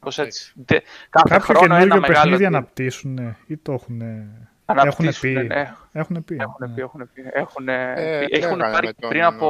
Πώς 0.00 0.18
έτσι. 0.18 0.52
Δε- 0.66 0.80
Κάθε 1.10 1.28
Κάποιο 1.28 1.54
χρόνο 1.54 1.74
ένα 1.74 1.78
καινούργιο 1.82 2.08
μεγάλο 2.08 2.22
παιχνίδι 2.30 2.44
DLC. 2.44 2.46
αναπτύσσουν 2.46 3.36
ή 3.46 3.56
το 3.56 3.72
έχουν, 3.72 4.00
έχουν 4.00 4.48
Αναπτύσσουν, 4.64 5.20
πει; 5.20 5.28
ναι. 5.46 5.74
Έχουν 5.92 6.24
πει. 6.24 6.36
Έχουν 6.40 6.54
ναι. 6.58 6.68
πει, 6.74 6.80
έχουν 6.80 7.10
πει. 7.14 7.22
Έχουν, 7.32 7.68
Ε, 7.68 8.24
πει. 8.26 8.36
έχουν 8.36 8.56
λέγανε 8.56 8.72
πάρει 8.72 8.86
με 8.86 8.92
τον, 8.92 9.08
πριν 9.08 9.22
από... 9.24 9.48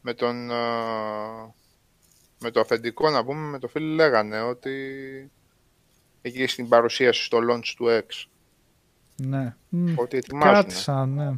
με 0.00 0.14
τον 0.14 0.50
ε, 0.50 0.54
με 2.38 2.50
το 2.50 2.60
αφεντικό 2.60 3.10
να 3.10 3.24
πούμε 3.24 3.48
με 3.50 3.58
το 3.58 3.68
φίλο 3.68 3.94
λέγανε 3.94 4.40
ότι 4.40 4.72
εκεί 6.22 6.46
στην 6.46 6.68
παρουσίαση 6.68 7.24
στο 7.24 7.38
launch 7.50 7.72
του 7.76 7.86
X 7.88 8.24
Ναι. 9.26 9.54
Μμ, 9.68 9.92
ότι 9.96 10.16
ετοιμάζουν. 10.16 10.54
Κάτσα, 10.54 11.06
ναι. 11.06 11.30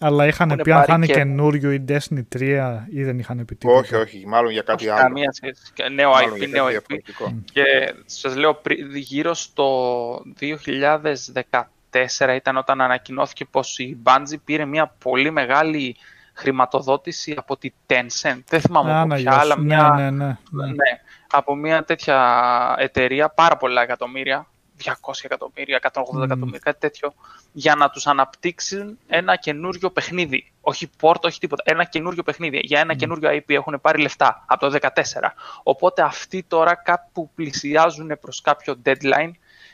Αλλά 0.00 0.26
είχαν 0.26 0.50
Έχουν 0.50 0.62
πει 0.62 0.72
αν 0.72 0.80
θα 0.80 0.84
πάρει 0.86 0.96
είναι 0.98 1.06
και- 1.06 1.12
καινούριο 1.12 1.70
η 1.72 1.84
Destiny 1.88 2.22
3 2.38 2.84
ή 2.90 3.04
δεν 3.04 3.18
είχαν 3.18 3.44
πει 3.44 3.54
τίποτα. 3.54 3.78
όχι, 3.78 3.94
όχι, 3.94 4.24
μάλλον 4.26 4.50
για 4.52 4.62
κάτι 4.62 4.84
όχι, 4.88 4.92
άλλο. 4.94 5.02
καμία 5.02 5.32
σχέση. 5.32 5.62
Και 5.74 5.88
Νέο 5.88 6.10
Μάλλον 6.10 6.32
IP, 6.34 6.38
για 6.38 6.46
νέο 6.48 6.64
κάτι 6.64 6.76
IP. 6.76 6.86
διαφορετικό. 6.86 7.34
Και 7.52 7.62
σας 8.06 8.36
λέω, 8.36 8.54
πρι- 8.54 8.96
γύρω 8.96 9.34
στο 9.34 10.22
2014 10.38 12.34
ήταν 12.34 12.56
όταν 12.56 12.80
ανακοινώθηκε 12.80 13.44
πως 13.44 13.78
η 13.78 13.96
Bungie 14.04 14.38
πήρε 14.44 14.64
μια 14.64 14.94
πολύ 15.02 15.30
μεγάλη 15.30 15.96
χρηματοδότηση 16.32 17.34
από 17.36 17.56
τη 17.56 17.70
Tencent. 17.86 18.40
Δεν 18.48 18.60
θυμάμαι 18.60 18.90
από 18.90 18.98
Άνα, 19.00 19.14
ποια, 19.14 19.30
γεια 19.30 19.40
αλλά 19.40 19.54
σου. 19.54 19.62
μια, 19.62 19.92
Ναι, 19.96 20.02
ναι, 20.02 20.10
ναι. 20.10 20.36
ναι. 20.50 20.66
ναι, 20.66 21.00
από 21.30 21.54
μια 21.54 21.84
τέτοια 21.84 22.76
εταιρεία, 22.78 23.28
πάρα 23.28 23.56
πολλά 23.56 23.82
εκατομμύρια, 23.82 24.46
200 24.82 24.92
εκατομμύρια, 25.22 25.80
180 25.92 26.02
Μμμ. 26.12 26.22
εκατομμύρια, 26.22 26.58
κάτι 26.58 26.80
τέτοιο, 26.80 27.14
για 27.52 27.74
να 27.74 27.90
τους 27.90 28.06
αναπτύξουν 28.06 28.98
ένα 29.06 29.36
καινούριο 29.36 29.90
παιχνίδι. 29.90 30.52
Όχι 30.60 30.90
πόρτο, 30.98 31.28
όχι 31.28 31.38
τίποτα. 31.38 31.62
Ένα 31.66 31.84
καινούριο 31.84 32.22
παιχνίδι. 32.22 32.60
Για 32.62 32.80
ένα 32.80 32.94
καινούριο 32.94 33.30
IP 33.30 33.54
έχουν 33.54 33.78
πάρει 33.80 34.02
λεφτά 34.02 34.44
από 34.46 34.70
το 34.70 34.78
2014. 34.82 35.34
Οπότε 35.62 36.02
αυτοί 36.02 36.42
τώρα 36.48 36.74
κάπου 36.74 37.30
πλησιάζουν 37.34 38.18
προς 38.20 38.40
κάποιο 38.40 38.74
deadline 38.84 39.30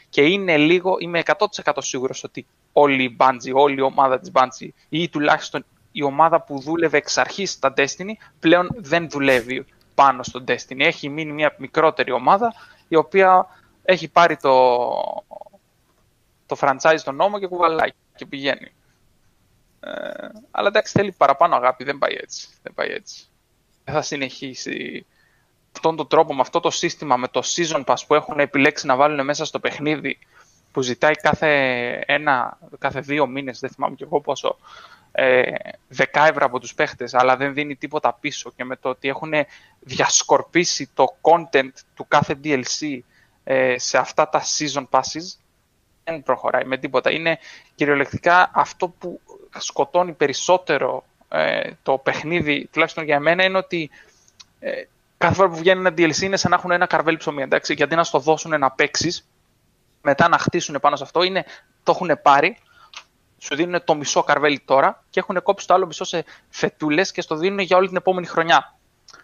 και 0.08 0.22
είναι 0.22 0.56
λίγο, 0.56 0.96
είμαι 0.98 1.22
100% 1.64 1.72
σίγουρος 1.78 2.24
ότι 2.24 2.46
όλη 2.72 3.02
η 3.02 3.16
Bungie, 3.20 3.52
όλη 3.54 3.78
η 3.78 3.80
ομάδα 3.80 4.20
της 4.20 4.30
Bungie 4.34 4.68
ή 4.88 5.08
τουλάχιστον 5.08 5.64
η 5.92 6.02
ομάδα 6.02 6.40
που 6.40 6.60
δούλευε 6.60 6.96
εξ 6.96 7.18
αρχής 7.18 7.50
στα 7.50 7.72
Destiny 7.76 8.12
πλέον 8.40 8.68
δεν 8.76 9.10
δουλεύει 9.10 9.66
πάνω 9.94 10.22
στο 10.22 10.44
Destiny. 10.48 10.78
Έχει 10.78 11.08
μείνει 11.08 11.32
μια 11.32 11.54
μικρότερη 11.58 12.12
ομάδα 12.12 12.54
η 12.88 12.96
οποία 12.96 13.46
έχει 13.84 14.08
πάρει 14.08 14.36
το, 14.36 14.60
το 16.46 16.56
franchise 16.60 16.96
στον 16.96 17.14
νόμο 17.14 17.38
και 17.38 17.46
κουβαλάει 17.46 17.90
και 18.16 18.26
πηγαίνει. 18.26 18.72
Ε, 19.80 19.90
αλλά 20.50 20.68
εντάξει 20.68 20.92
θέλει 20.92 21.12
παραπάνω 21.12 21.56
αγάπη, 21.56 21.84
δεν 21.84 21.98
πάει 21.98 22.14
έτσι. 22.20 22.48
Δεν 22.62 22.74
πάει 22.74 22.88
έτσι. 22.88 23.24
Δεν 23.84 23.94
θα 23.94 24.02
συνεχίσει 24.02 25.06
αυτόν 25.74 25.96
τον 25.96 26.08
τρόπο, 26.08 26.34
με 26.34 26.40
αυτό 26.40 26.60
το 26.60 26.70
σύστημα, 26.70 27.16
με 27.16 27.28
το 27.28 27.42
season 27.44 27.84
pass 27.84 27.96
που 28.06 28.14
έχουν 28.14 28.38
επιλέξει 28.38 28.86
να 28.86 28.96
βάλουν 28.96 29.24
μέσα 29.24 29.44
στο 29.44 29.60
παιχνίδι, 29.60 30.18
που 30.72 30.82
ζητάει 30.82 31.14
κάθε, 31.14 31.48
ένα, 32.06 32.58
κάθε 32.78 33.00
δύο 33.00 33.26
μήνες, 33.26 33.60
δεν 33.60 33.70
θυμάμαι 33.70 33.94
και 33.94 34.04
εγώ 34.04 34.20
πόσο, 34.20 34.56
ε, 35.12 35.52
10 35.96 36.04
ευρώ 36.12 36.44
από 36.44 36.60
τους 36.60 36.74
παίχτες, 36.74 37.14
αλλά 37.14 37.36
δεν 37.36 37.54
δίνει 37.54 37.76
τίποτα 37.76 38.12
πίσω 38.20 38.52
και 38.56 38.64
με 38.64 38.76
το 38.76 38.88
ότι 38.88 39.08
έχουν 39.08 39.32
διασκορπίσει 39.80 40.90
το 40.94 41.06
content 41.20 41.72
του 41.94 42.04
κάθε 42.08 42.38
DLC 42.44 42.98
ε, 43.44 43.78
σε 43.78 43.98
αυτά 43.98 44.28
τα 44.28 44.42
season 44.42 44.86
passes, 44.90 45.38
δεν 46.04 46.22
προχωράει 46.22 46.64
με 46.64 46.78
τίποτα. 46.78 47.10
Είναι 47.10 47.38
κυριολεκτικά 47.74 48.50
αυτό 48.54 48.88
που 48.88 49.20
σκοτώνει 49.58 50.12
περισσότερο 50.12 51.04
ε, 51.28 51.70
το 51.82 51.98
παιχνίδι, 51.98 52.68
τουλάχιστον 52.72 53.04
για 53.04 53.20
μένα, 53.20 53.44
είναι 53.44 53.58
ότι 53.58 53.90
ε, 54.60 54.82
κάθε 55.18 55.34
φορά 55.34 55.48
που 55.48 55.56
βγαίνει 55.56 55.80
ένα 55.80 55.90
DLC 55.90 56.20
είναι 56.20 56.36
σαν 56.36 56.50
να 56.50 56.56
έχουν 56.56 56.70
ένα 56.70 56.86
καρβέλι 56.86 57.16
ψωμί, 57.16 57.42
εντάξει, 57.42 57.74
γιατί 57.74 57.94
να 57.94 58.04
στο 58.04 58.18
δώσουν 58.18 58.58
να 58.58 58.70
παίξεις, 58.70 59.28
μετά 60.02 60.28
να 60.28 60.38
χτίσουν 60.38 60.80
πάνω 60.80 60.96
σε 60.96 61.02
αυτό, 61.02 61.22
είναι, 61.22 61.44
το 61.82 61.92
έχουν 61.92 62.18
πάρει, 62.22 62.56
σου 63.38 63.54
δίνουν 63.54 63.84
το 63.84 63.94
μισό 63.94 64.22
καρβέλι 64.22 64.60
τώρα 64.64 65.04
και 65.10 65.20
έχουν 65.20 65.42
κόψει 65.42 65.66
το 65.66 65.74
άλλο 65.74 65.86
μισό 65.86 66.04
σε 66.04 66.24
φετούλες 66.48 67.12
και 67.12 67.20
στο 67.20 67.36
δίνουν 67.36 67.58
για 67.58 67.76
όλη 67.76 67.88
την 67.88 67.96
επόμενη 67.96 68.26
χρονιά. 68.26 68.74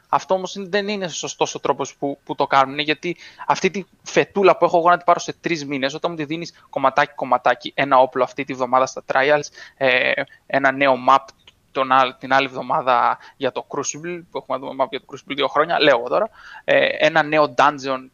Αυτό 0.08 0.34
όμως 0.34 0.56
δεν 0.58 0.88
είναι 0.88 1.08
σωστός 1.08 1.54
ο 1.54 1.60
τρόπος 1.60 1.96
που, 1.96 2.18
που 2.24 2.34
το 2.34 2.46
κάνουν, 2.46 2.78
γιατί 2.78 3.16
αυτή 3.46 3.70
τη 3.70 3.84
φετούλα 4.02 4.56
που 4.56 4.64
έχω 4.64 4.78
εγώ 4.78 4.88
να 4.90 4.96
την 4.96 5.04
πάρω 5.06 5.18
σε 5.18 5.32
τρεις 5.32 5.66
μήνες, 5.66 5.94
όταν 5.94 6.10
μου 6.10 6.16
τη 6.16 6.24
δίνεις 6.24 6.64
κομματάκι-κομματάκι, 6.70 7.72
ένα 7.74 7.98
όπλο 7.98 8.22
αυτή 8.22 8.44
τη 8.44 8.54
βδομάδα 8.54 8.86
στα 8.86 9.02
trials, 9.12 9.46
ε, 9.76 10.12
ένα 10.46 10.72
νέο 10.72 10.94
map 11.08 11.24
τον, 11.72 11.88
την 12.18 12.32
άλλη 12.32 12.46
εβδομάδα 12.46 13.18
για 13.36 13.52
το 13.52 13.66
Crucible, 13.68 14.22
που 14.30 14.38
έχουμε 14.38 14.58
δούμε 14.58 14.84
map 14.84 14.88
για 14.90 15.00
το 15.00 15.06
Crucible 15.12 15.34
δύο 15.34 15.48
χρόνια, 15.48 15.80
λέω 15.80 15.98
εγώ 15.98 16.08
τώρα, 16.08 16.30
ε, 16.64 16.86
ένα 16.98 17.22
νέο 17.22 17.54
dungeon 17.56 18.08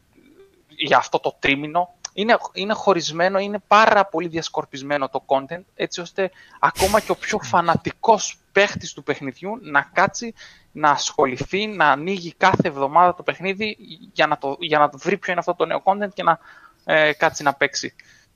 για 0.69 0.97
αυτό 0.97 1.19
το 1.19 1.37
τρίμηνο, 1.39 1.95
είναι, 2.13 2.37
είναι 2.53 2.73
χωρισμένο, 2.73 3.39
είναι 3.39 3.59
πάρα 3.67 4.07
πολύ 4.07 4.29
διασκορπισμένο 4.29 5.09
το 5.09 5.25
content, 5.27 5.63
έτσι 5.75 6.01
ώστε 6.01 6.31
ακόμα 6.61 7.01
και 7.01 7.11
ο 7.11 7.17
πιο 7.17 7.39
φανατικός 7.39 8.42
παίχτης 8.53 8.93
του 8.93 9.03
παιχνιδιού 9.03 9.51
να 9.63 9.91
κάτσει, 9.93 10.35
να 10.73 10.91
ασχοληθεί, 10.91 11.67
να 11.67 11.87
ανοίγει 11.87 12.35
κάθε 12.37 12.69
εβδομάδα 12.69 13.15
το 13.15 13.23
παιχνίδι 13.23 13.77
για 14.13 14.27
να, 14.27 14.39
το, 14.39 14.57
για 14.61 14.79
να 14.79 14.91
βρει 14.95 15.17
ποιο 15.17 15.33
είναι 15.33 15.41
αυτό 15.41 15.55
το 15.55 15.67
νέο 15.67 15.83
content 15.85 16.13
και 16.15 16.23
να 16.23 16.39
ε, 16.85 17.13
κάτσει 17.13 17.43
να 17.43 17.55
παίξει. 17.55 17.95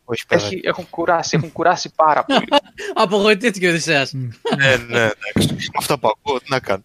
Όχι, 0.09 0.25
Έχει, 0.29 0.61
έχουν, 0.65 0.91
κουράσει, 0.91 1.37
έχουν 1.37 1.53
κουράσει 1.53 1.93
πάρα 1.95 2.25
πολύ. 2.25 2.47
Απογοητεύτηκε 3.05 3.67
ο 3.67 3.71
Οδυσσέας. 3.71 4.13
ναι, 4.59 4.77
ναι, 4.89 5.11
εντάξει. 5.35 5.71
Αυτά 5.79 5.99
που 5.99 6.09
ακούω, 6.09 6.39
τι 6.39 6.51
να 6.51 6.61
κάνω. 6.61 6.83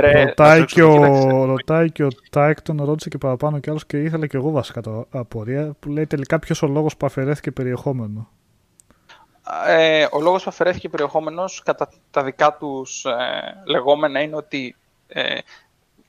Ρε, 0.00 0.24
Ρωτάει, 0.24 0.64
και 0.64 0.82
ο, 0.82 0.92
κοίταξε. 0.94 1.28
ρωτάει 1.28 1.90
και 1.90 2.04
ο 2.04 2.08
Τάικ, 2.30 2.62
τον 2.62 2.84
ρώτησε 2.84 3.08
και 3.08 3.18
παραπάνω 3.18 3.58
κι 3.58 3.70
άλλος 3.70 3.86
και 3.86 4.02
ήθελα 4.02 4.26
και 4.26 4.36
εγώ 4.36 4.50
βασικά 4.50 4.80
το 4.80 5.06
απορία 5.10 5.76
που 5.80 5.88
λέει 5.88 6.06
τελικά 6.06 6.38
ποιος 6.38 6.62
ο 6.62 6.66
λόγος 6.66 6.96
που 6.96 7.06
αφαιρέθηκε 7.06 7.50
περιεχόμενο. 7.50 8.28
Ε, 9.66 10.06
ο 10.10 10.20
λόγος 10.20 10.42
που 10.42 10.50
αφαιρέθηκε 10.50 10.88
περιεχόμενος 10.88 11.62
κατά 11.62 11.88
τα 12.10 12.22
δικά 12.22 12.56
τους 12.56 13.04
ε, 13.04 13.62
λεγόμενα 13.66 14.20
είναι 14.20 14.36
ότι 14.36 14.76
ε, 15.08 15.38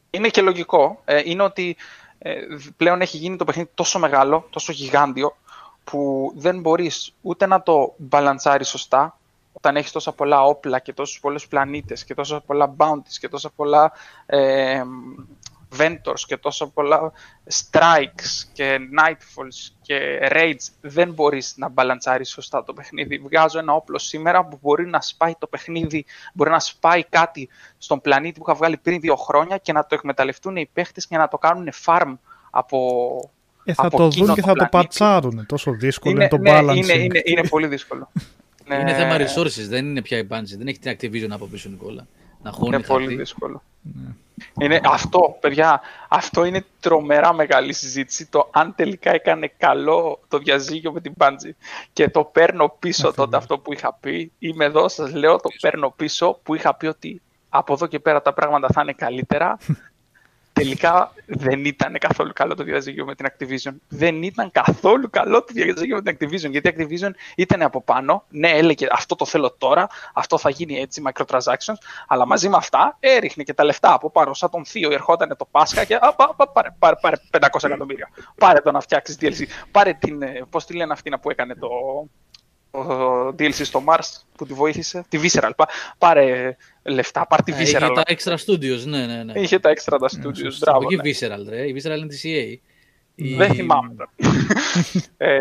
είναι 0.10 0.28
και 0.28 0.42
λογικό, 0.42 1.02
ε, 1.06 1.22
είναι 1.26 1.44
ότι 1.44 1.78
ε, 2.20 2.34
πλέον 2.78 3.02
έχει 3.02 3.18
γίνει 3.18 3.36
το 3.36 3.44
παιχνίδι 3.44 3.70
τόσο 3.74 4.00
μεγάλο, 4.00 4.48
τόσο 4.50 4.72
γιγάντιο 4.72 5.36
που 5.84 6.32
δεν 6.36 6.60
μπορείς 6.60 7.14
ούτε 7.22 7.46
να 7.46 7.64
το 7.64 7.94
μπαλαντσάρεις 7.98 8.68
σωστά 8.68 9.18
όταν 9.54 9.76
έχεις 9.76 9.92
τόσα 9.92 10.12
πολλά 10.12 10.44
όπλα 10.44 10.80
και 10.80 10.94
τόσους 10.94 11.20
πολλούς 11.20 11.48
πλανήτες 11.48 12.04
και 12.04 12.14
τόσα 12.14 12.42
πολλά 12.42 12.76
bounties 12.78 13.18
και 13.20 13.30
τόσα 13.30 13.50
πολλά 13.56 13.92
ε, 14.26 14.84
ventors 15.78 16.20
και 16.28 16.38
τόσα 16.38 16.68
πολλά 16.68 17.12
strikes 17.50 18.48
και 18.54 18.78
nightfalls 19.00 19.74
και 19.82 20.20
raids 20.32 20.68
δεν 20.82 21.12
μπορείς 21.14 21.54
να 21.58 21.70
μπαλαντσάρεις 21.70 22.30
σωστά 22.30 22.64
το 22.64 22.74
παιχνίδι. 22.74 23.18
Βγάζω 23.18 23.60
ένα 23.60 23.74
όπλο 23.74 23.98
σήμερα 23.98 24.46
που 24.46 24.60
μπορεί 24.62 24.86
να 24.88 25.02
σπάει 25.02 25.34
το 25.40 25.48
παιχνίδι, 25.48 26.06
μπορεί 26.34 26.50
να 26.50 26.60
σπάει 26.60 27.04
κάτι 27.04 27.50
στον 27.78 28.02
πλανήτη 28.02 28.40
που 28.40 28.46
είχα 28.48 28.58
βγάλει 28.58 28.78
πριν 28.78 29.00
δύο 29.00 29.16
χρόνια 29.16 29.58
και 29.58 29.74
να 29.74 29.86
το 29.86 29.96
εκμεταλλευτούν 29.96 30.56
οι 30.56 30.70
παίχτες 30.74 31.08
και 31.08 31.18
να 31.18 31.28
το 31.28 31.38
κάνουν 31.38 31.70
farm 31.86 32.14
από, 32.50 32.80
Ε, 33.64 33.74
θα 33.74 33.86
από 33.86 33.98
το 33.98 34.04
εκείνο 34.04 34.26
δουν 34.26 34.36
και 34.36 34.42
θα 34.42 34.48
το 34.48 34.54
πλανήτη. 34.54 34.78
πατσάρουν. 34.78 35.46
Τόσο 35.46 35.72
δύσκολο 35.72 36.14
είναι, 36.16 36.24
Είναι, 36.24 36.30
το 36.30 36.38
ναι, 36.38 36.60
balancing. 36.60 36.76
είναι, 36.76 36.94
είναι, 36.94 37.22
είναι 37.26 37.48
πολύ 37.48 37.68
δύσκολο. 37.68 38.12
Είναι 38.72 38.84
Ναι, 38.84 38.94
θέμα 38.94 39.18
resources, 39.18 39.68
δεν 39.68 39.86
είναι 39.86 40.02
πια 40.02 40.18
η 40.18 40.28
Bungie. 40.30 40.58
Δεν 40.58 40.68
έχει 40.68 40.80
την 40.80 40.92
Activision 40.98 41.30
από 41.30 41.46
πίσω, 41.46 41.70
Νικόλα. 41.70 42.08
Να 42.44 42.52
χώνει 42.52 42.76
Είναι 42.76 42.84
πολύ 42.86 43.02
χαρτί. 43.04 43.18
δύσκολο. 43.20 43.64
Είναι, 44.60 44.80
αυτό, 44.84 45.38
παιδιά, 45.40 45.82
αυτό 46.10 46.44
είναι 46.44 46.66
τρομερά 46.80 47.34
μεγάλη 47.34 47.74
συζήτηση. 47.74 48.26
Το 48.26 48.50
αν 48.52 48.76
τελικά 48.76 49.12
έκανε 49.12 49.52
καλό 49.58 50.20
το 50.28 50.38
διαζύγιο 50.38 50.92
με 50.92 51.02
την 51.02 51.14
Bungie. 51.18 51.54
Και 51.94 52.10
το 52.10 52.24
παίρνω 52.24 52.76
πίσω 52.80 53.14
τότε 53.14 53.38
αυτό 53.38 53.60
που 53.60 53.74
είχα 53.74 53.94
πει. 53.94 54.32
Είμαι 54.40 54.66
εδώ, 54.66 54.90
σας 54.90 55.14
λέω, 55.14 55.36
το 55.36 55.50
παίρνω 55.60 55.94
πίσω 55.96 56.40
που 56.44 56.56
είχα 56.56 56.76
πει 56.76 56.86
ότι 56.88 57.22
από 57.50 57.74
εδώ 57.74 57.88
και 57.88 58.00
πέρα 58.00 58.22
τα 58.22 58.34
πράγματα 58.34 58.68
θα 58.74 58.82
είναι 58.82 58.94
καλύτερα. 58.94 59.58
Τελικά 60.64 61.12
δεν 61.26 61.66
ήταν 61.66 61.98
καθόλου 62.00 62.32
καλό 62.34 62.56
το 62.56 62.64
διαζύγιο 62.64 63.06
με 63.06 63.16
την 63.16 63.26
Activision. 63.30 63.72
Δεν 63.88 64.24
ήταν 64.24 64.52
καθόλου 64.52 65.10
καλό 65.10 65.44
το 65.44 65.54
διαζύγιο 65.54 66.02
με 66.04 66.14
την 66.14 66.18
Activision. 66.30 66.50
Γιατί 66.52 66.70
η 66.70 66.74
Activision 66.78 67.10
ήταν 67.36 67.62
από 67.62 67.82
πάνω. 67.82 68.24
Ναι, 68.30 68.50
έλεγε 68.50 68.88
αυτό 68.92 69.16
το 69.16 69.26
θέλω 69.26 69.52
τώρα, 69.52 69.88
αυτό 70.14 70.38
θα 70.38 70.50
γίνει 70.50 70.80
έτσι, 70.80 71.02
microtransactions. 71.06 71.78
Αλλά 72.08 72.26
μαζί 72.26 72.50
με 72.50 72.58
αυτά 72.58 72.98
έριχνε 73.00 73.44
και 73.44 73.54
τα 73.54 73.64
λεφτά 73.64 73.94
από 73.94 74.12
πάνω. 74.12 74.34
Σαν 74.34 74.50
τον 74.50 74.66
Θείο 74.66 74.92
ερχόταν 74.92 75.36
το 75.38 75.46
Πάσχα 75.52 75.84
και 75.84 75.96
α, 75.96 76.14
πα, 76.16 76.34
πα, 76.36 76.48
πάρε, 76.50 76.70
πάρε, 76.80 76.96
πάρε 77.02 77.16
500 77.32 77.64
εκατομμύρια. 77.64 78.10
Πάρε 78.38 78.60
το 78.60 78.72
να 78.72 78.80
φτιάξεις 78.80 79.18
DLC. 79.22 79.44
Πάρε 79.72 79.94
την. 79.94 80.22
ε, 80.22 80.42
Πώς 80.50 80.66
τη 80.66 80.74
λένε 80.76 80.94
αυτή 80.94 81.12
που 81.22 81.30
έκανε 81.30 81.56
το, 81.56 81.68
το 81.68 82.29
DLC 82.72 83.52
στο 83.54 83.84
Mars 83.88 84.22
που 84.36 84.46
τη 84.46 84.54
βοήθησε. 84.54 85.06
Τη 85.10 85.20
Visceral. 85.24 85.50
Πά- 85.56 85.70
Πάρε 85.98 86.56
λεφτά, 86.84 87.28
πάρε 87.28 87.42
τη 87.42 87.52
Α, 87.52 87.62
Είχε 87.62 87.78
Visceral. 87.82 87.92
τα 87.96 88.04
extra 88.16 88.36
studios, 88.46 88.84
ναι, 88.86 89.06
ναι, 89.06 89.24
ναι. 89.24 89.40
Είχε 89.40 89.60
τα 89.60 89.70
έξτρα 89.70 89.98
τα 89.98 90.08
studios. 90.08 90.54
Μπράβο. 90.60 90.86
Όχι 90.86 90.96
ναι. 90.96 91.02
Visceral, 91.04 91.46
ρε. 91.50 91.68
Η 91.68 91.76
Visceral 91.78 91.98
είναι 91.98 92.08
της 92.08 92.22
CA. 92.26 92.58
Η- 93.16 93.36
Δεν 93.36 93.54
θυμάμαι. 93.54 93.94
τώρα. 93.98 94.10
ε, 95.18 95.38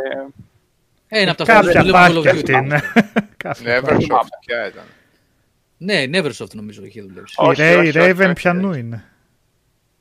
Ένα 1.08 1.31
από 1.31 1.44
τα 1.44 1.52
Κάποια 1.52 1.81
που 1.81 1.86
δουλεύουν 1.86 2.16
Call 2.16 2.16
of 2.16 2.20
υπάρχει 2.20 2.42
Duty. 2.47 2.52
αυτή. 2.55 2.66
ναι. 2.66 2.78
Κάποια 3.36 3.76
υπάρχει. 3.76 4.07
Neversoft, 4.10 4.28
ποια 4.47 4.66
ήταν. 4.68 4.84
Ναι, 5.78 6.05
Neversoft 6.12 6.55
νομίζω 6.55 6.84
είχε 6.84 7.02
δουλέψει. 7.02 7.34
Η 7.39 7.44
Όχι, 7.47 7.60
Ray- 7.65 7.78
όχι, 7.78 7.89
όχι, 7.89 7.98
Raven 8.12 8.24
όχι, 8.24 8.32
ποιανού 8.32 8.68
όχι. 8.68 8.78
είναι. 8.78 9.05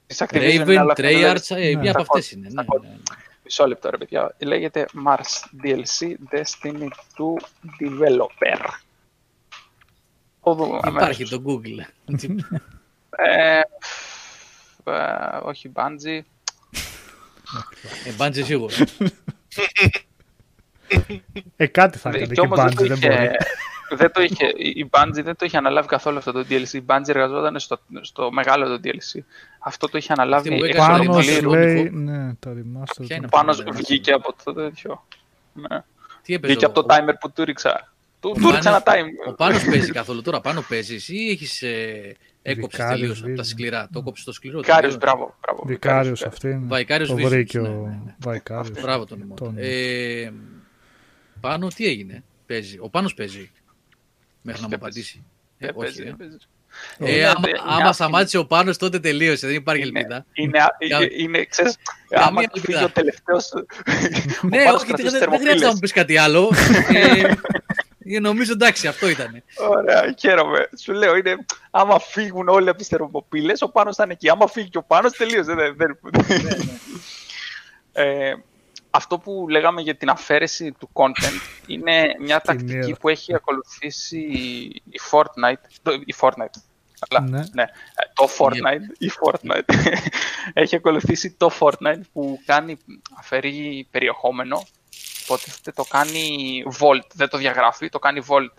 της 0.07 0.23
Activision 0.23 0.41
είναι 0.51 0.63
Raven, 0.63 0.75
άλλα 0.75 0.91
αυτά, 0.91 1.07
δηλαδή. 1.07 1.39
Treyarch, 1.41 1.55
ε, 1.57 1.69
Ναι. 1.73 1.81
μία 1.81 1.91
από 1.91 2.03
Στα 2.03 2.13
αυτές 2.17 2.33
κόντ- 2.65 2.83
είναι. 2.85 2.99
Στα 3.47 3.67
ναι, 3.67 3.73
κόντ. 3.73 3.87
ναι, 3.87 3.87
ναι. 3.87 3.89
Μισό 3.89 3.89
λεπτό 3.89 3.89
ρε 3.89 3.97
παιδιά. 3.97 4.35
Λέγεται 4.37 4.85
Mars 5.07 5.63
DLC 5.63 6.13
Destiny 6.31 6.87
2 6.87 6.87
Developer. 7.81 8.59
Το 10.43 10.53
δούμε 10.53 10.77
Υπάρχει 10.77 11.23
αμέσως. 11.23 11.29
το 11.29 11.41
Google. 11.45 11.85
Ε, 13.09 13.59
ε, 14.83 15.37
όχι 15.41 15.71
Bungie. 15.75 16.21
Ε, 18.05 18.13
Bungie 18.17 18.43
σίγουρα. 18.43 18.75
Ε, 21.55 21.65
κάτι 21.67 21.97
θα 21.97 22.09
Δε- 22.09 22.17
έκανε 22.17 22.33
κι 22.33 22.39
και 22.41 22.47
η 22.47 22.49
όμως 22.51 22.59
δεν 22.59 22.75
το 22.75 22.83
Bungie, 22.83 22.87
δεν 22.87 22.97
είχε- 22.97 23.09
μπορεί. 23.09 23.99
δεν 23.99 24.11
το 24.11 24.21
είχε, 24.21 24.45
η 24.57 24.89
Bungie 24.91 25.23
δεν 25.23 25.35
το 25.35 25.45
είχε 25.45 25.57
αναλάβει 25.57 25.87
καθόλου 25.87 26.17
αυτό 26.17 26.31
το 26.31 26.39
DLC. 26.49 26.73
Η 26.73 26.83
Bungie 26.87 27.07
εργαζόταν 27.07 27.59
στο, 27.59 27.79
στο 28.01 28.31
μεγάλο 28.31 28.67
το 28.67 28.79
DLC. 28.83 29.19
Αυτό 29.59 29.87
το 29.89 29.97
είχε 29.97 30.13
αναλάβει 30.13 30.47
Αυτή 30.49 30.59
που 30.59 30.65
εξ 30.65 30.75
έκανες 30.77 30.87
Πάνω 30.97 31.03
Πάνω 31.03 31.13
ολοκλήρου. 31.17 31.39
στο- 31.49 31.49
λέει, 31.59 31.79
Ειρωνικό. 31.79 31.97
ναι, 32.11 32.33
τα 32.39 32.51
remaster. 32.51 33.05
Ποια 33.05 33.15
είναι 33.15 33.27
των- 33.27 33.39
Πάνω 33.39 33.51
αυτό 33.51 33.63
που 33.63 33.71
δεν 33.71 33.81
βγήκε 33.85 34.11
από 34.11 34.35
το 34.43 34.53
τέτοιο. 34.53 35.07
Ναι. 35.53 35.83
Τι 36.21 36.33
έπαιζε 36.33 36.53
Βγήκε 36.53 36.65
από 36.65 36.79
ο- 36.79 36.83
το 36.85 36.95
timer 36.95 37.13
που 37.19 37.31
του 37.31 37.43
ρίξα. 37.43 37.93
Του, 38.19 38.29
του 38.29 38.33
Πάνος- 38.35 38.53
ρίξα 38.53 38.69
ένα 38.69 38.83
time. 38.85 39.29
Ο 39.29 39.33
Πάνος 39.33 39.63
παίζει 39.65 39.91
καθόλου 39.91 40.21
τώρα; 40.21 40.41
Πάνω 40.41 40.61
παίζεις 40.69 41.09
ή 41.09 41.29
έχεις 41.29 41.61
ε, 41.61 42.15
έκοψες 42.41 42.79
Vicarious 42.85 42.89
τελείως 42.89 43.21
από 43.23 43.35
τα 43.35 43.41
Vision. 43.43 43.45
σκληρά; 43.45 43.89
Το 43.91 44.01
κόψεις 44.01 44.25
το 44.25 44.31
σκληρό. 44.31 44.59
Βικάριος, 44.59 44.97
τελείως. 44.97 45.15
μπράβο. 45.15 45.37
μπράβο 45.41 45.63
Βικάριος 45.65 46.23
Vicarious, 46.23 46.27
αυτή 46.27 46.49
είναι. 46.49 46.67
Vicarious 46.77 47.05
Το 47.07 47.13
Visions, 47.13 47.27
βρήκε 47.29 47.59
ναι, 47.59 47.67
ο 47.67 47.71
ναι, 47.71 47.99
ναι. 48.31 48.39
Vicarious. 48.47 48.81
Μπράβο 48.81 49.05
τον 49.05 49.19
ημών. 49.19 49.35
Τον- 49.35 49.55
Ε, 49.57 50.33
πάνω 51.39 51.67
τι 51.67 51.85
έγινε; 51.87 52.23
Παίζει. 52.45 52.77
Ο 52.79 52.89
Πάνος 52.89 53.13
παίζει. 53.13 53.51
Μέχρι 54.41 54.61
να 54.61 54.67
μου 54.67 54.73
Δεν 54.73 54.79
απαντήσει. 54.81 55.23
Ε, 55.57 55.65
Δεν 55.65 55.75
όχι, 55.75 56.03
παίζει, 56.03 56.15
ε. 56.99 57.05
δεν 57.05 57.07
παίζει. 57.07 57.13
Ε, 57.13 57.17
Είναι- 57.17 57.27
άμα, 57.27 57.49
είναι 57.49 57.57
άμα 57.61 57.71
άσχημο. 57.73 57.93
σταμάτησε 57.93 58.37
ο 58.37 58.45
Πάνος 58.45 58.77
τότε 58.77 58.99
τελείωσε. 58.99 59.47
Δεν 59.47 59.55
υπάρχει 59.55 59.87
Είναι- 59.87 59.99
ελπίδα. 59.99 60.25
Είναι, 60.33 60.57
Για- 60.57 60.75
είναι, 60.79 61.07
είναι, 61.17 61.45
ξέρεις, 61.45 61.75
Καμία 62.09 62.25
άμα 62.27 62.41
ελπίδα. 62.41 62.65
φύγει 62.77 62.83
ο 62.83 62.89
τελευταίος... 62.89 63.49
Ναι, 64.49 64.61
ο 64.61 64.63
Πάνος 64.63 64.81
όχι, 64.81 64.85
κρατούσε 64.85 65.19
δεν, 65.19 65.29
δεν 65.29 65.29
χρειάζεται 65.29 65.29
να 65.29 65.37
θερμοφύλες. 65.37 65.73
μου 65.73 65.79
πεις 65.79 65.91
κάτι 65.93 66.17
άλλο. 66.17 66.51
ε, 66.93 68.15
ε, 68.15 68.19
νομίζω 68.19 68.51
εντάξει, 68.51 68.87
αυτό 68.87 69.09
ήταν. 69.09 69.43
Ωραία, 69.69 70.13
χαίρομαι. 70.19 70.69
Σου 70.83 70.93
λέω, 70.93 71.15
είναι, 71.15 71.35
άμα 71.71 71.99
φύγουν 71.99 72.47
όλοι 72.47 72.69
από 72.69 72.77
τις 72.77 72.87
θερμοπύλες, 72.87 73.61
ο 73.61 73.69
Πάνος 73.69 73.95
θα 73.95 74.03
είναι 74.03 74.13
εκεί. 74.13 74.29
Άμα 74.29 74.47
φύγει 74.47 74.69
και 74.69 74.77
ο 74.77 74.83
Πάνος, 74.83 75.11
τελείωσε. 75.11 75.53
Δεν, 75.53 75.75
δεν, 75.77 75.99
ε, 77.93 78.33
αυτό 78.97 79.17
που 79.17 79.45
λέγαμε 79.49 79.81
για 79.81 79.95
την 79.95 80.09
αφαίρεση 80.09 80.71
του 80.71 80.89
content 80.93 81.65
είναι 81.67 82.15
μια 82.19 82.41
τακτική 82.41 82.75
μοίρα. 82.75 82.97
που 82.97 83.09
έχει 83.09 83.35
ακολουθήσει 83.35 84.19
η 84.89 84.99
Fortnite. 85.11 85.61
Το, 85.81 85.91
η 85.91 86.15
Fortnite. 86.19 86.59
Αλλά, 87.09 87.29
Ναι. 87.29 87.43
ναι. 87.51 87.63
Ε, 87.63 87.67
Το 88.13 88.27
Fortnite, 88.37 88.95
η 88.97 89.11
Fortnite. 89.21 89.73
έχει 90.53 90.75
ακολουθήσει 90.75 91.31
το 91.31 91.51
Fortnite 91.59 92.01
που 92.13 92.39
κάνει, 92.45 92.77
αφαιρεί 93.17 93.87
περιεχόμενο 93.91 94.63
υποτίθεται 95.23 95.71
το 95.71 95.83
κάνει 95.83 96.63
Volt, 96.79 97.07
δεν 97.13 97.29
το 97.29 97.37
διαγράφει, 97.37 97.89
το 97.89 97.99
κάνει 97.99 98.25
Volt. 98.27 98.53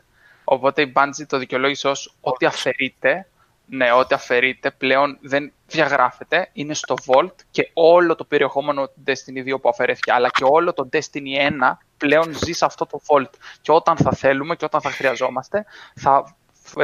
Οπότε 0.44 0.83
η 0.83 0.92
Bungie 0.97 1.26
το 1.26 1.39
δικαιολόγησε 1.39 1.89
ως 1.89 2.15
ό,τι 2.20 2.47
αφαιρείται, 2.47 3.28
ναι, 3.68 3.92
ό,τι 3.92 4.14
αφαιρείται 4.14 4.70
πλέον 4.70 5.18
δεν 5.20 5.52
διαγράφεται, 5.66 6.48
είναι 6.52 6.74
στο 6.74 6.94
Vault 7.06 7.32
και 7.50 7.70
όλο 7.72 8.14
το 8.14 8.24
περιεχόμενο 8.24 8.86
του 8.86 9.02
Destiny 9.06 9.55
2 9.55 9.60
που 9.60 9.68
αφαιρέθηκε, 9.68 10.12
αλλά 10.12 10.28
και 10.28 10.44
όλο 10.44 10.72
το 10.72 10.88
Destiny 10.92 11.50
1 11.50 11.76
πλέον 11.97 12.32
ζει 12.44 12.52
σε 12.52 12.64
αυτό 12.64 12.86
το 12.86 13.00
Vault. 13.06 13.30
Και 13.60 13.72
όταν 13.72 13.97
θα 13.97 14.12
θέλουμε 14.12 14.56
και 14.56 14.64
όταν 14.64 14.80
θα 14.80 14.90
χρειαζόμαστε, 14.90 15.64
θα 15.94 16.36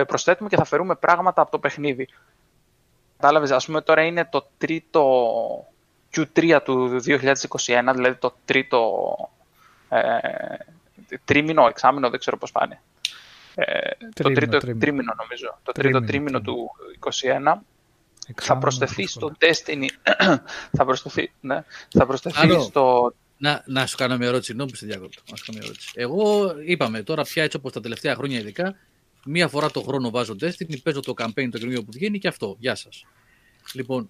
προσθέτουμε 0.06 0.48
και 0.48 0.56
θα 0.56 0.64
φερούμε 0.64 0.94
πράγματα 0.94 1.42
από 1.42 1.50
το 1.50 1.58
παιχνίδι. 1.58 2.08
Κατάλαβες, 3.16 3.50
ας 3.50 3.66
πούμε, 3.66 3.80
τώρα 3.80 4.02
είναι 4.02 4.24
το 4.24 4.46
τρίτο 4.58 5.66
Q3 6.16 6.60
του 6.64 7.00
2021, 7.06 7.92
δηλαδή 7.94 8.14
το 8.14 8.34
τρίτο 8.44 9.14
ε, 9.88 10.18
τρίμηνο, 11.24 11.66
εξάμηνο, 11.66 12.10
δεν 12.10 12.18
ξέρω 12.18 12.36
πώς 12.36 12.52
πάνε. 12.52 12.80
Ε, 13.54 13.90
το 14.14 14.32
τρίτο 14.32 14.58
τρίμηνο, 14.58 14.78
τρίμηνο 14.80 15.14
νομίζω. 15.16 15.58
Το 15.62 15.72
τρίτο 15.72 16.00
τρίμηνο, 16.00 16.40
του 16.40 16.70
2021 17.00 17.54
θα 18.34 18.58
προσθεθεί 18.58 19.06
στο 19.06 19.32
Destiny. 19.38 19.88
θα 20.76 20.84
προσθεθεί, 20.84 21.32
ναι, 21.40 21.64
θα 21.88 22.06
προσθεθεί 22.06 22.60
στο. 22.60 23.14
Να, 23.36 23.62
να 23.66 23.86
σου 23.86 23.96
κάνω 23.96 24.16
μια 24.16 24.28
ερώτηση, 24.28 24.54
νόμιζα 24.54 24.76
στη 24.76 24.86
διακόπτω. 24.86 25.22
Να 25.30 25.36
σου 25.36 25.44
κάνω 25.44 25.58
μια 25.58 25.66
ερώτηση. 25.68 25.90
Εγώ 25.94 26.54
είπαμε 26.64 27.02
τώρα 27.02 27.22
πια 27.22 27.42
έτσι 27.42 27.56
όπως 27.56 27.72
τα 27.72 27.80
τελευταία 27.80 28.14
χρόνια 28.14 28.38
ειδικά, 28.38 28.76
μία 29.24 29.48
φορά 29.48 29.70
το 29.70 29.80
χρόνο 29.80 30.10
βάζω 30.10 30.36
Destiny, 30.40 30.76
παίζω 30.82 31.00
το 31.00 31.14
campaign 31.16 31.48
το 31.50 31.58
καινούργιο 31.58 31.82
που 31.84 31.92
βγαίνει 31.92 32.18
και 32.18 32.28
αυτό. 32.28 32.56
Γεια 32.58 32.74
σας. 32.74 33.06
Λοιπόν, 33.72 34.08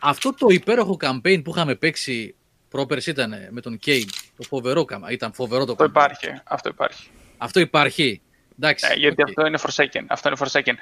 αυτό 0.00 0.34
το 0.34 0.46
υπέροχο 0.48 0.96
campaign 1.00 1.40
που 1.44 1.50
είχαμε 1.50 1.74
παίξει 1.74 2.34
πρόπερση 2.68 3.10
ήταν 3.10 3.34
με 3.50 3.60
τον 3.60 3.78
Κέιν, 3.78 4.08
το 4.36 4.42
φοβερό 4.42 4.84
ήταν 5.10 5.32
φοβερό 5.32 5.64
το 5.64 5.72
αυτό 5.72 5.84
Υπάρχει, 5.84 6.26
αυτό 6.44 6.68
υπάρχει. 6.68 7.10
Αυτό 7.38 7.60
υπάρχει. 7.60 8.20
Εντάξει, 8.62 8.86
ε, 8.90 8.94
γιατί 8.94 9.16
okay. 9.18 9.24
αυτό 9.28 9.46
είναι 9.46 9.58
Forsaken. 9.62 10.04
Αυτό 10.08 10.28
είναι 10.28 10.38
Forsaken. 10.40 10.74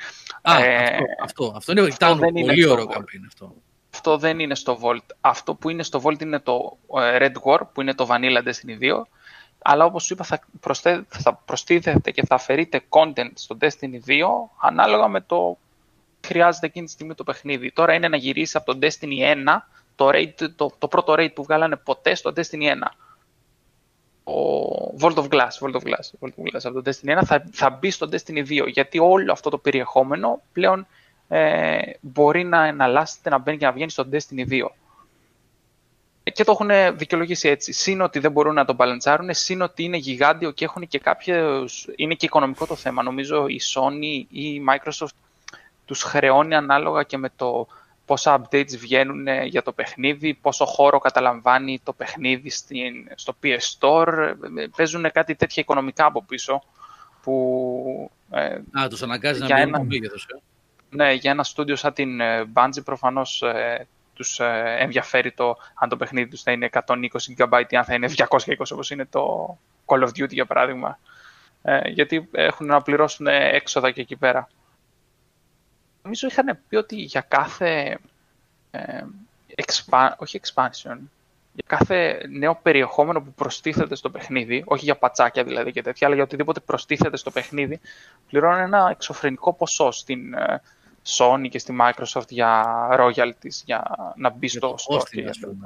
Α, 0.42 0.64
ε, 0.64 0.98
αυτό, 1.22 1.44
αυτό, 1.44 1.52
αυτό 1.56 1.72
είναι, 1.72 1.80
αυτό 1.80 2.06
ήταν 2.06 2.18
δεν 2.18 2.32
πολύ 2.32 2.66
ωραίο 2.66 2.84
campaign 2.84 3.24
αυτό. 3.26 3.54
Αυτό 3.94 4.18
δεν 4.18 4.38
είναι 4.38 4.54
στο 4.54 4.78
Vault. 4.82 5.06
Αυτό 5.20 5.54
που 5.54 5.68
είναι 5.68 5.82
στο 5.82 6.02
Vault 6.04 6.22
είναι 6.22 6.38
το 6.38 6.78
ε, 7.00 7.16
Red 7.20 7.42
War, 7.44 7.60
που 7.72 7.80
είναι 7.80 7.94
το 7.94 8.06
Vanilla 8.10 8.42
Destiny 8.42 8.82
2. 8.82 9.02
Αλλά 9.62 9.84
όπως 9.84 10.04
σου 10.04 10.12
είπα 10.12 10.24
θα, 10.24 10.40
προσθέ, 10.60 11.04
θα 11.08 11.34
προστίθεται 11.34 12.10
και 12.10 12.22
θα 12.26 12.34
αφαιρείτε 12.34 12.82
content 12.88 13.32
στο 13.34 13.56
Destiny 13.60 14.08
2 14.08 14.22
ανάλογα 14.60 15.08
με 15.08 15.20
το 15.20 15.58
χρειάζεται 16.26 16.66
εκείνη 16.66 16.86
τη 16.86 16.92
στιγμή 16.92 17.14
το 17.14 17.24
παιχνίδι. 17.24 17.72
Τώρα 17.72 17.94
είναι 17.94 18.08
να 18.08 18.16
γυρίσει 18.16 18.56
από 18.56 18.72
το 18.72 18.78
Destiny 18.86 19.34
1 19.46 19.58
το, 19.94 20.08
raid, 20.08 20.50
το, 20.56 20.72
το 20.78 20.88
πρώτο 20.88 21.14
raid 21.18 21.34
που 21.34 21.42
βγάλανε 21.42 21.76
ποτέ 21.76 22.14
στο 22.14 22.32
Destiny 22.36 22.62
1. 22.62 22.72
Ο 24.30 24.94
Vault 25.00 25.14
of 25.14 25.28
Glass, 25.28 25.48
Vault 25.60 25.74
of 25.74 25.82
Glass, 25.82 26.06
Vault 26.20 26.32
of 26.36 26.42
Glass 26.42 26.60
από 26.62 26.82
το 26.82 26.90
Destiny 26.90 27.18
1 27.18 27.22
θα, 27.24 27.44
θα 27.52 27.70
μπει 27.70 27.90
στο 27.90 28.08
Destiny 28.12 28.46
2 28.46 28.66
γιατί 28.66 28.98
όλο 28.98 29.32
αυτό 29.32 29.50
το 29.50 29.58
περιεχόμενο 29.58 30.42
πλέον 30.52 30.86
ε, 31.28 31.78
μπορεί 32.00 32.44
να 32.44 32.66
εναλλάσσεται 32.66 33.30
να 33.30 33.38
μπαίνει 33.38 33.56
και 33.56 33.64
να 33.64 33.72
βγαίνει 33.72 33.90
στο 33.90 34.08
Destiny 34.12 34.48
2. 34.50 34.66
Και 36.32 36.44
το 36.44 36.52
έχουν 36.52 36.96
δικαιολογήσει 36.96 37.48
έτσι. 37.48 37.72
Συν 37.72 38.00
ότι 38.00 38.18
δεν 38.18 38.32
μπορούν 38.32 38.54
να 38.54 38.64
το 38.64 38.72
μπαλαντσάρουν, 38.72 39.34
συν 39.34 39.62
ότι 39.62 39.82
είναι 39.82 39.96
γιγάντιο 39.96 40.50
και 40.50 40.64
έχουν 40.64 40.88
και 40.88 40.98
κάποιες... 40.98 41.88
είναι 41.96 42.14
και 42.14 42.26
οικονομικό 42.26 42.66
το 42.66 42.74
θέμα. 42.74 43.02
Νομίζω 43.02 43.46
η 43.46 43.60
Sony 43.74 44.26
ή 44.30 44.54
η 44.54 44.62
Microsoft 44.70 45.14
τους 45.84 46.02
χρεώνει 46.02 46.54
ανάλογα 46.54 47.02
και 47.02 47.16
με 47.16 47.30
το 47.36 47.66
πόσα 48.10 48.40
updates 48.40 48.76
βγαίνουν 48.78 49.26
για 49.44 49.62
το 49.62 49.72
παιχνίδι, 49.72 50.34
πόσο 50.34 50.64
χώρο 50.64 50.98
καταλαμβάνει 50.98 51.80
το 51.82 51.92
παιχνίδι 51.92 52.50
στην, 52.50 53.08
στο 53.14 53.36
PS 53.42 53.58
Store. 53.78 54.34
Παίζουν 54.76 55.10
κάτι 55.12 55.34
τέτοια 55.34 55.62
οικονομικά 55.62 56.04
από 56.04 56.22
πίσω. 56.22 56.62
Που, 57.22 58.10
ε, 58.30 58.58
Α, 58.80 58.88
τους 58.88 59.02
αναγκάζει 59.02 59.40
να 59.40 59.46
μπαίνουν 59.46 59.86
μέγεθος. 59.86 60.26
Ε. 60.34 60.40
Ναι, 60.90 61.12
για 61.12 61.30
ένα 61.30 61.44
στούντιο 61.44 61.76
σαν 61.76 61.92
την 61.92 62.20
ε, 62.20 62.44
Bungie 62.54 62.84
προφανώς 62.84 63.42
ε, 63.42 63.86
τους 64.14 64.40
ε, 64.40 64.76
ενδιαφέρει 64.78 65.32
το 65.32 65.56
αν 65.74 65.88
το 65.88 65.96
παιχνίδι 65.96 66.30
τους 66.30 66.42
θα 66.42 66.52
είναι 66.52 66.68
120 66.72 66.94
GB 67.38 67.62
ή 67.68 67.76
αν 67.76 67.84
θα 67.84 67.94
είναι 67.94 68.08
220 68.16 68.36
όπως 68.70 68.90
είναι 68.90 69.06
το 69.06 69.56
Call 69.86 70.02
of 70.02 70.08
Duty 70.08 70.30
για 70.30 70.46
παράδειγμα. 70.46 70.98
Ε, 71.62 71.88
γιατί 71.88 72.28
έχουν 72.32 72.66
να 72.66 72.82
πληρώσουν 72.82 73.26
έξοδα 73.26 73.90
και 73.90 74.00
εκεί 74.00 74.16
πέρα 74.16 74.48
νομίζω 76.02 76.26
είχαν 76.26 76.58
πει 76.68 76.76
ότι 76.76 76.96
για 76.96 77.20
κάθε 77.20 77.98
ε, 78.70 79.02
όχι 80.16 80.40
expansion, 80.42 80.98
για 81.52 81.64
κάθε 81.66 82.26
νέο 82.28 82.58
περιεχόμενο 82.62 83.22
που 83.22 83.32
προστίθεται 83.32 83.94
στο 83.94 84.10
παιχνίδι, 84.10 84.62
όχι 84.66 84.84
για 84.84 84.96
πατσάκια 84.96 85.44
δηλαδή 85.44 85.72
και 85.72 85.82
τέτοια, 85.82 86.06
αλλά 86.06 86.16
για 86.16 86.24
οτιδήποτε 86.24 86.60
προστίθεται 86.60 87.16
στο 87.16 87.30
παιχνίδι, 87.30 87.80
πληρώνουν 88.28 88.60
ένα 88.60 88.88
εξωφρενικό 88.90 89.52
ποσό 89.52 89.90
στην 89.90 90.34
ε, 90.34 90.62
Sony 91.06 91.48
και 91.50 91.58
στη 91.58 91.76
Microsoft 91.80 92.28
για 92.28 92.64
royalties, 92.92 93.62
για 93.64 93.82
να 94.16 94.30
μπει 94.30 94.48
στο 94.48 94.74
store. 94.88 95.02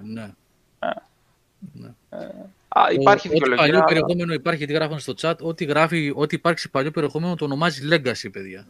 ναι. 0.02 0.32
Ε. 0.78 0.88
ναι. 1.72 1.88
Ε, 2.10 2.28
α, 2.68 2.86
υπάρχει 2.90 3.28
δικαιολογία. 3.28 3.64
Ό,τι 3.64 3.72
παλιό 3.72 3.84
περιεχόμενο 3.84 4.32
υπάρχει, 4.32 4.66
τι 4.66 4.72
γράφουν 4.72 4.98
στο 4.98 5.14
chat, 5.20 5.36
ό,τι, 5.40 5.64
γράφει, 5.64 6.12
ό,τι 6.14 6.34
υπάρξει 6.34 6.70
παλιό 6.70 6.90
περιεχόμενο 6.90 7.34
το 7.34 7.44
ονομάζει 7.44 7.88
Legacy, 7.90 8.28
παιδιά. 8.32 8.66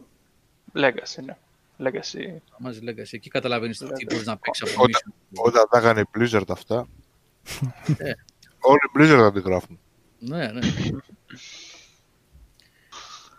Legacy, 0.73 1.23
ναι. 1.25 1.37
Legacy. 1.79 2.37
Μαζί 2.59 2.79
Legacy. 2.83 3.11
Εκεί 3.11 3.29
καταλαβαίνεις 3.29 3.77
τι 3.77 4.05
μπορείς 4.09 4.25
να 4.25 4.37
παίξεις 4.37 4.73
από 4.73 4.83
Όταν, 4.83 5.13
όταν 5.33 5.67
τα 5.69 5.77
έκανε 5.77 6.03
Blizzard 6.17 6.49
αυτά, 6.49 6.87
ε. 7.97 8.11
όλοι 8.59 8.79
Blizzard 8.97 9.19
θα 9.19 9.31
τη 9.31 9.39
γράφουν. 9.39 9.79
Ναι, 10.19 10.51
ναι. 10.51 10.59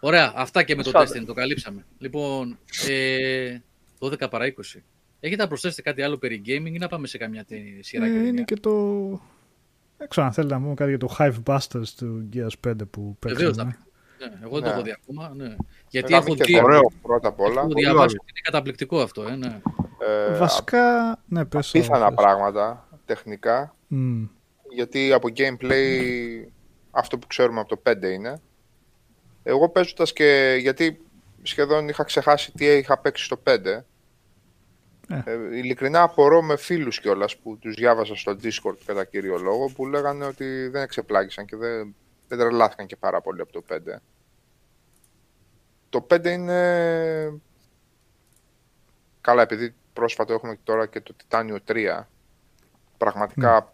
Ωραία, 0.00 0.32
αυτά 0.36 0.62
και 0.62 0.76
με 0.76 0.82
το 0.82 0.90
Destiny, 0.94 1.24
το 1.26 1.34
καλύψαμε. 1.34 1.84
Λοιπόν, 1.98 2.58
ε, 2.88 3.58
12 3.98 4.30
παρά 4.30 4.44
20. 4.46 4.80
Έχετε 5.20 5.42
να 5.42 5.48
προσθέσετε 5.48 5.82
κάτι 5.82 6.02
άλλο 6.02 6.18
περί 6.18 6.42
gaming 6.46 6.72
ή 6.72 6.78
να 6.78 6.88
πάμε 6.88 7.06
σε 7.06 7.18
καμιά 7.18 7.46
σειρά 7.80 8.06
ε, 8.06 8.26
Είναι 8.26 8.42
και 8.42 8.56
το... 8.56 8.72
Δεν 9.96 10.08
ξέρω 10.08 10.26
αν 10.26 10.32
θέλετε 10.32 10.54
να 10.54 10.60
πούμε 10.60 10.74
κάτι 10.74 10.90
για 10.90 10.98
το 10.98 11.16
Hive 11.18 11.42
Busters 11.44 11.88
του 11.96 12.28
Gears 12.32 12.68
5 12.68 12.74
που 12.90 13.16
παίξαμε. 13.18 13.85
Ναι, 14.18 14.38
εγώ 14.42 14.54
δεν 14.54 14.62
το 14.62 14.68
έχω 14.68 14.82
δει 14.82 14.90
ακόμα. 14.90 15.32
Ναι. 15.36 15.56
Γιατί 15.88 16.14
έχω 16.14 16.34
δει. 16.34 16.60
Ωραίο 16.62 16.92
πρώτα 17.02 17.28
απ' 17.28 17.40
όλα. 17.40 17.60
Έχω 17.60 17.72
διαβάσει 17.74 18.16
ότι 18.20 18.30
είναι 18.30 18.40
καταπληκτικό 18.42 19.00
αυτό. 19.00 19.22
Ε, 19.22 19.36
ναι. 19.36 19.60
Ε, 19.98 20.36
Βασικά, 20.36 21.18
ναι, 21.26 21.44
πες. 21.44 21.70
Πιθανά 21.70 22.12
πράγματα 22.12 22.88
τεχνικά. 23.04 23.74
Mm. 23.90 24.28
Γιατί 24.70 25.12
από 25.12 25.28
gameplay 25.36 26.00
αυτό 26.90 27.18
που 27.18 27.26
ξέρουμε 27.26 27.60
από 27.60 27.68
το 27.68 27.82
5 27.90 28.02
είναι. 28.02 28.40
Εγώ 29.42 29.68
παίζοντας 29.68 30.12
και. 30.12 30.56
Γιατί 30.60 31.00
σχεδόν 31.42 31.88
είχα 31.88 32.04
ξεχάσει 32.04 32.52
τι 32.52 32.64
είχα 32.64 32.98
παίξει 32.98 33.24
στο 33.24 33.42
5. 33.44 33.84
Ε. 35.08 35.22
Ε, 35.24 35.56
ειλικρινά 35.56 36.02
απορώ 36.02 36.42
με 36.42 36.56
φίλους 36.56 37.00
κιόλας 37.00 37.36
που 37.36 37.58
τους 37.58 37.74
διάβασα 37.74 38.14
στο 38.14 38.36
Discord 38.42 38.76
κατά 38.84 39.04
κύριο 39.04 39.38
λόγο 39.38 39.70
που 39.74 39.86
λέγανε 39.86 40.24
ότι 40.24 40.68
δεν 40.68 40.82
εξεπλάγησαν 40.82 41.46
και 41.46 41.56
δεν 41.56 41.94
δεν 42.28 42.38
τρελάθηκαν 42.38 42.86
και 42.86 42.96
πάρα 42.96 43.20
πολύ 43.20 43.40
από 43.40 43.52
το 43.52 43.62
5. 43.70 43.78
Το 45.88 46.06
5 46.10 46.24
είναι... 46.24 47.40
Καλά, 49.20 49.42
επειδή 49.42 49.74
πρόσφατα 49.92 50.32
έχουμε 50.34 50.58
τώρα 50.64 50.86
και 50.86 51.00
το 51.00 51.14
Titanium 51.28 51.58
3, 51.66 52.02
πραγματικά 52.98 53.68
mm. 53.68 53.72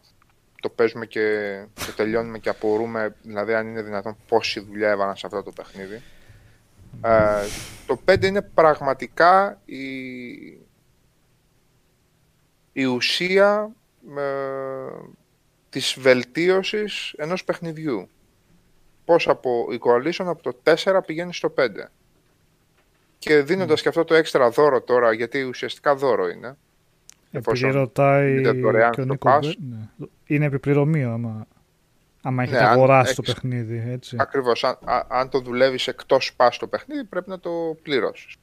το 0.61 0.69
παίζουμε 0.69 1.07
και 1.07 1.67
το 1.87 1.93
τελειώνουμε 1.97 2.39
και 2.39 2.49
απορούμε, 2.49 3.17
δηλαδή 3.23 3.55
αν 3.55 3.67
είναι 3.67 3.83
δυνατόν 3.83 4.17
πόση 4.29 4.61
δουλειά 4.61 4.91
έβαλαν 4.91 5.17
σε 5.17 5.27
αυτό 5.27 5.43
το 5.43 5.53
παιχνίδι. 5.53 6.03
Ε, 7.03 7.45
το 7.87 8.01
5 8.09 8.25
είναι 8.25 8.43
πραγματικά 8.43 9.61
η, 9.65 9.87
η 12.73 12.85
ουσία 12.85 13.71
ε, 14.17 14.23
της 15.69 15.97
βελτίωσης 15.99 17.15
ενός 17.17 17.45
παιχνιδιού 17.45 18.09
πώς 19.13 19.29
από 19.29 19.67
η 19.73 19.81
Coalition 19.85 20.25
από 20.27 20.43
το 20.43 20.75
4 20.85 21.01
πηγαίνει 21.07 21.35
στο 21.35 21.55
5. 21.59 21.67
Και 23.19 23.43
δίνοντας 23.43 23.79
mm. 23.79 23.83
και 23.83 23.89
αυτό 23.89 24.05
το 24.05 24.15
έξτρα 24.15 24.51
δώρο 24.51 24.81
τώρα, 24.81 25.13
γιατί 25.13 25.43
ουσιαστικά 25.43 25.95
δώρο 25.95 26.29
είναι. 26.29 26.57
Επειδή 27.31 27.71
ρωτάει 27.71 28.41
και 28.91 29.01
ο 29.01 29.05
Νίκος, 29.05 29.59
ναι. 29.71 30.07
είναι 30.27 30.45
επιπληρωμή 30.45 31.05
άμα, 31.05 31.47
άμα 32.23 32.43
έχετε 32.43 32.61
ναι, 32.61 32.67
αγοράσει 32.69 33.15
το 33.15 33.23
παιχνίδι. 33.23 33.85
Έτσι. 33.89 34.17
Ακριβώς. 34.19 34.65
Αν, 34.65 34.79
αν 35.09 35.29
το 35.29 35.41
δουλεύεις 35.41 35.89
εκτός 35.89 36.33
pass 36.37 36.51
το 36.59 36.67
παιχνίδι 36.67 37.05
πρέπει 37.05 37.31
να 37.31 37.39
το 37.39 37.51
πληρώσεις. 37.83 38.37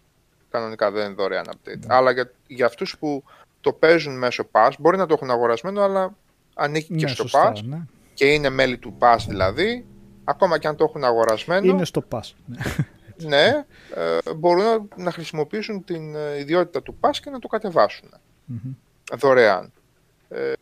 Κανονικά 0.51 0.91
δεν 0.91 1.06
είναι 1.06 1.14
δωρεάν 1.14 1.45
update. 1.48 1.80
Ναι. 1.80 1.95
Αλλά 1.95 2.11
για, 2.11 2.31
για 2.48 2.65
αυτούς 2.65 2.98
που 2.99 3.23
το 3.61 3.73
παίζουν 3.73 4.17
μέσω 4.17 4.48
pass, 4.51 4.72
μπορεί 4.80 4.98
να 4.98 5.06
το 5.06 5.14
έχουν 5.14 5.31
αγορασμένο, 5.31 5.81
αλλά 5.81 6.15
ανήκει 6.53 6.95
και 6.95 7.06
ναι, 7.06 7.11
στο 7.11 7.22
σωστά, 7.22 7.53
pass 7.53 7.64
ναι. 7.64 7.85
και 8.14 8.25
είναι 8.25 8.49
μέλη 8.49 8.77
του 8.77 8.98
pass 8.99 9.17
δηλαδή, 9.27 9.85
ακόμα 10.30 10.58
και 10.58 10.67
αν 10.67 10.75
το 10.75 10.83
έχουν 10.83 11.03
αγορασμένο. 11.03 11.66
Είναι 11.66 11.85
στο 11.85 12.03
pass. 12.11 12.33
ναι, 13.32 13.66
ε, 13.95 14.33
μπορούν 14.35 14.90
να, 14.95 15.11
χρησιμοποιήσουν 15.11 15.83
την 15.83 16.16
ε, 16.16 16.40
ιδιότητα 16.40 16.82
του 16.82 16.98
pass 17.01 17.17
και 17.22 17.30
να 17.30 17.40
το 17.40 17.48
κατεβασουν 17.48 18.09
δωρεάν. 19.17 19.72
Ε, 20.30 20.53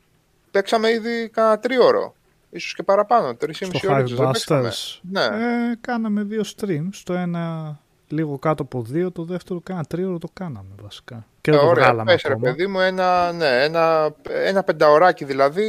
παίξαμε 0.51 0.89
ήδη 0.89 1.29
κανένα 1.29 1.59
τρίωρο. 1.59 2.15
ίσως 2.49 2.73
και 2.73 2.83
παραπάνω, 2.83 3.37
3,5 3.41 3.53
Στο 3.53 3.91
ώρες 3.91 4.11
Hive 4.11 4.15
δεν 4.15 4.31
παίξαμε. 4.31 4.69
Busters. 4.69 4.99
Ναι, 5.11 5.23
Ε, 5.23 5.75
κάναμε 5.81 6.23
δύο 6.23 6.43
streams. 6.55 7.01
Το 7.03 7.13
ένα 7.13 7.79
λίγο 8.07 8.39
κάτω 8.39 8.63
από 8.63 8.81
δύο, 8.81 9.11
το 9.11 9.23
δεύτερο 9.23 9.61
κάνα 9.61 9.83
τρίωρο 9.83 10.17
το 10.17 10.29
κάναμε 10.33 10.69
βασικά. 10.81 11.25
Και 11.41 11.51
δεν 11.51 11.59
Ε, 11.59 11.63
το 11.63 11.69
ωραία, 11.69 11.83
βγάλαμε 11.83 12.11
πες 12.11 12.21
ρε 12.21 12.31
ακόμα. 12.33 12.49
παιδί 12.49 12.67
μου, 12.67 12.79
ένα, 12.79 13.31
ναι, 13.31 13.63
ένα, 13.63 14.15
ένα 14.25 14.63
πενταωράκι 14.63 15.25
δηλαδή 15.25 15.63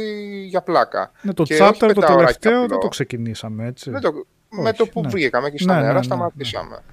για 0.49 0.61
πλάκα. 0.61 1.11
Ναι, 1.21 1.33
το 1.33 1.43
και 1.43 1.57
chapter 1.59 1.69
όχι 1.69 1.79
το 1.79 1.85
πενταωράκι 1.85 2.15
τελευταίο 2.15 2.55
απλό. 2.55 2.67
δεν 2.67 2.79
το 2.79 2.87
ξεκινήσαμε 2.87 3.65
έτσι. 3.65 3.89
Με 3.89 3.99
το, 3.99 4.11
με 4.49 4.69
Όχι, 4.69 4.77
το 4.77 4.85
που 4.87 5.01
ναι. 5.01 5.07
βγήκαμε 5.07 5.47
εκεί 5.47 5.65
Ναι, 5.65 5.71
στα 5.71 5.73
ναι, 5.73 5.79
νερά 5.79 5.93
ναι, 5.93 5.99
ναι. 5.99 6.05
σταματήσαμε. 6.05 6.83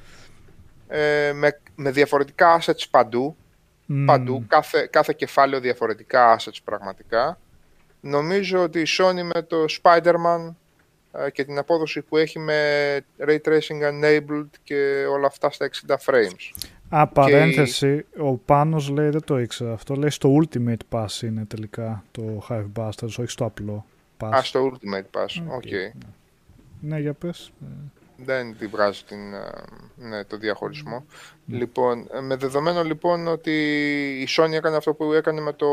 Ε, 0.89 1.33
με, 1.34 1.60
με 1.75 1.91
διαφορετικά 1.91 2.60
assets 2.60 2.84
παντού, 2.91 3.36
Μμμ. 3.86 4.05
παντού, 4.05 4.44
κάθε, 4.49 4.89
κάθε 4.91 5.12
κεφάλαιο 5.16 5.60
διαφορετικά 5.60 6.36
assets 6.39 6.58
πραγματικά. 6.65 7.39
Νομίζω 8.00 8.62
ότι 8.62 8.81
η 8.81 8.86
Sony 8.99 9.23
με 9.34 9.42
το 9.42 9.65
Spider-Man 9.83 10.41
ε, 10.49 10.52
και 11.33 11.45
την 11.45 11.59
απόδοση 11.59 12.03
που 12.03 12.17
έχει 12.17 12.39
με 12.39 13.01
Ray 13.19 13.39
Tracing 13.45 13.83
Enabled 13.91 14.49
και 14.62 15.05
όλα 15.11 15.27
αυτά 15.27 15.51
στα 15.51 15.70
60 15.86 15.95
frames. 15.95 16.67
Α, 16.89 17.07
παρένθεση, 17.07 18.07
ο 18.19 18.35
Πάνος 18.35 18.89
λέει, 18.89 19.09
δεν 19.09 19.25
το 19.25 19.39
ήξερα 19.39 19.73
αυτό, 19.73 19.95
λέει 19.95 20.11
στο 20.11 20.39
Ultimate 20.41 20.81
Pass 20.91 21.23
είναι 21.23 21.45
τελικά 21.45 22.05
το 22.11 22.47
Hive 22.49 22.67
Busters, 22.77 23.15
όχι 23.19 23.27
στο 23.27 23.45
απλό 23.45 23.85
Pass. 24.19 24.31
Α, 24.35 24.43
στο 24.43 24.73
Ultimate 24.73 25.20
Pass, 25.20 25.43
οκ. 25.47 25.53
Οκ. 25.55 25.95
Ναι, 26.81 26.99
για 26.99 27.12
πες. 27.12 27.53
Ε, 27.62 27.67
Δεν 28.17 28.57
τη 28.59 28.67
βγάζει 28.67 29.03
την, 29.05 29.35
ε, 29.35 29.51
ναι, 29.97 30.25
το 30.25 30.36
διαχωρισμό. 30.36 31.07
Λοιπόν, 31.47 32.09
ε, 32.15 32.20
με 32.20 32.36
δεδομένο 32.36 32.83
λοιπόν 32.83 33.27
ότι 33.27 33.53
η 34.20 34.27
Sony 34.36 34.53
έκανε 34.53 34.77
αυτό 34.77 34.95
που 34.95 35.12
έκανε 35.12 35.41
με 35.41 35.53
το 35.53 35.67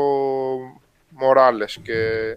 Morales 1.20 1.80
και 1.82 2.30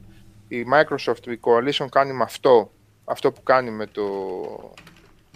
η 0.47 0.65
Microsoft, 0.73 1.27
η 1.27 1.39
Coalition 1.41 1.85
κάνει 1.91 2.13
με 2.13 2.23
αυτό, 2.23 2.71
αυτό 3.09 3.31
που 3.31 3.43
κάνει 3.43 3.71
με 3.71 3.87
το 3.87 4.73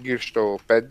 Gears 0.04 0.20
στο 0.20 0.58
5, 0.68 0.82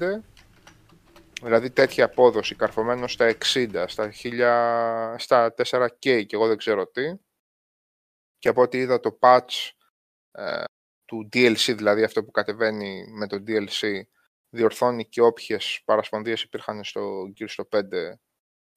δηλαδή 1.42 1.70
τέτοια 1.70 2.04
απόδοση 2.04 2.54
καρφωμένο 2.54 3.08
στα 3.08 3.36
60, 3.44 3.84
στα, 3.86 4.12
1000, 4.22 5.14
στα 5.16 5.54
4K 5.56 6.26
και 6.26 6.36
εγώ 6.36 6.46
δεν 6.46 6.56
ξέρω 6.56 6.86
τι, 6.86 7.14
και 8.38 8.48
από 8.48 8.62
ό,τι 8.62 8.78
είδα 8.78 9.00
το 9.00 9.18
patch 9.20 9.70
ε, 10.30 10.64
του 11.04 11.28
DLC, 11.32 11.74
δηλαδή 11.76 12.02
αυτό 12.02 12.24
που 12.24 12.30
κατεβαίνει 12.30 13.04
με 13.08 13.26
το 13.26 13.42
DLC, 13.46 14.00
διορθώνει 14.48 15.08
και 15.08 15.20
όποιες 15.20 15.82
παρασπονδίες 15.84 16.42
υπήρχαν 16.42 16.84
στο 16.84 17.32
Gears 17.38 17.48
στο 17.48 17.68
5 17.72 17.80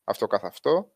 αυτό 0.03 0.27
καθ' 0.27 0.45
αυτό. 0.45 0.93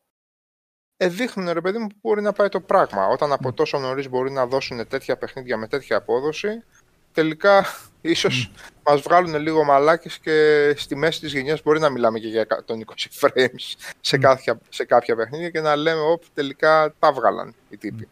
Ε, 0.96 1.08
δείχνουν 1.08 1.50
ρε 1.50 1.60
παιδί 1.60 1.78
μου 1.78 1.86
που 1.86 1.98
μπορεί 2.00 2.22
να 2.22 2.32
πάει 2.32 2.48
το 2.48 2.60
πράγμα. 2.60 3.06
Όταν 3.06 3.32
από 3.32 3.52
τόσο 3.52 3.78
νωρίς 3.78 4.08
μπορεί 4.08 4.30
να 4.30 4.46
δώσουν 4.46 4.88
τέτοια 4.88 5.18
παιχνίδια 5.18 5.56
με 5.56 5.68
τέτοια 5.68 5.96
απόδοση, 5.96 6.64
τελικά 7.12 7.64
ίσως 8.00 8.50
μας 8.84 9.00
βγάλουν 9.00 9.36
λίγο 9.36 9.64
μαλάκες 9.64 10.18
και 10.18 10.74
στη 10.76 10.96
μέση 10.96 11.20
της 11.20 11.32
γενιάς 11.32 11.62
μπορεί 11.62 11.80
να 11.80 11.90
μιλάμε 11.90 12.18
και 12.18 12.28
για 12.28 12.46
120 12.66 12.70
frames 13.20 13.74
σε, 14.00 14.18
κάποια, 14.18 14.58
σε 14.68 14.84
κάποια 14.84 15.16
παιχνίδια 15.16 15.50
και 15.50 15.60
να 15.60 15.76
λέμε 15.76 16.00
όπ, 16.00 16.22
τελικά 16.34 16.94
τα 16.98 17.12
βγάλαν 17.12 17.54
οι 17.68 17.76
τύποι. 17.76 18.08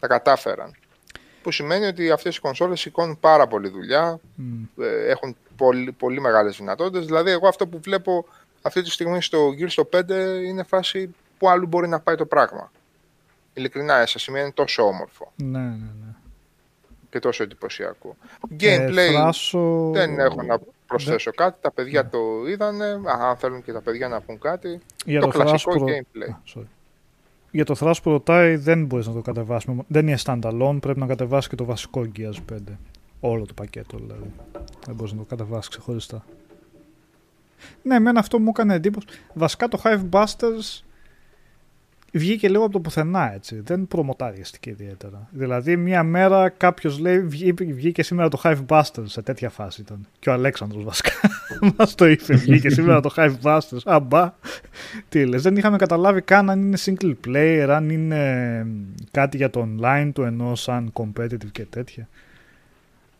Τα 0.00 0.06
κατάφεραν. 0.06 0.74
Που 1.42 1.50
σημαίνει 1.50 1.86
ότι 1.86 2.10
αυτές 2.10 2.36
οι 2.36 2.40
κονσόλες 2.40 2.80
σηκώνουν 2.80 3.20
πάρα 3.20 3.46
πολύ 3.46 3.68
δουλειά, 3.68 4.20
μ. 4.34 4.82
ε, 4.82 5.06
έχουν 5.06 5.36
πολύ, 5.56 5.92
πολύ 5.92 6.20
μεγάλες 6.20 6.56
δυνατότητες. 6.56 7.06
Δηλαδή, 7.06 7.30
εγώ 7.30 7.48
αυτό 7.48 7.66
που 7.66 7.80
βλέπω 7.80 8.26
αυτή 8.62 8.82
τη 8.82 8.90
στιγμή 8.90 9.22
στο 9.22 9.48
Gears 9.48 9.70
στο 9.70 9.88
5 9.92 10.08
είναι 10.44 10.62
φάση 10.62 11.14
που 11.38 11.48
άλλου 11.48 11.66
μπορεί 11.66 11.88
να 11.88 12.00
πάει 12.00 12.16
το 12.16 12.26
πράγμα. 12.26 12.72
Ειλικρινά, 13.54 14.06
σε 14.06 14.18
σημαίνει 14.18 14.44
είναι 14.44 14.52
τόσο 14.52 14.82
όμορφο 14.82 15.32
Ναι, 15.36 15.58
ναι, 15.58 15.66
ναι. 15.68 16.14
Και 17.10 17.18
τόσο 17.18 17.42
εντυπωσιακό. 17.42 18.16
Ε, 18.50 18.54
Gameplay 18.60 19.12
Θράσο... 19.12 19.90
δεν 19.92 20.18
έχω 20.18 20.42
να 20.42 20.60
προσθέσω 20.86 21.30
κάτι. 21.30 21.58
Τα 21.60 21.72
παιδιά 21.72 22.08
το 22.08 22.18
είδανε. 22.48 22.84
Α, 22.84 23.28
αν 23.28 23.36
θέλουν 23.36 23.62
και 23.62 23.72
τα 23.72 23.80
παιδιά 23.80 24.08
να 24.08 24.20
πούν 24.20 24.38
κάτι. 24.38 24.80
Για 25.04 25.20
το, 25.20 25.26
το 25.26 25.32
κλασικό 25.32 25.72
Θράσο... 25.72 25.84
gameplay. 25.86 26.30
Α, 26.30 26.60
sorry. 26.60 26.66
Για 27.50 27.64
το 27.64 27.76
Thrash 27.80 28.02
που 28.02 28.10
ρωτάει 28.10 28.56
δεν 28.56 28.84
μπορείς 28.84 29.06
να 29.06 29.12
το 29.12 29.20
κατεβάσει. 29.20 29.84
Δεν 29.86 30.08
είναι 30.08 30.18
standalone, 30.24 30.78
πρέπει 30.80 30.98
να 30.98 31.06
κατεβάσεις 31.06 31.48
και 31.48 31.56
το 31.56 31.64
βασικό 31.64 32.06
Gears 32.16 32.52
5. 32.52 32.56
Όλο 33.20 33.46
το 33.46 33.54
πακέτο 33.54 33.96
δηλαδή. 33.96 34.32
Δεν 34.86 34.94
μπορείς 34.94 35.12
να 35.12 35.18
το 35.18 35.24
κατεβάσεις 35.24 35.68
ξεχωριστά. 35.68 36.24
Ναι, 37.82 37.94
εμένα 37.94 38.20
αυτό 38.20 38.38
μου 38.38 38.48
έκανε 38.48 38.74
εντύπωση. 38.74 39.06
Βασικά 39.34 39.68
το 39.68 39.80
Hive 39.84 40.08
Busters 40.10 40.82
βγήκε 42.12 42.48
λίγο 42.48 42.62
από 42.64 42.72
το 42.72 42.80
πουθενά 42.80 43.34
έτσι. 43.34 43.60
Δεν 43.64 43.86
προμοτάριστηκε 43.88 44.70
ιδιαίτερα. 44.70 45.28
Δηλαδή, 45.30 45.76
μία 45.76 46.02
μέρα 46.02 46.48
κάποιος 46.48 46.98
λέει 46.98 47.20
βγή- 47.20 47.72
βγήκε 47.74 48.02
σήμερα 48.02 48.28
το 48.28 48.40
Hive 48.44 48.66
Busters 48.66 49.04
σε 49.04 49.22
τέτοια 49.22 49.50
φάση 49.50 49.80
ήταν. 49.80 50.06
Και 50.18 50.30
ο 50.30 50.32
Αλέξανδρος 50.32 50.84
βασικά 50.84 51.12
μας 51.76 51.94
το 51.94 52.06
είπε. 52.06 52.34
Βγήκε 52.34 52.70
σήμερα 52.70 53.00
το 53.00 53.14
Hive 53.16 53.34
Busters. 53.42 53.82
Αμπά. 53.84 54.32
Τι 55.08 55.24
λες, 55.26 55.42
δεν 55.42 55.56
είχαμε 55.56 55.76
καταλάβει 55.76 56.20
καν 56.22 56.50
αν 56.50 56.60
είναι 56.60 56.76
single 56.84 57.14
player, 57.26 57.66
αν 57.70 57.90
είναι 57.90 58.66
κάτι 59.10 59.36
για 59.36 59.50
το 59.50 59.68
online 59.78 60.10
του 60.14 60.22
ενώ 60.22 60.54
σαν 60.54 60.92
competitive 60.92 61.50
και 61.52 61.64
τέτοια. 61.64 62.08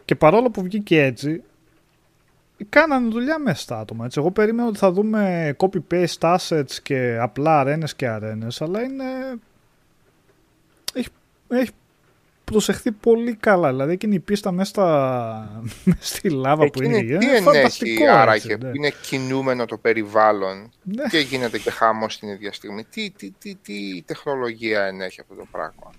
Και 0.05 0.15
παρόλο 0.15 0.51
που 0.51 0.63
βγήκε 0.63 1.03
έτσι, 1.03 1.43
κάνανε 2.69 3.09
δουλειά 3.09 3.39
μέσα 3.39 3.61
στα 3.61 3.79
άτομα. 3.79 4.05
Έτσι. 4.05 4.19
Εγώ 4.21 4.31
περίμενα 4.31 4.69
ότι 4.69 4.79
θα 4.79 4.93
δούμε 4.93 5.55
copy-paste 5.59 6.37
assets 6.39 6.73
και 6.83 7.19
απλά 7.21 7.61
αρένες 7.61 7.95
και 7.95 8.09
αρένες, 8.09 8.63
αλλά 8.63 8.83
είναι... 8.83 9.05
Έχει, 10.95 11.09
έχει 11.49 11.71
προσεχθεί 12.45 12.93
πολύ 12.93 13.35
καλά. 13.35 13.71
Δηλαδή 13.71 13.93
εκείνη 13.93 14.15
η 14.15 14.19
πίστα 14.21 14.53
μέσα, 14.53 14.71
στα... 14.71 15.63
μέσα 15.85 15.99
στη 16.17 16.31
λάβα 16.31 16.71
που 16.71 16.83
είναι, 16.83 16.97
Εκείνη 16.97 17.19
τι 17.19 17.25
είναι 17.25 17.37
ενέχει 17.37 17.43
φανταστικό. 17.43 18.05
άραγε, 18.11 18.53
έτσι, 18.53 18.65
ναι. 18.65 18.71
που 18.71 18.77
είναι 18.77 18.93
κινούμενο 19.03 19.65
το 19.65 19.77
περιβάλλον 19.77 20.71
Ναι. 20.83 21.03
και 21.09 21.19
γίνεται 21.19 21.59
και 21.59 21.71
χάμος 21.71 22.19
την 22.19 22.29
ίδια 22.29 22.53
στιγμή. 22.53 22.85
Τι, 22.85 23.11
τι, 23.11 23.31
τι, 23.39 23.55
τι 23.55 24.03
τεχνολογία 24.07 24.85
ενέχει 24.85 25.21
αυτό 25.21 25.35
το 25.35 25.47
πράγμα; 25.51 25.91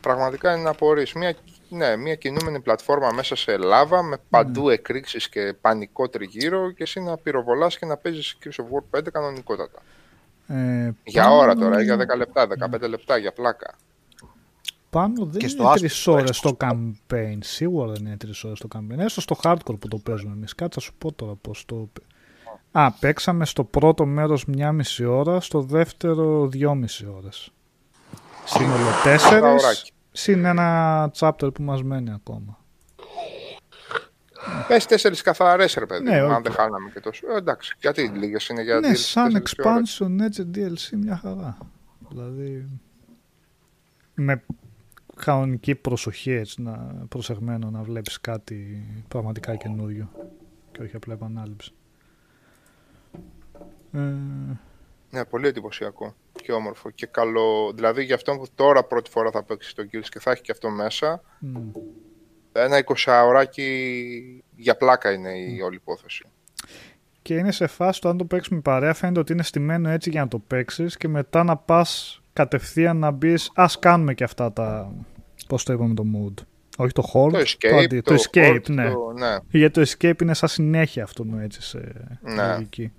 Πραγματικά 0.00 0.52
είναι 0.52 0.62
να 0.62 0.70
απορείς. 0.70 1.12
Μια, 1.12 1.34
ναι, 1.68 1.96
μια 1.96 2.14
κινούμενη 2.14 2.60
πλατφόρμα 2.60 3.10
μέσα 3.14 3.36
σε 3.36 3.56
λάβα 3.56 4.02
με 4.02 4.16
παντού 4.30 4.68
εκρήξεις 4.68 5.28
και 5.28 5.54
πανικό 5.60 6.08
τριγύρω 6.08 6.70
και 6.70 6.82
εσύ 6.82 7.00
να 7.00 7.16
πυροβολάς 7.16 7.78
και 7.78 7.86
να 7.86 7.96
παίζεις 7.96 8.36
Gears 8.44 8.62
of 8.62 8.64
War 8.64 8.98
5 8.98 9.10
κανονικότατα. 9.12 9.78
Ε, 10.46 10.90
Για 11.04 11.22
πάνω- 11.22 11.36
ώρα 11.36 11.54
τώρα, 11.54 11.82
για 11.82 11.96
10 11.96 12.16
λεπτά, 12.16 12.46
15 12.46 12.88
λεπτά, 12.88 13.16
για 13.16 13.32
πλάκα. 13.32 13.74
Πάνω 14.90 15.24
δεν 15.24 15.40
Και 15.40 15.48
στο 15.48 15.62
είναι 15.62 15.72
Astro, 15.72 15.78
τρεις 15.78 16.00
στο 16.00 16.12
ώρες 16.12 16.40
Xbox 16.42 16.50
το 16.50 16.66
campaign. 16.66 17.38
Σίγουρα 17.40 17.92
δεν 17.92 18.06
είναι 18.06 18.16
τρεις 18.16 18.44
ώρες 18.44 18.58
το 18.58 18.68
campaign. 18.74 18.98
Έστω 18.98 19.20
στο 19.20 19.36
hardcore 19.42 19.78
που 19.78 19.88
το 19.88 19.96
παίζουμε 19.98 20.32
εμείς. 20.32 20.54
Κάτσε 20.54 20.78
να 20.80 20.84
σου 20.86 20.92
πω 20.98 21.12
τώρα 21.12 21.34
πώς 21.40 21.64
το. 21.66 21.88
Α, 22.72 22.92
παίξαμε 22.92 23.46
στο 23.46 23.64
πρώτο 23.64 24.06
μέρος 24.06 24.44
μία 24.44 24.72
μισή 24.72 25.04
ώρα, 25.04 25.40
στο 25.40 25.60
δεύτερο 25.62 26.46
δυόμιση 26.48 27.06
ώρες. 27.16 27.50
Σύνολο 28.44 28.90
τέσσερις. 29.04 29.92
Ωράκι. 30.18 30.32
Συν 30.32 30.44
ένα 30.44 31.10
chapter 31.18 31.54
που 31.54 31.62
μας 31.62 31.82
μένει 31.82 32.12
ακόμα. 32.12 32.58
Πες 34.68 34.86
τέσσερις 34.86 35.22
καθαρές 35.22 35.74
ρε 35.74 35.86
παιδί, 35.86 36.02
Ναι, 36.04 36.22
μου, 36.22 36.26
αν 36.28 36.36
οκ. 36.36 36.42
δεν 36.42 36.52
χάναμε 36.52 36.90
και 36.94 37.00
τόσο. 37.00 37.32
Ε, 37.32 37.36
εντάξει, 37.36 37.74
γιατί 37.80 38.02
λίγες 38.02 38.48
είναι 38.48 38.62
για 38.62 38.74
ναι, 38.74 38.80
τέσσερις 38.80 39.06
σαν 39.06 39.34
ώρες. 39.34 39.54
expansion 39.56 40.20
έτσι 40.20 40.50
DLC 40.54 40.96
μια 40.96 41.16
χαρά. 41.16 41.58
Δηλαδή. 42.08 42.68
Με 44.14 44.42
κανονική 45.16 45.74
προσοχή 45.74 46.30
έτσι, 46.30 46.62
να, 46.62 46.72
προσεγμένο 47.08 47.70
να 47.70 47.82
βλέπεις 47.82 48.20
κάτι 48.20 48.86
πραγματικά 49.08 49.56
καινούριο 49.56 50.10
και 50.72 50.82
όχι 50.82 50.96
απλά 50.96 51.14
επανάληψη. 51.14 51.72
Ε, 53.92 53.98
Ναι, 55.10 55.24
πολύ 55.24 55.46
εντυπωσιακό 55.46 56.14
και 56.42 56.52
όμορφο 56.52 56.90
και 56.90 57.06
καλό. 57.06 57.72
Δηλαδή 57.74 58.04
για 58.04 58.14
αυτόν 58.14 58.36
που 58.38 58.46
τώρα 58.54 58.84
πρώτη 58.84 59.10
φορά 59.10 59.30
θα 59.30 59.42
παίξει 59.44 59.74
το 59.74 59.82
Gears 59.92 60.06
και 60.08 60.18
θα 60.20 60.30
έχει 60.30 60.40
και 60.42 60.52
αυτό 60.52 60.70
μέσα, 60.70 61.22
μ, 61.38 61.56
ένα 62.52 62.84
20 62.84 62.92
για 64.56 64.76
πλάκα 64.76 65.12
είναι 65.12 65.30
η 65.38 65.60
όλη 65.60 65.74
υπόθεση. 65.76 66.24
και 67.22 67.34
είναι 67.34 67.52
σε 67.52 67.66
φάση 67.66 68.00
το 68.00 68.08
αν 68.08 68.16
το 68.16 68.24
παίξεις 68.24 68.52
με 68.52 68.60
παρέα 68.60 68.94
φαίνεται 68.94 69.20
ότι 69.20 69.32
είναι 69.32 69.42
στημένο 69.42 69.88
έτσι 69.88 70.10
για 70.10 70.20
να 70.20 70.28
το 70.28 70.38
παίξεις 70.38 70.96
και 70.96 71.08
μετά 71.08 71.44
να 71.44 71.56
πας 71.56 72.20
κατευθείαν 72.32 72.96
να 72.96 73.10
μπεις. 73.10 73.50
ας 73.54 73.78
κάνουμε 73.78 74.14
και 74.14 74.24
αυτά 74.24 74.52
τα 74.52 74.92
πώς 75.46 75.64
το 75.64 75.72
είπαμε 75.72 75.94
το 75.94 76.04
mood 76.16 76.42
όχι 76.76 76.92
το 76.92 77.02
hold 77.14 77.30
Το 77.32 77.38
escape, 77.38 77.72
αντι- 77.82 78.04
το, 78.04 78.14
escape 78.14 78.54
horde, 78.54 78.70
ναι. 78.70 78.90
το- 78.90 79.12
ναι. 79.18 79.36
Γιατί 79.50 79.84
το 79.84 79.90
escape 79.90 80.22
είναι 80.22 80.34
σαν 80.34 80.48
συνέχεια 80.48 81.02
αυτό 81.02 81.24
μου 81.24 81.38
έτσι 81.38 81.62
σε 81.62 81.78
Ναι. 82.20 82.46
λογική. 82.52 82.92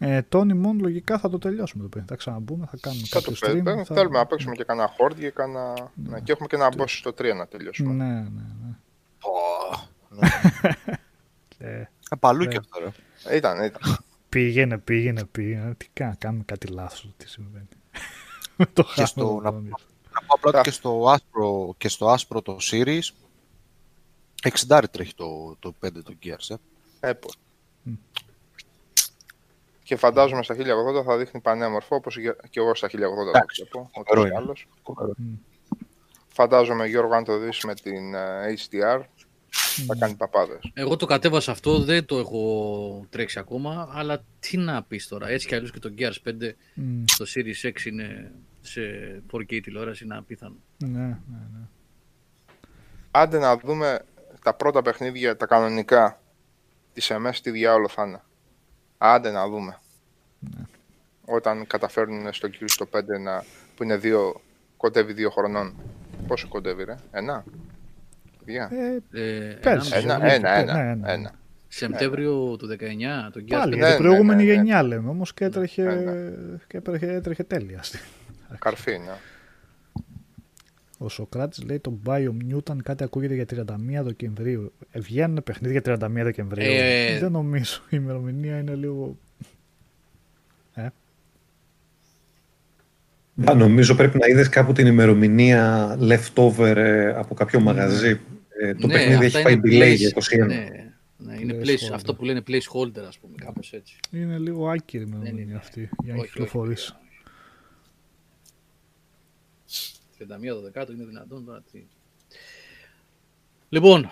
Ε, 0.00 0.20
Tony 0.32 0.52
μόνο 0.54 0.78
λογικά 0.80 1.18
θα 1.18 1.28
το 1.28 1.38
τελειώσουμε 1.38 1.82
το 1.82 1.88
παιχνίδι. 1.88 2.08
Θα 2.12 2.16
ξαναμπούμε, 2.16 2.66
θα 2.70 2.76
κάνουμε 2.80 3.02
Θα 3.06 3.20
το 3.20 3.30
κάποιο 3.30 3.48
stream. 3.48 3.62
παίζουμε. 3.64 3.84
θα- 3.84 3.94
Θέλουμε 3.94 4.18
να 4.18 4.26
παίξουμε 4.26 4.54
και 4.54 4.64
κανένα 4.64 4.90
horde 4.98 5.14
και, 5.18 5.30
κανένα... 5.30 5.90
ναι, 5.94 6.20
και 6.20 6.32
έχουμε 6.32 6.46
και 6.48 6.56
ένα 6.56 6.68
boss 6.76 6.84
στο 6.88 7.10
3 7.10 7.34
να 7.36 7.46
τελειώσουμε. 7.46 7.92
Ναι, 7.92 8.04
ναι, 8.04 8.20
ναι. 8.62 8.74
Ε, 11.58 11.88
Απαλού 12.08 12.44
Ναι. 12.44 12.50
και 12.50 12.56
αυτό, 12.56 12.78
ρε. 12.80 13.36
Ήταν, 13.36 13.64
ήταν. 13.64 13.98
πήγαινε, 14.28 14.78
πήγαινε, 14.78 15.24
πήγαινε. 15.24 15.74
Τι 15.74 15.86
κάνει, 15.92 16.14
κάνουμε 16.16 16.42
κάτι 16.46 16.66
λάθος. 16.66 17.08
Τι 17.16 17.28
συμβαίνει. 17.28 17.68
Με 18.56 18.66
το 18.66 18.82
Και 18.94 19.04
στο- 19.04 19.26
χάσμα 19.26 19.42
να- 19.42 19.50
το 19.52 19.60
Να 19.60 20.20
απλά 20.26 20.50
Τα- 20.52 20.58
ότι 20.58 20.68
και 20.68 20.74
στο 20.74 21.04
άσπρο, 21.08 21.74
και 21.78 21.88
στο 21.88 22.08
άσπρο 22.08 22.42
το 22.42 22.56
Series 22.60 23.00
60 24.68 24.82
τρέχει 24.90 25.14
το, 25.14 25.56
το 25.58 25.74
5 25.80 26.02
το 26.04 26.14
Gears. 26.24 26.56
Ε. 27.00 27.08
Έπω. 27.10 27.28
Και 29.86 29.96
φαντάζομαι 29.96 30.42
στα 30.42 30.54
1080 30.54 31.04
θα 31.04 31.16
δείχνει 31.16 31.40
πανέμορφο, 31.40 31.96
όπως 31.96 32.18
και 32.50 32.60
εγώ 32.60 32.74
στα 32.74 32.88
1080 32.88 32.90
το 32.90 33.28
Εντάξει, 33.28 33.62
βλέπω, 33.62 33.90
φοβερό 33.94 34.20
ούτως 34.20 34.24
ή 34.24 34.26
είναι. 34.26 34.36
άλλως. 34.36 34.68
Φαντάζομαι, 36.28 36.86
Γιώργο, 36.86 37.14
αν 37.14 37.24
το 37.24 37.38
δεις 37.38 37.64
με 37.64 37.74
την 37.74 38.14
ε, 38.14 38.54
HDR, 38.56 39.00
θα 39.86 39.94
κάνει 39.98 40.14
παπάδες. 40.14 40.58
Εγώ 40.74 40.96
το 40.96 41.06
κατέβασα 41.06 41.50
αυτό, 41.50 41.78
δεν 41.78 42.04
το 42.04 42.18
έχω 42.18 43.06
τρέξει 43.10 43.38
ακόμα, 43.38 43.88
αλλά 43.92 44.24
τι 44.40 44.56
να 44.56 44.82
πεις 44.82 45.08
τώρα. 45.08 45.28
Έτσι 45.28 45.46
κι 45.46 45.54
αλλιώς 45.54 45.70
και 45.72 45.78
το 45.78 45.94
Gears 45.98 46.28
5 46.28 46.32
Μμ, 46.74 47.02
στο 47.06 47.24
Series 47.34 47.68
X 47.68 47.84
είναι 47.84 48.32
σε 48.60 48.80
4K 49.32 49.60
τηλεόραση, 49.62 50.04
είναι 50.04 50.16
απίθανο. 50.16 50.56
ναι, 50.78 50.88
ναι, 50.88 51.08
ναι. 51.52 51.66
Άντε 53.10 53.38
να 53.38 53.56
δούμε 53.56 53.98
τα 54.42 54.54
πρώτα 54.54 54.82
παιχνίδια, 54.82 55.36
τα 55.36 55.46
κανονικά, 55.46 56.20
της 56.92 57.10
MS, 57.12 57.34
τι 57.42 57.50
διάολο 57.50 57.88
θα 57.88 58.06
είναι. 58.06 58.20
Άντε 58.98 59.30
να 59.30 59.48
δούμε. 59.48 59.78
Όταν 61.24 61.66
καταφέρνουν 61.66 62.32
στο 62.32 62.48
Gears 62.52 62.74
το 62.76 62.88
5 62.92 63.00
να, 63.20 63.44
που 63.76 63.82
είναι 63.82 63.96
δύο, 63.96 64.40
κοντεύει 64.76 65.12
δύο 65.12 65.30
χρονών. 65.30 65.74
Πόσο 66.26 66.48
κοντεύει 66.48 66.84
ρε, 66.84 66.94
ένα; 67.10 67.44
Παιδιά. 68.44 68.70
Ε, 69.12 69.20
Ε, 69.20 69.52
Πέρσι. 69.60 69.92
ένα- 69.96 70.14
Ένα, 70.14 70.24
ναι, 70.26 70.32
ένα, 70.34 70.62
ναι, 70.64 70.80
ένα, 70.80 70.94
ναι. 70.94 71.12
ένα. 71.12 71.32
Σεπτέμβριο 71.68 72.56
του 72.56 72.66
19, 72.66 73.30
το 73.32 73.40
Gears 73.40 73.48
πάλι, 73.48 73.74
5. 73.74 73.76
για 73.76 73.86
την 73.86 74.02
ναι, 74.02 74.08
προηγούμενη 74.08 74.42
ναι, 74.44 74.48
ναι. 74.48 74.54
γενιά 74.54 74.82
λέμε 74.82 75.08
όμως 75.08 75.34
και 75.34 75.44
έτρεχε, 75.44 75.82
Ναι, 75.82 76.30
και 76.66 76.76
έτρεχε, 76.76 77.12
έτρεχε 77.12 77.42
τέλεια. 77.44 77.84
Καρφί, 78.58 78.90
ναι. 78.98 79.12
Ο 80.98 81.08
Σοκράτης 81.08 81.62
λέει 81.64 81.78
το 81.78 81.98
Biomutant 82.06 82.76
κάτι 82.82 83.04
ακούγεται 83.04 83.34
για 83.34 83.44
31 84.00 84.04
Δεκεμβρίου. 84.04 84.72
Ε, 84.90 85.00
βγαίνουν 85.00 85.42
παιχνίδια 85.44 85.80
31 85.84 85.96
Δεκεμβρίου. 86.12 86.64
Ε, 86.70 87.18
Δεν 87.18 87.32
νομίζω. 87.32 87.80
Η 87.84 87.88
ημερομηνία 88.00 88.58
είναι 88.58 88.74
λίγο... 88.74 89.16
Ε, 90.74 90.88
Α, 93.50 93.54
νομίζω 93.54 93.94
πρέπει 93.94 94.18
να 94.18 94.26
είδες 94.26 94.48
κάπου 94.48 94.72
την 94.72 94.86
ημερομηνία 94.86 95.96
leftover 96.00 96.74
ε, 96.76 97.08
από 97.08 97.34
κάποιο 97.34 97.60
μαγαζί. 97.60 98.20
Ε, 98.62 98.74
το 98.74 98.86
Ναι, 98.86 98.92
παιχνίδι 98.92 99.26
αυτά 99.26 99.38
έχει 99.38 99.42
πάει 99.42 99.52
είναι 99.54 99.62
delay 99.84 99.92
place- 99.92 99.96
για 99.96 100.10
21. 100.44 100.46
Ναι, 100.46 100.66
ναι, 101.18 101.36
είναι 101.40 101.58
Placeholder. 101.62 101.66
place, 101.66 101.92
αυτό 101.94 102.14
που 102.14 102.24
λένε 102.24 102.42
placeholder, 102.46 103.04
ας 103.08 103.18
πούμε, 103.18 103.34
κάπως 103.44 103.72
έτσι. 103.72 103.96
είναι 104.12 104.38
λίγο 104.38 104.68
άκυρη 104.68 105.02
η 105.02 105.06
Δεν 105.06 105.14
ημερομηνία 105.16 105.44
είναι. 105.44 105.56
αυτή 105.56 105.80
για 105.80 106.12
να 106.12 106.12
Όχι, 106.12 106.20
όχι, 106.20 106.28
κυκλοφορήσει. 106.30 106.94
31 110.18 110.62
Δεκάτου 110.62 110.92
είναι 110.92 111.04
δυνατόν 111.04 111.44
τώρα. 111.44 111.62
Τι... 111.72 111.86
Λοιπόν, 113.68 114.10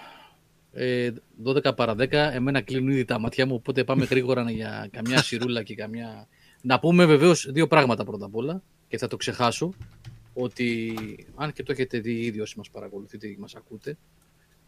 ε, 0.73 1.11
12 1.45 1.77
παρα 1.77 1.95
10, 1.99 2.13
εμένα 2.13 2.61
κλείνουν 2.61 2.91
ήδη 2.91 3.05
τα 3.05 3.19
μάτια 3.19 3.47
μου, 3.47 3.55
οπότε 3.55 3.85
πάμε 3.85 4.05
γρήγορα 4.05 4.51
για 4.51 4.89
καμιά 4.93 5.23
σιρούλα 5.23 5.63
και 5.63 5.75
καμιά... 5.75 6.29
Να 6.63 6.79
πούμε 6.81 7.07
βεβαίως 7.07 7.51
δύο 7.51 7.67
πράγματα 7.67 8.05
πρώτα 8.05 8.25
απ' 8.25 8.37
όλα 8.37 8.63
και 8.89 8.99
θα 8.99 9.09
το 9.09 9.17
ξεχάσω, 9.17 9.73
ότι 10.35 10.95
αν 11.35 11.53
και 11.53 11.63
το 11.63 11.73
έχετε 11.73 11.99
δει 11.99 12.21
ήδη 12.21 12.41
όσοι 12.41 12.59
μας 12.59 12.71
παρακολουθείτε 12.71 13.27
ή 13.27 13.37
μας 13.41 13.55
ακούτε, 13.55 13.99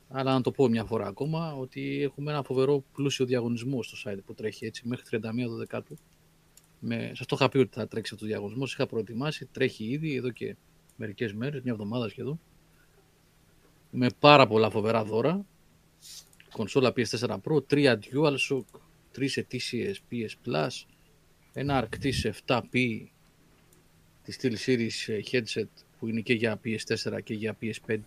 αλλά 0.08 0.32
να 0.32 0.40
το 0.40 0.50
πω 0.50 0.68
μια 0.68 0.84
φορά 0.84 1.06
ακόμα, 1.06 1.54
ότι 1.54 2.02
έχουμε 2.02 2.32
ένα 2.32 2.42
φοβερό 2.42 2.84
πλούσιο 2.94 3.24
διαγωνισμό 3.24 3.82
στο 3.82 4.10
site 4.10 4.18
που 4.26 4.34
τρέχει 4.34 4.66
έτσι 4.66 4.88
μέχρι 4.88 5.20
31 5.22 5.56
Δεκάτου. 5.58 5.96
Με... 6.80 7.12
Σας 7.14 7.26
το 7.26 7.36
είχα 7.38 7.48
πει 7.48 7.58
ότι 7.58 7.70
θα 7.72 7.88
τρέξει 7.88 8.14
αυτό 8.14 8.26
ο 8.26 8.28
διαγωνισμός, 8.28 8.72
είχα 8.72 8.86
προετοιμάσει, 8.86 9.48
τρέχει 9.52 9.84
ήδη 9.84 10.14
εδώ 10.14 10.30
και 10.30 10.56
μερικές 10.96 11.32
μέρες, 11.32 11.62
μια 11.62 11.72
εβδομάδα 11.72 12.08
σχεδόν. 12.08 12.40
Με 13.90 14.08
πάρα 14.18 14.46
πολλά 14.46 14.70
φοβερά 14.70 15.04
δώρα. 15.04 15.44
Κονσόλα 16.52 16.92
PS4 16.96 17.36
Pro, 17.42 17.62
3 17.70 17.98
DualShock, 18.12 18.64
3 19.18 19.36
ετήσιες 19.36 20.00
PS 20.10 20.30
Plus, 20.46 20.68
ένα 21.52 21.88
ARCTIS 21.88 22.30
7P 22.46 23.06
της 24.22 24.38
SteelSeries 24.42 25.12
ε, 25.12 25.20
headset 25.30 25.68
που 25.98 26.08
είναι 26.08 26.20
και 26.20 26.34
για 26.34 26.60
PS4 26.64 27.18
και 27.22 27.34
για 27.34 27.56
PS5 27.60 27.98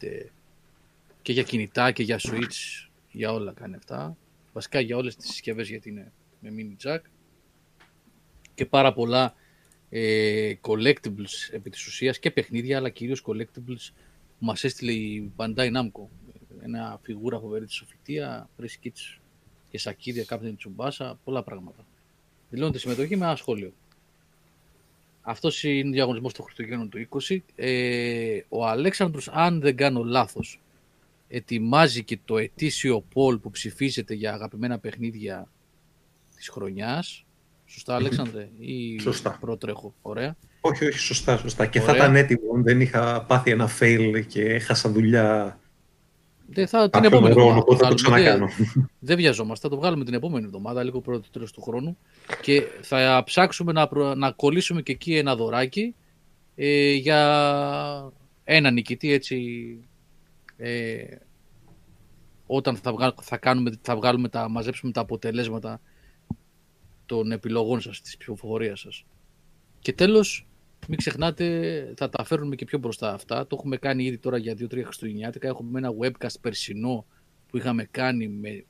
και 1.21 1.31
για 1.31 1.43
κινητά 1.43 1.91
και 1.91 2.03
για 2.03 2.19
Switch, 2.21 2.87
για 3.11 3.31
όλα 3.31 3.53
κάνει 3.53 3.75
αυτά. 3.75 4.17
Βασικά 4.53 4.79
για 4.79 4.97
όλες 4.97 5.15
τις 5.15 5.29
συσκευές 5.29 5.69
γιατί 5.69 5.89
είναι 5.89 6.11
με 6.39 6.49
mini 6.57 6.87
jack. 6.87 6.99
Και 8.53 8.65
πάρα 8.65 8.93
πολλά 8.93 9.33
ε, 9.89 10.53
collectibles 10.61 11.51
επί 11.51 11.69
της 11.69 11.87
ουσίας 11.87 12.19
και 12.19 12.31
παιχνίδια 12.31 12.77
αλλά 12.77 12.89
κυρίως 12.89 13.23
collectibles 13.25 13.91
που 14.39 14.45
μας 14.45 14.63
έστειλε 14.63 14.91
η 14.91 15.31
Bandai 15.37 15.71
Namco. 15.75 16.07
Ένα 16.61 16.99
φιγούρα 17.03 17.39
φοβερή 17.39 17.65
της 17.65 17.75
Σοφιτία, 17.75 18.49
Press 18.59 18.85
Kits 18.85 19.19
και 19.69 19.77
σακίδια 19.77 20.25
Captain 20.29 20.55
Tsubasa, 20.55 21.13
πολλά 21.23 21.43
πράγματα. 21.43 21.85
Δηλώνεται 22.49 22.77
συμμετοχή 22.77 23.15
με 23.15 23.25
ένα 23.25 23.35
σχόλιο. 23.35 23.73
Αυτός 25.21 25.63
είναι 25.63 25.89
ο 25.89 25.91
διαγωνισμός 25.91 26.33
του 26.33 26.43
Χριστουγέννων 26.43 26.89
του 26.89 27.07
20. 27.27 27.37
Ε, 27.55 28.39
ο 28.49 28.67
Αλέξανδρος, 28.67 29.27
αν 29.27 29.59
δεν 29.59 29.75
κάνω 29.75 30.03
λάθος, 30.03 30.61
ετοιμάζει 31.27 32.03
και 32.03 32.19
το 32.25 32.37
ετήσιο 32.37 33.03
poll 33.13 33.41
που 33.41 33.49
ψηφίζεται 33.49 34.13
για 34.13 34.33
αγαπημένα 34.33 34.79
παιχνίδια 34.79 35.47
της 36.35 36.49
χρονιάς. 36.49 37.25
Σωστά, 37.71 37.95
Αλέξανδρε, 37.95 38.49
ή 38.59 38.99
Σωστά. 38.99 39.37
προτρέχω; 39.39 39.93
Ωραία. 40.01 40.35
Όχι, 40.61 40.85
όχι, 40.85 40.97
σωστά, 40.99 41.37
σωστά. 41.37 41.65
Και 41.65 41.79
θα 41.79 41.91
Ωραία. 41.91 42.03
ήταν 42.03 42.15
έτοιμο 42.15 42.53
αν 42.55 42.63
δεν 42.63 42.81
είχα 42.81 43.23
πάθει 43.27 43.51
ένα 43.51 43.69
fail 43.79 44.23
και 44.27 44.41
έχασα 44.43 44.89
δουλειά 44.91 45.59
Δεν 46.47 46.67
θα, 46.67 46.81
την 46.81 46.89
κάποιων 46.91 47.13
επόμενη 47.13 47.33
ώρων, 47.41 47.57
εβδομάδα. 47.57 47.61
οπότε 47.61 47.83
θα 47.85 47.89
το 47.89 48.09
βγάλουμε. 48.09 48.45
Δεν- 48.45 48.55
ξανακάνω. 48.55 48.89
Δεν 48.99 49.17
βιαζόμαστε, 49.17 49.67
θα 49.67 49.73
το 49.75 49.79
βγάλουμε 49.81 50.05
την 50.05 50.13
επόμενη 50.13 50.45
εβδομάδα, 50.45 50.83
λίγο 50.83 51.01
πρώτο 51.01 51.29
τέλος 51.31 51.51
του 51.51 51.61
χρόνου. 51.61 51.97
Και 52.41 52.63
θα 52.81 53.21
ψάξουμε 53.25 53.71
να, 53.71 53.87
προ- 53.87 54.15
να 54.15 54.31
κολλήσουμε 54.31 54.81
και 54.81 54.91
εκεί 54.91 55.15
ένα 55.17 55.35
δωράκι 55.35 55.95
ε, 56.55 56.91
για 56.93 58.11
ένα 58.43 58.71
νικητή 58.71 59.11
έτσι 59.11 59.37
ε, 60.57 61.01
όταν 62.45 62.75
θα, 62.75 62.91
βγα- 62.91 63.13
θα, 63.21 63.37
κάνουμε, 63.37 63.71
θα 63.81 63.95
βγάλουμε 63.95 64.29
τα, 64.29 64.49
μαζέψουμε 64.49 64.91
τα 64.91 65.01
αποτελέσματα 65.01 65.81
των 67.09 67.31
επιλογών 67.31 67.81
σας, 67.81 68.01
της 68.01 68.17
ψηφοφορίας 68.17 68.79
σας. 68.79 69.05
Και 69.79 69.93
τέλος, 69.93 70.47
μην 70.87 70.97
ξεχνάτε, 70.97 71.93
θα 71.97 72.09
τα 72.09 72.23
φέρνουμε 72.23 72.55
και 72.55 72.65
πιο 72.65 72.77
μπροστά 72.77 73.13
αυτά. 73.13 73.47
Το 73.47 73.55
έχουμε 73.59 73.77
κάνει 73.77 74.03
ήδη 74.03 74.17
τώρα 74.17 74.37
για 74.37 74.53
2-3 74.53 74.83
Χριστουγεννιάτικα. 74.83 75.47
Έχουμε 75.47 75.79
ένα 75.79 75.91
webcast 76.01 76.39
περσινό 76.41 77.05
που 77.47 77.57
είχαμε 77.57 77.83
κάνει 77.83 78.27
με 78.27 78.65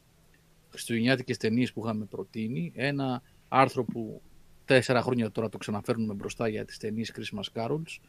χριστουγεννιάτικες 0.70 1.38
ταινίες 1.38 1.74
που 1.74 1.84
είχαμε 1.84 2.06
προτείνει. 2.06 2.72
Ένα 2.76 3.22
άρθρο 3.48 3.84
που 3.84 4.22
τέσσερα 4.66 5.02
χρόνια 5.02 5.32
τώρα 5.32 5.50
το 5.50 5.58
ξαναφέρνουμε 5.58 6.14
μπροστά 6.14 6.48
για 6.48 6.66
τις 6.66 6.78
ταινίες 6.78 7.14
Christmas 7.16 7.62
Carols. 7.62 8.00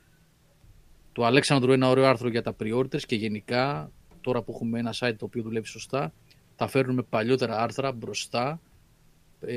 Του 1.12 1.25
Αλέξανδρου 1.25 1.73
ένα 1.73 1.89
ωραίο 1.89 2.05
άρθρο 2.07 2.28
για 2.28 2.42
τα 2.42 2.57
pre-orders 2.60 3.02
και 3.07 3.17
γενικά 3.17 3.92
τώρα 4.20 4.42
που 4.42 4.52
έχουμε 4.55 4.78
ένα 4.78 4.94
site 4.94 5.15
το 5.18 5.25
οποίο 5.25 5.42
δουλεύει 5.42 5.67
σωστά 5.67 6.12
θα 6.57 6.67
φέρνουμε 6.67 7.02
παλιότερα 7.02 7.62
άρθρα 7.62 7.92
μπροστά 7.92 8.50
ε, 8.50 8.69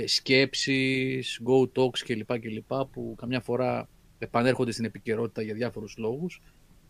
σκέψεις, 0.06 1.42
go 1.46 1.62
talks 1.76 2.00
κλπ. 2.06 2.40
κλπ 2.40 2.74
που 2.92 3.16
καμιά 3.18 3.42
φορά 3.42 3.90
επανέρχονται 4.20 4.72
στην 4.72 4.86
επικαιρότητα 4.86 5.42
για 5.42 5.54
διάφορους 5.54 5.98
λόγους 5.98 6.42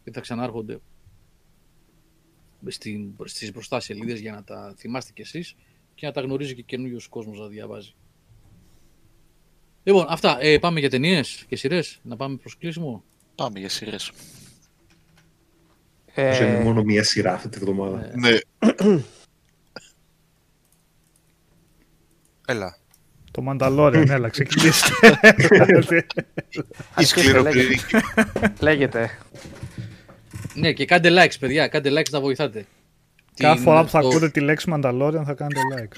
και 0.03 0.11
θα 0.11 0.21
ξανάρχονται 0.21 0.79
στην, 2.67 3.13
στις 3.23 3.51
μπροστά 3.51 3.79
σελίδες 3.79 4.19
για 4.19 4.31
να 4.31 4.43
τα 4.43 4.73
θυμάστε 4.77 5.11
κι 5.11 5.21
εσείς 5.21 5.55
και 5.95 6.05
να 6.05 6.11
τα 6.11 6.21
γνωρίζει 6.21 6.55
και 6.55 6.61
καινούριο 6.61 6.99
κόσμος 7.09 7.39
να 7.39 7.47
διαβάζει. 7.47 7.93
Λοιπόν, 9.83 10.05
αυτά. 10.09 10.37
Ε, 10.41 10.59
πάμε 10.59 10.79
για 10.79 10.89
ταινίες 10.89 11.45
και 11.47 11.55
σειρές. 11.55 11.99
Να 12.03 12.15
πάμε 12.15 12.35
προς 12.35 12.57
κλείσιμο. 12.57 13.03
Πάμε 13.35 13.59
για 13.59 13.69
σειρές. 13.69 14.11
Όσο 16.15 16.43
είναι 16.43 16.57
Ε, 16.57 16.63
μόνο 16.63 16.83
μία 16.83 17.03
σειρά 17.03 17.33
αυτή 17.33 17.49
τη 17.49 17.59
βδομάδα. 17.59 18.11
Ναι, 18.15 18.37
Έλα. 22.47 22.77
Το 23.33 23.43
Mandalorian, 23.47 24.09
έλα, 24.09 24.29
ξεκινήστε. 24.29 24.89
η 25.09 26.03
Αρχίστε, 26.93 27.21
σκληροπυρηνική. 27.21 27.95
λέγεται. 28.59 29.09
Ναι, 30.53 30.73
και 30.73 30.85
κάντε 30.85 31.09
likes, 31.11 31.35
παιδιά. 31.39 31.67
Κάντε 31.67 31.89
likes 31.91 32.09
να 32.11 32.19
βοηθάτε. 32.21 32.65
Κάθε 33.35 33.53
Την- 33.55 33.63
φορά 33.63 33.83
που 33.83 33.89
θα 33.89 34.01
το- 34.01 34.07
ακούτε 34.07 34.29
τη 34.29 34.39
λέξη 34.39 34.71
Mandalorian 34.73 35.21
θα 35.25 35.33
κάνετε 35.33 35.59
like. 35.77 35.97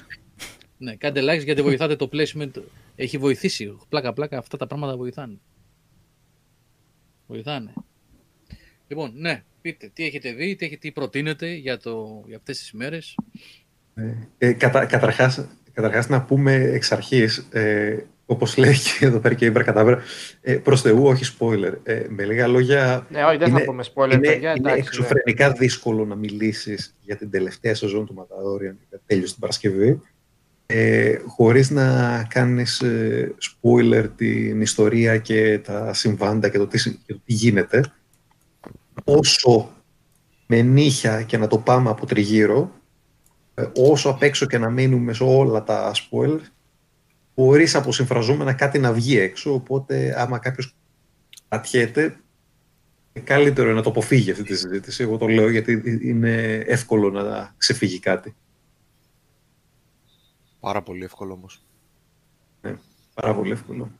Ναι, 0.78 0.94
κάντε 0.96 1.20
likes 1.22 1.44
γιατί 1.44 1.62
βοηθάτε 1.62 1.96
το 1.96 2.08
placement. 2.12 2.50
Έχει 2.96 3.18
βοηθήσει. 3.18 3.78
Πλάκα-πλάκα 3.88 4.38
αυτά 4.38 4.56
τα 4.56 4.66
πράγματα 4.66 4.96
βοηθάνε. 4.96 5.38
Βοηθάνε. 7.26 7.72
Λοιπόν, 8.88 9.12
ναι, 9.14 9.42
πείτε 9.60 9.90
τι 9.94 10.04
έχετε 10.04 10.32
δει, 10.32 10.56
τι, 10.56 10.64
έχετε, 10.64 10.80
τι 10.80 10.92
προτείνετε 10.92 11.54
για, 11.54 11.78
το, 11.78 12.24
για 12.26 12.36
αυτές 12.36 12.58
τις 12.58 12.72
μέρες. 12.72 13.14
Ε, 14.38 14.52
κατα, 14.52 14.86
καταρχάς, 14.86 15.46
καταρχάς 15.76 16.08
να 16.08 16.22
πούμε 16.22 16.54
εξ 16.54 16.92
αρχής, 16.92 17.46
ε, 17.50 17.96
όπως 18.26 18.56
λέει 18.56 18.74
και 18.98 19.06
εδώ 19.06 19.18
πέρα 19.18 19.34
και 19.34 19.44
η 19.46 19.50
Μπρακατάβρα, 19.52 19.98
ε, 20.40 20.54
προς 20.54 20.80
Θεού 20.82 21.02
όχι 21.06 21.36
spoiler. 21.38 21.72
Ε, 21.82 22.02
με 22.08 22.24
λίγα 22.24 22.46
λόγια, 22.46 23.06
Ναι, 23.10 23.24
όχι, 23.24 23.36
δεν 23.36 23.48
είναι- 23.48 23.58
θα 23.58 23.64
πούμε 23.64 23.84
spoiler, 23.94 24.12
είναι, 24.12 24.18
παιδιά. 24.18 24.36
είναι 24.50 24.50
εντάξει, 24.58 24.80
ναι. 24.80 24.86
εξωφρενικά 24.86 25.50
δύσκολο 25.52 26.04
να 26.04 26.14
μιλήσεις 26.14 26.94
για 27.00 27.16
την 27.16 27.30
τελευταία 27.30 27.74
σεζόν 27.74 28.06
του 28.06 28.14
Ματαδόριαν 28.14 28.78
που 28.90 29.00
τέλειωσε 29.06 29.32
την 29.32 29.40
Παρασκευή 29.40 30.00
ε, 30.66 31.16
χωρίς 31.26 31.70
να 31.70 32.22
κάνεις 32.30 32.80
ε, 32.80 33.34
spoiler 33.40 34.04
την 34.16 34.60
ιστορία 34.60 35.18
και 35.18 35.58
τα 35.64 35.94
συμβάντα 35.94 36.48
και 36.48 36.58
το 36.58 36.66
τι, 36.66 36.78
συ- 36.78 36.98
και 37.06 37.12
το 37.12 37.20
τι 37.26 37.32
γίνεται 37.32 37.80
όσο 39.04 39.70
με 40.46 40.62
νύχια 40.62 41.22
και 41.22 41.36
να 41.38 41.46
το 41.46 41.58
πάμε 41.58 41.90
από 41.90 42.06
τριγύρω 42.06 42.60
ε, 42.60 42.70
όσο 43.74 44.10
απ' 44.10 44.22
έξω 44.22 44.46
και 44.46 44.58
να 44.58 44.70
μείνουμε 44.70 45.12
σε 45.12 45.24
όλα 45.24 45.62
τα 45.62 45.92
spoiler 45.94 46.40
χωρίς 47.34 47.74
από 47.74 47.92
συμφραζόμενα 47.92 48.52
κάτι 48.52 48.78
να 48.78 48.92
βγει 48.92 49.18
έξω 49.18 49.54
οπότε 49.54 50.14
άμα 50.20 50.38
κάποιος 50.38 50.74
πατιέται 51.48 52.16
καλύτερο 53.20 53.66
είναι 53.66 53.76
να 53.76 53.82
το 53.82 53.90
αποφύγει 53.90 54.30
αυτή 54.30 54.42
τη 54.42 54.56
συζήτηση. 54.56 55.02
Εγώ 55.02 55.16
το 55.16 55.26
λέω 55.26 55.50
γιατί 55.50 55.82
είναι 56.02 56.62
εύκολο 56.66 57.10
να 57.10 57.54
ξεφύγει 57.56 57.98
κάτι. 57.98 58.36
Πάρα 60.60 60.82
πολύ 60.82 61.04
εύκολο 61.04 61.32
όμως. 61.32 61.62
Πάρα 63.14 63.34
πολύ 63.34 63.50
εύκολο. 63.50 63.90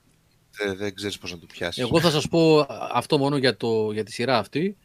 Δεν, 0.50 0.76
δεν 0.76 0.94
ξέρεις 0.94 1.18
πώς 1.18 1.32
να 1.32 1.38
το 1.38 1.46
πιάσεις. 1.46 1.82
Εγώ 1.82 2.00
θα 2.00 2.10
σας 2.10 2.28
πω 2.28 2.66
αυτό 2.92 3.18
μόνο 3.18 3.36
για, 3.36 3.56
το, 3.56 3.92
για 3.92 4.04
τη 4.04 4.12
σειρά 4.12 4.38
αυτή, 4.38 4.76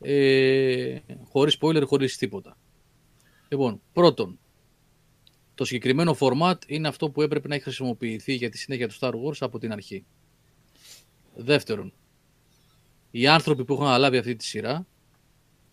ε, 0.00 0.98
χωρίς 1.28 1.58
spoiler, 1.60 1.82
χωρίς 1.86 2.16
τίποτα. 2.16 2.56
Λοιπόν, 3.48 3.80
πρώτον, 3.92 4.38
το 5.54 5.64
συγκεκριμένο 5.64 6.16
format 6.18 6.58
είναι 6.66 6.88
αυτό 6.88 7.10
που 7.10 7.22
έπρεπε 7.22 7.48
να 7.48 7.54
έχει 7.54 7.64
χρησιμοποιηθεί 7.64 8.34
για 8.34 8.50
τη 8.50 8.58
συνέχεια 8.58 8.88
του 8.88 8.94
Star 9.00 9.12
Wars 9.12 9.36
από 9.40 9.58
την 9.58 9.72
αρχή. 9.72 10.04
Δεύτερον, 11.34 11.92
οι 13.10 13.26
άνθρωποι 13.26 13.64
που 13.64 13.72
έχουν 13.72 13.86
αναλάβει 13.86 14.18
αυτή 14.18 14.36
τη 14.36 14.44
σειρά 14.44 14.86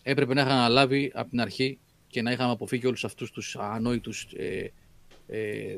έπρεπε 0.04 0.34
να 0.34 0.42
είχαν 0.42 0.52
αναλάβει 0.52 1.12
από 1.14 1.30
την 1.30 1.42
αρχή 1.42 1.80
και 2.08 2.22
να 2.22 2.32
είχαμε 2.32 2.52
αποφύγει 2.52 2.88
όλους 2.88 3.06
αυτούς 3.06 3.32
τους 3.32 3.56
ανόητους 3.56 4.24
ε, 4.34 4.72
ε, 5.28 5.78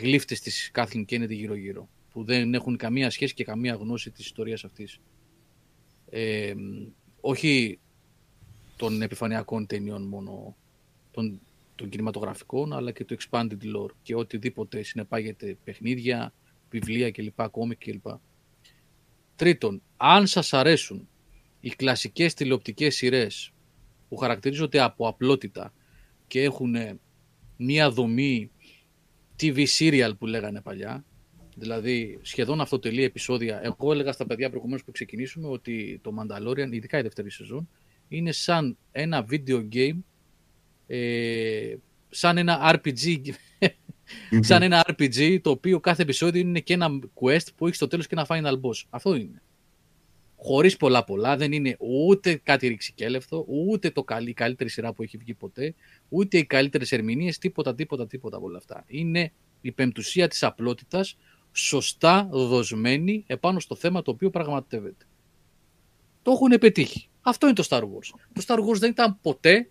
γλύφτες 0.00 0.40
της 0.40 0.70
Kathleen 0.74 1.04
Kennedy 1.08 1.30
γύρω-γύρω 1.30 1.88
που 2.12 2.24
δεν 2.24 2.54
έχουν 2.54 2.76
καμία 2.76 3.10
σχέση 3.10 3.34
και 3.34 3.44
καμία 3.44 3.74
γνώση 3.74 4.10
της 4.10 4.24
ιστορίας 4.24 4.64
αυτής. 4.64 5.00
Ε, 6.10 6.54
όχι 7.20 7.78
των 8.76 9.02
επιφανειακών 9.02 9.66
ταινιών 9.66 10.02
μόνο, 10.02 10.56
των, 11.18 11.40
των 11.74 11.88
κινηματογραφικών, 11.88 12.72
αλλά 12.72 12.92
και 12.92 13.04
του 13.04 13.16
expanded 13.18 13.76
lore 13.76 13.90
και 14.02 14.14
οτιδήποτε 14.14 14.82
συνεπάγεται 14.82 15.56
παιχνίδια, 15.64 16.32
βιβλία 16.70 17.10
κλπ, 17.10 17.48
κόμικ 17.50 17.78
κλπ. 17.78 18.06
Τρίτον, 19.36 19.82
αν 19.96 20.26
σας 20.26 20.52
αρέσουν 20.52 21.08
οι 21.60 21.68
κλασικές 21.68 22.34
τηλεοπτικές 22.34 22.96
σειρές 22.96 23.52
που 24.08 24.16
χαρακτηρίζονται 24.16 24.80
από 24.80 25.08
απλότητα 25.08 25.72
και 26.26 26.42
έχουν 26.42 26.76
μία 27.56 27.90
δομή 27.90 28.50
TV 29.40 29.66
serial 29.78 30.10
που 30.18 30.26
λέγανε 30.26 30.60
παλιά, 30.60 31.04
δηλαδή 31.56 32.18
σχεδόν 32.22 32.60
αυτοτελή 32.60 33.04
επεισόδια. 33.04 33.60
Εγώ 33.62 33.92
έλεγα 33.92 34.12
στα 34.12 34.26
παιδιά 34.26 34.48
προηγουμένως 34.48 34.84
που 34.84 34.92
ξεκινήσουμε 34.92 35.48
ότι 35.48 36.00
το 36.02 36.12
Mandalorian, 36.18 36.68
ειδικά 36.70 36.98
η 36.98 37.02
δεύτερη 37.02 37.30
σεζόν, 37.30 37.68
είναι 38.08 38.32
σαν 38.32 38.76
ένα 38.92 39.26
video 39.30 39.68
game, 39.72 39.98
ε, 40.88 41.74
σαν 42.08 42.38
ένα 42.38 42.74
RPG, 42.74 43.16
σαν 44.40 44.62
ένα 44.62 44.86
RPG 44.88 45.38
το 45.42 45.50
οποίο 45.50 45.80
κάθε 45.80 46.02
επεισόδιο 46.02 46.40
είναι 46.40 46.60
και 46.60 46.72
ένα 46.72 46.88
quest 47.14 47.46
που 47.56 47.66
έχει 47.66 47.76
στο 47.76 47.86
τέλος 47.86 48.06
και 48.06 48.14
ένα 48.14 48.26
final 48.28 48.60
boss. 48.60 48.82
Αυτό 48.90 49.14
είναι. 49.14 49.42
Χωρίς 50.36 50.76
πολλά 50.76 51.04
πολλά, 51.04 51.36
δεν 51.36 51.52
είναι 51.52 51.76
ούτε 51.78 52.40
κάτι 52.42 52.68
ρηξικέλευτο, 52.68 53.44
ούτε 53.48 53.90
το 53.90 54.04
καλή, 54.04 54.30
η 54.30 54.32
καλύτερη 54.32 54.70
σειρά 54.70 54.92
που 54.92 55.02
έχει 55.02 55.16
βγει 55.16 55.34
ποτέ, 55.34 55.74
ούτε 56.08 56.38
οι 56.38 56.44
καλύτερες 56.44 56.92
ερμηνείες, 56.92 57.38
τίποτα, 57.38 57.74
τίποτα, 57.74 58.06
τίποτα 58.06 58.36
από 58.36 58.46
όλα 58.46 58.58
αυτά. 58.58 58.84
Είναι 58.86 59.32
η 59.60 59.72
πεμπτουσία 59.72 60.28
της 60.28 60.42
απλότητας, 60.42 61.16
σωστά 61.52 62.28
δοσμένη 62.30 63.24
επάνω 63.26 63.60
στο 63.60 63.74
θέμα 63.74 64.02
το 64.02 64.10
οποίο 64.10 64.30
πραγματεύεται. 64.30 65.06
Το 66.22 66.30
έχουν 66.30 66.58
πετύχει. 66.60 67.08
Αυτό 67.20 67.46
είναι 67.46 67.54
το 67.54 67.66
Star 67.68 67.80
Wars. 67.80 68.18
Το 68.32 68.42
Star 68.46 68.58
Wars 68.58 68.78
δεν 68.78 68.90
ήταν 68.90 69.18
ποτέ 69.22 69.68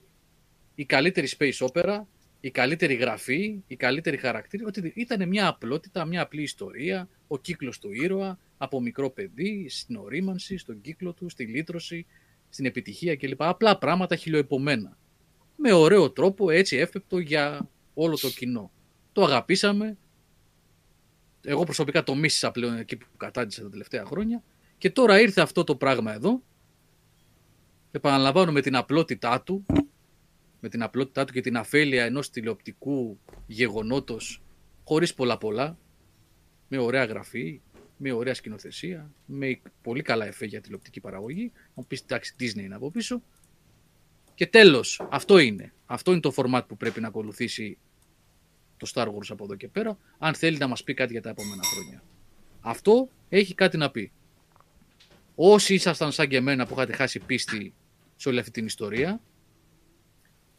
η 0.79 0.85
καλύτερη 0.85 1.29
space 1.37 1.67
opera, 1.67 2.01
η 2.39 2.51
καλύτερη 2.51 2.93
γραφή, 2.93 3.63
η 3.67 3.75
καλύτερη 3.75 4.17
χαρακτήρι. 4.17 4.63
Ότι 4.63 4.93
ήταν 4.95 5.27
μια 5.27 5.47
απλότητα, 5.47 6.05
μια 6.05 6.21
απλή 6.21 6.41
ιστορία, 6.41 7.09
ο 7.27 7.37
κύκλος 7.37 7.79
του 7.79 7.91
ήρωα, 7.93 8.39
από 8.57 8.81
μικρό 8.81 9.09
παιδί, 9.09 9.69
στην 9.69 9.95
ορίμανση, 9.95 10.57
στον 10.57 10.81
κύκλο 10.81 11.13
του, 11.13 11.29
στη 11.29 11.45
λύτρωση, 11.45 12.05
στην 12.49 12.65
επιτυχία 12.65 13.15
κλπ. 13.15 13.43
Απλά 13.43 13.77
πράγματα 13.77 14.15
χιλιοεπομένα. 14.15 14.97
Με 15.55 15.73
ωραίο 15.73 16.11
τρόπο, 16.11 16.49
έτσι 16.49 16.77
εύπεπτο 16.77 17.17
για 17.17 17.69
όλο 17.93 18.17
το 18.17 18.29
κοινό. 18.29 18.71
Το 19.11 19.23
αγαπήσαμε. 19.23 19.97
Εγώ 21.43 21.63
προσωπικά 21.63 22.03
το 22.03 22.15
μίσησα 22.15 22.51
πλέον 22.51 22.77
εκεί 22.77 22.97
που 22.97 23.07
κατάντησα 23.17 23.61
τα 23.61 23.69
τελευταία 23.69 24.05
χρόνια. 24.05 24.43
Και 24.77 24.89
τώρα 24.89 25.19
ήρθε 25.21 25.41
αυτό 25.41 25.63
το 25.63 25.75
πράγμα 25.75 26.13
εδώ. 26.13 26.41
Επαναλαμβάνω 27.91 28.51
με 28.51 28.61
την 28.61 28.75
απλότητά 28.75 29.41
του, 29.41 29.65
με 30.59 30.69
την 30.69 30.83
απλότητά 30.83 31.25
του 31.25 31.33
και 31.33 31.41
την 31.41 31.57
αφέλεια 31.57 32.05
ενός 32.05 32.29
τηλεοπτικού 32.29 33.19
γεγονότος 33.47 34.41
χωρίς 34.83 35.13
πολλά 35.13 35.37
πολλά, 35.37 35.77
με 36.67 36.77
ωραία 36.77 37.05
γραφή, 37.05 37.61
με 37.97 38.11
ωραία 38.11 38.33
σκηνοθεσία, 38.33 39.11
με 39.25 39.61
πολύ 39.81 40.01
καλά 40.01 40.25
εφέ 40.25 40.45
για 40.45 40.61
τηλεοπτική 40.61 40.99
παραγωγή. 40.99 41.51
μου 41.73 41.85
πεις 41.87 42.01
εντάξει 42.01 42.35
Disney 42.39 42.59
είναι 42.59 42.75
από 42.75 42.91
πίσω. 42.91 43.21
Και 44.35 44.47
τέλος, 44.47 45.07
αυτό 45.09 45.37
είναι. 45.37 45.73
Αυτό 45.85 46.11
είναι 46.11 46.19
το 46.19 46.33
format 46.35 46.61
που 46.67 46.77
πρέπει 46.77 47.01
να 47.01 47.07
ακολουθήσει 47.07 47.77
το 48.77 48.91
Star 48.93 49.07
Wars 49.07 49.27
από 49.29 49.43
εδώ 49.43 49.55
και 49.55 49.67
πέρα, 49.67 49.97
αν 50.17 50.33
θέλει 50.33 50.57
να 50.57 50.67
μας 50.67 50.83
πει 50.83 50.93
κάτι 50.93 51.11
για 51.11 51.21
τα 51.21 51.29
επόμενα 51.29 51.63
χρόνια. 51.63 52.03
Αυτό 52.61 53.09
έχει 53.29 53.53
κάτι 53.53 53.77
να 53.77 53.91
πει. 53.91 54.11
Όσοι 55.35 55.73
ήσασταν 55.73 56.11
σαν 56.11 56.27
και 56.27 56.35
εμένα 56.35 56.65
που 56.67 56.73
είχατε 56.73 56.93
χάσει 56.93 57.19
πίστη 57.19 57.73
σε 58.15 58.29
όλη 58.29 58.39
αυτή 58.39 58.51
την 58.51 58.65
ιστορία, 58.65 59.21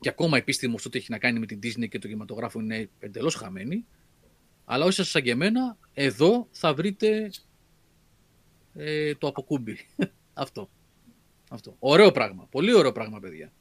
και 0.00 0.08
ακόμα 0.08 0.38
η 0.38 0.42
πίστη 0.42 0.68
μου 0.68 0.78
στο 0.78 0.88
ότι 0.88 0.98
έχει 0.98 1.10
να 1.10 1.18
κάνει 1.18 1.38
με 1.38 1.46
την 1.46 1.58
Disney 1.62 1.88
και 1.88 1.98
το 1.98 2.06
κινηματογράφο 2.06 2.60
είναι 2.60 2.88
εντελώς 2.98 3.34
χαμένη, 3.34 3.86
αλλά 4.64 4.84
όσοι 4.84 5.00
ήσασταν 5.00 5.06
σαν 5.06 5.22
και 5.22 5.30
εμένα, 5.30 5.76
εδώ 5.94 6.48
θα 6.50 6.74
βρείτε 6.74 7.30
ε, 8.74 9.14
το 9.14 9.26
αποκούμπι. 9.26 9.78
Αυτό. 10.34 10.68
Αυτό. 11.50 11.76
Ωραίο 11.78 12.10
πράγμα. 12.12 12.46
Πολύ 12.50 12.74
ωραίο 12.74 12.92
πράγμα, 12.92 13.20
παιδιά. 13.20 13.52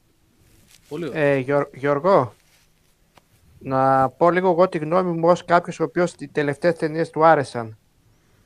Πολύ 0.89 1.07
ωραίο. 1.07 1.21
Ε, 1.21 1.37
Γιω- 1.37 1.69
Γιώργο, 1.73 2.35
να 3.59 4.09
πω 4.09 4.31
λίγο 4.31 4.49
εγώ 4.49 4.69
τη 4.69 4.77
γνώμη 4.77 5.11
μου 5.19 5.27
ως 5.27 5.45
κάποιος 5.45 5.79
ο 5.79 5.83
οποίος 5.83 6.13
οι 6.19 6.27
τελευταίες 6.27 6.75
ταινίες 6.75 7.09
του 7.09 7.25
άρεσαν. 7.25 7.77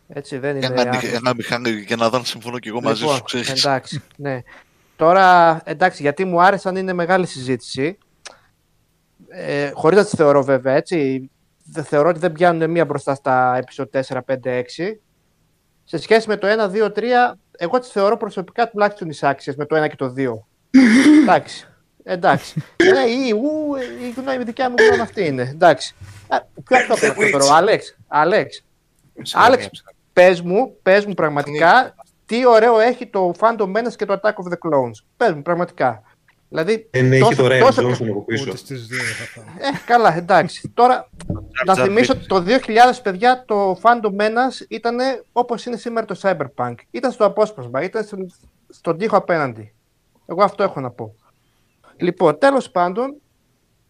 Έτσι 0.08 0.38
δεν 0.38 0.56
είναι... 0.56 0.66
Ένα, 0.66 0.76
μηχ- 0.86 0.96
άθλος. 0.96 1.14
ένα 1.14 1.34
μηχάνη 1.36 1.70
για 1.70 1.96
να 1.96 2.10
δω 2.10 2.24
συμφωνώ 2.24 2.60
και 2.60 2.70
εγώ 2.70 2.82
μαζί 2.82 3.02
Λοιπόν, 3.02 3.16
σου, 3.18 3.24
ξέρεις. 3.24 3.50
Εντάξει, 3.66 4.02
ναι. 4.18 4.42
Τώρα, 5.02 5.62
εντάξει, 5.66 6.02
γιατί 6.02 6.26
μου 6.26 6.42
άρεσαν 6.42 6.76
είναι 6.76 6.94
μεγάλη 6.94 7.26
συζήτηση. 7.26 7.98
Ε, 9.30 9.72
χωρίς 9.74 9.98
να 9.98 10.04
τις 10.04 10.14
θεωρώ 10.14 10.44
βέβαια, 10.44 10.74
έτσι. 10.74 11.30
Δεν 11.64 11.84
θεωρώ 11.84 12.10
ότι 12.10 12.20
δεν 12.20 12.32
πιάνουν 12.32 12.70
μία 12.70 12.86
μπροστά 12.86 13.16
στα 13.16 13.56
επεισόδια 13.58 14.04
4, 14.08 14.18
5, 14.26 14.36
6. 14.44 14.64
Σε 15.84 15.98
σχέση 15.98 16.28
με 16.28 16.38
το 16.38 16.48
1, 16.48 16.70
2, 16.72 16.92
3, 16.92 17.04
εγώ 17.58 17.80
τις 17.80 17.90
θεωρώ 17.90 18.18
προσωπικά 18.18 18.70
τουλάχιστον 18.70 19.10
εισάξιες 19.10 19.56
με 19.56 19.66
το 19.66 19.84
1 19.84 19.90
και 19.90 19.96
το 19.96 20.14
2. 20.18 20.32
εντάξει. 21.22 21.68
Εντάξει. 22.04 22.64
ναι, 22.92 23.00
η, 23.00 23.32
ου, 23.32 23.76
η 24.02 24.22
γνώμη 24.22 24.44
δικιά 24.44 24.70
μου 24.70 24.76
γνώμη 24.80 25.02
αυτή 25.02 25.26
είναι. 25.26 25.42
Εντάξει. 25.42 25.96
Α, 26.28 26.42
Ποιο 26.64 26.78
αυτό 26.78 26.96
πρέπει 26.96 27.20
να 27.20 27.26
το 27.26 27.38
θεωρώ, 27.38 27.56
Άλεξ. 27.56 27.98
Άλεξ. 28.08 28.64
Άλεξ, 29.34 29.70
πες 30.14 30.42
μου, 30.42 30.76
πες 30.82 31.06
μου 31.06 31.14
πραγματικά 31.14 31.96
τι 32.32 32.46
ωραίο 32.48 32.80
έχει 32.80 33.08
το 33.08 33.32
Phantom 33.40 33.72
Menace 33.76 33.96
και 33.96 34.06
το 34.06 34.14
Attack 34.14 34.30
of 34.34 34.52
the 34.54 34.58
Clones. 34.70 35.06
Πες 35.18 35.34
μου, 35.34 35.42
πραγματικά. 35.42 36.04
Δηλαδή, 36.50 36.88
Δεν 36.92 37.12
έχει 37.12 37.22
τόσο- 37.22 37.36
το 37.44 37.46
Ryan 37.56 37.60
τόσο- 37.60 37.82
Johnson 37.90 38.10
από 38.10 38.24
πίσω. 38.26 38.44
Ούτε 38.48 38.58
στις 38.58 38.88
δύο 38.88 38.98
δεν 38.98 39.14
θα 39.14 39.24
φάω. 39.24 39.44
Ε, 39.58 39.72
καλά, 39.86 40.16
εντάξει. 40.16 40.70
Τώρα, 40.74 41.10
να 41.66 41.74
Jar 41.74 41.78
Jar 41.78 41.84
θυμίσω 41.84 42.14
Binks. 42.14 42.16
ότι 42.18 42.28
το 42.28 42.40
2000, 42.42 43.02
παιδιά, 43.04 43.44
το 43.48 43.80
Phantom 43.82 44.16
Menace 44.22 44.66
ήταν 44.70 44.98
όπως 45.32 45.66
είναι 45.66 45.78
σήμερα 45.78 46.06
το 46.06 46.20
Cyberpunk. 46.22 46.76
Ήταν 46.92 47.12
στο 47.12 47.26
απόσπασμα, 47.26 47.82
ήταν 47.84 48.04
στον, 48.04 48.34
στον 48.70 48.98
τοίχο 48.98 49.18
απέναντι. 49.18 49.74
Εγώ 50.26 50.44
αυτό 50.44 50.64
έχω 50.64 50.80
να 50.80 50.90
πω. 50.90 51.16
Λοιπόν, 51.98 52.38
τέλος 52.38 52.72
πάντων, 52.72 53.16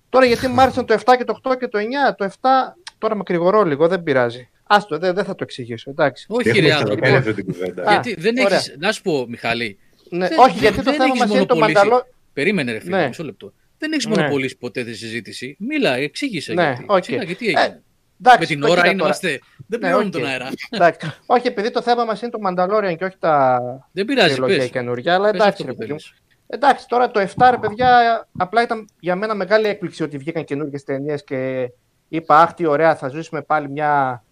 τώρα 0.09 0.25
γιατί 0.25 0.47
μου 0.47 0.61
άρεσαν 0.61 0.85
το 0.85 0.93
7 0.93 1.15
και 1.17 1.23
το 1.23 1.39
8 1.43 1.55
και 1.59 1.67
το 1.67 1.77
9, 1.77 2.15
το 2.17 2.23
7, 2.23 2.77
τώρα 2.97 3.15
μακρηγορώ 3.15 3.63
λίγο, 3.63 3.87
δεν 3.87 4.03
πειράζει. 4.03 4.49
Άστο, 4.75 4.97
δεν, 4.97 5.13
δεν 5.13 5.23
θα 5.23 5.35
το 5.35 5.43
εξηγήσω, 5.43 5.89
εντάξει. 5.89 6.25
Όχι, 6.29 6.49
Έχουμε 6.49 6.67
ρε 6.67 6.73
ξανακάνει 6.73 7.15
άνθρωπε. 7.15 7.29
αυτή 7.29 7.43
την 7.43 7.53
κουβέντα. 7.53 7.83
Α, 7.89 7.91
Γιατί 7.91 8.15
δεν 8.21 8.37
ωραία. 8.37 8.57
έχεις, 8.57 8.75
να 8.79 8.91
σου 8.91 9.01
πω, 9.01 9.25
Μιχαλή, 9.29 9.79
Ναι, 10.09 10.27
Δεν- 10.27 10.39
όχι, 10.39 10.51
δεν- 10.51 10.59
γιατί 10.61 10.75
το 10.77 10.83
δεν 10.83 10.93
θέμα 10.93 11.05
έχεις 11.05 11.19
μας 11.19 11.29
είναι 11.29 11.45
το 11.45 11.55
μονοπωλήσει. 11.55 11.85
Mandalo... 11.85 12.07
περίμενε 12.33 12.71
ρε 12.71 12.79
φίλε, 12.79 12.97
Ναι. 12.97 13.07
μισό 13.07 13.23
λεπτό. 13.23 13.53
Δεν 13.77 13.91
έχεις 13.91 14.05
Ναι. 14.05 14.15
μονοπωλήσει 14.15 14.57
ποτέ 14.57 14.83
τη 14.83 14.93
συζήτηση. 14.93 15.55
Μίλα, 15.59 15.95
εξήγησε 15.95 16.53
Ναι, 16.53 16.63
γιατί. 16.63 16.83
οκ. 16.87 16.99
Ξύλα, 17.01 17.23
γιατί 17.23 17.45
Ε, 17.45 17.49
έγινε. 17.49 17.81
Εντάξει, 18.23 18.39
με 18.39 18.45
την 18.45 18.59
το 18.59 18.65
ώρα 18.71 18.75
κοίτα 18.75 18.87
είναι, 18.91 18.97
τώρα. 19.01 19.17
είμαστε, 19.21 19.39
Δεν 19.67 19.79
Ναι, 19.79 19.85
πληρώνουν 19.87 20.07
οκ. 20.07 20.11
τον 20.13 20.25
αέρα. 20.25 20.49
Εντάξει. 20.69 21.11
όχι, 21.25 21.47
επειδή 21.47 21.71
το 21.71 21.81
θέμα 21.81 22.05
μας 22.05 22.21
είναι 22.21 22.31
το 22.31 22.37
Mandalorian 22.47 22.95
και 22.97 23.05
όχι 23.05 23.15
τα 23.19 23.59
Δεν 23.91 24.05
πειράζει, 24.05 24.31
τριλογία 24.31 24.57
πες. 24.57 24.69
καινούργια, 24.69 25.13
αλλά 25.13 25.31
Πες 25.31 25.33
εντάξει, 25.41 25.51
αυτό 25.51 25.65
ρε 25.65 25.71
που 25.71 25.77
παιδί 25.77 25.91
μου. 25.91 25.99
θέλεις. 25.99 26.13
Εντάξει, 26.47 26.87
τώρα 26.87 27.11
το 27.11 27.19
7 27.19 27.49
ρε 27.51 27.57
παιδιά, 27.57 28.27
απλά 28.37 28.61
ήταν 28.61 28.89
για 28.99 29.15
μένα 29.15 29.35
μεγάλη 29.35 29.67
έκπληξη 29.67 30.03
ότι 30.03 30.17
βγήκαν 30.17 30.43
καινούργιες 30.43 30.83
ταινίες 30.83 31.23
και 31.23 31.69
είπα, 32.07 32.41
Αχ, 32.41 32.53
τι 32.53 32.65
ωραία, 32.65 32.95
θα 32.95 33.07
ζήσουμε 33.07 33.41
πάλι 33.41 33.69
μια 33.69 34.23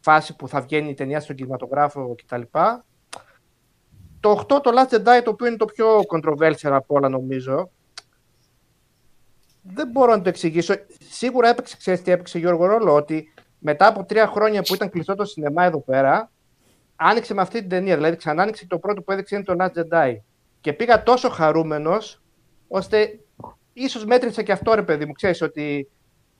φάση 0.00 0.36
που 0.36 0.48
θα 0.48 0.60
βγαίνει 0.60 0.88
η 0.88 0.94
ταινία 0.94 1.20
στον 1.20 1.36
κινηματογράφο 1.36 2.14
κτλ. 2.14 2.42
Το 4.20 4.44
8, 4.48 4.62
το 4.62 4.70
Last 4.74 4.94
Jedi, 4.94 5.22
το 5.24 5.30
οποίο 5.30 5.46
είναι 5.46 5.56
το 5.56 5.64
πιο 5.64 6.00
controversial 6.12 6.70
από 6.70 6.94
όλα 6.94 7.08
νομίζω, 7.08 7.70
δεν 9.62 9.88
μπορώ 9.90 10.16
να 10.16 10.22
το 10.22 10.28
εξηγήσω. 10.28 10.74
Σίγουρα 11.10 11.48
έπαιξε, 11.48 11.76
ξέρεις 11.76 12.02
τι 12.02 12.10
έπαιξε 12.10 12.38
Γιώργο 12.38 12.66
ρόλο, 12.66 12.94
ότι 12.94 13.32
μετά 13.58 13.86
από 13.86 14.04
τρία 14.04 14.26
χρόνια 14.26 14.62
που 14.62 14.74
ήταν 14.74 14.90
κλειστό 14.90 15.14
το 15.14 15.24
σινεμά 15.24 15.64
εδώ 15.64 15.80
πέρα, 15.80 16.30
άνοιξε 16.96 17.34
με 17.34 17.40
αυτή 17.40 17.58
την 17.58 17.68
ταινία. 17.68 17.94
Δηλαδή, 17.94 18.16
ξανά 18.16 18.42
άνοιξε 18.42 18.66
το 18.66 18.78
πρώτο 18.78 19.02
που 19.02 19.12
έδειξε 19.12 19.34
είναι 19.34 19.44
το 19.44 19.54
Last 19.58 19.72
Jedi. 19.80 20.16
Και 20.60 20.72
πήγα 20.72 21.02
τόσο 21.02 21.28
χαρούμενος, 21.28 22.22
ώστε 22.68 23.20
ίσως 23.72 24.04
μέτρησε 24.04 24.42
και 24.42 24.52
αυτό 24.52 24.74
ρε 24.74 24.82
παιδί 24.82 25.06
μου, 25.06 25.12
ξέρεις 25.12 25.42
ότι... 25.42 25.88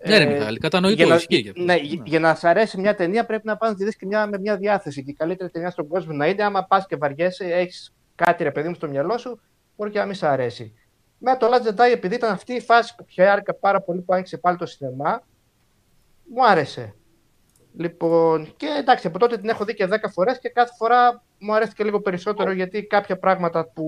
Ναι, 0.06 0.18
ρε 0.18 0.24
ε, 0.24 0.26
Μιχάλη, 0.38 0.58
κατανοητό, 0.58 0.96
για 0.96 1.06
να, 1.06 1.14
ισχύει 1.14 1.42
και 1.42 1.48
αυτό. 1.48 1.62
ναι, 1.62 1.76
για- 1.76 2.02
για 2.06 2.20
να 2.20 2.34
σ' 2.34 2.44
αρέσει 2.44 2.80
μια 2.80 2.94
ταινία 2.94 3.26
πρέπει 3.26 3.46
να 3.46 3.56
πας 3.56 3.68
να 3.70 3.76
τη 3.76 3.84
δεις 3.84 3.96
και 3.96 4.06
μια, 4.06 4.26
με 4.26 4.38
μια 4.38 4.56
διάθεση. 4.56 5.04
Και 5.04 5.10
η 5.10 5.14
καλύτερη 5.14 5.50
ταινία 5.50 5.70
στον 5.70 5.88
κόσμο 5.88 6.12
να 6.12 6.26
είναι 6.26 6.42
άμα 6.44 6.64
πας 6.64 6.86
και 6.86 6.96
βαριέσαι, 6.96 7.44
έχεις 7.44 7.94
κάτι 8.14 8.42
ρε 8.42 8.50
παιδί 8.50 8.68
μου 8.68 8.74
στο 8.74 8.88
μυαλό 8.88 9.18
σου, 9.18 9.40
μπορεί 9.76 9.90
και 9.90 9.98
να 9.98 10.04
μην 10.04 10.14
σ' 10.14 10.22
αρέσει. 10.22 10.72
Με 11.18 11.36
το 11.36 11.46
Last 11.46 11.68
Jedi, 11.68 11.92
επειδή 11.92 12.14
ήταν 12.14 12.32
αυτή 12.32 12.52
η 12.52 12.60
φάση 12.60 12.94
που 12.94 13.04
χαίρηκα 13.08 13.54
πάρα 13.54 13.80
πολύ 13.80 14.00
που 14.00 14.12
άνοιξε 14.12 14.36
πάλι 14.38 14.56
το 14.56 14.66
σινεμά, 14.66 15.22
μου 16.34 16.46
άρεσε. 16.46 16.94
Λοιπόν, 17.76 18.52
και 18.56 18.66
εντάξει, 18.78 19.06
από 19.06 19.18
τότε 19.18 19.38
την 19.38 19.48
έχω 19.48 19.64
δει 19.64 19.74
και 19.74 19.86
10 19.86 20.08
φορές 20.12 20.38
και 20.38 20.48
κάθε 20.48 20.72
φορά 20.76 21.22
μου 21.38 21.54
αρέσει 21.54 21.82
λίγο 21.82 22.00
περισσότερο 22.00 22.50
γιατί 22.52 22.82
κάποια 22.82 23.18
πράγματα 23.18 23.64
που 23.74 23.84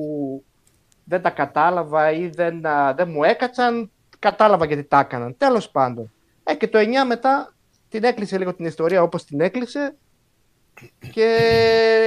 δεν 1.04 1.22
τα 1.22 1.30
κατάλαβα 1.30 2.10
ή 2.12 2.28
δεν, 2.28 2.66
α, 2.66 2.94
δεν 2.94 3.08
μου 3.10 3.24
έκατσαν, 3.24 3.90
κατάλαβα 4.20 4.64
γιατί 4.64 4.84
τα 4.84 4.98
έκαναν. 4.98 5.36
Τέλος 5.36 5.70
πάντων. 5.70 6.12
Ε, 6.44 6.54
και 6.54 6.68
το 6.68 6.78
9 6.78 6.84
μετά 7.06 7.54
την 7.88 8.04
έκλεισε 8.04 8.38
λίγο 8.38 8.54
την 8.54 8.64
ιστορία 8.64 9.02
όπως 9.02 9.24
την 9.24 9.40
έκλεισε 9.40 9.96
και 11.12 11.36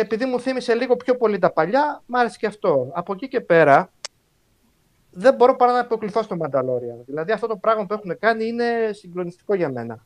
επειδή 0.01 0.25
μου 0.25 0.39
θύμισε 0.39 0.73
λίγο 0.73 0.95
πιο 0.95 1.17
πολύ 1.17 1.39
τα 1.39 1.51
παλιά, 1.51 2.01
μ' 2.05 2.15
άρεσε 2.15 2.37
και 2.39 2.47
αυτό. 2.47 2.91
Από 2.93 3.13
εκεί 3.13 3.27
και 3.27 3.41
πέρα, 3.41 3.91
δεν 5.11 5.35
μπορώ 5.35 5.55
παρά 5.55 5.71
να 5.71 5.79
υποκληθώ 5.79 6.21
στο 6.21 6.37
Mandalorian. 6.39 7.03
Δηλαδή 7.05 7.31
αυτό 7.31 7.47
το 7.47 7.55
πράγμα 7.57 7.85
που 7.85 7.93
έχουν 7.93 8.17
κάνει 8.19 8.45
είναι 8.45 8.89
συγκλονιστικό 8.91 9.55
για 9.55 9.69
μένα. 9.71 10.05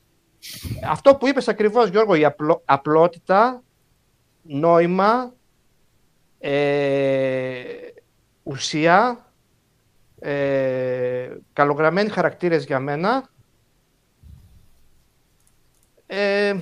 Αυτό 0.90 1.16
που 1.16 1.28
είπες 1.28 1.48
ακριβώς 1.48 1.90
Γιώργο, 1.90 2.16
η 2.16 2.26
απλο- 2.26 2.62
απλότητα, 2.66 3.64
νόημα, 4.42 5.34
ε, 6.40 7.64
ουσία, 8.44 9.27
ε, 10.20 11.30
καλογραμμένοι 11.54 12.10
χαρακτήρες 12.10 12.66
για 12.66 12.80
μένα. 12.80 13.30
Ε, 16.08 16.56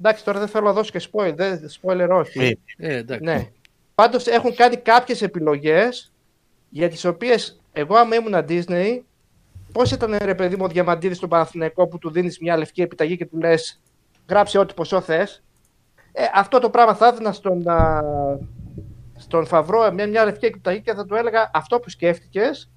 εντάξει, 0.00 0.24
τώρα 0.24 0.38
δεν 0.38 0.48
θέλω 0.48 0.66
να 0.66 0.72
δώσω 0.72 0.90
και 0.90 1.08
spoiler, 1.12 1.34
δεν, 1.36 1.60
spoiler 1.80 2.08
όχι. 2.10 2.58
Ε, 2.76 2.96
εντάξει. 2.96 3.24
Ναι. 3.24 3.50
Πάντως 3.94 4.26
έχουν 4.26 4.54
κάνει 4.54 4.76
κάποιες 4.76 5.22
επιλογές 5.22 6.12
για 6.68 6.88
τις 6.88 7.04
οποίες 7.04 7.60
εγώ 7.72 7.96
άμα 7.96 8.14
ήμουν 8.14 8.44
Disney 8.48 9.00
πώς 9.72 9.90
ήταν 9.90 10.16
ρε 10.22 10.34
παιδί 10.34 10.56
μου 10.56 10.64
ο 10.64 10.68
Διαμαντίδης 10.68 11.16
στον 11.16 11.28
Παναθηναϊκό 11.28 11.86
που 11.86 11.98
του 11.98 12.10
δίνεις 12.10 12.38
μια 12.38 12.56
λευκή 12.56 12.82
επιταγή 12.82 13.16
και 13.16 13.26
του 13.26 13.38
λες 13.38 13.80
γράψε 14.28 14.58
ό,τι 14.58 14.74
ποσό 14.74 15.00
θες. 15.00 15.42
Ε, 16.12 16.24
αυτό 16.34 16.58
το 16.58 16.70
πράγμα 16.70 16.94
θα 16.94 17.06
έδινα 17.06 17.32
στον, 17.32 17.68
α, 17.68 18.02
στον 19.16 19.46
Φαβρό 19.46 19.92
μια, 19.92 20.06
μια 20.06 20.24
λευκή 20.24 20.46
επιταγή 20.46 20.80
και 20.80 20.94
θα 20.94 21.04
του 21.06 21.14
έλεγα 21.14 21.50
αυτό 21.54 21.80
που 21.80 21.90
σκέφτηκες 21.90 22.70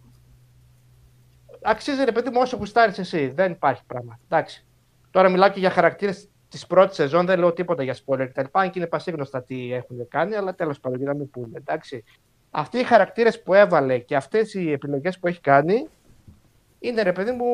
αξίζει 1.64 2.04
ρε 2.04 2.12
παιδί 2.12 2.30
μου 2.30 2.40
όσο 2.42 2.58
γουστάρεις 2.58 2.98
εσύ. 2.98 3.28
Δεν 3.28 3.52
υπάρχει 3.52 3.82
πράγμα. 3.88 4.20
Εντάξει. 4.24 4.66
Τώρα 5.12 5.30
μιλάω 5.30 5.50
και 5.50 5.60
για 5.60 5.70
χαρακτήρες 5.70 6.30
της 6.50 6.68
πρώτης 6.68 6.96
σεζόν, 6.96 7.26
δεν 7.26 7.40
λέω 7.40 7.54
τίποτα 7.54 7.84
για 7.84 7.96
spoiler 8.06 8.28
κτλ. 8.30 8.46
Αν 8.52 8.70
και 8.70 8.80
είναι 8.80 8.88
πασίγνωστα 8.88 9.44
τι 9.44 9.74
έχουν 9.74 10.08
κάνει, 10.08 10.36
αλλά 10.36 10.56
τέλος 10.56 10.80
πάντων 10.80 10.98
για 10.98 11.08
να 11.08 11.14
μην 11.14 11.30
πούνε. 11.30 11.58
Εντάξει. 11.58 12.04
Αυτοί 12.52 12.78
οι 12.78 12.84
χαρακτήρες 12.84 13.44
που 13.44 13.54
έβαλε 13.54 13.98
και 13.98 14.16
αυτές 14.16 14.54
οι 14.54 14.72
επιλογές 14.72 15.20
που 15.20 15.28
έχει 15.28 15.42
κάνει 15.42 15.88
είναι 16.80 17.02
ρε 17.02 17.12
παιδί 17.12 17.32
μου 17.32 17.46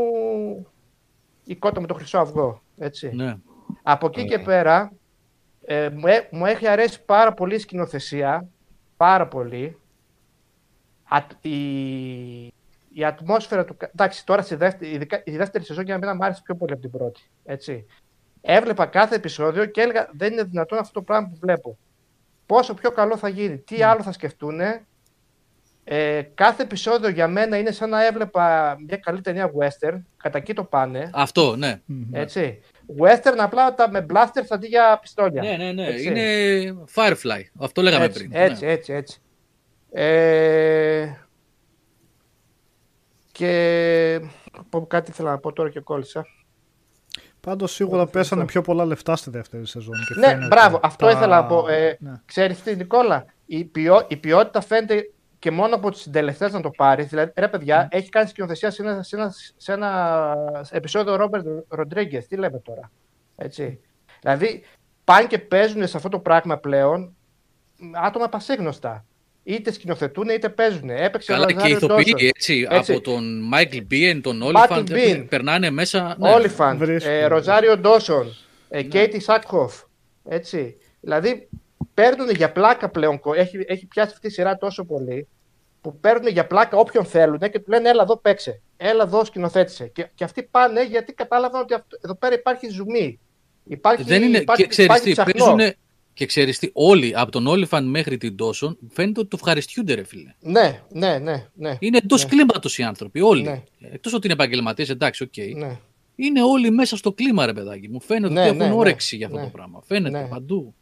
η 1.44 1.56
κότα 1.56 1.82
με 1.82 1.88
το 1.88 1.94
χρυσό 1.94 2.18
αυγό. 2.18 2.62
Έτσι. 2.78 3.12
Ναι. 3.16 3.36
Από 3.84 4.06
εκεί 4.06 4.26
και 4.26 4.40
πέρα 4.40 4.92
ε, 5.66 5.90
μου, 5.90 6.08
έ- 6.08 6.28
μου 6.32 6.46
έχει 6.46 6.68
αρέσει 6.68 7.06
πάρα 7.06 7.34
πολύ 7.34 7.56
η 7.56 7.60
σκηνοθεσία. 7.60 8.48
Πάρα 8.98 9.28
πολύ. 9.28 9.80
Α, 11.04 11.18
η, 11.42 12.54
η 12.98 13.06
ατμόσφαιρα 13.06 13.66
του. 13.66 13.78
κα- 13.78 13.90
Εντάξει, 13.94 14.26
τώρα 14.26 14.42
στη 14.42 14.56
δεύτερη, 14.56 14.92
ειδικά, 14.92 15.22
η 15.26 15.38
δεύτερη 15.38 15.64
σεζόν 15.64 15.84
για 15.86 15.98
μένα 15.98 16.16
μου 16.16 16.24
άρεσε 16.26 16.42
πιο 16.46 16.56
πολύ 16.56 16.72
από 16.74 16.82
την 16.82 16.92
πρώτη. 16.92 17.22
Έτσι. 17.46 17.86
Έβλεπα 18.42 18.86
κάθε 18.86 19.16
επεισόδιο 19.16 19.66
και 19.66 19.82
έλεγα 19.82 20.10
δεν 20.12 20.32
είναι 20.34 20.44
δυνατόν 20.44 20.78
αυτό 20.80 20.94
το 20.94 21.02
πράγμα 21.02 21.28
που 21.28 21.38
βλέπω. 21.42 21.78
Πόσο 22.46 22.74
πιο 22.74 22.92
καλό 22.92 23.18
θα 23.18 23.30
γίνει, 23.30 23.58
τι 23.58 23.82
άλλο 23.84 24.02
θα 24.04 24.12
σκεφτούν. 24.12 24.60
Ε, 25.88 26.22
κάθε 26.34 26.64
επεισόδιο 26.64 27.10
για 27.10 27.28
μένα 27.28 27.58
είναι 27.58 27.72
σαν 27.72 27.90
να 27.90 28.06
έβλεπα 28.06 28.76
μια 28.88 28.98
καλή 28.98 29.22
ταινία 29.22 29.52
western. 29.60 29.98
Κατά 30.18 30.38
εκεί 30.38 30.54
το 30.54 30.64
πάνε. 30.64 31.10
Αυτό, 31.14 31.56
ναι. 31.56 31.82
Έτσι. 32.12 32.60
Western 33.00 33.36
απλά 33.38 33.74
τα 33.74 33.90
με 33.90 34.06
blasters 34.14 34.46
αντί 34.50 34.68
για 34.68 35.00
πιστόλια. 35.02 35.42
Ναι, 35.42 35.56
ναι, 35.58 35.72
ναι. 35.72 35.88
Έτσι. 35.88 36.08
Είναι 36.08 36.86
Firefly. 36.96 37.42
Αυτό 37.60 37.82
λέγαμε 37.82 38.06
έτσι, 38.06 38.20
πριν. 38.28 38.32
Έτσι, 38.42 38.66
Ναι. 38.66 38.72
έτσι, 38.72 38.94
έτσι. 38.94 39.20
Ε, 39.92 41.10
και 43.38 44.22
πω 44.70 44.86
κάτι 44.88 45.10
ήθελα 45.12 45.30
να 45.32 45.38
πω 45.38 45.54
τώρα 45.54 45.70
και 45.70 45.80
κόλλησα. 45.80 46.26
Πάντως 47.40 47.72
σίγουρα 47.74 48.06
πέσανε 48.08 48.46
πιο 48.46 48.62
πολλά 48.62 48.86
λεφτά 48.86 49.16
στη 49.16 49.30
δεύτερη 49.30 49.68
σεζόν. 49.68 49.94
Και 50.08 50.20
Ναι, 50.20 50.28
φαίνεται. 50.28 50.48
μπράβο, 50.48 50.80
αυτό 50.84 51.06
Τα- 51.06 51.12
ήθελα 51.12 51.42
να 51.42 51.46
πω. 51.48 51.68
Ε, 51.68 51.98
ναι. 52.00 52.12
Ξέρεις 52.26 52.62
τι, 52.64 52.76
Νικόλα, 52.76 53.26
η, 53.46 53.66
ποιό, 53.66 54.06
η 54.08 54.18
ποιότητα 54.18 54.62
φαίνεται 54.62 55.12
και 55.40 55.52
μόνο 55.52 55.76
από 55.76 55.92
τους 55.92 56.02
συντελεστές 56.02 56.52
να 56.54 56.62
το 56.62 56.70
πάρεις. 56.70 57.08
Δηλαδή, 57.08 57.32
ρε 57.36 57.48
παιδιά, 57.48 57.88
έχει 57.92 58.10
κάνει 58.10 58.28
σκηνοθεσία 58.28 58.72
σε 58.72 58.82
ένα, 58.82 59.04
σε 59.04 59.16
ένα, 59.16 59.34
σε 59.58 59.74
ένα 59.74 60.36
επεισόδιο 60.72 61.16
Ρόμπερτ 61.16 61.46
Ροντρίγκες. 61.68 62.28
Τι 62.28 62.36
λέμε 62.36 62.60
τώρα. 62.60 62.92
Έτσι. 63.36 63.80
Δηλαδή, 64.22 64.64
πάνε 65.04 65.28
και 65.28 65.40
παίζουν 65.40 65.88
σε 65.88 65.98
αυτό 65.98 66.10
το 66.10 66.20
πράγμα 66.20 66.58
πλέον 66.58 67.16
άτομα 67.94 68.30
πασίγνωστα. 68.30 69.06
Είτε 69.48 69.72
σκηνοθετούν 69.72 70.30
είτε 70.30 70.50
παίζουν. 70.50 70.90
Έπαιξε 70.90 71.32
ο 71.32 71.36
Καλά 71.36 71.46
και 71.46 71.52
οι 71.54 71.56
Λαζάριο 71.56 71.78
ηθοποιοί 71.78 72.04
Ντόσον. 72.14 72.28
έτσι, 72.36 72.68
Έτσι. 72.70 72.92
από 72.92 73.02
τον 73.02 73.40
Μάικλ 73.44 73.78
Μπίεν, 73.86 74.22
τον 74.22 74.42
Michael 74.44 74.46
Όλιφαντ, 74.46 74.90
Biehn. 74.92 75.26
περνάνε 75.30 75.70
μέσα. 75.70 76.16
Ναι. 76.20 76.30
Όλιφαντ, 76.30 76.78
Βρίσκω. 76.78 77.10
ε, 77.10 77.26
Ροζάριο 77.26 77.78
Ντόσον, 77.78 78.36
ε, 78.70 78.84
Κέιτι 78.84 79.20
Σάκχοφ. 79.20 79.82
Έτσι. 80.30 80.78
Δηλαδή 81.02 81.48
παίρνουν 81.94 82.30
για 82.30 82.52
πλάκα 82.52 82.90
πλέον. 82.90 83.20
κο- 83.20 83.34
Έχει, 83.34 83.66
έχει 83.68 83.86
πιάσει 83.86 84.12
αυτή 84.14 84.28
η 84.28 84.30
σειρά 84.30 84.58
τόσο 84.58 84.86
πολύ 84.86 85.28
που 85.82 86.00
παίρνουν 86.00 86.28
για 86.28 86.48
πλάκα 86.48 86.78
όποιον 86.78 87.06
θέλουν 87.06 87.40
και 87.40 87.60
του 87.60 87.66
λένε 87.72 87.90
Έλα 87.90 88.02
εδώ 88.04 88.18
παίξε. 88.18 88.62
Έλα 88.78 89.04
εδώ 89.04 89.26
σκηνοθέτησε. 89.26 89.88
Και, 89.88 90.08
και 90.16 90.24
αυτοί 90.24 90.44
πάνε 90.44 90.84
γιατί 90.86 91.14
κατάλαβαν 91.14 91.62
ότι 91.62 91.74
αυτό, 91.74 91.98
εδώ 92.04 92.16
πέρα 92.16 92.36
υπάρχει 92.36 92.68
ζουμί. 92.70 93.20
Υπάρχει, 93.68 94.04
Δεν 94.04 94.24
είναι, 94.24 94.38
υπάρχει, 94.38 94.62
και 94.64 94.68
ξέρεις 94.70 94.96
υπάρχει 94.96 95.14
τι, 95.14 95.32
ψαχνό. 95.32 95.56
Παίζουνε, 96.16 96.26
και 96.26 96.26
ξέρεις 96.26 96.60
τι, 96.60 96.70
όλοι, 96.74 97.14
από 97.16 97.32
τον 97.32 97.48
Olyphant 97.48 97.88
μέχρι 97.88 98.18
την 98.18 98.36
Dawson, 98.36 98.78
φαίνεται 98.90 99.20
ότι 99.20 99.30
το 99.30 99.36
ευχαριστιούνται 99.40 99.94
ρε 99.94 100.04
φίλε. 100.04 100.34
Ναι, 100.40 100.82
ναι, 100.92 101.18
ναι. 101.18 101.46
ναι. 101.54 101.78
Είναι 101.80 101.98
εντός 101.98 102.24
Ναι. 102.24 102.30
κλίματος 102.30 102.78
οι 102.78 102.84
άνθρωποι, 102.84 103.22
όλοι. 103.22 103.44
Ναι. 103.44 103.64
Εκτός 103.92 104.14
ότι 104.14 104.26
είναι 104.26 104.34
επαγγελματίες, 104.34 104.90
εντάξει, 104.90 105.24
οκ. 105.24 105.58
ναι. 105.58 105.78
Είναι 106.16 106.44
όλοι 106.44 106.72
μέσα 106.72 106.98
στο 106.98 107.12
κλίμα, 107.12 107.46
ρε 107.46 107.54
παιδάκι 107.54 107.90
μου. 107.90 108.02
Φαίνεται 108.02 108.34
Ναι, 108.34 108.40
ότι 108.40 108.48
έχουν 108.48 108.60
ναι, 108.60 108.68
ναι. 108.68 108.74
όρεξη 108.74 109.16
για 109.16 109.26
αυτό 109.26 109.38
Ναι. 109.38 109.44
το 109.44 109.50
πράγμα. 109.50 109.82
Φαίνεται 109.86 110.20
Ναι. 110.20 110.28
παντού. 110.28 110.74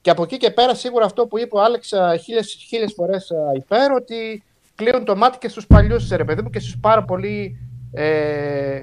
Και 0.00 0.10
από 0.10 0.22
εκεί 0.22 0.36
και 0.36 0.50
πέρα 0.50 0.74
σίγουρα 0.74 1.04
αυτό 1.04 1.26
που 1.26 1.38
είπε 1.38 1.56
ο 1.56 1.62
Άλεξ 1.62 1.92
α, 1.92 2.16
χίλιες, 2.16 2.56
χίλιες 2.68 2.92
φορές 2.92 3.30
α, 3.30 3.36
υπέρ 3.56 3.92
ότι 3.92 4.42
κλείνουν 4.74 5.04
το 5.04 5.16
μάτι 5.16 5.38
και 5.38 5.48
στους 5.48 5.66
παλιούς 5.66 6.08
ρε 6.08 6.24
παιδί 6.24 6.42
μου 6.42 6.50
και 6.50 6.58
στους 6.60 6.76
πάρα 6.80 7.04
πολύ 7.04 7.56
ε, 7.92 8.80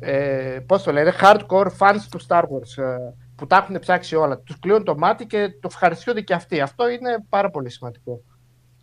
ε, 0.00 0.58
πώς 0.66 0.82
το 0.82 0.92
λένε, 0.92 1.12
hardcore 1.20 1.66
fans 1.78 2.00
του 2.10 2.20
Star 2.28 2.40
Wars 2.42 2.82
ε, 2.82 2.96
που 3.38 3.46
τα 3.46 3.56
έχουν 3.56 3.78
ψάξει 3.78 4.16
όλα. 4.16 4.38
Τους 4.38 4.58
κλείνουν 4.58 4.84
το 4.84 4.96
μάτι 4.96 5.26
και 5.26 5.48
το 5.48 5.68
ευχαριστούνται 5.70 6.20
και 6.20 6.34
αυτοί. 6.34 6.60
Αυτό 6.60 6.88
είναι 6.88 7.24
πάρα 7.28 7.50
πολύ 7.50 7.70
σημαντικό. 7.70 8.20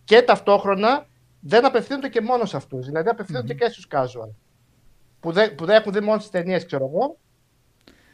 Και 0.03 0.21
ταυτόχρονα 0.21 1.05
δεν 1.39 1.65
απευθύνονται 1.65 2.09
και 2.09 2.21
μόνος 2.21 2.49
σε 2.49 2.57
αυτούς. 2.57 2.85
Δηλαδή 2.85 3.09
απευθύνονται 3.09 3.53
και 3.53 3.69
στους 3.69 3.87
casual. 3.91 4.29
Που 5.19 5.31
δεν, 5.31 5.55
που 5.55 5.65
δεν 5.65 5.75
έχουν 5.75 5.91
δει 5.93 5.99
μόνος 5.99 6.21
τις 6.21 6.31
ταινίες, 6.31 6.65
ξέρω 6.65 6.85
εγώ. 6.93 7.17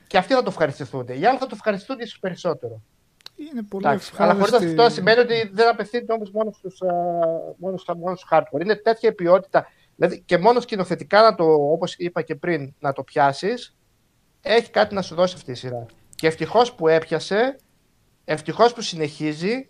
Και 0.07 0.17
αυτοί 0.17 0.33
θα 0.33 0.39
το 0.43 0.49
ευχαριστηθούν. 0.49 1.05
Οι 1.07 1.25
άλλοι 1.25 1.37
θα 1.37 1.45
το 1.45 1.51
ευχαριστούν 1.53 1.99
ίσως 1.99 2.19
περισσότερο. 2.19 2.81
Είναι 3.35 3.63
πολύ 3.69 3.87
Εντάξει, 3.87 4.11
αλλά 4.17 4.31
χωρίς 4.33 4.45
ευχάριστη. 4.47 4.79
αυτό 4.79 4.93
σημαίνει 4.93 5.19
ότι 5.19 5.49
δεν 5.53 5.67
απευθύνεται 5.69 6.13
όμως 6.13 6.31
μόνος 6.31 6.55
στου 6.55 6.71
μόνος 7.57 7.81
στα- 7.81 7.95
μόνος 7.97 8.19
στους 8.19 8.29
hardcore. 8.33 8.61
Είναι 8.61 8.75
τέτοια 8.75 9.13
ποιότητα. 9.13 9.67
Δηλαδή 9.95 10.21
και 10.25 10.37
μόνος 10.37 10.63
σκηνοθετικά 10.63 11.21
να 11.21 11.35
το, 11.35 11.43
όπως 11.53 11.95
είπα 11.95 12.21
και 12.21 12.35
πριν, 12.35 12.73
να 12.79 12.93
το 12.93 13.03
πιάσεις, 13.03 13.75
έχει 14.41 14.69
κάτι 14.69 14.93
να 14.95 15.01
σου 15.01 15.15
δώσει 15.15 15.35
αυτή 15.37 15.51
η 15.51 15.55
σειρά. 15.55 15.85
Και 16.22 16.27
ευτυχώς 16.27 16.74
που 16.74 16.88
έπιασε, 16.88 17.56
ευτυχώς 18.25 18.74
που 18.74 18.82
συνεχίζει. 18.82 19.69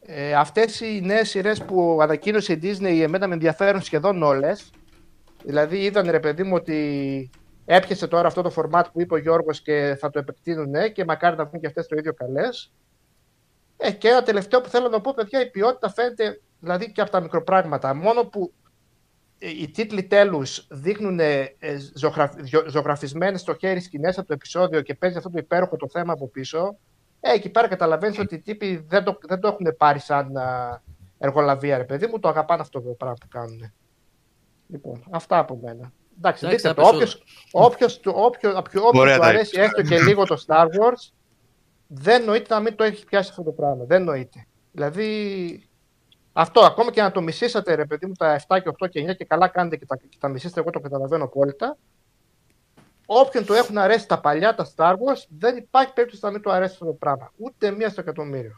Ε, 0.00 0.34
αυτές 0.34 0.80
οι 0.80 1.00
νέες 1.04 1.28
σειρές 1.28 1.62
που 1.62 1.98
ανακοίνωσε 2.00 2.52
η 2.52 2.58
Disney 2.62 3.00
εμένα 3.02 3.26
με 3.26 3.34
ενδιαφέρουν 3.34 3.82
σχεδόν 3.82 4.22
όλες. 4.22 4.70
Δηλαδή 5.44 5.84
είδαν 5.84 6.10
ρε 6.10 6.20
παιδί 6.20 6.42
μου 6.42 6.54
ότι 6.54 7.30
έπιασε 7.64 8.06
τώρα 8.06 8.26
αυτό 8.26 8.42
το 8.42 8.52
format 8.56 8.84
που 8.92 9.00
είπε 9.00 9.14
ο 9.14 9.16
Γιώργος 9.16 9.62
και 9.62 9.96
θα 10.00 10.10
το 10.10 10.18
επεκτείνουν 10.18 10.92
και 10.92 11.04
μακάρι 11.04 11.36
να 11.36 11.44
βγουν 11.44 11.60
και 11.60 11.66
αυτές 11.66 11.86
το 11.86 11.96
ίδιο 11.96 12.14
καλές. 12.14 12.72
Ε, 13.76 13.92
και 13.92 14.08
ένα 14.08 14.22
τελευταίο 14.22 14.60
που 14.60 14.68
θέλω 14.68 14.88
να 14.88 15.00
πω, 15.00 15.14
παιδιά, 15.14 15.40
η 15.40 15.50
ποιότητα 15.50 15.90
φαίνεται 15.90 16.40
δηλαδή 16.60 16.92
και 16.92 17.00
από 17.00 17.10
τα 17.10 17.20
μικροπράγματα. 17.20 17.94
Μόνο 17.94 18.24
που 18.24 18.52
ε, 18.63 18.63
οι 19.48 19.70
τίτλοι 19.70 20.02
τέλους 20.04 20.66
δείχνουν 20.70 21.20
ε, 21.20 21.46
ζωγραφ, 21.94 22.32
ζωγραφισμένες 22.68 23.40
στο 23.40 23.54
χέρι 23.54 23.80
σκηνές 23.80 24.18
από 24.18 24.26
το 24.26 24.32
επεισόδιο 24.32 24.80
και 24.80 24.94
παίζει 24.94 25.16
αυτό 25.16 25.30
το 25.30 25.38
υπέροχο 25.38 25.76
το 25.76 25.88
θέμα 25.88 26.12
από 26.12 26.28
πίσω, 26.28 26.76
ε, 27.20 27.32
εκεί 27.32 27.48
πέρα 27.50 27.68
καταλαβαίνεις 27.68 28.18
ότι 28.18 28.34
οι 28.34 28.40
τύποι 28.40 28.84
δεν 28.88 29.04
το, 29.04 29.18
δεν 29.28 29.40
το 29.40 29.48
έχουν 29.48 29.74
πάρει 29.78 29.98
σαν 29.98 30.36
α, 30.36 30.82
εργολαβία, 31.18 31.76
ρε 31.76 31.84
παιδί 31.84 32.06
μου, 32.06 32.18
το 32.18 32.28
αγαπάνε 32.28 32.60
αυτό 32.60 32.80
το 32.80 32.90
πράγμα 32.90 33.16
που 33.20 33.28
κάνουν. 33.28 33.72
Λοιπόν, 34.68 35.04
αυτά 35.10 35.38
από 35.38 35.58
μένα. 35.62 35.92
Εντάξει, 36.18 36.46
Εντάξει, 36.46 36.46
δείτε 36.46 36.68
τα 36.68 36.74
το. 36.74 36.88
Όποιος, 36.88 37.22
όποιος, 37.52 38.00
του- 38.00 38.14
όποιο, 38.16 38.56
όποιο, 38.56 38.82
όποιος 38.86 39.02
Ωραία 39.02 39.14
του 39.14 39.20
τα 39.20 39.26
αρέσει 39.26 39.60
έστω 39.60 39.82
και 39.82 40.00
λίγο 40.02 40.24
το 40.24 40.44
Star 40.46 40.64
Wars, 40.64 41.12
δεν 41.86 42.24
νοείται 42.24 42.54
να 42.54 42.60
μην 42.60 42.74
το 42.76 42.84
έχει 42.84 43.04
πιάσει 43.04 43.28
αυτό 43.30 43.42
το 43.42 43.50
πράγμα. 43.50 43.84
Δεν 43.84 44.04
νοείται. 44.04 44.46
Δηλαδή, 44.72 45.68
αυτό 46.36 46.60
ακόμα 46.60 46.90
και 46.90 47.02
να 47.02 47.10
το 47.12 47.20
μισήσατε, 47.22 47.74
ρε 47.74 47.84
παιδί 47.84 48.06
μου, 48.06 48.12
τα 48.12 48.40
7 48.48 48.58
και 48.62 48.70
8 48.84 48.88
και 48.90 49.00
9 49.10 49.14
και 49.16 49.24
καλά 49.24 49.48
κάνετε 49.48 49.76
και 49.76 49.86
τα, 49.86 49.96
και 49.96 50.16
τα 50.20 50.28
μισήσετε, 50.28 50.60
εγώ 50.60 50.70
το 50.70 50.80
καταλαβαίνω 50.80 51.24
απόλυτα. 51.24 51.76
Όποιον 53.06 53.44
του 53.44 53.52
έχουν 53.52 53.78
αρέσει 53.78 54.08
τα 54.08 54.20
παλιά, 54.20 54.54
τα 54.54 54.68
Star 54.76 54.92
Wars, 54.92 55.22
δεν 55.38 55.56
υπάρχει 55.56 55.92
περίπτωση 55.92 56.24
να 56.24 56.30
μην 56.30 56.40
του 56.40 56.50
αρέσει 56.52 56.72
αυτό 56.72 56.84
το 56.84 56.92
πράγμα. 56.92 57.32
Ούτε 57.36 57.70
μία 57.70 57.88
στο 57.88 58.00
εκατομμύριο. 58.00 58.56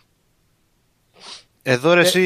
Εδώ 1.62 1.92
ρε 1.94 2.00
Ε, 2.00 2.02
εσύ 2.04 2.20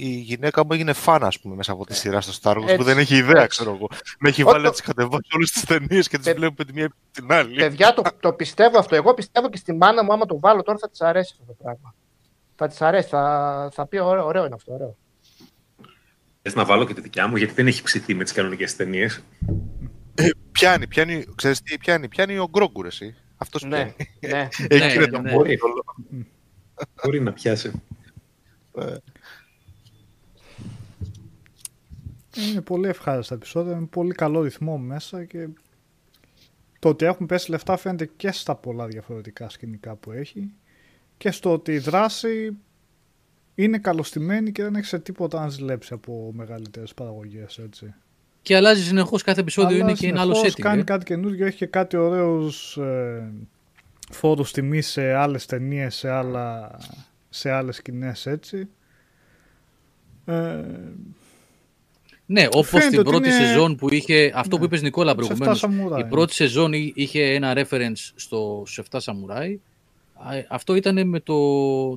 η 0.00 0.08
γυναίκα 0.08 0.64
μου 0.64 0.72
έγινε 0.72 0.92
φαν, 0.92 1.24
ας 1.24 1.40
πούμε, 1.40 1.54
μέσα 1.54 1.72
από 1.72 1.86
τη 1.86 1.94
σειρά 1.94 2.20
στο 2.20 2.32
Star 2.42 2.56
Wars, 2.56 2.62
Έτσι, 2.62 2.76
που 2.76 2.82
δεν 2.82 2.98
έχει 2.98 3.16
ιδέα, 3.16 3.42
έτσι. 3.42 3.48
ξέρω 3.48 3.74
εγώ. 3.74 3.88
Με 4.18 4.28
έχει 4.28 4.42
Ό, 4.42 4.46
βάλει 4.46 4.58
να 4.62 4.64
το- 4.68 4.70
τις 4.70 4.80
κατεβάσει 4.80 5.28
όλες 5.34 5.50
τις 5.50 5.64
ταινίες 5.64 6.08
και 6.08 6.16
τις 6.18 6.26
Ε, 6.26 6.34
βλέπουμε 6.34 6.64
τη 6.64 6.72
μία 6.72 6.84
επί 6.84 6.94
την 7.10 7.32
άλλη. 7.32 7.54
Παιδιά, 7.56 7.94
το, 7.94 8.02
το 8.20 8.32
πιστεύω 8.32 8.78
αυτό. 8.78 8.94
Εγώ 8.96 9.14
πιστεύω 9.14 9.48
και 9.48 9.56
στη 9.56 9.72
μάνα 9.72 10.04
μου, 10.04 10.12
άμα 10.12 10.26
το 10.26 10.38
βάλω 10.38 10.62
τώρα, 10.62 10.78
θα 10.78 10.90
της 10.90 11.00
αρέσει 11.00 11.34
αυτό 11.40 11.52
το 11.52 11.56
πράγμα. 11.62 11.94
Θα 12.56 12.68
της 12.68 12.82
αρέσει. 12.82 13.08
Θα, 13.08 13.68
θα 13.72 13.86
πει 13.86 13.98
ωραίο, 13.98 14.24
ωραίο 14.24 14.44
είναι 14.44 14.54
αυτό. 14.54 14.72
Ωραίο. 14.72 14.96
Θες 16.42 16.54
να 16.54 16.64
βάλω 16.64 16.86
και 16.86 16.94
τη 16.94 17.00
δικιά 17.00 17.28
μου, 17.28 17.36
γιατί 17.36 17.52
δεν 17.52 17.66
έχει 17.66 17.82
ψηθεί 17.82 18.14
με 18.14 18.24
τις 18.24 18.32
κανονικές 18.32 18.76
ταινίες. 18.76 19.24
Πιάνει, 20.52 20.86
πιάνει, 20.86 21.24
ξέρεις 21.34 21.62
τι 21.62 21.78
πιάνει, 21.78 22.08
πιάνει 22.08 22.38
ο 22.38 22.48
Γκρόγκου, 22.50 22.82
ρε 22.82 22.88
εσύ. 22.88 23.14
Αυτός 23.36 23.62
Ναι, 23.62 23.94
πιάνει. 24.20 24.34
ναι. 24.34 24.48
Εκεί 24.68 24.86
ναι, 24.86 24.92
είναι 24.92 25.06
το 25.06 25.20
ναι. 25.20 25.30
μόνος. 25.30 25.52
Μπορεί 27.02 27.20
να 27.20 27.32
πιάσει. 27.32 27.82
Είναι 32.36 32.60
πολύ 32.60 32.88
ευχάριστα 32.88 33.34
επεισόδια, 33.34 33.76
με 33.76 33.86
πολύ 33.86 34.14
καλό 34.14 34.42
ρυθμό 34.42 34.78
μέσα 34.78 35.24
και 35.24 35.48
το 36.78 36.88
ότι 36.88 37.04
έχουν 37.04 37.26
πέσει 37.26 37.50
λεφτά 37.50 37.76
φαίνεται 37.76 38.06
και 38.16 38.32
στα 38.32 38.54
πολλά 38.54 38.86
διαφορετικά 38.86 39.48
σκηνικά 39.48 39.94
που 39.96 40.12
έχει 40.12 40.52
και 41.16 41.30
στο 41.30 41.52
ότι 41.52 41.72
η 41.72 41.78
δράση 41.78 42.56
είναι 43.54 43.78
καλωστημένη 43.78 44.52
και 44.52 44.62
δεν 44.62 44.74
έχει 44.74 44.86
σε 44.86 44.98
τίποτα 44.98 45.40
να 45.40 45.48
ζηλέψει 45.48 45.92
από 45.94 46.32
μεγαλύτερες 46.36 46.94
παραγωγές, 46.94 47.58
έτσι. 47.58 47.94
Και 48.42 48.56
αλλάζει 48.56 48.84
συνεχώς 48.84 49.22
κάθε 49.22 49.40
επεισόδιο, 49.40 49.74
Αλλά 49.76 49.84
είναι 49.84 49.92
και 49.92 50.06
ένα 50.06 50.20
άλλο 50.20 50.34
συνεχώς 50.34 50.54
setting. 50.58 50.62
κάνει 50.62 50.80
ε. 50.80 50.84
κάτι 50.84 51.04
καινούργιο, 51.04 51.46
έχει 51.46 51.56
και 51.56 51.66
κάτι 51.66 51.96
ωραίους 51.96 52.76
ε, 52.76 53.32
φόρους 54.10 54.52
τιμής 54.52 54.86
σε 54.90 55.12
άλλες 55.14 55.46
ταινίες, 55.46 55.94
σε, 55.94 56.10
άλλα, 56.10 56.78
σε 57.28 57.50
άλλες 57.50 57.76
σκηνές, 57.76 58.26
έτσι. 58.26 58.68
Ε, 60.24 60.60
Ναι, 62.26 62.46
όπως 62.46 62.68
Φαίνεται 62.68 62.88
την 62.90 62.98
ότι 62.98 63.08
πρώτη 63.10 63.28
είναι- 63.28 63.36
σεζόν 63.46 63.76
που 63.76 63.92
είχε. 63.94 64.32
Αυτό 64.34 64.56
που 64.56 64.60
Ναι. 64.62 64.66
είπες 64.66 64.82
Νικόλα 64.82 65.10
Σε 65.10 65.16
προηγουμένως. 65.16 65.62
εφτά 65.62 65.68
σαμουράι, 65.68 66.00
Η 66.00 66.04
ναι. 66.04 66.08
πρώτη 66.10 66.34
σεζόν 66.34 66.72
εί- 66.72 66.92
είχε 66.94 67.22
ένα 67.34 67.52
reference 67.56 68.10
στο, 68.14 68.62
στους 68.66 68.78
7 68.78 69.00
Σαμουράι. 69.00 69.60
Α, 70.14 70.34
ε, 70.34 70.46
Αυτό 70.50 70.74
ήταν 70.74 71.08
με 71.08 71.20
το, 71.20 71.36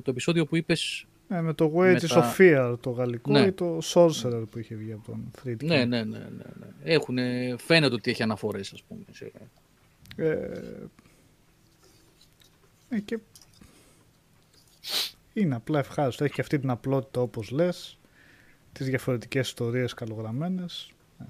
το 0.00 0.10
επεισόδιο 0.10 0.46
που 0.46 0.56
είπες. 0.56 1.06
Ναι, 1.28 1.42
με 1.42 1.52
το 1.54 1.72
Wages 1.76 1.92
Με 2.02 2.08
τα- 2.08 2.34
of 2.36 2.40
Fear 2.40 2.76
το 2.80 2.90
γαλλικό 2.90 3.30
Ναι. 3.30 3.40
ή 3.40 3.52
το 3.52 3.78
Sorcerer 3.94 4.42
που 4.50 4.58
είχε 4.58 4.74
βγει 4.74 4.92
από 4.92 5.06
τον 5.06 5.30
Friedkin. 5.44 5.64
Ναι, 5.64 5.84
ναι, 5.84 5.84
ναι. 5.84 6.18
ναι, 6.18 6.24
ναι. 6.58 6.66
Έχουνε, 6.92 7.54
φαίνεται 7.58 7.94
ότι 7.94 8.10
έχει 8.10 8.22
αναφορές, 8.22 8.72
ας 8.72 8.82
πούμε. 8.82 9.00
Σε... 9.12 9.32
Ε, 10.16 10.32
ε, 12.88 12.98
και 13.00 13.18
είναι 15.32 15.54
απλά 15.54 15.78
ευχάριστο. 15.78 16.24
Έχει 16.24 16.34
και 16.34 16.40
αυτή 16.40 16.58
την 16.58 16.70
απλότητα 16.70 17.20
όπως 17.20 17.50
λες, 17.50 17.98
τις 18.72 18.86
διαφορετικές 18.86 19.46
ιστορίες 19.48 19.94
καλογραμμένες. 19.94 20.90
Ε, 21.20 21.24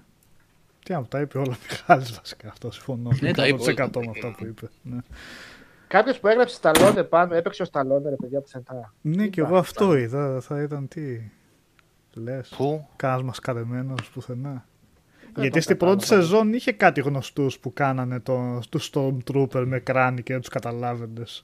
Τι 0.85 0.93
να 0.93 1.01
μου 1.01 1.07
τα 1.07 1.21
είπε 1.21 1.39
όλα 1.39 1.53
ο 1.53 1.57
Μιχάλης 1.71 2.13
βασικά 2.13 2.49
αυτό, 2.49 2.71
συμφωνώ. 2.71 3.11
Ναι, 3.21 3.33
τα 3.33 3.47
είπε 3.49 3.63
100% 3.63 3.91
όλα. 3.97 4.05
με 4.05 4.11
αυτά 4.11 4.35
που 4.39 4.47
είπε. 4.47 4.69
Ναι, 4.83 4.99
Κάποιος 5.89 6.21
που 6.21 6.29
έγραψε 6.29 6.55
Σταλόνε 6.55 7.03
πάνω, 7.03 7.35
έπαιξε 7.35 7.63
ο 7.63 7.65
Σταλόνε, 7.65 8.09
ρε 8.09 8.17
παιδιά, 8.17 8.41
πουθενά. 8.41 8.95
ναι 9.01 9.27
και 9.27 9.41
εγώ 9.41 9.57
αυτό 9.57 9.97
είδα, 9.97 10.41
θα 10.41 10.63
ήταν 10.63 10.89
τι 10.89 11.31
λες. 12.15 12.55
Πού; 12.57 12.87
Κάνας 12.97 13.23
μασκαρεμένος 13.23 14.11
πουθενά. 14.11 14.67
Δεν 15.33 15.43
Γιατί 15.43 15.51
το 15.57 15.61
στην 15.61 15.77
πρώτη 15.77 15.99
κατάλαβα. 16.01 16.27
σεζόν 16.29 16.53
είχε 16.53 16.73
κάτι 16.73 17.01
γνωστούς 17.01 17.59
που 17.59 17.73
κάνανε 17.73 18.21
το, 18.21 18.61
τους 18.71 18.91
Stormtrooper 18.95 19.65
με 19.67 19.79
κράνη 19.79 20.23
και 20.23 20.39
τους 20.39 20.49
καταλάβεντες. 20.49 21.43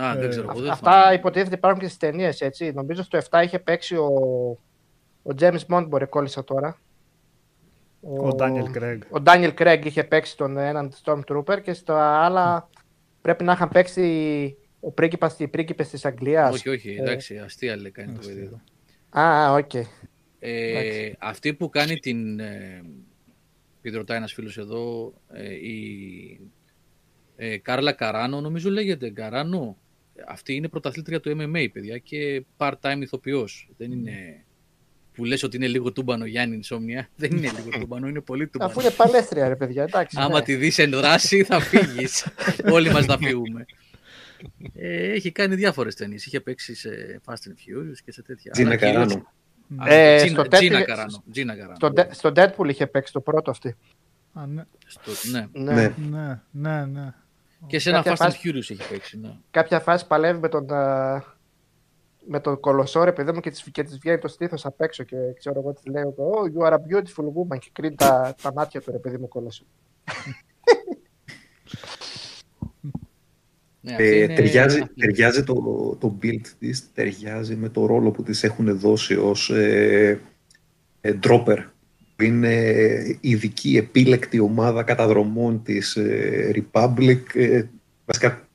Α, 0.00 0.10
Ε, 0.10 0.18
δεν 0.18 0.28
ξέρω. 0.30 0.50
εγώ, 0.50 0.60
δεν 0.60 0.70
Αυτά 0.70 0.92
θυμάμαι. 0.92 1.14
υποτίθεται 1.14 1.54
υπάρχουν 1.54 1.80
και 1.80 1.86
στις 1.86 1.98
ταινίες, 1.98 2.40
έτσι. 2.40 2.72
Νομίζω 2.74 3.02
στο 3.02 3.18
7 3.30 3.42
είχε 3.44 3.58
παίξει 3.58 3.96
ο, 3.96 4.06
ο 5.22 5.30
James 5.40 5.60
Bond, 5.68 5.84
μπορεί 5.88 6.06
κόλλησα 6.06 6.44
τώρα. 6.44 6.76
Ο 8.00 8.28
Daniel 8.38 8.76
Craig. 8.76 8.98
Ο 9.10 9.22
Daniel 9.24 9.54
Craig 9.58 9.80
είχε 9.84 10.04
παίξει 10.04 10.36
τον 10.36 10.56
έναν 10.56 10.92
Stormtrooper 11.04 11.62
και 11.62 11.72
στα 11.72 12.24
άλλα 12.24 12.68
πρέπει 13.22 13.44
να 13.44 13.52
είχαν 13.52 13.68
παίξει 13.68 14.56
ο 14.80 14.90
πρίγκιπας, 14.90 15.38
οι 15.38 15.48
πρίγκιπες 15.48 15.88
της 15.88 16.04
Αγγλίας. 16.04 16.54
Όχι, 16.54 16.68
όχι, 16.68 16.90
εντάξει, 17.00 17.38
αστεία 17.38 17.76
λέει 17.76 17.90
κάνει 17.90 18.12
το 18.12 18.26
παιδί 18.26 18.40
εδώ. 18.40 18.60
Α, 19.10 19.46
α, 19.46 19.52
οκ. 19.52 19.74
Ε, 19.74 19.84
Εντάξει. 20.38 21.16
αυτή 21.18 21.54
που 21.54 21.68
κάνει 21.68 21.98
την. 21.98 22.40
Ε, 22.40 22.82
επειδή 23.78 23.96
ρωτάει 23.96 24.16
ένας 24.16 24.32
φίλος 24.32 24.58
εδώ, 24.58 25.14
ε, 25.32 25.54
η 25.54 26.40
ε, 27.36 27.58
Κάρλα 27.58 27.92
Καράνο, 27.92 28.40
νομίζω 28.40 28.70
λέγεται 28.70 29.10
Καράνο. 29.10 29.76
Αυτή 30.26 30.54
είναι 30.54 30.68
πρωταθλήτρια 30.68 31.20
του 31.20 31.36
MMA, 31.38 31.68
παιδιά, 31.72 31.98
και 31.98 32.44
part-time 32.56 32.98
ηθοποιός. 33.00 33.70
Δεν 33.76 33.92
είναι 33.92 34.44
που 35.14 35.24
λες 35.24 35.42
ότι 35.42 35.56
είναι 35.56 35.66
λίγο 35.66 35.92
τούμπανο 35.92 36.24
Γιάννη 36.24 36.60
Insomnia. 36.62 37.04
Δεν 37.16 37.30
είναι 37.30 37.50
λίγο 37.56 37.78
τούμπανο, 37.80 38.08
είναι 38.08 38.20
πολύ 38.20 38.48
τούμπανο. 38.48 38.70
Αφού 38.70 38.80
είναι 38.80 38.90
παλέστρια, 38.90 39.48
ρε 39.48 39.56
παιδιά, 39.56 39.82
εντάξει. 39.82 40.16
Άμα 40.20 40.38
ναι. 40.38 40.44
τη 40.44 40.54
δεις 40.54 40.78
εν 40.78 40.90
δράση 40.90 41.44
θα 41.44 41.60
φύγεις. 41.60 42.26
Όλοι 42.72 42.90
μας 42.90 43.04
θα 43.04 43.18
φύγουμε. 43.18 43.64
Ε, 44.74 45.12
έχει 45.12 45.30
κάνει 45.32 45.54
διάφορες 45.54 45.94
ταινίες. 45.94 46.26
Είχε 46.26 46.40
παίξει 46.40 46.74
σε 46.74 47.20
Fast 47.24 47.32
and 47.32 47.34
Furious 47.52 47.96
και 48.04 48.12
σε 48.12 48.22
τέτοια. 48.22 48.52
Τζίνα 48.52 48.68
Αλλά 48.68 48.76
κυρίως- 48.78 49.06
Καράνο. 49.06 49.32
Α, 49.76 49.94
Ε, 49.94 50.16
Τζίνα- 50.16 50.40
στο 50.40 50.48
Τζίνα 50.56 50.70
τέτοιο- 50.78 50.86
Καράνο. 50.94 51.22
Τζίνα 51.32 51.54
Καράνο. 51.56 51.74
Στο, 51.74 51.88
De- 51.96 52.08
στο 52.10 52.32
Deadpool 52.36 52.68
είχε 52.68 52.86
παίξει 52.86 53.12
το 53.12 53.20
πρώτο 53.20 53.50
αυτή. 53.50 53.76
Α, 54.32 54.46
ναι, 54.46 54.64
Στο- 54.86 55.30
ναι. 55.30 55.46
Ναι. 55.52 55.72
Ναι. 55.72 55.94
ναι, 56.10 56.40
ναι, 56.50 56.84
ναι. 56.84 57.14
Και 57.66 57.78
σε 57.78 57.88
ένα 57.88 58.02
Κάποια 58.02 58.12
Fast 58.12 58.28
and 58.30 58.32
φάση- 58.32 58.40
Furious 58.44 58.70
έχει 58.80 58.88
παίξει. 58.90 59.18
Ναι. 59.18 59.30
Κάποια 59.50 59.80
φάση 59.80 60.06
παλεύει 60.06 60.40
με 60.40 60.48
τον, 60.48 60.72
α, 60.72 61.24
με 62.26 62.40
τον 62.40 62.60
κολοσσό, 62.60 63.04
ρε 63.04 63.12
παιδί 63.12 63.32
μου, 63.32 63.40
και 63.40 63.50
της, 63.50 63.68
και 63.72 63.82
της 63.82 63.98
βγαίνει 63.98 64.18
το 64.18 64.28
στήθος 64.28 64.66
απ' 64.66 64.80
έξω 64.80 65.02
και 65.04 65.16
ξέρω 65.38 65.60
εγώ 65.60 65.72
τι 65.72 65.90
λέει. 65.90 66.02
Oh, 66.16 66.44
you 66.58 66.68
are 66.70 66.72
a 66.72 66.76
beautiful 66.76 67.24
woman 67.24 67.58
και 67.58 67.68
κρίνει 67.72 67.94
τα, 67.94 68.34
τα 68.42 68.52
μάτια 68.52 68.80
του, 68.80 68.90
ρε 68.90 68.98
παιδί 68.98 69.16
μου, 69.18 69.28
κολοσσό. 69.28 69.64
Ναι, 73.80 73.92
αυτή 73.92 74.04
Ε, 74.04 74.22
είναι- 74.22 74.34
ταιριάζει 74.34 74.80
αυτή. 74.80 74.94
ταιριάζει 74.94 75.42
το, 75.44 75.54
το 76.00 76.18
build 76.22 76.46
της, 76.58 76.92
ταιριάζει 76.92 77.56
με 77.56 77.68
το 77.68 77.86
ρόλο 77.86 78.10
που 78.10 78.22
της 78.22 78.42
έχουν 78.44 78.78
δώσει 78.78 79.14
ως 79.16 79.50
ε, 79.50 80.20
ε, 81.00 81.18
dropper. 81.22 81.58
που 82.16 82.22
Είναι 82.22 82.74
ειδική 83.20 83.76
επίλεκτη 83.76 84.38
ομάδα 84.38 84.82
καταδρομών 84.82 85.62
της 85.62 85.96
ε, 85.96 86.50
Republic, 86.54 87.20
ε, 87.34 87.62
βασικά 88.04 88.48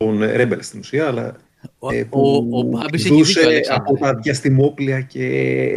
ε, 0.00 0.04
των 0.04 0.20
Rebels 0.22 0.58
στην 0.60 0.78
ουσία, 0.80 1.06
αλλά 1.06 1.36
Ο, 1.78 1.92
ε, 1.92 2.00
ο, 2.00 2.06
που 2.08 2.48
ο 2.52 2.62
Μπάμπης 2.62 3.04
έχει 3.04 3.14
δούσε 3.14 3.40
δίκιο, 3.40 3.74
από 3.74 3.84
Αλέξανδρε. 3.90 4.00
τα 4.14 4.20
διαστημόπλια 4.22 5.00
και 5.00 5.24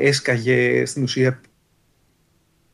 έσκαγε 0.01 0.85
στην 0.85 1.03
ουσία 1.03 1.41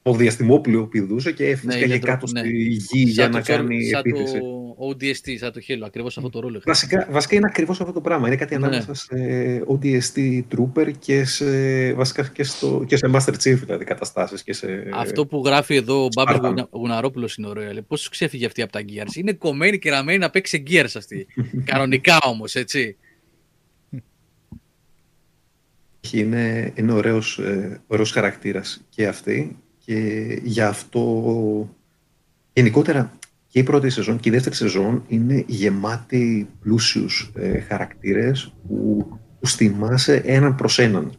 το 0.02 0.14
διαστημόπλιο 0.14 0.82
που 0.82 0.90
πηδούσε 0.90 1.32
και 1.32 1.44
Ναι, 1.44 1.50
έσκαγε 1.50 1.86
είναι 1.86 1.98
κάτω 2.00 2.26
ντροπ- 2.26 2.46
ναι. 2.48 2.52
στη 2.80 2.98
γη 2.98 3.04
για 3.04 3.24
Σαν 3.24 3.32
να 3.32 3.38
το 3.42 3.54
Thor- 3.54 3.56
κάνει 3.58 3.84
σαν 3.84 4.00
επίθεση. 4.06 4.40
Το, 4.40 4.69
ODST, 4.80 5.38
σαν 5.40 5.52
το 5.52 5.60
χέλο, 5.60 5.86
ακριβώς 5.86 6.18
αυτό 6.18 6.30
το 6.30 6.40
ρόλο. 6.40 6.56
είχα. 6.58 6.64
Βασικά, 6.66 7.08
βασικά 7.12 7.36
είναι 7.36 7.48
ακριβώς 7.50 7.82
αυτό 7.82 7.94
το 7.94 8.02
πράγμα. 8.02 8.28
Είναι 8.28 8.36
κάτι 8.36 8.58
Ναι. 8.58 8.66
ανάμεσα 8.66 8.94
σε 8.94 9.16
ODST 9.68 10.42
Trooper 10.56 10.92
και 11.00 11.26
σε, 11.26 11.94
βασικά 11.94 12.28
και, 12.28 12.44
στο, 12.44 12.84
και 12.88 12.98
σε 12.98 13.10
Master 13.14 13.30
Chief 13.34 13.58
δηλαδή 13.66 13.84
καταστάσεις 13.86 14.44
και 14.44 14.54
σε... 14.54 14.90
Αυτό 14.94 15.26
που 15.26 15.42
γράφει 15.46 15.76
εδώ 15.76 16.04
ο 16.04 16.08
Μπάμπη 16.16 16.30
Σπάρτα. 16.30 16.48
Γουνα- 16.48 16.68
Γουναρόπουλος 16.72 17.36
είναι 17.36 17.48
ωραίο. 17.48 17.72
Λέει, 17.72 17.82
πώς 17.88 18.10
ξέφυγε 18.10 18.46
αυτή 18.46 18.62
από 18.62 18.72
τα 18.72 18.82
Gears; 18.88 19.16
Είναι 19.16 19.34
κομμένη 19.34 19.80
και 19.80 19.90
ραμμένη 19.90 20.18
να 20.18 20.30
παίξει 20.30 20.56
σε 20.58 20.64
Gears 20.68 20.92
αυτή. 20.98 21.28
Κανονικά 21.72 22.18
όμως, 22.26 22.56
έτσι. 22.56 22.98
Είναι, 26.12 26.72
είναι 26.76 26.92
ωραίος, 26.92 27.40
ε, 27.40 27.82
ωραίος 27.88 28.12
χαρακτήρας 28.12 28.82
και 28.90 29.08
αυτή 29.08 29.58
και 29.86 29.96
γι' 30.44 30.62
αυτό 30.62 31.76
γενικότερα 32.54 33.18
και 33.52 33.60
η 33.60 33.64
πρώτη 33.64 33.90
σεζόν 33.90 34.20
και 34.20 34.30
η 34.30 34.32
δεύτερη 34.32 34.56
σεζόν 34.56 35.04
είναι 35.08 35.44
γεμάτη 35.48 36.50
πλούσιους 36.62 37.32
ε, 37.36 37.60
χαρακτήρες 37.60 38.54
που 38.68 39.08
τους 39.40 39.56
θυμάσαι 39.56 40.16
έναν 40.16 40.56
προς 40.56 40.80
έναν. 40.80 41.12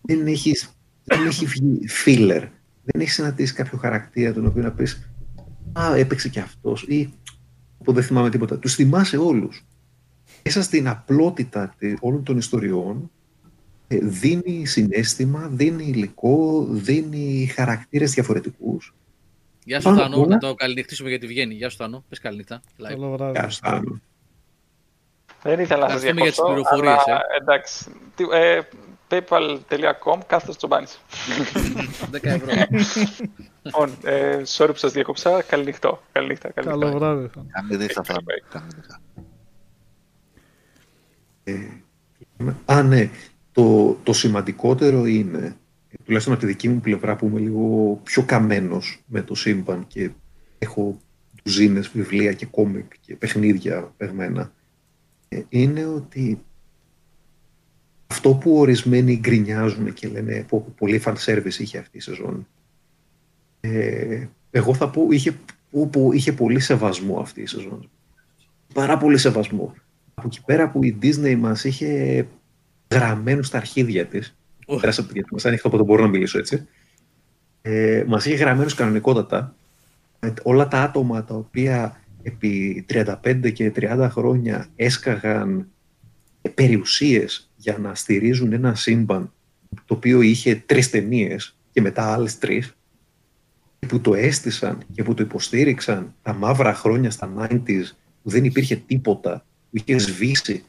Δεν 0.00 0.26
έχεις, 0.26 0.68
δεν 1.04 1.26
έχει 1.26 1.46
βγει 1.46 1.80
filler. 2.04 2.42
Δεν 2.84 3.00
έχεις 3.00 3.14
συναντήσει 3.14 3.54
κάποιο 3.54 3.78
χαρακτήρα 3.78 4.32
τον 4.32 4.46
οποίο 4.46 4.62
να 4.62 4.70
πεις 4.72 5.10
«Α, 5.72 5.96
έπαιξε 5.96 6.28
και 6.28 6.40
αυτός» 6.40 6.82
ή 6.82 7.12
«Που 7.84 7.92
δεν 7.92 8.02
θυμάμαι 8.02 8.30
τίποτα». 8.30 8.58
Τους 8.58 8.74
θυμάσαι 8.74 9.16
όλους. 9.16 9.64
Μέσα 10.44 10.62
στην 10.62 10.88
απλότητα 10.88 11.74
τε- 11.78 11.96
όλων 12.00 12.22
των 12.22 12.36
ιστοριών 12.38 13.10
ε, 13.88 13.98
δίνει 14.02 14.66
συνέστημα, 14.66 15.48
δίνει 15.52 15.84
υλικό, 15.84 16.66
δίνει 16.70 17.50
χαρακτήρες 17.54 18.12
διαφορετικούς. 18.12 18.94
Γεια 19.64 19.80
σου 19.80 19.84
Πάνω 19.88 20.00
Θανό, 20.00 20.14
απ' 20.16 20.22
όλα- 20.22 20.34
να 20.34 20.38
το 20.38 20.54
καληνυχτήσουμε 20.54 21.08
γιατί 21.08 21.26
βγαίνει. 21.26 21.54
Γεια 21.54 21.68
σου 21.68 21.76
Θανό, 21.76 22.04
πες 22.08 22.18
καληνύχτα. 22.18 22.60
Live. 22.78 22.86
Καλό 22.88 23.10
βράδυ. 23.10 23.38
Γεια 23.38 23.48
σου, 23.50 23.58
Θάνο. 23.62 24.00
Δεν 25.42 25.60
ήθελα 25.60 25.86
να 25.86 25.88
σας 25.98 26.02
Ευχαριστούμε 26.04 26.20
για 26.20 26.30
τις 26.30 26.40
διακόψω, 26.40 26.74
πληροφορίες, 26.74 27.06
αλλά 27.06 27.20
εντάξει. 27.40 27.84
Τι- 28.14 28.24
ε, 28.32 28.60
paypal.com 29.08 30.18
κάθετος 30.26 30.56
Τζομπάνης. 30.56 31.00
10 32.10 32.30
ευρώ. 32.30 32.52
Λοιπόν, 33.62 33.90
ε, 34.04 34.42
sorry 34.46 34.68
που 34.70 34.76
σας 34.76 34.92
διακόψα. 34.92 35.42
Καληνυχτό. 35.42 36.02
Καληνύχτα. 36.12 36.50
Καλό 36.50 36.68
καληνύχτα. 36.70 36.98
βράδυ. 36.98 37.28
Θάνο. 37.34 37.46
Καλή 37.50 37.76
νύχτα, 37.82 38.02
Θάνο. 38.02 38.20
Bye. 38.20 38.42
Καλή 38.50 38.66
νύχτα. 38.76 39.00
Α, 42.64 42.82
ναι. 42.82 43.10
Το, 43.52 43.92
το 44.02 44.12
σημαντικότερο 44.12 45.06
είναι, 45.06 45.56
τουλάχιστον 46.04 46.34
από 46.34 46.42
τη 46.42 46.48
δική 46.48 46.68
μου 46.68 46.80
πλευρά 46.80 47.16
που 47.16 47.26
είμαι 47.26 47.40
λίγο 47.40 48.00
πιο 48.02 48.22
καμένος 48.22 49.02
με 49.06 49.22
το 49.22 49.34
σύμπαν 49.34 49.86
και 49.86 50.10
έχω 50.58 51.00
ντουζίνες 51.42 51.88
βιβλία 51.88 52.32
και 52.32 52.46
κόμικ 52.46 52.92
και 53.00 53.16
παιχνίδια 53.16 53.92
παιγμένα, 53.96 54.52
ε, 55.28 55.42
είναι 55.48 55.86
ότι 55.86 56.42
αυτό 58.06 58.34
που 58.34 58.58
ορισμένοι 58.58 59.16
γκρινιάζουν 59.16 59.92
και 59.92 60.08
λένε 60.08 60.44
πω, 60.48 60.74
πολύ 60.78 61.02
fan 61.04 61.14
service 61.14 61.58
είχε 61.58 61.78
αυτή 61.78 61.96
η 61.96 62.00
σεζόν, 62.00 62.46
ε, 63.60 64.26
εγώ 64.50 64.74
θα 64.74 64.90
πω 64.90 65.06
είχε, 65.10 65.36
πω, 65.70 65.86
πω, 65.86 66.12
είχε 66.12 66.32
πολύ 66.32 66.60
σεβασμό 66.60 67.18
αυτή 67.18 67.40
η 67.40 67.46
σεζόν. 67.46 67.90
Πάρα 68.74 68.98
πολύ 68.98 69.18
σεβασμό. 69.18 69.74
Από 70.14 70.26
εκεί 70.26 70.42
πέρα 70.44 70.70
που 70.70 70.84
η 70.84 70.98
Disney 71.02 71.36
μας 71.36 71.64
είχε 71.64 72.26
γραμμένο 72.90 73.42
στα 73.42 73.56
αρχίδια 73.56 74.06
της, 74.06 74.36
Ω. 74.38 74.43
πέρασα 74.66 75.00
από 75.00 75.10
γιατί 75.12 75.28
μας 75.32 75.44
ανοιχτό, 75.44 75.68
οπότε 75.68 75.82
μπορώ 75.82 76.02
να 76.02 76.08
μιλήσω 76.08 76.38
έτσι, 76.38 76.66
ε, 77.62 78.04
μας 78.06 78.26
είχε 78.26 78.34
γραμμένους 78.34 78.74
κανονικότατα 78.74 79.54
με 80.20 80.34
όλα 80.42 80.68
τα 80.68 80.82
άτομα 80.82 81.24
τα 81.24 81.34
οποία 81.34 82.00
επί 82.22 82.84
35 82.88 83.50
και 83.52 83.72
30 83.76 84.08
χρόνια 84.10 84.68
έσκαγαν 84.76 85.68
περιουσίες 86.54 87.50
για 87.56 87.78
να 87.78 87.94
στηρίζουν 87.94 88.52
ένα 88.52 88.74
σύμπαν 88.74 89.32
το 89.84 89.94
οποίο 89.94 90.20
είχε 90.20 90.62
τρεις 90.66 90.90
ταινίες 90.90 91.56
και 91.72 91.80
μετά 91.80 92.12
άλλες 92.12 92.38
τρεις 92.38 92.76
και 93.78 93.86
που 93.86 94.00
το 94.00 94.14
έστησαν 94.14 94.78
και 94.92 95.02
που 95.02 95.14
το 95.14 95.22
υποστήριξαν 95.22 96.14
τα 96.22 96.32
μαύρα 96.32 96.74
χρόνια 96.74 97.10
στα 97.10 97.32
90s 97.38 97.84
που 98.22 98.30
δεν 98.30 98.44
υπήρχε 98.44 98.76
τίποτα, 98.76 99.44
που 99.70 99.76
είχες 99.84 100.02
σβήσει 100.02 100.64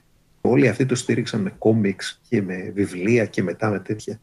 όλοι 0.50 0.68
αυτοί 0.68 0.86
το 0.86 0.96
στήριξαν 0.96 1.42
με 1.42 1.54
κόμιξ 1.58 2.22
και 2.30 2.42
με 2.42 2.72
βιβλία 2.76 3.26
και 3.26 3.44
μετά 3.44 3.70
με 3.70 3.80
τέτοια 3.80 4.20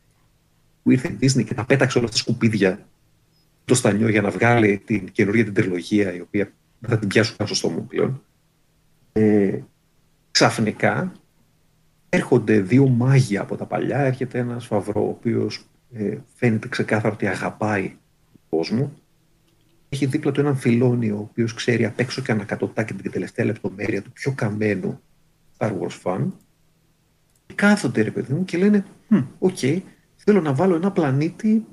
που 0.83 0.91
ήρθε 0.91 1.09
η 1.09 1.19
Disney 1.21 1.45
και 1.45 1.55
τα 1.55 1.65
πέταξε 1.65 1.99
όλα 1.99 2.07
στα 2.07 2.17
σκουπίδια 2.17 2.87
το 3.65 3.75
στανιό 3.75 4.09
για 4.09 4.23
να 4.23 4.31
βγάλει 4.31 4.83
την 4.85 5.11
καινούργια 5.13 5.45
την 5.45 5.55
τριλογία 5.55 6.15
η 6.15 6.21
οποία 6.21 6.53
δεν 6.79 6.91
θα 6.91 6.99
την 6.99 7.09
πιάσουν 7.09 7.37
καν 7.37 7.47
στο 7.47 7.57
στόμα 7.57 7.75
μου 7.75 7.87
πλέον 7.87 8.23
ε, 9.13 9.59
ξαφνικά 10.31 11.13
έρχονται 12.09 12.61
δύο 12.61 12.89
μάγια 12.89 13.41
από 13.41 13.57
τα 13.57 13.65
παλιά. 13.65 13.99
Έρχεται 13.99 14.39
ένας 14.39 14.67
φαβρό, 14.67 15.05
ο 15.05 15.09
οποίος 15.09 15.65
ε, 15.93 16.17
φαίνεται 16.35 16.69
ξεκάθαρο 16.69 17.15
ότι 17.15 17.27
αγαπάει 17.27 17.83
τον 18.33 18.59
κόσμο. 18.59 18.93
Έχει 19.89 20.07
δίπλα 20.07 20.33
του 20.33 20.41
έναν 20.41 20.57
Filoni, 20.57 21.17
ο 21.17 21.21
οποίος 21.21 21.55
ξέρει 21.55 21.85
απ' 21.85 22.01
έξω 22.01 22.23
και 22.23 22.33
ανακατωτά 22.33 22.83
και 22.83 22.93
την 22.93 23.11
τελευταία 23.11 23.45
λεπτομέρεια 23.45 24.03
του 24.03 24.13
πιο 24.13 24.33
καμένου 24.33 25.01
Star 25.63 25.71
Wars 25.71 26.03
fan. 26.03 26.27
Και 27.47 27.55
κάθονται, 27.55 28.03
ρε 28.03 28.11
παιδί 28.11 28.33
μου, 28.33 28.45
και 28.45 28.59
λένε: 28.59 28.85
«Μμ, 29.09 29.19
Οκ, 29.39 29.59
θέλω 30.17 30.41
να 30.41 30.55
βάλω 30.55 30.75
ένα 30.75 30.93
πλανήτη. 30.93 31.67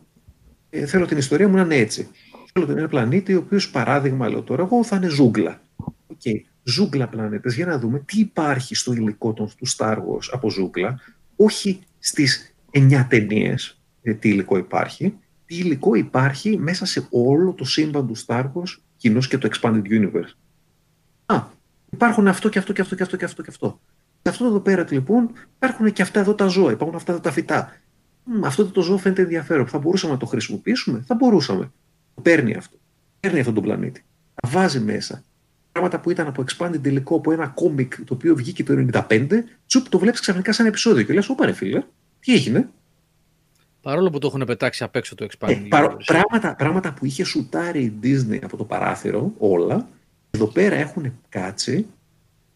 ε, 0.69 0.85
θέλω 0.85 1.05
την 1.05 1.17
ιστορία 1.17 1.47
μου 1.47 1.55
να 1.55 1.61
είναι 1.61 1.75
έτσι. 1.75 2.07
Θέλω 2.53 2.71
ένα 2.71 2.87
πλανήτη, 2.87 3.35
ο 3.35 3.37
οποίος 3.39 3.69
παράδειγμα, 3.69 4.29
λέω 4.29 4.41
τώρα, 4.41 4.63
εγώ 4.63 4.83
θα 4.83 4.95
είναι 4.95 5.07
ζούγκλα. 5.07 5.61
Οκ, 6.07 6.21
ζούγκλα 6.63 7.07
πλανήτες, 7.07 7.55
για 7.55 7.65
να 7.65 7.79
δούμε 7.79 7.99
τι 7.99 8.19
υπάρχει 8.19 8.75
στο 8.75 8.93
υλικό 8.93 9.33
των, 9.33 9.49
του 9.57 9.67
Star 9.77 9.95
Wars 9.95 10.27
από 10.31 10.49
ζούγκλα, 10.49 10.99
όχι 11.35 11.79
στις 11.99 12.55
9 12.71 13.05
ταινίες 13.09 13.81
τι 14.19 14.29
υλικό 14.29 14.57
υπάρχει, 14.57 15.17
τι 15.45 15.55
υλικό 15.55 15.95
υπάρχει 15.95 16.57
μέσα 16.57 16.85
σε 16.85 17.07
όλο 17.09 17.53
το 17.53 17.63
σύμπαν 17.63 18.07
του 18.07 18.17
Star 18.25 18.43
Wars, 18.43 18.77
κοινώς 18.97 19.27
και 19.27 19.37
το 19.37 19.49
Expanded 19.51 19.83
Universe. 19.83 20.33
Α, 21.25 21.43
υπάρχουν 21.91 22.27
αυτό 22.27 22.49
και 22.49 22.59
αυτό 22.59 22.73
και 22.73 22.81
αυτό 22.81 22.95
και 22.95 23.03
αυτό 23.03 23.17
και 23.17 23.25
αυτό 23.25 23.41
και 23.41 23.49
αυτό. 23.49 23.79
Σε 24.21 24.29
αυτό 24.29 24.45
εδώ 24.45 24.59
πέρα 24.59 24.85
λοιπόν 24.89 25.29
υπάρχουν 25.55 25.93
και 25.93 26.01
αυτά 26.01 26.19
εδώ 26.19 26.33
τα 26.35 26.47
ζώα, 26.47 26.71
υπάρχουν 26.71 26.95
αυτά 26.97 27.11
εδώ 27.11 27.21
τα 27.21 27.31
φυτά. 27.31 27.71
Μ, 28.23 28.45
αυτό 28.45 28.65
το 28.65 28.81
ζώο 28.81 28.97
φαίνεται 28.97 29.21
ενδιαφέρον. 29.21 29.67
Θα 29.67 29.77
μπορούσαμε 29.77 30.13
να 30.13 30.19
το 30.19 30.25
χρησιμοποιήσουμε, 30.25 31.03
θα 31.07 31.15
μπορούσαμε. 31.15 31.71
Το 32.15 32.21
παίρνει 32.21 32.53
αυτό. 32.55 32.77
Παίρνει 33.19 33.39
αυτόν 33.39 33.53
τον 33.53 33.63
πλανήτη. 33.63 34.03
Τα 34.41 34.49
βάζει 34.49 34.79
μέσα 34.79 35.23
πράγματα 35.71 35.99
που 35.99 36.09
ήταν 36.11 36.27
από 36.27 36.43
expanded 36.47 36.85
υλικό 36.85 37.15
από 37.15 37.31
ένα 37.31 37.47
κόμικ 37.47 37.95
το 38.05 38.13
οποίο 38.13 38.35
βγήκε 38.35 38.63
το 38.63 38.73
95, 39.09 39.27
τσουπ 39.65 39.89
το 39.89 39.99
βλέπεις 39.99 40.19
ξαφνικά 40.19 40.51
σαν 40.53 40.65
επεισόδιο 40.65 41.03
και 41.03 41.13
λες: 41.13 41.29
Ωπα 41.29 41.45
ρε 41.45 41.51
φίλε, 41.53 41.83
τι 42.19 42.33
έγινε; 42.33 42.69
Παρόλο 43.81 44.09
που 44.09 44.19
το 44.19 44.27
έχουν 44.27 44.43
πετάξει 44.45 44.83
απ' 44.83 44.95
έξω 44.95 45.15
το 45.15 45.23
Ε, 45.23 45.27
Expanding 45.31 45.65
παρό- 45.69 45.91
Universe. 45.91 46.03
πράγματα, 46.05 46.55
πράγματα 46.55 46.93
που 46.93 47.05
είχε 47.05 47.23
σουτάρει 47.23 47.81
η 47.83 47.93
Disney 48.03 48.39
από 48.43 48.57
το 48.57 48.63
παράθυρο, 48.63 49.33
όλα, 49.37 49.87
εδώ 50.31 50.47
πέρα 50.47 50.75
έχουν 50.75 51.19
κάτσει 51.29 51.85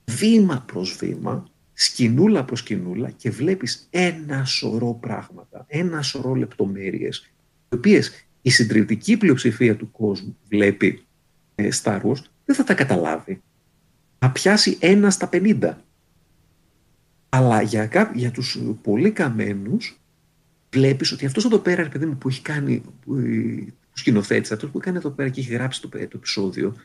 βήμα 0.06 0.64
προς 0.68 0.96
βήμα, 1.00 1.46
σκηνούλα 1.74 2.46
προς 2.46 2.60
σκηνούλα 2.60 3.10
και 3.10 3.30
βλέπεις 3.30 3.88
ένα 3.90 4.46
σωρό 4.46 4.94
πράγματα, 4.94 5.66
ένα 5.68 6.02
σωρό 6.02 6.36
λεπτομέρειες, 6.36 7.32
οι 7.70 7.76
οποίες 7.76 8.28
η 8.42 8.50
συντριπτική 8.50 9.18
πλειοψηφία 9.18 9.76
του 9.76 9.92
κόσμου 9.92 10.38
βλέπει 10.50 11.06
ε, 11.56 11.68
Star 11.84 12.02
Wars, 12.02 12.24
δεν 12.46 12.56
θα 12.56 12.64
τα 12.64 12.74
καταλάβει. 12.74 13.42
Θα 14.20 14.32
πιάσει 14.32 14.78
ένα 14.80 15.10
στα 15.10 15.30
50. 15.32 15.74
Αλλά 17.30 17.62
για, 17.62 17.88
κά- 17.88 18.16
για 18.16 18.32
τους 18.32 18.60
πολύ 18.82 19.12
καμένους 19.12 20.00
βλέπεις 20.74 21.12
ότι 21.12 21.26
αυτός 21.26 21.46
εδώ 21.46 21.58
πέρα, 21.58 21.84
ρε 21.84 21.90
παιδί 21.90 22.06
μου, 22.06 22.18
που 22.18 22.28
έχει 22.28 22.42
κάνει, 22.42 22.84
που, 23.06 23.16
ε, 23.16 23.66
που 23.70 23.98
σκηνοθέτης, 23.98 24.52
αυτός 24.52 24.70
που 24.70 24.80
κάνει 24.80 24.98
εδώ 24.98 25.10
πέρα 25.10 25.30
και 25.30 25.40
έχει 25.40 25.54
γράψει 25.54 25.82
το, 25.82 25.90
το 25.90 25.98
επεισόδιο, 26.14 26.76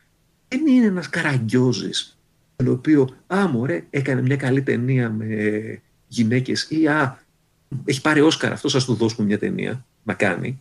δεν 0.48 0.66
είναι 0.66 0.86
ένας 0.86 1.08
καραγκιόζης, 1.08 2.18
τον 2.56 2.68
οποίο, 2.68 3.08
α, 3.26 3.48
μωρέ, 3.48 3.84
έκανε 3.90 4.22
μια 4.22 4.36
καλή 4.36 4.62
ταινία 4.62 5.10
με 5.10 5.82
γυναίκες 6.06 6.66
ή, 6.70 6.88
α, 6.88 7.18
έχει 7.84 8.00
πάρει 8.00 8.20
Όσκαρ, 8.20 8.52
αυτό 8.52 8.68
σας 8.68 8.84
του 8.84 8.94
δώσουμε 8.94 9.26
μια 9.26 9.38
ταινία 9.38 9.86
να 10.02 10.14
κάνει. 10.14 10.60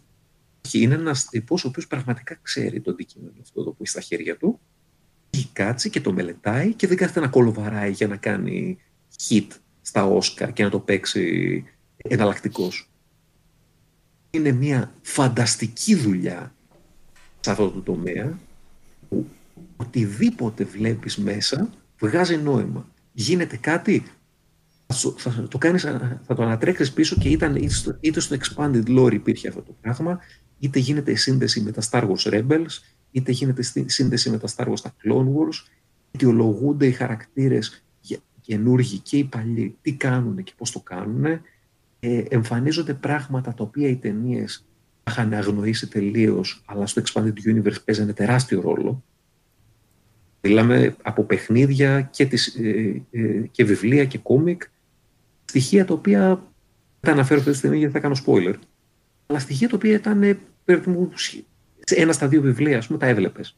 Και 0.61 0.79
είναι 0.79 0.93
ένας 0.93 1.25
τύπος 1.25 1.65
ο 1.65 1.67
οποίος 1.67 1.87
πραγματικά 1.87 2.39
ξέρει 2.41 2.81
το 2.81 2.91
αντικείμενο 2.91 3.33
αυτό 3.41 3.61
εδώ 3.61 3.69
που 3.69 3.77
έχει 3.79 3.89
στα 3.89 4.01
χέρια 4.01 4.37
του, 4.37 4.59
έχει 5.29 5.49
κάτσει 5.53 5.89
και 5.89 6.01
το 6.01 6.13
μελετάει 6.13 6.73
και 6.73 6.87
δεν 6.87 6.97
κάθεται 6.97 7.19
να 7.19 7.27
κολοβαράει 7.27 7.91
για 7.91 8.07
να 8.07 8.15
κάνει 8.15 8.77
hit 9.29 9.47
στα 9.81 10.05
Όσκαρ 10.05 10.53
και 10.53 10.63
να 10.63 10.69
το 10.69 10.79
παίξει 10.79 11.63
εναλλακτικός. 11.97 12.89
Είναι 14.29 14.51
μια 14.51 14.93
φανταστική 15.01 15.95
δουλειά 15.95 16.55
σε 17.39 17.51
αυτό 17.51 17.69
το 17.69 17.79
τομέα 17.79 18.39
που 19.09 19.27
οτιδήποτε 19.75 20.63
βλέπεις 20.63 21.17
μέσα 21.17 21.69
βγάζει 21.99 22.37
νόημα. 22.37 22.87
Γίνεται 23.13 23.57
κάτι, 23.57 24.03
θα, 24.87 24.93
σου- 24.93 25.15
θα 25.17 25.47
το, 25.47 25.57
κάνεις, 25.57 25.81
θα 26.25 26.35
το 26.35 26.43
ανατρέξεις 26.43 26.91
πίσω 26.93 27.15
και 27.19 27.29
ήταν 27.29 27.55
είτε 27.55 27.69
στο, 27.69 27.97
είτε 27.99 28.19
στο 28.19 28.35
Expanded 28.39 28.83
Lore 28.87 29.13
υπήρχε 29.13 29.47
αυτό 29.47 29.61
το 29.61 29.75
πράγμα, 29.81 30.19
είτε 30.59 30.79
γίνεται 30.79 31.11
η 31.11 31.15
σύνδεση 31.15 31.61
με 31.61 31.71
τα 31.71 31.81
Star 31.89 32.09
Wars 32.09 32.33
Rebels, 32.33 32.65
είτε 33.11 33.31
γίνεται 33.31 33.61
στη- 33.61 33.89
σύνδεση 33.89 34.29
με 34.29 34.37
τα 34.37 34.47
Star 34.55 34.67
Wars 34.67 34.79
τα 34.81 34.95
Clone 35.03 35.25
Wars, 35.25 35.67
αιτιολογούνται 36.11 36.87
οι 36.87 36.91
χαρακτήρες 36.91 37.85
καινούργοι 38.41 38.97
και 38.99 39.17
οι 39.17 39.23
παλιοί, 39.23 39.77
τι 39.81 39.93
κάνουν 39.93 40.43
και 40.43 40.53
πώς 40.57 40.71
το 40.71 40.79
κάνουν, 40.79 41.25
ε, 41.99 42.23
εμφανίζονται 42.29 42.93
πράγματα 42.93 43.53
τα 43.53 43.63
οποία 43.63 43.87
οι 43.87 43.95
ταινίες 43.95 44.65
είχαν 45.09 45.33
αγνοήσει 45.33 45.87
τελείως, 45.87 46.63
αλλά 46.65 46.85
στο 46.85 47.01
Expanded 47.05 47.33
Universe 47.45 47.83
παίζανε 47.85 48.13
τεράστιο 48.13 48.61
ρόλο. 48.61 49.03
Μιλάμε 50.41 50.95
από 51.01 51.23
παιχνίδια 51.23 52.01
και, 52.01 52.25
τις, 52.25 52.47
ε, 52.47 53.01
ε, 53.11 53.41
και 53.51 53.63
βιβλία 53.63 54.05
και 54.05 54.17
κόμικ, 54.17 54.63
στοιχεία 55.45 55.85
τα 55.85 55.93
οποία 55.93 56.27
δεν 56.27 56.39
τα 56.99 57.11
αναφέρω 57.11 57.39
αυτή 57.39 57.51
τη 57.51 57.57
στιγμή 57.57 57.77
γιατί 57.77 57.93
θα 57.93 57.99
κάνω 57.99 58.15
spoiler, 58.25 58.53
αλλά 59.25 59.39
στοιχεία 59.39 59.69
τα 59.69 59.75
οποία 59.75 59.93
ήταν 59.93 60.23
ε, 60.23 60.37
σε 61.79 61.95
ένα 61.95 62.11
στα 62.11 62.27
δύο 62.27 62.41
βιβλία, 62.41 62.77
ας 62.77 62.87
πούμε, 62.87 62.99
τα 62.99 63.05
έβλεπες. 63.05 63.57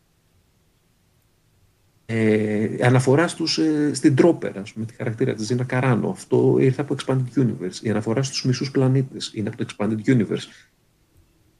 Ε, 2.06 2.78
αναφορά 2.82 3.28
στους, 3.28 3.58
ε, 3.58 3.94
στην 3.94 4.16
Τρόπερ, 4.16 4.58
ας 4.58 4.74
πούμε, 4.74 4.86
τη 4.86 4.94
χαρακτήρα 4.94 5.34
της 5.34 5.46
Ζήνα 5.46 5.64
Καράνο. 5.64 6.10
Αυτό 6.10 6.58
ήρθε 6.60 6.82
από 6.82 6.96
Expanded 6.98 7.40
Universe. 7.40 7.82
Η 7.82 7.90
αναφορά 7.90 8.24
στους 8.24 8.46
μισούς 8.46 8.72
πλανήτες 8.72 9.32
είναι 9.34 9.50
από 9.50 9.58
το 9.58 9.66
Expanded 9.70 10.10
Universe. 10.10 10.48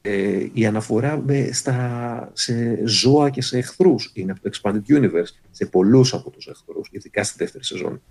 Ε, 0.02 0.48
η 0.54 0.66
αναφορά 0.66 1.22
με, 1.26 1.50
στα, 1.52 2.32
σε 2.34 2.88
ζώα 2.88 3.30
και 3.30 3.42
σε 3.42 3.58
εχθρούς 3.58 4.12
είναι 4.14 4.32
από 4.32 4.42
το 4.42 4.50
Expanded 4.54 4.82
Universe. 4.88 5.32
Σε 5.52 5.66
πολλούς 5.66 6.14
από 6.14 6.30
τους 6.30 6.48
εχθρούς, 6.48 6.90
ειδικά 6.92 7.24
στη 7.24 7.36
δεύτερη 7.38 7.64
σεζόν. 7.64 8.02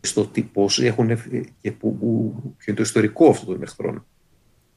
Στο 0.00 0.26
τι 0.26 0.42
πώς 0.42 0.80
έχουν 0.80 1.10
και 1.60 1.72
που, 1.72 1.96
που, 1.98 2.32
ποιο 2.56 2.64
είναι 2.66 2.76
το 2.76 2.82
ιστορικό 2.82 3.28
αυτών 3.28 3.46
των 3.46 3.62
εχθρών. 3.62 4.06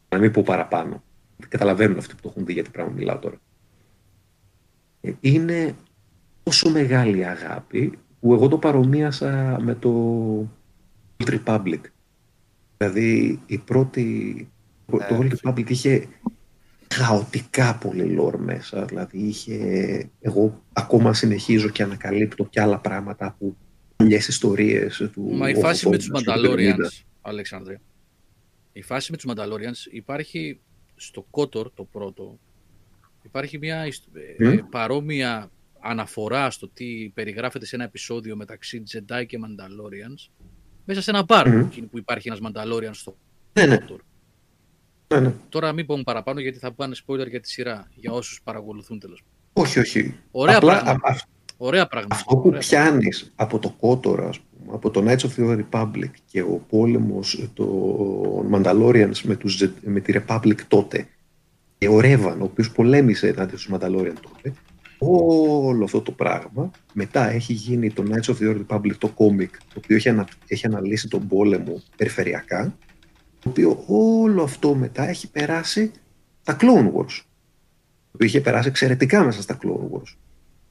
Να 0.09 0.17
μην 0.17 0.31
πω 0.31 0.43
παραπάνω. 0.43 1.03
Καταλαβαίνουν 1.49 1.97
αυτοί 1.97 2.15
που 2.15 2.21
το 2.21 2.29
έχουν 2.29 2.45
δει 2.45 2.53
γιατί 2.53 2.69
πράγμα 2.69 2.91
μιλάω 2.91 3.17
τώρα. 3.17 3.41
Ε, 5.01 5.11
είναι 5.19 5.75
τόσο 6.43 6.69
μεγάλη 6.69 7.25
αγάπη 7.25 7.99
που 8.19 8.33
εγώ 8.33 8.47
το 8.47 8.57
παρομοίασα 8.57 9.59
με 9.61 9.75
το 9.75 9.91
Old 11.17 11.39
Republic. 11.39 11.81
Δηλαδή 12.77 13.39
η 13.45 13.57
πρώτη... 13.57 14.49
το 14.91 14.97
ε, 15.01 15.17
Old 15.19 15.31
Republic 15.41 15.69
είχε 15.69 16.07
χαοτικά 16.93 17.77
πολύ 17.77 18.03
λόρ 18.03 18.37
μέσα. 18.37 18.85
Δηλαδή 18.85 19.17
είχε... 19.17 20.09
Εγώ 20.19 20.63
ακόμα 20.73 21.13
συνεχίζω 21.13 21.69
και 21.69 21.83
ανακαλύπτω 21.83 22.45
και 22.45 22.61
άλλα 22.61 22.79
πράγματα 22.79 23.35
που 23.39 23.55
παλιές 23.95 24.27
ιστορίες 24.27 25.09
του... 25.13 25.21
Μα 25.21 25.49
η 25.49 25.55
φάση 25.55 25.89
με 25.89 25.97
τους 25.97 26.11
Mandalorians, 26.13 27.03
Αλεξάνδρε. 27.21 27.79
Η 28.73 28.81
φάση 28.81 29.11
με 29.11 29.17
τους 29.17 29.31
Mandalorians 29.31 29.91
υπάρχει 29.91 30.59
στο 30.95 31.25
Κότορ 31.29 31.71
το 31.73 31.83
πρώτο. 31.83 32.39
Υπάρχει 33.23 33.57
μια 33.57 33.83
mm. 34.39 34.59
παρόμοια 34.69 35.51
αναφορά 35.79 36.51
στο 36.51 36.67
τι 36.67 37.11
περιγράφεται 37.13 37.65
σε 37.65 37.75
ένα 37.75 37.83
επεισόδιο 37.83 38.35
μεταξύ 38.35 38.83
Jedi 38.91 39.25
και 39.27 39.39
Mandalorians 39.41 40.29
μέσα 40.85 41.01
σε 41.01 41.09
ένα 41.09 41.23
μπαρ 41.23 41.63
που 41.91 41.97
υπάρχει 41.97 42.27
ένας 42.27 42.39
Mandalorian 42.43 42.89
στο 42.91 43.17
ναι, 43.53 43.65
ναι. 43.65 43.77
Ναι, 45.07 45.19
ναι. 45.19 45.33
Τώρα 45.49 45.71
μην 45.71 45.85
πούμε 45.85 46.03
παραπάνω 46.03 46.39
γιατί 46.39 46.57
θα 46.57 46.71
πάνε 46.71 46.95
spoiler 47.05 47.29
για 47.29 47.39
τη 47.39 47.49
σειρά, 47.49 47.87
για 47.95 48.11
όσους 48.11 48.41
παρακολουθούν 48.43 48.99
τέλος. 48.99 49.23
Όχι, 49.53 49.79
όχι. 49.79 50.15
Ωραία 50.31 50.57
Απλά, 50.57 50.81
πράγματα. 50.81 51.07
Α, 51.07 51.15
Ωραία 51.57 51.87
πράγματα. 51.87 52.15
Αυτό 52.15 52.35
που 52.37 52.49
πιάνεις 52.49 53.31
από 53.35 53.59
το 53.59 53.69
Κότορα, 53.79 54.29
από 54.71 54.89
το 54.89 55.03
Knights 55.05 55.19
of 55.19 55.29
the 55.37 55.59
Republic 55.71 56.09
και 56.25 56.41
ο 56.41 56.61
πόλεμος 56.69 57.49
των 57.53 58.49
Mandalorians 58.51 59.19
με, 59.23 59.35
τους, 59.35 59.69
με 59.81 59.99
τη 59.99 60.13
Republic 60.17 60.55
τότε 60.67 61.07
και 61.77 61.87
ο 61.87 61.99
Ρέβαν, 61.99 62.41
ο 62.41 62.43
οποίος 62.43 62.71
πολέμησε 62.71 63.27
ενάντια 63.27 63.57
στους 63.57 63.73
Mandalorian 63.73 64.13
τότε, 64.21 64.53
όλο 64.97 65.83
αυτό 65.83 66.01
το 66.01 66.11
πράγμα 66.11 66.71
μετά 66.93 67.29
έχει 67.29 67.53
γίνει 67.53 67.91
το 67.91 68.03
Knights 68.09 68.33
of 68.33 68.37
the 68.39 68.61
Republic, 68.67 68.95
το 68.97 69.07
κόμικ, 69.07 69.57
το 69.57 69.73
οποίο 69.83 69.95
έχει, 69.95 70.09
ανα, 70.09 70.27
έχει 70.47 70.65
αναλύσει 70.65 71.07
τον 71.07 71.27
πόλεμο 71.27 71.81
περιφερειακά, 71.95 72.77
το 73.47 73.53
οποίο 73.53 73.83
όλο 73.87 74.43
αυτό 74.43 74.75
μετά 74.75 75.07
έχει 75.09 75.31
περάσει 75.31 75.91
στα 76.41 76.57
Clone 76.59 76.91
Wars, 76.93 77.21
το 78.01 78.11
οποίο 78.11 78.27
είχε 78.27 78.41
περάσει 78.41 78.67
εξαιρετικά 78.67 79.23
μέσα 79.23 79.41
στα 79.41 79.57
Clone 79.61 79.95
Wars. 79.95 80.15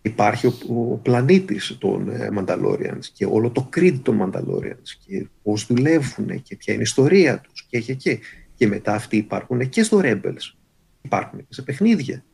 Υπάρχει 0.03 0.47
ο, 0.47 0.53
ο 0.69 0.97
πλανήτης 0.97 1.77
των 1.79 2.09
ε, 2.11 2.29
Mandalorians 2.37 3.05
και 3.13 3.27
όλο 3.27 3.51
το 3.51 3.69
creed 3.77 4.01
των 4.03 4.19
Mandalorians 4.23 4.89
και 5.07 5.27
πώς 5.43 5.67
δουλεύουν 5.67 6.43
και 6.43 6.57
ποια 6.57 6.73
είναι 6.73 6.83
η 6.83 6.87
ιστορία 6.87 7.41
τους 7.41 7.63
και, 7.63 7.81
και, 7.81 7.95
και. 7.95 8.19
και 8.55 8.67
μετά 8.67 8.95
αυτοί 8.95 9.17
υπάρχουν 9.17 9.69
και 9.69 9.83
στο 9.83 10.01
Rebels, 10.03 10.55
υπάρχουν 11.03 11.39
και 11.39 11.55
σε 11.55 11.63
παιχνίδια 11.63 12.25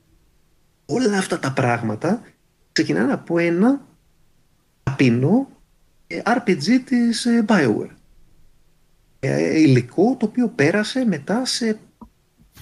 όλα 0.87 1.19
αυτά 1.19 1.39
τα 1.39 1.53
πράγματα 1.53 2.23
ξεκινάνε 2.73 3.13
από 3.13 3.39
ένα 3.39 3.87
ταπεινό 4.83 5.49
ε, 6.07 6.21
RPG 6.25 6.81
της 6.85 7.25
ε, 7.25 7.45
BioWare. 7.49 7.91
Ε, 9.25 9.61
υλικό 9.61 10.17
το 10.19 10.27
οποίο 10.27 10.49
πέρασε 10.49 11.05
μετά 11.05 11.45
σε 11.45 11.79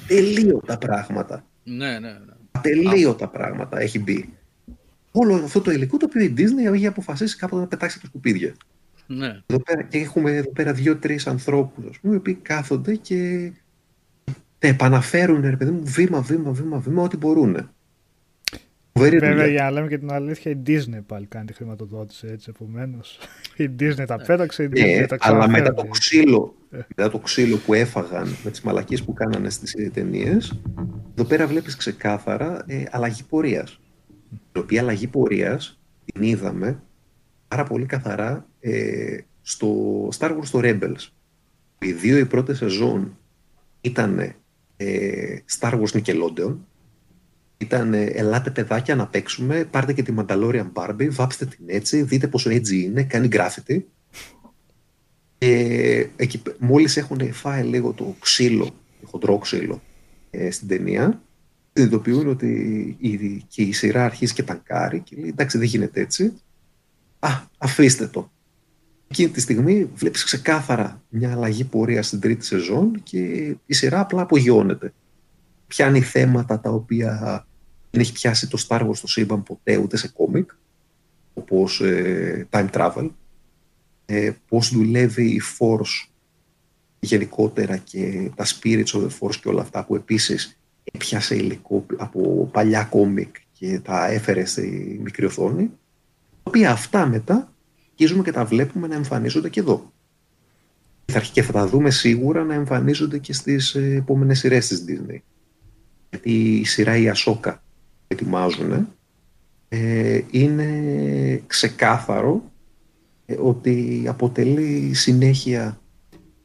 τελείωτα 0.07 0.79
πράγματα. 0.79 1.45
Ναι, 1.65 1.99
ναι, 1.99 1.99
ναι. 1.99 2.61
Τελείωτα 2.61 3.29
πράγματα 3.29 3.81
έχει 3.81 3.99
μπει. 3.99 4.35
Όλο 5.13 5.35
αυτό 5.35 5.61
το 5.61 5.71
υλικό 5.71 5.97
το 5.97 6.07
οποίο 6.09 6.23
η 6.23 6.35
Disney 6.37 6.73
έχει 6.73 6.87
αποφασίσει 6.87 7.37
κάποτε 7.37 7.61
να 7.61 7.69
πετάξει 7.69 7.97
από 7.97 8.05
τα 8.05 8.11
σκουπίδια. 8.11 8.55
Ναι. 9.07 9.43
Εδώ 9.47 9.63
πέρα, 9.63 9.83
και 9.83 9.99
έχουμε 9.99 10.37
εδώ 10.37 10.51
πέρα 10.51 10.73
δύο-τρεις 10.73 11.27
ανθρώπους, 11.27 11.85
ας 11.91 11.99
πούμε, 11.99 12.15
οι 12.15 12.17
οποίοι 12.17 12.35
κάθονται 12.35 12.95
και 12.95 13.53
επαναφέρουν, 14.59 15.41
ρε 15.41 15.57
παιδί 15.57 15.71
μου, 15.71 15.83
βήμα, 15.85 16.21
βήμα, 16.21 16.51
βήμα, 16.51 16.79
βήμα, 16.79 17.03
ό,τι 17.03 17.17
μπορούν. 17.17 17.71
Βέβαια, 18.93 19.47
για 19.47 19.62
να 19.62 19.70
λέμε 19.70 19.89
και 19.89 19.99
την 19.99 20.12
αλήθεια, 20.12 20.51
η 20.51 20.57
Disney 20.67 21.01
πάλι 21.07 21.27
κάνει 21.27 21.44
τη 21.44 21.52
χρηματοδότηση 21.52 22.27
έτσι. 22.31 22.52
Επομένως, 22.55 23.19
η 23.57 23.70
Disney 23.81 24.05
τα 24.07 24.17
πέταξε, 24.17 24.62
η 24.62 24.69
Disney 24.73 25.01
ναι, 25.01 25.07
τα 25.07 25.17
ξαναφέρει. 25.17 25.52
Αλλά 25.52 25.59
μετά 25.59 25.75
το, 25.75 25.85
ξύλο, 25.85 26.55
ε. 26.70 26.78
μετά 26.97 27.10
το 27.10 27.19
ξύλο 27.19 27.57
που 27.57 27.75
έφαγαν 27.75 28.36
με 28.44 28.51
τις 28.51 28.60
μαλακίες 28.60 29.02
που 29.02 29.12
κάνανε 29.12 29.51
στις 29.51 29.77
ταινίες, 29.93 30.60
εδώ 31.15 31.28
πέρα 31.28 31.47
βλέπεις 31.47 31.77
ξεκάθαρα 31.77 32.65
ε, 32.67 32.83
αλλαγή 32.91 33.23
πορείας. 33.23 33.81
Η 34.52 34.59
οποία 34.59 34.81
αλλαγή 34.81 35.07
πορείας 35.07 35.78
την 36.05 36.23
είδαμε 36.23 36.83
πάρα 37.49 37.65
πολύ 37.65 37.86
καθαρά 37.86 38.47
ε, 38.60 39.19
στο 39.43 40.09
Star 40.19 40.31
Wars 40.31 40.43
στο 40.43 40.60
Rebels. 40.62 41.09
Οι 41.78 41.93
δύο 41.93 42.19
οι 42.19 42.27
πρώτες 42.27 42.57
σεζόν 42.57 43.19
ήταν 43.81 44.19
ε, 44.77 45.36
Star 45.59 45.81
Wars 45.81 46.01
Nickelodeon, 46.01 46.57
ήταν 47.61 47.95
ελάτε 47.95 48.51
παιδάκια 48.51 48.95
να 48.95 49.07
παίξουμε, 49.07 49.65
πάρτε 49.71 49.93
και 49.93 50.03
τη 50.03 50.15
Mandalorian 50.17 50.73
Barbie, 50.73 51.09
βάψτε 51.11 51.45
την 51.45 51.65
έτσι, 51.67 52.03
δείτε 52.03 52.29
πόσο 52.29 52.51
έτσι 52.51 52.81
είναι, 52.83 53.03
κάνει 53.03 53.29
graffiti. 53.33 53.83
Και 55.39 56.09
εκεί, 56.17 56.43
μόλις 56.59 56.97
έχουν 56.97 57.33
φάει 57.33 57.63
λίγο 57.63 57.93
το 57.93 58.17
ξύλο, 58.19 58.65
το 59.01 59.07
χοντρό 59.07 59.39
ξύλο 59.39 59.83
ε, 60.31 60.51
στην 60.51 60.69
ταινία, 60.69 61.23
συνειδητοποιούν 61.73 62.29
ότι 62.29 62.49
η, 63.01 63.45
και 63.49 63.63
η 63.63 63.73
σειρά 63.73 64.05
αρχίζει 64.05 64.33
και 64.33 64.43
ταγκάρει 64.43 65.01
και 65.01 65.17
λέει 65.17 65.29
εντάξει 65.29 65.59
δεν 65.59 65.67
γίνεται 65.67 66.01
έτσι, 66.01 66.33
α, 67.19 67.29
αφήστε 67.59 68.07
το. 68.07 68.31
Εκείνη 69.09 69.29
τη 69.29 69.41
στιγμή 69.41 69.91
βλέπεις 69.95 70.25
ξεκάθαρα 70.25 71.03
μια 71.09 71.33
αλλαγή 71.33 71.65
πορείας 71.65 72.07
στην 72.07 72.21
τρίτη 72.21 72.45
σεζόν 72.45 73.03
και 73.03 73.19
η 73.67 73.75
σειρά 73.75 74.01
απλά 74.01 74.23
απογειώνεται. 74.23 74.93
Πιάνει 75.67 76.01
θέματα 76.01 76.61
τα 76.61 76.71
οποία 76.71 77.45
δεν 77.91 78.01
έχει 78.01 78.12
πιάσει 78.12 78.49
το 78.49 78.65
Star 78.69 78.89
Wars 78.89 78.94
στο 78.94 79.07
σύμπαν 79.07 79.43
ποτέ 79.43 79.77
ούτε 79.77 79.97
σε 79.97 80.09
κόμικ, 80.09 80.51
όπως 81.35 81.81
ε, 81.81 82.49
time 82.51 82.70
travel, 82.70 83.10
ε, 84.07 84.31
πώς 84.49 84.73
δουλεύει 84.73 85.25
η 85.25 85.41
Force 85.59 86.09
γενικότερα 87.01 87.77
και 87.77 88.31
τα 88.35 88.44
spirits 88.47 88.85
of 88.85 89.02
the 89.02 89.09
Force 89.20 89.36
και 89.36 89.49
όλα 89.49 89.60
αυτά 89.60 89.85
που 89.85 89.94
επίσης 89.94 90.59
έπιασε 90.93 91.35
υλικό 91.35 91.86
από 91.97 92.49
παλιά 92.52 92.85
κόμικ 92.85 93.36
και 93.52 93.81
τα 93.81 94.07
έφερε 94.07 94.44
στη 94.44 94.99
μικρή 95.02 95.27
οθόνη, 95.27 95.67
τα 95.67 96.43
οποία 96.43 96.70
αυτά 96.70 97.07
μετά 97.07 97.52
αρχίζουμε 97.91 98.23
και 98.23 98.33
τα 98.33 98.44
βλέπουμε 98.44 98.86
να 98.86 98.94
εμφανίζονται 98.94 99.49
και 99.49 99.60
εδώ. 99.60 99.93
Και 101.33 101.43
θα 101.43 101.52
τα 101.52 101.67
δούμε 101.67 101.91
σίγουρα 101.91 102.44
να 102.44 102.55
εμφανίζονται 102.55 103.19
και 103.19 103.33
στις 103.33 103.75
ε, 103.75 103.94
επόμενες 103.94 104.39
σειρές 104.39 104.67
της 104.67 104.85
Disney. 104.89 105.19
Γιατί 106.10 106.59
η 106.59 106.65
σειρά 106.65 106.97
η 106.97 107.09
Ασόκα 107.09 107.62
ετοιμάζουν 108.11 108.89
ε, 109.69 110.21
είναι 110.31 111.43
ξεκάθαρο 111.47 112.53
ε, 113.27 113.37
ότι 113.41 114.05
αποτελεί 114.09 114.95
συνέχεια 114.95 115.81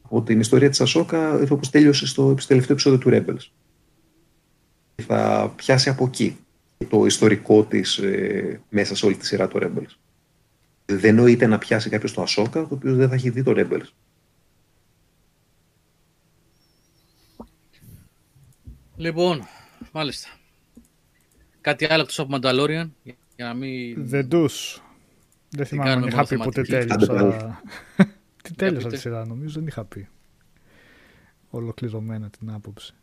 από 0.02 0.22
την 0.22 0.40
ιστορία 0.40 0.70
της 0.70 0.80
Ασόκα 0.80 1.34
όπως 1.50 1.70
τέλειωσε 1.70 2.06
στο 2.06 2.34
τελευταίο 2.46 2.72
επεισόδιο 2.72 2.98
του 2.98 3.10
Rebels. 3.12 3.50
Θα 5.06 5.52
πιάσει 5.56 5.88
από 5.88 6.04
εκεί 6.04 6.36
το 6.88 7.06
ιστορικό 7.06 7.64
της 7.64 7.98
ε, 7.98 8.60
μέσα 8.68 8.96
σε 8.96 9.06
όλη 9.06 9.16
τη 9.16 9.26
σειρά 9.26 9.48
του 9.48 9.58
Rebels. 9.62 9.94
Δεν 10.86 11.14
νοείται 11.14 11.46
να 11.46 11.58
πιάσει 11.58 11.90
κάποιος 11.90 12.12
το 12.12 12.22
Ασόκα 12.22 12.66
το 12.66 12.74
οποίο 12.74 12.94
δεν 12.94 13.08
θα 13.08 13.14
έχει 13.14 13.30
δει 13.30 13.42
το 13.42 13.52
Rebels. 13.56 13.88
Λοιπόν, 18.96 19.46
μάλιστα. 19.92 20.28
Κάτι 21.66 21.84
άλλο 21.84 22.00
εκτός 22.02 22.18
από 22.18 22.36
Mandalorian. 22.36 22.88
Για 23.36 23.44
να 23.46 23.54
μην... 23.54 24.08
The 24.12 24.28
Deuce. 24.32 24.80
Δεν 25.48 25.66
θυμάμαι 25.66 25.90
αν 25.90 26.02
είχα 26.02 26.26
πει 26.26 26.36
ποτέ 26.36 26.62
τέλειωσα. 26.62 27.62
Τι 28.42 28.54
τέλειωσα 28.54 28.88
τη 28.88 28.96
σειρά, 28.96 29.26
νομίζω 29.26 29.58
δεν 29.58 29.66
είχα 29.66 29.84
πει. 29.84 30.08
Ολοκληρωμένα 31.50 32.30
την 32.30 32.50
άποψη. 32.50 32.94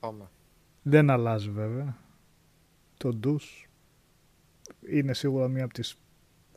Όμα. 0.00 0.30
Δεν 0.82 1.10
αλλάζει 1.10 1.50
βέβαια. 1.50 1.96
Το 2.96 3.18
Deuce 3.24 3.68
είναι 4.90 5.14
σίγουρα 5.14 5.48
μία 5.48 5.64
από 5.64 5.74
τις 5.74 5.96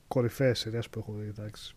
κορυφαίες 0.08 0.60
σειρές 0.60 0.90
που 0.90 1.00
έχω 1.00 1.14
δει. 1.14 1.28
Εντάξει. 1.28 1.76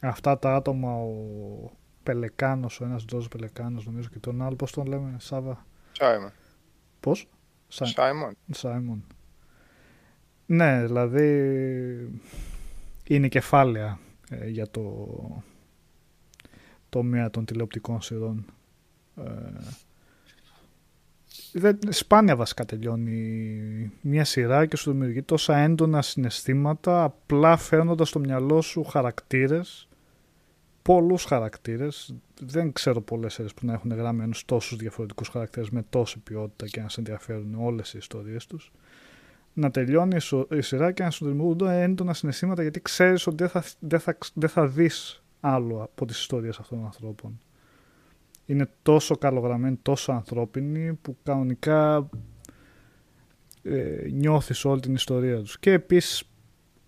Αυτά 0.00 0.38
τα 0.38 0.54
άτομα, 0.54 0.94
ο 0.94 1.70
Πελεκάνος, 2.02 2.80
ο 2.80 2.84
ένας 2.84 3.04
Πελεκάνος 3.30 3.86
νομίζω 3.86 4.08
και 4.08 4.18
τον 4.18 4.42
άλλο, 4.42 4.56
πώς 4.56 4.72
τον 4.72 4.86
λέμε, 4.86 5.16
Σάβα; 5.18 5.66
Πώς; 7.00 7.28
Σάιμον. 8.50 9.04
Ναι, 10.46 10.84
δηλαδή 10.84 11.28
είναι 13.06 13.28
κεφάλαια 13.28 13.98
ε, 14.30 14.48
για 14.48 14.70
το 14.70 15.06
τομέα 16.88 17.30
των 17.30 17.44
τηλεοπτικών 17.44 18.02
σειρών. 18.02 18.44
Ε, 19.16 19.22
σπάνια 21.88 22.36
βασικά 22.36 22.64
τελειώνει 22.64 23.92
μια 24.00 24.24
σειρά 24.24 24.66
και 24.66 24.76
σου 24.76 24.90
δημιουργεί 24.90 25.22
τόσα 25.22 25.56
έντονα 25.56 26.02
συναισθήματα 26.02 27.04
απλά 27.04 27.56
φέρνοντας 27.56 28.08
στο 28.08 28.18
μυαλό 28.18 28.60
σου 28.60 28.84
χαρακτήρες 28.84 29.88
πολλούς 30.84 31.24
χαρακτήρες. 31.24 32.14
Δεν 32.40 32.72
ξέρω 32.72 33.00
πολλές 33.00 33.32
σειρές 33.34 33.54
που 33.54 33.66
να 33.66 33.72
έχουν 33.72 33.92
γραμμένου 33.94 34.32
τόσους 34.46 34.76
διαφορετικούς 34.76 35.28
χαρακτήρες 35.28 35.70
με 35.70 35.84
τόση 35.90 36.18
ποιότητα 36.18 36.66
και 36.66 36.80
να 36.80 36.88
σε 36.88 37.00
ενδιαφέρουν 37.00 37.54
όλες 37.58 37.94
οι 37.94 37.98
ιστορίες 37.98 38.46
τους. 38.46 38.72
Να 39.52 39.70
τελειώνει 39.70 40.16
η 40.50 40.60
σειρά 40.60 40.92
και 40.92 41.02
να 41.02 41.10
σου 41.10 41.24
δημιουργούνται 41.24 41.82
έντονα 41.82 42.14
συναισθήματα 42.14 42.62
γιατί 42.62 42.80
ξέρεις 42.80 43.26
ότι 43.26 43.36
δεν 43.36 43.48
θα, 43.48 43.64
δεν 43.78 44.00
θα, 44.00 44.18
δεν 44.34 44.48
θα 44.48 44.66
δεις 44.66 45.22
άλλο 45.40 45.82
από 45.82 46.06
τις 46.06 46.18
ιστορίες 46.18 46.58
αυτών 46.58 46.78
των 46.78 46.86
ανθρώπων. 46.86 47.40
Είναι 48.46 48.70
τόσο 48.82 49.16
καλογραμμένη, 49.16 49.78
τόσο 49.82 50.12
ανθρώπινη 50.12 50.92
που 50.92 51.16
κανονικά 51.22 52.08
νιώθει 53.62 54.12
νιώθεις 54.12 54.64
όλη 54.64 54.80
την 54.80 54.94
ιστορία 54.94 55.38
τους. 55.40 55.58
Και 55.58 55.72
επίσης, 55.72 56.24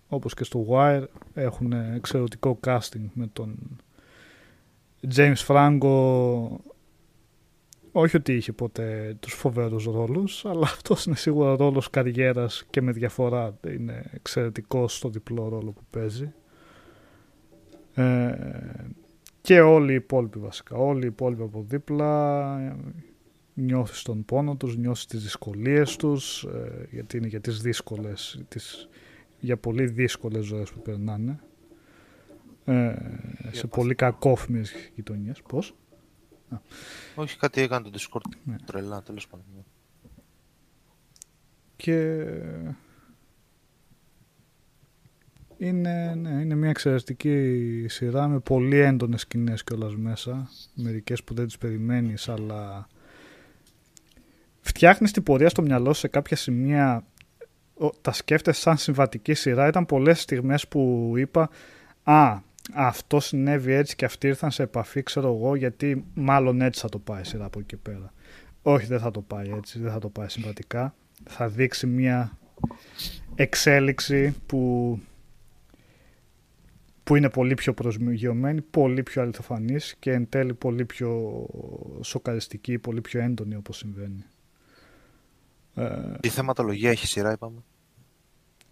όπως 0.07 0.33
και 0.33 0.43
στο 0.43 0.65
Wire, 0.69 1.05
έχουν 1.33 1.71
εξαιρετικό 1.71 2.59
casting 2.65 3.05
με 3.13 3.27
τον 3.33 3.77
James 5.15 5.45
Franco 5.47 6.47
όχι 7.91 8.15
ότι 8.15 8.33
είχε 8.33 8.51
ποτέ 8.51 9.17
τους 9.19 9.33
φοβερούς 9.33 9.85
ρόλους, 9.85 10.45
αλλά 10.45 10.63
αυτός 10.63 11.05
είναι 11.05 11.15
σίγουρα 11.15 11.55
ρόλος 11.55 11.89
καριέρας 11.89 12.65
και 12.69 12.81
με 12.81 12.91
διαφορά 12.91 13.57
είναι 13.67 14.03
εξαιρετικός 14.13 14.95
στο 14.95 15.09
διπλό 15.09 15.47
ρόλο 15.47 15.71
που 15.71 15.81
παίζει. 15.89 16.33
Ε, 17.93 18.35
και 19.41 19.61
όλοι 19.61 19.91
οι 19.91 19.95
υπόλοιποι 19.95 20.39
βασικά, 20.39 20.75
όλοι 20.75 21.03
οι 21.03 21.07
υπόλοιποι 21.07 21.41
από 21.41 21.65
δίπλα 21.67 22.75
νιώθεις 23.53 24.01
τον 24.01 24.25
πόνο 24.25 24.55
τους, 24.55 24.77
νιώθεις 24.77 25.05
τις 25.05 25.21
δυσκολίες 25.21 25.95
τους, 25.95 26.43
ε, 26.43 26.87
γιατί 26.91 27.17
είναι 27.17 27.27
για 27.27 27.41
τις 27.41 27.61
δύσκολες, 27.61 28.43
τις, 28.47 28.89
για 29.39 29.57
πολύ 29.57 29.85
δύσκολες 29.85 30.45
ζωές 30.45 30.71
που 30.71 30.81
περνάνε. 30.81 31.39
Ε, 32.69 32.95
σε 33.51 33.67
πολύ 33.67 33.95
κακόφημε 33.95 34.63
γειτονιέ. 34.95 35.31
Πώς; 35.47 35.75
Όχι, 37.15 37.37
κάτι 37.37 37.61
έκανε 37.61 37.89
το 37.89 37.97
Discord. 37.97 38.37
Ναι. 38.43 38.55
Τρελά, 38.65 39.01
τέλος 39.01 39.27
πάντων. 39.27 39.45
Και. 41.75 42.25
Είναι, 45.57 46.15
ναι, 46.15 46.29
είναι 46.29 46.55
μια 46.55 46.69
εξαιρετική 46.69 47.85
σειρά 47.87 48.27
με 48.27 48.39
πολύ 48.39 48.77
έντονες 48.77 49.21
σκηνές 49.21 49.63
κιόλας 49.63 49.95
μέσα. 49.95 50.49
Μερικές 50.73 51.23
που 51.23 51.33
δεν 51.33 51.45
τις 51.45 51.57
περιμένεις, 51.57 52.29
αλλά 52.29 52.87
φτιάχνεις 54.61 55.11
την 55.11 55.23
πορεία 55.23 55.49
στο 55.49 55.61
μυαλό 55.61 55.93
σου 55.93 55.99
σε 55.99 56.07
κάποια 56.07 56.35
σημεία 56.35 57.05
τα 58.01 58.11
σκέφτεσαι 58.11 58.61
σαν 58.61 58.77
συμβατική 58.77 59.33
σειρά. 59.33 59.67
Ήταν 59.67 59.85
πολλές 59.85 60.21
στιγμές 60.21 60.67
που 60.67 61.13
είπα 61.17 61.49
«Α, 62.03 62.45
αυτό 62.73 63.19
συνέβη 63.19 63.71
έτσι 63.71 63.95
και 63.95 64.05
αυτοί 64.05 64.27
ήρθαν 64.27 64.51
σε 64.51 64.63
επαφή, 64.63 65.03
ξέρω 65.03 65.33
εγώ, 65.33 65.55
γιατί 65.55 66.05
μάλλον 66.13 66.61
έτσι 66.61 66.81
θα 66.81 66.89
το 66.89 66.99
πάει 66.99 67.23
σειρά 67.23 67.45
από 67.45 67.59
εκεί 67.59 67.75
πέρα. 67.75 68.13
Όχι, 68.61 68.85
δεν 68.85 68.99
θα 68.99 69.11
το 69.11 69.21
πάει 69.21 69.49
έτσι, 69.49 69.79
δεν 69.79 69.91
θα 69.91 69.99
το 69.99 70.09
πάει 70.09 70.29
συμβατικά. 70.29 70.95
Θα 71.23 71.47
δείξει 71.47 71.87
μια 71.87 72.37
εξέλιξη 73.35 74.35
που, 74.45 74.99
που 77.03 77.15
είναι 77.15 77.29
πολύ 77.29 77.53
πιο 77.53 77.73
προσμυγιωμένη, 77.73 78.61
πολύ 78.61 79.03
πιο 79.03 79.21
αληθοφανής 79.21 79.95
και 79.99 80.11
εν 80.11 80.29
τέλει 80.29 80.53
πολύ 80.53 80.85
πιο 80.85 81.45
σοκαριστική, 82.01 82.79
πολύ 82.79 83.01
πιο 83.01 83.21
έντονη 83.21 83.55
όπως 83.55 83.77
συμβαίνει. 83.77 84.25
Ε, 85.75 86.11
Τι 86.19 86.29
θεματολογία 86.29 86.89
έχει 86.89 87.07
σειρά, 87.07 87.31
είπαμε; 87.31 87.63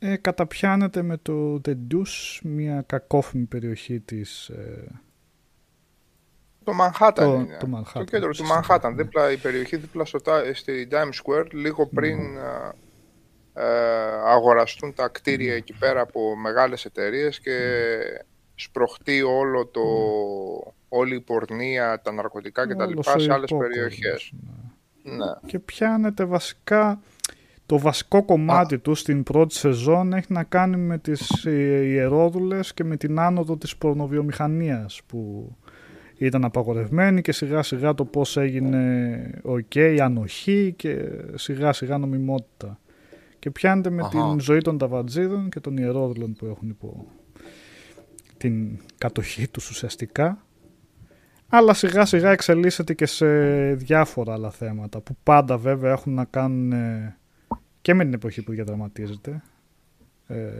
ε, 0.05 0.15
καταπιάνεται 0.15 1.01
με 1.01 1.17
το 1.17 1.59
Τεντούς, 1.61 2.41
μια 2.43 2.83
κακόφημη 2.87 3.43
περιοχή 3.45 3.99
της... 3.99 4.49
Ε, 4.49 5.01
το 6.63 6.71
Manhattan. 6.81 7.11
το, 7.15 7.23
είναι. 7.23 7.57
Το, 7.59 7.67
Manhattan, 7.75 8.05
κέντρο 8.05 8.29
του 8.29 8.43
Μανχάταν, 8.43 8.93
ναι. 8.93 9.03
δίπλα, 9.03 9.31
η 9.31 9.37
περιοχή 9.37 9.77
δίπλα 9.77 10.05
στο, 10.05 10.19
στη 10.53 10.87
Times 10.91 11.23
Square, 11.23 11.47
λίγο 11.51 11.83
ναι. 11.83 11.89
πριν 11.93 12.19
mm. 12.37 12.73
αγοραστούν 14.25 14.93
τα 14.93 15.07
κτίρια 15.07 15.51
ναι. 15.51 15.57
εκεί 15.57 15.73
πέρα 15.73 16.01
από 16.01 16.35
μεγάλες 16.35 16.85
εταιρείες 16.85 17.39
και 17.39 17.51
ναι. 17.51 18.17
σπροχτεί 18.55 19.21
όλο 19.21 19.65
το, 19.65 19.81
όλη 20.89 21.15
η 21.15 21.21
πορνεία, 21.21 22.01
τα 22.01 22.11
ναρκωτικά 22.11 22.67
κτλ. 22.67 22.99
σε 23.01 23.33
άλλες 23.33 23.49
περιοχέ. 23.49 23.57
περιοχές. 23.57 24.31
Ναι. 24.33 24.65
Ναι. 25.15 25.33
Και 25.45 25.59
πιάνεται 25.59 26.25
βασικά 26.25 26.99
το 27.65 27.79
βασικό 27.79 28.23
κομμάτι 28.23 28.79
του 28.79 28.95
στην 28.95 29.23
πρώτη 29.23 29.53
σεζόν 29.53 30.13
έχει 30.13 30.33
να 30.33 30.43
κάνει 30.43 30.77
με 30.77 30.97
τις 30.97 31.45
ε, 31.45 31.83
ιερόδουλες 31.83 32.73
και 32.73 32.83
με 32.83 32.97
την 32.97 33.19
άνοδο 33.19 33.57
της 33.57 33.77
πορνοβιομηχανίας 33.77 35.01
που 35.05 35.49
ήταν 36.17 36.45
απαγορευμένη 36.45 37.21
και 37.21 37.31
σιγά 37.31 37.63
σιγά 37.63 37.93
το 37.93 38.05
πώς 38.05 38.37
έγινε 38.37 39.41
η 39.71 39.99
ανοχή 39.99 40.73
και 40.75 40.97
σιγά 41.33 41.73
σιγά 41.73 41.97
νομιμότητα. 41.97 42.79
Και 43.39 43.51
πιάνεται 43.51 43.89
με 43.89 44.07
την 44.09 44.39
ζωή 44.39 44.61
των 44.61 44.77
ταβατζίδων 44.77 45.49
και 45.49 45.59
των 45.59 45.77
ιερόδουλων 45.77 46.33
που 46.33 46.45
έχουν 46.45 46.69
υπό 46.69 47.05
την 48.37 48.79
κατοχή 48.97 49.47
τους 49.47 49.69
ουσιαστικά. 49.69 50.45
Αλλά 51.47 51.73
σιγά 51.73 52.05
σιγά 52.05 52.31
εξελίσσεται 52.31 52.93
και 52.93 53.05
σε 53.05 53.27
διάφορα 53.73 54.33
άλλα 54.33 54.51
θέματα 54.51 54.99
που 55.01 55.15
πάντα 55.23 55.57
βέβαια 55.57 55.91
έχουν 55.91 56.13
να 56.13 56.25
κάνουν 56.25 56.73
και 57.85 57.93
με 57.93 58.03
την 58.03 58.13
εποχή 58.13 58.41
που 58.41 58.51
διαδραματίζεται 58.51 59.41
ε, 60.27 60.51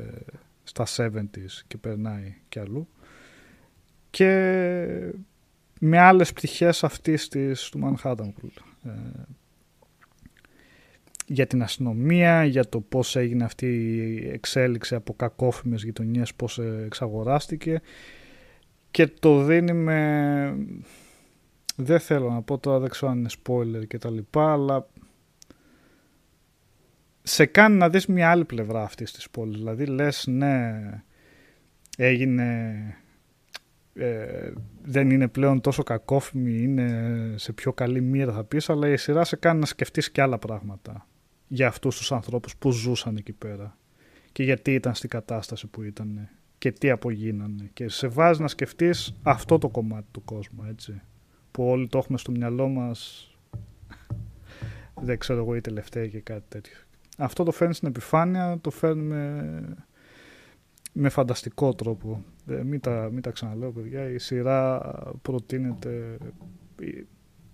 στα 0.64 0.86
70s 0.98 1.64
και 1.68 1.78
περνάει 1.78 2.36
και 2.50 2.60
αλλού. 2.60 2.88
Και 4.10 4.30
με 5.80 5.98
άλλες 5.98 6.34
πτυχές 6.34 6.84
αυτής 6.84 7.28
της 7.28 7.70
του 7.70 7.80
Manhattan 7.84 8.30
ε, 8.84 8.90
για 11.26 11.48
την 11.48 11.62
αστυνομία, 11.62 12.46
για 12.46 12.70
το 12.70 12.80
πώς 12.80 13.16
έγινε 13.16 13.44
αυτή 13.44 13.68
η 13.88 14.30
εξέλιξη 14.30 14.96
από 14.96 15.14
κακόφημες 15.14 15.84
γειτονιές, 15.84 16.34
πώς 16.34 16.60
εξαγοράστηκε. 16.60 17.82
Και 18.92 19.08
το 19.08 19.44
δίνει 19.44 19.74
με... 19.74 20.68
Δεν 21.76 22.00
θέλω 22.00 22.30
να 22.32 22.42
πω 22.42 22.58
τώρα, 22.58 22.80
δεν 22.80 22.90
ξέρω 22.90 23.12
αν 23.12 23.18
είναι 23.18 23.30
spoiler 23.44 23.88
και 23.88 23.98
τα 23.98 24.10
λοιπά, 24.10 24.52
αλλά 24.52 24.88
σε 27.28 27.46
κάνει 27.46 27.78
να 27.78 27.90
δεις 27.90 28.06
μια 28.06 28.30
άλλη 28.30 28.46
πλευρά 28.46 28.84
αυτής 28.84 29.12
της 29.12 29.30
πόλης. 29.30 29.58
Δηλαδή 29.58 29.86
λες 29.86 30.28
ναι, 30.28 30.82
έγινε, 31.98 32.76
ε, 33.94 34.52
δεν 34.84 35.10
είναι 35.10 35.28
πλέον 35.28 35.62
τόσο 35.62 35.84
κακόφημη, 35.84 36.62
είναι 36.62 37.14
σε 37.36 37.54
πιο 37.54 37.74
καλή 37.74 38.02
μοίρα 38.02 38.34
θα 38.34 38.44
πεις, 38.44 38.70
αλλά 38.70 38.90
η 38.90 38.98
σειρά 38.98 39.24
σε 39.24 39.36
κάνει 39.36 39.60
να 39.60 39.66
σκεφτείς 39.66 40.12
και 40.12 40.22
άλλα 40.22 40.38
πράγματα 40.38 41.08
για 41.48 41.68
αυτούς 41.68 41.98
τους 41.98 42.12
ανθρώπους 42.12 42.56
που 42.58 42.72
ζούσαν 42.72 43.16
εκεί 43.16 43.34
πέρα 43.34 43.78
και 44.32 44.44
γιατί 44.44 44.74
ήταν 44.74 44.96
στην 44.96 45.10
κατάσταση 45.10 45.68
που 45.68 45.84
ήταν 45.84 46.30
και 46.58 46.72
τι 46.72 46.90
απογίνανε. 46.90 47.70
Και 47.74 47.90
σε 47.90 48.08
βάζει 48.08 48.42
να 48.42 48.48
σκεφτείς 48.48 49.16
αυτό 49.24 49.58
το 49.58 49.70
κομμάτι 49.70 50.08
του 50.12 50.24
κόσμου 50.24 50.64
έτσι 50.70 51.02
που 51.52 51.68
όλοι 51.68 51.88
το 51.88 51.98
έχουμε 51.98 52.18
στο 52.18 52.32
μυαλό 52.32 52.68
μας. 52.68 53.30
Δεν 55.02 55.18
ξέρω 55.18 55.40
εγώ 55.40 55.56
η 55.56 55.62
τελευταία 55.62 56.08
και 56.08 56.20
κάτι 56.20 56.44
τέτοιο. 56.48 56.78
Αυτό 57.18 57.44
το 57.44 57.52
φέρνει 57.52 57.74
στην 57.74 57.88
επιφάνεια, 57.88 58.58
το 58.62 58.70
φέρνουμε 58.70 59.86
με 60.94 61.10
φανταστικό 61.10 61.74
τρόπο. 61.74 62.24
Ε, 62.48 62.64
μην, 62.64 62.80
τα, 63.22 63.32
ξαναλέω, 63.34 63.72
παιδιά. 63.72 64.10
Η 64.10 64.18
σειρά 64.18 64.94
προτείνεται 65.22 66.18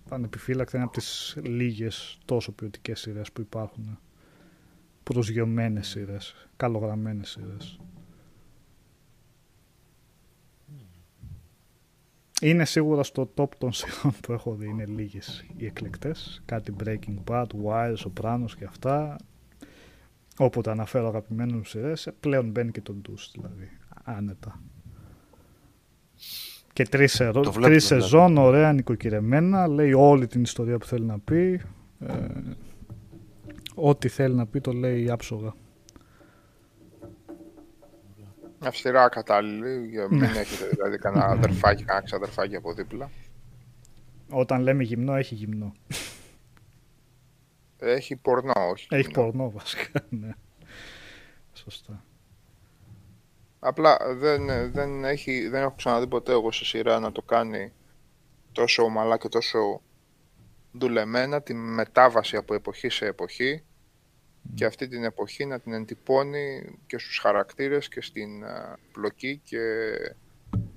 ανεπιφύλακτα 0.08 0.76
είναι 0.76 0.86
από 0.86 0.96
τις 0.96 1.36
λίγες 1.42 2.18
τόσο 2.24 2.52
ποιοτικές 2.52 3.00
σειρές 3.00 3.32
που 3.32 3.40
υπάρχουν. 3.40 3.98
Προσγειωμένες 5.02 5.88
σειρές, 5.88 6.48
καλογραμμένες 6.56 7.28
σειρές. 7.28 7.80
Είναι 12.42 12.64
σίγουρα 12.64 13.02
στο 13.02 13.32
top 13.36 13.48
των 13.58 13.72
σειρών 13.72 14.12
που 14.22 14.32
έχω 14.32 14.54
δει, 14.54 14.68
είναι 14.68 14.86
λίγες 14.86 15.44
οι 15.56 15.66
εκλεκτές. 15.66 16.42
Κάτι 16.44 16.74
Breaking 16.84 17.16
Bad, 17.24 17.46
Wire, 17.64 17.96
Sopranos 17.96 18.50
και 18.58 18.64
αυτά. 18.64 19.16
Όποτε 20.38 20.70
αναφέρω 20.70 21.08
αγαπημένους 21.08 21.68
σειρές, 21.68 22.08
πλέον 22.20 22.50
μπαίνει 22.50 22.70
και 22.70 22.80
το 22.80 22.94
Deuce 23.08 23.28
δηλαδή, 23.34 23.68
άνετα. 24.04 24.62
Και 26.72 26.84
τρεις, 26.84 27.12
σερο- 27.12 27.32
Το 27.32 27.40
βλέπουμε, 27.52 27.66
τρεις 27.68 27.88
δηλαδή. 27.88 28.02
σεζόν, 28.04 28.36
ωραία, 28.36 28.72
νοικοκυρεμένα, 28.72 29.66
λέει 29.68 29.92
όλη 29.92 30.26
την 30.26 30.42
ιστορία 30.42 30.78
που 30.78 30.86
θέλει 30.86 31.04
να 31.04 31.18
πει. 31.18 31.60
Ε, 32.00 32.14
ό,τι 33.74 34.08
θέλει 34.08 34.34
να 34.34 34.46
πει 34.46 34.60
το 34.60 34.72
λέει 34.72 35.10
άψογα. 35.10 35.54
Αυστηρά 38.58 39.08
κατάλληλη, 39.08 39.86
για 39.88 40.06
μην 40.10 40.22
έχετε 40.22 40.68
δηλαδή 40.70 40.98
κανένα 40.98 41.24
αδερφάκι, 41.36 41.84
κανένα 41.84 42.04
ξαδερφάκι 42.04 42.56
από 42.56 42.72
δίπλα. 42.74 43.10
Όταν 44.30 44.60
λέμε 44.62 44.82
γυμνό, 44.82 45.14
έχει 45.14 45.34
γυμνό. 45.34 45.72
Έχει 47.82 48.16
πορνό, 48.16 48.52
όχι. 48.70 48.86
Έχει 48.90 49.02
γυμνό. 49.02 49.22
πορνό 49.22 49.50
βασικά, 49.50 50.00
ναι. 50.08 50.30
Σωστά. 51.52 52.04
Απλά 53.58 53.98
δεν, 54.14 54.72
δεν, 54.72 55.04
έχει, 55.04 55.48
δεν 55.48 55.62
έχω 55.62 55.74
ξαναδεί 55.76 56.06
ποτέ 56.06 56.32
εγώ 56.32 56.52
σε 56.52 56.64
σειρά 56.64 56.98
να 56.98 57.12
το 57.12 57.22
κάνει 57.22 57.72
τόσο 58.52 58.82
ομαλά 58.82 59.16
και 59.18 59.28
τόσο 59.28 59.82
δουλεμένα 60.72 61.42
τη 61.42 61.54
μετάβαση 61.54 62.36
από 62.36 62.54
εποχή 62.54 62.88
σε 62.88 63.06
εποχή 63.06 63.62
και 64.54 64.64
αυτή 64.64 64.88
την 64.88 65.04
εποχή 65.04 65.44
να 65.44 65.60
την 65.60 65.72
εντυπώνει 65.72 66.78
και 66.86 66.98
στους 66.98 67.18
χαρακτήρες 67.18 67.88
και 67.88 68.00
στην 68.00 68.44
α, 68.44 68.78
πλοκή 68.92 69.40
και 69.44 69.58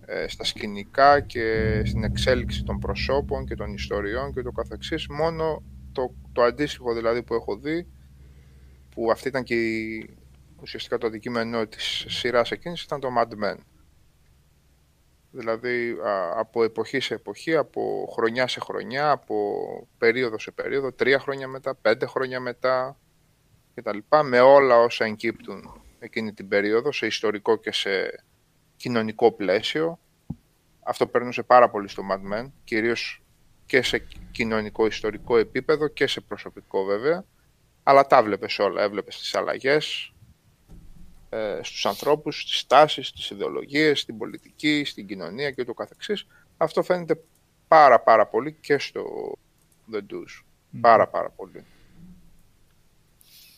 ε, 0.06 0.28
στα 0.28 0.44
σκηνικά 0.44 1.20
και 1.20 1.82
στην 1.86 2.04
εξέλιξη 2.04 2.64
των 2.64 2.80
προσώπων 2.80 3.46
και 3.46 3.56
των 3.56 3.74
ιστοριών 3.74 4.34
και 4.34 4.42
το 4.42 4.52
καθεξής. 4.52 5.08
Μόνο 5.08 5.64
το, 5.96 6.14
το 6.32 6.42
αντίστοιχο 6.42 6.94
δηλαδή 6.94 7.24
που 7.24 7.34
έχω 7.34 7.58
δει 7.58 7.88
που 8.90 9.12
αυτή 9.12 9.28
ήταν 9.28 9.44
και 9.44 9.56
η, 9.56 10.10
ουσιαστικά 10.62 10.98
το 10.98 11.08
αντικείμενο 11.08 11.68
της 11.68 12.06
σειράς 12.08 12.52
εκείνης 12.52 12.82
ήταν 12.82 13.00
το 13.00 13.10
Mad 13.18 13.44
Men. 13.44 13.58
Δηλαδή 15.32 15.92
α, 15.92 16.40
από 16.40 16.64
εποχή 16.64 17.00
σε 17.00 17.14
εποχή, 17.14 17.56
από 17.56 18.10
χρονιά 18.12 18.48
σε 18.48 18.60
χρονιά, 18.60 19.12
από 19.12 19.36
περίοδο 19.98 20.40
σε 20.40 20.52
περίοδο, 20.52 20.92
τρία 20.92 21.20
χρόνια 21.20 21.48
μετά, 21.48 21.76
πέντε 21.76 22.06
χρόνια 22.06 22.40
μετά 22.40 23.00
και 23.74 23.82
τα 23.82 23.96
λοιπά, 23.96 24.24
με 24.24 24.40
όλα 24.40 24.78
όσα 24.78 25.06
εγκύπτουν 25.06 25.82
εκείνη 26.00 26.34
την 26.34 26.48
περίοδο, 26.48 26.92
σε 26.92 27.06
ιστορικό 27.06 27.58
και 27.58 27.72
σε 27.72 28.24
κοινωνικό 28.76 29.32
πλαίσιο. 29.32 30.00
Αυτό 30.84 31.08
περνούσε 31.08 31.44
πάρα 31.44 31.70
πολύ 31.70 31.88
στο 31.88 32.04
Mad 32.12 32.34
Men, 32.34 32.52
κυρίως 32.64 33.25
και 33.66 33.82
σε 33.82 34.06
κοινωνικό 34.32 34.86
ιστορικό 34.86 35.38
επίπεδο 35.38 35.88
και 35.88 36.08
σε 36.08 36.22
προσωπικό 36.22 36.84
βέβαια, 36.84 37.26
αλλά 37.84 38.08
τα 38.08 38.24
βλέπεις 38.24 38.60
όλα, 38.60 38.82
έβλεπες 38.82 39.20
τις 39.20 39.36
αλλαγές, 39.36 40.14
ε, 41.30 41.60
στους 41.64 41.86
ανθρώπους, 41.86 42.42
στις 42.42 42.68
τάσεις, 42.68 43.08
στις 43.08 43.30
ιδεολογίες, 43.30 44.00
στην 44.00 44.18
πολιτική, 44.18 44.84
στην 44.86 45.08
κοινωνία 45.08 45.52
και 45.52 45.64
το 45.64 45.74
καθεξής. 45.74 46.28
Αυτό 46.58 46.84
φαίνεται 46.84 47.24
πάρα 47.68 48.00
πάρα 48.00 48.28
πολύ 48.28 48.54
και 48.54 48.78
στο 48.78 49.34
The 49.92 49.98
Deuce. 49.98 50.44
Πάρα 50.82 51.08
πάρα 51.08 51.30
πολύ. 51.30 51.64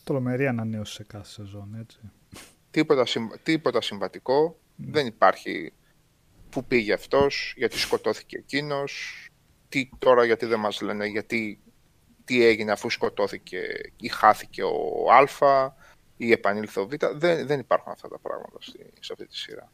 Τρομερή 0.04 0.48
ανανέωση 0.48 0.94
σε 0.94 1.04
κάθε 1.04 1.30
σεζόν, 1.30 1.76
έτσι. 1.80 2.00
Τίποτα, 2.72 3.06
συμ- 3.06 3.38
τίποτα 3.44 3.82
συμβατικό. 3.82 4.60
Δεν 4.76 5.06
υπάρχει 5.06 5.74
που 6.50 6.66
πήγε 6.66 6.94
αυτός, 6.94 7.54
γιατί 7.58 7.78
σκοτώθηκε 7.78 8.38
εκείνος, 8.38 9.27
τι 9.70 9.90
τώρα 10.00 10.26
γιατί 10.26 10.46
δεν 10.46 10.60
μας 10.60 10.82
λένε, 10.82 11.06
γιατί 11.06 11.60
τι 12.26 12.46
έγινε 12.46 12.72
αφού 12.72 12.90
σκοτώθηκε 12.90 13.60
ή 13.98 14.08
χάθηκε 14.08 14.64
ο 14.64 15.06
Α 15.12 15.76
ή 16.18 16.32
επανήλθε 16.32 16.80
ο 16.80 16.88
Β. 16.88 16.94
Δεν, 17.16 17.48
δεν 17.48 17.60
υπάρχουν 17.60 17.92
αυτά 17.92 18.08
τα 18.08 18.20
πράγματα 18.20 18.58
στη, 18.60 18.80
σε 19.00 19.14
αυτή 19.14 19.28
τη 19.28 19.38
σειρά. 19.38 19.72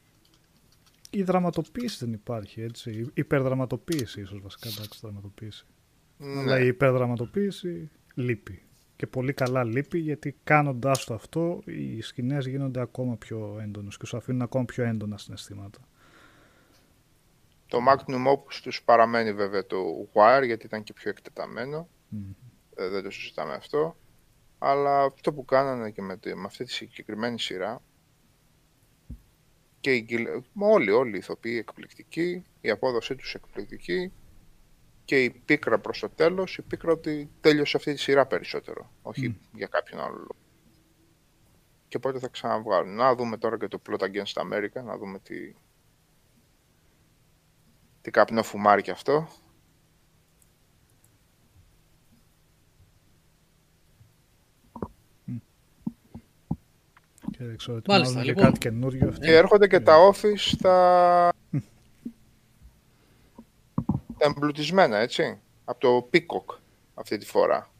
Η 1.09 1.23
δραματοποίηση 1.23 2.05
δεν 2.05 2.13
υπάρχει, 2.13 2.61
έτσι. 2.61 2.91
Η 2.91 3.11
υπερδραματοποίηση 3.13 4.21
ίσως 4.21 4.41
βασικά, 4.41 4.69
εντάξει, 4.69 4.99
δραματοποίηση. 5.01 5.65
Αλλά 6.19 6.57
η 6.57 6.61
Ναι. 6.61 6.65
υπερδραματοποίηση 6.67 7.89
λείπει. 8.13 8.61
Και 8.95 9.07
πολύ 9.07 9.33
καλά 9.33 9.63
λείπει 9.63 9.99
γιατί 9.99 10.35
κάνοντάς 10.43 11.05
το 11.05 11.13
αυτό 11.13 11.61
οι 11.65 12.01
σκηνές 12.01 12.47
γίνονται 12.47 12.81
ακόμα 12.81 13.15
πιο 13.17 13.59
έντονες 13.61 13.97
και 13.97 14.05
σου 14.05 14.17
αφήνουν 14.17 14.41
ακόμα 14.41 14.65
πιο 14.65 14.83
έντονα 14.83 15.17
συναισθήματα. 15.17 15.79
Το 17.73 17.79
magnum 17.87 18.27
opus 18.33 18.53
τους 18.63 18.83
παραμένει 18.83 19.33
βέβαια 19.33 19.65
το 19.65 19.77
Wire 20.13 20.41
γιατί 20.45 20.65
ήταν 20.65 20.83
και 20.83 20.93
πιο 20.93 21.09
εκτεταμένο. 21.09 21.89
Ε, 22.75 22.87
δεν 22.87 23.03
το 23.03 23.09
συζητάμε 23.11 23.53
αυτό. 23.53 23.97
Αλλά 24.59 25.03
αυτό 25.03 25.33
που 25.33 25.45
κάνανε 25.45 25.91
και 25.91 26.01
με, 26.01 26.17
τη- 26.17 26.35
με 26.35 26.43
αυτή 26.45 26.63
τη 26.63 26.71
συγκεκριμένη 26.71 27.39
σειρά 27.39 27.81
και 29.79 29.95
οι, 29.95 30.01
γκυλ- 30.05 30.43
όλοι, 30.57 30.91
όλοι 30.91 31.15
οι 31.15 31.17
ηθοποιοί 31.17 31.55
εκπληκτικοί, 31.59 32.45
η 32.61 32.69
απόδοσή 32.69 33.15
τους 33.15 33.33
εκπληκτική 33.35 34.11
και 35.05 35.23
η 35.23 35.29
πίκρα 35.29 35.79
προς 35.79 35.99
το 35.99 36.09
τέλος, 36.09 36.57
η 36.57 36.61
πίκρα 36.61 36.91
ότι 36.91 37.29
τέλειωσε 37.41 37.77
αυτή 37.77 37.93
τη 37.93 37.99
σειρά 37.99 38.25
περισσότερο, 38.25 38.91
όχι 39.01 39.39
για 39.53 39.67
κάποιον 39.67 40.01
άλλο 40.01 40.15
λόγο. 40.17 40.35
Και 41.87 41.99
πότε 41.99 42.19
θα 42.19 42.27
ξαναβγάλουν. 42.27 42.95
Να 42.95 43.15
δούμε 43.15 43.37
τώρα 43.37 43.57
και 43.57 43.67
το 43.67 43.81
Plot 43.89 43.99
Against 43.99 44.41
America, 44.41 44.83
να 44.83 44.97
δούμε 44.97 45.19
τι, 45.19 45.53
τι 48.03 48.11
καπνό 48.11 48.43
φουμάρει 48.43 48.81
και 48.81 48.91
αυτό. 48.91 49.27
Και 57.31 57.43
δεν 57.45 57.57
ξέρω, 57.57 57.81
Μάλιστα, 57.87 58.19
ετοιμάζουν 58.19 58.21
και 58.21 58.27
λοιπόν. 58.27 58.43
κάτι 58.43 58.59
καινούριο 58.59 59.07
αυτό. 59.07 59.25
Και 59.25 59.35
έρχονται 59.35 59.67
και 59.67 59.79
τα 59.79 60.11
office 60.11 60.55
τα... 60.61 61.29
τα 64.17 64.25
εμπλουτισμένα, 64.25 64.97
έτσι. 64.97 65.39
Από 65.65 65.79
το 65.79 66.09
Peacock 66.13 66.57
αυτή 66.93 67.17
τη 67.17 67.25
φορά. 67.25 67.71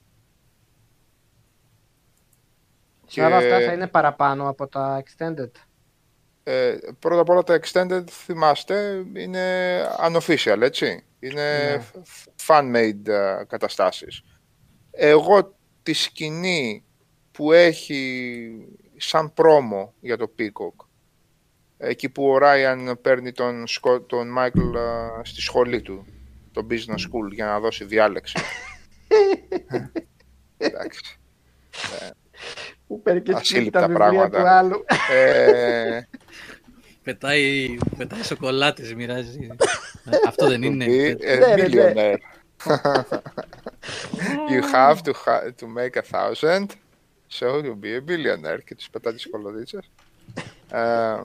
Άρα 3.17 3.37
αυτά 3.37 3.59
θα 3.59 3.73
είναι 3.73 3.87
παραπάνω 3.87 4.49
από 4.49 4.67
τα 4.67 5.03
extended. 5.03 5.51
Ε, 6.43 6.75
πρώτα 6.99 7.21
απ' 7.21 7.29
όλα 7.29 7.43
τα 7.43 7.59
extended, 7.63 8.03
θυμάστε, 8.09 9.05
είναι 9.15 9.81
unofficial, 10.07 10.61
έτσι. 10.61 11.03
Είναι 11.19 11.75
Ναι. 11.75 12.03
fan-made 12.47 13.07
ε, 13.07 13.43
καταστάσεις. 13.47 14.23
Εγώ 14.91 15.55
τη 15.83 15.93
σκηνή 15.93 16.83
που 17.31 17.51
έχει 17.51 18.67
σαν 18.97 19.33
πρόμο 19.33 19.93
για 19.99 20.17
το 20.17 20.31
Peacock, 20.39 20.85
εκεί 21.77 22.09
που 22.09 22.29
ο 22.29 22.37
Ράιαν 22.37 22.99
παίρνει 23.01 23.31
τον, 23.31 23.67
Σκο, 23.67 24.01
τον 24.01 24.27
Μάικλ 24.27 24.75
ε, 24.75 25.07
στη 25.23 25.41
σχολή 25.41 25.81
του, 25.81 26.05
το 26.51 26.67
business 26.69 26.99
school, 26.99 27.31
για 27.31 27.45
να 27.45 27.59
δώσει 27.59 27.85
διάλεξη. 27.85 28.37
Εντάξει. 30.57 31.17
Που 32.87 33.01
παίρνει 33.01 33.21
και 33.21 33.31
σκύβει 33.31 33.41
Ασύλληπτα 33.41 33.79
τα 33.79 33.87
βιβλία 33.87 34.07
πράγματα. 34.29 34.39
του 34.41 34.47
άλλου. 34.47 34.85
Ε, 35.11 36.01
Πετάει, 37.03 37.77
πετάει 37.97 38.23
σοκολάτες, 38.23 38.93
μοιράζει. 38.93 39.47
Αυτό 40.27 40.47
δεν 40.47 40.63
είναι. 40.63 40.85
be 40.85 40.89
a 40.89 41.15
Ναι, 41.19 41.55
ναι, 41.55 41.67
ναι. 41.67 41.67
millionaire. 41.67 42.17
you 44.51 44.61
have 44.73 45.01
to, 45.03 45.13
ha- 45.25 45.43
to 45.59 45.67
make 45.67 45.95
a 45.97 46.01
thousand, 46.01 46.65
so 47.27 47.45
you'll 47.63 47.75
be 47.83 47.93
a 47.95 48.01
billionaire. 48.01 48.59
Και 48.65 48.75
τους 48.75 48.89
πετά 48.89 49.13
τις 49.13 49.27
κολοδίτσες. 49.29 49.89
Ε, 50.71 51.15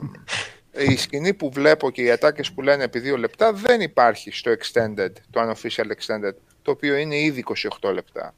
η 0.90 0.96
σκηνή 0.96 1.34
που 1.34 1.50
βλέπω 1.50 1.90
και 1.90 2.02
οι 2.02 2.10
ατάκες 2.10 2.52
που 2.52 2.62
λένε 2.62 2.84
επί 2.84 2.98
δύο 2.98 3.16
λεπτά 3.16 3.52
δεν 3.52 3.80
υπάρχει 3.80 4.30
στο 4.30 4.52
extended, 4.52 5.10
το 5.30 5.40
unofficial 5.50 5.84
extended, 5.86 6.32
το 6.62 6.70
οποίο 6.70 6.96
είναι 6.96 7.16
ήδη 7.18 7.44
28 7.80 7.92
λεπτά. 7.92 8.34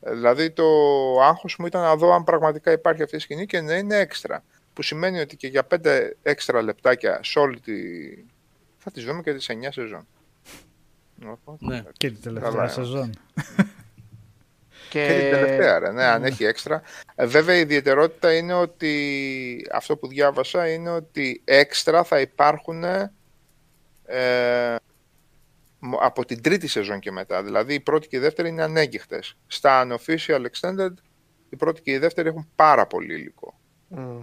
Ε, 0.00 0.12
Δηλαδή 0.14 0.50
το 0.50 0.64
άγχος 1.22 1.56
μου 1.58 1.66
ήταν 1.66 1.82
να 1.82 1.96
δω 1.96 2.12
αν 2.14 2.24
πραγματικά 2.24 2.72
υπάρχει 2.72 3.02
αυτή 3.02 3.16
η 3.16 3.18
σκηνή 3.18 3.46
και 3.46 3.60
να 3.60 3.74
είναι 3.74 3.96
έξτρα. 3.96 4.44
Που 4.74 4.82
σημαίνει 4.82 5.20
ότι 5.20 5.36
και 5.36 5.46
για 5.46 5.66
5 5.82 6.10
έξτρα 6.22 6.62
λεπτάκια 6.62 7.20
σε 7.22 7.38
όλη 7.38 7.60
τη... 7.60 7.72
θα 8.78 8.90
τις 8.90 9.04
δούμε 9.04 9.22
και 9.22 9.34
τις 9.34 9.50
9 9.50 9.54
σεζόν. 9.70 10.06
Οπότε, 11.26 11.66
Ναι. 11.66 11.82
Και 11.92 12.10
την 12.10 12.20
τελευταία 12.22 12.50
Καλά, 12.50 12.64
ε. 12.64 12.68
σεζόν. 12.68 13.10
Και... 14.90 15.06
Και 15.06 15.18
την 15.20 15.30
τελευταία, 15.30 15.78
ρε, 15.78 15.92
ναι, 15.92 16.04
αν 16.04 16.24
έχει 16.24 16.44
έξτρα. 16.44 16.82
Ε, 17.14 17.26
βέβαια, 17.26 17.56
η 17.56 17.60
ιδιαιτερότητα 17.60 18.36
είναι 18.36 18.54
ότι 18.54 19.66
αυτό 19.72 19.96
που 19.96 20.06
διάβασα 20.08 20.68
είναι 20.72 20.90
ότι 20.90 21.40
έξτρα 21.44 22.04
θα 22.04 22.20
υπάρχουν 22.20 22.84
ε, 22.84 24.76
μ- 25.78 26.02
από 26.02 26.24
την 26.24 26.42
τρίτη 26.42 26.66
σεζόν 26.66 26.98
και 27.00 27.10
μετά. 27.12 27.42
Δηλαδή, 27.42 27.74
η 27.74 27.80
πρώτη 27.80 28.08
και 28.08 28.16
η 28.16 28.20
δεύτερη 28.20 28.48
είναι 28.48 28.62
ανέγκυχτες. 28.62 29.36
Στα 29.46 29.86
unofficial 29.86 30.44
extended, 30.50 30.92
Η 31.48 31.56
πρώτη 31.56 31.82
και 31.82 31.90
η 31.92 31.98
δεύτερη 31.98 32.28
έχουν 32.28 32.48
πάρα 32.56 32.86
πολύ 32.86 33.14
υλικό. 33.14 33.58
Μμ. 33.88 34.20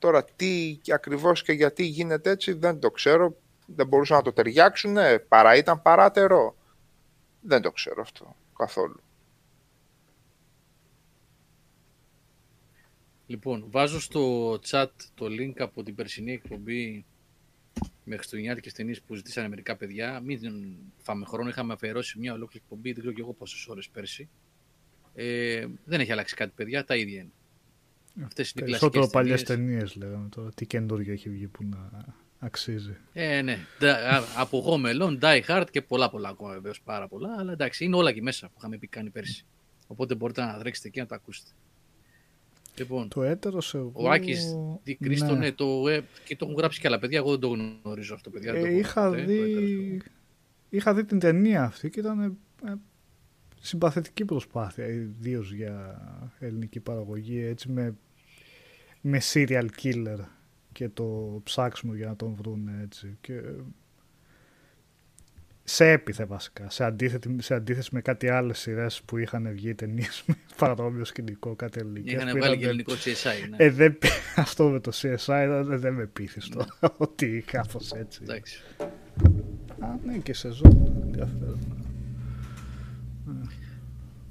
Τώρα 0.00 0.24
τι 0.24 0.78
και 0.82 0.92
ακριβώς 0.92 1.42
και 1.42 1.52
γιατί 1.52 1.84
γίνεται 1.84 2.30
έτσι 2.30 2.52
δεν 2.52 2.78
το 2.78 2.90
ξέρω. 2.90 3.36
Δεν 3.66 3.86
μπορούσαν 3.86 4.16
να 4.16 4.22
το 4.22 4.32
ταιριάξουν, 4.32 4.96
παρά 5.28 5.56
ήταν 5.56 5.82
παράτερο. 5.82 6.56
Δεν 7.40 7.62
το 7.62 7.70
ξέρω 7.70 8.02
αυτό 8.02 8.36
καθόλου. 8.56 9.00
Λοιπόν, 13.26 13.64
βάζω 13.70 14.00
στο 14.00 14.52
chat 14.66 14.86
το 15.14 15.26
link 15.26 15.54
από 15.58 15.82
την 15.82 15.94
περσινή 15.94 16.32
εκπομπή 16.32 17.04
με 18.04 18.16
χριστουγεννιάτικες 18.16 18.72
ταινίες 18.72 19.00
που 19.00 19.14
ζητήσανε 19.14 19.48
μερικά 19.48 19.76
παιδιά. 19.76 20.20
Μην 20.20 20.76
φάμε 20.96 21.24
χρόνο, 21.24 21.48
είχαμε 21.48 21.72
αφιερώσει 21.72 22.18
μια 22.18 22.32
ολόκληρη 22.32 22.64
εκπομπή, 22.64 22.92
δεν 22.92 23.00
ξέρω 23.00 23.14
και 23.14 23.20
εγώ 23.20 23.32
πόσες 23.32 23.66
ώρες 23.66 23.88
πέρσι. 23.88 24.28
Ε, 25.14 25.66
δεν 25.84 26.00
έχει 26.00 26.12
αλλάξει 26.12 26.34
κάτι, 26.34 26.52
παιδιά, 26.54 26.84
τα 26.84 26.96
ίδια 26.96 27.20
είναι. 27.20 27.30
Αυτές 28.24 28.50
είναι 28.50 28.64
οι 28.66 28.70
Περισσότερο 28.70 28.90
κλασικές 28.90 29.12
παλιές 29.22 29.42
ταινίες. 29.42 29.92
ταινίες 29.92 29.96
λέγαμε 29.96 30.28
τώρα. 30.28 30.50
Τι 30.54 30.66
καινούργιο 30.66 31.12
έχει 31.12 31.28
βγει 31.30 31.46
που 31.46 31.64
να 31.64 32.04
αξίζει. 32.38 32.96
Ε, 33.12 33.42
ναι. 33.42 33.58
Da- 33.80 33.84
α- 33.84 34.22
από 34.36 34.58
εγώ 34.58 34.78
μελών, 34.78 35.18
Die 35.22 35.40
Hard 35.48 35.64
και 35.70 35.82
πολλά 35.82 36.10
πολλά 36.10 36.28
ακόμα 36.28 36.52
βεβαίως 36.52 36.80
πάρα 36.80 37.08
πολλά. 37.08 37.34
Αλλά 37.38 37.52
εντάξει, 37.52 37.84
είναι 37.84 37.96
όλα 37.96 38.10
εκεί 38.10 38.22
μέσα 38.22 38.46
που 38.46 38.54
είχαμε 38.58 38.76
πει 38.78 38.86
κάνει 38.86 39.10
πέρσι. 39.10 39.44
Οπότε 39.86 40.14
μπορείτε 40.14 40.44
να 40.44 40.58
τρέξετε 40.58 40.88
εκεί 40.88 40.98
να 41.00 41.06
τα 41.06 41.14
ακούσετε. 41.14 41.50
Λοιπόν, 42.78 43.08
Το 43.08 43.22
έτερος 43.22 43.74
εγώ... 43.74 43.92
ο 43.94 44.10
Άκης 44.10 44.54
Δι 44.82 44.94
Κρίστο, 44.94 45.32
ναι, 45.32 45.38
ναι. 45.38 45.52
το, 45.52 45.88
ε, 45.88 46.04
και 46.24 46.36
το 46.36 46.44
έχουν 46.44 46.58
γράψει 46.58 46.80
και 46.80 46.86
άλλα 46.86 46.98
παιδιά. 46.98 47.18
Εγώ 47.18 47.30
δεν 47.30 47.40
το 47.40 47.48
γνωρίζω 47.82 48.14
αυτό, 48.14 48.30
παιδιά. 48.30 48.52
δεν 48.52 48.60
το 48.60 48.66
Ε, 48.66 48.70
έχω 48.70 48.78
είχα, 48.78 49.08
ποτέ, 49.08 49.24
το 49.24 49.32
έτερος 49.32 49.54
δει... 49.64 49.96
του. 50.04 50.10
είχα 50.70 50.94
δει 50.94 51.04
την 51.04 51.18
ταινία 51.18 51.64
αυτή 51.64 51.90
και 51.90 52.00
ήταν 52.00 52.20
ε, 52.66 52.72
συμπαθητική 53.60 54.24
προσπάθεια, 54.24 54.86
ιδίως 54.86 55.52
για 55.52 56.00
ελληνική 56.38 56.80
παραγωγή, 56.80 57.40
έτσι 57.44 57.68
με, 57.68 57.94
με 59.00 59.20
serial 59.32 59.66
killer 59.82 60.18
και 60.72 60.88
το 60.88 61.40
ψάξιμο 61.44 61.94
για 61.94 62.06
να 62.06 62.16
τον 62.16 62.34
βρουν 62.34 62.68
έτσι. 62.82 63.16
Και 63.20 63.40
σε 65.64 65.90
έπιθε 65.90 66.24
βασικά, 66.24 66.70
σε, 66.70 66.84
αντίθετη, 66.84 67.36
σε 67.42 67.54
αντίθεση 67.54 67.88
με 67.92 68.00
κάτι 68.00 68.28
άλλες 68.28 68.58
σειρές 68.58 69.02
που 69.02 69.16
είχαν 69.18 69.48
βγει 69.52 69.74
ταινίες 69.74 70.22
με 70.26 70.34
παρόμοιο 70.58 71.04
σκηνικό, 71.04 71.54
κάτι 71.54 71.80
ελληνικές. 71.80 72.12
Είχαν 72.12 72.26
που 72.32 72.38
βάλει 72.38 72.44
ήταν- 72.44 72.58
και 72.58 72.66
ελληνικό 72.66 72.92
CSI. 72.92 73.48
Ναι. 73.50 73.56
Ε, 73.58 73.70
δεν, 73.70 73.98
αυτό 74.36 74.68
με 74.68 74.80
το 74.80 74.90
CSI 74.94 75.62
δεν, 75.66 75.78
δεν 75.80 75.94
με 75.94 76.06
πείθεις 76.06 76.48
τώρα, 76.48 76.66
ότι 76.96 77.44
κάπως 77.46 77.92
έτσι. 77.92 78.20
Εντάξει. 78.22 78.62
Α, 79.80 79.86
ναι, 80.04 80.16
και 80.18 80.34
σεζόν. 80.34 80.92
Ενδιαφέρον. 81.04 81.58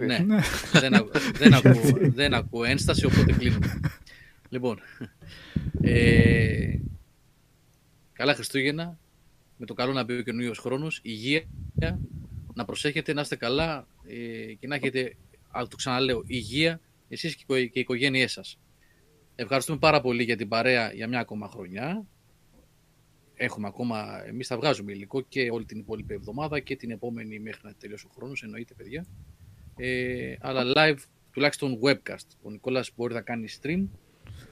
Ναι. 0.06 0.40
δεν, 0.72 0.94
ακού, 0.94 1.10
δεν, 1.34 1.54
ακούω, 1.58 2.12
δεν 2.14 2.34
ακούω 2.34 2.64
ένσταση, 2.64 3.06
οπότε 3.06 3.32
κλείνουμε. 3.34 3.80
λοιπόν, 4.50 4.80
ε, 5.82 6.80
καλά 8.14 8.34
Χριστούγεννα, 8.34 8.98
με 9.58 9.66
το 9.66 9.74
καλό 9.74 9.94
να 9.94 10.04
μπει 10.04 10.14
ο 10.14 10.22
καινούριο 10.22 10.54
χρόνος, 10.60 11.00
υγεία, 11.04 11.44
να 12.54 12.66
προσέχετε, 12.66 13.14
να 13.14 13.22
είστε 13.22 13.36
καλά 13.36 13.88
ε, 14.08 14.54
και 14.54 14.68
να 14.68 14.76
έχετε, 14.76 15.16
α, 15.58 15.62
το 15.70 15.76
ξαναλέω, 15.76 16.24
υγεία 16.26 16.80
εσείς 17.10 17.36
και, 17.36 17.44
οι 17.48 17.62
οικο- 17.62 17.72
και 17.72 17.80
οι 17.80 17.82
οικογένειές 17.82 18.32
σας. 18.32 18.60
Ευχαριστούμε 19.36 19.78
πάρα 19.78 20.02
πολύ 20.02 20.24
για 20.24 20.36
την 20.38 20.48
παρέα 20.48 20.92
για 20.94 21.08
μια 21.08 21.20
ακόμα 21.20 21.48
χρονιά. 21.48 22.06
Έχουμε 23.42 23.68
ακόμα, 23.68 24.24
εμείς 24.28 24.48
θα 24.48 24.58
βγάζουμε 24.58 24.92
υλικό 24.92 25.22
και 25.22 25.50
όλη 25.52 25.66
την 25.66 25.80
υπόλοιπη 25.80 26.14
εβδομάδα 26.14 26.60
και 26.60 26.76
την 26.76 26.92
επόμενη 26.92 27.40
μέχρι 27.40 27.62
να 27.64 27.74
τελειώσει 27.74 28.06
ο 28.10 28.14
χρόνος, 28.16 28.44
εννοείται 28.44 28.74
παιδιά. 28.74 29.06
Ε, 29.76 30.36
αλλά 30.40 30.64
live, 30.76 30.98
τουλάχιστον 31.32 31.80
webcast. 31.84 32.28
Ο 32.42 32.50
Νικόλας 32.50 32.92
μπορεί 32.96 33.14
να 33.14 33.22
κάνει 33.22 33.48
stream, 33.62 33.88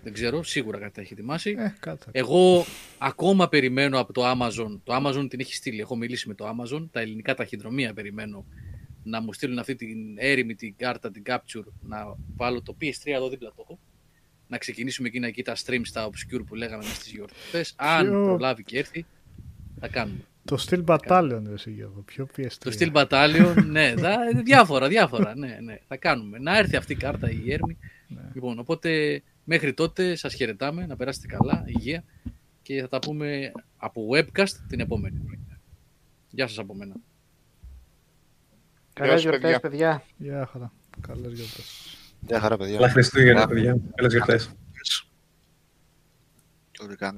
δεν 0.03 0.13
ξέρω, 0.13 0.43
σίγουρα 0.43 0.79
κάτι 0.79 0.93
θα 0.93 1.01
έχει 1.01 1.13
ετοιμάσει. 1.13 1.55
Ε, 1.57 1.75
κάτι. 1.79 2.07
Εγώ 2.11 2.65
ακόμα 2.97 3.49
περιμένω 3.49 3.99
από 3.99 4.13
το 4.13 4.31
Amazon. 4.31 4.79
Το 4.83 4.95
Amazon 4.95 5.29
την 5.29 5.39
έχει 5.39 5.53
στείλει. 5.53 5.79
Έχω 5.79 5.95
μιλήσει 5.95 6.27
με 6.27 6.33
το 6.33 6.45
Amazon. 6.47 6.87
Τα 6.91 6.99
ελληνικά 6.99 7.33
ταχυδρομεία 7.33 7.93
περιμένω 7.93 8.45
να 9.03 9.21
μου 9.21 9.33
στείλουν 9.33 9.59
αυτή 9.59 9.75
την 9.75 10.15
έρημη 10.17 10.55
την 10.55 10.75
κάρτα, 10.77 11.11
την 11.11 11.23
capture, 11.25 11.65
να 11.81 12.17
βάλω 12.35 12.61
το 12.61 12.75
PS3 12.81 12.91
εδώ 13.03 13.29
δίπλα 13.29 13.49
το 13.49 13.61
έχω. 13.61 13.79
Να 14.47 14.57
ξεκινήσουμε 14.57 15.07
εκείνα 15.07 15.27
εκεί 15.27 15.43
τα 15.43 15.55
streams, 15.65 15.87
τα 15.93 16.09
obscure 16.09 16.41
που 16.45 16.55
λέγαμε 16.55 16.83
μέσα 16.83 16.95
στις 16.95 17.11
γιορτές. 17.11 17.73
Αν 17.77 18.09
Ποιο- 18.09 18.23
προλάβει 18.23 18.63
και 18.63 18.77
έρθει, 18.77 19.05
θα 19.79 19.87
κάνουμε. 19.87 20.19
Το 20.45 20.65
Steel 20.69 20.83
Battalion, 20.85 21.41
ρε 21.47 21.53
εσύ 21.53 21.71
Γιώργο. 21.71 22.01
Πιο 22.01 22.27
PS3. 22.37 22.47
Το 22.59 22.75
Steel 22.79 22.91
Battalion, 22.93 23.53
ναι, 23.65 23.93
θα, 23.97 24.17
διάφορα, 24.43 24.87
διάφορα, 24.87 25.35
ναι, 25.35 25.57
ναι, 25.61 25.77
θα 25.87 25.97
κάνουμε. 25.97 26.37
Να 26.39 26.57
έρθει 26.57 26.75
αυτή 26.75 26.93
η 26.93 26.95
κάρτα, 26.95 27.29
η 27.31 27.53
Έρμη. 27.53 27.77
Ναι. 28.07 28.21
Λοιπόν, 28.33 28.59
οπότε 28.59 29.21
μέχρι 29.43 29.73
τότε 29.73 30.15
σας 30.15 30.33
χαιρετάμε, 30.33 30.85
να 30.85 30.95
περάσετε 30.95 31.27
καλά, 31.27 31.63
υγεία 31.65 32.03
και 32.61 32.81
θα 32.81 32.87
τα 32.87 32.99
πούμε 32.99 33.51
από 33.77 34.07
webcast 34.13 34.49
την 34.67 34.79
επόμενη 34.79 35.17
χρονιά. 35.25 35.59
Γεια 36.29 36.47
σας 36.47 36.57
από 36.59 36.75
μένα. 36.75 36.93
Καλές 38.93 39.13
σας, 39.13 39.21
γιορτές, 39.21 39.41
παιδιά. 39.41 39.59
παιδιά. 39.59 40.03
Γεια 40.17 40.45
χαρά. 40.51 40.71
Καλές 41.01 41.33
γιορτές. 41.33 41.96
Γεια 42.19 42.39
χαρά, 42.39 42.57
παιδιά. 42.57 42.75
Καλά 42.75 42.89
Χριστούγεννα, 42.89 43.33
Καλά. 43.33 43.47
παιδιά. 43.47 43.77
Καλές 43.95 44.13
γιορτές. 44.13 44.49
Ό,τι 46.83 46.95
κάνει. 46.95 47.15